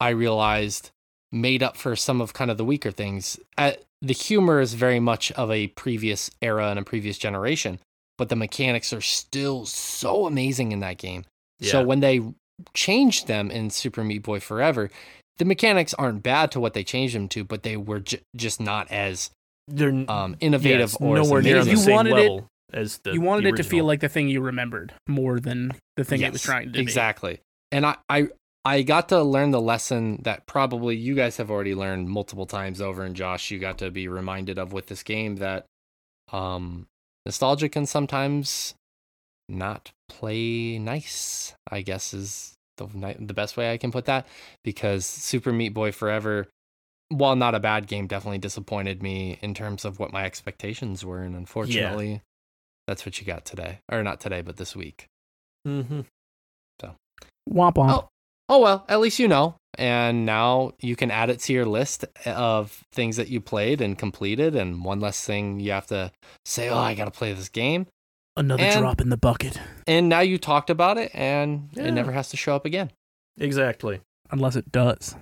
I 0.00 0.10
realized 0.10 0.90
made 1.30 1.62
up 1.62 1.76
for 1.76 1.96
some 1.96 2.20
of 2.20 2.34
kind 2.34 2.50
of 2.50 2.58
the 2.58 2.64
weaker 2.64 2.90
things. 2.90 3.38
Uh, 3.56 3.72
the 4.02 4.12
humor 4.12 4.60
is 4.60 4.74
very 4.74 5.00
much 5.00 5.32
of 5.32 5.50
a 5.50 5.68
previous 5.68 6.30
era 6.42 6.68
and 6.68 6.78
a 6.78 6.82
previous 6.82 7.16
generation, 7.16 7.78
but 8.18 8.28
the 8.28 8.36
mechanics 8.36 8.92
are 8.92 9.00
still 9.00 9.64
so 9.64 10.26
amazing 10.26 10.72
in 10.72 10.80
that 10.80 10.98
game. 10.98 11.24
So 11.62 11.84
when 11.84 12.00
they 12.00 12.20
changed 12.74 13.26
them 13.26 13.50
in 13.50 13.70
Super 13.70 14.04
Meat 14.04 14.22
Boy 14.22 14.40
Forever, 14.40 14.90
the 15.38 15.44
mechanics 15.44 15.94
aren't 15.94 16.22
bad 16.22 16.52
to 16.52 16.60
what 16.60 16.74
they 16.74 16.84
changed 16.84 17.14
them 17.14 17.28
to, 17.28 17.44
but 17.44 17.62
they 17.62 17.76
were 17.76 18.00
j- 18.00 18.20
just 18.36 18.60
not 18.60 18.90
as 18.90 19.30
they're 19.68 20.04
um, 20.10 20.36
innovative 20.40 20.90
it's 20.92 20.96
or 20.96 21.16
nowhere 21.16 21.42
near 21.42 21.58
on 21.60 21.64
the 21.64 21.70
You 21.72 21.76
same 21.76 21.94
wanted 21.94 22.10
it- 22.12 22.14
level 22.30 22.46
as 22.72 22.98
the. 22.98 23.12
you 23.12 23.20
wanted 23.20 23.44
the 23.44 23.48
it 23.50 23.56
to 23.56 23.62
feel 23.64 23.84
like 23.84 24.00
the 24.00 24.08
thing 24.08 24.28
you 24.28 24.40
remembered 24.40 24.92
more 25.08 25.38
than 25.40 25.72
the 25.96 26.04
thing 26.04 26.20
it 26.22 26.32
was 26.32 26.42
trying 26.42 26.66
to 26.66 26.72
be. 26.72 26.80
exactly. 26.80 27.40
And 27.70 27.84
I, 27.86 27.96
I 28.08 28.28
I 28.64 28.82
got 28.82 29.08
to 29.08 29.22
learn 29.22 29.50
the 29.50 29.60
lesson 29.60 30.20
that 30.22 30.46
probably 30.46 30.94
you 30.96 31.14
guys 31.14 31.36
have 31.38 31.50
already 31.50 31.74
learned 31.74 32.08
multiple 32.08 32.46
times 32.46 32.80
over, 32.80 33.02
and 33.02 33.16
Josh, 33.16 33.50
you 33.50 33.58
got 33.58 33.78
to 33.78 33.90
be 33.90 34.06
reminded 34.08 34.58
of 34.58 34.72
with 34.72 34.86
this 34.86 35.02
game 35.02 35.36
that 35.36 35.66
um, 36.32 36.86
nostalgia 37.26 37.68
can 37.68 37.86
sometimes 37.86 38.74
not 39.48 39.90
play 40.18 40.78
nice. 40.78 41.54
I 41.70 41.82
guess 41.82 42.14
is 42.14 42.54
the 42.76 42.86
the 43.18 43.34
best 43.34 43.56
way 43.56 43.72
I 43.72 43.76
can 43.76 43.92
put 43.92 44.06
that 44.06 44.26
because 44.64 45.04
Super 45.06 45.52
Meat 45.52 45.70
Boy 45.70 45.92
Forever. 45.92 46.48
While 47.08 47.36
not 47.36 47.54
a 47.54 47.60
bad 47.60 47.88
game, 47.88 48.06
definitely 48.06 48.38
disappointed 48.38 49.02
me 49.02 49.38
in 49.42 49.52
terms 49.52 49.84
of 49.84 49.98
what 49.98 50.12
my 50.12 50.24
expectations 50.24 51.04
were, 51.04 51.22
and 51.22 51.36
unfortunately, 51.36 52.22
that's 52.86 53.04
what 53.04 53.20
you 53.20 53.26
got 53.26 53.44
today, 53.44 53.80
or 53.90 54.02
not 54.02 54.18
today, 54.18 54.40
but 54.40 54.56
this 54.56 54.74
week. 54.74 55.06
Mhm. 55.66 56.06
Womp 57.50 57.74
womp. 57.74 57.90
Oh. 57.90 58.08
Oh 58.48 58.58
well, 58.58 58.84
at 58.88 59.00
least 59.00 59.18
you 59.18 59.28
know. 59.28 59.56
And 59.78 60.26
now 60.26 60.72
you 60.80 60.96
can 60.96 61.10
add 61.10 61.30
it 61.30 61.40
to 61.40 61.52
your 61.52 61.64
list 61.64 62.04
of 62.26 62.82
things 62.92 63.16
that 63.16 63.28
you 63.28 63.40
played 63.40 63.80
and 63.80 63.96
completed, 63.98 64.54
and 64.54 64.84
one 64.84 65.00
less 65.00 65.24
thing 65.24 65.58
you 65.60 65.72
have 65.72 65.86
to 65.86 66.12
say, 66.44 66.68
"Oh, 66.68 66.76
I 66.76 66.94
got 66.94 67.06
to 67.06 67.10
play 67.10 67.32
this 67.32 67.48
game." 67.48 67.86
Another 68.36 68.62
and- 68.64 68.80
drop 68.80 69.00
in 69.00 69.10
the 69.10 69.16
bucket. 69.16 69.60
And 69.86 70.08
now 70.08 70.20
you 70.20 70.38
talked 70.38 70.70
about 70.70 70.96
it, 70.98 71.10
and 71.14 71.68
Yeah. 71.72 71.84
it 71.84 71.92
never 71.92 72.12
has 72.12 72.28
to 72.30 72.36
show 72.36 72.54
up 72.56 72.64
again. 72.64 72.90
Exactly. 73.38 74.00
Unless 74.30 74.56
it 74.56 74.72
does. 74.72 75.16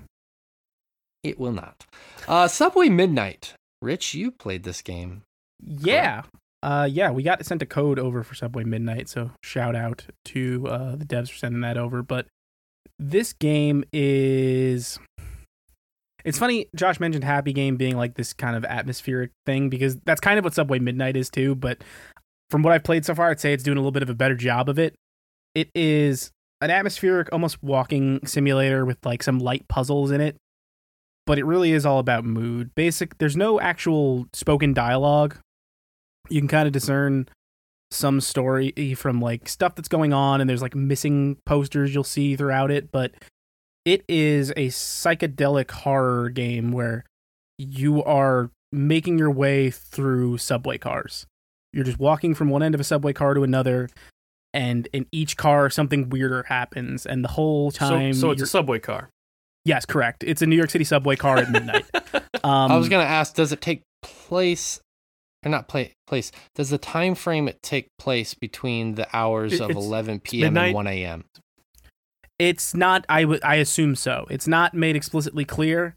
It 1.22 1.38
will 1.38 1.52
not. 1.52 1.84
Uh, 2.28 2.48
Subway 2.48 2.88
Midnight. 2.88 3.54
Rich, 3.82 4.14
you 4.14 4.30
played 4.30 4.62
this 4.62 4.82
game. 4.82 5.22
Yeah. 5.60 6.22
Uh, 6.62 6.88
yeah, 6.90 7.10
we 7.10 7.22
got 7.22 7.44
sent 7.44 7.62
a 7.62 7.66
code 7.66 7.98
over 7.98 8.22
for 8.22 8.34
Subway 8.34 8.64
Midnight, 8.64 9.08
so 9.08 9.30
shout 9.42 9.74
out 9.74 10.04
to 10.26 10.66
uh, 10.68 10.96
the 10.96 11.04
devs 11.04 11.30
for 11.30 11.36
sending 11.36 11.62
that 11.62 11.76
over. 11.78 12.02
But 12.02 12.26
this 12.98 13.32
game 13.32 13.84
is. 13.92 14.98
It's 16.22 16.38
funny, 16.38 16.66
Josh 16.76 17.00
mentioned 17.00 17.24
Happy 17.24 17.54
Game 17.54 17.76
being 17.76 17.96
like 17.96 18.14
this 18.14 18.34
kind 18.34 18.54
of 18.54 18.64
atmospheric 18.66 19.30
thing 19.46 19.70
because 19.70 19.96
that's 20.04 20.20
kind 20.20 20.38
of 20.38 20.44
what 20.44 20.52
Subway 20.52 20.78
Midnight 20.78 21.16
is 21.16 21.30
too. 21.30 21.54
But 21.54 21.82
from 22.50 22.62
what 22.62 22.72
I've 22.72 22.84
played 22.84 23.04
so 23.04 23.14
far, 23.14 23.30
I'd 23.30 23.40
say 23.40 23.52
it's 23.52 23.62
doing 23.62 23.78
a 23.78 23.80
little 23.80 23.92
bit 23.92 24.02
of 24.02 24.10
a 24.10 24.14
better 24.14 24.34
job 24.34 24.68
of 24.68 24.78
it. 24.78 24.94
It 25.54 25.70
is 25.74 26.30
an 26.60 26.70
atmospheric, 26.70 27.28
almost 27.32 27.62
walking 27.62 28.20
simulator 28.26 28.84
with 28.84 28.98
like 29.04 29.22
some 29.22 29.38
light 29.38 29.66
puzzles 29.68 30.10
in 30.10 30.20
it. 30.20 30.36
But 31.26 31.38
it 31.38 31.46
really 31.46 31.72
is 31.72 31.86
all 31.86 31.98
about 31.98 32.24
mood. 32.24 32.74
Basic, 32.74 33.18
there's 33.18 33.36
no 33.36 33.60
actual 33.60 34.26
spoken 34.32 34.74
dialogue 34.74 35.36
you 36.30 36.40
can 36.40 36.48
kind 36.48 36.66
of 36.66 36.72
discern 36.72 37.28
some 37.90 38.20
story 38.20 38.94
from 38.94 39.20
like 39.20 39.48
stuff 39.48 39.74
that's 39.74 39.88
going 39.88 40.12
on 40.12 40.40
and 40.40 40.48
there's 40.48 40.62
like 40.62 40.76
missing 40.76 41.36
posters 41.44 41.92
you'll 41.92 42.04
see 42.04 42.36
throughout 42.36 42.70
it 42.70 42.92
but 42.92 43.12
it 43.84 44.04
is 44.08 44.50
a 44.50 44.68
psychedelic 44.68 45.70
horror 45.70 46.28
game 46.28 46.70
where 46.70 47.04
you 47.58 48.02
are 48.04 48.50
making 48.70 49.18
your 49.18 49.30
way 49.30 49.70
through 49.70 50.38
subway 50.38 50.78
cars 50.78 51.26
You're 51.72 51.84
just 51.84 51.98
walking 51.98 52.34
from 52.34 52.48
one 52.50 52.62
end 52.62 52.74
of 52.74 52.80
a 52.80 52.84
subway 52.84 53.12
car 53.12 53.34
to 53.34 53.42
another, 53.42 53.88
and 54.52 54.88
in 54.92 55.06
each 55.12 55.36
car 55.36 55.70
something 55.70 56.10
weirder 56.10 56.44
happens, 56.44 57.06
and 57.06 57.24
the 57.24 57.28
whole 57.28 57.70
time. 57.70 58.12
so, 58.14 58.20
so 58.20 58.30
it's 58.30 58.42
a 58.42 58.46
subway 58.46 58.78
car. 58.78 59.08
yes, 59.64 59.84
correct. 59.86 60.24
It's 60.24 60.42
a 60.42 60.46
New 60.46 60.56
York 60.56 60.70
City 60.70 60.84
subway 60.84 61.16
car 61.16 61.38
at 61.38 61.50
midnight. 61.50 61.84
Um, 62.14 62.20
I 62.72 62.76
was 62.76 62.88
gonna 62.88 63.04
ask, 63.04 63.34
does 63.34 63.52
it 63.52 63.60
take 63.60 63.82
place 64.02 64.80
or 65.44 65.50
not 65.50 65.68
play, 65.68 65.92
place? 66.06 66.32
Does 66.54 66.70
the 66.70 66.78
time 66.78 67.14
frame 67.14 67.46
it 67.48 67.62
take 67.62 67.86
place 67.98 68.34
between 68.34 68.96
the 68.96 69.06
hours 69.16 69.52
It- 69.54 69.60
of 69.60 69.70
11 69.70 70.20
p.m. 70.20 70.52
midnight. 70.54 70.66
and 70.68 70.74
1 70.74 70.86
a.m.? 70.88 71.24
It's 72.38 72.74
not. 72.74 73.04
I 73.08 73.26
would. 73.26 73.44
I 73.44 73.56
assume 73.56 73.94
so. 73.94 74.26
It's 74.30 74.48
not 74.48 74.72
made 74.72 74.96
explicitly 74.96 75.44
clear. 75.44 75.94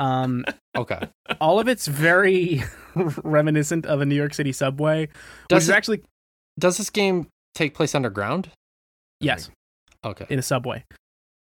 Um, 0.00 0.44
Okay. 0.76 1.00
all 1.40 1.58
of 1.60 1.66
it's 1.68 1.86
very 1.88 2.62
reminiscent 3.24 3.86
of 3.86 4.00
a 4.00 4.06
New 4.06 4.14
York 4.14 4.32
City 4.34 4.52
subway, 4.52 5.08
Does 5.48 5.64
is 5.64 5.68
it- 5.68 5.74
actually 5.76 6.02
Does 6.58 6.78
this 6.78 6.90
game 6.90 7.26
take 7.54 7.74
place 7.74 7.94
underground? 7.94 8.50
yes 9.20 9.50
Okay. 10.04 10.26
in 10.30 10.38
a 10.38 10.42
subway. 10.42 10.84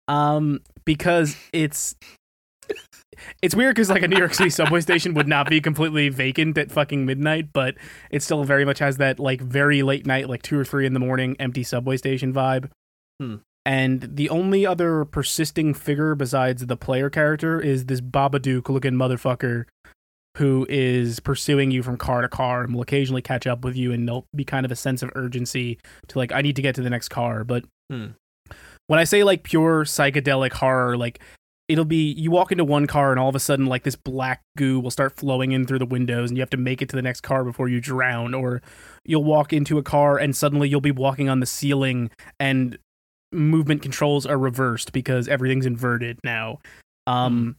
Um, 0.07 0.59
because 0.85 1.35
it's 1.53 1.95
it's 3.41 3.55
weird 3.55 3.75
because 3.75 3.89
like 3.89 4.03
a 4.03 4.07
New 4.07 4.17
York 4.17 4.33
City 4.33 4.49
subway 4.49 4.81
station 4.89 5.13
would 5.13 5.27
not 5.27 5.49
be 5.49 5.61
completely 5.61 6.09
vacant 6.09 6.57
at 6.57 6.71
fucking 6.71 7.05
midnight, 7.05 7.53
but 7.53 7.75
it 8.11 8.21
still 8.21 8.43
very 8.43 8.65
much 8.65 8.79
has 8.79 8.97
that 8.97 9.19
like 9.19 9.39
very 9.41 9.81
late 9.83 10.05
night, 10.05 10.27
like 10.29 10.41
two 10.43 10.59
or 10.59 10.65
three 10.65 10.85
in 10.85 10.93
the 10.93 10.99
morning, 10.99 11.35
empty 11.39 11.63
subway 11.63 11.95
station 11.97 12.33
vibe. 12.33 12.69
Hmm. 13.21 13.35
And 13.65 14.01
the 14.15 14.29
only 14.29 14.65
other 14.65 15.05
persisting 15.05 15.73
figure 15.73 16.15
besides 16.15 16.65
the 16.65 16.75
player 16.75 17.09
character 17.09 17.61
is 17.61 17.85
this 17.85 18.01
Babadook 18.01 18.67
looking 18.67 18.93
motherfucker 18.93 19.65
who 20.37 20.65
is 20.67 21.19
pursuing 21.19 21.69
you 21.71 21.83
from 21.83 21.95
car 21.95 22.21
to 22.21 22.27
car 22.27 22.63
and 22.63 22.73
will 22.73 22.81
occasionally 22.81 23.21
catch 23.21 23.45
up 23.45 23.63
with 23.63 23.75
you 23.75 23.91
and 23.91 24.07
there'll 24.07 24.25
be 24.35 24.43
kind 24.43 24.65
of 24.65 24.71
a 24.71 24.75
sense 24.75 25.03
of 25.03 25.11
urgency 25.15 25.77
to 26.07 26.17
like 26.17 26.31
I 26.31 26.41
need 26.41 26.55
to 26.55 26.61
get 26.61 26.75
to 26.75 26.81
the 26.81 26.89
next 26.89 27.09
car. 27.09 27.43
But 27.43 27.63
Hmm. 27.89 28.07
when 28.87 28.99
I 28.99 29.03
say 29.03 29.23
like 29.23 29.43
pure 29.43 29.83
psychedelic 29.85 30.53
horror, 30.53 30.97
like 30.97 31.19
it'll 31.69 31.85
be 31.85 32.11
you 32.11 32.31
walk 32.31 32.51
into 32.51 32.65
one 32.65 32.87
car 32.87 33.11
and 33.11 33.19
all 33.19 33.29
of 33.29 33.35
a 33.35 33.39
sudden 33.39 33.67
like 33.67 33.83
this 33.83 33.95
black 33.95 34.41
goo 34.57 34.79
will 34.79 34.91
start 34.91 35.15
flowing 35.15 35.51
in 35.53 35.65
through 35.65 35.79
the 35.79 35.85
windows 35.85 36.29
and 36.29 36.37
you 36.37 36.41
have 36.41 36.49
to 36.49 36.57
make 36.57 36.81
it 36.81 36.89
to 36.89 36.95
the 36.95 37.01
next 37.01 37.21
car 37.21 37.43
before 37.43 37.69
you 37.69 37.79
drown 37.79 38.33
or 38.33 38.61
you'll 39.05 39.23
walk 39.23 39.53
into 39.53 39.77
a 39.77 39.83
car 39.83 40.17
and 40.17 40.35
suddenly 40.35 40.67
you'll 40.67 40.81
be 40.81 40.91
walking 40.91 41.29
on 41.29 41.39
the 41.39 41.45
ceiling 41.45 42.09
and 42.39 42.77
movement 43.33 43.81
controls 43.81 44.25
are 44.25 44.37
reversed 44.37 44.91
because 44.91 45.27
everything's 45.27 45.65
inverted 45.65 46.19
now 46.23 46.59
um 47.07 47.55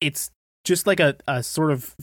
it's 0.00 0.30
just 0.64 0.86
like 0.86 1.00
a, 1.00 1.16
a 1.28 1.42
sort 1.42 1.70
of 1.70 1.94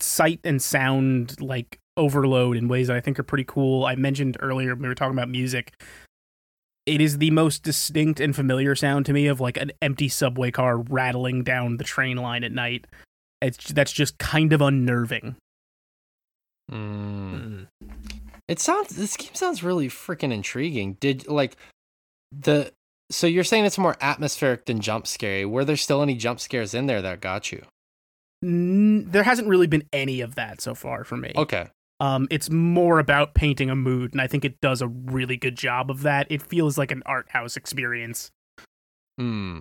sight 0.00 0.40
and 0.44 0.60
sound 0.60 1.40
like 1.40 1.78
overload 1.96 2.56
in 2.56 2.68
ways 2.68 2.88
that 2.88 2.96
I 2.96 3.00
think 3.00 3.18
are 3.18 3.24
pretty 3.24 3.44
cool. 3.44 3.84
I 3.84 3.94
mentioned 3.94 4.36
earlier 4.40 4.74
when 4.74 4.82
we 4.82 4.88
were 4.88 4.94
talking 4.94 5.16
about 5.16 5.28
music. 5.28 5.72
It 6.84 7.00
is 7.00 7.18
the 7.18 7.30
most 7.30 7.62
distinct 7.62 8.20
and 8.20 8.34
familiar 8.34 8.74
sound 8.74 9.06
to 9.06 9.12
me 9.12 9.26
of 9.26 9.40
like 9.40 9.56
an 9.56 9.72
empty 9.82 10.08
subway 10.08 10.50
car 10.50 10.78
rattling 10.78 11.42
down 11.42 11.78
the 11.78 11.84
train 11.84 12.16
line 12.16 12.44
at 12.44 12.52
night. 12.52 12.86
It's 13.42 13.72
that's 13.72 13.92
just 13.92 14.18
kind 14.18 14.52
of 14.52 14.60
unnerving. 14.60 15.36
Mm. 16.70 17.66
It 18.48 18.60
sounds. 18.60 18.90
This 18.90 19.16
game 19.16 19.34
sounds 19.34 19.62
really 19.62 19.88
freaking 19.88 20.32
intriguing. 20.32 20.96
Did 21.00 21.26
like 21.28 21.56
the? 22.32 22.72
So 23.10 23.26
you're 23.26 23.44
saying 23.44 23.64
it's 23.64 23.78
more 23.78 23.96
atmospheric 24.00 24.66
than 24.66 24.80
jump 24.80 25.06
scary. 25.06 25.44
Were 25.44 25.64
there 25.64 25.76
still 25.76 26.02
any 26.02 26.16
jump 26.16 26.40
scares 26.40 26.74
in 26.74 26.86
there 26.86 27.02
that 27.02 27.20
got 27.20 27.52
you? 27.52 27.64
N- 28.42 29.10
there 29.10 29.22
hasn't 29.22 29.48
really 29.48 29.66
been 29.66 29.84
any 29.92 30.20
of 30.20 30.34
that 30.34 30.60
so 30.60 30.74
far 30.74 31.04
for 31.04 31.16
me. 31.16 31.32
Okay. 31.36 31.68
Um, 31.98 32.28
it's 32.30 32.50
more 32.50 32.98
about 32.98 33.34
painting 33.34 33.70
a 33.70 33.76
mood, 33.76 34.12
and 34.12 34.20
I 34.20 34.26
think 34.26 34.44
it 34.44 34.60
does 34.60 34.82
a 34.82 34.88
really 34.88 35.36
good 35.36 35.56
job 35.56 35.90
of 35.90 36.02
that. 36.02 36.26
It 36.30 36.42
feels 36.42 36.76
like 36.76 36.90
an 36.90 37.02
art 37.06 37.30
house 37.30 37.56
experience. 37.56 38.30
Hmm. 39.18 39.60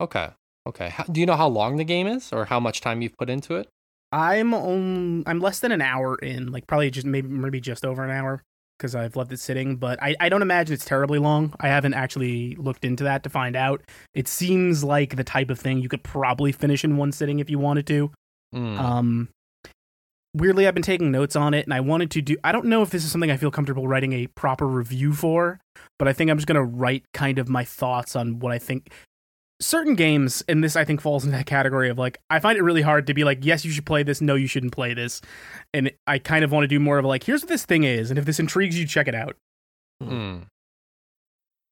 Okay. 0.00 0.30
Okay. 0.66 0.90
How, 0.90 1.04
do 1.04 1.20
you 1.20 1.26
know 1.26 1.36
how 1.36 1.48
long 1.48 1.76
the 1.76 1.84
game 1.84 2.06
is, 2.06 2.32
or 2.32 2.44
how 2.44 2.60
much 2.60 2.80
time 2.80 3.00
you've 3.00 3.16
put 3.16 3.30
into 3.30 3.54
it? 3.54 3.68
I'm 4.12 4.54
on, 4.54 5.24
I'm 5.26 5.40
less 5.40 5.60
than 5.60 5.72
an 5.72 5.82
hour 5.82 6.16
in, 6.16 6.52
like 6.52 6.66
probably 6.66 6.90
just 6.90 7.06
maybe 7.06 7.28
maybe 7.28 7.60
just 7.60 7.84
over 7.84 8.04
an 8.04 8.10
hour 8.10 8.42
because 8.78 8.94
I've 8.94 9.16
left 9.16 9.32
it 9.32 9.40
sitting. 9.40 9.76
But 9.76 10.02
I, 10.02 10.14
I 10.20 10.28
don't 10.28 10.42
imagine 10.42 10.74
it's 10.74 10.84
terribly 10.84 11.18
long. 11.18 11.54
I 11.60 11.68
haven't 11.68 11.94
actually 11.94 12.54
looked 12.56 12.84
into 12.84 13.04
that 13.04 13.22
to 13.24 13.30
find 13.30 13.56
out. 13.56 13.82
It 14.14 14.28
seems 14.28 14.84
like 14.84 15.16
the 15.16 15.24
type 15.24 15.50
of 15.50 15.58
thing 15.58 15.78
you 15.78 15.88
could 15.88 16.02
probably 16.02 16.52
finish 16.52 16.84
in 16.84 16.96
one 16.96 17.12
sitting 17.12 17.38
if 17.38 17.50
you 17.50 17.58
wanted 17.58 17.86
to. 17.88 18.10
Hmm. 18.52 18.78
Um, 18.78 19.28
weirdly, 20.34 20.66
I've 20.66 20.74
been 20.74 20.82
taking 20.82 21.10
notes 21.10 21.36
on 21.36 21.54
it, 21.54 21.64
and 21.64 21.74
I 21.74 21.80
wanted 21.80 22.10
to 22.12 22.22
do. 22.22 22.36
I 22.44 22.52
don't 22.52 22.66
know 22.66 22.82
if 22.82 22.90
this 22.90 23.04
is 23.04 23.10
something 23.10 23.30
I 23.30 23.36
feel 23.36 23.50
comfortable 23.50 23.88
writing 23.88 24.12
a 24.12 24.28
proper 24.28 24.66
review 24.66 25.12
for, 25.12 25.60
but 25.98 26.08
I 26.08 26.12
think 26.12 26.30
I'm 26.30 26.38
just 26.38 26.48
gonna 26.48 26.64
write 26.64 27.04
kind 27.12 27.38
of 27.38 27.48
my 27.48 27.64
thoughts 27.64 28.14
on 28.14 28.38
what 28.38 28.52
I 28.52 28.58
think. 28.58 28.92
Certain 29.60 29.94
games, 29.94 30.44
and 30.48 30.62
this 30.62 30.76
I 30.76 30.84
think 30.84 31.00
falls 31.00 31.24
into 31.24 31.36
that 31.36 31.46
category 31.46 31.88
of 31.88 31.98
like, 31.98 32.18
I 32.28 32.40
find 32.40 32.58
it 32.58 32.62
really 32.62 32.82
hard 32.82 33.06
to 33.06 33.14
be 33.14 33.24
like, 33.24 33.38
yes, 33.44 33.64
you 33.64 33.70
should 33.70 33.86
play 33.86 34.02
this, 34.02 34.20
no, 34.20 34.34
you 34.34 34.46
shouldn't 34.46 34.72
play 34.72 34.92
this, 34.92 35.22
and 35.72 35.90
I 36.06 36.18
kind 36.18 36.44
of 36.44 36.52
want 36.52 36.64
to 36.64 36.68
do 36.68 36.78
more 36.78 36.98
of 36.98 37.04
like, 37.06 37.24
here's 37.24 37.42
what 37.42 37.48
this 37.48 37.64
thing 37.64 37.84
is, 37.84 38.10
and 38.10 38.18
if 38.18 38.24
this 38.26 38.38
intrigues 38.38 38.78
you, 38.78 38.86
check 38.86 39.08
it 39.08 39.14
out. 39.14 39.36
Hmm. 40.02 40.40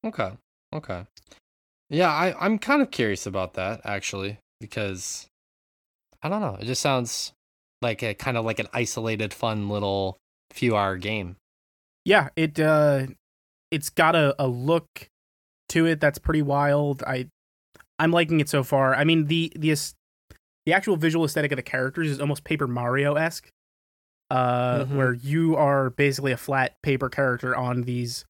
Okay. 0.04 0.30
Okay. 0.74 1.04
Yeah, 1.90 2.08
I, 2.10 2.34
I'm 2.44 2.58
kind 2.58 2.80
of 2.82 2.90
curious 2.90 3.26
about 3.26 3.54
that 3.54 3.82
actually 3.84 4.38
because 4.60 5.26
I 6.22 6.28
don't 6.30 6.40
know. 6.40 6.56
It 6.58 6.64
just 6.64 6.80
sounds 6.80 7.32
like 7.82 8.02
a 8.02 8.14
kind 8.14 8.36
of 8.38 8.44
like 8.46 8.58
an 8.58 8.68
isolated, 8.72 9.34
fun 9.34 9.68
little 9.68 10.16
few 10.50 10.76
hour 10.76 10.96
game. 10.96 11.36
yeah 12.04 12.28
it 12.36 12.60
uh 12.60 13.06
it's 13.72 13.90
got 13.90 14.14
a, 14.14 14.34
a 14.38 14.46
look 14.46 15.08
to 15.68 15.84
it 15.86 16.00
that's 16.00 16.18
pretty 16.18 16.42
wild 16.42 17.02
i 17.02 17.26
i'm 17.98 18.10
liking 18.12 18.40
it 18.40 18.48
so 18.48 18.62
far. 18.62 18.94
I 18.94 19.04
mean 19.04 19.26
the 19.26 19.52
the 19.56 19.74
the 20.66 20.72
actual 20.72 20.96
visual 20.96 21.24
aesthetic 21.24 21.52
of 21.52 21.56
the 21.56 21.62
characters 21.62 22.10
is 22.10 22.20
almost 22.20 22.44
paper 22.44 22.66
mario-esque 22.66 23.48
uh 24.30 24.84
Mhm. 24.84 24.96
where 24.96 25.12
you 25.12 25.54
are 25.56 25.90
basically 25.90 26.32
a 26.32 26.36
flat 26.36 26.80
paper 26.82 27.08
character 27.08 27.54
on 27.54 27.82
these 27.82 28.24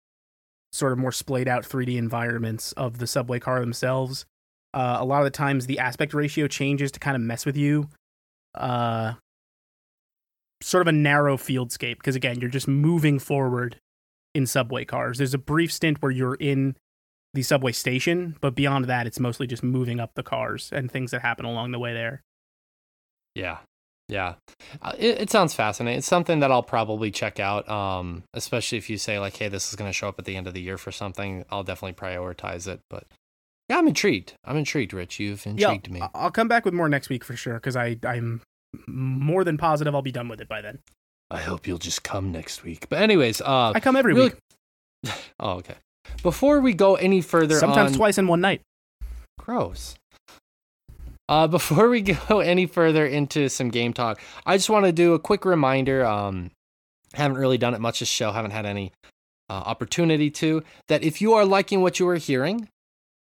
sort 0.72 0.92
of 0.92 0.98
more 0.98 1.12
splayed 1.12 1.46
out 1.48 1.64
3d 1.64 1.96
environments 1.96 2.72
of 2.72 2.98
the 2.98 3.06
subway 3.06 3.38
car 3.38 3.60
themselves. 3.60 4.26
Uh 4.74 4.96
a 5.00 5.04
lot 5.04 5.18
of 5.20 5.24
the 5.24 5.30
times 5.30 5.66
the 5.66 5.78
aspect 5.78 6.12
ratio 6.14 6.48
changes 6.48 6.90
to 6.92 6.98
kind 7.00 7.14
of 7.14 7.22
mess 7.22 7.46
with 7.46 7.56
you 7.56 7.88
uh 8.56 9.14
sort 10.62 10.80
of 10.80 10.88
a 10.88 10.92
narrow 10.92 11.36
fieldscape 11.36 11.96
because 11.98 12.16
again 12.16 12.40
you're 12.40 12.50
just 12.50 12.66
moving 12.68 13.18
forward 13.18 13.76
in 14.34 14.46
subway 14.46 14.84
cars. 14.84 15.18
There's 15.18 15.34
a 15.34 15.38
brief 15.38 15.72
stint 15.72 16.02
where 16.02 16.10
you're 16.10 16.34
in 16.34 16.74
the 17.34 17.42
subway 17.42 17.72
station 17.72 18.36
but 18.40 18.54
beyond 18.54 18.86
that 18.86 19.06
it's 19.06 19.20
mostly 19.20 19.46
just 19.46 19.62
moving 19.62 20.00
up 20.00 20.12
the 20.14 20.22
cars 20.22 20.70
and 20.72 20.90
things 20.90 21.10
that 21.10 21.20
happen 21.22 21.44
along 21.44 21.70
the 21.72 21.78
way 21.78 21.92
there 21.92 22.22
Yeah. 23.34 23.58
Yeah. 24.08 24.34
Uh, 24.82 24.92
it, 24.98 25.22
it 25.22 25.30
sounds 25.30 25.54
fascinating. 25.54 25.96
It's 25.98 26.06
something 26.06 26.40
that 26.40 26.52
I'll 26.52 26.62
probably 26.62 27.10
check 27.10 27.40
out. 27.40 27.66
Um, 27.70 28.22
especially 28.34 28.76
if 28.76 28.90
you 28.90 28.98
say 28.98 29.18
like, 29.18 29.34
hey, 29.34 29.48
this 29.48 29.70
is 29.70 29.76
going 29.76 29.88
to 29.88 29.94
show 29.94 30.08
up 30.08 30.18
at 30.18 30.26
the 30.26 30.36
end 30.36 30.46
of 30.46 30.52
the 30.52 30.60
year 30.60 30.76
for 30.76 30.92
something. 30.92 31.44
I'll 31.50 31.64
definitely 31.64 31.94
prioritize 31.94 32.68
it. 32.68 32.80
But 32.90 33.04
yeah, 33.70 33.78
I'm 33.78 33.88
intrigued. 33.88 34.34
I'm 34.44 34.58
intrigued, 34.58 34.92
Rich. 34.92 35.18
You've 35.20 35.46
intrigued 35.46 35.90
me. 35.90 36.02
I- 36.02 36.10
i'll 36.14 36.30
come 36.30 36.48
back 36.48 36.66
with 36.66 36.74
more 36.74 36.88
next 36.88 37.08
week 37.08 37.24
for 37.24 37.34
sure 37.34 37.54
because 37.54 37.76
i 37.76 37.96
i'm 38.04 38.42
more 38.86 39.42
than 39.42 39.56
positive 39.56 39.94
i'll 39.94 40.02
be 40.02 40.12
done 40.12 40.28
with 40.28 40.40
it 40.42 40.48
by 40.48 40.60
then 40.60 40.80
I 41.30 41.40
hope 41.40 41.66
you'll 41.66 41.78
just 41.78 42.04
come 42.04 42.30
next 42.30 42.62
week. 42.62 42.86
But 42.90 43.00
anyways, 43.00 43.40
uh, 43.40 43.72
i 43.74 43.80
come 43.80 43.96
every 43.96 44.12
really- 44.12 44.34
week 45.02 45.14
oh, 45.40 45.52
okay. 45.60 45.76
Before 46.22 46.60
we 46.60 46.74
go 46.74 46.94
any 46.96 47.20
further, 47.20 47.58
sometimes 47.58 47.92
on, 47.92 47.96
twice 47.98 48.18
in 48.18 48.26
one 48.26 48.40
night 48.40 48.62
Gross. 49.38 49.94
Uh, 51.28 51.46
before 51.48 51.88
we 51.88 52.00
go 52.00 52.40
any 52.40 52.66
further 52.66 53.06
into 53.06 53.48
some 53.48 53.68
game 53.68 53.92
talk, 53.92 54.20
I 54.46 54.56
just 54.56 54.70
want 54.70 54.86
to 54.86 54.92
do 54.92 55.14
a 55.14 55.18
quick 55.18 55.44
reminder. 55.44 56.04
Um, 56.04 56.50
haven't 57.12 57.36
really 57.36 57.58
done 57.58 57.74
it 57.74 57.80
much 57.80 58.00
this 58.00 58.08
show. 58.08 58.32
Haven't 58.32 58.52
had 58.52 58.66
any 58.66 58.92
uh, 59.48 59.52
opportunity 59.52 60.30
to. 60.30 60.62
That 60.88 61.02
if 61.02 61.20
you 61.20 61.34
are 61.34 61.44
liking 61.44 61.80
what 61.80 62.00
you 62.00 62.08
are 62.08 62.16
hearing, 62.16 62.68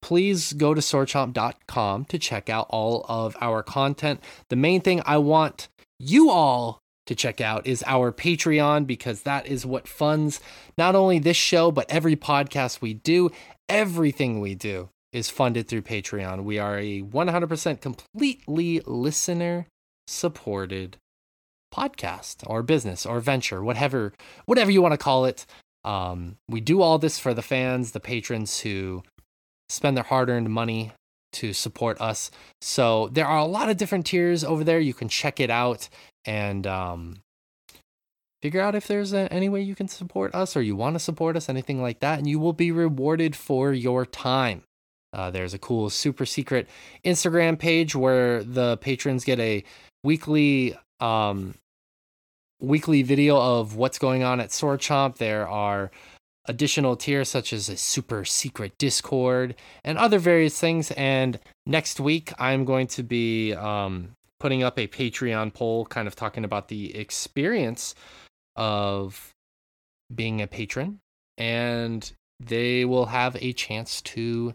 please 0.03 0.53
go 0.53 0.75
to 0.75 0.81
swordchomp.com 0.81 2.05
to 2.07 2.19
check 2.19 2.49
out 2.49 2.67
all 2.71 3.05
of 3.09 3.37
our 3.41 3.63
content. 3.63 4.21
The 4.51 4.57
main 4.57 4.81
thing 4.81 5.03
I 5.05 5.19
want 5.19 5.69
you 5.99 6.31
all 6.31 6.81
to 7.07 7.15
check 7.15 7.41
out 7.41 7.67
is 7.67 7.85
our 7.87 8.13
Patreon 8.13 8.87
because 8.87 9.23
that 9.23 9.47
is 9.47 9.65
what 9.65 9.89
funds 9.89 10.41
not 10.77 10.95
only 10.95 11.19
this 11.19 11.37
show 11.37 11.71
but 11.71 11.91
every 11.91 12.17
podcast 12.17 12.81
we 12.81 12.95
do. 12.95 13.31
Everything 13.69 14.41
we 14.41 14.55
do 14.55 14.91
is 15.13 15.31
funded 15.31 15.67
through 15.67 15.83
Patreon. 15.83 16.45
We 16.45 16.59
are 16.59 16.79
a 16.79 17.03
100% 17.03 17.81
completely 17.81 18.83
listener 18.87 19.67
supported 20.07 20.99
podcast 21.75 22.45
or 22.47 22.63
business 22.63 23.05
or 23.05 23.21
venture, 23.21 23.63
whatever 23.63 24.13
whatever 24.47 24.71
you 24.71 24.83
want 24.83 24.93
to 24.93 24.99
call 24.99 25.25
it. 25.25 25.47
Um, 25.85 26.37
we 26.49 26.61
do 26.61 26.83
all 26.83 26.99
this 26.99 27.19
for 27.19 27.35
the 27.35 27.43
fans, 27.43 27.93
the 27.93 28.01
patrons 28.01 28.61
who 28.61 29.03
spend 29.69 29.97
their 29.97 30.05
hard-earned 30.05 30.51
money 30.51 30.93
to 31.33 31.53
support 31.53 32.01
us. 32.01 32.31
So 32.61 33.09
there 33.13 33.27
are 33.27 33.39
a 33.39 33.45
lot 33.45 33.69
of 33.69 33.77
different 33.77 34.07
tiers 34.07 34.43
over 34.43 34.65
there. 34.65 34.81
You 34.81 34.95
can 34.95 35.09
check 35.09 35.39
it 35.39 35.51
out 35.51 35.89
and 36.27 36.67
um, 36.67 37.23
figure 38.43 38.61
out 38.61 38.75
if 38.75 38.87
there's 38.87 39.13
a, 39.13 39.33
any 39.33 39.49
way 39.49 39.61
you 39.61 39.75
can 39.75 39.89
support 39.89 40.35
us 40.35 40.57
or 40.57 40.63
you 40.63 40.77
want 40.77 40.95
to 40.95 41.01
support 41.01 41.37
us, 41.37 41.49
anything 41.49 41.81
like 41.81 42.01
that, 42.01 42.19
and 42.19 42.29
you 42.29 42.39
will 42.39 42.53
be 42.53 42.71
rewarded 42.73 43.35
for 43.37 43.73
your 43.73 44.05
time. 44.05 44.63
Uh, 45.13 45.31
there's 45.31 45.55
a 45.55 45.59
cool 45.59 45.89
super 45.89 46.27
secret 46.27 46.69
Instagram 47.05 47.59
page 47.59 47.95
where 47.95 48.43
the 48.43 48.77
patrons 48.79 49.25
get 49.25 49.41
a 49.41 49.65
weekly 50.05 50.77
um, 51.01 51.55
weekly 52.61 53.03
video 53.03 53.39
of 53.39 53.77
what's 53.77 53.99
going 53.99 54.23
on 54.23 54.41
at 54.41 54.53
Sword 54.53 54.81
Chomp. 54.81 55.17
There 55.17 55.49
are 55.49 55.91
additional 56.47 56.97
tiers 56.97 57.29
such 57.29 57.53
as 57.53 57.69
a 57.69 57.77
super 57.77 58.25
secret 58.25 58.79
Discord 58.79 59.55
and 59.85 59.99
other 59.99 60.19
various 60.19 60.59
things. 60.59 60.91
And 60.93 61.39
next 61.67 62.01
week, 62.01 62.33
I'm 62.39 62.65
going 62.65 62.87
to 62.89 63.03
be 63.03 63.55
um, 63.55 64.13
putting 64.39 64.63
up 64.63 64.79
a 64.79 64.87
Patreon 64.87 65.55
poll, 65.55 65.87
kind 65.87 66.07
of 66.07 66.15
talking 66.15 66.45
about 66.45 66.69
the 66.69 66.97
experience 66.97 67.95
of 68.55 69.33
being 70.15 70.41
a 70.41 70.47
patron, 70.47 71.01
and 71.37 72.13
they 72.41 72.85
will 72.85 73.07
have 73.07 73.37
a 73.41 73.53
chance 73.53 74.01
to 74.03 74.53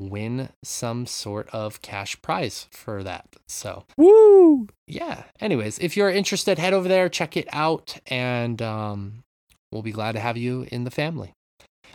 win 0.00 0.48
some 0.64 1.06
sort 1.06 1.48
of 1.50 1.80
cash 1.82 2.20
prize 2.22 2.66
for 2.72 3.02
that. 3.04 3.26
So, 3.46 3.84
Woo! 3.96 4.68
yeah. 4.86 5.24
Anyways, 5.40 5.78
if 5.78 5.96
you're 5.96 6.10
interested, 6.10 6.58
head 6.58 6.72
over 6.72 6.88
there, 6.88 7.08
check 7.08 7.36
it 7.36 7.48
out, 7.52 7.98
and 8.06 8.60
um, 8.60 9.22
we'll 9.70 9.82
be 9.82 9.92
glad 9.92 10.12
to 10.12 10.20
have 10.20 10.36
you 10.36 10.66
in 10.72 10.84
the 10.84 10.90
family. 10.90 11.32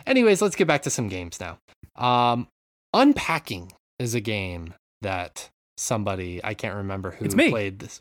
Anyways, 0.06 0.40
let's 0.40 0.56
get 0.56 0.66
back 0.66 0.82
to 0.82 0.90
some 0.90 1.08
games 1.08 1.38
now. 1.40 1.58
Um, 1.96 2.48
Unpacking 2.94 3.72
is 3.98 4.14
a 4.14 4.20
game 4.20 4.72
that 5.02 5.50
somebody 5.78 6.40
I 6.44 6.54
can't 6.54 6.74
remember 6.76 7.12
who 7.12 7.24
It's 7.24 7.34
me. 7.34 7.50
played 7.50 7.78
this. 7.78 8.00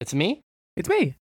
It's 0.00 0.14
me. 0.14 0.40
It's 0.76 0.88
me. 0.88 1.16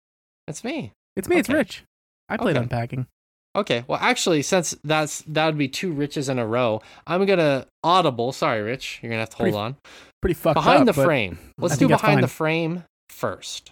It's 0.48 0.64
me. 0.64 0.92
It's 1.16 1.28
me. 1.28 1.38
It's 1.38 1.50
Rich. 1.50 1.84
I 2.30 2.38
played 2.38 2.56
Okay. 2.56 2.64
unpacking. 2.64 3.08
Okay. 3.56 3.84
Well, 3.88 3.98
actually, 4.00 4.44
since 4.44 4.76
that's 4.84 5.24
that 5.24 5.48
would 5.48 5.58
be 5.58 5.68
two 5.68 5.92
riches 5.92 6.30
in 6.30 6.38
a 6.38 6.46
row, 6.46 6.82
I'm 7.08 7.26
gonna 7.26 7.66
audible. 7.84 8.32
Sorry, 8.32 8.62
Rich. 8.62 9.00
You're 9.02 9.10
gonna 9.10 9.22
have 9.22 9.32
to 9.32 9.38
hold 9.38 9.46
Pretty 9.46 9.58
on. 9.58 9.76
Pretty 10.22 10.34
fucked 10.36 10.54
behind 10.56 10.88
up, 10.88 10.96
the 10.96 11.02
frame. 11.04 11.40
Let's 11.58 11.78
do 11.78 11.88
behind 11.88 12.22
the 12.24 12.28
frame 12.28 12.84
first. 13.10 13.72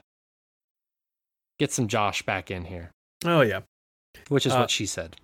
Get 1.60 1.72
some 1.72 1.88
Josh 1.88 2.24
back 2.24 2.50
in 2.50 2.66
here, 2.66 2.90
Oh 3.24 3.42
yeah, 3.42 3.62
which 4.30 4.46
is 4.48 4.54
Uh, 4.54 4.58
what 4.60 4.72
she 4.72 4.86
said. 4.88 5.18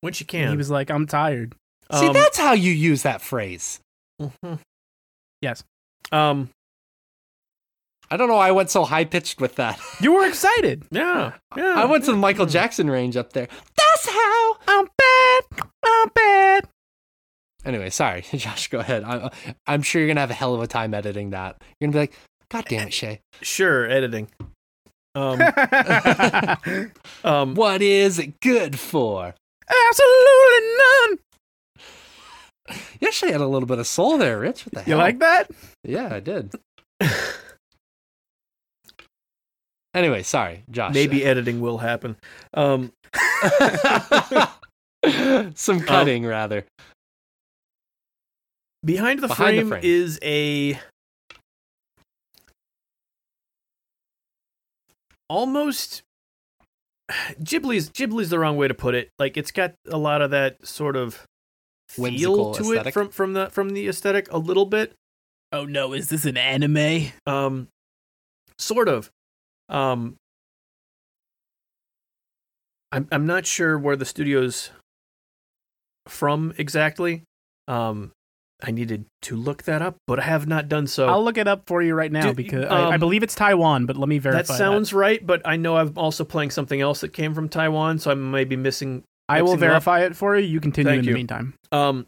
when 0.00 0.12
she 0.12 0.22
And 0.24 0.28
can. 0.28 0.50
He 0.52 0.56
was 0.56 0.70
like, 0.70 0.90
"I'm 0.90 1.06
tired." 1.06 1.54
See, 1.92 2.06
Um, 2.06 2.12
that's 2.12 2.38
how 2.38 2.52
you 2.52 2.72
use 2.72 3.02
that 3.02 3.20
phrase. 3.20 3.80
Mhm. 4.20 4.58
Yes. 5.42 5.64
Um. 6.12 6.50
I 8.10 8.16
don't 8.16 8.28
know 8.28 8.36
why 8.36 8.48
I 8.48 8.52
went 8.52 8.70
so 8.70 8.84
high 8.84 9.04
pitched 9.04 9.38
with 9.40 9.56
that. 9.56 9.78
You 10.00 10.14
were 10.14 10.26
excited. 10.26 10.84
Yeah. 10.90 11.32
Yeah. 11.56 11.74
I 11.76 11.84
went 11.84 12.04
to 12.06 12.12
the 12.12 12.16
Michael 12.16 12.46
Mm. 12.46 12.50
Jackson 12.52 12.88
range 12.90 13.16
up 13.18 13.32
there. 13.34 13.48
That's 13.76 14.08
how. 14.08 14.56
I'm 14.66 14.88
bad. 14.96 15.42
I'm 15.84 16.08
bad. 16.14 16.68
Anyway, 17.66 17.90
sorry, 17.90 18.22
Josh. 18.34 18.68
Go 18.68 18.78
ahead. 18.78 19.04
I, 19.04 19.30
I'm 19.66 19.82
sure 19.82 20.00
you're 20.00 20.08
gonna 20.08 20.20
have 20.20 20.30
a 20.30 20.34
hell 20.34 20.54
of 20.54 20.62
a 20.62 20.66
time 20.66 20.94
editing 20.94 21.30
that. 21.30 21.60
You're 21.80 21.90
gonna 21.90 21.92
be 21.92 21.98
like, 21.98 22.14
God 22.48 22.64
damn 22.68 22.88
it, 22.88 22.94
Shay. 22.94 23.20
Sure, 23.42 23.86
editing. 23.90 24.28
Um. 25.14 25.40
um. 27.24 27.54
What 27.56 27.82
is 27.82 28.18
it 28.18 28.40
good 28.40 28.78
for? 28.78 29.34
Absolutely 29.68 30.60
none. 30.78 31.18
You 33.00 33.08
actually 33.08 33.32
had 33.32 33.40
a 33.40 33.46
little 33.46 33.66
bit 33.66 33.78
of 33.78 33.86
soul 33.86 34.18
there, 34.18 34.38
Rich. 34.38 34.66
What 34.66 34.74
the 34.74 34.82
hell? 34.82 34.88
You 34.90 34.96
like 34.96 35.18
that? 35.20 35.50
Yeah, 35.84 36.12
I 36.12 36.20
did. 36.20 36.52
anyway, 39.94 40.22
sorry, 40.22 40.64
Josh. 40.70 40.94
Maybe 40.94 41.24
editing 41.24 41.60
will 41.60 41.78
happen. 41.78 42.16
Um. 42.54 42.92
some 45.54 45.80
cutting 45.80 46.26
rather. 46.26 46.64
Behind 48.84 49.20
the, 49.20 49.28
Behind 49.28 49.58
the 49.58 49.64
frame, 49.64 49.68
Frame. 49.68 49.80
is 49.84 50.18
a 50.22 50.78
almost 55.28 56.02
Ghibli's 57.42 57.90
Ghibli's 57.90 58.30
the 58.30 58.38
wrong 58.38 58.56
way 58.56 58.68
to 58.68 58.74
put 58.74 58.94
it. 58.94 59.10
Like 59.18 59.36
it's 59.36 59.50
got 59.50 59.74
a 59.88 59.98
lot 59.98 60.22
of 60.22 60.30
that 60.30 60.66
sort 60.66 60.96
of 60.96 61.26
feel 61.88 62.02
Whimsical 62.02 62.54
to 62.54 62.72
it 62.72 62.92
from 62.92 63.08
from 63.10 63.32
the 63.32 63.50
from 63.50 63.70
the 63.70 63.88
aesthetic 63.88 64.30
a 64.32 64.38
little 64.38 64.66
bit. 64.66 64.94
Oh 65.52 65.64
no, 65.64 65.92
is 65.92 66.08
this 66.08 66.24
an 66.24 66.36
anime? 66.36 67.12
Um, 67.26 67.68
sort 68.58 68.88
of. 68.88 69.10
Um, 69.68 70.16
I'm 72.92 73.08
I'm 73.10 73.26
not 73.26 73.46
sure 73.46 73.78
where 73.78 73.96
the 73.96 74.04
studio's 74.04 74.70
from 76.06 76.54
exactly. 76.58 77.22
Um, 77.66 78.12
I 78.62 78.72
needed 78.72 79.04
to 79.22 79.36
look 79.36 79.64
that 79.64 79.82
up, 79.82 79.96
but 80.06 80.18
I 80.18 80.24
have 80.24 80.48
not 80.48 80.68
done 80.68 80.86
so. 80.86 81.06
I'll 81.06 81.22
look 81.22 81.38
it 81.38 81.46
up 81.46 81.62
for 81.66 81.80
you 81.80 81.94
right 81.94 82.10
now 82.10 82.28
Do- 82.28 82.34
because 82.34 82.64
I, 82.64 82.80
I 82.80 82.94
um, 82.94 83.00
believe 83.00 83.22
it's 83.22 83.34
Taiwan, 83.34 83.86
but 83.86 83.96
let 83.96 84.08
me 84.08 84.18
verify. 84.18 84.42
that 84.42 84.46
sounds 84.46 84.92
right, 84.92 85.24
but 85.24 85.42
I 85.44 85.56
know 85.56 85.76
I'm 85.76 85.92
also 85.96 86.24
playing 86.24 86.50
something 86.50 86.80
else 86.80 87.00
that 87.02 87.12
came 87.12 87.34
from 87.34 87.48
Taiwan, 87.48 87.98
so 87.98 88.10
I 88.10 88.14
may 88.14 88.44
be 88.44 88.56
missing. 88.56 89.04
I 89.28 89.42
will 89.42 89.52
mixing 89.52 89.60
them 89.60 89.68
up. 89.68 89.72
verify 89.84 90.00
it 90.04 90.16
for 90.16 90.36
you. 90.36 90.46
You 90.46 90.60
continue 90.60 90.90
Thank 90.90 90.98
in 91.00 91.04
you. 91.04 91.10
the 91.12 91.14
meantime. 91.16 91.54
Um, 91.72 92.06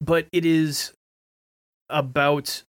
but 0.00 0.26
it 0.32 0.44
is 0.44 0.92
about 1.88 2.62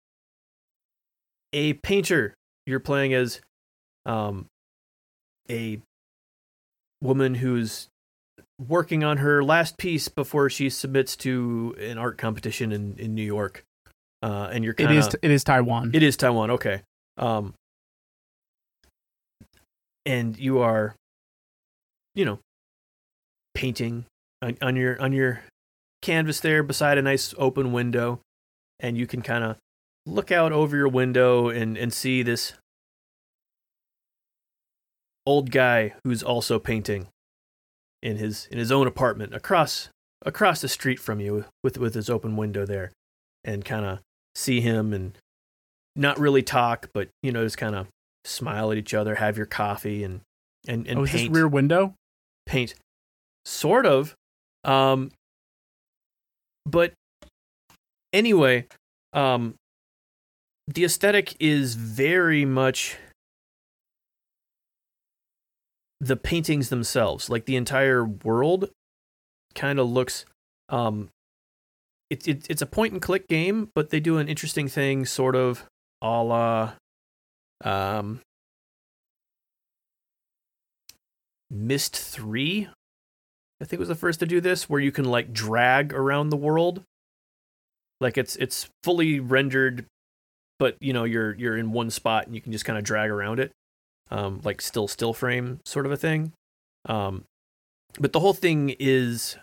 a 1.54 1.74
painter. 1.74 2.34
You're 2.66 2.80
playing 2.80 3.14
as 3.14 3.42
um, 4.06 4.46
a 5.50 5.80
woman 7.02 7.36
who's 7.36 7.88
working 8.68 9.04
on 9.04 9.18
her 9.18 9.44
last 9.44 9.78
piece 9.78 10.08
before 10.08 10.50
she 10.50 10.70
submits 10.70 11.16
to 11.18 11.76
an 11.80 11.98
art 11.98 12.18
competition 12.18 12.72
in, 12.72 12.96
in 12.98 13.14
New 13.14 13.24
York. 13.24 13.64
Uh, 14.24 14.50
and 14.52 14.64
you're 14.64 14.74
It 14.78 14.86
kind 14.88 14.98
is. 14.98 15.16
It 15.22 15.30
is 15.32 15.44
Taiwan. 15.44 15.92
it 15.94 16.02
is 16.02 16.18
Taiwan. 16.18 16.50
Okay. 16.52 16.82
Um, 17.18 17.54
and 20.06 20.38
you 20.40 20.60
are, 20.60 20.96
you 22.16 22.26
know, 22.26 22.40
painting 23.58 24.06
on, 24.44 24.56
on 24.62 24.76
your 24.76 25.02
on 25.02 25.12
your 25.12 25.42
canvas 26.04 26.40
there 26.42 26.62
beside 26.62 27.00
a 27.00 27.02
nice 27.02 27.34
open 27.40 27.74
window, 27.74 28.22
and 28.80 28.96
you 28.96 29.08
can 29.08 29.24
kind 29.24 29.44
of 29.44 29.58
look 30.06 30.32
out 30.32 30.52
over 30.52 30.78
your 30.78 30.88
window 30.88 31.50
and 31.50 31.76
and 31.76 31.92
see 31.92 32.22
this 32.22 32.54
old 35.26 35.50
guy 35.50 35.96
who's 36.04 36.22
also 36.22 36.60
painting 36.60 37.08
in 38.04 38.18
his 38.18 38.48
in 38.52 38.60
his 38.60 38.72
own 38.72 38.86
apartment 38.86 39.34
across 39.34 39.90
across 40.24 40.62
the 40.62 40.70
street 40.70 41.00
from 41.00 41.20
you 41.20 41.46
with 41.64 41.80
with 41.80 41.96
his 41.96 42.12
open 42.12 42.38
window 42.38 42.64
there, 42.64 42.92
and 43.44 43.66
kind 43.66 43.88
of 43.88 44.00
see 44.36 44.62
him 44.62 44.94
and 44.94 45.18
not 45.96 46.20
really 46.20 46.44
talk, 46.44 46.92
but 46.94 47.10
you 47.24 47.32
know, 47.32 47.44
just 47.44 47.58
kind 47.58 47.74
of 47.74 47.88
smile 48.24 48.72
at 48.72 48.78
each 48.78 48.94
other, 48.94 49.16
have 49.16 49.36
your 49.36 49.48
coffee, 49.48 50.04
and 50.04 50.22
and 50.68 50.86
and 50.86 51.00
oh, 51.00 51.04
is 51.06 51.12
this 51.12 51.22
paint. 51.22 51.34
Rear 51.34 51.48
Window? 51.48 51.96
paint, 52.48 52.74
sort 53.48 53.86
of. 53.86 54.14
Um, 54.64 55.12
but 56.66 56.94
anyway, 58.12 58.68
um, 59.14 59.56
the 60.68 60.84
aesthetic 60.84 61.36
is 61.40 61.76
very 61.76 62.44
much 62.44 62.98
the 66.00 66.18
paintings 66.18 66.70
themselves, 66.70 67.30
like 67.30 67.46
the 67.46 67.56
entire 67.56 68.06
world, 68.06 68.70
kind 69.56 69.80
of 69.80 69.90
looks. 69.90 70.26
Um, 70.70 71.10
it, 72.10 72.28
it 72.28 72.46
it's 72.50 72.62
a 72.62 72.68
point 72.68 72.94
and 72.94 73.02
click 73.02 73.28
game, 73.28 73.70
but 73.74 73.90
they 73.90 74.00
do 74.00 74.18
an 74.18 74.28
interesting 74.28 74.68
thing, 74.68 75.06
sort 75.06 75.36
of 75.36 75.64
a 76.02 76.22
la, 76.22 76.74
um, 77.64 78.22
Myst 81.50 81.96
Three. 81.96 82.68
I 83.60 83.66
think 83.66 83.74
it 83.74 83.80
was 83.80 83.90
the 83.90 83.96
first 83.96 84.20
to 84.20 84.26
do 84.26 84.40
this, 84.40 84.70
where 84.70 84.80
you 84.80 84.92
can 84.92 85.06
like 85.06 85.34
drag 85.34 85.94
around 85.94 86.30
the 86.30 86.38
world. 86.38 86.84
Like 88.00 88.18
it's 88.18 88.36
it's 88.36 88.70
fully 88.84 89.20
rendered, 89.20 89.86
but 90.60 90.78
you 90.80 90.94
know 90.94 91.04
you're 91.04 91.34
you're 91.36 91.58
in 91.58 91.72
one 91.72 91.90
spot 91.90 92.28
and 92.28 92.36
you 92.36 92.42
can 92.42 92.52
just 92.52 92.66
kind 92.66 92.78
of 92.78 92.84
drag 92.84 93.10
around 93.10 93.40
it, 93.40 93.52
um, 94.12 94.42
like 94.44 94.62
still 94.62 94.88
still 94.88 95.14
frame 95.14 95.60
sort 95.66 95.86
of 95.86 95.92
a 95.92 95.98
thing. 95.98 96.34
Um, 96.86 97.24
but 98.00 98.14
the 98.14 98.20
whole 98.20 98.34
thing 98.34 98.76
is 98.80 99.38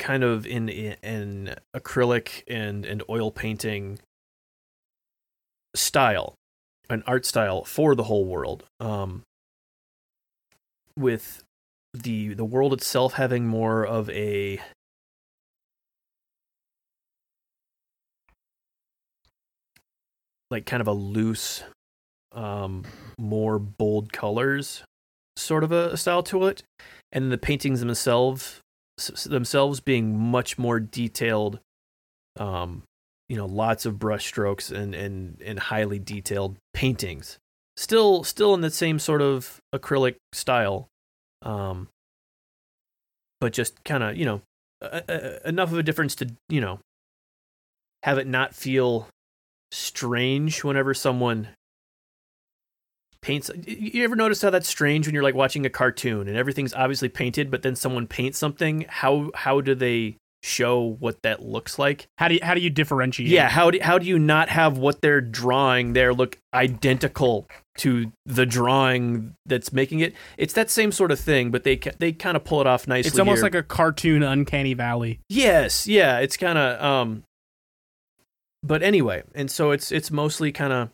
kind 0.00 0.24
of 0.24 0.46
in 0.46 0.68
in 0.68 1.54
acrylic 1.76 2.42
and 2.48 2.84
and 2.84 3.02
oil 3.08 3.30
painting 3.30 4.00
style, 5.76 6.34
an 6.90 7.04
art 7.06 7.24
style 7.24 7.64
for 7.64 7.94
the 7.94 8.04
whole 8.04 8.24
world. 8.24 8.64
Um, 8.80 9.22
with 10.96 11.44
the 11.94 12.34
the 12.34 12.44
world 12.44 12.72
itself 12.72 13.14
having 13.14 13.46
more 13.46 13.84
of 13.86 14.10
a 14.10 14.60
like 20.50 20.66
kind 20.66 20.80
of 20.80 20.88
a 20.88 20.92
loose 20.92 21.62
um, 22.32 22.84
more 23.18 23.58
bold 23.58 24.12
colors, 24.12 24.82
sort 25.36 25.64
of 25.64 25.72
a, 25.72 25.90
a 25.90 25.96
style 25.96 26.22
to 26.24 26.46
it, 26.46 26.62
and 27.12 27.32
the 27.32 27.38
paintings 27.38 27.80
themselves 27.80 28.60
themselves 29.26 29.80
being 29.80 30.18
much 30.18 30.58
more 30.58 30.80
detailed. 30.80 31.60
Um, 32.38 32.82
you 33.28 33.36
know, 33.36 33.46
lots 33.46 33.84
of 33.84 33.98
brush 33.98 34.26
strokes 34.26 34.70
and 34.70 34.94
and 34.94 35.40
and 35.44 35.58
highly 35.58 35.98
detailed 35.98 36.56
paintings. 36.72 37.38
Still, 37.76 38.24
still 38.24 38.54
in 38.54 38.60
the 38.60 38.70
same 38.70 38.98
sort 38.98 39.22
of 39.22 39.60
acrylic 39.72 40.16
style, 40.32 40.88
um, 41.42 41.88
but 43.40 43.52
just 43.52 43.82
kind 43.84 44.02
of 44.02 44.16
you 44.16 44.24
know 44.24 44.40
a, 44.80 45.02
a, 45.08 45.48
enough 45.48 45.72
of 45.72 45.78
a 45.78 45.82
difference 45.82 46.14
to 46.16 46.28
you 46.48 46.60
know 46.60 46.80
have 48.02 48.18
it 48.18 48.26
not 48.26 48.54
feel 48.54 49.08
strange 49.70 50.64
whenever 50.64 50.94
someone 50.94 51.48
paints 53.20 53.50
you 53.66 54.04
ever 54.04 54.16
notice 54.16 54.40
how 54.42 54.50
that's 54.50 54.68
strange 54.68 55.06
when 55.06 55.14
you're 55.14 55.22
like 55.22 55.34
watching 55.34 55.66
a 55.66 55.70
cartoon 55.70 56.28
and 56.28 56.36
everything's 56.36 56.72
obviously 56.74 57.08
painted 57.08 57.50
but 57.50 57.62
then 57.62 57.74
someone 57.76 58.06
paints 58.06 58.38
something? 58.38 58.86
How 58.88 59.30
how 59.34 59.60
do 59.60 59.74
they 59.74 60.16
show 60.48 60.96
what 60.98 61.22
that 61.22 61.42
looks 61.42 61.78
like 61.78 62.06
How 62.18 62.28
do 62.28 62.34
you 62.34 62.40
how 62.42 62.54
do 62.54 62.60
you 62.60 62.70
differentiate? 62.70 63.28
yeah 63.28 63.48
how 63.48 63.70
do, 63.70 63.78
how 63.80 63.98
do 63.98 64.06
you 64.06 64.18
not 64.18 64.48
have 64.48 64.78
what 64.78 65.00
they're 65.00 65.20
drawing 65.20 65.92
there 65.92 66.12
look 66.14 66.38
identical 66.54 67.46
to 67.78 68.10
the 68.26 68.46
drawing 68.46 69.34
that's 69.46 69.72
making 69.72 70.00
it 70.00 70.14
it's 70.36 70.54
that 70.54 70.70
same 70.70 70.90
sort 70.90 71.12
of 71.12 71.20
thing 71.20 71.50
but 71.50 71.62
they 71.64 71.76
they 71.98 72.12
kind 72.12 72.36
of 72.36 72.44
pull 72.44 72.60
it 72.60 72.66
off 72.66 72.88
nicely 72.88 73.08
it's 73.08 73.18
almost 73.18 73.38
here. 73.38 73.44
like 73.44 73.54
a 73.54 73.62
cartoon 73.62 74.22
uncanny 74.22 74.74
valley. 74.74 75.20
Yes, 75.28 75.86
yeah, 75.86 76.18
it's 76.18 76.36
kind 76.36 76.58
of 76.58 76.82
um 76.82 77.22
but 78.62 78.82
anyway, 78.82 79.22
and 79.34 79.50
so 79.50 79.70
it's 79.70 79.92
it's 79.92 80.10
mostly 80.10 80.50
kind 80.50 80.72
of 80.72 80.88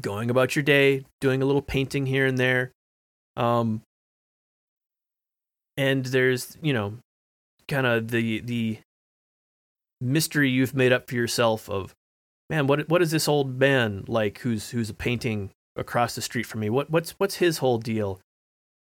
going 0.00 0.30
about 0.30 0.56
your 0.56 0.64
day, 0.64 1.04
doing 1.20 1.40
a 1.42 1.44
little 1.44 1.62
painting 1.62 2.06
here 2.06 2.26
and 2.26 2.38
there. 2.38 2.72
Um 3.36 3.82
and 5.76 6.04
there's, 6.06 6.58
you 6.60 6.72
know, 6.72 6.94
kind 7.68 7.86
of 7.86 8.10
the 8.10 8.40
the 8.40 8.78
mystery 10.00 10.50
you've 10.50 10.74
made 10.74 10.92
up 10.92 11.08
for 11.08 11.14
yourself 11.14 11.68
of 11.68 11.94
man, 12.50 12.66
what 12.66 12.88
what 12.88 13.02
is 13.02 13.10
this 13.10 13.28
old 13.28 13.58
man 13.58 14.04
like 14.06 14.38
who's 14.38 14.70
who's 14.70 14.90
a 14.90 14.94
painting 14.94 15.50
across 15.76 16.14
the 16.14 16.22
street 16.22 16.46
from 16.46 16.60
me? 16.60 16.70
What 16.70 16.90
what's 16.90 17.12
what's 17.12 17.36
his 17.36 17.58
whole 17.58 17.78
deal? 17.78 18.20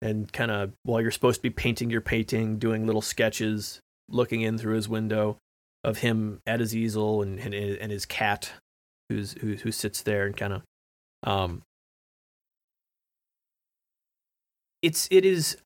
And 0.01 0.33
kind 0.33 0.51
of 0.51 0.73
while 0.83 1.01
you're 1.01 1.13
supposed 1.13 1.39
to 1.39 1.43
be 1.43 1.51
painting 1.51 1.89
your 1.89 2.01
painting, 2.01 2.59
doing 2.59 2.87
little 2.87 3.03
sketches, 3.03 3.81
looking 4.09 4.41
in 4.41 4.59
through 4.59 4.75
his 4.75 4.89
window 4.89 5.39
of 5.85 5.99
him 5.99 6.41
at 6.47 6.61
his 6.61 6.75
easel 6.75 7.23
and 7.23 7.39
and, 7.39 7.55
and 7.55 7.93
his 7.93 8.07
cat 8.07 8.53
who's 9.09 9.33
who 9.41 9.55
who 9.55 9.73
sits 9.73 10.03
there 10.03 10.27
and 10.27 10.37
kind 10.37 10.53
of 10.53 10.63
um 11.25 11.63
it's 14.81 15.09
it 15.11 15.25
is 15.25 15.57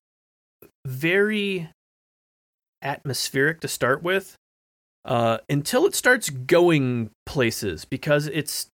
very 0.86 1.70
atmospheric 2.82 3.60
to 3.60 3.68
start 3.68 4.02
with 4.02 4.36
uh 5.04 5.38
until 5.48 5.86
it 5.86 5.94
starts 5.94 6.28
going 6.30 7.10
places 7.24 7.84
because 7.84 8.26
it's 8.28 8.68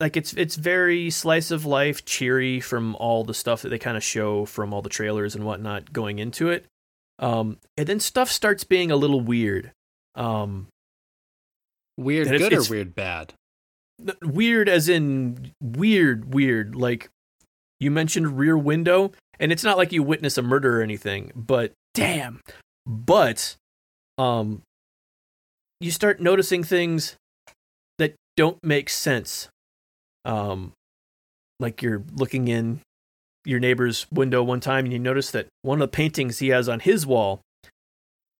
like 0.00 0.16
it's 0.16 0.32
it's 0.34 0.56
very 0.56 1.10
slice 1.10 1.50
of 1.50 1.64
life 1.64 2.04
cheery 2.04 2.60
from 2.60 2.96
all 2.96 3.24
the 3.24 3.34
stuff 3.34 3.62
that 3.62 3.68
they 3.68 3.78
kind 3.78 3.96
of 3.96 4.02
show 4.02 4.44
from 4.44 4.74
all 4.74 4.82
the 4.82 4.88
trailers 4.88 5.34
and 5.34 5.44
whatnot 5.44 5.92
going 5.92 6.18
into 6.18 6.48
it 6.50 6.66
um, 7.18 7.58
and 7.76 7.86
then 7.86 8.00
stuff 8.00 8.30
starts 8.32 8.64
being 8.64 8.90
a 8.90 8.96
little 8.96 9.20
weird. 9.20 9.70
Um, 10.16 10.66
Weird 11.96 12.26
it's- 12.26 12.40
good 12.40 12.52
it's- 12.52 12.68
or 12.68 12.72
weird 12.72 12.94
bad? 12.96 13.34
weird 14.22 14.68
as 14.68 14.88
in 14.88 15.52
weird, 15.60 16.34
weird. 16.34 16.74
Like 16.74 17.10
you 17.78 17.92
mentioned 17.92 18.38
Rear 18.38 18.58
Window, 18.58 19.12
and 19.38 19.52
it's 19.52 19.62
not 19.62 19.76
like 19.76 19.92
you 19.92 20.02
witness 20.02 20.36
a 20.36 20.42
murder 20.42 20.80
or 20.80 20.82
anything, 20.82 21.30
but 21.36 21.72
Damn. 21.94 22.40
but 22.86 23.56
um, 24.18 24.62
you 25.80 25.90
start 25.90 26.20
noticing 26.20 26.64
things 26.64 27.16
that 27.98 28.14
don't 28.36 28.62
make 28.62 28.88
sense. 28.88 29.48
Um, 30.24 30.72
like 31.60 31.82
you're 31.82 32.02
looking 32.14 32.48
in 32.48 32.80
your 33.44 33.60
neighbor's 33.60 34.06
window 34.12 34.42
one 34.42 34.60
time 34.60 34.84
and 34.84 34.92
you 34.92 34.98
notice 34.98 35.30
that 35.32 35.48
one 35.62 35.80
of 35.82 35.90
the 35.90 35.94
paintings 35.96 36.38
he 36.38 36.48
has 36.48 36.68
on 36.68 36.80
his 36.80 37.06
wall 37.06 37.40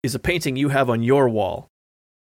is 0.02 0.14
a 0.14 0.18
painting 0.18 0.56
you 0.56 0.68
have 0.70 0.88
on 0.88 1.02
your 1.02 1.28
wall. 1.28 1.66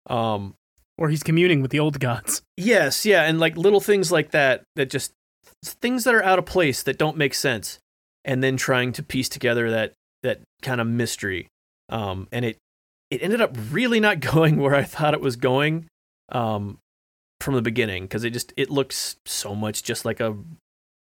Um, 0.09 0.55
Or 0.97 1.09
he's 1.09 1.23
communing 1.23 1.61
with 1.61 1.71
the 1.71 1.79
old 1.79 1.99
gods. 1.99 2.41
Yes, 2.57 3.05
yeah, 3.05 3.23
and 3.23 3.39
like 3.39 3.55
little 3.55 3.79
things 3.81 4.11
like 4.11 4.31
that 4.31 4.63
that 4.75 4.89
just 4.89 5.11
things 5.63 6.03
that 6.05 6.15
are 6.15 6.23
out 6.23 6.39
of 6.39 6.45
place 6.45 6.83
that 6.83 6.97
don't 6.97 7.17
make 7.17 7.33
sense, 7.33 7.79
and 8.25 8.43
then 8.43 8.57
trying 8.57 8.91
to 8.93 9.03
piece 9.03 9.29
together 9.29 9.69
that 9.71 9.93
that 10.23 10.41
kind 10.61 10.81
of 10.81 10.87
mystery. 10.87 11.47
Um, 11.89 12.27
and 12.31 12.45
it 12.45 12.57
it 13.09 13.23
ended 13.23 13.41
up 13.41 13.55
really 13.71 13.99
not 13.99 14.19
going 14.31 14.57
where 14.57 14.75
I 14.75 14.83
thought 14.83 15.13
it 15.13 15.21
was 15.21 15.35
going, 15.35 15.87
um, 16.31 16.79
from 17.41 17.55
the 17.55 17.61
beginning 17.61 18.03
because 18.03 18.23
it 18.23 18.31
just 18.31 18.53
it 18.57 18.69
looks 18.69 19.17
so 19.25 19.55
much 19.55 19.83
just 19.83 20.05
like 20.05 20.19
a 20.19 20.35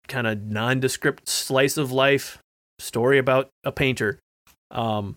kind 0.06 0.26
of 0.26 0.40
nondescript 0.40 1.28
slice 1.28 1.76
of 1.76 1.92
life 1.92 2.38
story 2.78 3.18
about 3.18 3.50
a 3.64 3.72
painter, 3.72 4.18
um, 4.70 5.16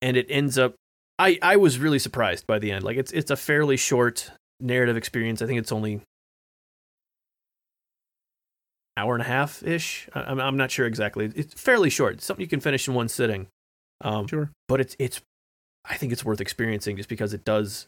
and 0.00 0.16
it 0.16 0.26
ends 0.28 0.58
up. 0.58 0.74
I, 1.18 1.38
I 1.42 1.56
was 1.56 1.78
really 1.78 1.98
surprised 1.98 2.46
by 2.46 2.58
the 2.58 2.72
end. 2.72 2.84
Like 2.84 2.96
it's 2.96 3.12
it's 3.12 3.30
a 3.30 3.36
fairly 3.36 3.76
short 3.76 4.30
narrative 4.60 4.96
experience. 4.96 5.42
I 5.42 5.46
think 5.46 5.58
it's 5.58 5.72
only 5.72 6.00
hour 8.96 9.14
and 9.14 9.22
a 9.22 9.26
half 9.26 9.62
ish. 9.62 10.08
I'm 10.14 10.40
I'm 10.40 10.56
not 10.56 10.70
sure 10.70 10.86
exactly. 10.86 11.30
It's 11.34 11.54
fairly 11.60 11.90
short. 11.90 12.14
It's 12.14 12.24
something 12.24 12.42
you 12.42 12.48
can 12.48 12.60
finish 12.60 12.86
in 12.88 12.94
one 12.94 13.08
sitting. 13.08 13.46
Um, 14.00 14.26
Sure. 14.26 14.50
but 14.68 14.80
it's 14.80 14.96
it's 14.98 15.20
I 15.84 15.96
think 15.96 16.12
it's 16.12 16.24
worth 16.24 16.40
experiencing 16.40 16.96
just 16.96 17.08
because 17.08 17.32
it 17.34 17.44
does. 17.44 17.86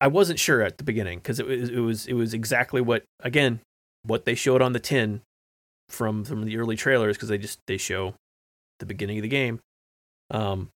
I 0.00 0.08
wasn't 0.08 0.38
sure 0.40 0.62
at 0.62 0.78
the 0.78 0.84
beginning 0.84 1.18
because 1.18 1.38
it 1.38 1.46
was 1.46 1.68
it 1.70 1.78
was 1.78 2.06
it 2.06 2.14
was 2.14 2.34
exactly 2.34 2.80
what 2.80 3.04
again 3.20 3.60
what 4.04 4.24
they 4.24 4.34
showed 4.34 4.60
on 4.62 4.72
the 4.72 4.80
tin 4.80 5.20
from 5.88 6.24
from 6.24 6.44
the 6.44 6.56
early 6.56 6.74
trailers 6.76 7.16
because 7.16 7.28
they 7.28 7.38
just 7.38 7.60
they 7.66 7.76
show 7.76 8.14
the 8.80 8.86
beginning 8.86 9.18
of 9.18 9.22
the 9.22 9.28
game. 9.28 9.60
Um, 10.30 10.70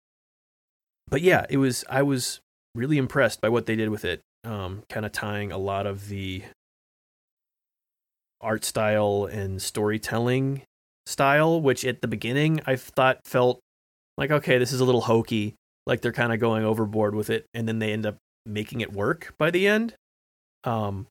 but 1.09 1.23
yeah, 1.23 1.47
it 1.49 1.57
was 1.57 1.85
I 1.89 2.03
was 2.03 2.41
really 2.75 2.99
impressed 2.99 3.41
by 3.41 3.49
what 3.49 3.67
they 3.67 3.77
did 3.77 3.89
with 3.89 4.05
it. 4.05 4.21
Um, 4.45 4.83
kind 4.91 5.07
of 5.07 5.13
tying 5.13 5.53
a 5.53 5.59
lot 5.59 5.87
of 5.87 6.09
the 6.09 6.43
art 8.45 8.65
style 8.65 9.29
and 9.31 9.61
storytelling 9.61 10.63
style, 11.07 11.61
which 11.61 11.85
at 11.85 12.01
the 12.03 12.09
beginning 12.09 12.61
I 12.67 12.77
thought 12.77 13.21
felt 13.25 13.61
like 14.17 14.31
okay, 14.31 14.59
this 14.59 14.73
is 14.73 14.81
a 14.81 14.85
little 14.85 15.03
hokey, 15.03 15.55
like 15.87 16.01
they're 16.01 16.13
kind 16.13 16.33
of 16.33 16.41
going 16.41 16.65
overboard 16.65 17.15
with 17.15 17.31
it, 17.31 17.47
and 17.55 17.67
then 17.67 17.79
they 17.79 17.93
end 17.93 18.07
up 18.07 18.17
making 18.47 18.81
it 18.81 18.93
work 18.93 19.35
by 19.39 19.51
the 19.51 19.67
end. 19.67 19.95
Um, 20.65 21.07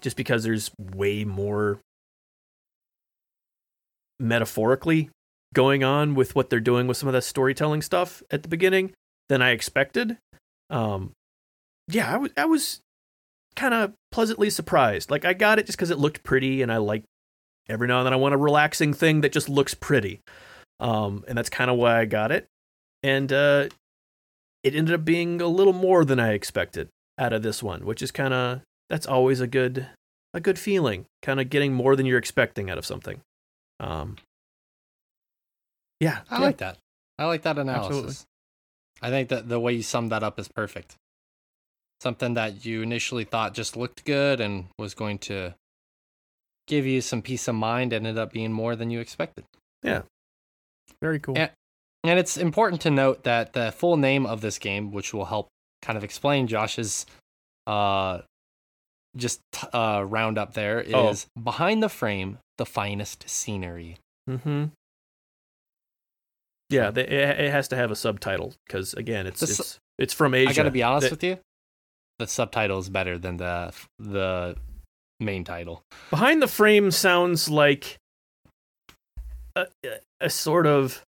just 0.00 0.16
because 0.16 0.44
there's 0.44 0.70
way 0.78 1.24
more 1.24 1.78
metaphorically 4.18 5.10
going 5.54 5.84
on 5.84 6.14
with 6.14 6.34
what 6.34 6.50
they're 6.50 6.60
doing 6.60 6.86
with 6.86 6.96
some 6.96 7.08
of 7.08 7.12
that 7.12 7.22
storytelling 7.22 7.82
stuff 7.82 8.22
at 8.30 8.42
the 8.42 8.48
beginning 8.48 8.92
than 9.28 9.42
I 9.42 9.50
expected. 9.50 10.18
Um, 10.70 11.12
yeah, 11.88 12.12
I 12.12 12.16
was 12.16 12.30
I 12.36 12.44
was 12.44 12.80
kind 13.56 13.74
of 13.74 13.92
pleasantly 14.12 14.50
surprised. 14.50 15.10
Like 15.10 15.24
I 15.24 15.32
got 15.32 15.58
it 15.58 15.66
just 15.66 15.78
because 15.78 15.90
it 15.90 15.98
looked 15.98 16.22
pretty, 16.22 16.62
and 16.62 16.70
I 16.70 16.76
like 16.76 17.02
every 17.68 17.88
now 17.88 17.98
and 17.98 18.06
then 18.06 18.12
I 18.12 18.16
want 18.16 18.34
a 18.34 18.38
relaxing 18.38 18.92
thing 18.92 19.22
that 19.22 19.32
just 19.32 19.48
looks 19.48 19.74
pretty. 19.74 20.20
Um, 20.78 21.24
and 21.26 21.36
that's 21.36 21.50
kind 21.50 21.70
of 21.70 21.76
why 21.78 21.98
I 21.98 22.04
got 22.04 22.30
it. 22.30 22.46
And 23.02 23.32
uh, 23.32 23.68
it 24.62 24.74
ended 24.74 24.94
up 24.94 25.04
being 25.04 25.40
a 25.40 25.46
little 25.46 25.72
more 25.72 26.04
than 26.04 26.20
I 26.20 26.32
expected 26.32 26.88
out 27.18 27.32
of 27.32 27.42
this 27.42 27.62
one, 27.62 27.84
which 27.84 28.02
is 28.02 28.10
kind 28.10 28.34
of 28.34 28.60
that's 28.88 29.06
always 29.06 29.40
a 29.40 29.46
good 29.46 29.86
a 30.34 30.40
good 30.40 30.58
feeling. 30.58 31.06
Kind 31.22 31.40
of 31.40 31.50
getting 31.50 31.72
more 31.72 31.96
than 31.96 32.06
you're 32.06 32.18
expecting 32.18 32.70
out 32.70 32.78
of 32.78 32.86
something. 32.86 33.20
Um, 33.80 34.16
yeah, 36.00 36.20
I 36.30 36.38
yeah. 36.38 36.44
like 36.44 36.58
that. 36.58 36.78
I 37.18 37.24
like 37.24 37.42
that 37.42 37.58
analysis. 37.58 37.86
Absolutely. 37.90 38.14
I 39.02 39.10
think 39.10 39.28
that 39.30 39.48
the 39.48 39.60
way 39.60 39.72
you 39.72 39.82
summed 39.82 40.12
that 40.12 40.22
up 40.22 40.38
is 40.38 40.48
perfect. 40.48 40.96
Something 42.00 42.34
that 42.34 42.64
you 42.64 42.82
initially 42.82 43.24
thought 43.24 43.54
just 43.54 43.76
looked 43.76 44.04
good 44.04 44.40
and 44.40 44.66
was 44.78 44.94
going 44.94 45.18
to 45.20 45.54
give 46.66 46.84
you 46.84 47.00
some 47.00 47.22
peace 47.22 47.48
of 47.48 47.54
mind 47.54 47.92
ended 47.92 48.18
up 48.18 48.32
being 48.32 48.52
more 48.52 48.76
than 48.76 48.90
you 48.90 49.00
expected. 49.00 49.44
Yeah. 49.82 50.02
Very 51.00 51.18
cool. 51.18 51.34
Yeah. 51.36 51.50
And 52.04 52.18
it's 52.18 52.36
important 52.36 52.82
to 52.82 52.90
note 52.90 53.24
that 53.24 53.52
the 53.54 53.72
full 53.72 53.96
name 53.96 54.26
of 54.26 54.40
this 54.40 54.58
game, 54.58 54.92
which 54.92 55.14
will 55.14 55.24
help 55.24 55.48
kind 55.82 55.96
of 55.96 56.04
explain 56.04 56.46
Josh's 56.46 57.06
uh 57.66 58.20
just 59.16 59.40
uh 59.72 60.04
roundup 60.06 60.52
there 60.54 60.80
is 60.80 61.26
Oh. 61.36 61.40
Behind 61.42 61.82
the 61.82 61.88
Frame, 61.88 62.38
the 62.58 62.66
Finest 62.66 63.28
Scenery. 63.28 63.96
Mm-hmm. 64.28 64.66
Yeah, 66.68 66.90
they, 66.90 67.02
it, 67.02 67.40
it 67.40 67.50
has 67.50 67.68
to 67.68 67.76
have 67.76 67.90
a 67.90 67.96
subtitle 67.96 68.54
because 68.66 68.92
again, 68.94 69.26
it's 69.26 69.40
The 69.40 69.46
it's 69.46 69.78
it's 69.98 70.14
from 70.14 70.34
Asia. 70.34 70.50
I 70.50 70.52
got 70.52 70.62
to 70.64 70.70
be 70.70 70.82
honest 70.82 71.04
That- 71.06 71.12
with 71.12 71.24
you. 71.24 71.38
The 72.18 72.26
subtitle 72.26 72.78
is 72.78 72.88
better 72.88 73.18
than 73.18 73.36
the 73.36 73.72
the 73.98 74.56
main 75.20 75.44
title. 75.44 75.82
Behind 76.10 76.40
the 76.42 76.48
Frame 76.48 76.90
sounds 76.90 77.48
like 77.48 77.98
a, 79.54 79.66
a 80.20 80.30
sort 80.30 80.66
of 80.66 81.02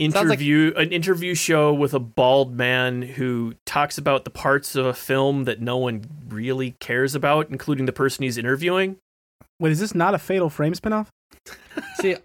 Sounds 0.00 0.14
like- 0.14 0.24
interview 0.24 0.72
an 0.76 0.90
interview 0.90 1.34
show 1.34 1.72
with 1.72 1.94
a 1.94 2.00
bald 2.00 2.56
man 2.56 3.02
who 3.02 3.54
talks 3.66 3.98
about 3.98 4.24
the 4.24 4.30
parts 4.30 4.74
of 4.74 4.86
a 4.86 4.94
film 4.94 5.44
that 5.44 5.60
no 5.60 5.76
one 5.76 6.04
really 6.28 6.74
cares 6.80 7.14
about, 7.14 7.50
including 7.50 7.86
the 7.86 7.92
person 7.92 8.22
he's 8.24 8.38
interviewing. 8.38 8.96
Wait, 9.60 9.70
is 9.70 9.78
this 9.80 9.94
not 9.94 10.14
a 10.14 10.18
Fatal 10.18 10.50
Frame 10.50 10.72
spinoff? 10.72 11.06
See, 12.00 12.16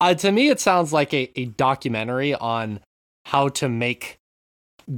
uh, 0.00 0.14
to 0.14 0.32
me, 0.32 0.48
it 0.48 0.60
sounds 0.60 0.92
like 0.94 1.12
a, 1.12 1.30
a 1.38 1.46
documentary 1.46 2.32
on 2.34 2.80
how 3.26 3.48
to 3.48 3.68
make 3.68 4.16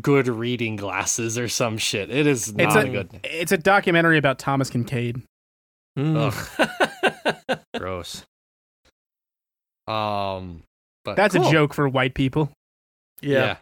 good 0.01 0.29
reading 0.29 0.77
glasses 0.77 1.39
or 1.39 1.49
some 1.49 1.79
shit. 1.79 2.11
It 2.11 2.27
is 2.27 2.49
It's 2.49 2.57
not 2.57 2.85
a- 2.85 2.89
a 2.89 2.91
good. 2.91 3.21
It's 3.25 3.53
a 3.53 3.59
documentary 3.59 4.19
about 4.19 4.39
Thomas 4.39 4.71
Kinkade. 4.71 5.23
Ugh. 5.97 6.35
Gross. 7.77 8.25
Um, 9.87 10.63
but 11.05 11.17
That's 11.17 11.35
cool. 11.35 11.49
a 11.49 11.51
joke 11.53 11.75
for 11.75 11.89
white 11.89 12.15
people. 12.15 12.51
yeah. 13.21 13.57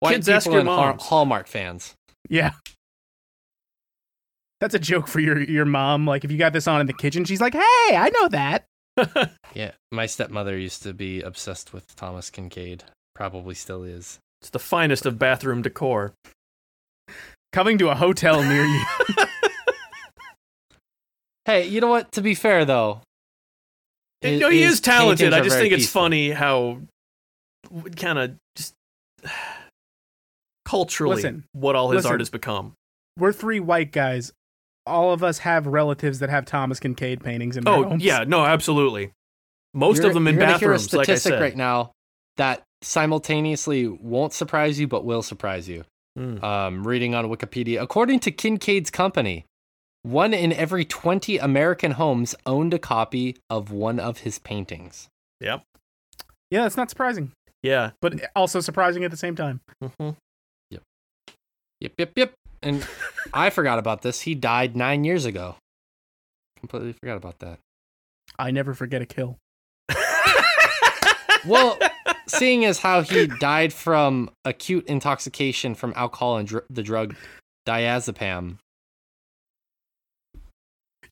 White 0.00 0.14
Kids 0.14 0.28
ask 0.28 0.44
people 0.46 0.54
your 0.54 0.60
and 0.60 0.68
Har- 0.68 0.86
moms. 0.88 1.02
Hallmark 1.04 1.46
fans. 1.46 1.94
Yeah. 2.28 2.52
That's 4.60 4.74
a 4.74 4.78
joke 4.80 5.06
for 5.06 5.20
your 5.20 5.40
your 5.40 5.64
mom. 5.64 6.06
Like 6.06 6.24
if 6.24 6.32
you 6.32 6.38
got 6.38 6.52
this 6.52 6.66
on 6.66 6.80
in 6.80 6.86
the 6.88 6.92
kitchen, 6.92 7.24
she's 7.24 7.40
like, 7.40 7.52
"Hey, 7.52 7.60
I 7.96 8.10
know 8.14 8.28
that." 8.28 8.64
Yeah, 9.54 9.72
my 9.90 10.06
stepmother 10.06 10.56
used 10.58 10.82
to 10.84 10.94
be 10.94 11.20
obsessed 11.20 11.72
with 11.74 11.94
Thomas 11.94 12.30
Kinkade. 12.30 12.80
Probably 13.14 13.54
still 13.54 13.84
is. 13.84 14.18
It's 14.42 14.50
the 14.50 14.58
finest 14.58 15.06
of 15.06 15.18
bathroom 15.18 15.62
decor. 15.62 16.12
Coming 17.52 17.78
to 17.78 17.88
a 17.90 17.94
hotel 17.94 18.42
near 18.42 18.64
you. 18.64 18.84
Hey, 21.44 21.66
you 21.66 21.80
know 21.80 21.88
what? 21.88 22.12
To 22.12 22.22
be 22.22 22.34
fair, 22.36 22.64
though, 22.64 23.00
You 24.22 24.38
know, 24.38 24.48
he 24.48 24.62
his 24.62 24.74
is 24.74 24.80
talented. 24.80 25.32
I 25.34 25.40
just 25.40 25.56
think 25.56 25.72
it's 25.72 25.82
peaceful. 25.84 26.02
funny 26.02 26.30
how 26.30 26.78
kind 27.96 28.16
of 28.18 28.36
just 28.56 28.74
culturally 30.64 31.16
Listen, 31.16 31.44
what 31.52 31.74
all 31.74 31.90
his 31.90 31.98
listen. 31.98 32.10
art 32.12 32.20
has 32.20 32.30
become. 32.30 32.74
We're 33.18 33.32
three 33.32 33.58
white 33.58 33.90
guys. 33.90 34.32
All 34.86 35.12
of 35.12 35.24
us 35.24 35.38
have 35.38 35.66
relatives 35.66 36.20
that 36.20 36.30
have 36.30 36.44
Thomas 36.44 36.78
Kinkade 36.78 37.22
paintings 37.24 37.56
in 37.56 37.64
their 37.64 37.74
Oh 37.74 37.82
homes. 37.84 38.04
yeah, 38.04 38.24
no, 38.24 38.44
absolutely. 38.44 39.10
Most 39.74 39.96
You're- 39.98 40.08
of 40.10 40.14
them 40.14 40.28
in 40.28 40.36
you're 40.36 40.44
hear 40.46 40.50
a 40.50 40.58
bathrooms, 40.58 40.92
like 40.92 41.08
I 41.08 41.14
statistic 41.14 41.32
said. 41.34 41.40
right 41.42 41.56
now 41.56 41.90
that 42.36 42.62
simultaneously 42.84 43.86
won't 43.88 44.32
surprise 44.32 44.78
you, 44.80 44.86
but 44.88 45.04
will 45.04 45.22
surprise 45.22 45.68
you. 45.68 45.84
Mm. 46.18 46.42
um, 46.42 46.86
reading 46.86 47.14
on 47.14 47.24
Wikipedia. 47.30 47.80
According 47.80 48.20
to 48.20 48.30
Kinkade's 48.30 48.90
company, 48.90 49.46
one 50.02 50.34
in 50.34 50.52
every 50.52 50.84
20 50.84 51.38
American 51.38 51.92
homes 51.92 52.34
owned 52.44 52.74
a 52.74 52.78
copy 52.78 53.38
of 53.48 53.70
one 53.70 53.98
of 53.98 54.18
his 54.18 54.38
paintings. 54.38 55.08
Yep. 55.40 55.62
Yeah, 56.50 56.64
that's 56.64 56.76
not 56.76 56.90
surprising, 56.90 57.32
Yeah. 57.62 57.92
but 58.02 58.20
also 58.36 58.60
surprising 58.60 59.04
at 59.04 59.10
the 59.10 59.16
same 59.16 59.34
time. 59.34 59.60
hmm 59.98 60.10
Yep, 60.70 60.82
yep, 61.98 62.10
yep. 62.14 62.32
And 62.62 62.86
I 63.32 63.48
forgot 63.48 63.78
about 63.78 64.02
this. 64.02 64.20
He 64.20 64.34
died 64.34 64.76
nine 64.76 65.04
years 65.04 65.24
ago. 65.24 65.56
Completely 66.60 66.92
forgot 66.92 67.16
about 67.16 67.38
that. 67.38 67.58
I 68.38 68.50
never 68.50 68.74
forget 68.74 69.00
a 69.00 69.06
kill. 69.06 69.38
Well, 71.44 71.76
seeing 72.26 72.64
as 72.64 72.78
how 72.78 73.02
he 73.02 73.26
died 73.26 73.72
from 73.72 74.30
acute 74.44 74.86
intoxication 74.86 75.74
from 75.74 75.92
alcohol 75.96 76.36
and 76.38 76.48
dr- 76.48 76.64
the 76.70 76.82
drug 76.82 77.14
diazepam, 77.66 78.58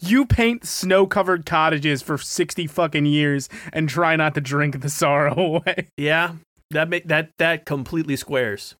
You 0.01 0.25
paint 0.27 0.65
snow-covered 0.65 1.45
cottages 1.45 2.01
for 2.03 2.17
60 2.19 2.67
fucking 2.67 3.07
years 3.07 3.49
and 3.73 3.89
try 3.89 4.17
not 4.17 4.35
to 4.35 4.41
drink 4.41 4.81
the 4.81 4.89
sorrow 4.91 5.35
away. 5.67 5.89
Yeah. 5.97 6.35
That 6.71 6.89
ma- 6.89 6.99
that 7.07 7.31
that 7.39 7.67
completely 7.67 8.17
squares. 8.17 8.77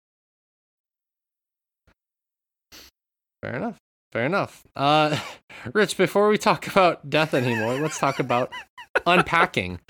Fair 3.43 3.57
enough. 3.57 3.77
Fair 4.13 4.27
enough. 4.27 4.65
Uh, 4.77 5.19
Rich, 5.75 5.97
before 5.97 6.29
we 6.29 6.39
talk 6.39 6.67
about 6.67 7.09
death 7.11 7.35
anymore, 7.35 7.75
let's 7.81 7.99
talk 7.99 8.19
about 8.21 8.53
unpacking, 9.07 9.81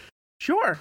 Sure. 0.40 0.78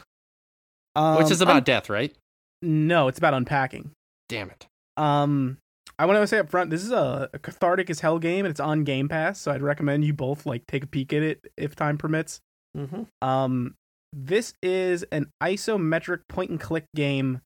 Which 1.17 1.31
is 1.31 1.41
about 1.41 1.57
un- 1.57 1.63
death, 1.63 1.89
right? 1.89 2.15
no, 2.61 3.07
it's 3.07 3.17
about 3.17 3.33
unpacking. 3.33 3.91
Damn 4.27 4.49
it. 4.49 4.67
Um, 4.97 5.57
I 5.97 6.05
want 6.05 6.19
to 6.19 6.27
say 6.27 6.39
up 6.39 6.49
front, 6.49 6.69
this 6.69 6.83
is 6.83 6.91
a, 6.91 7.29
a 7.33 7.39
cathartic 7.39 7.89
as 7.89 7.99
hell 7.99 8.19
game, 8.19 8.45
and 8.45 8.51
it's 8.51 8.59
on 8.59 8.83
Game 8.83 9.07
Pass, 9.09 9.39
so 9.39 9.51
I'd 9.51 9.61
recommend 9.61 10.05
you 10.05 10.13
both 10.13 10.45
like 10.45 10.65
take 10.67 10.83
a 10.83 10.87
peek 10.87 11.13
at 11.13 11.23
it 11.23 11.39
if 11.57 11.75
time 11.75 11.97
permits. 11.97 12.39
Mm-hmm. 12.77 13.03
Um, 13.27 13.75
this 14.13 14.53
is 14.61 15.03
an 15.11 15.29
isometric 15.41 16.21
point 16.27 16.51
and 16.51 16.59
click 16.59 16.85
game 16.95 17.41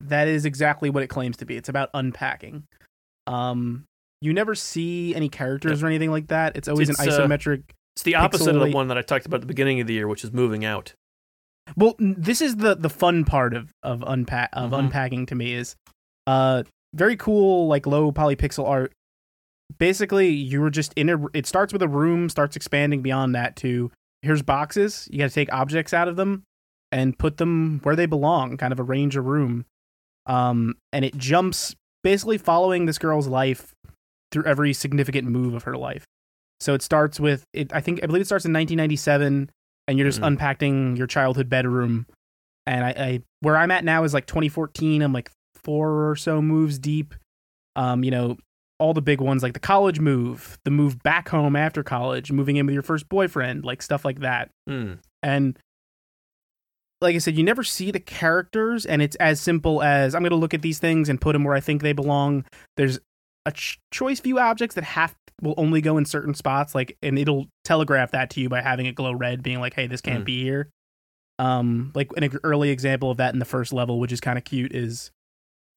that 0.00 0.28
is 0.28 0.44
exactly 0.44 0.90
what 0.90 1.02
it 1.02 1.08
claims 1.08 1.36
to 1.38 1.46
be. 1.46 1.56
It's 1.56 1.68
about 1.68 1.90
unpacking. 1.94 2.64
Um, 3.26 3.84
you 4.20 4.32
never 4.32 4.54
see 4.54 5.14
any 5.14 5.28
characters 5.28 5.82
or 5.82 5.86
anything 5.86 6.10
like 6.10 6.28
that. 6.28 6.56
It's 6.56 6.68
always 6.68 6.90
It's, 6.90 7.00
an 7.00 7.08
uh, 7.08 7.12
isometric. 7.12 7.62
It's 7.96 8.02
the 8.02 8.16
opposite 8.16 8.54
of 8.54 8.62
the 8.62 8.74
one 8.74 8.88
that 8.88 8.98
I 8.98 9.02
talked 9.02 9.26
about 9.26 9.36
at 9.36 9.40
the 9.42 9.46
beginning 9.46 9.80
of 9.80 9.86
the 9.86 9.94
year, 9.94 10.08
which 10.08 10.24
is 10.24 10.32
moving 10.32 10.64
out. 10.64 10.94
Well, 11.76 11.94
this 11.98 12.40
is 12.40 12.56
the 12.56 12.74
the 12.76 12.88
fun 12.90 13.24
part 13.24 13.54
of 13.54 13.70
of 13.82 14.04
unpack 14.06 14.50
of 14.52 14.70
Mhm. 14.70 14.78
unpacking 14.78 15.26
to 15.26 15.34
me 15.34 15.54
is 15.54 15.74
uh 16.26 16.62
very 16.94 17.16
cool 17.16 17.66
like 17.66 17.86
low 17.86 18.12
polypixel 18.12 18.66
art. 18.66 18.92
Basically, 19.78 20.28
you 20.30 20.60
were 20.60 20.70
just 20.70 20.92
in 20.94 21.08
a. 21.08 21.18
It 21.32 21.46
starts 21.46 21.72
with 21.72 21.82
a 21.82 21.88
room, 21.88 22.28
starts 22.28 22.54
expanding 22.54 23.02
beyond 23.02 23.34
that 23.34 23.56
to 23.56 23.90
here's 24.22 24.42
boxes. 24.42 25.08
You 25.10 25.18
got 25.18 25.28
to 25.28 25.34
take 25.34 25.52
objects 25.52 25.92
out 25.92 26.06
of 26.06 26.16
them 26.16 26.44
and 26.92 27.18
put 27.18 27.38
them 27.38 27.80
where 27.82 27.96
they 27.96 28.06
belong. 28.06 28.56
Kind 28.56 28.72
of 28.72 28.78
arrange 28.78 29.16
a 29.16 29.20
room, 29.22 29.64
um, 30.26 30.76
and 30.92 31.04
it 31.04 31.16
jumps 31.16 31.74
basically 32.04 32.38
following 32.38 32.86
this 32.86 32.98
girl's 32.98 33.26
life 33.26 33.74
through 34.30 34.44
every 34.44 34.72
significant 34.72 35.26
move 35.28 35.54
of 35.54 35.64
her 35.64 35.76
life. 35.76 36.04
So 36.60 36.74
it 36.74 36.82
starts 36.82 37.18
with 37.18 37.44
it. 37.52 37.72
I 37.72 37.80
think 37.80 38.00
I 38.02 38.06
believe 38.06 38.22
it 38.22 38.26
starts 38.26 38.44
in 38.44 38.52
1997 38.52 39.50
and 39.86 39.98
you're 39.98 40.08
just 40.08 40.20
Mhm. 40.20 40.26
unpacking 40.28 40.96
your 40.96 41.06
childhood 41.06 41.48
bedroom. 41.48 42.06
And 42.66 42.84
I, 42.84 42.90
I 42.90 43.22
where 43.40 43.56
I'm 43.56 43.70
at 43.70 43.84
now 43.84 44.04
is 44.04 44.14
like 44.14 44.26
2014. 44.26 45.02
I'm 45.02 45.12
like 45.12 45.30
four 45.64 46.08
or 46.10 46.16
so 46.16 46.40
moves 46.42 46.78
deep. 46.78 47.14
Um, 47.76 48.04
you 48.04 48.10
know, 48.10 48.36
all 48.78 48.94
the 48.94 49.02
big 49.02 49.20
ones 49.20 49.42
like 49.42 49.52
the 49.52 49.60
college 49.60 50.00
move, 50.00 50.58
the 50.64 50.70
move 50.70 51.02
back 51.02 51.28
home 51.28 51.56
after 51.56 51.82
college, 51.82 52.32
moving 52.32 52.56
in 52.56 52.66
with 52.66 52.72
your 52.74 52.82
first 52.82 53.08
boyfriend, 53.08 53.64
like 53.64 53.82
stuff 53.82 54.04
like 54.04 54.20
that. 54.20 54.50
Mm. 54.68 54.98
And 55.22 55.58
like 57.00 57.14
I 57.14 57.18
said, 57.18 57.36
you 57.36 57.42
never 57.44 57.62
see 57.62 57.90
the 57.90 58.00
characters, 58.00 58.86
and 58.86 59.02
it's 59.02 59.16
as 59.16 59.40
simple 59.40 59.82
as 59.82 60.14
I'm 60.14 60.22
going 60.22 60.30
to 60.30 60.36
look 60.36 60.54
at 60.54 60.62
these 60.62 60.78
things 60.78 61.08
and 61.08 61.20
put 61.20 61.32
them 61.34 61.44
where 61.44 61.54
I 61.54 61.60
think 61.60 61.82
they 61.82 61.92
belong. 61.92 62.44
There's 62.76 62.98
a 63.44 63.52
ch- 63.52 63.78
choice 63.92 64.20
few 64.20 64.38
objects 64.38 64.74
that 64.76 64.84
have 64.84 65.14
will 65.42 65.54
only 65.56 65.80
go 65.80 65.98
in 65.98 66.04
certain 66.04 66.34
spots, 66.34 66.74
like, 66.74 66.96
and 67.02 67.18
it'll 67.18 67.46
telegraph 67.64 68.12
that 68.12 68.30
to 68.30 68.40
you 68.40 68.48
by 68.48 68.60
having 68.62 68.86
it 68.86 68.94
glow 68.94 69.12
red, 69.12 69.42
being 69.42 69.60
like, 69.60 69.74
"Hey, 69.74 69.86
this 69.86 70.00
can't 70.00 70.22
Mm. 70.22 70.26
be 70.26 70.42
here." 70.42 70.70
Um, 71.38 71.90
like 71.94 72.10
an 72.16 72.38
early 72.44 72.70
example 72.70 73.10
of 73.10 73.16
that 73.16 73.32
in 73.32 73.40
the 73.40 73.44
first 73.44 73.72
level, 73.72 73.98
which 73.98 74.12
is 74.12 74.20
kind 74.20 74.38
of 74.38 74.44
cute, 74.44 74.72
is 74.74 75.10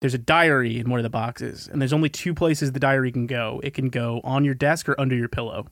there's 0.02 0.14
a 0.14 0.20
diary 0.20 0.78
in 0.78 0.90
one 0.90 1.00
of 1.00 1.04
the 1.04 1.10
boxes, 1.10 1.68
and 1.68 1.82
there's 1.82 1.94
only 1.94 2.10
two 2.10 2.36
places 2.36 2.72
the 2.72 2.80
diary 2.80 3.12
can 3.12 3.26
go. 3.26 3.60
It 3.64 3.74
can 3.74 3.90
go 3.90 4.22
on 4.24 4.46
your 4.46 4.54
desk 4.54 4.88
or 4.88 5.00
under 5.02 5.16
your 5.16 5.28
pillow. 5.30 5.68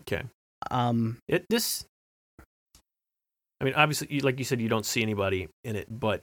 Okay. 0.00 0.24
Um, 0.70 1.18
It 1.26 1.46
this. 1.48 1.86
I 3.58 3.64
mean, 3.64 3.72
obviously, 3.72 4.20
like 4.20 4.38
you 4.38 4.44
said, 4.44 4.60
you 4.60 4.68
don't 4.68 4.84
see 4.84 5.00
anybody 5.00 5.48
in 5.64 5.76
it, 5.76 5.86
but 5.88 6.22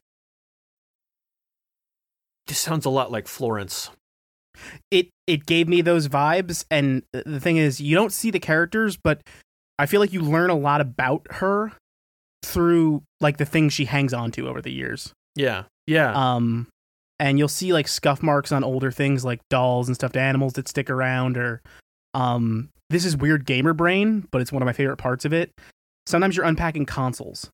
this 2.45 2.59
sounds 2.59 2.85
a 2.85 2.89
lot 2.91 3.11
like 3.11 3.27
Florence. 3.27 3.89
It 4.91 5.09
it 5.27 5.45
gave 5.45 5.67
me 5.67 5.81
those 5.81 6.07
vibes 6.07 6.65
and 6.69 7.03
the 7.11 7.39
thing 7.39 7.57
is 7.57 7.79
you 7.81 7.95
don't 7.95 8.11
see 8.13 8.29
the 8.31 8.39
characters 8.39 8.97
but 9.03 9.21
i 9.79 9.85
feel 9.85 9.99
like 9.99 10.13
you 10.13 10.21
learn 10.21 10.49
a 10.49 10.55
lot 10.55 10.79
about 10.81 11.25
her 11.31 11.71
through 12.43 13.01
like 13.21 13.37
the 13.37 13.45
things 13.45 13.73
she 13.73 13.85
hangs 13.85 14.13
on 14.13 14.31
to 14.31 14.47
over 14.47 14.61
the 14.61 14.71
years 14.71 15.13
Yeah. 15.35 15.63
Yeah. 15.87 16.11
um 16.35 16.67
and 17.19 17.37
you'll 17.39 17.47
see 17.47 17.71
like 17.73 17.87
scuff 17.87 18.21
marks 18.21 18.51
on 18.51 18.63
older 18.63 18.91
things 18.91 19.23
like 19.23 19.39
dolls 19.49 19.87
and 19.87 19.95
stuffed 19.95 20.17
animals 20.17 20.53
that 20.53 20.67
stick 20.67 20.89
around 20.89 21.37
or 21.37 21.61
um 22.13 22.69
this 22.89 23.05
is 23.05 23.15
weird 23.17 23.45
gamer 23.45 23.73
brain 23.73 24.27
but 24.31 24.41
it's 24.41 24.51
one 24.51 24.61
of 24.61 24.65
my 24.65 24.73
favorite 24.73 24.97
parts 24.97 25.25
of 25.25 25.33
it 25.33 25.51
sometimes 26.05 26.35
you're 26.35 26.45
unpacking 26.45 26.85
consoles 26.85 27.49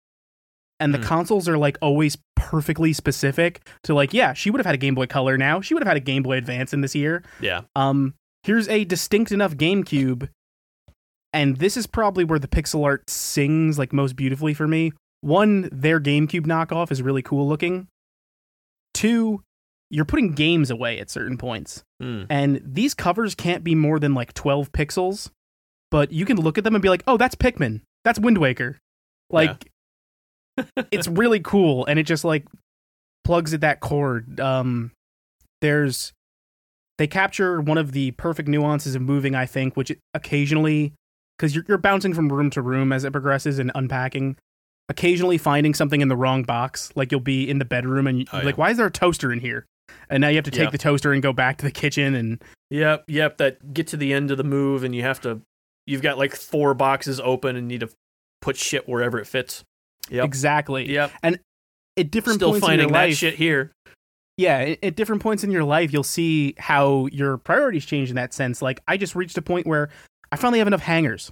and 0.79 0.93
the 0.93 0.97
Hmm. 0.97 1.03
consoles 1.05 1.47
are 1.49 1.57
like 1.57 1.77
always 1.81 2.17
perfectly 2.35 2.93
specific 2.93 3.67
to 3.83 3.93
like 3.93 4.13
yeah 4.13 4.33
she 4.33 4.49
would 4.49 4.59
have 4.59 4.65
had 4.65 4.75
a 4.75 4.79
game 4.79 4.95
boy 4.95 5.05
color 5.05 5.37
now 5.37 5.59
she 5.61 5.73
would 5.73 5.83
have 5.83 5.87
had 5.89 5.97
a 5.97 5.99
game 6.01 6.23
boy 6.23 6.37
advance 6.37 6.73
in 6.73 6.81
this 6.81 6.95
year 6.95 7.21
yeah. 7.41 7.61
um, 7.75 8.13
here's 8.43 8.67
a 8.69 8.85
distinct 8.85 9.31
enough 9.31 9.55
GameCube, 9.55 10.29
and 11.33 11.57
this 11.57 11.75
is 11.77 11.85
probably 11.85 12.23
where 12.23 12.39
the 12.39 12.47
pixel 12.47 12.83
art 12.85 13.09
sings 13.09 13.77
like 13.77 13.91
most 13.93 14.15
beautifully 14.15 14.53
for 14.53 14.67
me. 14.67 14.93
One, 15.21 15.67
their 15.71 15.99
GameCube 15.99 16.47
knockoff 16.47 16.91
is 16.91 17.01
really 17.01 17.21
cool 17.21 17.47
looking. 17.47 17.87
Two, 18.93 19.43
you're 19.89 20.05
putting 20.05 20.33
games 20.33 20.71
away 20.71 20.99
at 20.99 21.09
certain 21.09 21.37
points, 21.37 21.83
Mm. 22.01 22.27
and 22.29 22.61
these 22.63 22.93
covers 22.93 23.35
can't 23.35 23.63
be 23.63 23.75
more 23.75 23.99
than 23.99 24.13
like 24.13 24.33
12 24.33 24.71
pixels. 24.71 25.29
but 25.91 26.11
you 26.11 26.23
can 26.23 26.37
look 26.37 26.59
at 26.59 26.63
them 26.63 26.75
and 26.75 26.83
be 26.83 26.87
like, 26.89 27.01
"Oh, 27.07 27.17
that's 27.17 27.33
Pikmin. 27.33 27.81
That's 28.05 28.19
Wind 28.19 28.37
Waker." 28.37 28.77
Like 29.31 29.68
it's 30.91 31.07
really 31.07 31.39
cool 31.39 31.85
and 31.85 31.97
it 31.99 32.03
just 32.03 32.23
like 32.23 32.45
plugs 33.23 33.53
at 33.53 33.61
that 33.61 33.79
chord. 33.79 34.39
Um 34.39 34.91
there's 35.61 36.13
they 36.97 37.07
capture 37.07 37.61
one 37.61 37.77
of 37.77 37.91
the 37.93 38.11
perfect 38.11 38.49
nuances 38.49 38.95
of 38.95 39.01
moving, 39.01 39.35
I 39.35 39.45
think, 39.45 39.75
which 39.77 39.91
occasionally 40.13 40.93
because 41.37 41.55
you're, 41.55 41.63
you're 41.67 41.77
bouncing 41.77 42.13
from 42.13 42.29
room 42.31 42.49
to 42.51 42.61
room 42.61 42.91
as 42.91 43.03
it 43.05 43.11
progresses 43.11 43.59
and 43.59 43.71
unpacking 43.75 44.35
occasionally 44.89 45.37
finding 45.37 45.73
something 45.73 46.01
in 46.01 46.07
the 46.07 46.17
wrong 46.17 46.43
box 46.43 46.91
like 46.95 47.11
you'll 47.11 47.21
be 47.21 47.47
in 47.49 47.59
the 47.59 47.65
bedroom 47.65 48.07
and 48.07 48.27
Oh, 48.33 48.37
like 48.37 48.45
yeah. 48.45 48.51
why 48.55 48.71
is 48.71 48.77
there 48.77 48.87
a 48.87 48.91
toaster 48.91 49.31
in 49.31 49.39
here 49.39 49.65
and 50.09 50.19
now 50.19 50.27
you 50.29 50.35
have 50.35 50.45
to 50.45 50.51
take 50.51 50.61
Yep. 50.63 50.71
the 50.71 50.77
toaster 50.79 51.13
and 51.13 51.21
go 51.21 51.31
back 51.31 51.57
to 51.59 51.65
the 51.65 51.71
kitchen 51.71 52.15
and 52.15 52.43
Yep, 52.71 53.05
yep. 53.07 53.37
That 53.37 53.73
get 53.73 53.87
to 53.87 53.97
the 53.97 54.13
end 54.13 54.29
of 54.31 54.37
the 54.37 54.43
move 54.43 54.83
and 54.83 54.93
you 54.95 55.01
have 55.01 55.19
to. 55.21 55.41
You've 55.87 56.03
got 56.03 56.19
like 56.19 56.35
four 56.35 56.75
boxes 56.75 57.19
open 57.19 57.55
and 57.55 57.67
need 57.67 57.79
to 57.79 57.89
put 58.41 58.57
shit 58.57 58.87
wherever 58.87 59.17
it 59.19 59.25
fits. 59.25 59.63
Yep. 60.09 60.25
exactly 60.25 60.91
Yep. 60.91 61.11
at 61.23 61.39
different 62.11 62.39
Still 62.39 62.51
points 62.51 62.65
finding 62.65 62.87
in 62.87 62.93
your 62.93 62.93
that 63.01 63.07
life 63.09 63.17
shit 63.17 63.35
here. 63.35 63.71
yeah 64.37 64.75
at, 64.81 64.95
different 64.95 65.21
points 65.21 65.43
in 65.43 65.51
your 65.51 65.63
life 65.63 65.91
you'll 65.93 66.03
see 66.03 66.55
how 66.57 67.07
your 67.11 67.37
priorities 67.37 67.85
change 67.85 68.09
in 68.09 68.15
that 68.15 68.33
sense 68.33 68.61
like 68.61 68.79
i 68.87 68.95
just 68.97 69.15
reached 69.15 69.37
a 69.37 69.41
point 69.41 69.67
where 69.67 69.89
i 70.31 70.35
finally 70.35 70.59
have 70.59 70.67
enough 70.67 70.81
hangers 70.81 71.31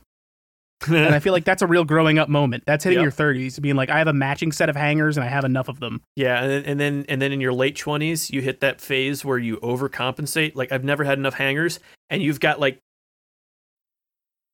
and 0.88 1.16
i 1.16 1.20
feel 1.20 1.32
like 1.34 1.46
that's 1.50 1.62
a 1.62 1.68
real 1.68 1.84
growing 1.86 2.20
up 2.20 2.28
moment 2.30 2.64
that's 2.68 2.84
hitting 2.84 3.00
Yep. 3.00 3.04
your 3.04 3.12
30s 3.34 3.60
being 3.62 3.76
like 3.76 3.90
i 3.90 3.98
have 3.98 4.08
a 4.08 4.14
matching 4.14 4.52
set 4.52 4.68
of 4.70 4.76
hangers 4.76 5.16
and 5.18 5.24
i 5.24 5.28
have 5.30 5.46
enough 5.46 5.70
of 5.70 5.80
them 5.80 6.02
Yeah, 6.18 6.42
and 6.44 6.52
then, 6.52 6.64
and 6.66 6.80
then 6.80 7.06
and 7.10 7.22
then 7.22 7.32
in 7.32 7.40
your 7.42 7.54
late 7.54 7.76
twenties, 7.78 8.30
you 8.30 8.42
hit 8.42 8.60
that 8.60 8.82
phase 8.82 9.24
where 9.24 9.38
you 9.40 9.58
overcompensate. 9.58 10.56
Like 10.56 10.72
I've 10.74 10.84
never 10.84 11.04
had 11.06 11.18
enough 11.18 11.34
hangers, 11.36 11.80
and 12.10 12.22
you've 12.22 12.40
got 12.40 12.60
like 12.60 12.78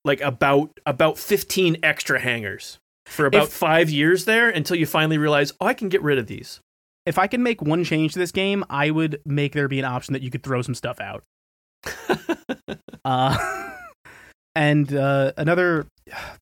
like 0.06 0.22
about 0.22 0.78
about 0.86 1.18
fifteen 1.18 1.78
extra 1.84 2.20
hangers 2.20 2.78
for 3.06 3.26
about 3.26 3.44
If- 3.48 3.54
five 3.54 3.90
years 3.90 4.26
there 4.26 4.50
until 4.50 4.78
you 4.78 4.86
finally 4.86 5.18
realize, 5.18 5.52
oh, 5.62 5.66
I 5.66 5.74
can 5.74 5.90
get 5.90 6.02
rid 6.02 6.18
of 6.18 6.28
these. 6.28 6.60
if 7.06 7.18
i 7.20 7.28
can 7.28 7.44
make 7.44 7.62
one 7.62 7.84
change 7.84 8.14
to 8.14 8.20
this 8.20 8.32
game 8.32 8.64
i 8.70 8.90
would 8.90 9.20
make 9.26 9.52
there 9.54 9.68
be 9.68 9.78
an 9.80 9.84
option 9.86 10.14
that 10.14 10.22
you 10.22 10.30
could 10.32 10.42
throw 10.44 10.62
some 10.62 10.74
stuff 10.76 11.00
out 11.02 11.24
Uh, 13.06 13.38
and 14.56 14.94
uh, 14.96 15.34
another, 15.36 15.86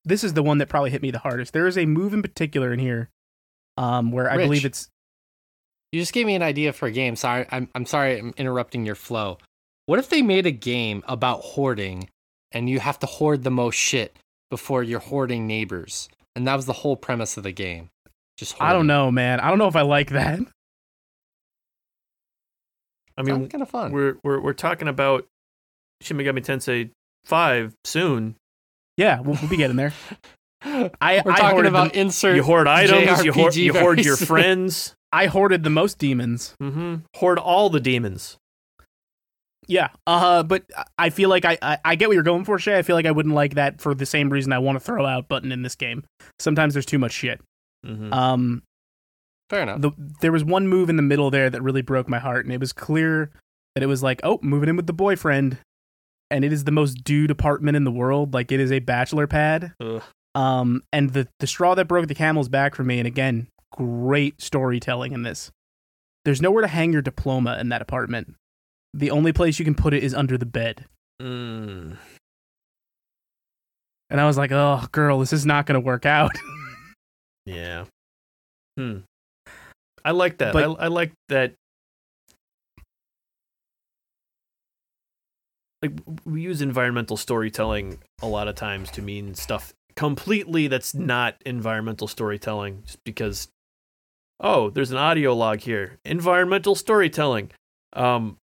this 0.06 0.24
is 0.24 0.34
the 0.34 0.44
one 0.44 0.60
that 0.60 0.70
probably 0.70 0.92
hit 0.92 1.02
me 1.02 1.10
the 1.10 1.18
hardest. 1.18 1.54
There 1.54 1.66
is 1.66 1.76
a 1.76 1.88
move 1.88 2.14
in 2.14 2.22
particular 2.22 2.72
in 2.72 2.78
here, 2.78 3.10
um, 3.78 4.12
where 4.12 4.30
I 4.30 4.38
believe 4.38 4.64
it's 4.66 4.88
You 5.92 6.00
just 6.00 6.14
gave 6.14 6.28
me 6.28 6.36
an 6.36 6.44
idea 6.44 6.72
for 6.74 6.86
a 6.86 6.92
game. 6.92 7.16
Sorry, 7.16 7.48
I'm 7.50 7.68
I'm 7.74 7.88
sorry 7.88 8.20
I'm 8.20 8.34
interrupting 8.38 8.86
your 8.86 8.94
flow. 8.94 9.40
What 9.88 9.98
if 9.98 10.10
they 10.10 10.22
made 10.22 10.46
a 10.46 10.52
game 10.52 11.04
about 11.08 11.42
hoarding 11.42 12.10
and 12.52 12.70
you 12.70 12.80
have 12.80 13.00
to 13.00 13.08
hoard 13.08 13.44
the 13.44 13.50
most 13.50 13.76
shit 13.76 14.16
before 14.52 14.84
you're 14.84 15.00
hoarding 15.00 15.48
neighbors? 15.48 16.08
And 16.36 16.48
that 16.48 16.56
was 16.56 16.66
the 16.66 16.74
whole 16.74 16.96
premise 16.96 17.38
of 17.38 17.44
the 17.44 17.52
game. 17.52 17.90
Just 18.38 18.60
I 18.62 18.74
don't 18.74 18.88
know, 18.88 19.12
man. 19.12 19.40
I 19.40 19.50
don't 19.50 19.58
know 19.58 19.68
if 19.68 19.76
I 19.76 19.82
like 19.82 20.10
that. 20.12 20.40
I 23.18 23.24
mean, 23.24 23.48
kind 23.50 23.62
of 23.62 23.70
fun. 23.70 23.92
we're 23.92 24.18
we're 24.24 24.40
we're 24.40 24.54
talking 24.54 24.88
about 24.88 25.28
Shin 26.02 26.18
Megami 26.18 26.40
Tensei 26.44 26.90
Five 27.26 27.76
soon. 27.84 28.36
Yeah, 28.98 29.20
we'll, 29.20 29.38
we'll 29.40 29.50
be 29.50 29.58
getting 29.58 29.76
there. 29.76 29.94
I 30.64 31.22
We're 31.26 31.32
I 31.32 31.40
talking 31.40 31.66
about 31.66 31.94
the, 31.94 32.00
insert. 32.00 32.36
You 32.36 32.44
hoard 32.44 32.68
items. 32.68 33.24
You 33.24 33.34
hoard 33.34 33.56
you 33.56 33.74
hoard 33.74 34.04
your 34.04 34.16
friends. 34.18 34.96
I 35.12 35.26
hoarded 35.28 35.64
the 35.64 35.70
most 35.70 35.98
demons. 35.98 36.56
hmm 36.60 36.98
Hoard 37.18 37.38
all 37.40 37.70
the 37.70 37.80
demons. 37.80 38.38
Yeah. 39.68 39.90
Uh, 40.08 40.44
but 40.44 40.64
I 40.98 41.10
feel 41.10 41.30
like 41.30 41.46
I, 41.46 41.58
I 41.62 41.78
I 41.86 41.96
get 41.96 42.08
what 42.10 42.14
you're 42.16 42.24
going 42.24 42.46
for, 42.46 42.58
Shay. 42.60 42.78
I 42.78 42.82
feel 42.82 42.96
like 42.96 43.06
I 43.06 43.12
wouldn't 43.12 43.36
like 43.36 43.56
that 43.56 43.80
for 43.82 43.94
the 43.94 44.06
same 44.06 44.30
reason 44.30 44.52
I 44.54 44.60
want 44.60 44.76
to 44.78 44.80
throw 44.80 45.06
out 45.06 45.28
button 45.28 45.52
in 45.52 45.62
this 45.62 45.76
game. 45.76 46.04
Sometimes 46.40 46.74
there's 46.74 46.86
too 46.86 47.00
much 47.00 47.12
shit. 47.12 47.40
hmm 47.86 48.12
Um, 48.14 48.64
Fair 49.50 49.64
enough. 49.64 49.82
the 49.82 49.92
there 50.22 50.32
was 50.32 50.44
one 50.44 50.68
move 50.68 50.90
in 50.90 50.96
the 50.96 51.02
middle 51.04 51.30
there 51.30 51.50
that 51.50 51.62
really 51.62 51.82
broke 51.82 52.08
my 52.10 52.20
heart, 52.20 52.46
and 52.46 52.54
it 52.54 52.60
was 52.60 52.74
clear 52.74 53.32
that 53.76 53.84
it 53.84 53.88
was 53.88 54.02
like, 54.04 54.20
oh, 54.24 54.40
moving 54.42 54.70
in 54.70 54.76
with 54.78 54.88
the 54.88 54.94
boyfriend, 54.94 55.58
and 56.30 56.44
it 56.44 56.52
is 56.52 56.64
the 56.64 56.72
most 56.72 57.04
dude 57.04 57.32
apartment 57.32 57.78
in 57.78 57.84
the 57.84 57.92
world. 57.92 58.34
Like 58.34 58.52
it 58.52 58.60
is 58.60 58.72
a 58.72 58.80
bachelor 58.80 59.28
pad. 59.28 59.74
Ugh. 59.80 60.02
Um, 60.36 60.82
and 60.94 61.12
the 61.12 61.28
the 61.40 61.48
straw 61.48 61.76
that 61.76 61.88
broke 61.88 62.08
the 62.08 62.16
camel's 62.16 62.50
back 62.50 62.76
for 62.76 62.84
me, 62.84 62.98
and 63.00 63.08
again, 63.08 63.48
great 63.74 64.42
storytelling 64.42 65.12
in 65.12 65.24
this. 65.24 65.52
There's 66.24 66.42
nowhere 66.42 66.62
to 66.62 66.68
hang 66.68 66.94
your 66.94 67.02
diploma 67.02 67.58
in 67.60 67.70
that 67.70 67.82
apartment. 67.82 68.36
The 68.94 69.12
only 69.12 69.32
place 69.34 69.58
you 69.60 69.66
can 69.66 69.76
put 69.76 69.94
it 69.94 70.04
is 70.04 70.14
under 70.14 70.38
the 70.38 70.46
bed. 70.46 70.86
Mm. 71.22 71.98
And 74.10 74.20
I 74.20 74.26
was 74.26 74.38
like, 74.38 74.52
oh, 74.52 74.86
girl, 74.92 75.20
this 75.20 75.32
is 75.32 75.46
not 75.46 75.66
going 75.66 75.76
to 75.76 75.86
work 75.86 76.06
out. 76.06 76.32
Yeah. 77.46 77.86
Hmm. 78.78 79.00
I 80.06 80.12
like 80.12 80.38
that. 80.38 80.54
But- 80.54 80.80
I, 80.80 80.86
I 80.86 80.88
like 80.88 81.12
that. 81.30 81.56
Like 85.82 85.94
we 86.26 86.42
use 86.42 86.62
environmental 86.62 87.18
storytelling 87.18 88.00
a 88.22 88.28
lot 88.28 88.48
of 88.48 88.54
times 88.54 88.92
to 88.92 89.02
mean 89.02 89.34
stuff 89.34 89.74
completely 89.96 90.68
that's 90.68 90.94
not 90.94 91.36
environmental 91.46 92.08
storytelling, 92.08 92.84
just 92.86 93.04
because. 93.04 93.48
Oh, 94.40 94.70
there's 94.70 94.92
an 94.92 94.98
audio 94.98 95.34
log 95.34 95.62
here. 95.62 95.98
Environmental 96.06 96.76
storytelling. 96.76 97.50
Um, 97.94 98.38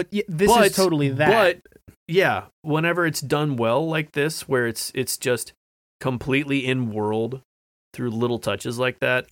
but 0.00 0.08
y- 0.12 0.24
this 0.28 0.48
but, 0.48 0.66
is 0.66 0.74
totally 0.74 1.10
that. 1.10 1.28
But 1.28 1.74
yeah, 2.08 2.44
whenever 2.62 3.04
it's 3.06 3.20
done 3.20 3.56
well 3.56 3.86
like 3.86 4.12
this, 4.12 4.48
where 4.48 4.66
it's 4.66 4.90
it's 4.94 5.18
just 5.18 5.52
completely 6.00 6.66
in 6.66 6.90
world 6.90 7.42
through 7.92 8.10
little 8.10 8.38
touches 8.38 8.78
like 8.78 9.00
that, 9.00 9.26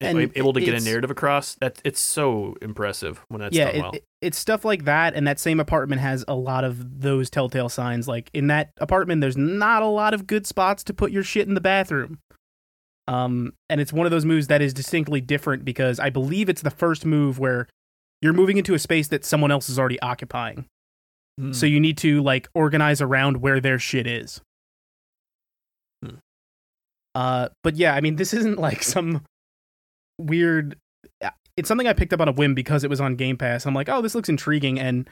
And 0.00 0.30
able 0.36 0.52
to 0.52 0.60
get 0.60 0.74
a 0.80 0.84
narrative 0.84 1.10
across, 1.10 1.56
that 1.56 1.80
it's 1.84 2.00
so 2.00 2.54
impressive 2.62 3.24
when 3.28 3.40
that's 3.40 3.56
yeah, 3.56 3.72
done 3.72 3.80
well. 3.80 3.92
it- 3.94 4.04
it's 4.22 4.38
stuff 4.38 4.64
like 4.64 4.84
that, 4.84 5.14
and 5.14 5.26
that 5.26 5.38
same 5.38 5.60
apartment 5.60 6.00
has 6.00 6.24
a 6.26 6.34
lot 6.34 6.64
of 6.64 7.00
those 7.02 7.28
telltale 7.28 7.68
signs. 7.68 8.08
Like 8.08 8.30
in 8.32 8.46
that 8.46 8.70
apartment, 8.78 9.20
there's 9.20 9.36
not 9.36 9.82
a 9.82 9.86
lot 9.86 10.14
of 10.14 10.26
good 10.26 10.46
spots 10.46 10.82
to 10.84 10.94
put 10.94 11.10
your 11.12 11.22
shit 11.22 11.46
in 11.46 11.54
the 11.54 11.60
bathroom. 11.60 12.20
Um, 13.06 13.52
and 13.68 13.82
it's 13.82 13.92
one 13.92 14.06
of 14.06 14.10
those 14.12 14.24
moves 14.24 14.46
that 14.46 14.62
is 14.62 14.72
distinctly 14.72 15.20
different 15.20 15.64
because 15.64 15.98
I 16.00 16.08
believe 16.08 16.48
it's 16.48 16.62
the 16.62 16.70
first 16.70 17.04
move 17.04 17.38
where 17.38 17.68
you're 18.24 18.32
moving 18.32 18.56
into 18.56 18.72
a 18.72 18.78
space 18.78 19.08
that 19.08 19.24
someone 19.24 19.50
else 19.50 19.68
is 19.68 19.78
already 19.78 20.00
occupying. 20.00 20.64
Hmm. 21.38 21.52
So 21.52 21.66
you 21.66 21.78
need 21.78 21.98
to 21.98 22.22
like 22.22 22.48
organize 22.54 23.02
around 23.02 23.36
where 23.42 23.60
their 23.60 23.78
shit 23.78 24.06
is. 24.06 24.40
Hmm. 26.02 26.16
Uh, 27.14 27.48
but 27.62 27.76
yeah, 27.76 27.94
I 27.94 28.00
mean, 28.00 28.16
this 28.16 28.32
isn't 28.32 28.58
like 28.58 28.82
some 28.94 29.22
weird. 30.18 30.76
uh, 31.22 31.30
It's 31.56 31.68
something 31.68 31.86
I 31.86 31.92
picked 31.92 32.12
up 32.12 32.20
on 32.20 32.28
a 32.28 32.32
whim 32.32 32.54
because 32.54 32.82
it 32.84 32.90
was 32.90 33.00
on 33.00 33.16
Game 33.16 33.36
Pass. 33.36 33.66
I'm 33.66 33.74
like, 33.74 33.88
oh, 33.88 34.00
this 34.00 34.14
looks 34.14 34.28
intriguing, 34.28 34.78
and 34.80 35.08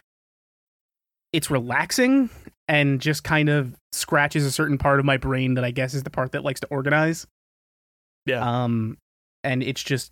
it's 1.33 1.51
relaxing 1.51 2.31
and 2.69 3.01
just 3.01 3.25
kind 3.25 3.49
of 3.49 3.75
scratches 3.93 4.47
a 4.47 4.51
certain 4.53 4.79
part 4.79 5.01
of 5.01 5.05
my 5.05 5.17
brain 5.17 5.55
that 5.55 5.65
I 5.65 5.71
guess 5.71 5.93
is 5.95 6.03
the 6.05 6.11
part 6.11 6.33
that 6.33 6.45
likes 6.45 6.61
to 6.61 6.67
organize. 6.69 7.27
yeah, 8.27 8.41
Um, 8.65 8.97
and 9.45 9.63
it's 9.63 9.83
just, 9.83 10.11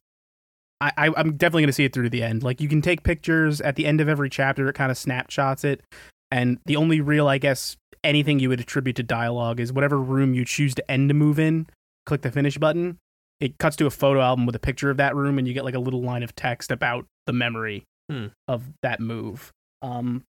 I, 0.80 0.92
I 0.96 1.10
I'm 1.16 1.36
definitely 1.36 1.62
gonna 1.62 1.72
see 1.72 1.84
it 1.84 1.92
through 1.92 2.04
to 2.04 2.10
the 2.10 2.22
end. 2.22 2.42
Like 2.42 2.60
you 2.60 2.68
can 2.68 2.80
take 2.82 3.02
pictures 3.02 3.60
at 3.60 3.76
the 3.76 3.86
end 3.86 4.00
of 4.00 4.08
every 4.08 4.30
chapter. 4.30 4.68
It 4.68 4.74
kind 4.74 4.90
of 4.90 4.98
snapshots 4.98 5.64
it, 5.64 5.82
and 6.30 6.58
the 6.66 6.76
only 6.76 7.00
real, 7.00 7.28
I 7.28 7.38
guess, 7.38 7.76
anything 8.02 8.38
you 8.38 8.48
would 8.48 8.60
attribute 8.60 8.96
to 8.96 9.02
dialogue 9.02 9.60
is 9.60 9.72
whatever 9.72 9.98
room 9.98 10.34
you 10.34 10.44
choose 10.44 10.74
to 10.76 10.90
end 10.90 11.10
a 11.10 11.14
move 11.14 11.38
in. 11.38 11.66
Click 12.06 12.22
the 12.22 12.30
finish 12.30 12.56
button. 12.58 12.98
It 13.40 13.58
cuts 13.58 13.76
to 13.76 13.86
a 13.86 13.90
photo 13.90 14.20
album 14.20 14.44
with 14.46 14.54
a 14.54 14.60
picture 14.60 14.90
of 14.90 14.96
that 14.98 15.14
room, 15.16 15.38
and 15.38 15.46
you 15.48 15.54
get 15.54 15.64
like 15.64 15.74
a 15.74 15.78
little 15.78 16.02
line 16.02 16.22
of 16.22 16.34
text 16.34 16.70
about 16.70 17.06
the 17.26 17.32
memory 17.32 17.84
Hmm. 18.10 18.26
of 18.48 18.64
that 18.82 18.98
move. 19.00 19.52
Um, 19.82 20.24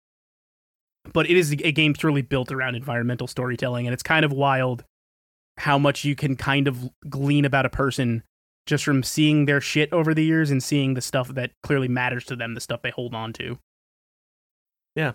but 1.14 1.28
it 1.30 1.36
is 1.36 1.50
a 1.52 1.72
game 1.72 1.94
purely 1.94 2.22
built 2.22 2.52
around 2.52 2.74
environmental 2.74 3.26
storytelling, 3.26 3.86
and 3.86 3.94
it's 3.94 4.02
kind 4.02 4.24
of 4.24 4.32
wild 4.32 4.84
how 5.58 5.78
much 5.78 6.04
you 6.04 6.14
can 6.14 6.36
kind 6.36 6.68
of 6.68 6.90
glean 7.08 7.44
about 7.44 7.66
a 7.66 7.70
person 7.70 8.22
just 8.70 8.84
from 8.84 9.02
seeing 9.02 9.46
their 9.46 9.60
shit 9.60 9.92
over 9.92 10.14
the 10.14 10.24
years 10.24 10.52
and 10.52 10.62
seeing 10.62 10.94
the 10.94 11.00
stuff 11.00 11.26
that 11.34 11.50
clearly 11.64 11.88
matters 11.88 12.24
to 12.24 12.36
them, 12.36 12.54
the 12.54 12.60
stuff 12.60 12.82
they 12.82 12.90
hold 12.90 13.16
on 13.16 13.32
to. 13.32 13.58
Yeah. 14.94 15.14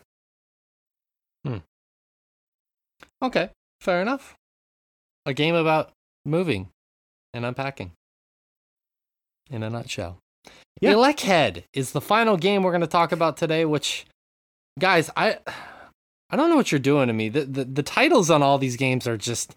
Hmm. 1.46 1.60
Okay, 3.22 3.52
fair 3.80 4.02
enough. 4.02 4.36
A 5.26 5.34
game 5.34 5.56
about 5.56 5.92
moving 6.26 6.68
and 7.34 7.46
unpacking. 7.46 7.94
In 9.50 9.64
a 9.64 9.70
nutshell. 9.70 10.18
Yeah. 10.82 10.92
ElecHead 10.92 11.64
is 11.74 11.94
the 11.94 12.02
final 12.02 12.36
game 12.36 12.62
we're 12.62 12.72
going 12.72 12.82
to 12.82 12.88
talk 12.88 13.14
about 13.14 13.38
today, 13.38 13.64
which, 13.64 14.06
guys, 14.78 15.10
I 15.16 15.38
I 16.30 16.36
don't 16.36 16.50
know 16.50 16.58
what 16.58 16.74
you're 16.74 16.80
doing 16.80 17.08
to 17.08 17.14
me. 17.14 17.30
The, 17.30 17.46
the, 17.46 17.64
the 17.64 17.84
titles 17.84 18.30
on 18.30 18.44
all 18.44 18.58
these 18.58 18.76
games 18.76 19.08
are 19.08 19.16
just. 19.16 19.56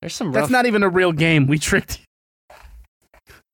There's 0.00 0.14
some 0.14 0.28
rough. 0.28 0.42
That's 0.44 0.52
not 0.52 0.66
even 0.66 0.84
a 0.84 0.88
real 0.88 1.10
game. 1.10 1.48
We 1.48 1.58
tricked 1.58 1.98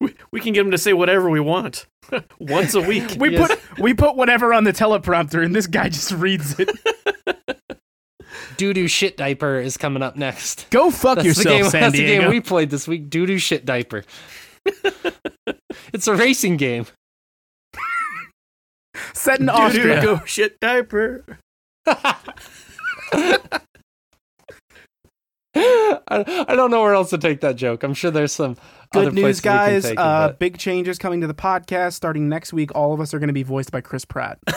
we, 0.04 0.14
we 0.32 0.40
can 0.40 0.52
get 0.52 0.62
them 0.62 0.70
to 0.70 0.78
say 0.78 0.92
whatever 0.92 1.28
we 1.30 1.40
want 1.40 1.86
once 2.38 2.74
a 2.74 2.80
week. 2.80 3.16
We 3.18 3.30
Yes. 3.30 3.48
put 3.48 3.78
we 3.78 3.94
put 3.94 4.16
whatever 4.16 4.52
on 4.54 4.64
the 4.64 4.72
teleprompter 4.72 5.44
and 5.44 5.54
this 5.54 5.66
guy 5.66 5.88
just 5.88 6.12
reads 6.12 6.58
it. 6.58 6.70
Doo 8.56 8.72
Doo 8.72 8.86
Shit 8.86 9.16
Diaper 9.16 9.58
is 9.58 9.76
coming 9.76 10.02
up 10.02 10.16
next. 10.16 10.68
Go 10.70 10.90
fuck 10.90 11.16
That's 11.16 11.26
yourself, 11.26 11.44
the 11.44 11.50
game. 11.62 11.70
San 11.70 11.80
that's 11.82 11.92
the 11.96 12.06
game 12.06 12.28
we 12.30 12.40
played 12.40 12.70
this 12.70 12.86
week. 12.86 13.10
Doo 13.10 13.26
Doo 13.26 13.38
Shit 13.38 13.64
Diaper. 13.64 14.04
it's 15.92 16.06
a 16.06 16.14
racing 16.14 16.56
game. 16.56 16.86
Set 19.12 19.40
in 19.40 19.46
Doo-doo, 19.46 19.58
Austria. 19.58 20.02
Go 20.02 20.20
shit 20.24 20.60
diaper. 20.60 21.38
I, 25.56 26.44
I 26.48 26.56
don't 26.56 26.70
know 26.70 26.82
where 26.82 26.94
else 26.94 27.10
to 27.10 27.18
take 27.18 27.40
that 27.42 27.56
joke. 27.56 27.82
I'm 27.82 27.94
sure 27.94 28.10
there's 28.10 28.32
some 28.32 28.56
other 28.94 29.06
Good 29.06 29.14
news, 29.14 29.40
places 29.40 29.44
we 29.44 29.48
can 29.50 29.56
guys. 29.56 29.82
take 29.84 29.92
it, 29.92 29.98
uh, 29.98 30.28
but- 30.28 30.38
big 30.38 30.58
changes 30.58 30.98
coming 30.98 31.20
to 31.20 31.26
the 31.26 31.34
podcast 31.34 31.94
starting 31.94 32.28
next 32.28 32.52
week. 32.52 32.74
All 32.74 32.92
of 32.92 33.00
us 33.00 33.14
are 33.14 33.18
going 33.18 33.28
to 33.28 33.34
be 33.34 33.42
voiced 33.42 33.70
by 33.72 33.80
Chris 33.80 34.04
Pratt. 34.04 34.38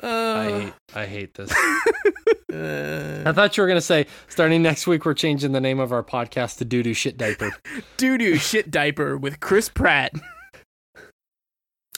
I 0.00 0.06
Uh, 0.06 0.60
hate, 0.60 0.72
I 0.94 1.06
hate 1.06 1.34
this. 1.34 1.50
uh, 1.52 3.22
I 3.26 3.32
thought 3.32 3.56
you 3.56 3.62
were 3.62 3.68
gonna 3.68 3.80
say 3.80 4.06
starting 4.28 4.62
next 4.62 4.86
week 4.86 5.04
we're 5.04 5.14
changing 5.14 5.52
the 5.52 5.60
name 5.60 5.80
of 5.80 5.92
our 5.92 6.04
podcast 6.04 6.58
to 6.58 6.64
Doo 6.64 6.82
Doo 6.84 6.94
Shit 6.94 7.18
Diaper. 7.18 7.50
Doo 7.96 8.16
doo 8.16 8.36
shit 8.36 8.70
diaper 8.70 9.16
with 9.18 9.40
Chris 9.40 9.68
Pratt. 9.68 10.12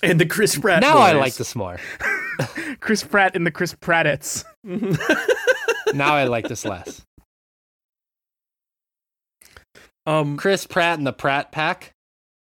and 0.02 0.18
the 0.18 0.26
Chris 0.26 0.58
Pratt. 0.58 0.80
now 0.80 0.96
I 0.98 1.12
like 1.12 1.34
this 1.34 1.54
more. 1.54 1.78
Chris 2.80 3.02
Pratt 3.02 3.34
in 3.36 3.44
the 3.44 3.50
Chris 3.50 3.74
Prattettes. 3.74 4.44
Now 5.94 6.14
I 6.14 6.24
like 6.24 6.46
this 6.46 6.64
less. 6.64 7.02
um. 10.06 10.36
Chris 10.36 10.66
Pratt 10.66 10.98
and 10.98 11.06
the 11.06 11.12
Pratt 11.12 11.50
Pack. 11.50 11.92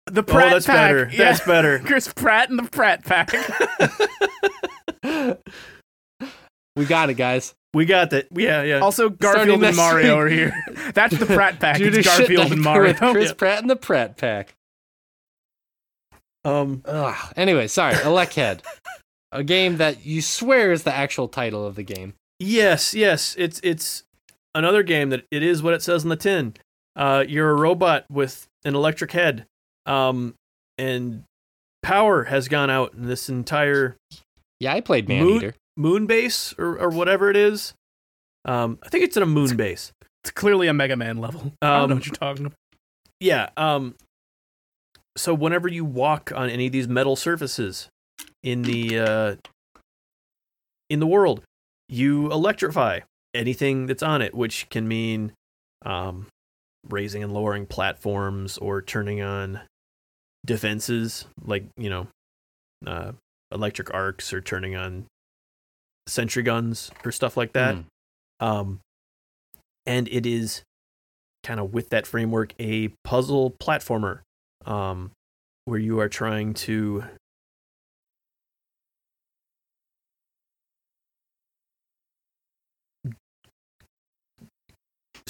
The 0.07 0.19
Oh, 0.19 0.23
Pratt 0.23 0.51
that's 0.51 0.65
Pack. 0.65 0.75
better. 0.75 1.09
Yeah. 1.11 1.17
That's 1.17 1.45
better. 1.45 1.79
Chris 1.85 2.11
Pratt 2.11 2.49
and 2.49 2.59
the 2.59 2.63
Pratt 2.69 3.05
Pack. 3.05 3.31
we 6.75 6.85
got 6.85 7.09
it, 7.09 7.13
guys. 7.13 7.53
We 7.73 7.85
got 7.85 8.09
that. 8.09 8.27
Yeah, 8.35 8.63
yeah. 8.63 8.79
also, 8.79 9.07
Garfield 9.09 9.63
and 9.63 9.77
Mario 9.77 10.17
week. 10.17 10.23
are 10.23 10.27
here. 10.27 10.65
That's 10.93 11.17
the 11.17 11.25
Pratt 11.25 11.59
Pack. 11.61 11.77
Doo 11.77 11.89
Doo 11.89 11.99
it's 11.99 12.07
Garfield 12.07 12.41
Diaper 12.49 12.53
and 12.55 12.61
Mario. 12.63 12.93
Chris 12.93 13.29
Yeah. 13.29 13.33
Pratt 13.35 13.59
and 13.59 13.69
the 13.69 13.77
Pratt 13.77 14.17
Pack. 14.17 14.53
um. 16.43 16.81
Ugh. 16.85 17.33
Anyway, 17.37 17.67
sorry, 17.67 17.93
ElecHead, 17.95 18.59
a 19.31 19.43
game 19.43 19.77
that 19.77 20.05
you 20.05 20.21
swear 20.21 20.71
is 20.71 20.83
the 20.83 20.93
actual 20.93 21.27
title 21.27 21.65
of 21.65 21.75
the 21.75 21.83
game. 21.83 22.13
Yes, 22.39 22.93
yes. 22.93 23.35
It's 23.37 23.59
it's 23.63 24.03
another 24.55 24.83
game 24.83 25.09
that 25.11 25.25
it 25.31 25.43
is 25.43 25.61
what 25.63 25.73
it 25.73 25.81
says 25.81 26.03
on 26.03 26.09
the 26.09 26.15
tin. 26.15 26.55
Uh, 26.95 27.23
you're 27.27 27.49
a 27.51 27.55
robot 27.55 28.05
with 28.11 28.47
an 28.65 28.75
electric 28.75 29.11
head. 29.11 29.45
Um, 29.85 30.35
and 30.77 31.23
power 31.83 32.23
has 32.25 32.47
gone 32.47 32.69
out 32.69 32.93
in 32.93 33.05
this 33.07 33.29
entire 33.29 33.95
Yeah, 34.59 34.73
I 34.73 34.81
played 34.81 35.07
Moon- 35.07 35.25
Maneater. 35.27 35.55
moon 35.77 36.05
base 36.07 36.53
or, 36.57 36.77
or 36.77 36.89
whatever 36.89 37.29
it 37.29 37.37
is. 37.37 37.73
Um, 38.45 38.79
I 38.83 38.89
think 38.89 39.03
it's 39.03 39.15
in 39.17 39.23
a 39.23 39.27
moon 39.27 39.55
base. 39.55 39.91
It's 40.23 40.31
clearly 40.31 40.67
a 40.67 40.73
Mega 40.73 40.95
Man 40.95 41.17
level. 41.17 41.53
I 41.61 41.67
don't 41.79 41.89
know 41.89 41.93
Um, 41.93 41.97
what 41.99 42.05
you're 42.07 42.13
talking 42.15 42.45
about. 42.47 42.57
Yeah. 43.19 43.49
Um. 43.55 43.95
So 45.17 45.33
whenever 45.33 45.67
you 45.67 45.85
walk 45.85 46.31
on 46.35 46.49
any 46.49 46.65
of 46.67 46.71
these 46.71 46.87
metal 46.87 47.15
surfaces 47.15 47.89
in 48.43 48.63
the 48.63 48.99
uh, 48.99 49.35
in 50.89 50.99
the 50.99 51.07
world, 51.07 51.41
you 51.87 52.31
electrify 52.31 52.99
anything 53.33 53.85
that's 53.85 54.03
on 54.03 54.21
it, 54.21 54.33
which 54.33 54.69
can 54.69 54.87
mean 54.87 55.33
um, 55.85 56.27
raising 56.89 57.23
and 57.23 57.33
lowering 57.33 57.65
platforms 57.65 58.57
or 58.57 58.81
turning 58.81 59.21
on 59.21 59.61
defenses, 60.45 61.25
like 61.43 61.65
you 61.77 61.89
know, 61.89 62.07
uh, 62.85 63.11
electric 63.51 63.93
arcs 63.93 64.33
or 64.33 64.41
turning 64.41 64.75
on 64.75 65.05
sentry 66.07 66.43
guns 66.43 66.91
or 67.05 67.11
stuff 67.11 67.37
like 67.37 67.53
that. 67.53 67.75
Mm. 67.75 67.85
Um, 68.39 68.79
and 69.85 70.07
it 70.09 70.25
is 70.25 70.63
kind 71.43 71.59
of 71.59 71.73
with 71.73 71.89
that 71.89 72.05
framework 72.05 72.53
a 72.59 72.89
puzzle 73.03 73.51
platformer 73.51 74.21
um, 74.65 75.11
where 75.65 75.79
you 75.79 75.99
are 75.99 76.09
trying 76.09 76.53
to 76.53 77.03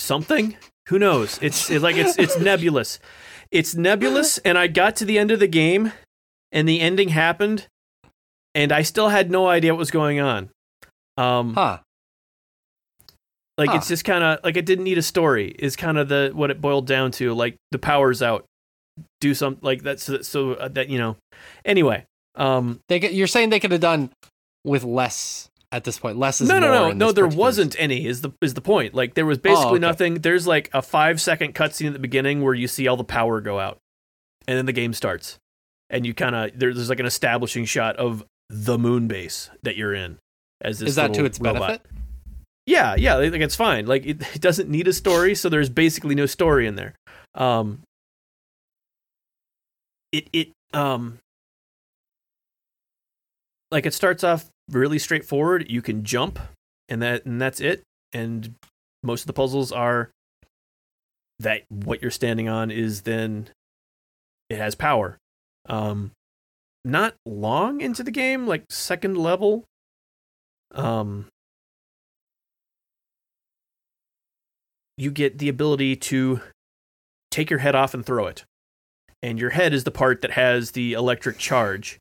something 0.01 0.57
who 0.89 0.97
knows 0.99 1.39
it's 1.41 1.69
it, 1.69 1.81
like 1.81 1.95
it's 1.95 2.17
it's 2.17 2.37
nebulous 2.49 2.99
it's 3.51 3.75
nebulous 3.75 4.37
and 4.39 4.57
i 4.57 4.67
got 4.67 4.95
to 4.95 5.05
the 5.05 5.17
end 5.19 5.31
of 5.31 5.39
the 5.39 5.47
game 5.47 5.91
and 6.51 6.67
the 6.67 6.79
ending 6.81 7.09
happened 7.09 7.67
and 8.55 8.71
i 8.71 8.81
still 8.81 9.09
had 9.09 9.29
no 9.31 9.47
idea 9.47 9.73
what 9.73 9.79
was 9.79 9.91
going 9.91 10.19
on 10.19 10.49
um 11.17 11.53
Huh. 11.53 11.79
like 13.57 13.69
Huh. 13.69 13.75
it's 13.77 13.87
just 13.87 14.05
kind 14.05 14.23
of 14.23 14.39
like 14.43 14.57
it 14.57 14.65
didn't 14.65 14.85
need 14.85 14.97
a 14.97 15.01
story. 15.03 15.53
Is 15.59 15.75
kind 15.75 15.97
of 15.97 16.07
the 16.09 16.31
what 16.33 16.49
it 16.49 16.59
boiled 16.61 16.87
down 16.87 17.11
to. 17.19 17.33
Like 17.33 17.57
the 17.71 17.79
power's 17.79 18.21
out, 18.23 18.45
do 19.19 19.33
some 19.33 19.57
like 19.61 19.83
that's 19.83 20.09
so 20.27 20.53
uh, 20.53 20.67
that 20.69 20.89
you 20.89 20.97
know. 20.97 21.17
Anyway, 21.65 22.05
um, 22.35 22.79
They 22.87 22.99
could, 22.99 23.11
you're 23.11 23.27
saying 23.27 23.49
they 23.49 23.59
could 23.59 23.71
have 23.71 23.81
done 23.81 24.09
with 24.63 24.83
less 24.83 25.49
at 25.71 25.83
this 25.83 25.99
point. 25.99 26.17
Less 26.17 26.41
is 26.41 26.49
no, 26.49 26.59
no, 26.59 26.67
no, 26.67 26.91
no. 26.91 27.11
There 27.11 27.27
wasn't 27.27 27.75
any. 27.79 28.05
Is 28.05 28.21
the 28.21 28.31
is 28.41 28.53
the 28.53 28.61
point? 28.61 28.93
Like 28.93 29.13
there 29.13 29.25
was 29.25 29.37
basically 29.37 29.73
okay. 29.73 29.79
nothing. 29.79 30.13
There's 30.15 30.47
like 30.47 30.69
a 30.73 30.81
five 30.81 31.21
second 31.21 31.55
cutscene 31.55 31.87
at 31.87 31.93
the 31.93 31.99
beginning 31.99 32.41
where 32.41 32.53
you 32.53 32.67
see 32.67 32.87
all 32.87 32.97
the 32.97 33.03
power 33.03 33.41
go 33.41 33.59
out, 33.59 33.77
and 34.47 34.57
then 34.57 34.65
the 34.65 34.73
game 34.73 34.93
starts, 34.93 35.39
and 35.89 36.05
you 36.05 36.13
kind 36.13 36.35
of 36.35 36.59
there, 36.59 36.73
there's 36.73 36.89
like 36.89 36.99
an 36.99 37.05
establishing 37.05 37.65
shot 37.65 37.95
of 37.97 38.23
the 38.49 38.77
moon 38.77 39.07
base 39.07 39.49
that 39.63 39.77
you're 39.77 39.93
in. 39.93 40.17
As 40.61 40.79
this 40.79 40.89
Is 40.89 40.95
that 40.95 41.13
to 41.15 41.25
its 41.25 41.39
robot. 41.39 41.61
benefit? 41.61 41.81
Yeah, 42.67 42.95
yeah, 42.95 43.15
like 43.15 43.33
it's 43.41 43.55
fine. 43.55 43.87
Like 43.87 44.05
it, 44.05 44.21
it 44.35 44.41
doesn't 44.41 44.69
need 44.69 44.87
a 44.87 44.93
story, 44.93 45.35
so 45.35 45.49
there's 45.49 45.69
basically 45.69 46.15
no 46.15 46.25
story 46.25 46.67
in 46.67 46.75
there. 46.75 46.93
Um 47.33 47.81
it 50.11 50.27
it 50.33 50.49
um 50.73 51.19
like 53.71 53.85
it 53.85 53.93
starts 53.93 54.23
off 54.23 54.50
really 54.69 54.99
straightforward. 54.99 55.69
You 55.69 55.81
can 55.81 56.03
jump 56.03 56.39
and 56.89 57.01
that 57.01 57.25
and 57.25 57.41
that's 57.41 57.59
it. 57.59 57.83
And 58.13 58.55
most 59.03 59.21
of 59.21 59.27
the 59.27 59.33
puzzles 59.33 59.71
are 59.71 60.11
that 61.39 61.63
what 61.69 62.01
you're 62.01 62.11
standing 62.11 62.47
on 62.47 62.69
is 62.71 63.01
then 63.01 63.49
it 64.49 64.57
has 64.57 64.75
power. 64.75 65.17
Um 65.67 66.11
not 66.83 67.15
long 67.25 67.81
into 67.81 68.03
the 68.03 68.11
game, 68.11 68.47
like 68.47 68.63
second 68.69 69.17
level. 69.17 69.65
Um 70.73 71.27
you 74.97 75.11
get 75.11 75.39
the 75.39 75.49
ability 75.49 75.95
to 75.95 76.41
take 77.31 77.49
your 77.49 77.59
head 77.59 77.75
off 77.75 77.93
and 77.93 78.05
throw 78.05 78.27
it. 78.27 78.43
And 79.23 79.39
your 79.39 79.51
head 79.51 79.73
is 79.73 79.83
the 79.83 79.91
part 79.91 80.21
that 80.21 80.31
has 80.31 80.71
the 80.71 80.93
electric 80.93 81.37
charge. 81.37 81.97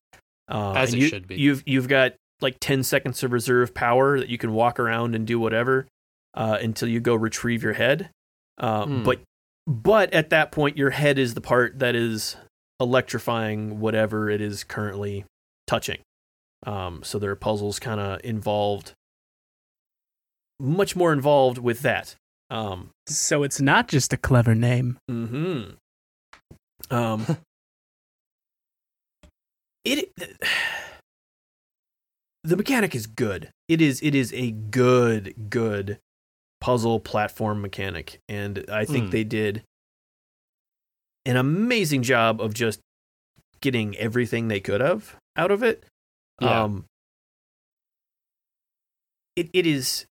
Uh, 0.50 0.72
As 0.72 0.92
it 0.92 0.98
you, 0.98 1.06
should 1.08 1.26
be. 1.26 1.36
You've 1.36 1.62
you've 1.66 1.88
got 1.88 2.14
like 2.40 2.56
ten 2.60 2.82
seconds 2.82 3.22
of 3.22 3.32
reserve 3.32 3.74
power 3.74 4.18
that 4.18 4.28
you 4.28 4.38
can 4.38 4.52
walk 4.52 4.78
around 4.78 5.14
and 5.14 5.26
do 5.26 5.38
whatever 5.38 5.86
uh, 6.34 6.58
until 6.60 6.88
you 6.88 7.00
go 7.00 7.14
retrieve 7.14 7.62
your 7.62 7.74
head. 7.74 8.10
Uh. 8.58 8.86
But 8.86 9.20
but 9.66 10.12
at 10.12 10.30
that 10.30 10.52
point, 10.52 10.76
your 10.76 10.90
head 10.90 11.18
is 11.18 11.34
the 11.34 11.40
part 11.40 11.78
that 11.78 11.94
is 11.94 12.36
electrifying 12.80 13.78
whatever 13.78 14.30
it 14.30 14.40
is 14.40 14.64
currently 14.64 15.24
touching. 15.66 15.98
Um, 16.66 17.02
so 17.04 17.18
there 17.18 17.30
are 17.30 17.36
puzzles 17.36 17.78
kind 17.78 18.00
of 18.00 18.20
involved, 18.24 18.92
much 20.58 20.96
more 20.96 21.12
involved 21.12 21.58
with 21.58 21.80
that. 21.80 22.16
Um, 22.50 22.90
So 23.06 23.42
it's 23.42 23.60
not 23.60 23.88
just 23.88 24.12
a 24.12 24.16
clever 24.16 24.54
name. 24.54 24.98
hmm 25.08 25.62
Um, 26.90 27.26
it 29.84 30.10
the 32.42 32.56
mechanic 32.56 32.94
is 32.94 33.06
good. 33.06 33.50
It 33.68 33.80
is 33.80 34.00
it 34.02 34.14
is 34.14 34.32
a 34.32 34.50
good 34.50 35.50
good 35.50 35.98
puzzle 36.60 37.00
platform 37.00 37.62
mechanic, 37.62 38.20
and 38.28 38.64
I 38.70 38.84
think 38.84 39.06
Hmm. 39.06 39.10
they 39.10 39.24
did 39.24 39.62
an 41.26 41.36
amazing 41.36 42.02
job 42.02 42.40
of 42.40 42.54
just 42.54 42.80
getting 43.60 43.96
everything 43.98 44.48
they 44.48 44.60
could 44.60 44.80
have 44.80 45.16
out 45.36 45.50
of 45.50 45.62
it. 45.62 45.84
Yeah. 46.40 46.64
Um, 46.64 46.86
it 49.36 49.50
it 49.52 49.66
is 49.66 50.06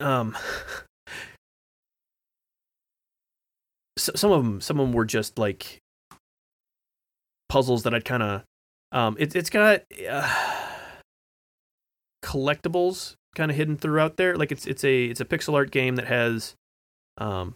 um 0.00 0.36
so, 3.98 4.12
some 4.14 4.32
of 4.32 4.42
them 4.42 4.60
some 4.60 4.80
of 4.80 4.86
them 4.86 4.94
were 4.94 5.04
just 5.04 5.38
like 5.38 5.78
puzzles 7.48 7.84
that 7.84 7.94
I'd 7.94 8.04
kind 8.04 8.22
of 8.22 8.42
um 8.92 9.16
it, 9.18 9.36
it's 9.36 9.50
got 9.50 9.82
uh, 10.10 10.55
collectibles 12.36 13.14
kind 13.34 13.50
of 13.50 13.56
hidden 13.56 13.76
throughout 13.76 14.16
there 14.16 14.36
like 14.36 14.50
it's 14.52 14.66
it's 14.66 14.84
a 14.84 15.04
it's 15.06 15.20
a 15.20 15.24
pixel 15.24 15.54
art 15.54 15.70
game 15.70 15.96
that 15.96 16.06
has 16.06 16.54
um 17.18 17.54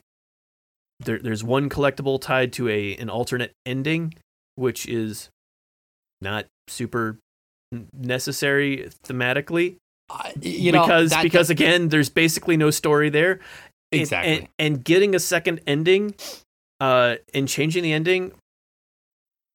there 1.01 1.19
there's 1.19 1.43
one 1.45 1.69
collectible 1.69 2.21
tied 2.21 2.53
to 2.53 2.69
a 2.69 2.95
an 2.97 3.09
alternate 3.11 3.53
ending 3.67 4.15
which 4.57 4.87
is 4.87 5.31
not 6.21 6.45
super 6.69 7.19
necessary 7.95 8.89
thematically 9.07 9.77
Uh, 10.11 10.31
you 10.41 10.73
know, 10.73 10.83
because 10.83 11.15
because 11.23 11.51
again, 11.51 11.89
there's 11.89 12.09
basically 12.11 12.57
no 12.57 12.71
story 12.71 13.11
there. 13.11 13.33
And- 13.93 14.01
Exactly. 14.03 14.33
And, 14.37 14.49
and 14.59 14.85
getting 14.85 15.15
a 15.15 15.19
second 15.21 15.61
ending, 15.67 16.15
uh, 16.81 17.17
and 17.33 17.47
changing 17.49 17.83
the 17.85 17.93
ending 17.93 18.33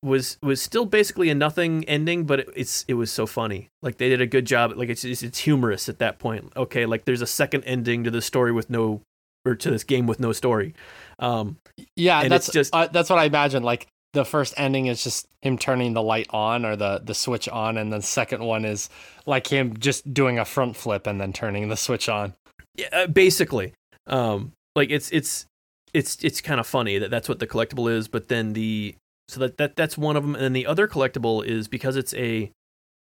was 0.05 0.37
was 0.41 0.61
still 0.61 0.85
basically 0.85 1.29
a 1.29 1.35
nothing 1.35 1.83
ending, 1.85 2.25
but 2.25 2.39
it, 2.41 2.49
it's 2.55 2.85
it 2.87 2.93
was 2.93 3.11
so 3.11 3.25
funny. 3.25 3.67
Like 3.81 3.97
they 3.97 4.07
did 4.09 4.21
a 4.21 4.27
good 4.27 4.45
job. 4.45 4.73
Like 4.75 4.89
it's 4.89 5.03
it's, 5.03 5.23
it's 5.23 5.39
humorous 5.39 5.89
at 5.89 5.99
that 5.99 6.19
point. 6.19 6.53
Okay, 6.55 6.85
like 6.85 7.05
there's 7.05 7.21
a 7.21 7.27
second 7.27 7.63
ending 7.65 8.03
to 8.03 8.11
the 8.11 8.21
story 8.21 8.51
with 8.51 8.69
no, 8.69 9.01
or 9.45 9.55
to 9.55 9.71
this 9.71 9.83
game 9.83 10.07
with 10.07 10.19
no 10.19 10.31
story. 10.31 10.73
Um, 11.19 11.57
yeah, 11.95 12.21
and 12.21 12.31
that's 12.31 12.51
just- 12.51 12.73
uh, 12.73 12.87
that's 12.87 13.09
what 13.09 13.19
I 13.19 13.25
imagine. 13.25 13.63
Like 13.63 13.87
the 14.13 14.23
first 14.23 14.53
ending 14.55 14.85
is 14.85 15.03
just 15.03 15.27
him 15.41 15.57
turning 15.57 15.93
the 15.93 16.01
light 16.01 16.27
on 16.29 16.65
or 16.65 16.75
the 16.75 17.01
the 17.03 17.13
switch 17.13 17.49
on, 17.49 17.77
and 17.77 17.91
the 17.91 18.01
second 18.01 18.43
one 18.43 18.63
is 18.63 18.89
like 19.25 19.47
him 19.47 19.75
just 19.77 20.13
doing 20.13 20.39
a 20.39 20.45
front 20.45 20.75
flip 20.77 21.07
and 21.07 21.19
then 21.19 21.33
turning 21.33 21.67
the 21.69 21.75
switch 21.77 22.07
on. 22.07 22.33
yeah, 22.77 22.87
uh, 22.93 23.07
basically, 23.07 23.73
um, 24.07 24.51
like 24.75 24.89
it's 24.89 25.09
it's 25.11 25.45
it's 25.93 26.17
it's 26.23 26.41
kind 26.41 26.59
of 26.59 26.67
funny 26.67 26.97
that 26.99 27.09
that's 27.09 27.27
what 27.27 27.39
the 27.39 27.47
collectible 27.47 27.91
is. 27.91 28.07
But 28.07 28.27
then 28.27 28.53
the 28.53 28.95
so 29.27 29.39
that 29.39 29.57
that 29.57 29.75
that's 29.75 29.97
one 29.97 30.15
of 30.15 30.23
them, 30.23 30.35
and 30.35 30.43
then 30.43 30.53
the 30.53 30.65
other 30.65 30.87
collectible 30.87 31.45
is 31.45 31.67
because 31.67 31.95
it's 31.95 32.13
a 32.13 32.51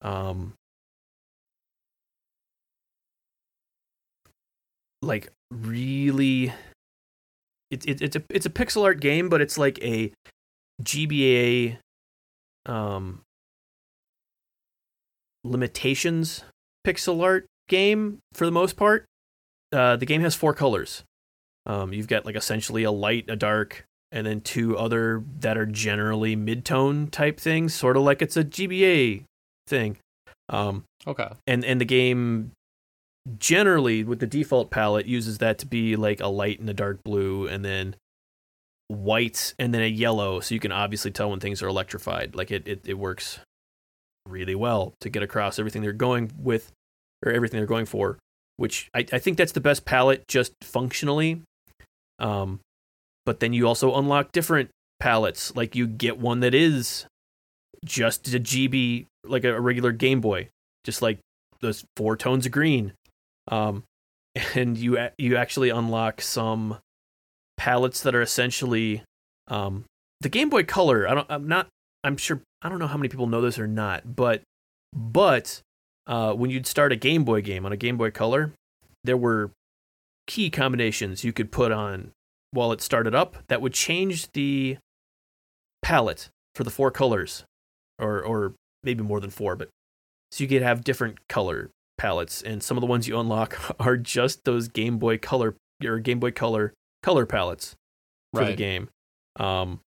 um 0.02 0.54
like 5.02 5.28
really 5.50 6.52
it's 7.70 7.86
it, 7.86 8.02
it's 8.02 8.16
a 8.16 8.22
it's 8.30 8.46
a 8.46 8.50
pixel 8.50 8.84
art 8.84 9.00
game 9.00 9.28
but 9.28 9.40
it's 9.40 9.58
like 9.58 9.78
a 9.82 10.12
GBA 10.82 11.78
um 12.66 13.22
limitations 15.44 16.44
pixel 16.86 17.22
art 17.22 17.46
game 17.68 18.18
for 18.32 18.44
the 18.44 18.52
most 18.52 18.76
part. 18.76 19.04
Uh 19.72 19.96
the 19.96 20.06
game 20.06 20.22
has 20.22 20.34
four 20.34 20.54
colors. 20.54 21.04
Um 21.66 21.92
you've 21.92 22.08
got 22.08 22.24
like 22.24 22.36
essentially 22.36 22.82
a 22.84 22.90
light 22.90 23.26
a 23.28 23.36
dark 23.36 23.84
and 24.12 24.26
then 24.26 24.40
two 24.40 24.76
other 24.76 25.22
that 25.40 25.58
are 25.58 25.66
generally 25.66 26.34
mid-tone 26.34 27.08
type 27.08 27.38
things 27.38 27.74
sort 27.74 27.96
of 27.96 28.02
like 28.02 28.22
it's 28.22 28.36
a 28.36 28.44
GBA 28.44 29.24
thing. 29.66 29.98
Um 30.48 30.84
Okay. 31.06 31.28
and 31.46 31.64
and 31.64 31.80
the 31.80 31.84
game 31.84 32.52
generally 33.38 34.04
with 34.04 34.20
the 34.20 34.26
default 34.26 34.70
palette 34.70 35.06
uses 35.06 35.38
that 35.38 35.58
to 35.58 35.66
be 35.66 35.96
like 35.96 36.20
a 36.20 36.28
light 36.28 36.60
and 36.60 36.68
a 36.70 36.74
dark 36.74 37.02
blue 37.04 37.46
and 37.46 37.64
then 37.64 37.94
white 38.88 39.54
and 39.58 39.74
then 39.74 39.82
a 39.82 39.86
yellow. 39.88 40.40
So 40.40 40.54
you 40.54 40.60
can 40.60 40.72
obviously 40.72 41.10
tell 41.10 41.30
when 41.30 41.40
things 41.40 41.62
are 41.62 41.68
electrified. 41.68 42.34
Like 42.34 42.50
it 42.50 42.66
it, 42.66 42.80
it 42.86 42.94
works 42.94 43.40
really 44.26 44.54
well 44.54 44.94
to 45.00 45.08
get 45.10 45.22
across 45.22 45.58
everything 45.58 45.82
they're 45.82 45.92
going 45.92 46.30
with 46.38 46.70
or 47.24 47.32
everything 47.32 47.58
they're 47.58 47.66
going 47.66 47.86
for 47.86 48.18
which 48.58 48.88
I, 48.92 49.06
I 49.12 49.18
think 49.20 49.38
that's 49.38 49.52
the 49.52 49.60
best 49.60 49.84
palette 49.84 50.26
just 50.26 50.52
functionally. 50.62 51.42
Um 52.18 52.58
but 53.28 53.40
then 53.40 53.52
you 53.52 53.68
also 53.68 53.94
unlock 53.94 54.32
different 54.32 54.70
palettes 55.00 55.54
like 55.54 55.76
you 55.76 55.86
get 55.86 56.16
one 56.16 56.40
that 56.40 56.54
is 56.54 57.04
just 57.84 58.26
a 58.32 58.40
GB 58.40 59.04
like 59.26 59.44
a 59.44 59.60
regular 59.60 59.92
Game 59.92 60.22
Boy 60.22 60.48
just 60.82 61.02
like 61.02 61.18
those 61.60 61.84
four 61.94 62.16
tones 62.16 62.46
of 62.46 62.52
green. 62.52 62.94
Um, 63.48 63.84
and 64.54 64.78
you 64.78 64.96
you 65.18 65.36
actually 65.36 65.68
unlock 65.68 66.22
some 66.22 66.78
palettes 67.58 68.00
that 68.00 68.14
are 68.14 68.22
essentially 68.22 69.02
um, 69.48 69.84
the 70.22 70.30
Game 70.30 70.48
Boy 70.48 70.64
Color. 70.64 71.06
I 71.06 71.12
don't. 71.12 71.26
I'm 71.28 71.46
not. 71.46 71.68
I'm 72.02 72.16
sure. 72.16 72.40
I 72.62 72.70
don't 72.70 72.78
know 72.78 72.86
how 72.86 72.96
many 72.96 73.10
people 73.10 73.26
know 73.26 73.42
this 73.42 73.58
or 73.58 73.66
not, 73.66 74.16
but 74.16 74.40
but 74.96 75.60
uh, 76.06 76.32
when 76.32 76.50
you'd 76.50 76.66
start 76.66 76.92
a 76.92 76.96
Game 76.96 77.24
Boy 77.24 77.42
game 77.42 77.66
on 77.66 77.72
a 77.72 77.76
Game 77.76 77.98
Boy 77.98 78.10
Color, 78.10 78.54
there 79.04 79.18
were 79.18 79.50
key 80.26 80.48
combinations 80.48 81.24
you 81.24 81.34
could 81.34 81.52
put 81.52 81.72
on 81.72 82.12
while 82.50 82.72
it 82.72 82.80
started 82.80 83.14
up 83.14 83.36
that 83.48 83.60
would 83.60 83.74
change 83.74 84.32
the 84.32 84.78
palette 85.82 86.28
for 86.54 86.64
the 86.64 86.70
four 86.70 86.90
colors, 86.90 87.44
or 87.98 88.22
or 88.22 88.54
maybe 88.82 89.02
more 89.02 89.20
than 89.20 89.30
four, 89.30 89.56
but 89.56 89.68
so 90.30 90.44
you 90.44 90.48
could 90.48 90.62
have 90.62 90.84
different 90.84 91.28
color 91.28 91.70
palettes, 91.96 92.42
and 92.42 92.62
some 92.62 92.76
of 92.76 92.80
the 92.80 92.86
ones 92.86 93.08
you 93.08 93.18
unlock 93.18 93.58
are 93.80 93.96
just 93.96 94.44
those 94.44 94.68
Game 94.68 94.98
Boy 94.98 95.18
Color 95.18 95.56
or 95.84 95.98
Game 95.98 96.20
Boy 96.20 96.30
Color 96.30 96.72
color 97.02 97.26
palettes 97.26 97.76
for 98.34 98.44
the 98.44 98.56
game. 98.56 98.88
Um, 99.36 99.80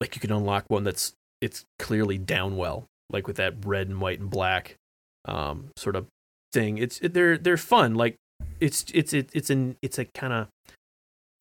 like 0.00 0.14
you 0.14 0.20
can 0.20 0.32
unlock 0.32 0.66
one 0.68 0.84
that's 0.84 1.14
it's 1.40 1.64
clearly 1.78 2.18
downwell, 2.18 2.84
like 3.10 3.26
with 3.26 3.36
that 3.36 3.54
red 3.64 3.88
and 3.88 4.00
white 4.00 4.20
and 4.20 4.30
black 4.30 4.76
um, 5.24 5.70
sort 5.76 5.96
of 5.96 6.06
thing. 6.52 6.78
It's 6.78 6.98
it, 7.00 7.14
they're 7.14 7.38
they're 7.38 7.56
fun. 7.56 7.94
Like 7.94 8.16
it's 8.60 8.84
it's 8.94 9.12
it, 9.12 9.30
it's 9.32 9.50
an 9.50 9.76
it's 9.82 9.98
a 9.98 10.04
kind 10.04 10.32
of 10.32 10.48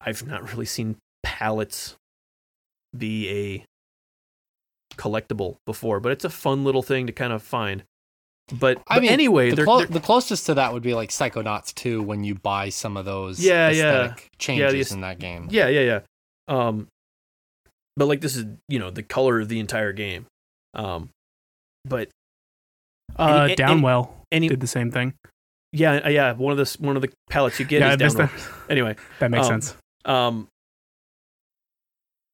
I've 0.01 0.25
not 0.27 0.51
really 0.51 0.65
seen 0.65 0.97
palettes 1.23 1.95
be 2.97 3.29
a 3.29 3.65
collectible 4.95 5.55
before, 5.65 5.99
but 5.99 6.11
it's 6.11 6.25
a 6.25 6.29
fun 6.29 6.63
little 6.63 6.83
thing 6.83 7.07
to 7.07 7.13
kind 7.13 7.33
of 7.33 7.41
find. 7.41 7.83
But, 8.59 8.79
I 8.89 8.95
but 8.95 9.03
mean, 9.03 9.11
anyway, 9.11 9.49
the, 9.51 9.55
they're, 9.55 9.65
clo- 9.65 9.77
they're- 9.79 9.87
the 9.87 9.99
closest 10.01 10.45
to 10.47 10.53
that 10.55 10.73
would 10.73 10.83
be 10.83 10.93
like 10.93 11.09
Psychonauts 11.09 11.73
2 11.75 12.03
when 12.03 12.23
you 12.25 12.35
buy 12.35 12.69
some 12.69 12.97
of 12.97 13.05
those 13.05 13.39
Yeah, 13.39 13.69
yeah. 13.69 14.03
aesthetic 14.03 14.29
changes 14.37 14.73
aes- 14.73 14.91
in 14.91 15.01
that 15.01 15.17
game. 15.19 15.47
yeah, 15.49 15.69
yeah, 15.69 15.79
yeah. 15.81 15.99
Um, 16.49 16.87
but 17.95 18.07
like 18.07 18.19
this 18.21 18.35
is 18.35 18.45
you 18.67 18.79
know 18.79 18.89
the 18.91 19.01
color 19.03 19.39
of 19.39 19.47
the 19.47 19.59
entire 19.59 19.93
game. 19.93 20.25
Um, 20.73 21.09
but 21.85 22.09
Uh, 23.17 23.43
Any- 23.49 23.53
any- 23.53 23.55
Downwell 23.55 24.09
any 24.31 24.49
did 24.49 24.59
the 24.59 24.67
same 24.67 24.91
thing. 24.91 25.13
Yeah, 25.73 25.95
uh, 26.05 26.09
yeah, 26.09 26.31
one 26.33 26.57
of 26.57 26.57
the 26.57 26.77
one 26.79 26.95
of 26.95 27.01
the 27.01 27.11
palettes 27.29 27.59
you 27.59 27.65
get 27.65 27.81
yeah, 27.81 27.93
is 27.93 27.99
missed 27.99 28.17
down. 28.17 28.29
that. 28.33 28.49
Anyway, 28.69 28.95
That 29.19 29.31
makes 29.31 29.47
Um, 29.47 29.61
sense. 29.61 29.75
Um, 30.05 30.47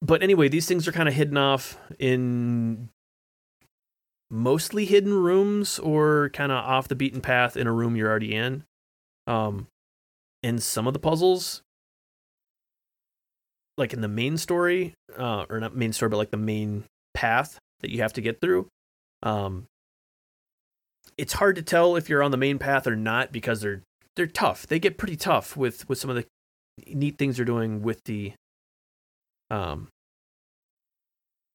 but 0.02 0.22
anyway, 0.22 0.48
these 0.48 0.66
things 0.68 0.88
are 0.88 0.92
kind 0.92 1.10
of 1.10 1.16
hidden 1.16 1.38
off 1.38 1.78
in 1.98 2.90
mostly 4.30 4.86
hidden 4.86 5.14
rooms 5.14 5.80
or 5.80 6.30
kind 6.34 6.52
of 6.52 6.58
off 6.64 6.88
the 6.88 6.96
beaten 6.96 7.22
path 7.22 7.58
in 7.58 7.66
a 7.68 7.74
room 7.74 7.96
you're 7.96 8.10
already 8.10 8.36
in. 8.36 8.64
Um, 9.28 9.68
and 10.44 10.62
some 10.62 10.88
of 10.88 10.94
the 10.94 11.00
puzzles, 11.00 11.62
like 13.78 13.92
in 13.94 14.02
the 14.02 14.08
main 14.08 14.38
story, 14.38 14.94
uh, 15.18 15.46
or 15.50 15.60
not 15.60 15.76
main 15.76 15.94
story, 15.94 16.10
but 16.10 16.18
like 16.18 16.32
the 16.32 16.38
main 16.38 16.86
path 17.14 17.58
that 17.82 17.90
you 17.92 18.02
have 18.02 18.14
to 18.14 18.22
get 18.22 18.40
through, 18.40 18.68
um, 19.24 19.66
it's 21.20 21.34
hard 21.34 21.58
to 21.58 21.62
tell 21.62 21.98
if 21.98 22.08
you're 22.10 22.24
on 22.24 22.32
the 22.32 22.38
main 22.38 22.58
path 22.58 22.88
or 22.88 22.96
not 22.96 23.32
because 23.32 23.62
they're 23.62 23.82
they're 24.16 24.26
tough. 24.26 24.66
They 24.66 24.80
get 24.80 24.98
pretty 24.98 25.18
tough 25.18 25.58
with 25.58 25.88
with 25.90 25.98
some 25.98 26.10
of 26.10 26.16
the 26.16 26.26
neat 26.88 27.18
things 27.18 27.36
they're 27.36 27.46
doing 27.46 27.82
with 27.82 28.02
the 28.06 28.34
um 29.52 29.90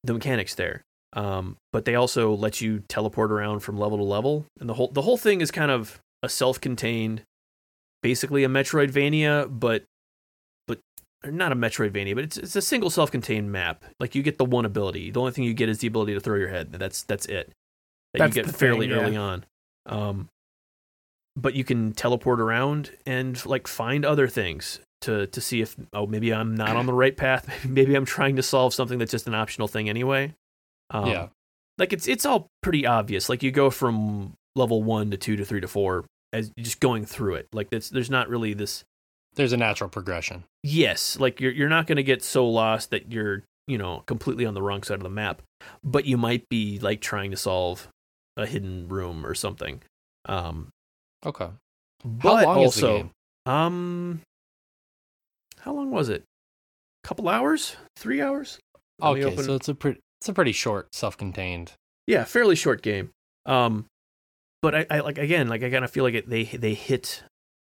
the 0.04 0.12
mechanics 0.12 0.54
there. 0.54 0.82
Um, 1.14 1.56
but 1.72 1.84
they 1.84 1.94
also 1.94 2.34
let 2.34 2.60
you 2.60 2.82
teleport 2.88 3.32
around 3.32 3.60
from 3.60 3.78
level 3.78 3.98
to 3.98 4.04
level, 4.04 4.46
and 4.60 4.68
the 4.68 4.74
whole 4.74 4.88
the 4.88 5.02
whole 5.02 5.16
thing 5.16 5.40
is 5.40 5.50
kind 5.50 5.70
of 5.70 6.00
a 6.22 6.28
self-contained, 6.28 7.22
basically 8.02 8.44
a 8.44 8.48
Metroidvania, 8.48 9.48
but 9.48 9.84
but 10.66 10.80
not 11.24 11.52
a 11.52 11.56
Metroidvania, 11.56 12.14
but 12.14 12.24
it's 12.24 12.36
it's 12.36 12.56
a 12.56 12.62
single 12.62 12.90
self-contained 12.90 13.50
map. 13.50 13.84
Like 14.00 14.14
you 14.14 14.22
get 14.22 14.38
the 14.38 14.44
one 14.44 14.64
ability. 14.64 15.10
The 15.10 15.20
only 15.20 15.32
thing 15.32 15.44
you 15.44 15.54
get 15.54 15.68
is 15.68 15.78
the 15.78 15.86
ability 15.86 16.14
to 16.14 16.20
throw 16.20 16.36
your 16.36 16.48
head. 16.48 16.72
That's 16.72 17.02
that's 17.04 17.26
it. 17.26 17.52
That 18.12 18.18
That's 18.18 18.36
you 18.36 18.42
get 18.42 18.54
fairly 18.54 18.86
thing, 18.86 18.96
yeah. 18.96 19.02
early 19.02 19.16
on. 19.16 19.44
Um, 19.86 20.28
but 21.36 21.54
you 21.54 21.64
can 21.64 21.92
teleport 21.92 22.40
around 22.40 22.90
and 23.06 23.44
like 23.46 23.66
find 23.66 24.04
other 24.04 24.28
things 24.28 24.80
to 25.02 25.26
to 25.28 25.40
see 25.40 25.60
if 25.60 25.76
oh 25.92 26.06
maybe 26.06 26.32
I'm 26.32 26.54
not 26.54 26.76
on 26.76 26.86
the 26.86 26.92
right 26.92 27.16
path. 27.16 27.64
Maybe 27.68 27.94
I'm 27.94 28.04
trying 28.06 28.36
to 28.36 28.42
solve 28.42 28.72
something 28.72 28.98
that's 28.98 29.10
just 29.10 29.26
an 29.26 29.34
optional 29.34 29.68
thing 29.68 29.88
anyway. 29.88 30.34
Um, 30.90 31.06
Yeah. 31.10 31.28
like 31.76 31.92
it's 31.92 32.06
it's 32.06 32.24
all 32.24 32.46
pretty 32.62 32.86
obvious. 32.86 33.28
Like 33.28 33.42
you 33.42 33.50
go 33.50 33.68
from 33.70 34.34
level 34.56 34.82
one 34.82 35.10
to 35.10 35.16
two 35.16 35.36
to 35.36 35.44
three 35.44 35.60
to 35.60 35.68
four 35.68 36.04
as 36.32 36.50
just 36.58 36.80
going 36.80 37.04
through 37.04 37.34
it. 37.34 37.48
Like 37.52 37.68
it's 37.72 37.90
there's 37.90 38.10
not 38.10 38.28
really 38.28 38.54
this 38.54 38.84
There's 39.34 39.52
a 39.52 39.56
natural 39.56 39.90
progression. 39.90 40.44
yes 40.62 41.18
like 41.18 41.40
you're 41.40 41.52
you're 41.52 41.68
not 41.68 41.86
going 41.88 41.96
to 41.96 42.02
get 42.04 42.22
so 42.22 42.48
lost 42.48 42.90
that 42.90 43.10
you're 43.12 43.42
you 43.66 43.76
know 43.76 44.04
completely 44.06 44.46
on 44.46 44.54
the 44.54 44.62
wrong 44.62 44.82
side 44.84 44.98
of 44.98 45.02
the 45.02 45.10
map 45.10 45.42
but 45.82 46.04
you 46.04 46.16
might 46.16 46.48
be 46.48 46.78
like 46.78 47.00
trying 47.00 47.30
to 47.32 47.36
solve 47.36 47.88
a 48.36 48.46
hidden 48.46 48.88
room 48.88 49.24
or 49.24 49.34
something 49.34 49.82
um 50.26 50.68
Okay. 51.24 51.48
but 52.04 52.44
How 52.44 52.54
long 52.54 52.62
is 52.64 52.74
the 52.74 52.86
also 52.86 53.10
um 53.46 54.20
how 55.60 55.72
long 55.72 55.90
was 55.90 56.08
it 56.08 56.24
A 57.04 57.08
couple 57.08 57.28
hours 57.28 57.76
three 57.96 58.20
hours 58.20 58.58
Let 59.00 59.18
Okay, 59.24 59.36
so 59.36 59.54
it's 59.54 59.68
a 59.68 59.74
pretty 59.74 60.00
it's 60.20 60.28
a 60.28 60.32
pretty 60.32 60.52
short, 60.52 60.88
self-contained. 60.94 61.72
yeah 62.06 62.24
fairly 62.24 62.56
short 62.56 62.82
game 62.82 63.10
um 63.46 63.84
but 64.62 64.74
i, 64.74 64.86
I 64.90 65.00
like 65.00 65.18
again 65.18 65.48
like 65.48 65.62
i 65.62 65.70
kind 65.70 65.84
of 65.84 65.90
feel 65.90 66.04
like 66.04 66.14
it, 66.14 66.28
they 66.28 66.44
they 66.44 66.74
hit 66.74 67.22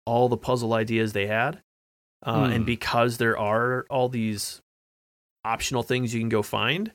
all 0.05 0.27
the 0.29 0.37
puzzle 0.37 0.73
ideas 0.73 1.13
they 1.13 1.27
had 1.27 1.61
uh, 2.25 2.49
and 2.51 2.63
Hmm. 2.63 2.65
because 2.65 3.17
there 3.17 3.37
are 3.37 3.85
all 3.89 4.09
these 4.09 4.59
optional 5.45 5.81
things 5.83 6.13
you 6.13 6.19
can 6.19 6.29
go 6.29 6.43
find 6.43 6.91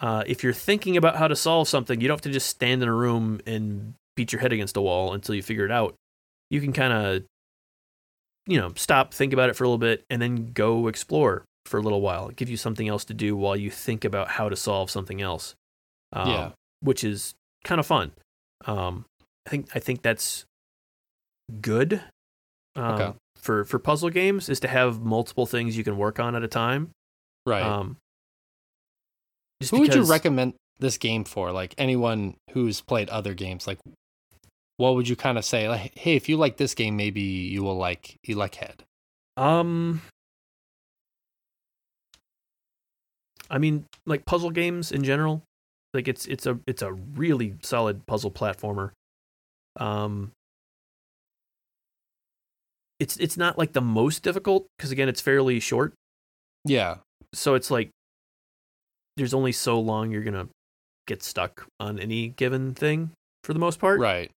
uh, 0.00 0.24
if 0.26 0.42
you're 0.42 0.52
thinking 0.52 0.96
about 0.96 1.16
how 1.16 1.28
to 1.28 1.36
solve 1.36 1.68
something, 1.68 2.00
you 2.00 2.08
don't 2.08 2.16
have 2.16 2.22
to 2.22 2.30
just 2.30 2.48
stand 2.48 2.82
in 2.82 2.88
a 2.88 2.94
room 2.94 3.40
and 3.46 3.94
beat 4.16 4.32
your 4.32 4.40
head 4.40 4.52
against 4.52 4.76
a 4.76 4.80
wall 4.80 5.12
until 5.12 5.34
you 5.34 5.42
figure 5.42 5.64
it 5.64 5.70
out. 5.72 5.94
You 6.50 6.60
can 6.60 6.72
kind 6.72 6.92
of, 6.92 7.22
you 8.46 8.58
know, 8.58 8.72
stop, 8.76 9.12
think 9.12 9.32
about 9.32 9.50
it 9.50 9.56
for 9.56 9.64
a 9.64 9.66
little 9.68 9.78
bit, 9.78 10.04
and 10.08 10.20
then 10.22 10.52
go 10.52 10.88
explore 10.88 11.44
for 11.66 11.78
a 11.78 11.82
little 11.82 12.00
while. 12.00 12.28
Give 12.30 12.48
you 12.48 12.56
something 12.56 12.88
else 12.88 13.04
to 13.06 13.14
do 13.14 13.36
while 13.36 13.56
you 13.56 13.70
think 13.70 14.04
about 14.04 14.28
how 14.28 14.48
to 14.48 14.56
solve 14.56 14.90
something 14.90 15.20
else. 15.20 15.54
Um, 16.12 16.30
Yeah. 16.30 16.50
which 16.80 17.04
is 17.04 17.34
kind 17.64 17.78
of 17.78 17.86
fun. 17.86 18.12
Um, 18.64 19.04
I 19.46 19.50
think 19.50 19.68
I 19.74 19.78
think 19.80 20.02
that's 20.02 20.44
good. 21.60 22.02
Um, 22.76 22.94
Okay. 22.94 23.12
For 23.36 23.64
for 23.64 23.78
puzzle 23.78 24.10
games, 24.10 24.48
is 24.48 24.58
to 24.60 24.68
have 24.68 25.00
multiple 25.00 25.46
things 25.46 25.76
you 25.76 25.84
can 25.84 25.96
work 25.96 26.18
on 26.18 26.34
at 26.34 26.42
a 26.42 26.48
time. 26.48 26.90
Right. 27.46 27.62
Um, 27.62 27.96
just 29.60 29.70
Who 29.70 29.80
would 29.80 29.94
you 29.94 30.04
recommend 30.04 30.54
this 30.78 30.98
game 30.98 31.24
for? 31.24 31.52
Like 31.52 31.74
anyone 31.78 32.36
who's 32.52 32.80
played 32.80 33.08
other 33.10 33.34
games, 33.34 33.66
like 33.66 33.78
what 34.76 34.94
would 34.94 35.08
you 35.08 35.16
kind 35.16 35.36
of 35.36 35.44
say? 35.44 35.68
Like, 35.68 35.96
hey, 35.98 36.14
if 36.14 36.28
you 36.28 36.36
like 36.36 36.56
this 36.56 36.74
game, 36.74 36.96
maybe 36.96 37.20
you 37.20 37.62
will 37.62 37.76
like 37.76 38.16
ElecHead. 38.26 38.80
Um, 39.36 40.02
I 43.50 43.58
mean, 43.58 43.86
like 44.06 44.24
puzzle 44.24 44.50
games 44.50 44.92
in 44.92 45.04
general. 45.04 45.42
Like 45.94 46.06
it's 46.06 46.26
it's 46.26 46.46
a 46.46 46.58
it's 46.66 46.82
a 46.82 46.92
really 46.92 47.54
solid 47.62 48.06
puzzle 48.06 48.30
platformer. 48.30 48.92
Um, 49.76 50.32
it's 53.00 53.16
it's 53.16 53.36
not 53.36 53.58
like 53.58 53.72
the 53.72 53.80
most 53.80 54.22
difficult 54.22 54.66
because 54.76 54.90
again, 54.90 55.08
it's 55.08 55.20
fairly 55.20 55.60
short. 55.60 55.94
Yeah. 56.64 56.96
So 57.34 57.54
it's 57.54 57.70
like 57.70 57.90
there's 59.18 59.34
only 59.34 59.52
so 59.52 59.78
long 59.78 60.10
you're 60.10 60.22
gonna 60.22 60.48
get 61.06 61.22
stuck 61.22 61.66
on 61.78 61.98
any 61.98 62.28
given 62.28 62.72
thing 62.74 63.10
for 63.44 63.52
the 63.52 63.58
most 63.58 63.78
part. 63.78 64.00
Right. 64.00 64.30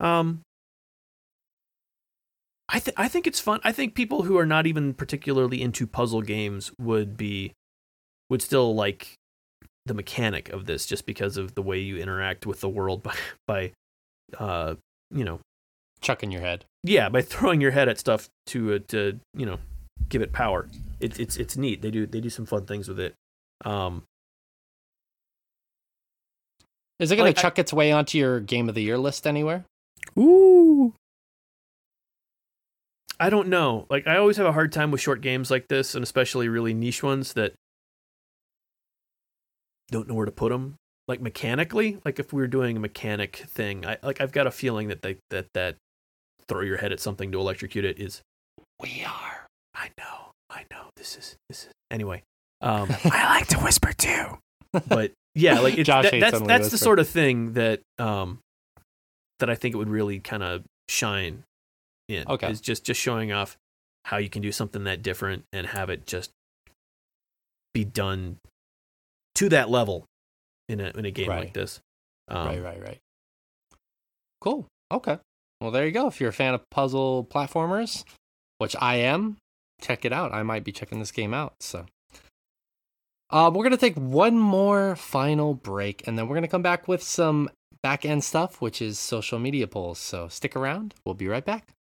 Um, 0.00 0.42
I 2.68 2.80
th- 2.80 2.94
I 2.96 3.08
think 3.08 3.26
it's 3.26 3.40
fun. 3.40 3.60
I 3.64 3.72
think 3.72 3.94
people 3.94 4.22
who 4.24 4.36
are 4.38 4.46
not 4.46 4.66
even 4.66 4.92
particularly 4.94 5.62
into 5.62 5.86
puzzle 5.86 6.22
games 6.22 6.72
would 6.80 7.16
be 7.16 7.52
would 8.28 8.42
still 8.42 8.74
like 8.74 9.14
the 9.84 9.94
mechanic 9.94 10.48
of 10.48 10.66
this 10.66 10.84
just 10.84 11.06
because 11.06 11.36
of 11.36 11.54
the 11.54 11.62
way 11.62 11.78
you 11.78 11.96
interact 11.96 12.44
with 12.44 12.60
the 12.60 12.68
world 12.68 13.02
by 13.04 13.14
by 13.46 13.72
uh 14.38 14.74
you 15.10 15.24
know 15.24 15.38
Chucking 16.00 16.30
your 16.30 16.42
head. 16.42 16.64
yeah 16.82 17.08
by 17.08 17.22
throwing 17.22 17.60
your 17.60 17.70
head 17.70 17.88
at 17.88 17.98
stuff 17.98 18.28
to 18.46 18.74
uh, 18.74 18.78
to 18.88 19.18
you 19.34 19.46
know 19.46 19.58
give 20.08 20.22
it 20.22 20.32
power. 20.32 20.68
It's 21.00 21.18
it's 21.18 21.36
it's 21.36 21.56
neat. 21.56 21.82
They 21.82 21.90
do 21.90 22.06
they 22.06 22.20
do 22.20 22.30
some 22.30 22.46
fun 22.46 22.66
things 22.66 22.88
with 22.88 22.98
it. 23.00 23.14
Um, 23.64 24.02
Is 26.98 27.10
it 27.12 27.16
going 27.16 27.26
Like, 27.28 27.36
to 27.36 27.40
I- 27.40 27.42
chuck 27.42 27.58
its 27.58 27.72
way 27.72 27.92
onto 27.92 28.18
your 28.18 28.40
game 28.40 28.68
of 28.68 28.74
the 28.74 28.82
year 28.82 28.96
list 28.98 29.26
anywhere? 29.26 29.64
Ooh. 30.18 30.94
I 33.18 33.30
don't 33.30 33.48
know. 33.48 33.86
Like 33.88 34.06
I 34.06 34.16
always 34.18 34.36
have 34.36 34.46
a 34.46 34.52
hard 34.52 34.72
time 34.72 34.90
with 34.90 35.00
short 35.00 35.20
games 35.22 35.50
like 35.50 35.68
this, 35.68 35.94
and 35.94 36.02
especially 36.02 36.48
really 36.48 36.74
niche 36.74 37.02
ones 37.02 37.32
that 37.32 37.54
don't 39.90 40.08
know 40.08 40.14
where 40.14 40.26
to 40.26 40.32
put 40.32 40.50
them. 40.50 40.76
Like 41.08 41.20
mechanically, 41.20 41.98
like 42.04 42.18
if 42.18 42.32
we 42.32 42.42
were 42.42 42.48
doing 42.48 42.76
a 42.76 42.80
mechanic 42.80 43.36
thing, 43.48 43.86
I 43.86 43.96
like 44.02 44.20
I've 44.20 44.32
got 44.32 44.46
a 44.46 44.50
feeling 44.50 44.88
that 44.88 45.02
they 45.02 45.16
that 45.30 45.46
that 45.54 45.76
throw 46.48 46.60
your 46.62 46.76
head 46.78 46.92
at 46.92 47.00
something 47.00 47.32
to 47.32 47.38
electrocute 47.40 47.84
it 47.84 47.98
is. 47.98 48.20
We 48.80 49.04
are. 49.06 49.46
I 49.74 49.90
know, 49.98 50.32
I 50.50 50.64
know. 50.70 50.90
This 50.96 51.16
is 51.16 51.36
this 51.48 51.64
is 51.66 51.68
anyway. 51.90 52.22
Um, 52.60 52.88
I 53.04 53.38
like 53.38 53.46
to 53.48 53.58
whisper 53.60 53.92
too. 53.92 54.38
but 54.88 55.12
yeah, 55.36 55.60
like 55.60 55.78
it's, 55.78 55.86
Josh 55.86 56.10
that, 56.10 56.20
that's 56.20 56.40
that's 56.40 56.70
the 56.70 56.78
sort 56.78 56.98
of 56.98 57.08
thing 57.08 57.52
that 57.52 57.80
um 57.98 58.40
that 59.38 59.50
I 59.50 59.54
think 59.54 59.74
it 59.74 59.78
would 59.78 59.90
really 59.90 60.18
kind 60.18 60.42
of 60.42 60.64
shine 60.88 61.44
in. 62.08 62.26
Okay. 62.26 62.50
is 62.50 62.60
just 62.60 62.84
just 62.84 63.00
showing 63.00 63.32
off 63.32 63.56
how 64.06 64.16
you 64.16 64.28
can 64.28 64.42
do 64.42 64.52
something 64.52 64.84
that 64.84 65.02
different 65.02 65.44
and 65.52 65.66
have 65.66 65.90
it 65.90 66.06
just 66.06 66.30
be 67.74 67.84
done 67.84 68.38
to 69.34 69.48
that 69.50 69.68
level 69.68 70.04
in 70.68 70.80
a 70.80 70.90
in 70.96 71.04
a 71.04 71.10
game 71.10 71.28
Right. 71.28 71.40
like 71.40 71.52
this. 71.52 71.80
Um, 72.28 72.48
right, 72.48 72.62
right, 72.62 72.82
right. 72.82 72.98
Cool. 74.40 74.66
Okay. 74.92 75.18
Well, 75.60 75.70
there 75.70 75.84
you 75.86 75.92
go. 75.92 76.06
If 76.06 76.20
you're 76.20 76.30
a 76.30 76.32
fan 76.34 76.54
of 76.54 76.62
puzzle 76.70 77.26
platformers, 77.30 78.04
which 78.58 78.76
I 78.80 78.96
am, 78.96 79.36
check 79.80 80.04
it 80.04 80.12
out. 80.12 80.32
I 80.32 80.42
might 80.42 80.64
be 80.64 80.72
checking 80.72 80.98
this 80.98 81.10
game 81.10 81.34
out. 81.34 81.54
So, 81.60 81.86
uh, 83.30 83.50
we're 83.52 83.64
gonna 83.64 83.76
take 83.76 83.96
one 83.96 84.38
more 84.38 84.96
final 84.96 85.54
break, 85.54 86.06
and 86.06 86.18
then 86.18 86.28
we're 86.28 86.36
gonna 86.36 86.48
come 86.48 86.62
back 86.62 86.86
with 86.86 87.02
some 87.02 87.50
back 87.82 88.04
end 88.04 88.24
stuff, 88.24 88.60
which 88.60 88.80
is 88.80 88.98
social 88.98 89.38
media 89.38 89.66
polls. 89.66 89.98
So 89.98 90.28
stick 90.28 90.56
around. 90.56 90.94
We'll 91.04 91.14
be 91.14 91.28
right 91.28 91.44
back. 91.44 91.74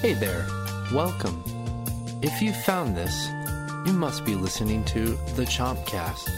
Hey 0.00 0.14
there. 0.14 0.46
Welcome. 0.92 1.42
If 2.22 2.40
you 2.40 2.52
found 2.52 2.96
this, 2.96 3.28
you 3.86 3.92
must 3.92 4.24
be 4.24 4.34
listening 4.34 4.84
to 4.86 5.16
the 5.36 5.44
Chompcast. 5.44 6.30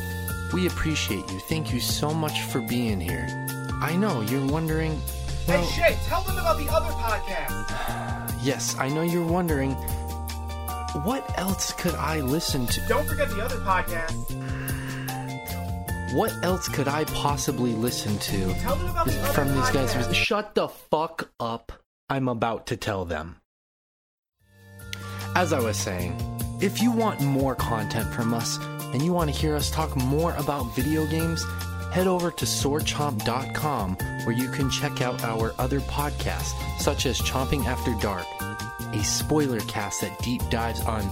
We 0.53 0.67
appreciate 0.67 1.31
you. 1.31 1.39
Thank 1.49 1.73
you 1.73 1.81
so 1.81 2.13
much 2.13 2.43
for 2.43 2.61
being 2.61 3.01
here. 3.01 3.27
I 3.81 3.97
know 3.97 4.21
you're 4.21 4.47
wondering. 4.47 5.01
Hey 5.47 5.65
Shay, 5.75 5.97
tell 6.07 6.23
them 6.23 6.39
about 6.39 6.59
the 6.59 6.69
other 6.71 6.91
podcast. 6.91 8.35
yes, 8.43 8.77
I 8.79 8.89
know 8.89 9.03
you're 9.03 9.27
wondering. 9.27 9.77
What 11.05 11.39
else 11.39 11.73
could 11.73 11.95
I 11.95 12.21
listen 12.21 12.67
to? 12.67 12.81
Don't 12.89 13.07
forget 13.07 13.29
the 13.29 13.43
other 13.43 13.57
podcast. 13.57 14.15
What 16.15 16.33
else 16.43 16.69
could 16.69 16.89
I 16.89 17.05
possibly 17.05 17.73
listen 17.73 18.19
to 18.19 18.55
Tell 18.55 18.77
them 18.77 18.89
about 18.89 19.07
the 19.07 19.21
other 19.21 19.33
from 19.33 19.55
these 19.55 19.71
guys? 19.71 20.17
Shut 20.17 20.55
the 20.55 20.69
fuck 20.69 21.31
up. 21.39 21.73
I'm 22.09 22.29
about 22.29 22.67
to 22.69 22.77
tell 22.77 23.05
them. 23.05 23.37
As 25.35 25.53
I 25.53 25.61
was 25.61 25.77
saying, 25.77 26.17
if 26.63 26.81
you 26.81 26.91
want 26.91 27.21
more 27.21 27.55
content 27.55 28.13
from 28.15 28.33
us 28.33 28.59
and 28.95 29.03
you 29.03 29.13
want 29.13 29.31
to 29.31 29.39
hear 29.39 29.55
us 29.55 29.71
talk 29.71 29.95
more 29.97 30.35
about 30.37 30.75
video 30.75 31.05
games, 31.07 31.45
head 31.93 32.07
over 32.07 32.31
to 32.31 32.45
swordchomp.com 32.47 33.97
where 34.25 34.35
you 34.35 34.49
can 34.49 34.71
check 34.71 35.03
out 35.03 35.23
our 35.25 35.55
other 35.59 35.81
podcasts, 35.81 36.55
such 36.81 37.05
as 37.05 37.21
Chomping 37.21 37.67
After 37.67 37.93
Dark, 38.01 38.27
a 38.97 39.05
spoiler 39.05 39.61
cast 39.61 40.01
that 40.01 40.19
deep 40.23 40.43
dives 40.49 40.81
on 40.83 41.03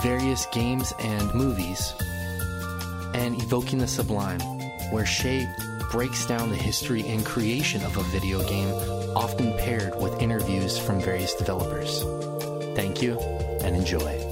various 0.00 0.46
games 0.46 0.94
and 1.00 1.34
movies, 1.34 1.92
and 3.14 3.40
Evoking 3.42 3.78
the 3.78 3.86
Sublime, 3.86 4.40
where 4.90 5.04
Shay 5.04 5.46
breaks 5.90 6.24
down 6.26 6.48
the 6.48 6.56
history 6.56 7.06
and 7.06 7.24
creation 7.26 7.84
of 7.84 7.96
a 7.96 8.02
video 8.04 8.42
game, 8.48 8.72
often 9.14 9.52
paired 9.58 10.00
with 10.00 10.20
interviews 10.20 10.78
from 10.78 11.00
various 11.00 11.34
developers. 11.34 12.02
Thank 12.74 13.02
you 13.02 13.18
and 13.60 13.76
enjoy. 13.76 14.22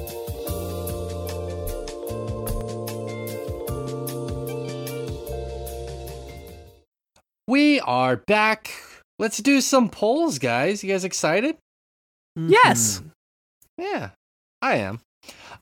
We 7.46 7.80
are 7.80 8.16
back. 8.16 8.70
Let's 9.18 9.38
do 9.38 9.60
some 9.60 9.90
polls, 9.90 10.38
guys. 10.38 10.82
You 10.82 10.90
guys 10.90 11.04
excited? 11.04 11.56
Yes. 12.36 13.00
mhm. 13.00 13.10
Yeah, 13.78 14.10
I 14.62 14.76
am. 14.76 15.00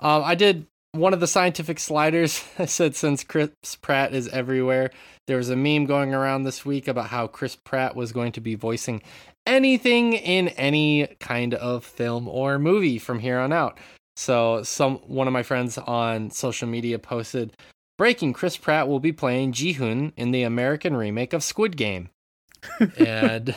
Um, 0.00 0.22
I 0.24 0.34
did 0.34 0.66
one 0.92 1.14
of 1.14 1.20
the 1.20 1.26
scientific 1.26 1.78
sliders. 1.78 2.44
I 2.58 2.66
said 2.66 2.94
since 2.94 3.24
Chris 3.24 3.50
Pratt 3.80 4.14
is 4.14 4.28
everywhere, 4.28 4.90
there 5.26 5.36
was 5.38 5.48
a 5.50 5.56
meme 5.56 5.86
going 5.86 6.14
around 6.14 6.42
this 6.42 6.64
week 6.64 6.88
about 6.88 7.06
how 7.06 7.26
Chris 7.26 7.56
Pratt 7.56 7.96
was 7.96 8.12
going 8.12 8.32
to 8.32 8.40
be 8.40 8.54
voicing 8.54 9.02
anything 9.46 10.12
in 10.12 10.48
any 10.48 11.06
kind 11.20 11.54
of 11.54 11.84
film 11.84 12.28
or 12.28 12.58
movie 12.58 12.98
from 12.98 13.18
here 13.18 13.38
on 13.38 13.52
out. 13.52 13.78
So 14.16 14.62
some 14.62 14.96
one 15.06 15.26
of 15.26 15.32
my 15.32 15.42
friends 15.42 15.78
on 15.78 16.30
social 16.30 16.68
media 16.68 16.98
posted 16.98 17.56
breaking 17.96 18.34
Chris 18.34 18.56
Pratt 18.56 18.88
will 18.88 19.00
be 19.00 19.12
playing 19.12 19.52
Gi-hun 19.52 20.12
in 20.16 20.32
the 20.32 20.42
American 20.42 20.96
remake 20.96 21.32
of 21.32 21.42
Squid 21.42 21.76
Game. 21.76 22.10
and 22.98 23.56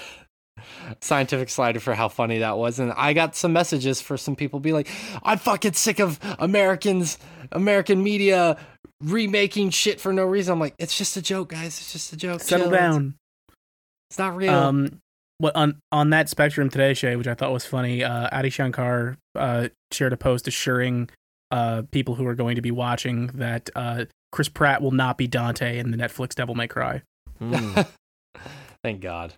scientific 1.02 1.50
slider 1.50 1.80
for 1.80 1.94
how 1.94 2.08
funny 2.08 2.40
that 2.40 2.58
was 2.58 2.80
and 2.80 2.92
i 2.94 3.14
got 3.14 3.36
some 3.36 3.54
messages 3.54 4.02
for 4.02 4.18
some 4.18 4.36
people 4.36 4.60
be 4.60 4.74
like 4.74 4.88
i'm 5.24 5.38
fucking 5.38 5.74
sick 5.74 6.00
of 6.00 6.20
americans 6.40 7.18
american 7.52 8.04
media 8.04 8.58
remaking 9.02 9.70
shit 9.70 10.00
for 10.00 10.14
no 10.14 10.24
reason 10.26 10.54
i'm 10.54 10.60
like 10.60 10.74
it's 10.80 10.98
just 10.98 11.18
a 11.18 11.22
joke 11.22 11.50
guys 11.50 11.78
it's 11.80 11.92
just 11.94 12.14
a 12.14 12.18
joke 12.18 12.42
Settle 12.42 12.66
Chill. 12.68 12.74
It's- 12.74 12.92
down. 12.94 13.16
it's, 14.10 14.20
not 14.20 14.36
real 14.36 14.54
Um, 14.54 15.00
what 15.38 15.56
on 15.56 15.80
on 15.92 16.12
that 16.12 16.30
spectrum 16.30 16.70
today, 16.70 16.94
Shay, 16.94 17.18
which 17.18 17.28
I 17.28 17.34
thought 17.34 17.52
was 17.52 17.66
funny. 17.66 18.02
Uh, 18.06 18.30
Adi 18.32 18.50
Shankar 18.50 19.18
uh, 19.36 19.68
shared 19.92 20.14
a 20.14 20.18
post 20.18 20.48
assuring 20.48 21.10
uh 21.52 21.82
people 21.92 22.16
who 22.16 22.26
are 22.26 22.36
going 22.36 22.56
to 22.56 22.62
be 22.62 22.72
watching 22.72 23.28
that 23.36 23.70
uh 23.76 24.06
Chris 24.32 24.48
Pratt 24.48 24.82
will 24.82 24.92
not 24.92 25.18
be 25.18 25.28
Dante 25.28 25.78
in 25.78 25.92
the 25.92 25.98
Netflix 25.98 26.36
Devil 26.36 26.56
May 26.56 26.68
Cry. 26.70 27.02
Mm. 27.42 27.86
thank 28.84 29.02
god 29.02 29.34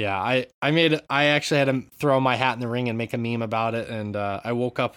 yeah 0.00 0.18
i 0.20 0.46
i 0.62 0.70
made 0.70 0.98
i 1.10 1.24
actually 1.24 1.58
had 1.58 1.66
to 1.66 1.82
throw 1.98 2.18
my 2.20 2.36
hat 2.36 2.54
in 2.54 2.60
the 2.60 2.68
ring 2.68 2.88
and 2.88 2.96
make 2.98 3.12
a 3.12 3.18
meme 3.18 3.42
about 3.42 3.74
it 3.74 3.88
and 3.88 4.16
uh, 4.16 4.40
i 4.44 4.52
woke 4.52 4.78
up 4.78 4.96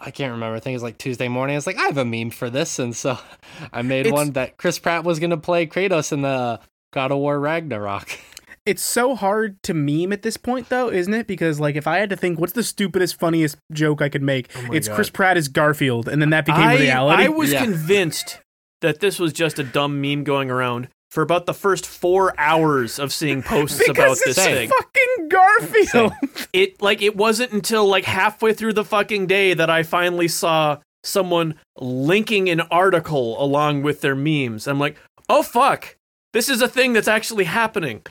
I 0.00 0.12
can't 0.12 0.30
remember. 0.30 0.54
I 0.54 0.60
think 0.60 0.74
it 0.74 0.76
was 0.76 0.84
like 0.84 0.96
Tuesday 0.96 1.26
morning. 1.26 1.54
I 1.54 1.58
was 1.58 1.66
like, 1.66 1.76
I 1.76 1.86
have 1.86 1.98
a 1.98 2.04
meme 2.04 2.30
for 2.30 2.48
this, 2.48 2.78
and 2.78 2.94
so 2.94 3.18
I 3.72 3.82
made 3.82 4.06
It's- 4.06 4.12
one 4.12 4.30
that 4.34 4.56
Chris 4.56 4.78
Pratt 4.78 5.02
was 5.02 5.18
gonna 5.18 5.36
play 5.36 5.66
Kratos 5.66 6.12
in 6.12 6.22
the 6.22 6.60
God 6.92 7.10
of 7.10 7.18
War 7.18 7.38
Ragnarok. 7.40 8.08
It's 8.64 8.82
so 8.82 9.16
hard 9.16 9.62
to 9.62 9.72
meme 9.72 10.12
at 10.12 10.20
this 10.20 10.36
point, 10.36 10.68
though, 10.68 10.90
isn't 10.90 11.14
it? 11.14 11.26
Because 11.26 11.58
like, 11.58 11.74
if 11.74 11.86
I 11.86 11.96
had 11.98 12.10
to 12.10 12.16
think, 12.16 12.38
what's 12.38 12.52
the 12.52 12.62
stupidest, 12.62 13.18
funniest 13.18 13.56
joke 13.72 14.02
I 14.02 14.10
could 14.10 14.22
make? 14.22 14.50
Oh 14.54 14.72
it's 14.74 14.86
God. 14.88 14.94
Chris 14.94 15.08
Pratt 15.10 15.36
as 15.38 15.48
Garfield, 15.48 16.06
and 16.06 16.20
then 16.22 16.28
that 16.30 16.44
became 16.44 16.60
I, 16.60 16.76
reality. 16.78 17.22
I 17.24 17.28
was 17.28 17.50
Yeah. 17.50 17.64
convinced 17.64 18.38
that 18.82 19.00
this 19.00 19.18
was 19.18 19.32
just 19.32 19.58
a 19.58 19.64
dumb 19.64 20.00
meme 20.02 20.22
going 20.22 20.50
around 20.50 20.88
for 21.10 21.22
about 21.22 21.46
the 21.46 21.54
first 21.54 21.86
four 21.86 22.34
hours 22.38 22.98
of 22.98 23.12
seeing 23.12 23.42
posts 23.42 23.78
because 23.78 23.90
about 23.96 24.10
it's 24.12 24.24
this 24.24 24.36
thing. 24.36 24.68
fucking 24.68 25.28
Garfield. 25.28 26.12
It 26.52 26.80
like 26.82 27.02
it 27.02 27.16
wasn't 27.16 27.52
until 27.52 27.86
like 27.86 28.04
halfway 28.04 28.52
through 28.52 28.74
the 28.74 28.84
fucking 28.84 29.26
day 29.26 29.54
that 29.54 29.70
I 29.70 29.82
finally 29.82 30.28
saw 30.28 30.78
someone 31.04 31.54
linking 31.78 32.48
an 32.50 32.60
article 32.62 33.42
along 33.42 33.82
with 33.82 34.00
their 34.00 34.14
memes. 34.14 34.66
I'm 34.66 34.78
like, 34.78 34.96
oh 35.28 35.42
fuck, 35.42 35.96
this 36.32 36.48
is 36.48 36.60
a 36.60 36.68
thing 36.68 36.92
that's 36.92 37.08
actually 37.08 37.44
happening. 37.44 38.02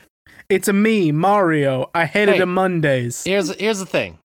It's 0.48 0.66
a 0.66 0.72
me, 0.72 1.12
Mario. 1.12 1.90
I 1.94 2.06
hated 2.06 2.36
Hey. 2.36 2.40
him 2.42 2.54
Mondays. 2.54 3.22
Here's 3.24 3.54
here's 3.56 3.78
the 3.78 3.86
thing. 3.86 4.18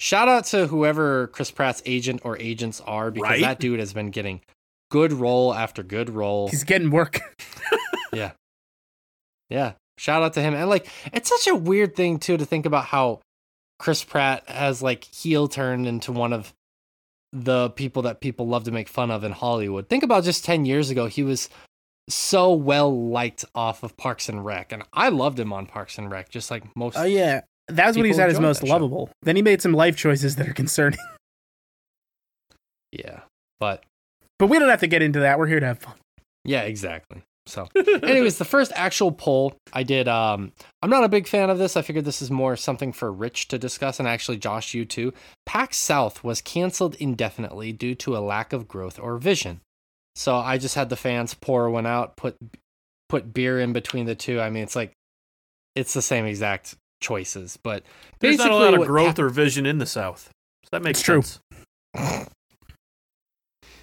Shout 0.00 0.28
out 0.28 0.44
to 0.46 0.66
whoever 0.66 1.28
Chris 1.28 1.50
Pratt's 1.50 1.82
agent 1.86 2.20
or 2.24 2.36
agents 2.38 2.80
are 2.82 3.10
because 3.10 3.30
Right? 3.30 3.40
that 3.42 3.58
dude 3.58 3.80
has 3.80 3.92
been 3.92 4.10
getting 4.10 4.40
good 4.90 5.12
role 5.12 5.52
after 5.54 5.82
good 5.82 6.10
role. 6.10 6.48
He's 6.48 6.64
getting 6.64 6.90
work. 6.90 7.20
Yeah. 8.18 8.32
Yeah. 9.48 9.72
Shout 9.98 10.22
out 10.22 10.34
to 10.34 10.42
him. 10.42 10.54
And 10.54 10.68
like 10.68 10.88
it's 11.12 11.28
such 11.28 11.46
a 11.46 11.54
weird 11.54 11.96
thing 11.96 12.18
too 12.18 12.36
to 12.36 12.44
think 12.44 12.66
about 12.66 12.84
how 12.84 13.20
Chris 13.78 14.04
Pratt 14.04 14.48
has 14.48 14.82
like 14.82 15.04
heel 15.04 15.48
turned 15.48 15.86
into 15.86 16.12
one 16.12 16.32
of 16.32 16.52
the 17.32 17.70
people 17.70 18.02
that 18.02 18.20
people 18.20 18.46
love 18.46 18.64
to 18.64 18.70
make 18.70 18.88
fun 18.88 19.10
of 19.10 19.24
in 19.24 19.32
Hollywood. 19.32 19.88
Think 19.88 20.02
about 20.02 20.24
just 20.24 20.44
10 20.44 20.64
years 20.64 20.90
ago 20.90 21.06
he 21.06 21.22
was 21.22 21.48
so 22.08 22.52
well 22.54 23.08
liked 23.08 23.44
off 23.54 23.82
of 23.82 23.96
Parks 23.96 24.28
and 24.28 24.44
Rec 24.44 24.72
and 24.72 24.82
I 24.92 25.08
loved 25.10 25.38
him 25.38 25.52
on 25.52 25.66
Parks 25.66 25.98
and 25.98 26.10
Rec 26.10 26.30
just 26.30 26.50
like 26.50 26.64
most 26.76 26.96
Oh 26.96 27.04
yeah, 27.04 27.42
that's 27.66 27.96
when 27.96 28.06
he's 28.06 28.18
at 28.18 28.28
his 28.30 28.40
most 28.40 28.60
that 28.60 28.66
show. 28.68 28.72
lovable. 28.72 29.10
Then 29.22 29.36
he 29.36 29.42
made 29.42 29.60
some 29.60 29.72
life 29.72 29.96
choices 29.96 30.36
that 30.36 30.48
are 30.48 30.54
concerning. 30.54 30.98
yeah. 32.92 33.20
But 33.60 33.82
But 34.38 34.46
we 34.46 34.58
don't 34.58 34.68
have 34.70 34.80
to 34.80 34.86
get 34.86 35.02
into 35.02 35.20
that. 35.20 35.38
We're 35.38 35.48
here 35.48 35.60
to 35.60 35.66
have 35.66 35.80
fun. 35.80 35.94
Yeah, 36.44 36.62
exactly. 36.62 37.22
So, 37.48 37.68
anyways, 38.02 38.38
the 38.38 38.44
first 38.44 38.72
actual 38.74 39.10
poll 39.10 39.56
I 39.72 39.82
did. 39.82 40.06
Um, 40.06 40.52
I'm 40.82 40.90
not 40.90 41.04
a 41.04 41.08
big 41.08 41.26
fan 41.26 41.50
of 41.50 41.58
this. 41.58 41.76
I 41.76 41.82
figured 41.82 42.04
this 42.04 42.22
is 42.22 42.30
more 42.30 42.56
something 42.56 42.92
for 42.92 43.10
Rich 43.10 43.48
to 43.48 43.58
discuss, 43.58 43.98
and 43.98 44.06
actually, 44.06 44.36
Josh, 44.36 44.74
you 44.74 44.84
too. 44.84 45.12
PAX 45.46 45.76
South 45.76 46.22
was 46.22 46.40
canceled 46.40 46.94
indefinitely 46.96 47.72
due 47.72 47.94
to 47.96 48.16
a 48.16 48.20
lack 48.20 48.52
of 48.52 48.68
growth 48.68 48.98
or 49.00 49.16
vision. 49.16 49.60
So 50.14 50.36
I 50.36 50.58
just 50.58 50.74
had 50.74 50.90
the 50.90 50.96
fans 50.96 51.34
pour 51.34 51.70
one 51.70 51.86
out, 51.86 52.16
put 52.16 52.36
put 53.08 53.32
beer 53.32 53.58
in 53.58 53.72
between 53.72 54.06
the 54.06 54.14
two. 54.14 54.40
I 54.40 54.50
mean, 54.50 54.62
it's 54.62 54.76
like 54.76 54.92
it's 55.74 55.94
the 55.94 56.02
same 56.02 56.26
exact 56.26 56.74
choices, 57.00 57.56
but 57.62 57.84
There's 58.20 58.38
not 58.38 58.50
a 58.50 58.56
lot 58.56 58.74
of 58.74 58.86
growth 58.86 59.16
hap- 59.16 59.18
or 59.20 59.28
vision 59.28 59.64
in 59.64 59.78
the 59.78 59.86
South. 59.86 60.30
So 60.64 60.68
that 60.72 60.82
makes 60.82 60.98
It's 60.98 61.06
true. 61.06 61.22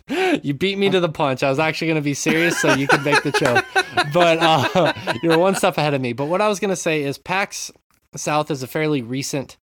you 0.08 0.54
beat 0.54 0.78
me 0.78 0.90
to 0.90 1.00
the 1.00 1.10
punch. 1.10 1.44
I 1.44 1.50
was 1.50 1.60
actually 1.60 1.88
going 1.88 1.96
to 1.96 2.02
be 2.02 2.14
serious 2.14 2.60
so 2.60 2.74
you 2.74 2.88
could 2.88 3.04
make 3.04 3.24
the 3.24 3.32
joke. 3.32 3.66
But 4.14 4.40
uh, 4.40 4.94
you 5.24 5.30
were 5.30 5.38
one 5.38 5.56
step 5.56 5.78
ahead 5.78 5.94
of 5.94 6.02
me. 6.02 6.14
But 6.14 6.26
what 6.26 6.42
I 6.42 6.48
was 6.48 6.60
going 6.60 6.70
to 6.70 6.76
say 6.76 7.04
is 7.04 7.18
PAX 7.18 7.72
South 8.16 8.52
is 8.52 8.64
a 8.64 8.68
fairly 8.68 9.02
recent 9.02 9.58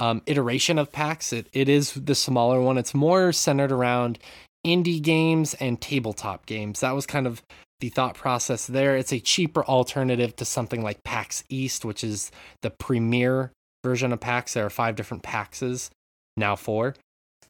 um, 0.00 0.22
iteration 0.26 0.78
of 0.78 0.90
PAX. 0.90 1.32
It, 1.32 1.48
it 1.52 1.68
is 1.68 1.92
the 1.94 2.14
smaller 2.14 2.60
one. 2.60 2.78
It's 2.78 2.94
more 2.94 3.32
centered 3.32 3.72
around 3.72 4.18
indie 4.66 5.02
games 5.02 5.54
and 5.54 5.80
tabletop 5.80 6.46
games. 6.46 6.80
That 6.80 6.94
was 6.94 7.06
kind 7.06 7.26
of 7.26 7.42
the 7.80 7.90
thought 7.90 8.14
process 8.14 8.66
there. 8.66 8.96
It's 8.96 9.12
a 9.12 9.20
cheaper 9.20 9.64
alternative 9.64 10.34
to 10.36 10.44
something 10.44 10.82
like 10.82 11.04
PAX 11.04 11.44
East, 11.48 11.84
which 11.84 12.02
is 12.02 12.30
the 12.62 12.70
premier 12.70 13.52
version 13.84 14.12
of 14.12 14.20
PAX. 14.20 14.54
There 14.54 14.64
are 14.64 14.70
five 14.70 14.96
different 14.96 15.22
PAXs, 15.22 15.90
now 16.36 16.56
four. 16.56 16.94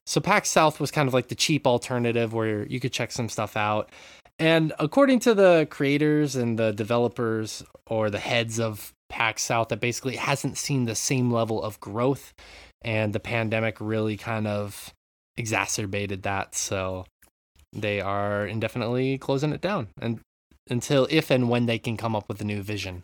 So 0.05 0.21
PAX 0.21 0.49
South 0.49 0.79
was 0.79 0.91
kind 0.91 1.07
of 1.07 1.13
like 1.13 1.29
the 1.29 1.35
cheap 1.35 1.65
alternative 1.65 2.33
where 2.33 2.65
you 2.67 2.79
could 2.79 2.93
check 2.93 3.11
some 3.11 3.29
stuff 3.29 3.57
out. 3.57 3.89
And 4.37 4.73
according 4.79 5.19
to 5.19 5.33
the 5.33 5.67
creators 5.69 6.35
and 6.35 6.59
the 6.59 6.71
developers 6.73 7.63
or 7.87 8.09
the 8.09 8.19
heads 8.19 8.59
of 8.59 8.93
PAX 9.09 9.43
South, 9.43 9.69
that 9.69 9.79
basically 9.79 10.17
hasn't 10.17 10.57
seen 10.57 10.85
the 10.85 10.95
same 10.95 11.31
level 11.31 11.61
of 11.61 11.79
growth. 11.79 12.33
And 12.81 13.13
the 13.13 13.19
pandemic 13.19 13.77
really 13.79 14.17
kind 14.17 14.45
of 14.45 14.93
exacerbated 15.37 16.23
that. 16.23 16.53
So 16.53 17.05
they 17.73 17.99
are 17.99 18.45
indefinitely 18.45 19.17
closing 19.17 19.51
it 19.51 19.61
down 19.61 19.87
and 19.99 20.19
until 20.69 21.07
if 21.11 21.29
and 21.29 21.49
when 21.49 21.65
they 21.65 21.77
can 21.77 21.97
come 21.97 22.15
up 22.15 22.27
with 22.27 22.41
a 22.41 22.45
new 22.45 22.61
vision. 22.61 23.03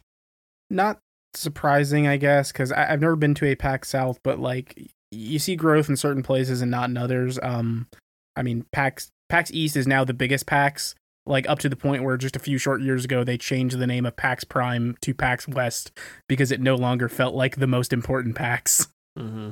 Not 0.69 0.99
surprising, 1.33 2.07
I 2.07 2.17
guess, 2.17 2.51
because 2.51 2.71
I've 2.71 3.01
never 3.01 3.15
been 3.15 3.35
to 3.35 3.45
a 3.45 3.55
PAX 3.55 3.89
South, 3.89 4.19
but 4.23 4.39
like 4.39 4.91
you 5.11 5.39
see 5.39 5.55
growth 5.55 5.89
in 5.89 5.97
certain 5.97 6.23
places 6.23 6.61
and 6.61 6.71
not 6.71 6.89
in 6.89 6.97
others. 6.97 7.38
Um, 7.43 7.88
I 8.35 8.43
mean, 8.43 8.65
PAX 8.71 9.09
PAX 9.29 9.51
East 9.51 9.75
is 9.75 9.88
now 9.88 10.03
the 10.03 10.13
biggest 10.13 10.45
PAX. 10.45 10.95
Like 11.27 11.47
up 11.47 11.59
to 11.59 11.69
the 11.69 11.75
point 11.75 12.03
where 12.03 12.17
just 12.17 12.35
a 12.35 12.39
few 12.39 12.57
short 12.57 12.81
years 12.81 13.05
ago 13.05 13.23
they 13.23 13.38
changed 13.38 13.77
the 13.77 13.85
name 13.88 14.05
of 14.07 14.15
PAX 14.15 14.43
Prime 14.43 14.95
to 15.01 15.13
PAX 15.13 15.47
West 15.47 15.91
because 16.27 16.51
it 16.51 16.59
no 16.59 16.75
longer 16.75 17.07
felt 17.07 17.35
like 17.35 17.57
the 17.57 17.67
most 17.67 17.93
important 17.93 18.35
PAX. 18.35 18.88
hmm 19.17 19.51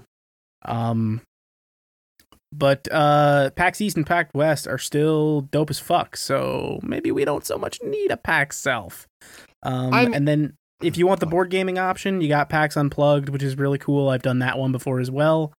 Um, 0.66 1.22
but 2.52 2.88
uh, 2.92 3.52
PAX 3.52 3.80
East 3.82 3.98
and 3.98 4.06
PAX 4.08 4.32
West 4.34 4.68
are 4.68 4.80
still 4.80 5.42
dope 5.42 5.70
as 5.70 5.78
fuck. 5.80 6.18
So 6.18 6.80
maybe 6.82 7.12
we 7.12 7.24
don't 7.24 7.46
so 7.46 7.58
much 7.60 7.80
need 7.84 8.10
a 8.12 8.18
PAX 8.18 8.58
South. 8.58 9.06
Um, 9.62 9.94
I'm- 9.94 10.14
and 10.14 10.28
then 10.28 10.56
if 10.82 10.98
you 10.98 11.06
want 11.08 11.20
the 11.20 11.26
board 11.26 11.50
gaming 11.50 11.78
option, 11.78 12.22
you 12.22 12.28
got 12.30 12.50
PAX 12.50 12.76
Unplugged, 12.78 13.30
which 13.30 13.44
is 13.44 13.58
really 13.58 13.78
cool. 13.78 14.10
I've 14.10 14.22
done 14.22 14.40
that 14.40 14.58
one 14.58 14.72
before 14.72 15.00
as 15.00 15.12
well. 15.12 15.54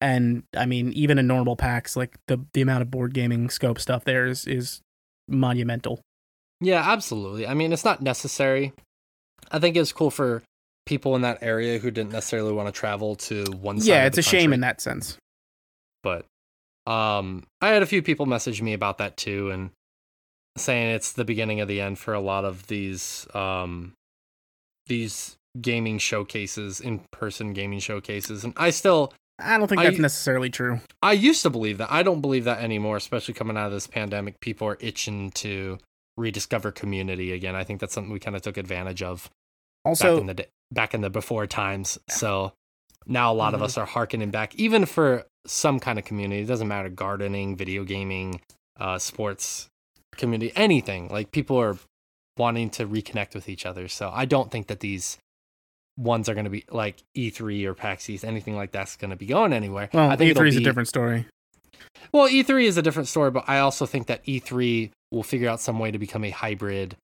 And 0.00 0.44
I 0.56 0.66
mean, 0.66 0.92
even 0.92 1.18
a 1.18 1.22
normal 1.22 1.56
PAX, 1.56 1.96
like 1.96 2.16
the 2.28 2.38
the 2.52 2.60
amount 2.60 2.82
of 2.82 2.90
board 2.90 3.14
gaming 3.14 3.50
scope 3.50 3.78
stuff 3.80 4.04
there 4.04 4.26
is 4.26 4.46
is 4.46 4.80
monumental. 5.26 6.00
Yeah, 6.60 6.82
absolutely. 6.84 7.46
I 7.46 7.54
mean, 7.54 7.72
it's 7.72 7.84
not 7.84 8.02
necessary. 8.02 8.72
I 9.50 9.58
think 9.58 9.76
it's 9.76 9.92
cool 9.92 10.10
for 10.10 10.42
people 10.86 11.14
in 11.16 11.22
that 11.22 11.38
area 11.42 11.78
who 11.78 11.90
didn't 11.90 12.12
necessarily 12.12 12.52
want 12.52 12.66
to 12.68 12.72
travel 12.72 13.14
to 13.16 13.44
one 13.60 13.78
side. 13.80 13.86
Yeah, 13.88 14.06
it's 14.06 14.18
a 14.18 14.22
shame 14.22 14.52
in 14.52 14.60
that 14.60 14.80
sense. 14.80 15.16
but 16.02 16.24
um 16.86 17.44
i 17.60 17.68
had 17.68 17.82
a 17.82 17.86
few 17.86 18.02
people 18.02 18.24
message 18.24 18.62
me 18.62 18.72
about 18.72 18.96
that 18.96 19.14
too 19.18 19.50
and 19.50 19.68
saying 20.56 20.94
it's 20.94 21.12
the 21.12 21.24
beginning 21.24 21.60
of 21.60 21.68
the 21.68 21.82
end 21.82 21.98
for 21.98 22.14
a 22.14 22.20
lot 22.20 22.46
of 22.46 22.66
these 22.68 23.26
um 23.34 23.92
these 24.88 25.36
gaming 25.60 25.98
showcases 25.98 26.80
in-person 26.80 27.52
gaming 27.52 27.78
showcases 27.80 28.44
and 28.44 28.52
i 28.56 28.70
still 28.70 29.12
I 29.40 29.56
don't 29.56 29.68
think 29.68 29.80
I- 29.80 29.84
that's 29.84 29.98
necessarily 29.98 30.50
true. 30.50 30.80
i 31.02 31.12
used 31.12 31.42
to 31.42 31.50
believe 31.50 31.78
that 31.78 31.90
i 31.90 32.02
don't 32.02 32.20
believe 32.20 32.44
that 32.44 32.60
anymore 32.60 32.96
especially 32.96 33.34
coming 33.34 33.56
out 33.56 33.66
of 33.66 33.72
this 33.72 33.86
pandemic 33.86 34.40
people 34.40 34.66
are 34.68 34.76
itching 34.80 35.30
to 35.32 35.78
rediscover 36.16 36.70
community 36.72 37.32
again 37.32 37.54
i 37.54 37.64
think 37.64 37.80
that's 37.80 37.94
something 37.94 38.12
we 38.12 38.18
kind 38.18 38.36
of 38.36 38.42
took 38.42 38.56
advantage 38.56 39.02
of 39.02 39.24
back 39.84 39.90
Also, 39.92 40.20
in 40.20 40.26
the 40.26 40.34
day, 40.34 40.46
back 40.72 40.92
in 40.92 41.00
the 41.00 41.08
before 41.08 41.46
times. 41.46 41.98
So 42.08 42.52
now 43.06 43.32
a 43.32 43.34
lot 43.34 43.54
of 43.54 43.60
Mhm. 43.60 43.64
us 43.64 43.78
are 43.78 43.86
harkening 43.86 44.30
back, 44.30 44.54
even 44.56 44.84
for 44.84 45.24
some 45.46 45.80
kind 45.80 45.98
of 45.98 46.04
community. 46.04 46.42
It 46.42 46.46
doesn't 46.46 46.68
matter 46.68 46.90
gardening, 46.90 47.56
video 47.56 47.84
gaming, 47.84 48.40
uh, 48.78 48.98
sports 48.98 49.68
community, 50.16 50.52
anything. 50.56 51.08
Like 51.08 51.30
people 51.32 51.56
are 51.58 51.78
wanting 52.38 52.70
to 52.70 52.86
reconnect 52.86 53.34
with 53.34 53.48
each 53.48 53.66
other. 53.66 53.88
So 53.88 54.10
I 54.12 54.24
don't 54.24 54.50
think 54.50 54.68
that 54.68 54.80
these 54.80 55.18
ones 55.96 56.28
are 56.28 56.34
going 56.34 56.44
to 56.44 56.50
be 56.50 56.64
like 56.70 57.02
E3 57.16 57.64
or 57.64 57.74
PAX 57.74 58.08
East, 58.08 58.24
anything 58.24 58.56
like 58.56 58.70
that's 58.70 58.96
going 58.96 59.10
to 59.10 59.16
be 59.16 59.26
going 59.26 59.52
anywhere. 59.52 59.90
well, 59.92 60.10
I 60.10 60.16
think 60.16 60.36
E3 60.36 60.48
is 60.48 60.56
a 60.56 60.60
different 60.60 60.88
story. 60.88 61.26
Well, 62.12 62.28
E3 62.28 62.64
is 62.64 62.76
a 62.76 62.82
different 62.82 63.08
story, 63.08 63.30
but 63.30 63.44
I 63.48 63.58
also 63.58 63.84
think 63.84 64.06
that 64.06 64.24
E3 64.24 64.90
will 65.10 65.22
figure 65.22 65.48
out 65.48 65.60
some 65.60 65.78
way 65.78 65.90
to 65.90 65.98
become 65.98 66.24
a 66.24 66.30
hybrid 66.30 66.96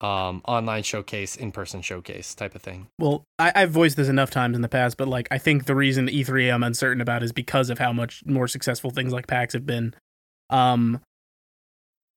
um, 0.00 0.42
online 0.46 0.82
showcase, 0.82 1.36
in-person 1.36 1.80
showcase 1.80 2.34
type 2.34 2.54
of 2.54 2.62
thing. 2.62 2.88
Well, 2.98 3.24
I, 3.38 3.52
I've 3.54 3.70
voiced 3.70 3.96
this 3.96 4.08
enough 4.08 4.30
times 4.30 4.54
in 4.54 4.62
the 4.62 4.68
past, 4.68 4.96
but 4.96 5.08
like 5.08 5.28
I 5.30 5.38
think 5.38 5.64
the 5.64 5.74
reason 5.74 6.08
E3 6.08 6.52
I'm 6.52 6.62
uncertain 6.62 7.00
about 7.00 7.22
is 7.22 7.32
because 7.32 7.70
of 7.70 7.78
how 7.78 7.92
much 7.92 8.22
more 8.26 8.46
successful 8.46 8.90
things 8.90 9.12
like 9.12 9.26
PAX 9.26 9.54
have 9.54 9.64
been. 9.64 9.94
Um, 10.50 11.00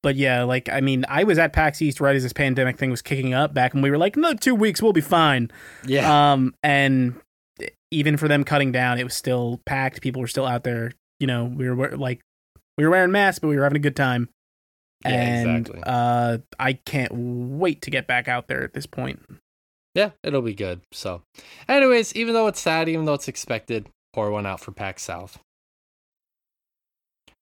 but 0.03 0.15
yeah, 0.15 0.44
like 0.44 0.69
I 0.69 0.82
mean, 0.82 1.06
I 1.10 1.24
was 1.24 1.38
at 1.38 1.53
PAX 1.53 1.82
East 1.82 1.99
right 1.99 2.15
as 2.15 2.24
this 2.24 2.34
pandemic 2.34 2.78
thing 2.78 2.91
was 2.91 3.02
kicking 3.02 3.34
up 3.34 3.53
back, 3.53 3.74
when 3.74 3.84
we 3.84 3.90
were 3.90 3.98
like, 3.98 4.15
no, 4.15 4.34
two 4.34 4.56
weeks 4.56 4.82
we'll 4.82 4.94
be 4.94 5.02
fine. 5.02 5.52
Yeah. 5.86 6.34
Um, 6.34 6.53
and 6.64 7.15
even 7.91 8.18
for 8.18 8.28
them 8.28 8.44
cutting 8.44 8.72
down, 8.72 8.99
it 8.99 9.03
was 9.03 9.15
still 9.15 9.61
packed. 9.65 10.02
People 10.02 10.22
were 10.22 10.28
still 10.28 10.45
out 10.45 10.64
there. 10.64 10.91
You 11.19 11.28
know, 11.28 11.45
we 11.45 11.69
were 11.69 11.98
like 11.98 12.22
we 12.78 12.84
were 12.84 12.91
wearing 12.91 13.11
masks, 13.11 13.40
but 13.40 13.48
we 13.48 13.57
were 13.57 13.64
having 13.64 13.78
a 13.78 13.80
good 13.80 13.95
time. 13.95 14.30
Yeah, 15.03 15.11
and 15.11 15.60
exactly. 15.60 15.84
uh, 15.86 16.38
I 16.60 16.74
can't 16.74 17.11
wait 17.14 17.82
to 17.84 17.91
get 17.91 18.07
back 18.07 18.28
out 18.28 18.48
there 18.48 18.64
at 18.64 18.74
this 18.74 18.86
point. 18.86 19.24
Yeah, 19.94 20.11
it'll 20.24 20.41
be 20.41 20.53
good. 20.53 20.82
So, 20.91 21.24
anyways, 21.68 22.15
even 22.15 22.34
though 22.34 22.48
it's 22.48 22.60
sad, 22.60 22.88
even 22.90 23.06
though 23.06 23.14
it's 23.14 23.28
expected, 23.28 23.90
pour 24.14 24.32
one 24.32 24.45
out 24.45 24.60
for 24.60 24.72
PAX 24.72 25.03
South. 25.03 25.40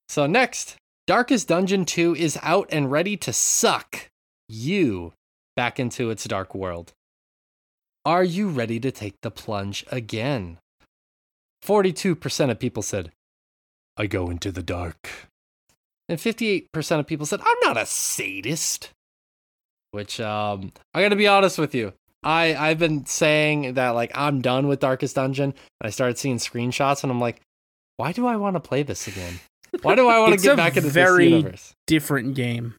So 0.07 0.26
next, 0.26 0.77
Darkest 1.07 1.48
Dungeon 1.48 1.86
2 1.86 2.15
is 2.15 2.40
out 2.41 2.68
and 2.72 2.91
ready 2.91 3.15
to 3.18 3.32
suck 3.32 4.10
you 4.49 5.14
back 5.56 5.80
into 5.80 6.10
its 6.10 6.23
dark 6.23 6.56
world. 6.56 6.94
Are 8.03 8.23
you 8.23 8.49
ready 8.49 8.80
to 8.80 8.91
take 8.91 9.14
the 9.22 9.30
plunge 9.30 9.86
again? 9.91 10.57
42% 11.64 12.49
of 12.49 12.60
people 12.60 12.82
said, 12.82 13.11
I 13.98 14.07
go 14.07 14.30
into 14.32 14.52
the 14.52 14.64
dark. 14.64 15.10
And 16.10 16.19
58% 16.19 16.99
of 16.99 17.07
people 17.07 17.26
said, 17.26 17.41
I'm 17.41 17.57
not 17.61 17.77
a 17.77 17.86
sadist. 17.86 18.90
Which, 19.91 20.19
um, 20.19 20.72
I 20.94 21.02
gotta 21.03 21.15
be 21.15 21.27
honest 21.27 21.60
with 21.60 21.76
you. 21.76 21.94
I, 22.23 22.56
I've 22.56 22.80
been 22.80 23.06
saying 23.06 23.76
that, 23.76 23.90
like, 23.90 24.11
I'm 24.15 24.41
done 24.41 24.68
with 24.68 24.80
Darkest 24.80 25.15
Dungeon. 25.15 25.53
And 25.80 25.88
I 25.88 25.91
started 25.91 26.18
seeing 26.18 26.38
screenshots, 26.38 27.03
and 27.03 27.11
I'm 27.11 27.22
like, 27.22 27.41
why 27.98 28.11
do 28.11 28.26
I 28.26 28.36
want 28.36 28.56
to 28.56 28.60
play 28.60 28.82
this 28.82 29.07
again? 29.07 29.40
Why 29.81 29.95
do 29.95 30.07
I 30.07 30.19
want 30.19 30.38
to 30.39 30.43
get 30.45 30.56
back 30.57 30.77
into 30.77 30.89
very- 30.89 31.26
this 31.30 31.31
universe? 31.34 31.73
Different 31.88 32.35
game. 32.35 32.76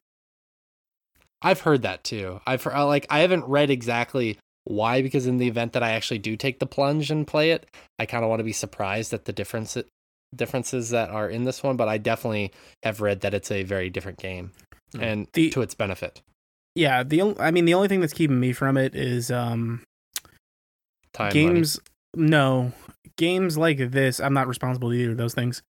I've 1.41 1.61
heard 1.61 1.83
that 1.83 2.03
too. 2.03 2.41
I've 2.47 2.63
heard, 2.63 2.83
like 2.85 3.05
I 3.09 3.19
haven't 3.19 3.45
read 3.45 3.69
exactly 3.69 4.37
why 4.63 5.01
because 5.01 5.27
in 5.27 5.37
the 5.37 5.47
event 5.47 5.73
that 5.73 5.83
I 5.83 5.91
actually 5.91 6.17
do 6.19 6.35
take 6.35 6.59
the 6.59 6.65
plunge 6.65 7.11
and 7.11 7.25
play 7.27 7.51
it, 7.51 7.67
I 7.99 8.05
kind 8.05 8.23
of 8.23 8.29
want 8.29 8.39
to 8.39 8.43
be 8.43 8.51
surprised 8.53 9.13
at 9.13 9.25
the 9.25 9.33
difference 9.33 9.77
differences 10.35 10.89
that 10.89 11.09
are 11.09 11.29
in 11.29 11.45
this 11.45 11.63
one, 11.63 11.77
but 11.77 11.87
I 11.87 11.97
definitely 11.99 12.51
have 12.83 12.99
read 13.01 13.21
that 13.21 13.33
it's 13.33 13.49
a 13.51 13.63
very 13.63 13.89
different 13.89 14.17
game 14.19 14.51
Hmm. 14.93 15.01
and 15.03 15.27
The- 15.33 15.49
to 15.51 15.61
its 15.61 15.73
benefit. 15.75 16.21
Yeah, 16.75 17.03
the 17.03 17.35
I 17.39 17.51
mean 17.51 17.65
the 17.65 17.73
only 17.75 17.87
thing 17.87 18.01
that's 18.01 18.13
keeping 18.13 18.39
me 18.39 18.51
from 18.53 18.75
it 18.77 18.93
is 18.95 19.31
um 19.31 19.83
Time 21.13 21.31
games 21.31 21.79
no 22.15 22.73
games 23.17 23.57
like 23.57 23.77
this 23.91 24.19
i'm 24.19 24.33
not 24.33 24.47
responsible 24.47 24.89
for 24.89 24.93
either 24.93 25.11
of 25.11 25.17
those 25.17 25.33
things 25.33 25.61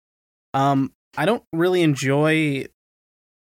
um 0.53 0.91
i 1.17 1.25
don't 1.25 1.43
really 1.51 1.81
enjoy 1.81 2.65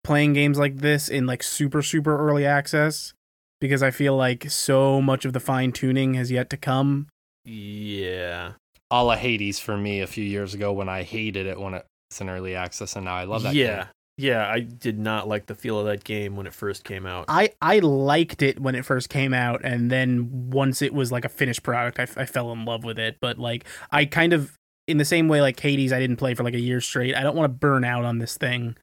playing 0.05 0.33
games 0.33 0.59
like 0.59 0.77
this 0.79 1.09
in 1.09 1.27
like 1.27 1.43
super 1.43 1.83
super 1.83 2.17
early 2.19 2.47
access 2.47 3.13
because 3.61 3.83
i 3.83 3.91
feel 3.91 4.17
like 4.17 4.51
so 4.51 5.03
much 5.03 5.25
of 5.25 5.33
the 5.33 5.41
fine 5.41 5.73
tuning 5.73 6.15
has 6.15 6.31
yet 6.31 6.49
to 6.49 6.57
come 6.57 7.09
Yeah. 7.45 8.43
money. 8.43 8.55
a 8.91 9.05
la 9.05 9.17
Hades 9.17 9.59
for 9.59 9.77
me 9.77 10.01
a 10.01 10.07
few 10.07 10.25
years 10.25 10.55
ago 10.55 10.73
when 10.73 10.89
I 10.89 11.03
hated 11.03 11.47
it 11.47 11.59
when 11.61 11.75
it 11.75 11.85
was 12.11 12.21
in 12.21 12.29
early 12.31 12.55
access 12.55 12.97
and 12.97 13.05
now 13.05 13.15
I 13.17 13.25
love 13.25 13.43
that 13.43 13.55
yeah. 13.55 13.67
game. 13.67 13.77
Yeah, 13.77 13.87
Yeah, 14.45 14.51
I 14.51 14.61
did 14.61 14.99
not 14.99 15.29
like 15.29 15.47
the 15.47 15.55
feel 15.55 15.79
of 15.79 15.87
that 15.87 16.05
game 16.05 16.37
when 16.37 16.47
it 16.47 16.55
first 16.55 16.85
came 16.85 17.05
out. 17.07 17.27
i 17.29 17.51
i 17.61 17.81
liked 17.81 18.41
it 18.43 18.59
when 18.61 18.75
it 18.75 18.85
first 18.85 19.09
came 19.11 19.35
out 19.35 19.61
and 19.65 19.91
then 19.91 20.51
once 20.51 20.81
it 20.81 20.95
was 20.95 21.13
like 21.13 21.25
a 21.27 21.29
finished 21.29 21.63
product 21.63 21.99
I, 21.99 22.05
f- 22.05 22.17
I 22.19 22.25
fell 22.25 22.51
in 22.53 22.65
love 22.65 22.83
with 22.85 22.99
it 22.99 23.17
but 23.21 23.39
like 23.39 23.65
i 23.93 24.05
kind 24.07 24.33
of 24.33 24.55
in 24.89 24.99
the 24.99 25.05
same 25.05 25.29
way 25.29 25.41
like 25.41 25.59
hades 25.61 25.93
i 25.93 25.99
didn't 26.01 26.17
play 26.17 26.35
for 26.35 26.43
like 26.43 26.55
a 26.55 26.61
year 26.61 26.81
straight 26.81 27.15
i 27.15 27.23
don't 27.23 27.37
want 27.37 27.45
to 27.53 27.57
burn 27.57 27.85
out 27.85 28.05
on 28.05 28.19
this 28.19 28.37
thing 28.37 28.77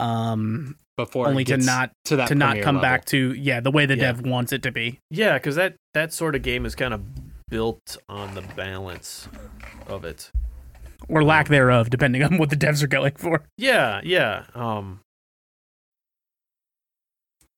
um 0.00 0.76
Before 0.96 1.26
only 1.28 1.44
to 1.44 1.56
not 1.58 1.90
to 2.06 2.16
that 2.16 2.28
to 2.28 2.34
not 2.34 2.60
come 2.62 2.76
level. 2.76 2.82
back 2.82 3.04
to 3.06 3.32
yeah 3.34 3.60
the 3.60 3.70
way 3.70 3.84
the 3.86 3.96
Yeah. 3.96 4.12
dev 4.12 4.24
wants 4.26 4.52
it 4.52 4.62
to 4.62 4.70
be 4.72 4.98
Yeah, 5.10 5.34
because 5.34 5.56
that 5.56 5.76
that 5.92 6.12
sort 6.12 6.34
of 6.34 6.42
game 6.42 6.64
is 6.66 6.74
kind 6.74 6.94
of 6.94 7.02
built 7.50 7.96
on 8.08 8.34
the 8.34 8.42
balance 8.42 9.28
of 9.86 10.04
it. 10.04 10.30
or 11.08 11.22
lack 11.22 11.48
thereof 11.48 11.90
depending 11.90 12.22
on 12.22 12.38
what 12.38 12.50
the 12.50 12.56
devs 12.56 12.82
are 12.82 12.86
going 12.88 13.12
for 13.16 13.42
Yeah, 13.58 14.00
yeah. 14.04 14.44
Um, 14.54 15.00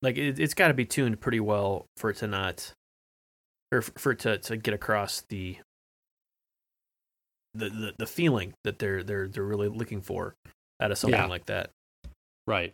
like 0.01 0.17
it, 0.17 0.39
it's 0.39 0.53
got 0.53 0.67
to 0.67 0.73
be 0.73 0.85
tuned 0.85 1.19
pretty 1.21 1.39
well 1.39 1.85
for 1.97 2.09
it 2.11 2.17
to 2.17 2.27
not, 2.27 2.73
or 3.71 3.81
for 3.81 4.11
it 4.11 4.19
to 4.19 4.37
to 4.37 4.57
get 4.57 4.73
across 4.73 5.23
the 5.29 5.57
the 7.57 7.69
the, 7.69 7.93
the 7.99 8.07
feeling 8.07 8.53
that 8.63 8.79
they're 8.79 9.03
they're 9.03 9.27
they're 9.27 9.43
really 9.43 9.69
looking 9.69 10.01
for 10.01 10.35
out 10.81 10.91
of 10.91 10.97
something 10.97 11.19
Yeah. 11.19 11.27
like 11.27 11.45
that. 11.47 11.71
Right. 12.45 12.73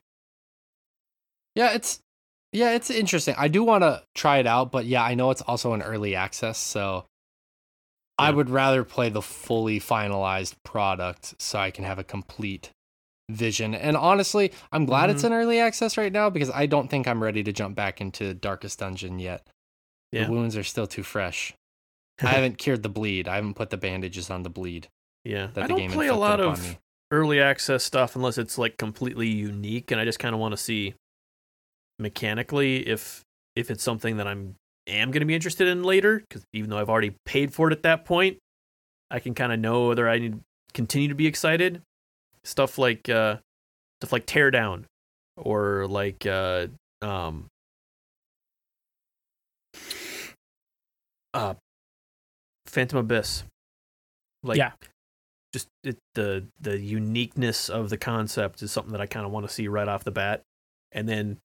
Yeah, 1.55 1.73
it's 1.73 1.99
yeah, 2.51 2.71
it's 2.71 2.89
interesting. 2.89 3.35
I 3.37 3.47
do 3.47 3.63
want 3.63 3.83
to 3.83 4.03
try 4.13 4.37
it 4.37 4.47
out, 4.47 4.71
but 4.71 4.85
yeah, 4.85 5.03
I 5.03 5.15
know 5.15 5.31
it's 5.31 5.41
also 5.41 5.73
an 5.73 5.81
early 5.81 6.15
access, 6.15 6.57
so 6.57 7.05
I 8.17 8.29
would 8.29 8.49
rather 8.49 8.83
play 8.83 9.09
the 9.09 9.21
fully 9.21 9.79
finalized 9.79 10.53
product 10.63 11.33
so 11.39 11.57
I 11.57 11.71
can 11.71 11.83
have 11.83 11.97
a 11.97 12.03
complete 12.03 12.69
vision. 13.29 13.73
And 13.73 13.97
honestly, 13.97 14.51
I'm 14.71 14.85
glad 14.85 15.09
it's 15.09 15.23
mm-hmm. 15.23 15.33
an 15.33 15.39
early 15.39 15.59
access 15.59 15.97
right 15.97 16.11
now 16.11 16.29
because 16.29 16.51
I 16.51 16.67
don't 16.67 16.89
think 16.89 17.07
I'm 17.07 17.23
ready 17.23 17.43
to 17.43 17.51
jump 17.51 17.75
back 17.75 18.01
into 18.01 18.33
Darkest 18.33 18.79
Dungeon 18.79 19.17
yet. 19.19 19.47
Yeah. 20.11 20.25
The 20.25 20.31
wounds 20.31 20.55
are 20.55 20.63
still 20.63 20.85
too 20.85 21.03
fresh. 21.03 21.53
I 22.21 22.27
haven't 22.27 22.57
cured 22.57 22.83
the 22.83 22.89
bleed. 22.89 23.27
I 23.27 23.35
haven't 23.35 23.55
put 23.55 23.69
the 23.69 23.77
bandages 23.77 24.29
on 24.29 24.43
the 24.43 24.49
bleed 24.49 24.87
yeah, 25.23 25.47
that 25.53 25.63
I 25.63 25.67
the 25.67 25.69
don't 25.69 25.77
game 25.77 25.91
play 25.91 26.07
a 26.07 26.15
lot 26.15 26.39
of 26.39 26.77
early 27.11 27.39
access 27.39 27.83
stuff 27.83 28.15
unless 28.15 28.37
it's 28.37 28.57
like 28.57 28.77
completely 28.77 29.27
unique, 29.27 29.91
and 29.91 29.99
I 29.99 30.05
just 30.05 30.19
kind 30.19 30.33
of 30.33 30.41
want 30.41 30.51
to 30.51 30.57
see 30.57 30.95
mechanically 31.99 32.87
if 32.87 33.23
if 33.55 33.71
it's 33.71 33.83
something 33.83 34.17
that 34.17 34.27
I'm 34.27 34.55
am 34.87 35.11
going 35.11 35.21
to 35.21 35.25
be 35.25 35.35
interested 35.35 35.67
in 35.67 35.83
later. 35.83 36.19
Because 36.19 36.43
even 36.51 36.69
though 36.69 36.77
I've 36.77 36.89
already 36.89 37.15
paid 37.25 37.53
for 37.53 37.69
it 37.69 37.73
at 37.73 37.83
that 37.83 38.03
point, 38.03 38.37
I 39.09 39.19
can 39.19 39.33
kind 39.33 39.53
of 39.53 39.59
know 39.59 39.87
whether 39.87 40.09
I 40.09 40.19
need 40.19 40.39
continue 40.73 41.07
to 41.07 41.15
be 41.15 41.27
excited. 41.27 41.81
Stuff 42.43 42.77
like 42.77 43.07
uh, 43.07 43.37
stuff 44.01 44.11
like 44.11 44.25
Teardown, 44.25 44.83
or 45.37 45.87
like 45.87 46.25
uh, 46.25 46.67
um, 47.01 47.45
uh, 51.33 51.53
Phantom 52.73 52.97
Abyss. 52.99 53.43
Like 54.43 54.57
Yeah. 54.57 54.71
just 55.53 55.67
it, 55.83 55.97
the 56.15 56.47
the 56.59 56.77
uniqueness 56.79 57.69
of 57.69 57.89
the 57.89 57.97
concept 57.97 58.61
is 58.63 58.71
something 58.71 58.91
that 58.91 59.01
I 59.01 59.05
kind 59.05 59.25
of 59.25 59.31
want 59.31 59.47
to 59.47 59.53
see 59.53 59.67
right 59.67 59.87
off 59.87 60.03
the 60.03 60.11
bat, 60.11 60.41
and 60.91 61.07
then 61.07 61.37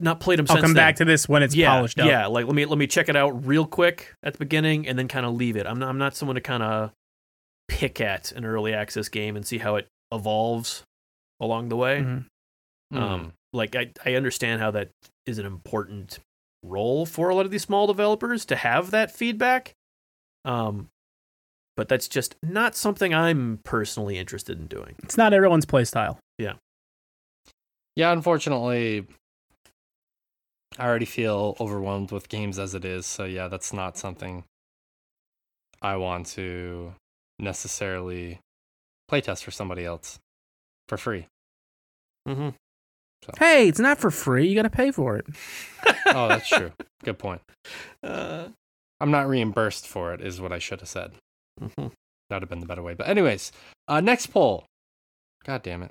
not 0.00 0.18
played 0.20 0.38
them. 0.38 0.46
i'll 0.48 0.56
come 0.56 0.72
then. 0.72 0.74
back 0.74 0.96
to 0.96 1.04
this 1.04 1.28
when 1.28 1.42
it's 1.42 1.54
yeah, 1.54 1.68
polished 1.70 2.00
up 2.00 2.06
yeah. 2.06 2.26
Like 2.26 2.46
let 2.46 2.54
me 2.54 2.64
let 2.64 2.78
me 2.78 2.86
check 2.86 3.08
it 3.08 3.16
out 3.16 3.46
real 3.46 3.66
quick 3.66 4.14
at 4.22 4.32
the 4.32 4.38
beginning, 4.38 4.88
and 4.88 4.98
then 4.98 5.06
kind 5.08 5.24
of 5.26 5.34
leave 5.34 5.56
it. 5.56 5.66
I'm 5.66 5.78
not 5.78 5.88
I'm 5.88 5.98
not 5.98 6.16
someone 6.16 6.34
to 6.34 6.40
kind 6.40 6.62
of 6.62 6.90
pick 7.68 8.00
at 8.00 8.32
an 8.32 8.44
early 8.44 8.74
access 8.74 9.08
game 9.08 9.36
and 9.36 9.46
see 9.46 9.58
how 9.58 9.76
it 9.76 9.86
evolves 10.12 10.82
along 11.40 11.68
the 11.68 11.76
way. 11.76 12.00
Mhm. 12.00 12.24
Hmm. 12.92 12.98
Um, 12.98 13.32
like 13.52 13.76
I, 13.76 13.90
I 14.04 14.14
understand 14.14 14.60
how 14.60 14.70
that 14.72 14.90
is 15.26 15.38
an 15.38 15.46
important 15.46 16.18
role 16.64 17.06
for 17.06 17.28
a 17.28 17.34
lot 17.34 17.44
of 17.44 17.50
these 17.50 17.62
small 17.62 17.86
developers 17.86 18.44
to 18.46 18.56
have 18.56 18.90
that 18.90 19.10
feedback. 19.10 19.74
Um, 20.44 20.88
but 21.76 21.88
that's 21.88 22.08
just 22.08 22.36
not 22.42 22.76
something 22.76 23.12
I'm 23.12 23.60
personally 23.64 24.18
interested 24.18 24.58
in 24.58 24.66
doing. 24.66 24.94
it's 25.02 25.16
not 25.16 25.32
everyone's 25.32 25.64
play 25.64 25.84
style 25.84 26.18
Yeah. 26.38 26.54
Yeah, 27.96 28.12
unfortunately, 28.12 29.06
I 30.78 30.86
already 30.86 31.04
feel 31.04 31.56
overwhelmed 31.60 32.10
with 32.10 32.28
games 32.28 32.58
as 32.58 32.74
it 32.74 32.84
is. 32.84 33.06
So, 33.06 33.24
yeah, 33.24 33.46
that's 33.46 33.72
not 33.72 33.96
something 33.96 34.44
I 35.80 35.96
want 35.96 36.26
to 36.28 36.94
necessarily 37.38 38.40
playtest 39.10 39.44
for 39.44 39.52
somebody 39.52 39.84
else 39.84 40.18
for 40.88 40.96
free. 40.96 41.26
Mm-hmm. 42.26 42.50
Hey 43.38 43.68
it's 43.68 43.78
not 43.80 43.98
for 43.98 44.10
free 44.10 44.46
you 44.46 44.54
gotta 44.54 44.70
pay 44.70 44.90
for 44.90 45.16
it 45.16 45.26
Oh, 46.06 46.28
that's 46.28 46.48
true. 46.48 46.70
Good 47.02 47.18
point. 47.18 47.40
Uh, 48.02 48.48
I'm 49.00 49.10
not 49.10 49.28
reimbursed 49.28 49.86
for 49.86 50.14
it, 50.14 50.20
is 50.20 50.40
what 50.40 50.52
I 50.52 50.58
should 50.58 50.80
have 50.80 50.88
said. 50.88 51.12
mhm. 51.60 51.90
That 52.30 52.36
would 52.36 52.42
have 52.42 52.48
been 52.48 52.60
the 52.60 52.66
better 52.66 52.82
way. 52.82 52.94
But, 52.94 53.08
anyways, 53.08 53.52
uh, 53.88 54.00
next 54.00 54.28
poll. 54.28 54.64
God 55.44 55.62
damn 55.62 55.82
it. 55.82 55.90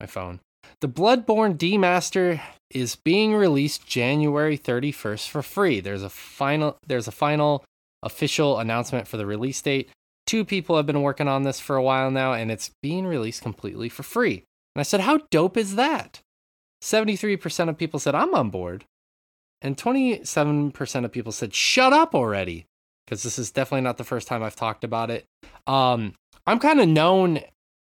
My 0.00 0.06
phone. 0.06 0.40
The 0.80 0.88
Bloodborne 0.88 1.56
Demaster 1.56 2.40
is 2.70 2.94
being 2.96 3.34
released 3.34 3.86
January 3.86 4.56
31st 4.58 5.28
for 5.28 5.42
free. 5.42 5.80
There's 5.80 6.02
a 6.02 6.10
final 6.10 6.76
there's 6.86 7.08
a 7.08 7.12
final 7.12 7.64
official 8.02 8.58
announcement 8.58 9.08
for 9.08 9.16
the 9.16 9.26
release 9.26 9.60
date. 9.62 9.88
Two 10.26 10.44
people 10.44 10.76
have 10.76 10.86
been 10.86 11.02
working 11.02 11.26
on 11.28 11.42
this 11.42 11.58
for 11.58 11.74
a 11.76 11.82
while 11.82 12.10
now 12.10 12.34
and 12.34 12.50
it's 12.52 12.70
being 12.82 13.06
released 13.06 13.42
completely 13.42 13.88
for 13.88 14.02
free. 14.04 14.44
And 14.74 14.80
I 14.80 14.82
said, 14.82 15.00
"How 15.00 15.20
dope 15.30 15.56
is 15.56 15.74
that?" 15.76 16.20
73% 16.82 17.68
of 17.68 17.76
people 17.78 17.98
said, 18.00 18.14
"I'm 18.14 18.34
on 18.34 18.50
board." 18.50 18.84
And 19.60 19.76
27% 19.76 21.04
of 21.04 21.12
people 21.12 21.32
said, 21.32 21.54
"Shut 21.54 21.92
up 21.92 22.14
already." 22.14 22.66
Because 23.06 23.22
this 23.22 23.38
is 23.38 23.50
definitely 23.50 23.80
not 23.82 23.96
the 23.96 24.04
first 24.04 24.28
time 24.28 24.42
I've 24.42 24.54
talked 24.56 24.84
about 24.84 25.10
it. 25.10 25.24
Um, 25.66 26.14
I'm 26.46 26.58
kind 26.58 26.80
of 26.80 26.88
known 26.88 27.40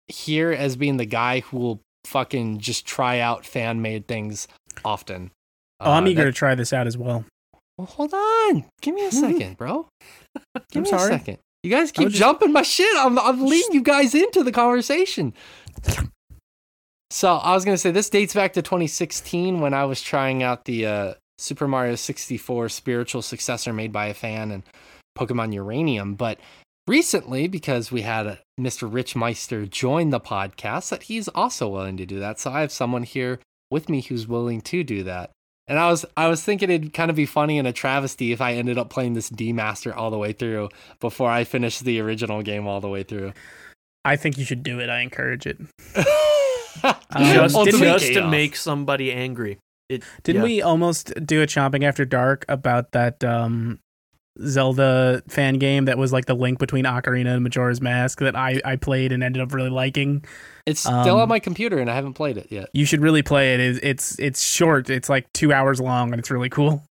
here 0.06 0.52
as 0.52 0.76
being 0.76 0.96
the 0.96 1.04
guy 1.04 1.40
who 1.40 1.58
will 1.58 1.80
fucking 2.06 2.58
just 2.58 2.86
try 2.86 3.18
out 3.18 3.44
fan 3.44 3.82
made 3.82 4.06
things 4.08 4.48
often. 4.84 5.30
oh 5.80 5.92
i'm 5.92 6.04
Uh, 6.04 6.08
eager 6.08 6.20
that- 6.24 6.30
to 6.30 6.32
try 6.32 6.54
this 6.54 6.72
out 6.72 6.86
as 6.86 6.96
well 6.96 7.24
well, 7.76 7.86
hold 7.86 8.14
on. 8.14 8.64
Give 8.80 8.94
me 8.94 9.04
a 9.06 9.12
second, 9.26 9.56
bro. 9.58 9.86
Give 10.72 10.76
I'm 10.76 10.82
me 10.84 10.88
sorry. 10.88 11.14
a 11.14 11.18
second. 11.18 11.38
You 11.62 11.70
guys 11.70 11.92
keep 11.92 12.08
just- 12.08 12.18
jumping 12.18 12.52
my 12.52 12.62
shit. 12.62 12.88
I'm, 12.96 13.18
I'm 13.18 13.44
leading 13.44 13.72
you 13.72 13.82
guys 13.82 14.14
into 14.14 14.42
the 14.42 14.50
conversation. 14.52 15.34
So 17.10 17.36
I 17.36 17.54
was 17.54 17.64
gonna 17.64 17.78
say 17.78 17.90
this 17.90 18.10
dates 18.10 18.34
back 18.34 18.52
to 18.54 18.62
2016 18.62 19.60
when 19.60 19.72
I 19.74 19.84
was 19.84 20.02
trying 20.02 20.42
out 20.42 20.66
the 20.66 20.86
uh, 20.86 21.14
Super 21.38 21.66
Mario 21.66 21.94
64 21.94 22.68
spiritual 22.68 23.22
successor 23.22 23.72
made 23.72 23.92
by 23.92 24.06
a 24.06 24.14
fan 24.14 24.50
and 24.50 24.62
Pokemon 25.16 25.54
Uranium. 25.54 26.14
But 26.14 26.38
recently, 26.86 27.48
because 27.48 27.90
we 27.90 28.02
had 28.02 28.26
a, 28.26 28.38
Mr. 28.60 28.92
Rich 28.92 29.16
Meister 29.16 29.66
join 29.66 30.10
the 30.10 30.20
podcast, 30.20 30.90
that 30.90 31.04
he's 31.04 31.28
also 31.28 31.68
willing 31.68 31.96
to 31.96 32.06
do 32.06 32.18
that. 32.20 32.38
So 32.38 32.50
I 32.50 32.60
have 32.60 32.72
someone 32.72 33.04
here 33.04 33.38
with 33.70 33.88
me 33.88 34.02
who's 34.02 34.26
willing 34.26 34.60
to 34.62 34.84
do 34.84 35.02
that. 35.04 35.30
And 35.66 35.78
I 35.78 35.90
was 35.90 36.04
I 36.16 36.28
was 36.28 36.42
thinking 36.42 36.70
it'd 36.70 36.94
kind 36.94 37.10
of 37.10 37.16
be 37.16 37.26
funny 37.26 37.58
and 37.58 37.68
a 37.68 37.72
travesty 37.72 38.32
if 38.32 38.40
I 38.40 38.54
ended 38.54 38.78
up 38.78 38.88
playing 38.88 39.12
this 39.12 39.28
D 39.28 39.52
Master 39.52 39.94
all 39.94 40.10
the 40.10 40.18
way 40.18 40.32
through 40.32 40.70
before 40.98 41.30
I 41.30 41.44
finished 41.44 41.84
the 41.84 42.00
original 42.00 42.42
game 42.42 42.66
all 42.66 42.80
the 42.80 42.88
way 42.88 43.02
through. 43.02 43.34
I 44.04 44.16
think 44.16 44.38
you 44.38 44.44
should 44.44 44.62
do 44.62 44.80
it. 44.80 44.88
I 44.88 45.00
encourage 45.00 45.46
it. 45.46 45.58
just 46.82 47.56
Um, 47.56 47.64
didn't 47.64 47.80
just 47.80 48.06
to 48.06 48.12
chaos. 48.12 48.30
make 48.30 48.56
somebody 48.56 49.12
angry. 49.12 49.58
It, 49.88 50.04
Didn't 50.22 50.42
yeah. 50.42 50.44
we 50.44 50.62
almost 50.62 51.14
do 51.24 51.40
a 51.42 51.46
chomping 51.46 51.82
after 51.82 52.04
dark 52.04 52.44
about 52.48 52.92
that 52.92 53.24
um, 53.24 53.78
Zelda 54.44 55.22
fan 55.28 55.58
game 55.58 55.86
that 55.86 55.96
was 55.96 56.12
like 56.12 56.26
the 56.26 56.34
link 56.34 56.58
between 56.58 56.84
Ocarina 56.84 57.34
and 57.34 57.42
Majora's 57.42 57.80
Mask 57.80 58.18
that 58.20 58.36
I, 58.36 58.60
I 58.66 58.76
played 58.76 59.12
and 59.12 59.22
ended 59.22 59.40
up 59.42 59.54
really 59.54 59.70
liking? 59.70 60.24
It's 60.66 60.80
still 60.80 60.92
on 61.16 61.20
Um, 61.22 61.28
my 61.30 61.38
computer 61.38 61.78
and 61.78 61.90
I 61.90 61.94
haven't 61.94 62.12
played 62.14 62.36
it 62.36 62.48
yet. 62.50 62.68
You 62.74 62.84
should 62.84 63.00
really 63.00 63.22
play 63.22 63.54
it. 63.54 63.60
It's 63.60 63.78
it's, 63.82 64.18
it's 64.18 64.42
short. 64.44 64.90
It's 64.90 65.08
like 65.08 65.32
two 65.32 65.54
hours 65.54 65.80
long 65.80 66.12
and 66.12 66.20
it's 66.20 66.30
really 66.30 66.50
cool. 66.50 66.84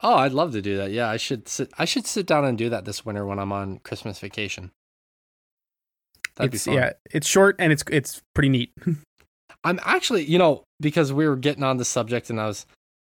Oh, 0.00 0.14
I'd 0.14 0.32
love 0.32 0.52
to 0.52 0.62
do 0.62 0.76
that. 0.76 0.92
Yeah, 0.92 1.08
I 1.08 1.16
should 1.16 1.48
sit. 1.48 1.72
I 1.76 1.86
should 1.86 2.06
sit 2.06 2.26
down 2.26 2.44
and 2.44 2.56
do 2.56 2.68
that 2.68 2.84
this 2.84 3.04
winter 3.04 3.26
when 3.26 3.38
I'm 3.40 3.50
on 3.52 3.78
Christmas 3.80 4.20
vacation. 4.20 4.70
That'd 6.36 6.54
it's 6.54 6.64
be 6.66 6.70
fun. 6.70 6.78
yeah, 6.78 6.92
it's 7.10 7.26
short 7.26 7.56
and 7.58 7.72
it's 7.72 7.82
it's 7.90 8.22
pretty 8.34 8.48
neat. 8.50 8.72
I'm 9.64 9.80
actually, 9.82 10.24
you 10.24 10.38
know, 10.38 10.64
because 10.80 11.12
we 11.12 11.26
were 11.26 11.36
getting 11.36 11.64
on 11.64 11.78
the 11.78 11.84
subject 11.84 12.30
and 12.30 12.40
I 12.40 12.46
was 12.46 12.66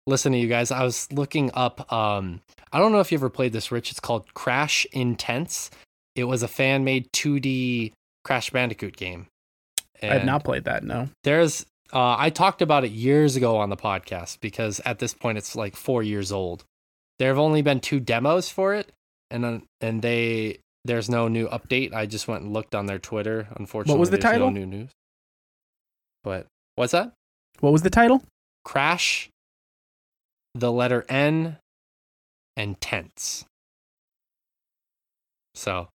listening 0.06 0.38
to 0.38 0.42
you 0.42 0.48
guys. 0.48 0.70
I 0.70 0.84
was 0.84 1.10
looking 1.12 1.50
up. 1.54 1.90
Um, 1.92 2.40
I 2.72 2.78
don't 2.78 2.92
know 2.92 3.00
if 3.00 3.10
you 3.10 3.18
ever 3.18 3.30
played 3.30 3.52
this, 3.52 3.72
Rich. 3.72 3.90
It's 3.90 4.00
called 4.00 4.32
Crash 4.34 4.86
Intense. 4.92 5.70
It 6.14 6.24
was 6.24 6.42
a 6.42 6.48
fan 6.48 6.84
made 6.84 7.10
2D 7.12 7.92
Crash 8.24 8.50
Bandicoot 8.50 8.96
game. 8.96 9.26
I 10.02 10.06
have 10.06 10.24
not 10.24 10.44
played 10.44 10.64
that. 10.64 10.84
No. 10.84 11.08
There's. 11.24 11.64
Uh, 11.92 12.16
I 12.18 12.30
talked 12.30 12.62
about 12.62 12.84
it 12.84 12.90
years 12.90 13.36
ago 13.36 13.56
on 13.58 13.68
the 13.68 13.76
podcast 13.76 14.40
because 14.40 14.80
at 14.84 14.98
this 14.98 15.12
point 15.14 15.38
it's 15.38 15.54
like 15.54 15.76
four 15.76 16.02
years 16.02 16.32
old. 16.32 16.64
There 17.18 17.28
have 17.28 17.38
only 17.38 17.62
been 17.62 17.80
two 17.80 18.00
demos 18.00 18.48
for 18.48 18.74
it, 18.74 18.90
and 19.30 19.44
then 19.44 19.62
and 19.80 20.02
they 20.02 20.58
there's 20.84 21.08
no 21.08 21.28
new 21.28 21.48
update. 21.48 21.94
I 21.94 22.06
just 22.06 22.26
went 22.26 22.42
and 22.42 22.52
looked 22.52 22.74
on 22.74 22.86
their 22.86 22.98
Twitter. 22.98 23.46
Unfortunately, 23.56 23.92
what 23.92 24.00
was 24.00 24.10
the 24.10 24.18
title? 24.18 24.50
No 24.50 24.60
new 24.60 24.66
news. 24.66 24.90
But 26.24 26.46
what's 26.76 26.92
that? 26.92 27.12
What 27.60 27.72
was 27.72 27.82
the 27.82 27.90
title? 27.90 28.22
Crash, 28.64 29.28
the 30.54 30.70
letter 30.72 31.04
N, 31.08 31.56
and 32.56 32.80
tense. 32.80 33.44
So, 35.54 35.88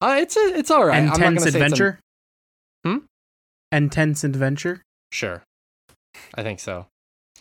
uh, 0.00 0.16
it's 0.18 0.36
a, 0.36 0.40
it's 0.58 0.70
all 0.70 0.84
right. 0.86 0.98
I'm 0.98 1.06
not 1.06 1.16
Intense 1.20 1.42
say 1.44 1.46
a- 1.46 1.48
Adventure. 1.62 1.98
Hmm? 2.84 2.96
Intense 3.72 4.24
Adventure. 4.24 4.82
sure, 5.12 5.42
I 6.34 6.42
think 6.42 6.60
so. 6.60 6.86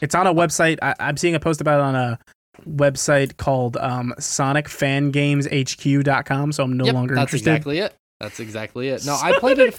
It's 0.02 0.16
on 0.16 0.26
a 0.28 0.34
website. 0.34 0.80
I, 0.82 0.96
I'm 1.00 1.18
seeing 1.18 1.36
a 1.36 1.40
post 1.40 1.62
about 1.62 1.80
it 1.80 1.84
on 1.84 1.96
a 1.96 2.20
website 2.68 3.38
called 3.38 3.78
um, 3.78 4.14
SonicFangamesHQ.com. 4.20 6.52
So 6.52 6.64
I'm 6.64 6.76
no 6.78 6.86
Yep, 6.86 6.94
longer 6.94 7.16
that's 7.16 7.34
interested. 7.34 7.50
exactly 7.50 7.80
it. 7.80 7.96
That's 8.20 8.40
exactly 8.40 8.90
it. 8.90 9.04
No, 9.06 9.18
I 9.22 9.38
played 9.40 9.58
it. 9.60 9.76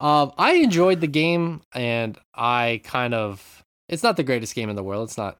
Um, 0.00 0.32
I 0.38 0.54
enjoyed 0.54 1.00
the 1.00 1.06
game, 1.08 1.62
and 1.74 2.16
I 2.34 2.80
kind 2.84 3.14
of. 3.14 3.62
It's 3.88 4.02
not 4.02 4.16
the 4.16 4.22
greatest 4.22 4.54
game 4.54 4.68
in 4.68 4.76
the 4.76 4.82
world. 4.82 5.08
It's 5.08 5.18
not 5.18 5.38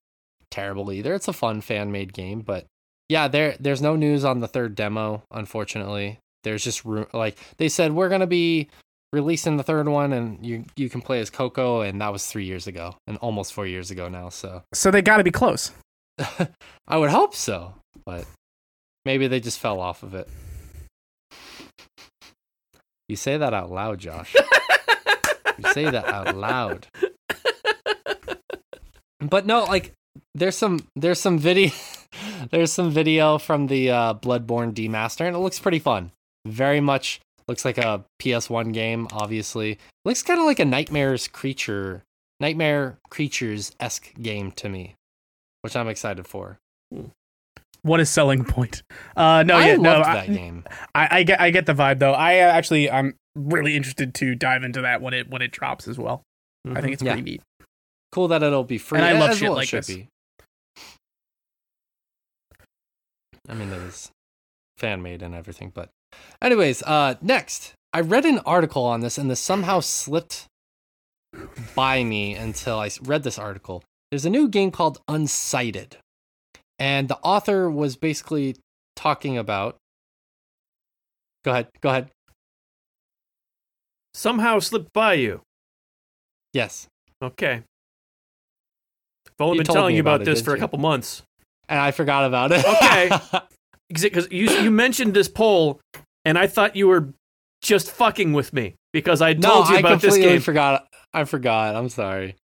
terrible 0.50 0.90
either. 0.90 1.14
It's 1.14 1.28
a 1.28 1.32
fun 1.32 1.60
fan 1.60 1.92
made 1.92 2.12
game, 2.12 2.40
but 2.40 2.66
yeah, 3.08 3.28
there 3.28 3.56
there's 3.60 3.82
no 3.82 3.96
news 3.96 4.24
on 4.24 4.40
the 4.40 4.48
third 4.48 4.74
demo. 4.74 5.22
Unfortunately, 5.30 6.18
there's 6.44 6.64
just 6.64 6.84
like 7.12 7.38
they 7.58 7.68
said 7.68 7.92
we're 7.92 8.08
gonna 8.08 8.26
be 8.26 8.68
releasing 9.12 9.56
the 9.56 9.62
third 9.62 9.88
one, 9.88 10.12
and 10.12 10.44
you 10.44 10.64
you 10.76 10.88
can 10.88 11.00
play 11.00 11.20
as 11.20 11.30
Coco, 11.30 11.82
and 11.82 12.00
that 12.00 12.12
was 12.12 12.26
three 12.26 12.44
years 12.44 12.66
ago, 12.66 12.96
and 13.06 13.16
almost 13.18 13.52
four 13.52 13.66
years 13.66 13.90
ago 13.90 14.08
now. 14.08 14.28
So 14.28 14.62
So 14.74 14.90
they 14.90 15.02
got 15.02 15.18
to 15.18 15.24
be 15.24 15.30
close. 15.30 15.70
I 16.88 16.96
would 16.96 17.10
hope 17.10 17.34
so, 17.34 17.74
but 18.04 18.26
maybe 19.04 19.28
they 19.28 19.40
just 19.40 19.58
fell 19.58 19.80
off 19.80 20.02
of 20.02 20.14
it. 20.14 20.28
You 23.08 23.16
say 23.16 23.36
that 23.38 23.54
out 23.54 23.70
loud, 23.70 23.98
Josh. 23.98 24.34
you 24.34 25.72
say 25.72 25.84
that 25.84 26.06
out 26.06 26.36
loud. 26.36 26.86
But 29.20 29.46
no, 29.46 29.64
like 29.64 29.92
there's 30.34 30.56
some 30.56 30.86
there's 30.94 31.20
some 31.20 31.38
video 31.38 31.70
there's 32.50 32.72
some 32.72 32.90
video 32.90 33.38
from 33.38 33.66
the 33.66 33.90
uh, 33.90 34.14
Bloodborne 34.14 34.72
Demaster, 34.72 35.26
and 35.26 35.34
it 35.34 35.40
looks 35.40 35.58
pretty 35.58 35.78
fun. 35.78 36.12
Very 36.46 36.80
much 36.80 37.20
looks 37.48 37.64
like 37.64 37.78
a 37.78 38.04
PS1 38.20 38.72
game. 38.72 39.08
Obviously, 39.12 39.78
looks 40.04 40.22
kind 40.22 40.38
of 40.38 40.46
like 40.46 40.60
a 40.60 40.64
Nightmares 40.64 41.28
creature, 41.28 42.04
Nightmare 42.40 42.98
Creatures 43.10 43.72
esque 43.80 44.14
game 44.20 44.52
to 44.52 44.68
me, 44.68 44.94
which 45.62 45.74
I'm 45.74 45.88
excited 45.88 46.26
for. 46.26 46.58
What 47.82 48.00
a 48.00 48.06
selling 48.06 48.44
point. 48.44 48.82
Uh, 49.16 49.42
no, 49.46 49.56
I 49.56 49.66
yeah, 49.68 49.76
no, 49.76 50.00
I, 50.02 50.14
that 50.26 50.26
game. 50.34 50.64
I, 50.94 51.08
I 51.18 51.22
get, 51.22 51.40
I 51.40 51.50
get 51.50 51.66
the 51.66 51.74
vibe 51.74 51.98
though. 52.00 52.12
I 52.12 52.40
uh, 52.40 52.50
actually, 52.50 52.90
I'm 52.90 53.14
really 53.36 53.76
interested 53.76 54.14
to 54.16 54.34
dive 54.34 54.64
into 54.64 54.82
that 54.82 55.00
when 55.00 55.14
it 55.14 55.30
when 55.30 55.42
it 55.42 55.52
drops 55.52 55.86
as 55.88 55.98
well. 55.98 56.22
I 56.68 56.80
think 56.80 56.92
it's 56.94 57.02
Yeah. 57.02 57.12
pretty 57.12 57.30
neat. 57.30 57.42
Cool 58.12 58.28
that 58.28 58.42
it'll 58.42 58.64
be 58.64 58.78
free. 58.78 58.98
And 58.98 59.06
I 59.06 59.12
love 59.18 59.30
as 59.30 59.38
shit 59.38 59.48
well 59.48 59.58
it 59.58 59.60
like 59.62 59.70
this. 59.70 59.86
Be. 59.86 60.08
I 63.48 63.54
mean, 63.54 63.70
it 63.70 63.80
was 63.82 64.10
fan 64.76 65.02
made 65.02 65.22
and 65.22 65.34
everything, 65.34 65.70
but 65.74 65.88
anyways, 66.42 66.82
uh, 66.82 67.14
next 67.22 67.74
I 67.92 68.00
read 68.00 68.24
an 68.26 68.40
article 68.40 68.84
on 68.84 69.00
this, 69.00 69.16
and 69.18 69.30
this 69.30 69.40
somehow 69.40 69.80
slipped 69.80 70.46
by 71.74 72.04
me 72.04 72.34
until 72.34 72.78
I 72.78 72.90
read 73.02 73.22
this 73.22 73.38
article. 73.38 73.82
There's 74.10 74.24
a 74.26 74.30
new 74.30 74.48
game 74.48 74.70
called 74.70 74.98
Unsighted, 75.08 75.94
and 76.78 77.08
the 77.08 77.18
author 77.18 77.70
was 77.70 77.96
basically 77.96 78.56
talking 78.96 79.36
about. 79.38 79.76
Go 81.44 81.52
ahead. 81.52 81.68
Go 81.80 81.88
ahead. 81.90 82.10
Somehow 84.14 84.58
slipped 84.58 84.92
by 84.92 85.14
you. 85.14 85.42
Yes, 86.52 86.86
Okay. 87.22 87.62
I've 89.26 89.32
only 89.40 89.58
You 89.58 89.64
been 89.64 89.72
telling 89.74 89.94
you 89.94 90.00
about 90.00 90.16
about 90.22 90.24
this 90.24 90.42
for 90.42 90.52
a 90.52 90.56
you? 90.56 90.60
couple 90.60 90.78
months. 90.78 91.22
and 91.68 91.78
I 91.78 91.90
forgot 91.90 92.24
about 92.24 92.52
it. 92.52 92.64
Okay. 92.64 93.10
Because 93.90 94.30
you 94.30 94.50
you 94.50 94.70
mentioned 94.70 95.14
this 95.14 95.28
poll, 95.28 95.80
and 96.26 96.38
I 96.38 96.46
thought 96.46 96.76
you 96.76 96.88
were 96.88 97.08
just 97.62 97.90
fucking 97.90 98.34
with 98.34 98.52
me 98.52 98.74
because 98.92 99.22
I 99.22 99.32
No, 99.32 99.48
told 99.48 99.68
you 99.70 99.76
I 99.76 99.78
about 99.78 100.02
this 100.02 100.12
completely 100.12 100.32
game. 100.34 100.40
forgot. 100.42 100.86
I 101.14 101.24
forgot. 101.24 101.74
I'm 101.74 101.88
sorry. 101.88 102.36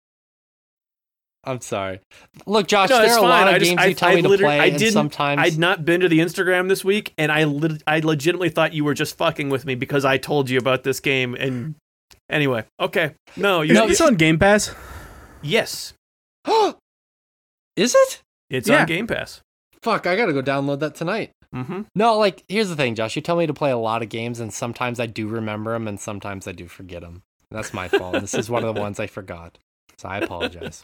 I'm 1.44 1.60
sorry. 1.60 2.00
Look, 2.46 2.68
Josh, 2.68 2.88
No, 2.90 2.98
there 2.98 3.06
it's 3.06 3.14
are 3.16 3.18
a 3.18 3.22
lot 3.22 3.48
of 3.48 3.54
I 3.54 3.58
just- 3.58 3.70
games 3.70 3.80
I- 3.80 3.86
you 3.86 3.94
tell 3.94 4.08
I 4.10 4.14
me 4.14 4.22
to 4.22 4.38
play, 4.38 4.60
I 4.60 4.70
didn't- 4.70 4.92
sometimes 4.92 5.40
I'd 5.40 5.58
not 5.58 5.84
been 5.84 6.00
to 6.02 6.08
the 6.08 6.20
Instagram 6.20 6.68
this 6.68 6.84
week, 6.84 7.12
and 7.18 7.32
I 7.32 7.44
lit- 7.44 7.82
I 7.86 7.98
legitimately 7.98 8.50
thought 8.50 8.72
you 8.74 8.84
were 8.84 8.94
just 8.94 9.16
fucking 9.18 9.48
with 9.50 9.64
me 9.66 9.74
because 9.74 10.04
I 10.04 10.18
told 10.18 10.48
you 10.50 10.58
about 10.58 10.84
this 10.84 11.00
game. 11.00 11.34
And 11.34 11.74
anyway, 12.30 12.64
okay, 12.78 13.14
no, 13.36 13.62
you, 13.62 13.74
No, 13.74 13.88
this 13.88 14.00
on 14.00 14.14
Game 14.14 14.38
Pass? 14.38 14.72
yes, 15.42 15.94
Is 17.76 17.94
it? 17.94 18.22
it's 18.50 18.68
Yeah. 18.68 18.80
on 18.82 18.86
Game 18.86 19.06
Pass. 19.06 19.40
Fuck, 19.82 20.06
I 20.06 20.14
gotta 20.14 20.32
go 20.32 20.42
download 20.42 20.78
that 20.80 20.94
tonight. 20.94 21.32
Mm-hmm. 21.54 21.82
No, 21.94 22.16
like 22.18 22.44
here's 22.48 22.68
the 22.68 22.76
thing, 22.76 22.94
Josh. 22.94 23.16
You 23.16 23.22
tell 23.22 23.36
me 23.36 23.46
to 23.46 23.52
play 23.54 23.70
a 23.70 23.76
lot 23.76 24.02
of 24.02 24.08
games, 24.08 24.40
and 24.40 24.52
sometimes 24.52 25.00
I 25.00 25.06
do 25.06 25.26
remember 25.26 25.72
them, 25.72 25.88
and 25.88 25.98
sometimes 25.98 26.46
I 26.46 26.52
do 26.52 26.68
forget 26.68 27.00
them. 27.02 27.22
That's 27.50 27.74
my 27.74 27.88
fault. 27.88 28.20
this 28.20 28.32
is 28.34 28.48
one 28.48 28.64
of 28.64 28.74
the 28.74 28.80
ones 28.80 29.00
I 29.00 29.06
forgot, 29.06 29.58
so 29.98 30.08
I 30.08 30.18
apologize. 30.18 30.82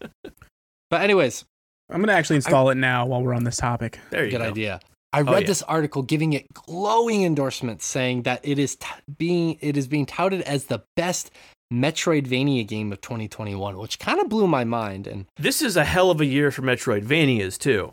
But 0.91 1.03
anyways, 1.03 1.45
I'm 1.91 2.01
gonna 2.01 2.13
actually 2.13 2.37
install 2.37 2.71
it 2.71 2.77
now 2.77 3.07
while 3.07 3.23
we're 3.23 3.35
on 3.35 3.45
this 3.45 3.57
topic. 3.57 3.99
There 4.11 4.25
you 4.25 4.31
good 4.31 4.39
go. 4.39 4.49
idea. 4.49 4.81
I 5.13 5.23
read 5.23 5.43
yeah. 5.43 5.47
this 5.47 5.63
article 5.63 6.03
giving 6.03 6.35
it 6.35 6.53
glowing 6.53 7.25
endorsements, 7.25 7.87
saying 7.87 8.23
that 8.23 8.41
it 8.43 8.59
is 8.59 8.77
t- 8.77 8.87
being 9.17 9.59
it 9.61 9.77
is 9.77 9.87
being 9.87 10.07
touted 10.07 10.43
as 10.43 10.67
the 10.67 10.83
best 10.97 11.31
Metroidvania 11.73 12.67
game 12.67 12.93
of 12.93 13.01
2021, 13.01 13.77
which 13.79 13.99
kind 13.99 14.21
of 14.21 14.29
blew 14.29 14.47
my 14.47 14.65
mind. 14.65 15.07
And 15.07 15.27
This 15.37 15.63
is 15.63 15.77
a 15.77 15.85
hell 15.85 16.11
of 16.11 16.21
a 16.21 16.27
year 16.27 16.51
for 16.51 16.63
Metroidvanias 16.63 17.59
too. 17.59 17.93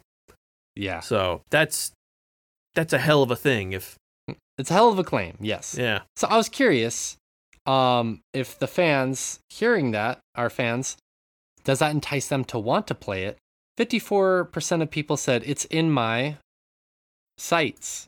yeah, 0.75 0.99
So 0.99 1.41
that's 1.49 1.91
that's 2.73 2.93
a 2.93 2.97
hell 2.97 3.23
of 3.23 3.31
a 3.31 3.35
thing. 3.35 3.73
If 3.73 3.95
it's 4.57 4.71
a 4.71 4.73
hell 4.73 4.89
of 4.89 4.99
a 4.99 5.03
claim. 5.03 5.37
Yes. 5.39 5.75
yeah, 5.77 6.01
So 6.15 6.27
I 6.27 6.37
was 6.37 6.47
curious 6.49 7.17
um, 7.65 8.21
if 8.33 8.57
the 8.59 8.67
fans 8.67 9.39
hearing 9.49 9.91
that, 9.91 10.19
our 10.35 10.49
fans, 10.49 10.97
does 11.65 11.79
that 11.79 11.91
entice 11.91 12.27
them 12.27 12.45
to 12.45 12.57
want 12.59 12.87
to 12.87 12.95
play 12.95 13.25
it? 13.25 13.37
54% 13.77 14.81
of 14.81 14.89
people 14.89 15.17
said 15.17 15.43
it's 15.45 15.65
in 15.65 15.91
my 15.91 16.37
sights. 17.37 18.07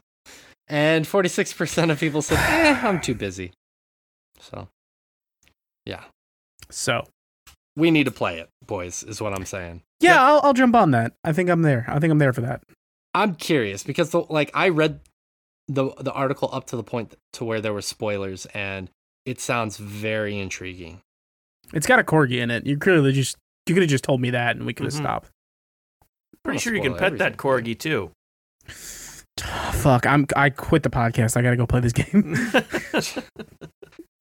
And 0.70 1.06
46% 1.06 1.92
of 1.92 2.00
people 2.00 2.22
said, 2.22 2.38
eh, 2.40 2.80
I'm 2.84 3.00
too 3.02 3.16
busy. 3.16 3.52
So, 4.40 4.68
yeah. 5.86 6.04
So 6.70 7.06
We 7.76 7.92
need 7.92 8.06
to 8.06 8.12
play 8.12 8.40
it, 8.40 8.50
boys, 8.66 9.04
is 9.04 9.22
what 9.22 9.34
I'm 9.34 9.46
saying. 9.46 9.82
yeah, 10.00 10.22
I'll, 10.24 10.42
I'll 10.44 10.54
jump 10.54 10.76
on 10.76 10.92
that. 10.92 11.14
I 11.24 11.34
think 11.34 11.50
I'm 11.50 11.62
there. 11.62 11.86
I 11.88 12.00
think 12.00 12.12
I'm 12.12 12.18
there 12.20 12.34
for 12.34 12.42
that. 12.42 12.62
I'm 13.14 13.36
curious 13.36 13.84
because 13.84 14.12
the, 14.12 14.20
like 14.30 14.52
I 14.54 14.70
read 14.70 15.00
the 15.70 15.92
the 16.00 16.12
article 16.14 16.50
up 16.54 16.66
to 16.68 16.76
the 16.78 16.84
point 16.84 17.16
to 17.34 17.44
where 17.44 17.60
there 17.60 17.74
were 17.74 17.82
spoilers 17.82 18.46
and 18.48 18.90
it 19.26 19.42
sounds 19.42 19.78
very 19.78 20.38
intriguing. 20.38 21.02
It's 21.74 21.88
got 21.88 22.00
a 22.00 22.04
corgi 22.04 22.40
in 22.42 22.52
it. 22.52 22.66
You 22.66 22.78
clearly 22.78 23.12
just 23.12 23.36
you 23.70 23.76
could 23.76 23.84
have 23.84 23.90
just 23.90 24.04
told 24.04 24.22
me 24.22 24.32
that 24.32 24.56
and 24.56 24.66
we 24.66 24.74
could 24.74 24.86
have 24.86 24.94
Mhm. 24.94 24.98
stopped. 24.98 25.30
Pretty 26.44 26.58
I'll 26.58 26.62
sure 26.62 26.76
you 26.76 26.82
can 26.82 26.92
spoil 26.96 27.10
pet 27.10 27.18
that 27.20 27.38
corgi 27.38 27.78
too. 27.78 28.12
Fuck, 29.74 30.06
I'm 30.08 30.26
I 30.36 30.50
quit 30.50 30.84
the 30.84 30.90
podcast. 30.90 31.38
I 31.38 31.42
gotta 31.42 31.56
go 31.58 31.68
play 31.68 31.80
this 31.80 31.94
game. 31.94 32.36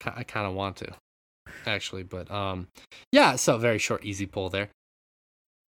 I 0.05 0.23
kind 0.23 0.47
of 0.47 0.53
want 0.53 0.77
to, 0.77 0.93
actually, 1.65 2.03
but 2.03 2.29
um, 2.31 2.67
yeah. 3.11 3.35
So 3.35 3.57
very 3.57 3.79
short, 3.79 4.05
easy 4.05 4.25
pull 4.25 4.49
there. 4.49 4.69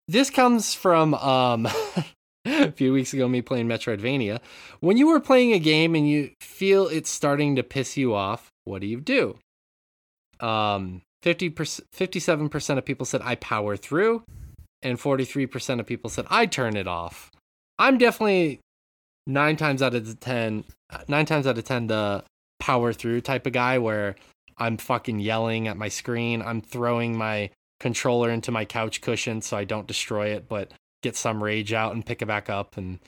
This 0.06 0.30
comes 0.30 0.74
from 0.74 1.14
um, 1.14 1.66
a 2.46 2.72
few 2.72 2.92
weeks 2.92 3.12
ago, 3.14 3.26
me 3.28 3.42
playing 3.42 3.66
Metroidvania. 3.66 4.40
When 4.80 4.96
you 4.96 5.06
were 5.09 5.20
playing 5.20 5.52
a 5.52 5.59
game 5.59 5.94
and 5.94 6.09
you 6.09 6.30
feel 6.40 6.86
it's 6.88 7.10
starting 7.10 7.56
to 7.56 7.62
piss 7.62 7.96
you 7.96 8.14
off, 8.14 8.48
what 8.64 8.80
do 8.80 8.86
you 8.86 9.00
do? 9.00 9.38
Um, 10.40 11.02
fifty 11.22 11.50
percent, 11.50 11.86
fifty-seven 11.92 12.48
percent 12.48 12.78
of 12.78 12.84
people 12.84 13.06
said 13.06 13.20
I 13.22 13.34
power 13.36 13.76
through, 13.76 14.22
and 14.82 14.98
forty-three 14.98 15.46
percent 15.46 15.80
of 15.80 15.86
people 15.86 16.10
said 16.10 16.26
I 16.30 16.46
turn 16.46 16.76
it 16.76 16.86
off. 16.86 17.30
I'm 17.78 17.98
definitely 17.98 18.60
nine 19.26 19.56
times 19.56 19.82
out 19.82 19.94
of 19.94 20.06
the 20.06 20.14
ten, 20.14 20.64
uh, 20.90 20.98
nine 21.08 21.26
times 21.26 21.46
out 21.46 21.58
of 21.58 21.64
ten, 21.64 21.86
the 21.86 22.24
power 22.60 22.92
through 22.92 23.20
type 23.20 23.46
of 23.46 23.52
guy 23.52 23.78
where 23.78 24.16
I'm 24.56 24.76
fucking 24.76 25.20
yelling 25.20 25.68
at 25.68 25.76
my 25.76 25.88
screen. 25.88 26.42
I'm 26.42 26.60
throwing 26.60 27.16
my 27.16 27.50
controller 27.78 28.30
into 28.30 28.50
my 28.50 28.64
couch 28.64 29.00
cushion 29.00 29.40
so 29.40 29.56
I 29.56 29.62
don't 29.64 29.86
destroy 29.86 30.28
it, 30.28 30.48
but 30.48 30.72
get 31.02 31.14
some 31.14 31.42
rage 31.42 31.72
out 31.72 31.94
and 31.94 32.04
pick 32.04 32.22
it 32.22 32.26
back 32.26 32.50
up. 32.50 32.76
And 32.76 32.98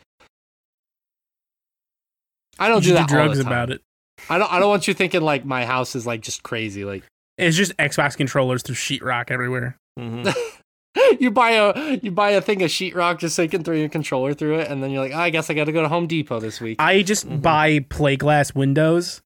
I 2.58 2.68
don't 2.68 2.84
do 2.84 2.92
that 2.92 3.00
all 3.00 3.06
drugs 3.08 3.40
about 3.40 3.70
it. 3.70 3.80
I 4.28 4.38
don't. 4.38 4.52
I 4.52 4.58
don't 4.60 4.68
want 4.68 4.86
you 4.86 4.94
thinking 4.94 5.22
like 5.22 5.44
my 5.44 5.64
house 5.64 5.96
is 5.96 6.06
like 6.06 6.20
just 6.20 6.42
crazy. 6.42 6.84
Like 6.84 7.02
It's 7.40 7.56
just 7.56 7.76
Xbox 7.76 8.16
controllers 8.16 8.62
through 8.62 8.76
sheetrock 8.76 9.30
everywhere. 9.30 9.76
Mhm. 9.98 10.32
you 11.20 11.30
buy 11.30 11.50
a 11.52 11.96
you 12.02 12.10
buy 12.10 12.30
a 12.30 12.40
thing 12.40 12.62
of 12.62 12.70
sheetrock 12.70 13.18
just 13.18 13.34
so 13.36 13.42
you 13.42 13.48
can 13.48 13.62
throw 13.64 13.74
your 13.74 13.88
controller 13.88 14.34
through 14.34 14.58
it, 14.60 14.70
and 14.70 14.82
then 14.82 14.90
you're 14.90 15.02
like, 15.02 15.12
"Oh, 15.14 15.18
I 15.18 15.30
guess 15.30 15.48
I 15.50 15.54
got 15.54 15.64
to 15.64 15.72
go 15.72 15.82
to 15.82 15.88
Home 15.88 16.06
Depot 16.06 16.40
this 16.40 16.60
week. 16.60 16.76
I 16.80 17.02
just 17.02 17.28
Mhm. 17.28 17.42
buy 17.42 17.80
play 17.88 18.16
glass 18.16 18.54
windows, 18.54 19.20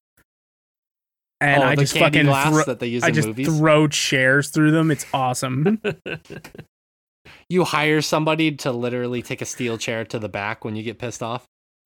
and 1.41 1.63
oh, 1.63 1.67
I 1.67 1.75
just 1.77 1.97
fucking 1.97 2.27
glass 2.27 2.53
thro- 2.53 2.65
that 2.65 2.81
they 2.81 2.87
use 2.89 3.03
I 3.03 3.09
in 3.09 3.15
just 3.15 3.29
movies. 3.29 3.47
throw 3.49 3.89
chairs 3.89 4.49
through 4.51 4.71
them. 4.73 4.91
It's 4.91 5.07
awesome. 5.15 5.81
you 7.49 7.65
hire 7.65 8.01
somebody 8.03 8.53
to 8.53 8.73
literally 8.73 9.23
take 9.23 9.41
a 9.43 9.47
steel 9.47 9.79
chair 9.79 10.05
to 10.05 10.19
the 10.19 10.29
back 10.29 10.65
when 10.65 10.77
you 10.77 10.83
get 10.83 10.99
pissed 10.99 11.23
off. 11.23 11.45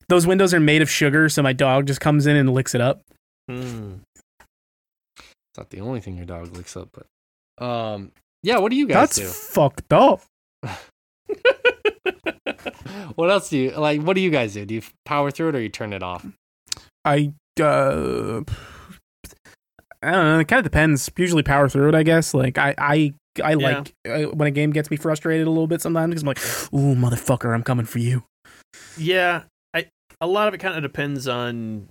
Those 0.08 0.26
windows 0.26 0.54
are 0.54 0.60
made 0.60 0.82
of 0.82 0.90
sugar, 0.90 1.28
so 1.28 1.42
my 1.42 1.52
dog 1.52 1.86
just 1.86 2.00
comes 2.00 2.26
in 2.26 2.36
and 2.36 2.52
licks 2.52 2.74
it 2.74 2.80
up. 2.80 3.02
Mm. 3.50 4.00
It's 5.58 5.64
not 5.64 5.70
the 5.70 5.80
only 5.80 6.00
thing 6.00 6.16
your 6.16 6.26
dog 6.26 6.56
licks 6.56 6.76
up, 6.76 6.90
but 6.92 7.64
um, 7.64 8.12
yeah. 8.42 8.58
What 8.58 8.70
do 8.70 8.76
you 8.76 8.86
guys 8.86 9.16
That's 9.16 9.48
fucked 9.48 9.92
up. 9.92 10.20
what 13.16 13.30
else 13.30 13.48
do 13.48 13.58
you 13.58 13.70
like? 13.72 14.00
What 14.02 14.14
do 14.14 14.20
you 14.20 14.30
guys 14.30 14.54
do? 14.54 14.64
Do 14.64 14.76
you 14.76 14.82
power 15.04 15.32
through 15.32 15.48
it 15.48 15.56
or 15.56 15.60
you 15.60 15.68
turn 15.68 15.92
it 15.92 16.02
off? 16.02 16.24
I 17.04 17.32
uh, 17.60 18.42
I 20.02 20.10
don't 20.12 20.24
know. 20.24 20.38
It 20.38 20.46
kind 20.48 20.58
of 20.58 20.64
depends. 20.64 21.10
Usually 21.16 21.42
power 21.42 21.68
through 21.68 21.88
it, 21.88 21.94
I 21.96 22.04
guess. 22.04 22.34
Like 22.34 22.56
I 22.56 22.74
I 22.78 23.14
I 23.42 23.54
like 23.54 23.94
uh, 24.08 24.24
when 24.26 24.46
a 24.46 24.52
game 24.52 24.70
gets 24.70 24.90
me 24.92 24.96
frustrated 24.96 25.46
a 25.46 25.50
little 25.50 25.66
bit 25.66 25.82
sometimes 25.82 26.10
because 26.10 26.22
I'm 26.22 26.28
like, 26.28 26.38
"Ooh, 26.72 26.94
motherfucker, 26.94 27.52
I'm 27.52 27.64
coming 27.64 27.86
for 27.86 27.98
you." 27.98 28.22
Yeah, 28.96 29.42
I 29.74 29.86
a 30.20 30.28
lot 30.28 30.46
of 30.46 30.54
it 30.54 30.58
kind 30.58 30.76
of 30.76 30.82
depends 30.82 31.26
on 31.26 31.88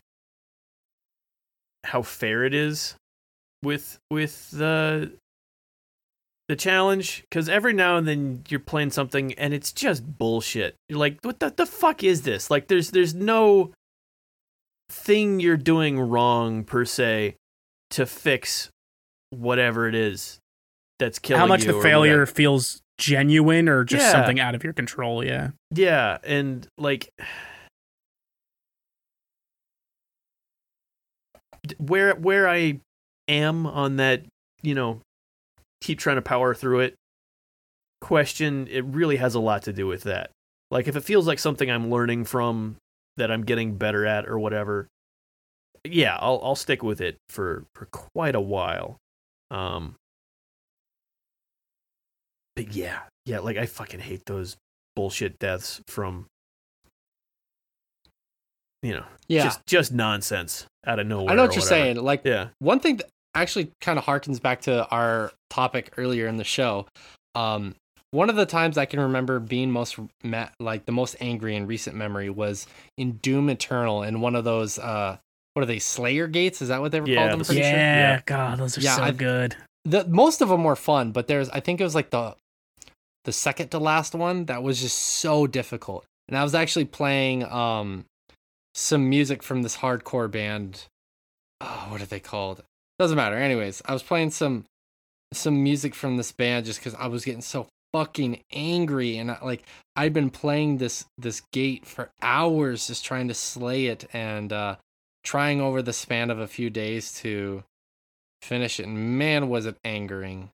how 1.84 2.02
fair 2.02 2.46
it 2.46 2.54
is 2.54 2.96
with 3.64 4.00
with 4.12 4.52
the 4.52 5.12
the 6.48 6.56
challenge 6.56 7.24
because 7.30 7.50
every 7.50 7.74
now 7.74 7.98
and 7.98 8.08
then 8.08 8.44
you're 8.48 8.60
playing 8.60 8.90
something 8.92 9.34
and 9.34 9.54
it's 9.54 9.74
just 9.74 10.18
bullshit. 10.18 10.76
You're 10.88 11.00
like, 11.00 11.20
what 11.24 11.40
the, 11.42 11.50
the 11.56 11.66
fuck 11.66 12.04
is 12.04 12.22
this? 12.22 12.50
Like, 12.50 12.68
there's 12.70 12.92
there's 12.92 13.14
no 13.14 13.72
thing 14.90 15.42
you're 15.42 15.58
doing 15.58 16.00
wrong 16.00 16.64
per 16.64 16.86
se 16.86 17.36
to 17.90 18.06
fix 18.06 18.70
whatever 19.32 19.90
it 19.90 19.96
is 19.96 20.40
that's 21.00 21.20
killing 21.20 21.42
How 21.42 21.48
much 21.48 21.66
the 21.66 21.74
failure 21.82 22.20
whatever. 22.20 22.26
feels 22.28 22.82
genuine 22.98 23.68
or 23.68 23.84
just 23.84 24.06
Yeah. 24.06 24.12
something 24.14 24.40
out 24.40 24.56
of 24.56 24.64
your 24.64 24.72
control. 24.74 25.26
Yeah. 25.26 25.50
Yeah, 25.72 26.18
and 26.24 26.66
like 26.78 27.10
where 31.78 32.16
where 32.16 32.48
I 32.48 32.80
am 33.28 33.66
on 33.66 33.98
that, 33.98 34.24
you 34.62 34.76
know, 34.76 35.02
keep 35.82 36.00
trying 36.00 36.16
to 36.18 36.22
power 36.22 36.54
through 36.54 36.82
it 36.82 36.96
question, 38.00 38.68
it 38.70 38.86
really 38.86 39.16
has 39.18 39.34
a 39.34 39.40
lot 39.40 39.64
to 39.64 39.74
do 39.74 39.88
with 39.88 40.04
that. 40.04 40.30
Like 40.70 40.88
if 40.88 40.96
it 40.96 41.02
feels 41.04 41.26
like 41.26 41.40
something 41.40 41.70
I'm 41.70 41.90
learning 41.90 42.26
from 42.26 42.76
that 43.18 43.32
I'm 43.32 43.44
getting 43.44 43.76
better 43.76 44.06
at 44.06 44.28
or 44.28 44.38
whatever, 44.38 44.88
yeah, 45.84 46.16
I'll 46.20 46.40
I'll 46.44 46.56
stick 46.56 46.84
with 46.84 47.02
it 47.02 47.18
for 47.30 47.64
for 47.74 47.86
quite 47.88 48.36
a 48.36 48.42
while. 48.42 48.98
Um 49.50 49.96
but 52.56 52.74
yeah, 52.76 53.00
yeah, 53.26 53.40
like 53.40 53.58
I 53.58 53.66
fucking 53.66 54.00
hate 54.02 54.26
those 54.26 54.58
bullshit 54.96 55.40
deaths 55.40 55.82
from 55.88 56.26
you 58.84 58.94
know 58.94 59.06
Yeah, 59.28 59.44
just 59.46 59.66
just 59.66 59.92
nonsense 59.94 60.66
out 60.86 61.00
of 61.00 61.08
nowhere. 61.08 61.32
I 61.32 61.36
know 61.36 61.44
what 61.44 61.56
you're 61.56 61.64
whatever. 61.64 61.84
saying. 61.84 61.96
Like 61.98 62.22
Yeah. 62.26 62.50
one 62.60 62.80
thing 62.80 62.98
that 62.98 63.10
actually 63.42 63.72
kind 63.82 63.98
of 64.00 64.06
harkens 64.06 64.42
back 64.42 64.62
to 64.62 64.88
our 64.90 65.32
topic 65.50 65.94
earlier 65.98 66.28
in 66.28 66.38
the 66.38 66.44
show. 66.44 66.88
Um, 67.36 67.76
one 68.12 68.30
of 68.30 68.36
the 68.36 68.46
times 68.46 68.78
I 68.78 68.86
can 68.86 69.00
remember 69.00 69.40
being 69.40 69.70
most 69.72 69.98
ma- 70.24 70.50
like 70.60 70.86
the 70.86 70.92
most 70.92 71.16
angry 71.20 71.56
in 71.56 71.68
recent 71.68 71.96
memory 71.96 72.30
was 72.30 72.66
in 72.98 73.14
Doom 73.18 73.50
Eternal 73.50 74.04
in 74.04 74.22
one 74.22 74.36
of 74.36 74.44
those 74.46 74.80
uh 74.80 75.18
what 75.54 75.64
are 75.64 75.66
they 75.66 75.80
Slayer 75.80 76.28
gates? 76.28 76.62
Is 76.62 76.70
that 76.70 76.82
what 76.82 76.92
they 76.92 77.02
were 77.02 77.08
Yeah, 77.08 77.16
called? 77.18 77.32
I'm 77.32 77.40
the 77.40 77.46
pretty 77.46 77.62
Pretty 77.62 77.72
sure. 77.72 77.80
sure, 77.80 77.88
yeah, 77.90 77.98
yeah. 78.14 78.22
God, 78.26 78.60
those 78.60 78.78
are 78.78 78.82
Yeah, 78.82 78.96
so 78.96 79.04
I- 79.04 79.12
good. 79.12 79.56
The 79.86 80.06
most 80.08 80.42
of 80.42 80.50
them 80.50 80.64
were 80.64 80.76
fun, 80.76 81.12
but 81.12 81.28
there's 81.28 81.50
I 81.50 81.60
think 81.60 81.82
it 81.82 81.84
was 81.84 81.96
like 81.96 82.10
the 82.12 82.36
the 83.26 83.32
second 83.34 83.70
to 83.70 83.80
last 83.80 84.16
one 84.16 84.46
that 84.46 84.64
was 84.64 84.80
just 84.82 84.98
so 84.98 85.48
difficult. 85.48 86.06
And 86.30 86.38
I 86.38 86.44
was 86.44 86.56
actually 86.56 86.86
playing 86.86 87.44
um 87.44 88.06
some 88.74 89.10
music 89.10 89.44
from 89.44 89.64
this 89.64 89.78
hardcore 89.78 90.30
band. 90.32 90.86
Oh, 91.60 91.88
what 91.90 92.02
are 92.02 92.06
they 92.06 92.20
called? 92.20 92.64
Doesn't 93.00 93.18
matter. 93.18 93.36
Anyways, 93.38 93.82
I 93.86 93.94
was 93.94 94.04
playing 94.04 94.32
some 94.32 94.66
some 95.34 95.62
music 95.62 95.94
from 95.94 96.18
this 96.18 96.32
band 96.32 96.66
just 96.66 96.80
because 96.80 96.96
I 96.96 97.08
was 97.08 97.26
getting 97.26 97.42
so 97.42 97.68
fucking 97.94 98.42
angry 98.52 99.18
and 99.18 99.32
I, 99.32 99.38
like 99.44 99.64
I'd 99.96 100.14
been 100.14 100.30
playing 100.30 100.78
this 100.78 101.06
this 101.18 101.42
gate 101.52 101.86
for 101.86 102.10
hours 102.22 102.88
just 102.88 103.04
trying 103.06 103.28
to 103.28 103.34
slay 103.34 103.88
it 103.88 104.06
and 104.14 104.52
uh 104.54 104.76
trying 105.24 105.60
over 105.62 105.82
the 105.82 105.92
span 105.94 106.30
of 106.30 106.40
a 106.40 106.48
few 106.48 106.70
days 106.70 107.14
to 107.22 107.64
finish 108.42 108.80
it 108.80 108.86
and 108.86 109.18
man 109.18 109.50
was 109.50 109.66
it 109.66 109.76
angering 109.84 110.50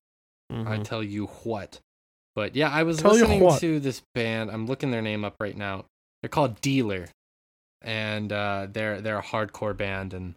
I 0.52 0.54
Mhm. 0.78 0.84
tell 0.84 1.04
you 1.04 1.28
what. 1.44 1.80
But 2.36 2.56
yeah, 2.56 2.70
I 2.70 2.84
was 2.84 2.98
Tell 3.00 3.12
listening 3.12 3.58
to 3.60 3.80
this 3.80 4.02
band. 4.14 4.52
I'm 4.52 4.68
looking 4.68 4.92
their 4.92 5.02
name 5.02 5.24
up 5.26 5.36
right 5.40 5.56
now. 5.58 5.86
They're 6.22 6.30
called 6.30 6.62
Dealer, 6.62 7.08
and 7.82 8.32
uh, 8.32 8.68
they're 8.72 9.02
they're 9.02 9.18
a 9.20 9.24
hardcore 9.24 9.76
band. 9.76 10.14
And 10.14 10.36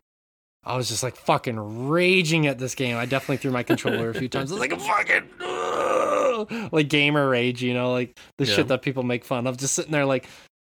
I 0.67 0.77
was 0.77 0.89
just 0.89 1.03
like 1.03 1.17
fucking 1.17 1.89
raging 1.89 2.47
at 2.49 2.59
this 2.59 2.75
game. 2.75 2.97
I 2.97 3.07
definitely 3.07 3.37
threw 3.39 3.53
my 3.53 3.63
controller 3.63 4.11
a 4.11 4.15
few 4.15 4.29
times. 4.29 4.51
I 4.51 4.59
was 4.59 4.61
like 4.69 4.79
fucking 4.81 5.31
"Ugh," 5.41 6.69
like 6.73 6.89
gamer 6.89 7.29
rage, 7.29 7.63
you 7.63 7.73
know, 7.73 7.93
like 7.93 8.19
the 8.39 8.47
Yeah. 8.47 8.55
shit 8.57 8.69
that 8.69 8.83
people 8.83 9.03
make 9.05 9.25
fun 9.25 9.47
of. 9.47 9.57
Just 9.57 9.75
sitting 9.75 9.93
there 9.93 10.05
like 10.05 10.29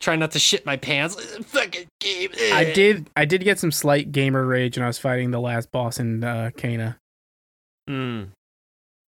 trying 0.01 0.21
not 0.21 0.31
to 0.33 0.39
shit 0.39 0.67
my 0.67 0.77
pants. 0.77 1.15
Fucking 1.37 1.87
game. 2.01 2.31
I 2.53 2.67
eh." 2.67 2.73
did 2.75 3.11
I 3.17 3.25
did 3.25 3.43
get 3.45 3.59
some 3.59 3.73
slight 3.73 4.13
gamer 4.13 4.45
rage 4.47 4.77
when 4.77 4.85
I 4.85 4.89
was 4.89 4.99
fighting 4.99 5.31
the 5.31 5.41
last 5.41 5.71
boss 5.73 5.99
in 5.99 6.23
uh, 6.23 6.51
Kena. 6.57 6.97
Mm. 7.89 8.29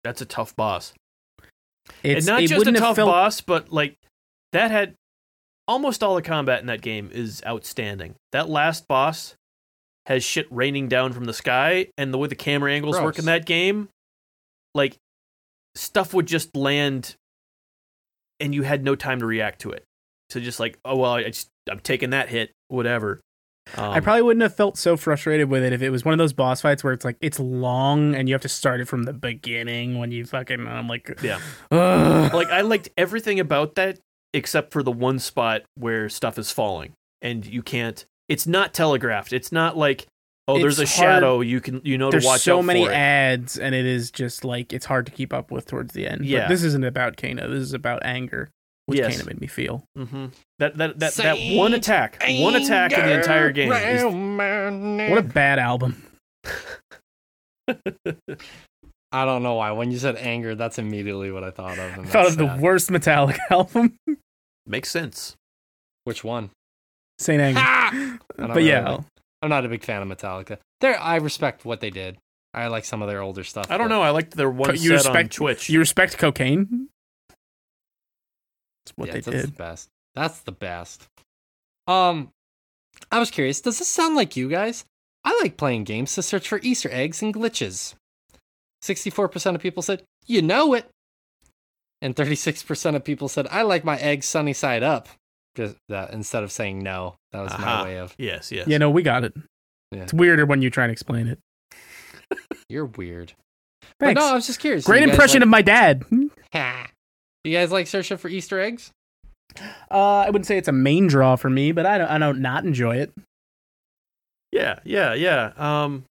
That's 0.04 0.22
a 0.22 0.26
tough 0.26 0.56
boss. 0.56 0.94
It's 2.04 2.26
and 2.26 2.36
not 2.36 2.44
it 2.44 2.48
just 2.48 2.66
a 2.68 2.72
tough 2.72 2.96
felt- 2.96 3.10
boss, 3.10 3.42
but 3.42 3.72
like 3.74 3.98
that 4.54 4.72
had 4.72 4.96
almost 5.68 6.02
all 6.04 6.16
the 6.16 6.22
combat 6.22 6.62
in 6.62 6.68
that 6.68 6.82
game 6.82 7.10
is 7.14 7.44
outstanding. 7.46 8.16
That 8.32 8.48
last 8.48 8.88
boss 8.88 9.36
has 10.06 10.24
shit 10.24 10.48
raining 10.50 10.88
down 10.88 11.14
from 11.14 11.26
the 11.26 11.34
sky, 11.34 11.88
and 11.98 12.14
the 12.14 12.18
way 12.18 12.28
the 12.28 12.36
camera 12.36 12.72
angles 12.72 13.00
work 13.00 13.20
in 13.20 13.26
that 13.26 13.46
game, 13.46 13.90
like 14.74 14.98
stuff 15.76 16.14
would 16.14 16.26
just 16.26 16.56
land, 16.56 17.16
and 18.40 18.54
you 18.56 18.64
had 18.64 18.84
no 18.84 18.96
time 18.96 19.20
to 19.20 19.26
react 19.26 19.62
to 19.62 19.72
it. 19.72 19.84
So 20.30 20.40
just 20.40 20.60
like, 20.60 20.78
oh 20.86 20.98
well, 20.98 21.14
I 21.14 21.24
just 21.24 21.50
I'm 21.70 21.80
taking 21.80 22.12
that 22.12 22.30
hit, 22.30 22.52
whatever. 22.68 23.20
Um, 23.78 23.92
I 23.92 24.00
probably 24.00 24.24
wouldn't 24.24 24.42
have 24.42 24.56
felt 24.56 24.78
so 24.78 24.98
frustrated 24.98 25.50
with 25.50 25.64
it 25.64 25.74
if 25.74 25.82
it 25.82 25.92
was 25.92 26.04
one 26.04 26.14
of 26.14 26.18
those 26.18 26.34
boss 26.34 26.62
fights 26.62 26.84
where 26.84 26.94
it's 26.94 27.06
like 27.06 27.18
it's 27.22 27.40
long 27.40 28.16
and 28.16 28.28
you 28.28 28.34
have 28.34 28.42
to 28.42 28.50
start 28.50 28.82
it 28.82 28.86
from 28.86 29.04
the 29.04 29.14
beginning 29.14 30.00
when 30.00 30.12
you 30.12 30.26
fucking 30.26 30.68
I'm 30.68 30.88
like 30.88 31.20
Yeah. 31.22 31.40
Ugh. 31.72 32.34
like 32.34 32.48
I 32.48 32.62
liked 32.62 32.90
everything 32.98 33.40
about 33.40 33.76
that 33.76 34.00
except 34.34 34.72
for 34.74 34.82
the 34.82 34.92
one 34.92 35.20
spot 35.20 35.64
where 35.76 36.10
stuff 36.10 36.40
is 36.40 36.52
falling 36.52 36.94
and 37.22 37.46
you 37.46 37.62
can't. 37.62 38.06
It's 38.30 38.48
not 38.48 38.74
telegraphed. 38.74 39.34
It's 39.34 39.52
not 39.52 39.76
like 39.76 40.06
oh, 40.48 40.60
there's 40.60 40.80
a 40.80 40.84
hard- 40.84 40.90
shadow. 40.90 41.42
You 41.42 41.60
can 41.60 41.82
you 41.84 41.98
know 41.98 42.10
There's 42.12 42.24
to 42.24 42.28
watch 42.30 42.42
so 42.42 42.60
out 42.60 42.66
many 42.66 42.86
for 42.86 42.92
it. 42.92 42.96
ads, 42.96 43.58
and 43.58 43.76
it 43.76 43.86
is 43.86 44.12
just 44.12 44.46
like 44.46 44.72
it's 44.72 44.86
hard 44.86 45.06
to 45.08 45.12
keep 45.12 45.34
up 45.34 45.52
with 45.52 45.66
towards 45.66 45.94
the 45.94 46.08
end. 46.08 46.26
Yeah. 46.26 46.42
But 46.42 46.50
this 46.50 46.64
isn't 46.64 46.84
about 46.86 47.18
Kena. 47.18 47.50
This 47.50 47.62
is 47.62 47.74
about 47.74 48.02
anger, 48.06 48.50
which 48.86 49.00
Yes. 49.00 49.20
Kena 49.22 49.26
made 49.28 49.42
me 49.42 49.48
feel. 49.48 49.84
hmm 49.98 50.28
That 50.60 50.78
that 50.78 51.00
that 51.00 51.14
that 51.16 51.38
one 51.58 51.74
attack, 51.74 52.22
one 52.28 52.56
attack 52.56 52.94
in 52.94 53.06
the 53.06 53.18
entire 53.20 53.52
game. 53.52 53.72
Is, 53.72 54.04
What 55.10 55.18
a 55.18 55.24
bad 55.24 55.60
album. 55.60 56.04
I 59.12 59.26
don't 59.26 59.42
know 59.42 59.56
why. 59.56 59.72
When 59.72 59.92
you 59.92 59.98
said 59.98 60.18
anger, 60.18 60.54
that's 60.56 60.78
immediately 60.78 61.32
what 61.32 61.44
I 61.44 61.50
thought 61.50 61.80
of. 61.80 61.80
I 61.80 61.96
thought 61.96 62.06
that's 62.12 62.30
of 62.32 62.38
the 62.38 62.58
worst 62.62 62.90
Metallica 62.92 63.40
album, 63.50 63.98
makes 64.68 64.90
sense. 64.92 65.36
Which 66.04 66.24
one? 66.24 66.52
Saint 67.20 67.42
Anger. 67.42 67.60
I'm 67.60 68.20
but 68.38 68.64
yeah, 68.64 68.84
really- 68.84 69.04
I'm 69.42 69.50
not 69.50 69.66
a 69.66 69.70
big 69.70 69.84
fan 69.84 70.02
of 70.02 70.08
Metallica. 70.08 70.58
There, 70.82 71.00
I 71.00 71.18
respect 71.18 71.66
what 71.66 71.80
they 71.82 71.90
did. 71.90 72.18
I 72.54 72.68
like 72.68 72.86
some 72.86 73.02
of 73.02 73.08
their 73.08 73.22
older 73.22 73.44
stuff. 73.44 73.68
I 73.70 73.78
don't 73.78 73.90
know. 73.90 74.02
I 74.02 74.10
liked 74.10 74.36
their 74.36 74.50
one 74.50 74.72
you 74.72 74.78
set 74.78 74.90
on 74.92 74.96
respect 75.14 75.34
Twitch. 75.34 75.70
You 75.70 75.80
respect 75.80 76.18
cocaine? 76.18 76.88
That's 78.86 78.94
what 78.98 79.08
Yeah, 79.08 79.14
they 79.14 79.20
that's 79.22 79.42
the 79.42 79.48
did. 79.48 79.58
best. 79.58 79.88
That's 80.16 80.40
the 80.42 80.52
best. 80.52 81.08
Um, 81.88 82.30
I 83.12 83.20
was 83.20 83.30
curious. 83.32 83.62
Does 83.62 83.80
this 83.80 83.88
sound 83.88 84.16
like 84.16 84.36
you 84.36 84.50
guys? 84.50 84.86
I 85.24 85.38
like 85.42 85.58
playing 85.58 85.84
games 85.84 86.16
to 86.16 86.24
search 86.24 86.48
for 86.48 86.60
Easter 86.64 86.90
eggs 86.92 87.22
and 87.22 87.34
glitches. 87.34 87.94
Sixty-four 88.82 89.28
percent 89.28 89.56
of 89.56 89.62
people 89.62 89.84
said 89.84 90.04
you 90.26 90.42
know 90.42 90.74
it, 90.74 90.90
and 92.02 92.16
thirty-six 92.16 92.64
percent 92.64 92.96
of 92.96 93.04
people 93.04 93.28
said 93.28 93.48
I 93.52 93.62
like 93.64 93.84
my 93.84 93.98
eggs 93.98 94.26
sunny 94.26 94.54
side 94.54 94.84
up. 94.84 95.08
Just 95.60 95.76
that 95.90 96.14
instead 96.14 96.44
of 96.44 96.54
saying 96.54 96.80
no, 96.80 97.16
that 97.34 97.42
was 97.42 97.52
Aha. 97.52 97.66
my 97.66 97.84
way 97.84 97.98
of 97.98 98.16
yes, 98.18 98.50
yes. 98.50 98.66
Yeah, 98.66 98.78
no, 98.78 98.90
we 98.90 99.04
got 99.04 99.26
it. 99.26 99.34
Yeah. 99.92 100.04
It's 100.04 100.14
weirder 100.14 100.46
when 100.46 100.62
you 100.62 100.70
try 100.70 100.86
and 100.86 100.92
explain 100.92 101.28
it. 101.28 101.38
you're 102.70 102.86
weird. 102.86 103.34
But 104.00 104.14
no, 104.14 104.22
I 104.26 104.34
was 104.36 104.48
just 104.48 104.62
curious. 104.62 104.86
Great 104.86 105.04
impression 105.04 105.44
of 105.44 105.50
my 105.50 105.62
dad. 105.62 106.06
You 107.46 107.54
guys 107.54 107.72
like 107.72 107.88
searching 107.88 108.18
for 108.18 108.28
Easter 108.28 108.60
eggs? 108.60 108.92
Uh, 109.90 109.98
I 109.98 110.26
wouldn't 110.26 110.46
say 110.46 110.58
it's 110.58 110.68
a 110.68 110.74
main 110.74 111.08
draw 111.08 111.38
for 111.38 111.50
me, 111.50 111.72
but 111.72 111.86
I 111.86 111.98
don't, 111.98 112.10
I 112.10 112.18
don't 112.18 112.42
not 112.42 112.66
enjoy 112.66 112.98
it. 112.98 113.14
Yeah, 114.52 114.80
yeah, 114.84 115.14
yeah. 115.14 115.54
Um, 115.56 116.04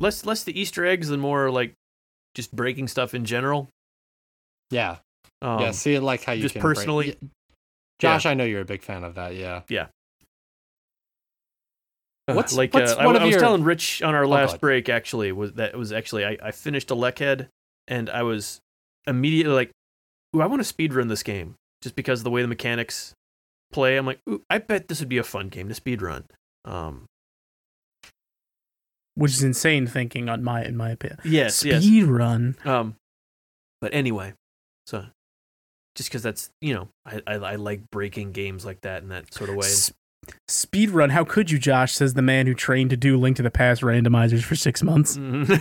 less 0.00 0.26
less 0.26 0.42
the 0.42 0.58
Easter 0.58 0.84
eggs 0.84 1.08
and 1.10 1.22
more 1.22 1.50
like 1.52 1.72
just 2.38 2.54
breaking 2.54 2.86
stuff 2.86 3.14
in 3.14 3.24
general. 3.24 3.68
Yeah, 4.70 4.98
Um, 5.42 5.58
yeah. 5.60 5.70
See, 5.72 5.98
like 5.98 6.22
how 6.22 6.32
you 6.32 6.42
just 6.42 6.52
can 6.54 6.62
break- 6.62 6.76
personally- 6.76 7.06
Yeah. 7.20 7.28
Josh, 7.98 8.26
I 8.26 8.34
know 8.34 8.44
you're 8.44 8.60
a 8.60 8.64
big 8.64 8.82
fan 8.84 9.02
of 9.02 9.16
that. 9.16 9.34
Yeah. 9.34 9.62
Yeah. 9.68 9.88
What's- 12.26 12.56
like 12.56 12.72
what's 12.74 12.92
uh, 12.92 12.96
I, 12.96 13.06
one 13.06 13.16
I 13.16 13.18
of 13.20 13.24
was 13.24 13.32
your- 13.32 13.40
telling 13.40 13.64
Rich 13.64 14.02
on 14.02 14.14
our 14.14 14.26
last 14.26 14.52
God. 14.52 14.60
break 14.60 14.88
actually 14.88 15.32
was 15.32 15.54
that 15.54 15.76
was 15.76 15.92
actually 15.92 16.24
I, 16.24 16.36
I 16.42 16.50
finished 16.52 16.88
ElecHead 16.90 17.48
and 17.88 18.08
I 18.10 18.22
was 18.22 18.60
immediately 19.06 19.52
like, 19.54 19.70
ooh, 20.36 20.40
I 20.42 20.46
want 20.46 20.60
to 20.60 20.64
speed 20.64 20.92
run 20.94 21.08
this 21.08 21.22
game 21.22 21.54
just 21.82 21.96
because 21.96 22.20
of 22.20 22.24
the 22.24 22.30
way 22.30 22.42
the 22.42 22.48
mechanics 22.48 23.14
play. 23.72 23.96
I'm 23.96 24.06
like, 24.06 24.20
ooh, 24.28 24.42
I 24.50 24.58
bet 24.58 24.88
this 24.88 25.00
would 25.00 25.08
be 25.08 25.18
a 25.18 25.24
fun 25.24 25.48
game 25.48 25.68
to 25.68 25.74
speed 25.74 26.02
run. 26.02 26.24
Um, 26.64 27.06
Which 29.18 29.32
is 29.32 29.42
insane 29.42 29.86
thinking 29.86 30.28
on 30.28 30.42
my 30.44 30.64
in 30.64 30.76
my 30.76 30.90
opinion. 30.90 31.18
yes, 31.24 31.64
yes. 31.64 31.82
Speed 31.82 32.04
run. 32.04 32.56
Um, 32.64 32.94
but 33.80 33.92
anyway, 33.92 34.32
so 34.86 35.06
just 35.96 36.08
because 36.08 36.22
that's 36.22 36.50
you 36.60 36.74
know 36.74 36.88
I, 37.04 37.20
I 37.26 37.34
I 37.34 37.54
like 37.56 37.82
breaking 37.90 38.32
games 38.32 38.64
like 38.64 38.80
that 38.82 39.02
in 39.02 39.08
that 39.10 39.34
sort 39.34 39.50
of 39.50 39.56
way. 39.56 39.66
S- 39.66 39.92
speed 40.46 40.90
run. 40.90 41.10
How 41.10 41.24
could 41.24 41.50
you, 41.50 41.58
Josh? 41.58 41.94
Says 41.94 42.14
the 42.14 42.22
man 42.22 42.46
who 42.46 42.54
trained 42.54 42.90
to 42.90 42.96
do 42.96 43.16
Link 43.18 43.36
to 43.38 43.42
the 43.42 43.50
Past 43.50 43.82
randomizers 43.82 44.42
for 44.42 44.54
six 44.56 44.82
months. 44.82 45.16
Mhm. 45.16 45.60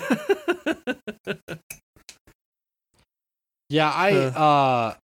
Yeah, 3.70 3.92
I 3.94 4.14
uh 4.14 4.92
Josh, 4.92 5.00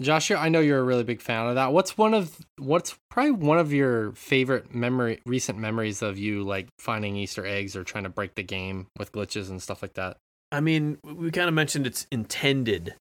you're- 0.00 0.40
I 0.40 0.48
know 0.48 0.60
you're 0.60 0.78
a 0.78 0.84
really 0.84 1.04
big 1.04 1.20
fan 1.20 1.46
of 1.46 1.54
that. 1.56 1.72
What's 1.72 1.98
one 1.98 2.14
of 2.14 2.38
what's 2.56 2.96
probably 3.10 3.32
one 3.32 3.58
of 3.58 3.72
your 3.72 4.12
favorite 4.12 4.74
memory 4.74 5.20
recent 5.26 5.58
memories 5.58 6.02
of 6.02 6.18
you 6.18 6.44
like 6.44 6.68
finding 6.78 7.16
Easter 7.16 7.44
eggs 7.44 7.74
or 7.74 7.84
trying 7.84 8.04
to 8.04 8.10
break 8.10 8.34
the 8.34 8.42
game 8.42 8.86
with 8.98 9.12
glitches 9.12 9.50
and 9.50 9.62
stuff 9.62 9.82
like 9.82 9.94
that? 9.94 10.16
I 10.50 10.60
mean, 10.60 10.98
we 11.02 11.30
kind 11.30 11.48
of 11.48 11.54
mentioned 11.54 11.86
it's 11.86 12.06
intended 12.10 12.94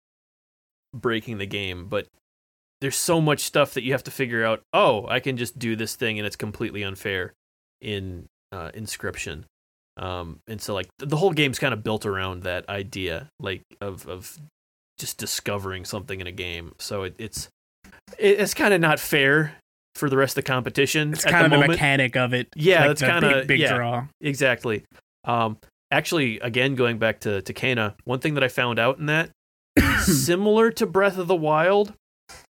breaking 0.94 1.38
the 1.38 1.46
game, 1.46 1.86
but 1.88 2.08
there's 2.82 2.96
so 2.98 3.22
much 3.22 3.40
stuff 3.42 3.74
that 3.74 3.84
you 3.84 3.92
have 3.92 4.04
to 4.04 4.12
figure 4.12 4.46
out. 4.46 4.62
Oh, 4.74 5.08
I 5.08 5.20
can 5.20 5.38
just 5.38 5.58
do 5.58 5.76
this 5.76 5.96
thing, 5.96 6.20
and 6.20 6.26
it's 6.26 6.36
completely 6.36 6.84
unfair 6.84 7.34
in 7.82 8.28
uh, 8.52 8.72
Inscryption. 8.72 9.46
Um, 9.98 10.40
and 10.48 10.62
so, 10.62 10.74
like, 10.74 10.88
the 11.00 11.18
whole 11.18 11.32
game's 11.32 11.58
kind 11.58 11.74
of 11.74 11.84
built 11.84 12.06
around 12.06 12.44
that 12.44 12.68
idea, 12.70 13.30
like 13.40 13.62
of 13.82 14.08
of 14.08 14.38
just 14.98 15.18
discovering 15.18 15.86
something 15.86 16.20
in 16.22 16.28
a 16.28 16.32
game. 16.32 16.74
So 16.78 17.04
it, 17.04 17.16
it's 17.18 17.50
it, 18.18 18.40
it's 18.40 18.54
kind 18.54 18.74
of 18.74 18.82
not 18.82 19.00
fair 19.00 19.56
for 19.96 20.10
the 20.10 20.18
rest 20.18 20.38
of 20.38 20.44
the 20.44 20.48
competition. 20.48 21.14
It's 21.14 21.24
kind 21.26 21.42
the 21.42 21.46
of 21.46 21.52
the 21.52 21.58
moment. 21.58 21.72
mechanic 21.72 22.16
of 22.16 22.34
it. 22.34 22.48
Yeah, 22.56 22.82
like 22.88 22.98
that's 22.98 23.02
kinda- 23.02 23.40
big, 23.40 23.48
big 23.48 23.60
yeah. 23.60 23.76
draw. 23.76 24.08
Exactly. 24.22 24.84
Um, 25.26 25.58
actually, 25.92 26.40
again, 26.40 26.76
going 26.76 26.98
back 26.98 27.22
to 27.22 27.42
to 27.42 27.54
Kena, 27.54 27.96
one 28.06 28.20
thing 28.20 28.36
that 28.36 28.44
I 28.44 28.48
found 28.48 28.80
out 28.80 28.98
in 29.00 29.08
that, 29.08 29.32
similar 30.02 30.72
to 30.72 30.86
Breath 30.86 31.18
of 31.18 31.28
the 31.28 31.36
Wild, 31.36 31.94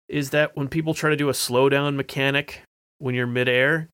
is 0.08 0.30
that 0.30 0.56
when 0.56 0.68
people 0.68 0.94
try 0.94 1.10
to 1.10 1.16
do 1.16 1.28
a 1.28 1.32
slowdown 1.32 1.94
mechanic 1.96 2.62
when 2.98 3.14
you're 3.14 3.26
midair, 3.26 3.88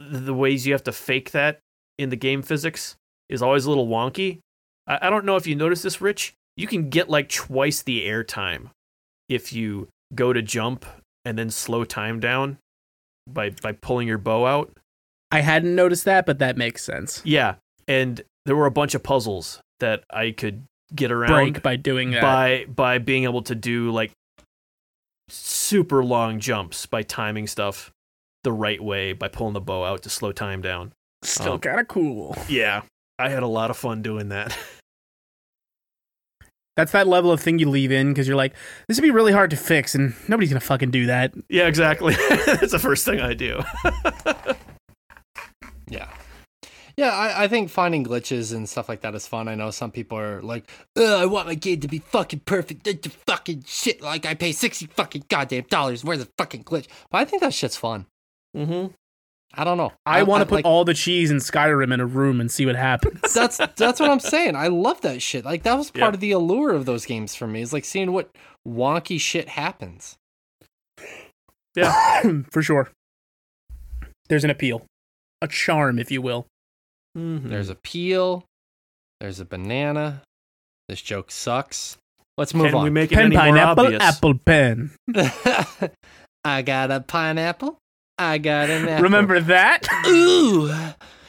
the 0.00 0.34
ways 0.34 0.66
you 0.66 0.72
have 0.72 0.84
to 0.84 0.92
fake 0.92 1.30
that 1.32 1.60
in 1.98 2.10
the 2.10 2.16
game 2.16 2.42
physics 2.42 2.94
is 3.28 3.42
always 3.42 3.64
a 3.64 3.68
little 3.68 3.88
wonky. 3.88 4.38
I, 4.86 4.98
I 5.02 5.10
don't 5.10 5.24
know 5.24 5.36
if 5.36 5.46
you 5.46 5.54
noticed 5.54 5.82
this, 5.82 6.00
Rich. 6.00 6.34
You 6.58 6.66
can 6.66 6.90
get 6.90 7.08
like 7.08 7.28
twice 7.28 7.82
the 7.82 8.04
air 8.04 8.24
time 8.24 8.70
if 9.28 9.52
you 9.52 9.88
go 10.14 10.32
to 10.32 10.42
jump 10.42 10.84
and 11.24 11.38
then 11.38 11.50
slow 11.50 11.84
time 11.84 12.18
down 12.18 12.58
by 13.28 13.50
by 13.50 13.72
pulling 13.72 14.08
your 14.08 14.18
bow 14.18 14.44
out. 14.44 14.76
I 15.30 15.40
hadn't 15.40 15.74
noticed 15.74 16.04
that, 16.06 16.26
but 16.26 16.38
that 16.40 16.56
makes 16.56 16.82
sense. 16.84 17.22
Yeah, 17.24 17.56
and 17.86 18.22
there 18.44 18.56
were 18.56 18.66
a 18.66 18.72
bunch 18.72 18.94
of 18.94 19.02
puzzles 19.02 19.60
that 19.78 20.02
I 20.10 20.32
could 20.32 20.64
get 20.94 21.12
around 21.12 21.30
Break 21.30 21.62
by 21.62 21.76
doing 21.76 22.10
that. 22.12 22.22
by 22.22 22.64
by 22.66 22.98
being 22.98 23.24
able 23.24 23.42
to 23.42 23.54
do 23.54 23.90
like 23.90 24.10
super 25.28 26.02
long 26.02 26.40
jumps 26.40 26.86
by 26.86 27.02
timing 27.02 27.46
stuff 27.46 27.92
the 28.42 28.52
right 28.52 28.82
way 28.82 29.12
by 29.12 29.28
pulling 29.28 29.52
the 29.52 29.60
bow 29.60 29.84
out 29.84 30.02
to 30.02 30.10
slow 30.10 30.32
time 30.32 30.62
down. 30.62 30.92
Still 31.22 31.52
um, 31.52 31.60
kind 31.60 31.78
of 31.78 31.86
cool. 31.86 32.36
Yeah, 32.48 32.82
I 33.18 33.28
had 33.28 33.42
a 33.42 33.48
lot 33.48 33.70
of 33.70 33.76
fun 33.76 34.02
doing 34.02 34.30
that. 34.30 34.56
That's 36.78 36.92
that 36.92 37.08
level 37.08 37.32
of 37.32 37.40
thing 37.40 37.58
you 37.58 37.68
leave 37.68 37.90
in 37.90 38.10
because 38.10 38.28
you're 38.28 38.36
like, 38.36 38.54
this 38.86 38.96
would 38.96 39.02
be 39.02 39.10
really 39.10 39.32
hard 39.32 39.50
to 39.50 39.56
fix, 39.56 39.96
and 39.96 40.14
nobody's 40.28 40.48
gonna 40.50 40.60
fucking 40.60 40.92
do 40.92 41.06
that. 41.06 41.34
yeah, 41.48 41.66
exactly. 41.66 42.14
That's 42.46 42.70
the 42.70 42.78
first 42.78 43.04
thing 43.04 43.20
I 43.20 43.34
do. 43.34 43.60
Yeah. 45.90 46.08
Yeah, 46.96 47.10
I, 47.10 47.44
I 47.44 47.48
think 47.48 47.70
finding 47.70 48.04
glitches 48.04 48.52
and 48.54 48.68
stuff 48.68 48.88
like 48.88 49.00
that 49.02 49.14
is 49.14 49.26
fun. 49.26 49.48
I 49.48 49.54
know 49.54 49.70
some 49.70 49.90
people 49.90 50.18
are 50.18 50.42
like, 50.42 50.68
Ugh, 50.96 51.04
I 51.04 51.26
want 51.26 51.46
my 51.46 51.54
game 51.54 51.80
to 51.80 51.88
be 51.88 52.00
fucking 52.00 52.40
perfect. 52.40 52.84
That's 52.84 53.00
the 53.00 53.10
fucking 53.26 53.64
shit. 53.66 54.02
Like, 54.02 54.26
I 54.26 54.34
pay 54.34 54.52
60 54.52 54.86
fucking 54.86 55.24
goddamn 55.28 55.64
dollars. 55.70 56.04
Where's 56.04 56.18
the 56.18 56.28
fucking 56.36 56.64
glitch? 56.64 56.86
But 57.10 57.18
I 57.18 57.24
think 57.24 57.40
that 57.42 57.54
shit's 57.54 57.76
fun. 57.76 58.06
mm-hmm. 58.56 58.92
I 59.54 59.64
don't 59.64 59.78
know. 59.78 59.92
I, 60.04 60.22
want 60.24 60.42
to 60.42 60.46
put 60.46 60.56
like, 60.56 60.64
all 60.64 60.84
the 60.84 60.94
cheese 60.94 61.30
in 61.30 61.38
Skyrim 61.38 61.92
in 61.92 62.00
a 62.00 62.06
room 62.06 62.40
and 62.40 62.50
see 62.50 62.66
what 62.66 62.76
happens. 62.76 63.20
that's 63.34 63.56
that's 63.76 63.98
what 63.98 64.10
I'm 64.10 64.20
saying. 64.20 64.54
I 64.56 64.68
love 64.68 65.00
that 65.00 65.22
shit. 65.22 65.44
Like 65.44 65.62
that 65.62 65.74
was 65.76 65.90
part 65.90 66.12
Yeah. 66.12 66.14
of 66.14 66.20
the 66.20 66.32
allure 66.32 66.74
of 66.74 66.84
those 66.84 67.06
games 67.06 67.34
for 67.34 67.46
me. 67.46 67.62
Is 67.62 67.72
like 67.72 67.84
seeing 67.84 68.12
what 68.12 68.30
wonky 68.66 69.18
shit 69.20 69.48
happens. 69.48 70.16
Yeah, 71.74 72.22
for 72.50 72.62
sure. 72.62 72.90
There's 74.28 74.44
an 74.44 74.50
appeal, 74.50 74.84
a 75.40 75.48
charm, 75.48 75.98
if 75.98 76.10
you 76.10 76.20
will. 76.20 76.46
Mm-hmm. 77.16 77.48
There's 77.48 77.70
a 77.70 77.74
peel. 77.76 78.44
There's 79.20 79.40
a 79.40 79.44
banana. 79.46 80.22
This 80.88 81.00
joke 81.00 81.30
sucks. 81.30 81.96
Let's 82.36 82.54
move 82.54 82.66
Can 82.66 82.74
on. 82.76 82.84
we 82.84 82.90
make 82.90 83.10
it 83.10 83.16
Pen 83.16 83.26
any 83.26 83.36
more 83.36 83.44
pineapple, 83.46 83.84
obvious? 83.86 84.02
apple 84.02 84.34
pen. 84.38 84.90
I 86.44 86.62
got 86.62 86.90
a 86.90 87.00
pineapple. 87.00 87.78
I 88.18 88.38
got 88.38 88.68
an 88.70 88.88
apple. 88.88 89.04
Remember 89.04 89.40
that? 89.40 89.86
Ooh, 90.06 90.70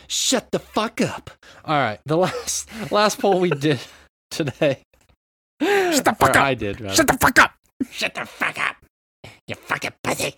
shut 0.08 0.50
the 0.52 0.60
fuck 0.60 1.02
up. 1.02 1.30
All 1.66 1.78
right, 1.80 2.00
the 2.06 2.18
last 2.18 2.68
last 2.92 3.20
poll 3.20 3.40
we 3.40 3.50
did 3.52 3.80
today. 4.32 4.82
Shut 5.62 6.06
the 6.06 6.16
fuck 6.16 6.30
up. 6.32 6.36
I 6.38 6.54
did. 6.56 6.82
Rather. 6.82 6.96
Shut 6.96 7.08
the 7.08 7.18
fuck 7.18 7.38
up. 7.40 7.52
Shut 7.92 8.14
the 8.16 8.26
fuck 8.26 8.58
up. 8.60 8.76
You 9.48 9.56
fucking 9.56 9.92
pussy. 10.04 10.36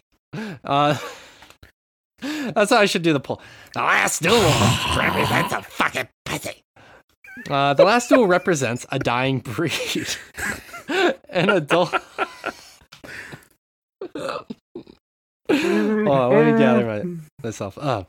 Uh, 0.63 0.97
that's 2.21 2.69
how 2.71 2.77
I 2.77 2.85
should 2.85 3.01
do 3.01 3.13
the 3.13 3.19
poll. 3.19 3.41
The 3.73 3.79
last 3.81 4.21
duel 4.21 4.39
represents 4.97 5.53
a 5.53 5.61
fucking 5.61 6.07
pussy. 6.25 6.63
Uh, 7.49 7.73
the 7.73 7.83
last 7.83 8.09
duel 8.09 8.27
represents 8.27 8.85
a 8.91 8.99
dying 8.99 9.39
breed. 9.39 10.07
An 11.29 11.49
adult. 11.49 11.93
On, 15.51 16.33
let 16.33 16.45
me 16.45 16.57
gather 16.57 16.85
my, 16.85 17.17
myself. 17.43 17.77
Uh, 17.77 18.03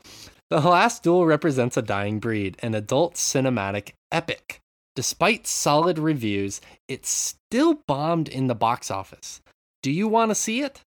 the 0.49 0.59
last 0.59 1.03
duel 1.03 1.25
represents 1.25 1.77
a 1.77 1.81
dying 1.81 2.19
breed, 2.19 2.57
an 2.61 2.75
adult 2.75 3.15
cinematic 3.15 3.93
epic. 4.11 4.59
Despite 4.95 5.47
solid 5.47 5.97
reviews, 5.97 6.61
it 6.87 7.05
still 7.05 7.81
bombed 7.87 8.27
in 8.27 8.47
the 8.47 8.55
box 8.55 8.91
office. 8.91 9.41
Do 9.81 9.91
you 9.91 10.07
want 10.07 10.31
to 10.31 10.35
see 10.35 10.61
it? 10.61 10.81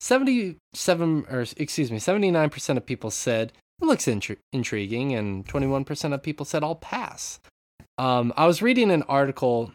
77 0.00 1.26
or 1.30 1.46
excuse 1.56 1.92
me, 1.92 1.98
79% 1.98 2.76
of 2.76 2.84
people 2.84 3.12
said 3.12 3.52
it 3.80 3.84
looks 3.84 4.06
intri- 4.06 4.38
intriguing 4.52 5.14
and 5.14 5.46
21% 5.46 6.12
of 6.12 6.22
people 6.22 6.44
said 6.44 6.64
I'll 6.64 6.74
pass. 6.74 7.38
Um, 7.98 8.32
I 8.36 8.46
was 8.46 8.62
reading 8.62 8.90
an 8.90 9.04
article 9.04 9.72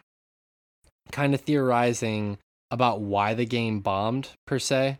kind 1.12 1.34
of 1.34 1.40
theorizing 1.40 2.36
about 2.70 3.00
why 3.00 3.32
the 3.32 3.46
game 3.46 3.80
bombed 3.80 4.30
per 4.46 4.58
se. 4.58 4.98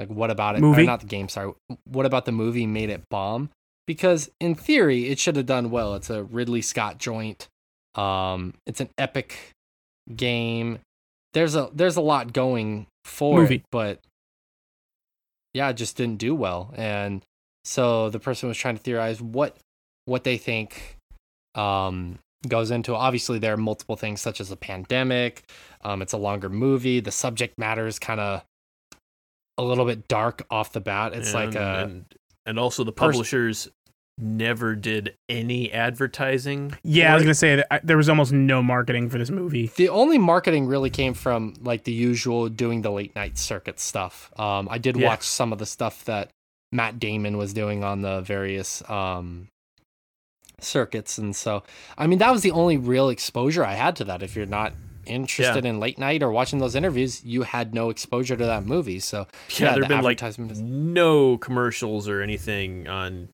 Like 0.00 0.08
what 0.08 0.30
about 0.30 0.56
it? 0.56 0.62
Movie? 0.62 0.86
not 0.86 1.00
the 1.00 1.06
game, 1.06 1.28
sorry. 1.28 1.52
What 1.84 2.06
about 2.06 2.24
the 2.24 2.32
movie 2.32 2.66
made 2.66 2.88
it 2.88 3.02
bomb? 3.10 3.50
Because 3.86 4.30
in 4.40 4.54
theory, 4.54 5.10
it 5.10 5.18
should 5.18 5.36
have 5.36 5.44
done 5.44 5.70
well. 5.70 5.94
It's 5.94 6.08
a 6.08 6.22
Ridley 6.22 6.62
Scott 6.62 6.96
joint. 6.96 7.48
Um, 7.96 8.54
it's 8.64 8.80
an 8.80 8.88
epic 8.96 9.36
game. 10.16 10.78
There's 11.34 11.54
a 11.54 11.68
there's 11.74 11.96
a 11.96 12.00
lot 12.00 12.32
going 12.32 12.86
for 13.04 13.40
Movie. 13.40 13.56
it, 13.56 13.64
but 13.70 14.00
yeah, 15.52 15.68
it 15.68 15.74
just 15.74 15.98
didn't 15.98 16.16
do 16.16 16.34
well. 16.34 16.72
And 16.76 17.22
so 17.66 18.08
the 18.08 18.20
person 18.20 18.48
was 18.48 18.56
trying 18.56 18.78
to 18.78 18.82
theorize 18.82 19.20
what 19.20 19.54
what 20.06 20.24
they 20.24 20.38
think 20.38 20.96
um, 21.54 22.20
goes 22.48 22.70
into. 22.70 22.94
Obviously, 22.94 23.38
there 23.38 23.52
are 23.52 23.58
multiple 23.58 23.96
things 23.96 24.22
such 24.22 24.40
as 24.40 24.50
a 24.50 24.56
pandemic. 24.56 25.44
Um, 25.84 26.00
it's 26.00 26.14
a 26.14 26.18
longer 26.18 26.48
movie. 26.48 27.00
The 27.00 27.12
subject 27.12 27.58
matter 27.58 27.86
is 27.86 27.98
kind 27.98 28.18
of 28.18 28.42
a 29.60 29.64
little 29.64 29.84
bit 29.86 30.08
dark 30.08 30.44
off 30.50 30.72
the 30.72 30.80
bat. 30.80 31.12
It's 31.14 31.34
like 31.34 31.48
and, 31.48 31.56
a 31.56 31.78
and, 31.84 32.04
and 32.46 32.58
also 32.58 32.84
the 32.84 32.92
pers- 32.92 33.12
publishers 33.14 33.68
never 34.18 34.74
did 34.74 35.16
any 35.28 35.72
advertising. 35.72 36.74
Yeah, 36.82 37.12
I 37.12 37.14
was 37.14 37.22
it. 37.22 37.26
gonna 37.26 37.34
say 37.34 37.56
that 37.56 37.66
I, 37.70 37.80
there 37.82 37.96
was 37.96 38.08
almost 38.08 38.32
no 38.32 38.62
marketing 38.62 39.08
for 39.08 39.18
this 39.18 39.30
movie. 39.30 39.70
the 39.76 39.88
only 39.88 40.18
marketing 40.18 40.66
really 40.66 40.90
came 40.90 41.14
from 41.14 41.54
like 41.62 41.84
the 41.84 41.92
usual 41.92 42.48
doing 42.48 42.82
the 42.82 42.90
late 42.90 43.14
night 43.14 43.38
circuit 43.38 43.80
stuff. 43.80 44.30
Um, 44.38 44.68
I 44.70 44.78
did 44.78 44.96
Yeah. 44.96 45.08
watch 45.08 45.22
some 45.22 45.52
of 45.52 45.58
the 45.58 45.66
stuff 45.66 46.04
that 46.04 46.30
Matt 46.72 46.98
Damon 46.98 47.36
was 47.38 47.52
doing 47.54 47.82
on 47.82 48.02
the 48.02 48.20
various 48.20 48.82
um, 48.90 49.48
circuits, 50.60 51.16
and 51.18 51.34
so 51.34 51.62
I 51.96 52.06
mean 52.06 52.18
that 52.18 52.30
was 52.30 52.42
the 52.42 52.50
only 52.50 52.76
real 52.76 53.08
exposure 53.08 53.64
I 53.64 53.74
had 53.74 53.96
to 53.96 54.04
that. 54.04 54.22
If 54.22 54.36
you're 54.36 54.46
not 54.46 54.74
interested 55.10 55.64
in 55.66 55.80
late 55.80 55.98
night 55.98 56.22
or 56.22 56.30
watching 56.30 56.58
those 56.58 56.74
interviews, 56.74 57.24
you 57.24 57.42
had 57.42 57.74
no 57.74 57.90
exposure 57.90 58.36
to 58.36 58.44
that 58.46 58.64
movie. 58.64 59.00
So 59.00 59.26
yeah, 59.50 59.66
yeah, 59.66 59.74
there've 59.74 59.88
the 59.88 59.94
been 59.96 60.04
like 60.04 60.22
is- 60.22 60.60
no 60.62 61.36
commercials 61.38 62.08
or 62.08 62.22
anything 62.22 62.88
on 62.88 63.28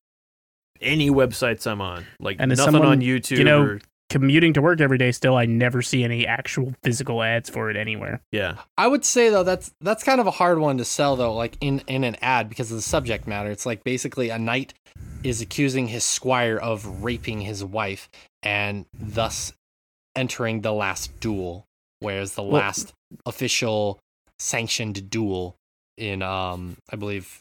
any 0.81 1.11
websites 1.11 1.67
I'm 1.71 1.81
on. 1.81 2.05
Like 2.21 2.37
And 2.41 2.51
nothing 2.51 2.65
someone, 2.73 2.89
on 2.89 3.01
YouTube. 3.01 3.39
you 3.39 3.45
know- 3.45 3.63
or, 3.63 3.81
Commuting 4.09 4.53
to 4.53 4.63
work 4.63 4.81
every 4.81 4.99
day, 4.99 5.11
still, 5.11 5.37
I 5.37 5.47
never 5.47 5.83
see 5.83 6.05
any 6.05 6.29
actual 6.29 6.73
physical 6.85 7.25
ads 7.25 7.51
for 7.51 7.71
it 7.71 7.77
anywhere. 7.77 8.21
yeah, 8.31 8.59
I 8.79 8.87
would 8.87 9.05
say 9.05 9.31
though 9.31 9.43
that's 9.43 9.73
that's 9.81 10.05
kind 10.05 10.21
of 10.21 10.29
a 10.29 10.31
hard 10.31 10.61
one 10.61 10.79
to 10.79 10.85
sell 10.85 11.17
though, 11.17 11.35
like 11.35 11.57
in 11.61 11.83
in 11.89 12.05
an 12.05 12.17
ad 12.23 12.49
because 12.49 12.71
of 12.71 12.77
the 12.77 12.83
subject 12.83 13.27
matter. 13.27 13.51
It's 13.51 13.67
like 13.67 13.83
basically 13.83 14.31
a 14.31 14.39
knight 14.39 14.75
is 15.25 15.41
accusing 15.41 15.89
his 15.89 16.05
squire 16.05 16.57
of 16.57 17.03
raping 17.03 17.41
his 17.41 17.65
wife 17.65 18.09
and 18.45 18.87
thus 18.97 19.53
entering 20.15 20.61
the 20.61 20.73
last 20.73 21.19
duel, 21.19 21.66
whereas 22.01 22.35
the 22.35 22.43
Well- 22.43 22.63
last 22.63 22.93
official 23.25 23.99
sanctioned 24.39 25.09
duel 25.09 25.57
in 25.97 26.23
um 26.23 26.77
I 26.91 26.97
believe 26.97 27.41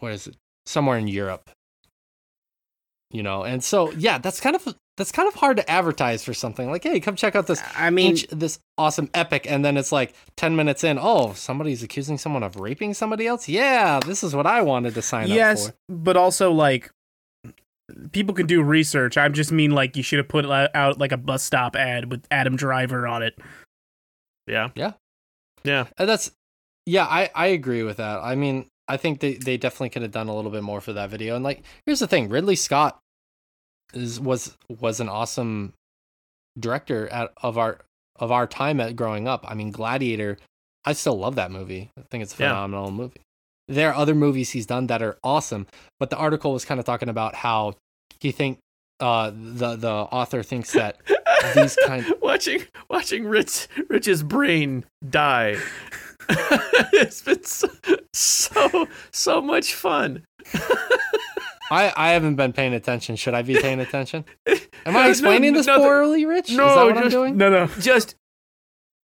where 0.00 0.12
is 0.12 0.26
it 0.26 0.36
somewhere 0.66 0.98
in 0.98 1.08
Europe. 1.08 1.50
You 3.10 3.22
know, 3.22 3.44
and 3.44 3.62
so 3.62 3.92
yeah, 3.92 4.18
that's 4.18 4.40
kind 4.40 4.56
of 4.56 4.74
that's 4.96 5.12
kind 5.12 5.28
of 5.28 5.34
hard 5.34 5.56
to 5.58 5.70
advertise 5.70 6.24
for 6.24 6.34
something 6.34 6.70
like, 6.70 6.82
hey, 6.82 6.98
come 7.00 7.14
check 7.14 7.36
out 7.36 7.46
this 7.46 7.62
I 7.76 7.90
mean, 7.90 8.16
this 8.30 8.58
awesome 8.76 9.08
epic 9.14 9.46
and 9.48 9.64
then 9.64 9.76
it's 9.76 9.92
like 9.92 10.14
10 10.36 10.56
minutes 10.56 10.82
in 10.82 10.98
oh 11.00 11.32
somebody's 11.34 11.84
accusing 11.84 12.18
someone 12.18 12.42
of 12.42 12.56
raping 12.56 12.92
somebody 12.92 13.24
else 13.24 13.48
yeah 13.48 14.00
this 14.04 14.24
is 14.24 14.34
what 14.34 14.48
i 14.48 14.60
wanted 14.60 14.94
to 14.94 15.00
sign 15.00 15.28
yes, 15.28 15.68
up 15.68 15.74
but 15.88 16.16
also 16.16 16.50
like 16.50 16.90
people 18.12 18.34
can 18.34 18.46
do 18.46 18.62
research. 18.62 19.16
I 19.16 19.28
just 19.28 19.52
mean 19.52 19.70
like 19.70 19.96
you 19.96 20.02
should 20.02 20.18
have 20.18 20.28
put 20.28 20.46
out, 20.46 20.98
like 20.98 21.12
a 21.12 21.16
bus 21.16 21.42
stop 21.42 21.76
ad 21.76 22.10
with 22.10 22.26
Adam 22.30 22.56
Driver 22.56 23.06
on 23.06 23.22
it. 23.22 23.38
Yeah, 24.46 24.70
Yeah. 24.74 24.92
yeah. 25.64 25.86
and 25.98 26.08
that's 26.08 26.30
yeah 26.86 27.04
i 27.06 27.30
i 27.34 27.46
agree 27.46 27.82
with 27.82 27.96
that 27.96 28.18
i 28.22 28.34
mean 28.34 28.66
i 28.88 28.96
think 28.98 29.20
they, 29.20 29.34
they 29.34 29.56
definitely 29.56 29.88
could 29.90 30.02
have 30.02 30.10
done 30.10 30.28
a 30.28 30.34
little 30.36 30.50
bit 30.50 30.62
more 30.62 30.80
for 30.82 30.92
that 30.92 31.08
video 31.10 31.34
and 31.34 31.42
like 31.44 31.62
here's 31.86 32.00
the 32.00 32.06
thing 32.06 32.28
ridley 32.28 32.56
scott 32.56 32.98
is 33.94 34.20
was 34.20 34.56
was 34.68 35.00
an 35.00 35.08
awesome 35.08 35.72
director 36.58 37.08
at 37.08 37.32
of 37.42 37.58
our 37.58 37.80
of 38.16 38.30
our 38.30 38.46
time 38.46 38.80
at 38.80 38.94
growing 38.96 39.26
up 39.26 39.44
i 39.48 39.54
mean 39.54 39.70
gladiator 39.70 40.36
i 40.84 40.92
still 40.92 41.18
love 41.18 41.34
that 41.36 41.50
movie 41.50 41.90
i 41.98 42.02
think 42.10 42.22
it's 42.22 42.38
a 42.38 42.42
Yeah. 42.42 42.50
phenomenal 42.50 42.90
movie 42.90 43.20
there 43.66 43.90
are 43.90 43.94
other 43.94 44.14
movies 44.14 44.50
he's 44.50 44.66
done 44.66 44.86
that 44.88 45.02
are 45.02 45.18
awesome 45.24 45.66
but 45.98 46.10
the 46.10 46.16
article 46.16 46.52
was 46.52 46.64
kind 46.64 46.78
of 46.78 46.86
talking 46.86 47.08
about 47.08 47.34
how 47.34 47.74
he 48.20 48.30
think 48.30 48.58
uh 49.00 49.30
the 49.34 49.74
the 49.76 49.90
author 49.90 50.42
thinks 50.42 50.72
that 50.74 50.98
these 51.54 51.76
kind 51.86 52.04
watching 52.22 52.62
watching 52.88 53.24
Rich 53.26 53.68
Rich's 53.88 54.22
brain 54.22 54.84
die. 55.08 55.56
it's 56.28 57.20
been 57.22 57.44
so, 57.44 57.68
so 58.12 58.86
so 59.10 59.40
much 59.42 59.74
fun. 59.74 60.24
I, 61.70 61.92
I 61.96 62.10
haven't 62.10 62.36
been 62.36 62.52
paying 62.52 62.74
attention. 62.74 63.16
Should 63.16 63.34
I 63.34 63.42
be 63.42 63.54
paying 63.60 63.80
attention? 63.80 64.24
Am 64.86 64.92
No, 64.92 64.98
I 64.98 65.04
no, 65.04 65.10
explaining 65.10 65.54
this 65.54 65.66
nothing. 65.66 65.84
poorly, 65.84 66.26
Rich? 66.26 66.50
No, 66.52 66.68
Is 66.68 66.74
that 66.74 66.84
what 66.84 66.98
I'm 66.98 67.08
doing? 67.10 67.36
No, 67.36 67.48
no, 67.48 67.66
Just 67.80 68.16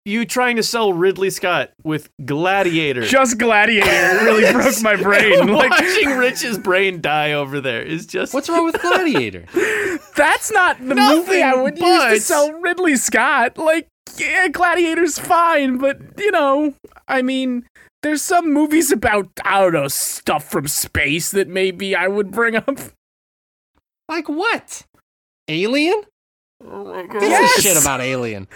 you 0.05 0.25
trying 0.25 0.57
to 0.57 0.63
sell 0.63 0.93
Ridley 0.93 1.31
Scott 1.31 1.71
with 1.85 2.09
Gladiator. 2.25 3.03
just 3.03 3.39
Gladiator 3.39 4.25
really 4.25 4.51
broke 4.53 4.83
my 4.83 4.97
brain. 4.97 5.49
Like 5.53 5.71
Watching 5.71 6.17
Rich's 6.17 6.59
brain 6.59 7.01
die 7.01 7.33
over 7.33 7.61
there 7.61 7.83
is 7.83 8.07
just 8.07 8.33
What's 8.33 8.49
wrong 8.49 8.65
with 8.65 8.81
Gladiator? 8.81 9.45
that's 10.17 10.51
not 10.51 10.79
the 10.79 10.95
movie 10.95 11.43
I 11.43 11.55
would 11.55 11.79
use 11.79 12.05
to 12.05 12.21
sell 12.21 12.53
Ridley 12.53 12.97
Scott. 12.97 13.59
Like, 13.59 13.89
yeah, 14.17 14.49
Gladiator's 14.49 15.19
fine, 15.19 15.79
but 15.79 15.99
you 16.19 16.31
know, 16.31 16.75
I 17.07 17.23
mean, 17.23 17.67
there's 18.03 18.23
some 18.23 18.53
movies 18.53 18.91
about 18.91 19.29
I 19.45 19.61
don't 19.61 19.73
know 19.75 19.89
stuff 19.89 20.51
from 20.51 20.67
space 20.67 21.31
that 21.33 21.49
maybe 21.49 21.95
I 21.95 22.09
would 22.09 22.31
bring 22.31 22.57
up. 22.57 22.79
like 24.09 24.29
what? 24.29 24.85
Alien? 25.49 26.03
Oh 26.65 26.85
my 26.85 27.03
Who 27.03 27.09
gives 27.21 27.23
Yes! 27.27 27.59
a 27.59 27.63
shit 27.63 27.81
about 27.81 28.01
Alien? 28.01 28.49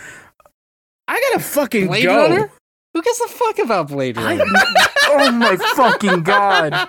I 1.08 1.20
gotta 1.30 1.44
fucking 1.44 1.86
Blade 1.88 2.04
go. 2.04 2.16
Runner? 2.16 2.50
Who 2.94 3.02
gives 3.02 3.20
a 3.20 3.28
fuck 3.28 3.58
about 3.58 3.88
Blade 3.88 4.16
Runner? 4.16 4.44
oh 5.06 5.32
my 5.32 5.56
fucking 5.74 6.22
god! 6.22 6.72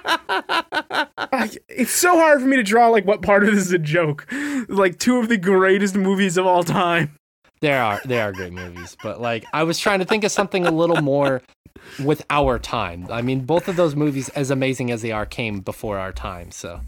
I, 1.17 1.49
it's 1.67 1.91
so 1.91 2.17
hard 2.17 2.41
for 2.41 2.47
me 2.47 2.57
to 2.57 2.63
draw 2.63 2.89
like 2.89 3.05
what 3.05 3.21
part 3.21 3.43
of 3.43 3.53
this 3.53 3.65
is 3.65 3.71
a 3.71 3.79
joke. 3.79 4.27
Like 4.69 4.99
two 4.99 5.17
of 5.17 5.29
the 5.29 5.37
greatest 5.37 5.95
movies 5.95 6.37
of 6.37 6.45
all 6.45 6.63
time. 6.63 7.17
There 7.61 7.81
are 7.81 8.01
they 8.05 8.21
are 8.21 8.31
great 8.31 8.53
movies, 8.53 8.95
but 9.01 9.19
like 9.19 9.45
I 9.51 9.63
was 9.63 9.79
trying 9.79 9.99
to 9.99 10.05
think 10.05 10.23
of 10.23 10.31
something 10.31 10.65
a 10.65 10.71
little 10.71 11.01
more 11.01 11.41
with 12.03 12.23
our 12.29 12.59
time. 12.59 13.07
I 13.09 13.21
mean, 13.21 13.41
both 13.41 13.67
of 13.67 13.75
those 13.75 13.95
movies, 13.95 14.29
as 14.29 14.51
amazing 14.51 14.91
as 14.91 15.01
they 15.01 15.11
are, 15.11 15.25
came 15.25 15.61
before 15.61 15.97
our 15.97 16.11
time. 16.11 16.51
So, 16.51 16.81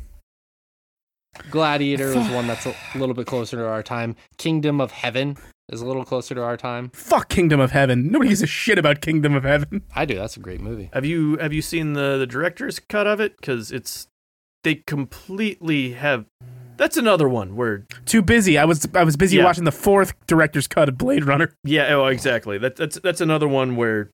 Gladiator 1.49 2.15
was 2.15 2.29
one 2.29 2.47
that's 2.47 2.65
a 2.65 2.75
little 2.95 3.15
bit 3.15 3.25
closer 3.27 3.57
to 3.57 3.67
our 3.67 3.83
time. 3.83 4.15
Kingdom 4.37 4.79
of 4.79 4.91
Heaven 4.91 5.37
is 5.69 5.81
a 5.81 5.85
little 5.85 6.05
closer 6.05 6.33
to 6.35 6.41
our 6.43 6.55
time. 6.57 6.89
Fuck 6.93 7.29
Kingdom 7.29 7.59
of 7.59 7.71
Heaven. 7.71 8.11
Nobody 8.11 8.29
gives 8.29 8.41
a 8.41 8.47
shit 8.47 8.77
about 8.79 9.01
Kingdom 9.01 9.33
of 9.33 9.43
Heaven. 9.43 9.83
I 9.95 10.05
do. 10.05 10.15
That's 10.15 10.37
a 10.37 10.39
great 10.39 10.61
movie. 10.61 10.89
Have 10.93 11.05
you 11.05 11.37
have 11.37 11.53
you 11.53 11.61
seen 11.61 11.93
the 11.93 12.17
the 12.17 12.27
director's 12.27 12.79
cut 12.79 13.07
of 13.07 13.19
it? 13.19 13.35
Because 13.37 13.71
it's 13.71 14.07
they 14.63 14.75
completely 14.75 15.93
have. 15.93 16.25
That's 16.77 16.95
another 16.95 17.27
one 17.27 17.55
where 17.55 17.85
Too 18.05 18.21
busy. 18.21 18.57
I 18.57 18.65
was 18.65 18.87
I 18.93 19.03
was 19.03 19.17
busy 19.17 19.37
Yeah. 19.37 19.43
watching 19.45 19.63
the 19.63 19.71
fourth 19.71 20.13
director's 20.27 20.67
cut 20.67 20.87
of 20.89 20.97
Blade 20.97 21.25
Runner. 21.25 21.53
yeah, 21.63 21.87
oh 21.95 22.05
exactly. 22.05 22.57
That 22.57 22.75
that's 22.75 22.99
that's 22.99 23.19
another 23.21 23.47
one 23.47 23.75
where 23.75 24.11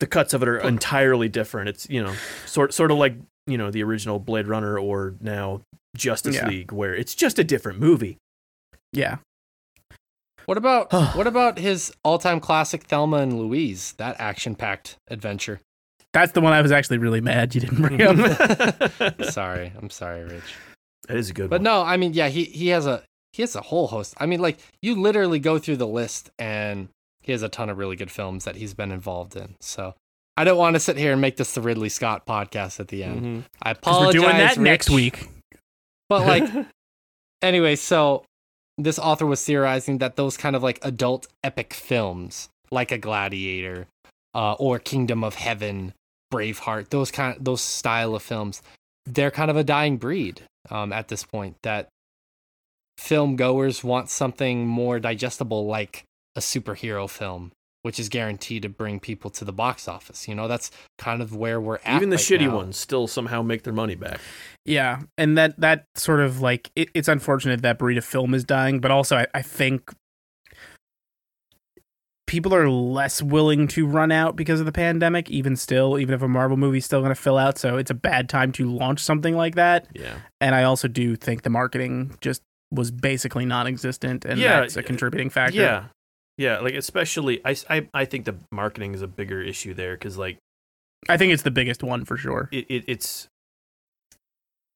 the 0.00 0.06
cuts 0.06 0.34
of 0.34 0.42
it 0.42 0.48
are 0.48 0.58
entirely 0.58 1.28
different. 1.28 1.68
It's 1.68 1.88
you 1.88 2.02
know 2.02 2.14
sort 2.46 2.74
sort 2.74 2.90
of 2.90 2.98
like 2.98 3.16
you 3.46 3.58
know 3.58 3.70
the 3.70 3.82
original 3.82 4.18
Blade 4.18 4.48
Runner 4.48 4.78
or 4.78 5.14
now 5.20 5.60
Justice 5.96 6.36
Yeah. 6.36 6.48
League, 6.48 6.72
where 6.72 6.94
it's 6.94 7.14
just 7.14 7.38
a 7.38 7.44
different 7.44 7.78
movie. 7.78 8.16
Yeah. 8.94 9.16
What 10.46 10.58
about 10.58 10.92
what 11.16 11.26
about 11.26 11.58
his 11.58 11.92
all-time 12.04 12.40
classic 12.40 12.84
Thelma 12.84 13.18
and 13.18 13.38
Louise? 13.38 13.92
That 13.98 14.16
action-packed 14.20 14.96
adventure. 15.08 15.60
That's 16.12 16.32
the 16.32 16.40
one 16.40 16.52
I 16.52 16.60
was 16.62 16.70
actually 16.70 16.98
really 16.98 17.20
mad 17.20 17.54
you 17.54 17.60
didn't 17.60 17.80
bring 17.82 18.00
up. 18.02 19.22
sorry, 19.30 19.72
I'm 19.76 19.90
sorry, 19.90 20.22
Rich. 20.24 20.54
That 21.08 21.16
is 21.16 21.30
a 21.30 21.32
good 21.34 21.50
But 21.50 21.60
one. 21.60 21.64
no, 21.64 21.82
I 21.82 21.96
mean, 21.96 22.12
yeah, 22.14 22.28
he 22.28 22.44
he 22.44 22.68
has 22.68 22.86
a 22.86 23.02
he 23.32 23.42
has 23.42 23.56
a 23.56 23.60
whole 23.60 23.88
host. 23.88 24.14
I 24.18 24.26
mean, 24.26 24.40
like 24.40 24.58
you 24.82 24.94
literally 25.00 25.38
go 25.40 25.58
through 25.58 25.76
the 25.76 25.86
list, 25.88 26.30
and 26.38 26.88
he 27.22 27.32
has 27.32 27.42
a 27.42 27.48
ton 27.48 27.68
of 27.70 27.78
really 27.78 27.96
good 27.96 28.10
films 28.10 28.44
that 28.44 28.56
he's 28.56 28.74
been 28.74 28.92
involved 28.92 29.34
in. 29.34 29.56
So 29.60 29.94
I 30.36 30.44
don't 30.44 30.58
want 30.58 30.74
to 30.74 30.80
sit 30.80 30.96
here 30.96 31.10
and 31.12 31.20
make 31.20 31.36
this 31.36 31.52
the 31.54 31.60
Ridley 31.62 31.88
Scott 31.88 32.26
podcast 32.26 32.78
at 32.80 32.88
the 32.88 33.02
end. 33.02 33.22
Mhm. 33.22 33.42
I 33.62 33.72
Because 33.72 33.96
apologize. 33.96 34.20
we're 34.22 34.28
doing 34.28 34.36
that 34.38 34.58
next 34.58 34.90
week. 34.90 35.28
But 36.08 36.26
like, 36.26 36.66
anyway, 37.42 37.76
so 37.76 38.24
this 38.76 38.98
author 38.98 39.26
was 39.26 39.44
theorizing 39.44 39.98
that 39.98 40.16
those 40.16 40.36
kind 40.36 40.56
of 40.56 40.62
like 40.62 40.78
adult 40.82 41.26
epic 41.42 41.74
films, 41.74 42.48
like 42.70 42.90
a 42.90 42.98
Gladiator, 42.98 43.86
uh, 44.34 44.54
or 44.54 44.78
Kingdom 44.78 45.22
of 45.22 45.36
Heaven, 45.36 45.94
Braveheart, 46.32 46.90
those 46.90 47.10
kind, 47.10 47.36
those 47.40 47.60
style 47.60 48.14
of 48.14 48.22
films, 48.22 48.62
they're 49.06 49.30
kind 49.30 49.50
of 49.50 49.56
a 49.56 49.64
dying 49.64 49.96
breed 49.96 50.42
um, 50.70 50.92
at 50.92 51.08
this 51.08 51.24
point. 51.24 51.56
That 51.62 51.88
film 52.98 53.36
goers 53.36 53.84
want 53.84 54.10
something 54.10 54.66
more 54.66 54.98
digestible, 54.98 55.66
like 55.66 56.04
a 56.34 56.40
superhero 56.40 57.08
film. 57.08 57.52
Which 57.84 58.00
is 58.00 58.08
guaranteed 58.08 58.62
to 58.62 58.70
bring 58.70 58.98
people 58.98 59.28
to 59.32 59.44
the 59.44 59.52
box 59.52 59.88
office. 59.88 60.26
You 60.26 60.34
know, 60.34 60.48
that's 60.48 60.70
kind 60.96 61.20
of 61.20 61.36
where 61.36 61.60
we're 61.60 61.80
at. 61.84 61.96
Even 61.96 62.08
the 62.08 62.16
right 62.16 62.24
shitty 62.24 62.46
now. 62.46 62.56
ones 62.56 62.78
still 62.78 63.06
somehow 63.06 63.42
make 63.42 63.62
their 63.62 63.74
money 63.74 63.94
back. 63.94 64.20
Yeah, 64.64 65.02
and 65.18 65.36
that 65.36 65.60
that 65.60 65.84
sort 65.94 66.20
of 66.20 66.40
like 66.40 66.70
it, 66.74 66.88
it's 66.94 67.08
unfortunate 67.08 67.60
that 67.60 67.78
breed 67.78 67.98
of 67.98 68.04
film 68.06 68.32
is 68.32 68.42
dying, 68.42 68.80
but 68.80 68.90
also 68.90 69.18
I, 69.18 69.26
I 69.34 69.42
think 69.42 69.92
people 72.26 72.54
are 72.54 72.70
less 72.70 73.22
willing 73.22 73.68
to 73.68 73.86
run 73.86 74.10
out 74.10 74.34
because 74.34 74.60
of 74.60 74.66
the 74.66 74.72
pandemic. 74.72 75.28
Even 75.28 75.54
still, 75.54 75.98
even 75.98 76.14
if 76.14 76.22
a 76.22 76.28
Marvel 76.28 76.56
movie's 76.56 76.86
still 76.86 77.00
going 77.00 77.10
to 77.10 77.20
fill 77.20 77.36
out, 77.36 77.58
so 77.58 77.76
it's 77.76 77.90
a 77.90 77.94
bad 77.94 78.30
time 78.30 78.50
to 78.52 78.70
launch 78.70 79.00
something 79.00 79.36
like 79.36 79.56
that. 79.56 79.88
Yeah. 79.94 80.16
And 80.40 80.54
I 80.54 80.62
also 80.62 80.88
do 80.88 81.16
think 81.16 81.42
the 81.42 81.50
marketing 81.50 82.16
just 82.22 82.40
was 82.70 82.90
basically 82.90 83.44
non-existent, 83.44 84.24
and 84.24 84.40
Yeah, 84.40 84.60
that's 84.60 84.78
a 84.78 84.82
contributing 84.82 85.28
factor. 85.28 85.60
Yeah. 85.60 85.84
Yeah, 86.36 86.58
like 86.60 86.74
especially 86.74 87.40
I, 87.44 87.56
I, 87.70 87.88
I 87.94 88.04
think 88.04 88.24
the 88.24 88.36
marketing 88.50 88.94
is 88.94 89.02
a 89.02 89.06
bigger 89.06 89.40
issue 89.40 89.74
there 89.74 89.96
cuz 89.96 90.16
like 90.18 90.38
I 91.08 91.16
think 91.16 91.32
it's 91.32 91.42
the 91.42 91.50
biggest 91.50 91.82
one 91.82 92.04
for 92.04 92.16
sure. 92.16 92.48
it, 92.52 92.66
it 92.68 92.84
it's 92.88 93.28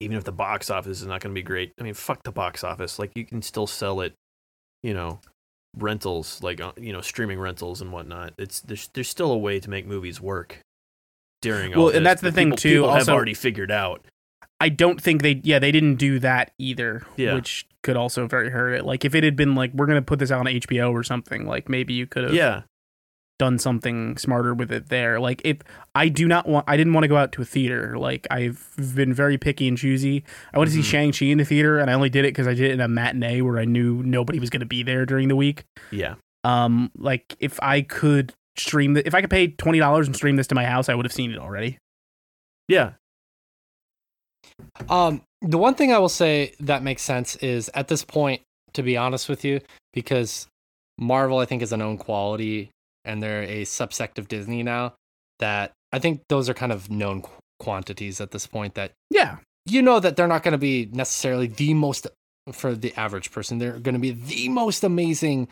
even 0.01 0.17
if 0.17 0.25
the 0.25 0.33
box 0.33 0.71
office 0.71 1.01
is 1.01 1.07
not 1.07 1.21
going 1.21 1.35
to 1.35 1.39
be 1.39 1.43
great. 1.43 1.73
I 1.81 1.83
mean, 1.83 1.95
fuck 1.95 2.23
the 2.23 2.31
box 2.31 2.63
office. 2.63 2.99
Like 3.01 3.11
you 3.17 3.25
can 3.25 3.43
still 3.43 3.67
sell 3.67 4.01
it, 4.01 4.13
you 4.83 4.95
know, 4.95 5.19
rentals 5.77 6.41
like 6.43 6.61
uh, 6.61 6.73
you 6.77 6.93
know, 6.93 7.01
streaming 7.01 7.41
rentals 7.41 7.81
and 7.81 7.93
whatnot. 7.93 8.35
It's 8.39 8.61
there's 8.61 8.89
there's 8.95 9.09
still 9.09 9.33
a 9.33 9.39
way 9.39 9.59
to 9.59 9.69
make 9.69 9.87
movies 9.87 10.21
work 10.21 10.61
during 11.43 11.75
all 11.75 11.87
Well, 11.87 11.97
and 11.97 12.05
this 12.07 12.11
that's 12.11 12.23
the 12.23 12.33
thing, 12.33 12.49
people- 12.49 12.59
too, 12.59 12.83
People 12.83 12.95
have 12.95 13.09
already 13.09 13.35
figured 13.35 13.71
out. 13.73 14.05
I 14.61 14.69
don't 14.71 15.01
think 15.01 15.23
they 15.23 15.41
yeah 15.45 15.59
they 15.59 15.71
didn't 15.73 15.97
do 15.97 16.19
that 16.21 16.53
either, 16.59 17.03
Yeah. 17.17 17.35
which 17.35 17.67
could 17.83 17.97
also 17.97 18.27
very 18.27 18.51
hurt 18.51 18.73
it. 18.75 18.85
Like 18.85 19.05
if 19.05 19.15
it 19.15 19.23
had 19.25 19.37
been 19.37 19.55
like 19.55 19.73
we're 19.73 19.87
gonna 19.87 20.03
put 20.03 20.19
this 20.19 20.31
out 20.33 20.41
on 20.41 20.47
HBO 20.47 20.91
or 20.93 21.03
something, 21.05 21.47
like 21.47 21.69
maybe 21.69 21.95
you 21.95 22.07
could 22.07 22.25
have 22.25 22.35
Yeah. 22.35 22.63
done 23.39 23.57
something 23.57 24.17
smarter 24.19 24.53
with 24.53 24.73
it 24.73 24.89
there. 24.89 25.21
Like 25.21 25.41
if 25.45 25.59
I 25.95 26.09
do 26.09 26.27
not 26.27 26.49
want, 26.49 26.65
I 26.69 26.77
didn't 26.77 26.93
want 26.93 27.05
to 27.05 27.09
go 27.09 27.17
out 27.17 27.31
to 27.33 27.43
a 27.43 27.45
theater. 27.45 27.97
Like 27.97 28.27
I've 28.33 28.69
been 28.97 29.15
very 29.15 29.39
picky 29.39 29.69
and 29.69 29.79
choosy. 29.79 30.25
I 30.53 30.59
went 30.59 30.73
to 30.73 30.77
Mhm. 30.77 30.83
see 30.83 30.89
Shang 30.89 31.13
Chi 31.13 31.27
in 31.27 31.39
the 31.39 31.45
theater, 31.45 31.79
and 31.79 31.89
I 31.89 31.95
only 31.95 32.11
did 32.11 32.25
it 32.25 32.35
because 32.35 32.49
I 32.49 32.55
did 32.55 32.65
it 32.71 32.73
in 32.73 32.81
a 32.81 32.89
matinee 32.89 33.41
where 33.43 33.59
I 33.61 33.65
knew 33.65 34.03
nobody 34.03 34.41
was 34.41 34.51
going 34.51 34.59
to 34.61 34.67
be 34.67 34.83
there 34.83 35.07
during 35.07 35.29
the 35.29 35.37
week. 35.37 35.63
Yeah. 35.93 36.17
Um, 36.43 36.91
like 36.99 37.37
if 37.39 37.61
I 37.63 37.83
could 37.83 38.33
stream 38.57 38.95
the, 38.95 39.07
if 39.07 39.15
I 39.15 39.21
could 39.21 39.31
pay 39.31 39.47
twenty 39.49 39.79
dollars 39.79 40.09
and 40.09 40.17
stream 40.17 40.35
this 40.35 40.49
to 40.49 40.57
my 40.57 40.65
house, 40.65 40.89
I 40.89 40.95
would 40.97 41.05
have 41.07 41.13
seen 41.13 41.31
it 41.31 41.39
already. 41.39 41.79
Yeah. 42.67 42.95
Um, 44.89 45.23
the 45.41 45.59
one 45.59 45.75
thing 45.75 45.93
I 45.93 45.99
will 45.99 46.09
say 46.09 46.55
that 46.61 46.83
makes 46.83 47.03
sense 47.03 47.37
is 47.37 47.71
at 47.75 47.89
this 47.89 48.05
point, 48.05 48.43
to 48.73 48.83
be 48.83 48.97
honest 48.97 49.29
with 49.29 49.45
you, 49.45 49.61
because 49.93 50.47
Marvel 50.99 51.39
I 51.39 51.45
think 51.45 51.63
is 51.63 51.73
a 51.73 51.77
known 51.77 51.99
quality 51.99 52.71
and 53.05 53.23
they're 53.23 53.43
a 53.43 53.63
subsect 53.63 54.19
of 54.19 54.29
Disney 54.29 54.63
now. 54.63 54.95
That 55.39 55.73
I 55.93 55.99
think 55.99 56.23
those 56.29 56.49
are 56.49 56.55
kind 56.55 56.73
of 56.73 56.91
known 56.91 57.23
qu- 57.23 57.31
quantities 57.61 58.21
at 58.21 58.33
this 58.33 58.47
point. 58.47 58.75
That 58.75 58.93
Yeah, 59.11 59.37
you 59.67 59.83
know 59.83 60.01
that 60.01 60.17
they're 60.17 60.27
not 60.27 60.43
going 60.43 60.53
to 60.53 60.59
be 60.59 60.89
necessarily 60.93 61.47
the 61.47 61.75
most 61.75 62.07
for 62.53 62.75
the 62.75 62.93
average 62.97 63.31
person. 63.31 63.59
They're 63.59 63.79
going 63.79 63.95
to 63.95 64.01
be 64.01 64.11
the 64.11 64.49
most 64.49 64.83
amazing, 64.83 65.49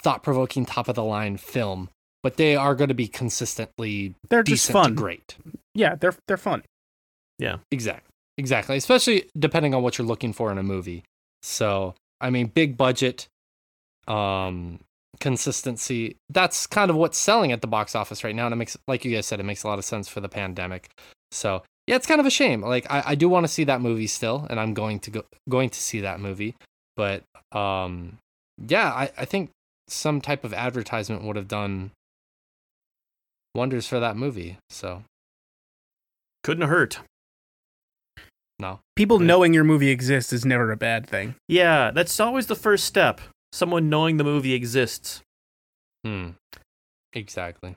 thought-provoking, 0.00 0.64
top-of-the-line 0.64 1.36
film, 1.38 1.90
but 2.22 2.36
they 2.36 2.56
are 2.56 2.74
going 2.74 2.88
to 2.88 2.94
be 2.94 3.08
consistently 3.08 4.14
they're 4.30 4.42
just 4.42 4.70
fun. 4.70 4.90
to 4.90 4.94
great. 4.96 5.36
Yeah, 5.74 5.96
they're 5.96 6.14
they're 6.26 6.36
fun. 6.36 6.62
Yeah. 7.38 7.58
Exactly. 7.70 8.10
Exactly. 8.38 8.76
Especially 8.76 9.28
depending 9.38 9.74
on 9.74 9.82
what 9.82 9.98
you're 9.98 10.06
looking 10.06 10.32
for 10.32 10.52
in 10.52 10.58
a 10.58 10.62
movie. 10.62 11.04
So, 11.42 11.94
I 12.20 12.30
mean, 12.30 12.48
big 12.48 12.76
budget, 12.76 13.28
um, 14.08 14.80
consistency. 15.20 16.16
That's 16.28 16.66
kind 16.66 16.90
of 16.90 16.96
what's 16.96 17.18
selling 17.18 17.52
at 17.52 17.60
the 17.60 17.66
box 17.66 17.94
office 17.94 18.24
right 18.24 18.34
now. 18.34 18.46
And 18.46 18.52
it 18.52 18.56
makes, 18.56 18.76
like 18.86 19.04
you 19.04 19.14
guys 19.14 19.26
said, 19.26 19.40
it 19.40 19.44
makes 19.44 19.62
a 19.62 19.68
lot 19.68 19.78
of 19.78 19.84
sense 19.84 20.08
for 20.08 20.20
the 20.20 20.28
pandemic. 20.28 20.90
So, 21.30 21.62
yeah, 21.86 21.96
it's 21.96 22.06
kind 22.06 22.20
of 22.20 22.26
a 22.26 22.30
shame. 22.30 22.62
Like, 22.62 22.90
I, 22.90 23.02
I 23.06 23.14
do 23.14 23.28
want 23.28 23.44
to 23.44 23.48
see 23.48 23.64
that 23.64 23.80
movie 23.80 24.06
still, 24.06 24.46
and 24.50 24.58
I'm 24.58 24.74
going 24.74 24.98
to 25.00 25.10
go 25.10 25.24
going 25.48 25.70
to 25.70 25.80
see 25.80 26.00
that 26.00 26.20
movie. 26.20 26.56
But, 26.96 27.22
um, 27.52 28.18
yeah, 28.66 28.90
I, 28.92 29.10
I 29.16 29.24
think 29.24 29.50
some 29.88 30.20
type 30.20 30.44
of 30.44 30.52
advertisement 30.52 31.22
would 31.22 31.36
have 31.36 31.48
done 31.48 31.92
wonders 33.54 33.86
for 33.86 34.00
that 34.00 34.16
movie. 34.16 34.58
So, 34.68 35.02
Couldn't 36.42 36.68
hurt. 36.68 37.00
No. 38.58 38.80
People 38.96 39.20
Yeah. 39.20 39.26
knowing 39.26 39.54
your 39.54 39.64
movie 39.64 39.90
exists 39.90 40.32
is 40.32 40.44
never 40.44 40.70
a 40.72 40.76
bad 40.76 41.06
thing. 41.06 41.34
Yeah, 41.48 41.90
that's 41.90 42.18
always 42.20 42.46
the 42.46 42.54
first 42.54 42.84
step. 42.84 43.20
Someone 43.52 43.88
knowing 43.88 44.16
the 44.16 44.24
movie 44.24 44.54
exists. 44.54 45.22
Hmm. 46.04 46.30
Exactly. 47.12 47.76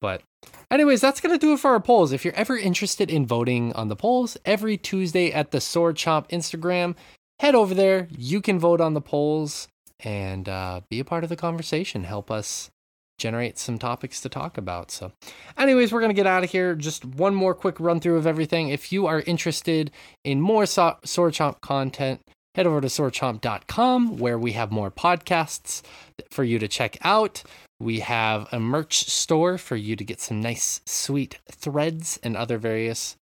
But, 0.00 0.22
anyways, 0.70 1.00
that's 1.00 1.20
going 1.20 1.34
to 1.34 1.38
do 1.38 1.54
it 1.54 1.60
for 1.60 1.70
our 1.70 1.80
polls. 1.80 2.12
If 2.12 2.24
you're 2.24 2.34
ever 2.34 2.56
interested 2.58 3.10
in 3.10 3.26
voting 3.26 3.72
on 3.72 3.88
the 3.88 3.96
polls, 3.96 4.36
every 4.44 4.76
Tuesday 4.76 5.32
at 5.32 5.50
the 5.50 5.60
Sword 5.60 5.96
Chomp 5.96 6.28
Instagram, 6.28 6.94
head 7.40 7.54
over 7.54 7.74
there. 7.74 8.08
You 8.16 8.40
can 8.42 8.58
vote 8.58 8.80
on 8.80 8.94
the 8.94 9.00
polls 9.00 9.68
and 10.00 10.48
uh, 10.48 10.82
be 10.90 11.00
a 11.00 11.04
part 11.04 11.24
of 11.24 11.30
the 11.30 11.36
conversation. 11.36 12.04
Help 12.04 12.30
us 12.30 12.70
generate 13.18 13.58
some 13.58 13.78
topics 13.78 14.20
to 14.20 14.28
talk 14.28 14.58
about. 14.58 14.90
So, 14.90 15.12
anyways, 15.56 15.92
we're 15.92 16.00
going 16.00 16.10
to 16.10 16.14
get 16.14 16.26
out 16.26 16.44
of 16.44 16.50
here. 16.50 16.74
Just 16.74 17.04
one 17.04 17.34
more 17.34 17.54
quick 17.54 17.78
run 17.80 18.00
through 18.00 18.16
of 18.16 18.26
everything. 18.26 18.68
If 18.68 18.92
you 18.92 19.06
are 19.06 19.20
interested 19.20 19.90
in 20.24 20.40
more 20.40 20.66
so- 20.66 20.96
Sword 21.04 21.34
Chomp 21.34 21.60
content, 21.60 22.20
head 22.54 22.66
over 22.66 22.80
to 22.80 22.88
swordchomp.com 22.88 24.16
where 24.18 24.38
we 24.38 24.52
have 24.52 24.70
more 24.70 24.90
podcasts 24.90 25.82
for 26.30 26.44
you 26.44 26.58
to 26.58 26.68
check 26.68 26.96
out. 27.02 27.42
We 27.80 28.00
have 28.00 28.48
a 28.52 28.60
merch 28.60 29.04
store 29.10 29.58
for 29.58 29.76
you 29.76 29.96
to 29.96 30.04
get 30.04 30.20
some 30.20 30.40
nice, 30.40 30.80
sweet 30.86 31.38
threads 31.50 32.18
and 32.22 32.36
other 32.36 32.58
various 32.58 33.16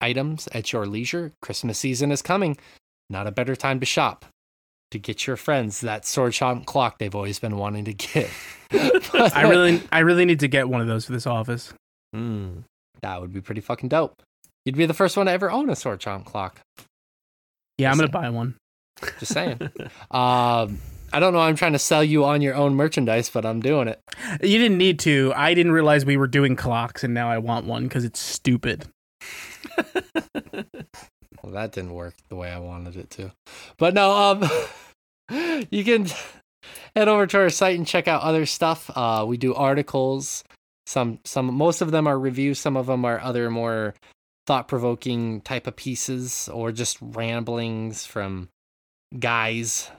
items 0.00 0.48
at 0.52 0.72
your 0.72 0.86
leisure. 0.86 1.32
Christmas 1.40 1.78
season 1.78 2.10
is 2.10 2.22
coming. 2.22 2.56
Not 3.08 3.26
a 3.26 3.32
better 3.32 3.54
time 3.54 3.80
to 3.80 3.86
shop 3.86 4.24
to 4.94 4.98
get 4.98 5.26
your 5.26 5.36
friends 5.36 5.80
that 5.82 6.06
sword 6.06 6.32
chomp 6.32 6.64
clock 6.64 6.98
they've 6.98 7.14
always 7.14 7.38
been 7.38 7.56
wanting 7.56 7.84
to 7.84 7.92
get. 7.92 8.30
I 8.72 9.42
really, 9.48 9.82
I 9.92 10.00
really 10.00 10.24
need 10.24 10.40
to 10.40 10.48
get 10.48 10.68
one 10.68 10.80
of 10.80 10.86
those 10.86 11.04
for 11.06 11.12
this 11.12 11.26
office. 11.26 11.72
Hmm. 12.12 12.60
that 13.02 13.20
would 13.20 13.32
be 13.32 13.40
pretty 13.40 13.60
fucking 13.60 13.88
dope. 13.88 14.22
You'd 14.64 14.76
be 14.76 14.86
the 14.86 14.94
first 14.94 15.16
one 15.16 15.26
to 15.26 15.32
ever 15.32 15.50
own 15.50 15.68
a 15.68 15.76
sword 15.76 16.00
chomp 16.00 16.24
clock. 16.24 16.60
Yeah, 17.76 17.90
I'm 17.90 17.98
Just 17.98 18.12
gonna 18.12 18.24
buy 18.24 18.30
one. 18.30 18.54
Just 19.18 19.32
saying. 19.32 19.58
um, 20.10 20.78
I 21.12 21.20
don't 21.20 21.32
know. 21.32 21.40
I'm 21.40 21.56
trying 21.56 21.72
to 21.72 21.78
sell 21.78 22.02
you 22.02 22.24
on 22.24 22.40
your 22.40 22.54
own 22.54 22.74
merchandise, 22.74 23.28
but 23.28 23.44
I'm 23.44 23.60
doing 23.60 23.88
it. 23.88 24.00
You 24.42 24.58
didn't 24.58 24.78
need 24.78 24.98
to. 25.00 25.32
I 25.36 25.54
didn't 25.54 25.72
realize 25.72 26.04
we 26.04 26.16
were 26.16 26.26
doing 26.26 26.56
clocks, 26.56 27.04
and 27.04 27.12
now 27.12 27.30
I 27.30 27.38
want 27.38 27.66
one 27.66 27.84
because 27.84 28.04
it's 28.04 28.20
stupid. 28.20 28.86
Well, 31.44 31.52
that 31.52 31.72
didn't 31.72 31.92
work 31.92 32.14
the 32.30 32.36
way 32.36 32.50
I 32.50 32.58
wanted 32.58 32.96
it 32.96 33.10
to. 33.10 33.30
But 33.76 33.92
no, 33.92 34.12
um, 34.12 34.48
you 35.70 35.84
can 35.84 36.06
head 36.96 37.06
over 37.06 37.26
to 37.26 37.38
our 37.38 37.50
site 37.50 37.76
and 37.76 37.86
check 37.86 38.08
out 38.08 38.22
other 38.22 38.46
stuff. 38.46 38.90
Uh, 38.94 39.26
we 39.28 39.36
do 39.36 39.54
articles. 39.54 40.42
Some, 40.86 41.18
some, 41.24 41.52
most 41.52 41.82
of 41.82 41.90
them 41.90 42.06
are 42.06 42.18
reviews. 42.18 42.58
Some 42.58 42.78
of 42.78 42.86
them 42.86 43.04
are 43.04 43.20
other 43.20 43.50
more 43.50 43.94
thought-provoking 44.46 45.42
type 45.42 45.66
of 45.66 45.76
pieces, 45.76 46.48
or 46.48 46.72
just 46.72 46.96
ramblings 47.02 48.06
from 48.06 48.48
guys 49.18 49.90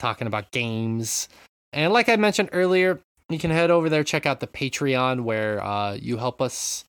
talking 0.00 0.26
about 0.26 0.50
games. 0.50 1.28
And 1.72 1.92
like 1.92 2.08
I 2.08 2.16
mentioned 2.16 2.48
earlier, 2.52 2.98
you 3.28 3.38
can 3.38 3.52
head 3.52 3.70
over 3.70 3.88
there 3.88 4.02
check 4.02 4.26
out 4.26 4.40
the 4.40 4.48
Patreon 4.48 5.22
where 5.22 5.62
uh, 5.62 5.94
you 5.94 6.16
help 6.16 6.42
us 6.42 6.84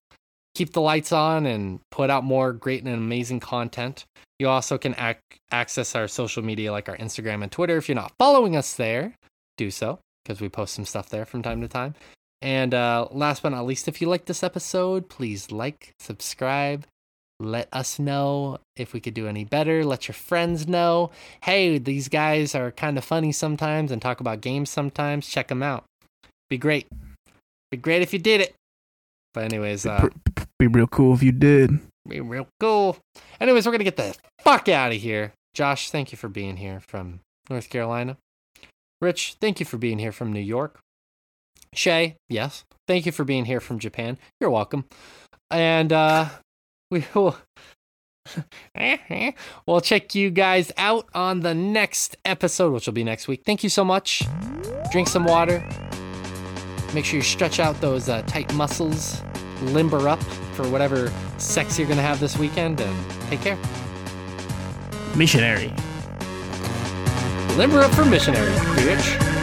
keep 0.55 0.73
the 0.73 0.81
lights 0.81 1.11
on 1.11 1.45
and 1.45 1.79
put 1.91 2.09
out 2.09 2.23
more 2.23 2.53
great 2.53 2.83
and 2.83 2.93
amazing 2.93 3.41
content. 3.41 4.05
You 4.39 4.49
also 4.49 4.77
can 4.77 4.95
ac- 4.97 5.19
access 5.51 5.95
our 5.95 6.07
social 6.07 6.43
media 6.43 6.71
like 6.71 6.89
our 6.89 6.97
Instagram 6.97 7.43
and 7.43 7.51
Twitter. 7.51 7.77
If 7.77 7.87
you're 7.87 7.95
not 7.95 8.13
following 8.17 8.55
us 8.55 8.73
there, 8.73 9.13
do 9.57 9.69
so 9.69 9.99
because 10.23 10.41
we 10.41 10.49
post 10.49 10.73
some 10.73 10.85
stuff 10.85 11.09
there 11.09 11.25
from 11.25 11.43
time 11.43 11.61
to 11.61 11.67
time. 11.67 11.93
And 12.41 12.73
uh, 12.73 13.07
last 13.11 13.43
but 13.43 13.49
not 13.49 13.65
least, 13.65 13.87
if 13.87 14.01
you 14.01 14.09
like 14.09 14.25
this 14.25 14.43
episode, 14.43 15.09
please 15.09 15.51
like, 15.51 15.91
subscribe, 15.99 16.85
Let 17.39 17.67
us 17.73 17.99
know 17.99 18.59
if 18.77 18.93
we 18.93 19.01
could 19.01 19.13
do 19.13 19.27
any 19.27 19.43
better. 19.43 19.83
Let 19.83 20.07
your 20.07 20.13
friends 20.13 20.67
know. 20.67 21.11
Hey, 21.43 21.77
these 21.77 22.07
guys 22.07 22.55
are 22.55 22.71
kind 22.71 22.97
of 22.97 23.03
funny 23.03 23.33
sometimes 23.33 23.91
and 23.91 24.01
talk 24.01 24.21
about 24.21 24.39
games 24.39 24.69
sometimes. 24.69 25.27
Check 25.27 25.49
them 25.49 25.61
out. 25.61 25.83
Be 26.49 26.57
great. 26.57 26.87
Be 27.71 27.77
great 27.77 28.01
if 28.01 28.13
you 28.13 28.19
did 28.19 28.39
it. 28.39 28.55
But 29.33 29.43
anyways, 29.43 29.85
uh, 29.85 30.07
Be 30.59 30.67
real 30.67 30.87
cool 30.87 31.13
if 31.13 31.21
you 31.21 31.31
did. 31.31 31.79
be 32.07 32.21
real 32.21 32.47
cool. 32.59 32.97
Anyways, 33.41 33.65
we're 33.65 33.73
gonna 33.73 33.83
get 33.83 33.97
the 33.97 34.15
fuck 34.39 34.69
out 34.69 34.91
of 34.91 35.01
here. 35.01 35.33
Josh, 35.53 35.89
thank 35.89 36.11
you 36.11 36.17
for 36.17 36.29
being 36.29 36.57
here 36.57 36.79
from 36.79 37.19
North 37.49 37.69
Carolina. 37.69 38.17
Rich, 39.01 39.35
thank 39.41 39.59
you 39.59 39.65
for 39.65 39.77
being 39.77 39.99
here 39.99 40.11
from 40.11 40.31
New 40.31 40.39
York. 40.39 40.79
Shay, 41.73 42.15
yes, 42.29 42.63
thank 42.87 43.05
you 43.05 43.11
for 43.11 43.25
being 43.25 43.45
here 43.45 43.59
from 43.59 43.79
Japan. 43.79 44.17
You're 44.39 44.49
welcome. 44.49 44.85
And 45.51 45.91
uh, 45.91 46.29
we 46.91 47.05
will. 47.13 47.37
we'll 49.67 49.81
check 49.81 50.15
you 50.15 50.31
guys 50.31 50.71
out 50.77 51.07
on 51.13 51.41
the 51.41 51.53
next 51.53 52.17
episode, 52.25 52.73
which 52.73 52.87
will 52.87 52.93
be 52.93 53.03
next 53.03 53.27
week. 53.27 53.43
Thank 53.45 53.61
you 53.61 53.69
so 53.69 53.83
much. 53.85 54.23
Drink 54.91 55.07
some 55.07 55.25
water. 55.25 55.67
Make 56.93 57.05
sure 57.05 57.17
you 57.17 57.23
stretch 57.23 57.59
out 57.59 57.79
those 57.81 58.09
uh, 58.09 58.23
tight 58.23 58.51
muscles. 58.55 59.21
Limber 59.61 60.07
up 60.07 60.21
for 60.53 60.67
whatever 60.69 61.11
sex 61.37 61.77
you're 61.77 61.87
gonna 61.87 62.01
have 62.01 62.19
this 62.19 62.37
weekend, 62.37 62.79
and 62.81 63.11
take 63.29 63.41
care. 63.41 63.57
Missionary. 65.15 65.73
Limber 67.57 67.81
up 67.81 67.91
for 67.91 68.05
missionary, 68.05 68.51
bitch. 68.75 69.34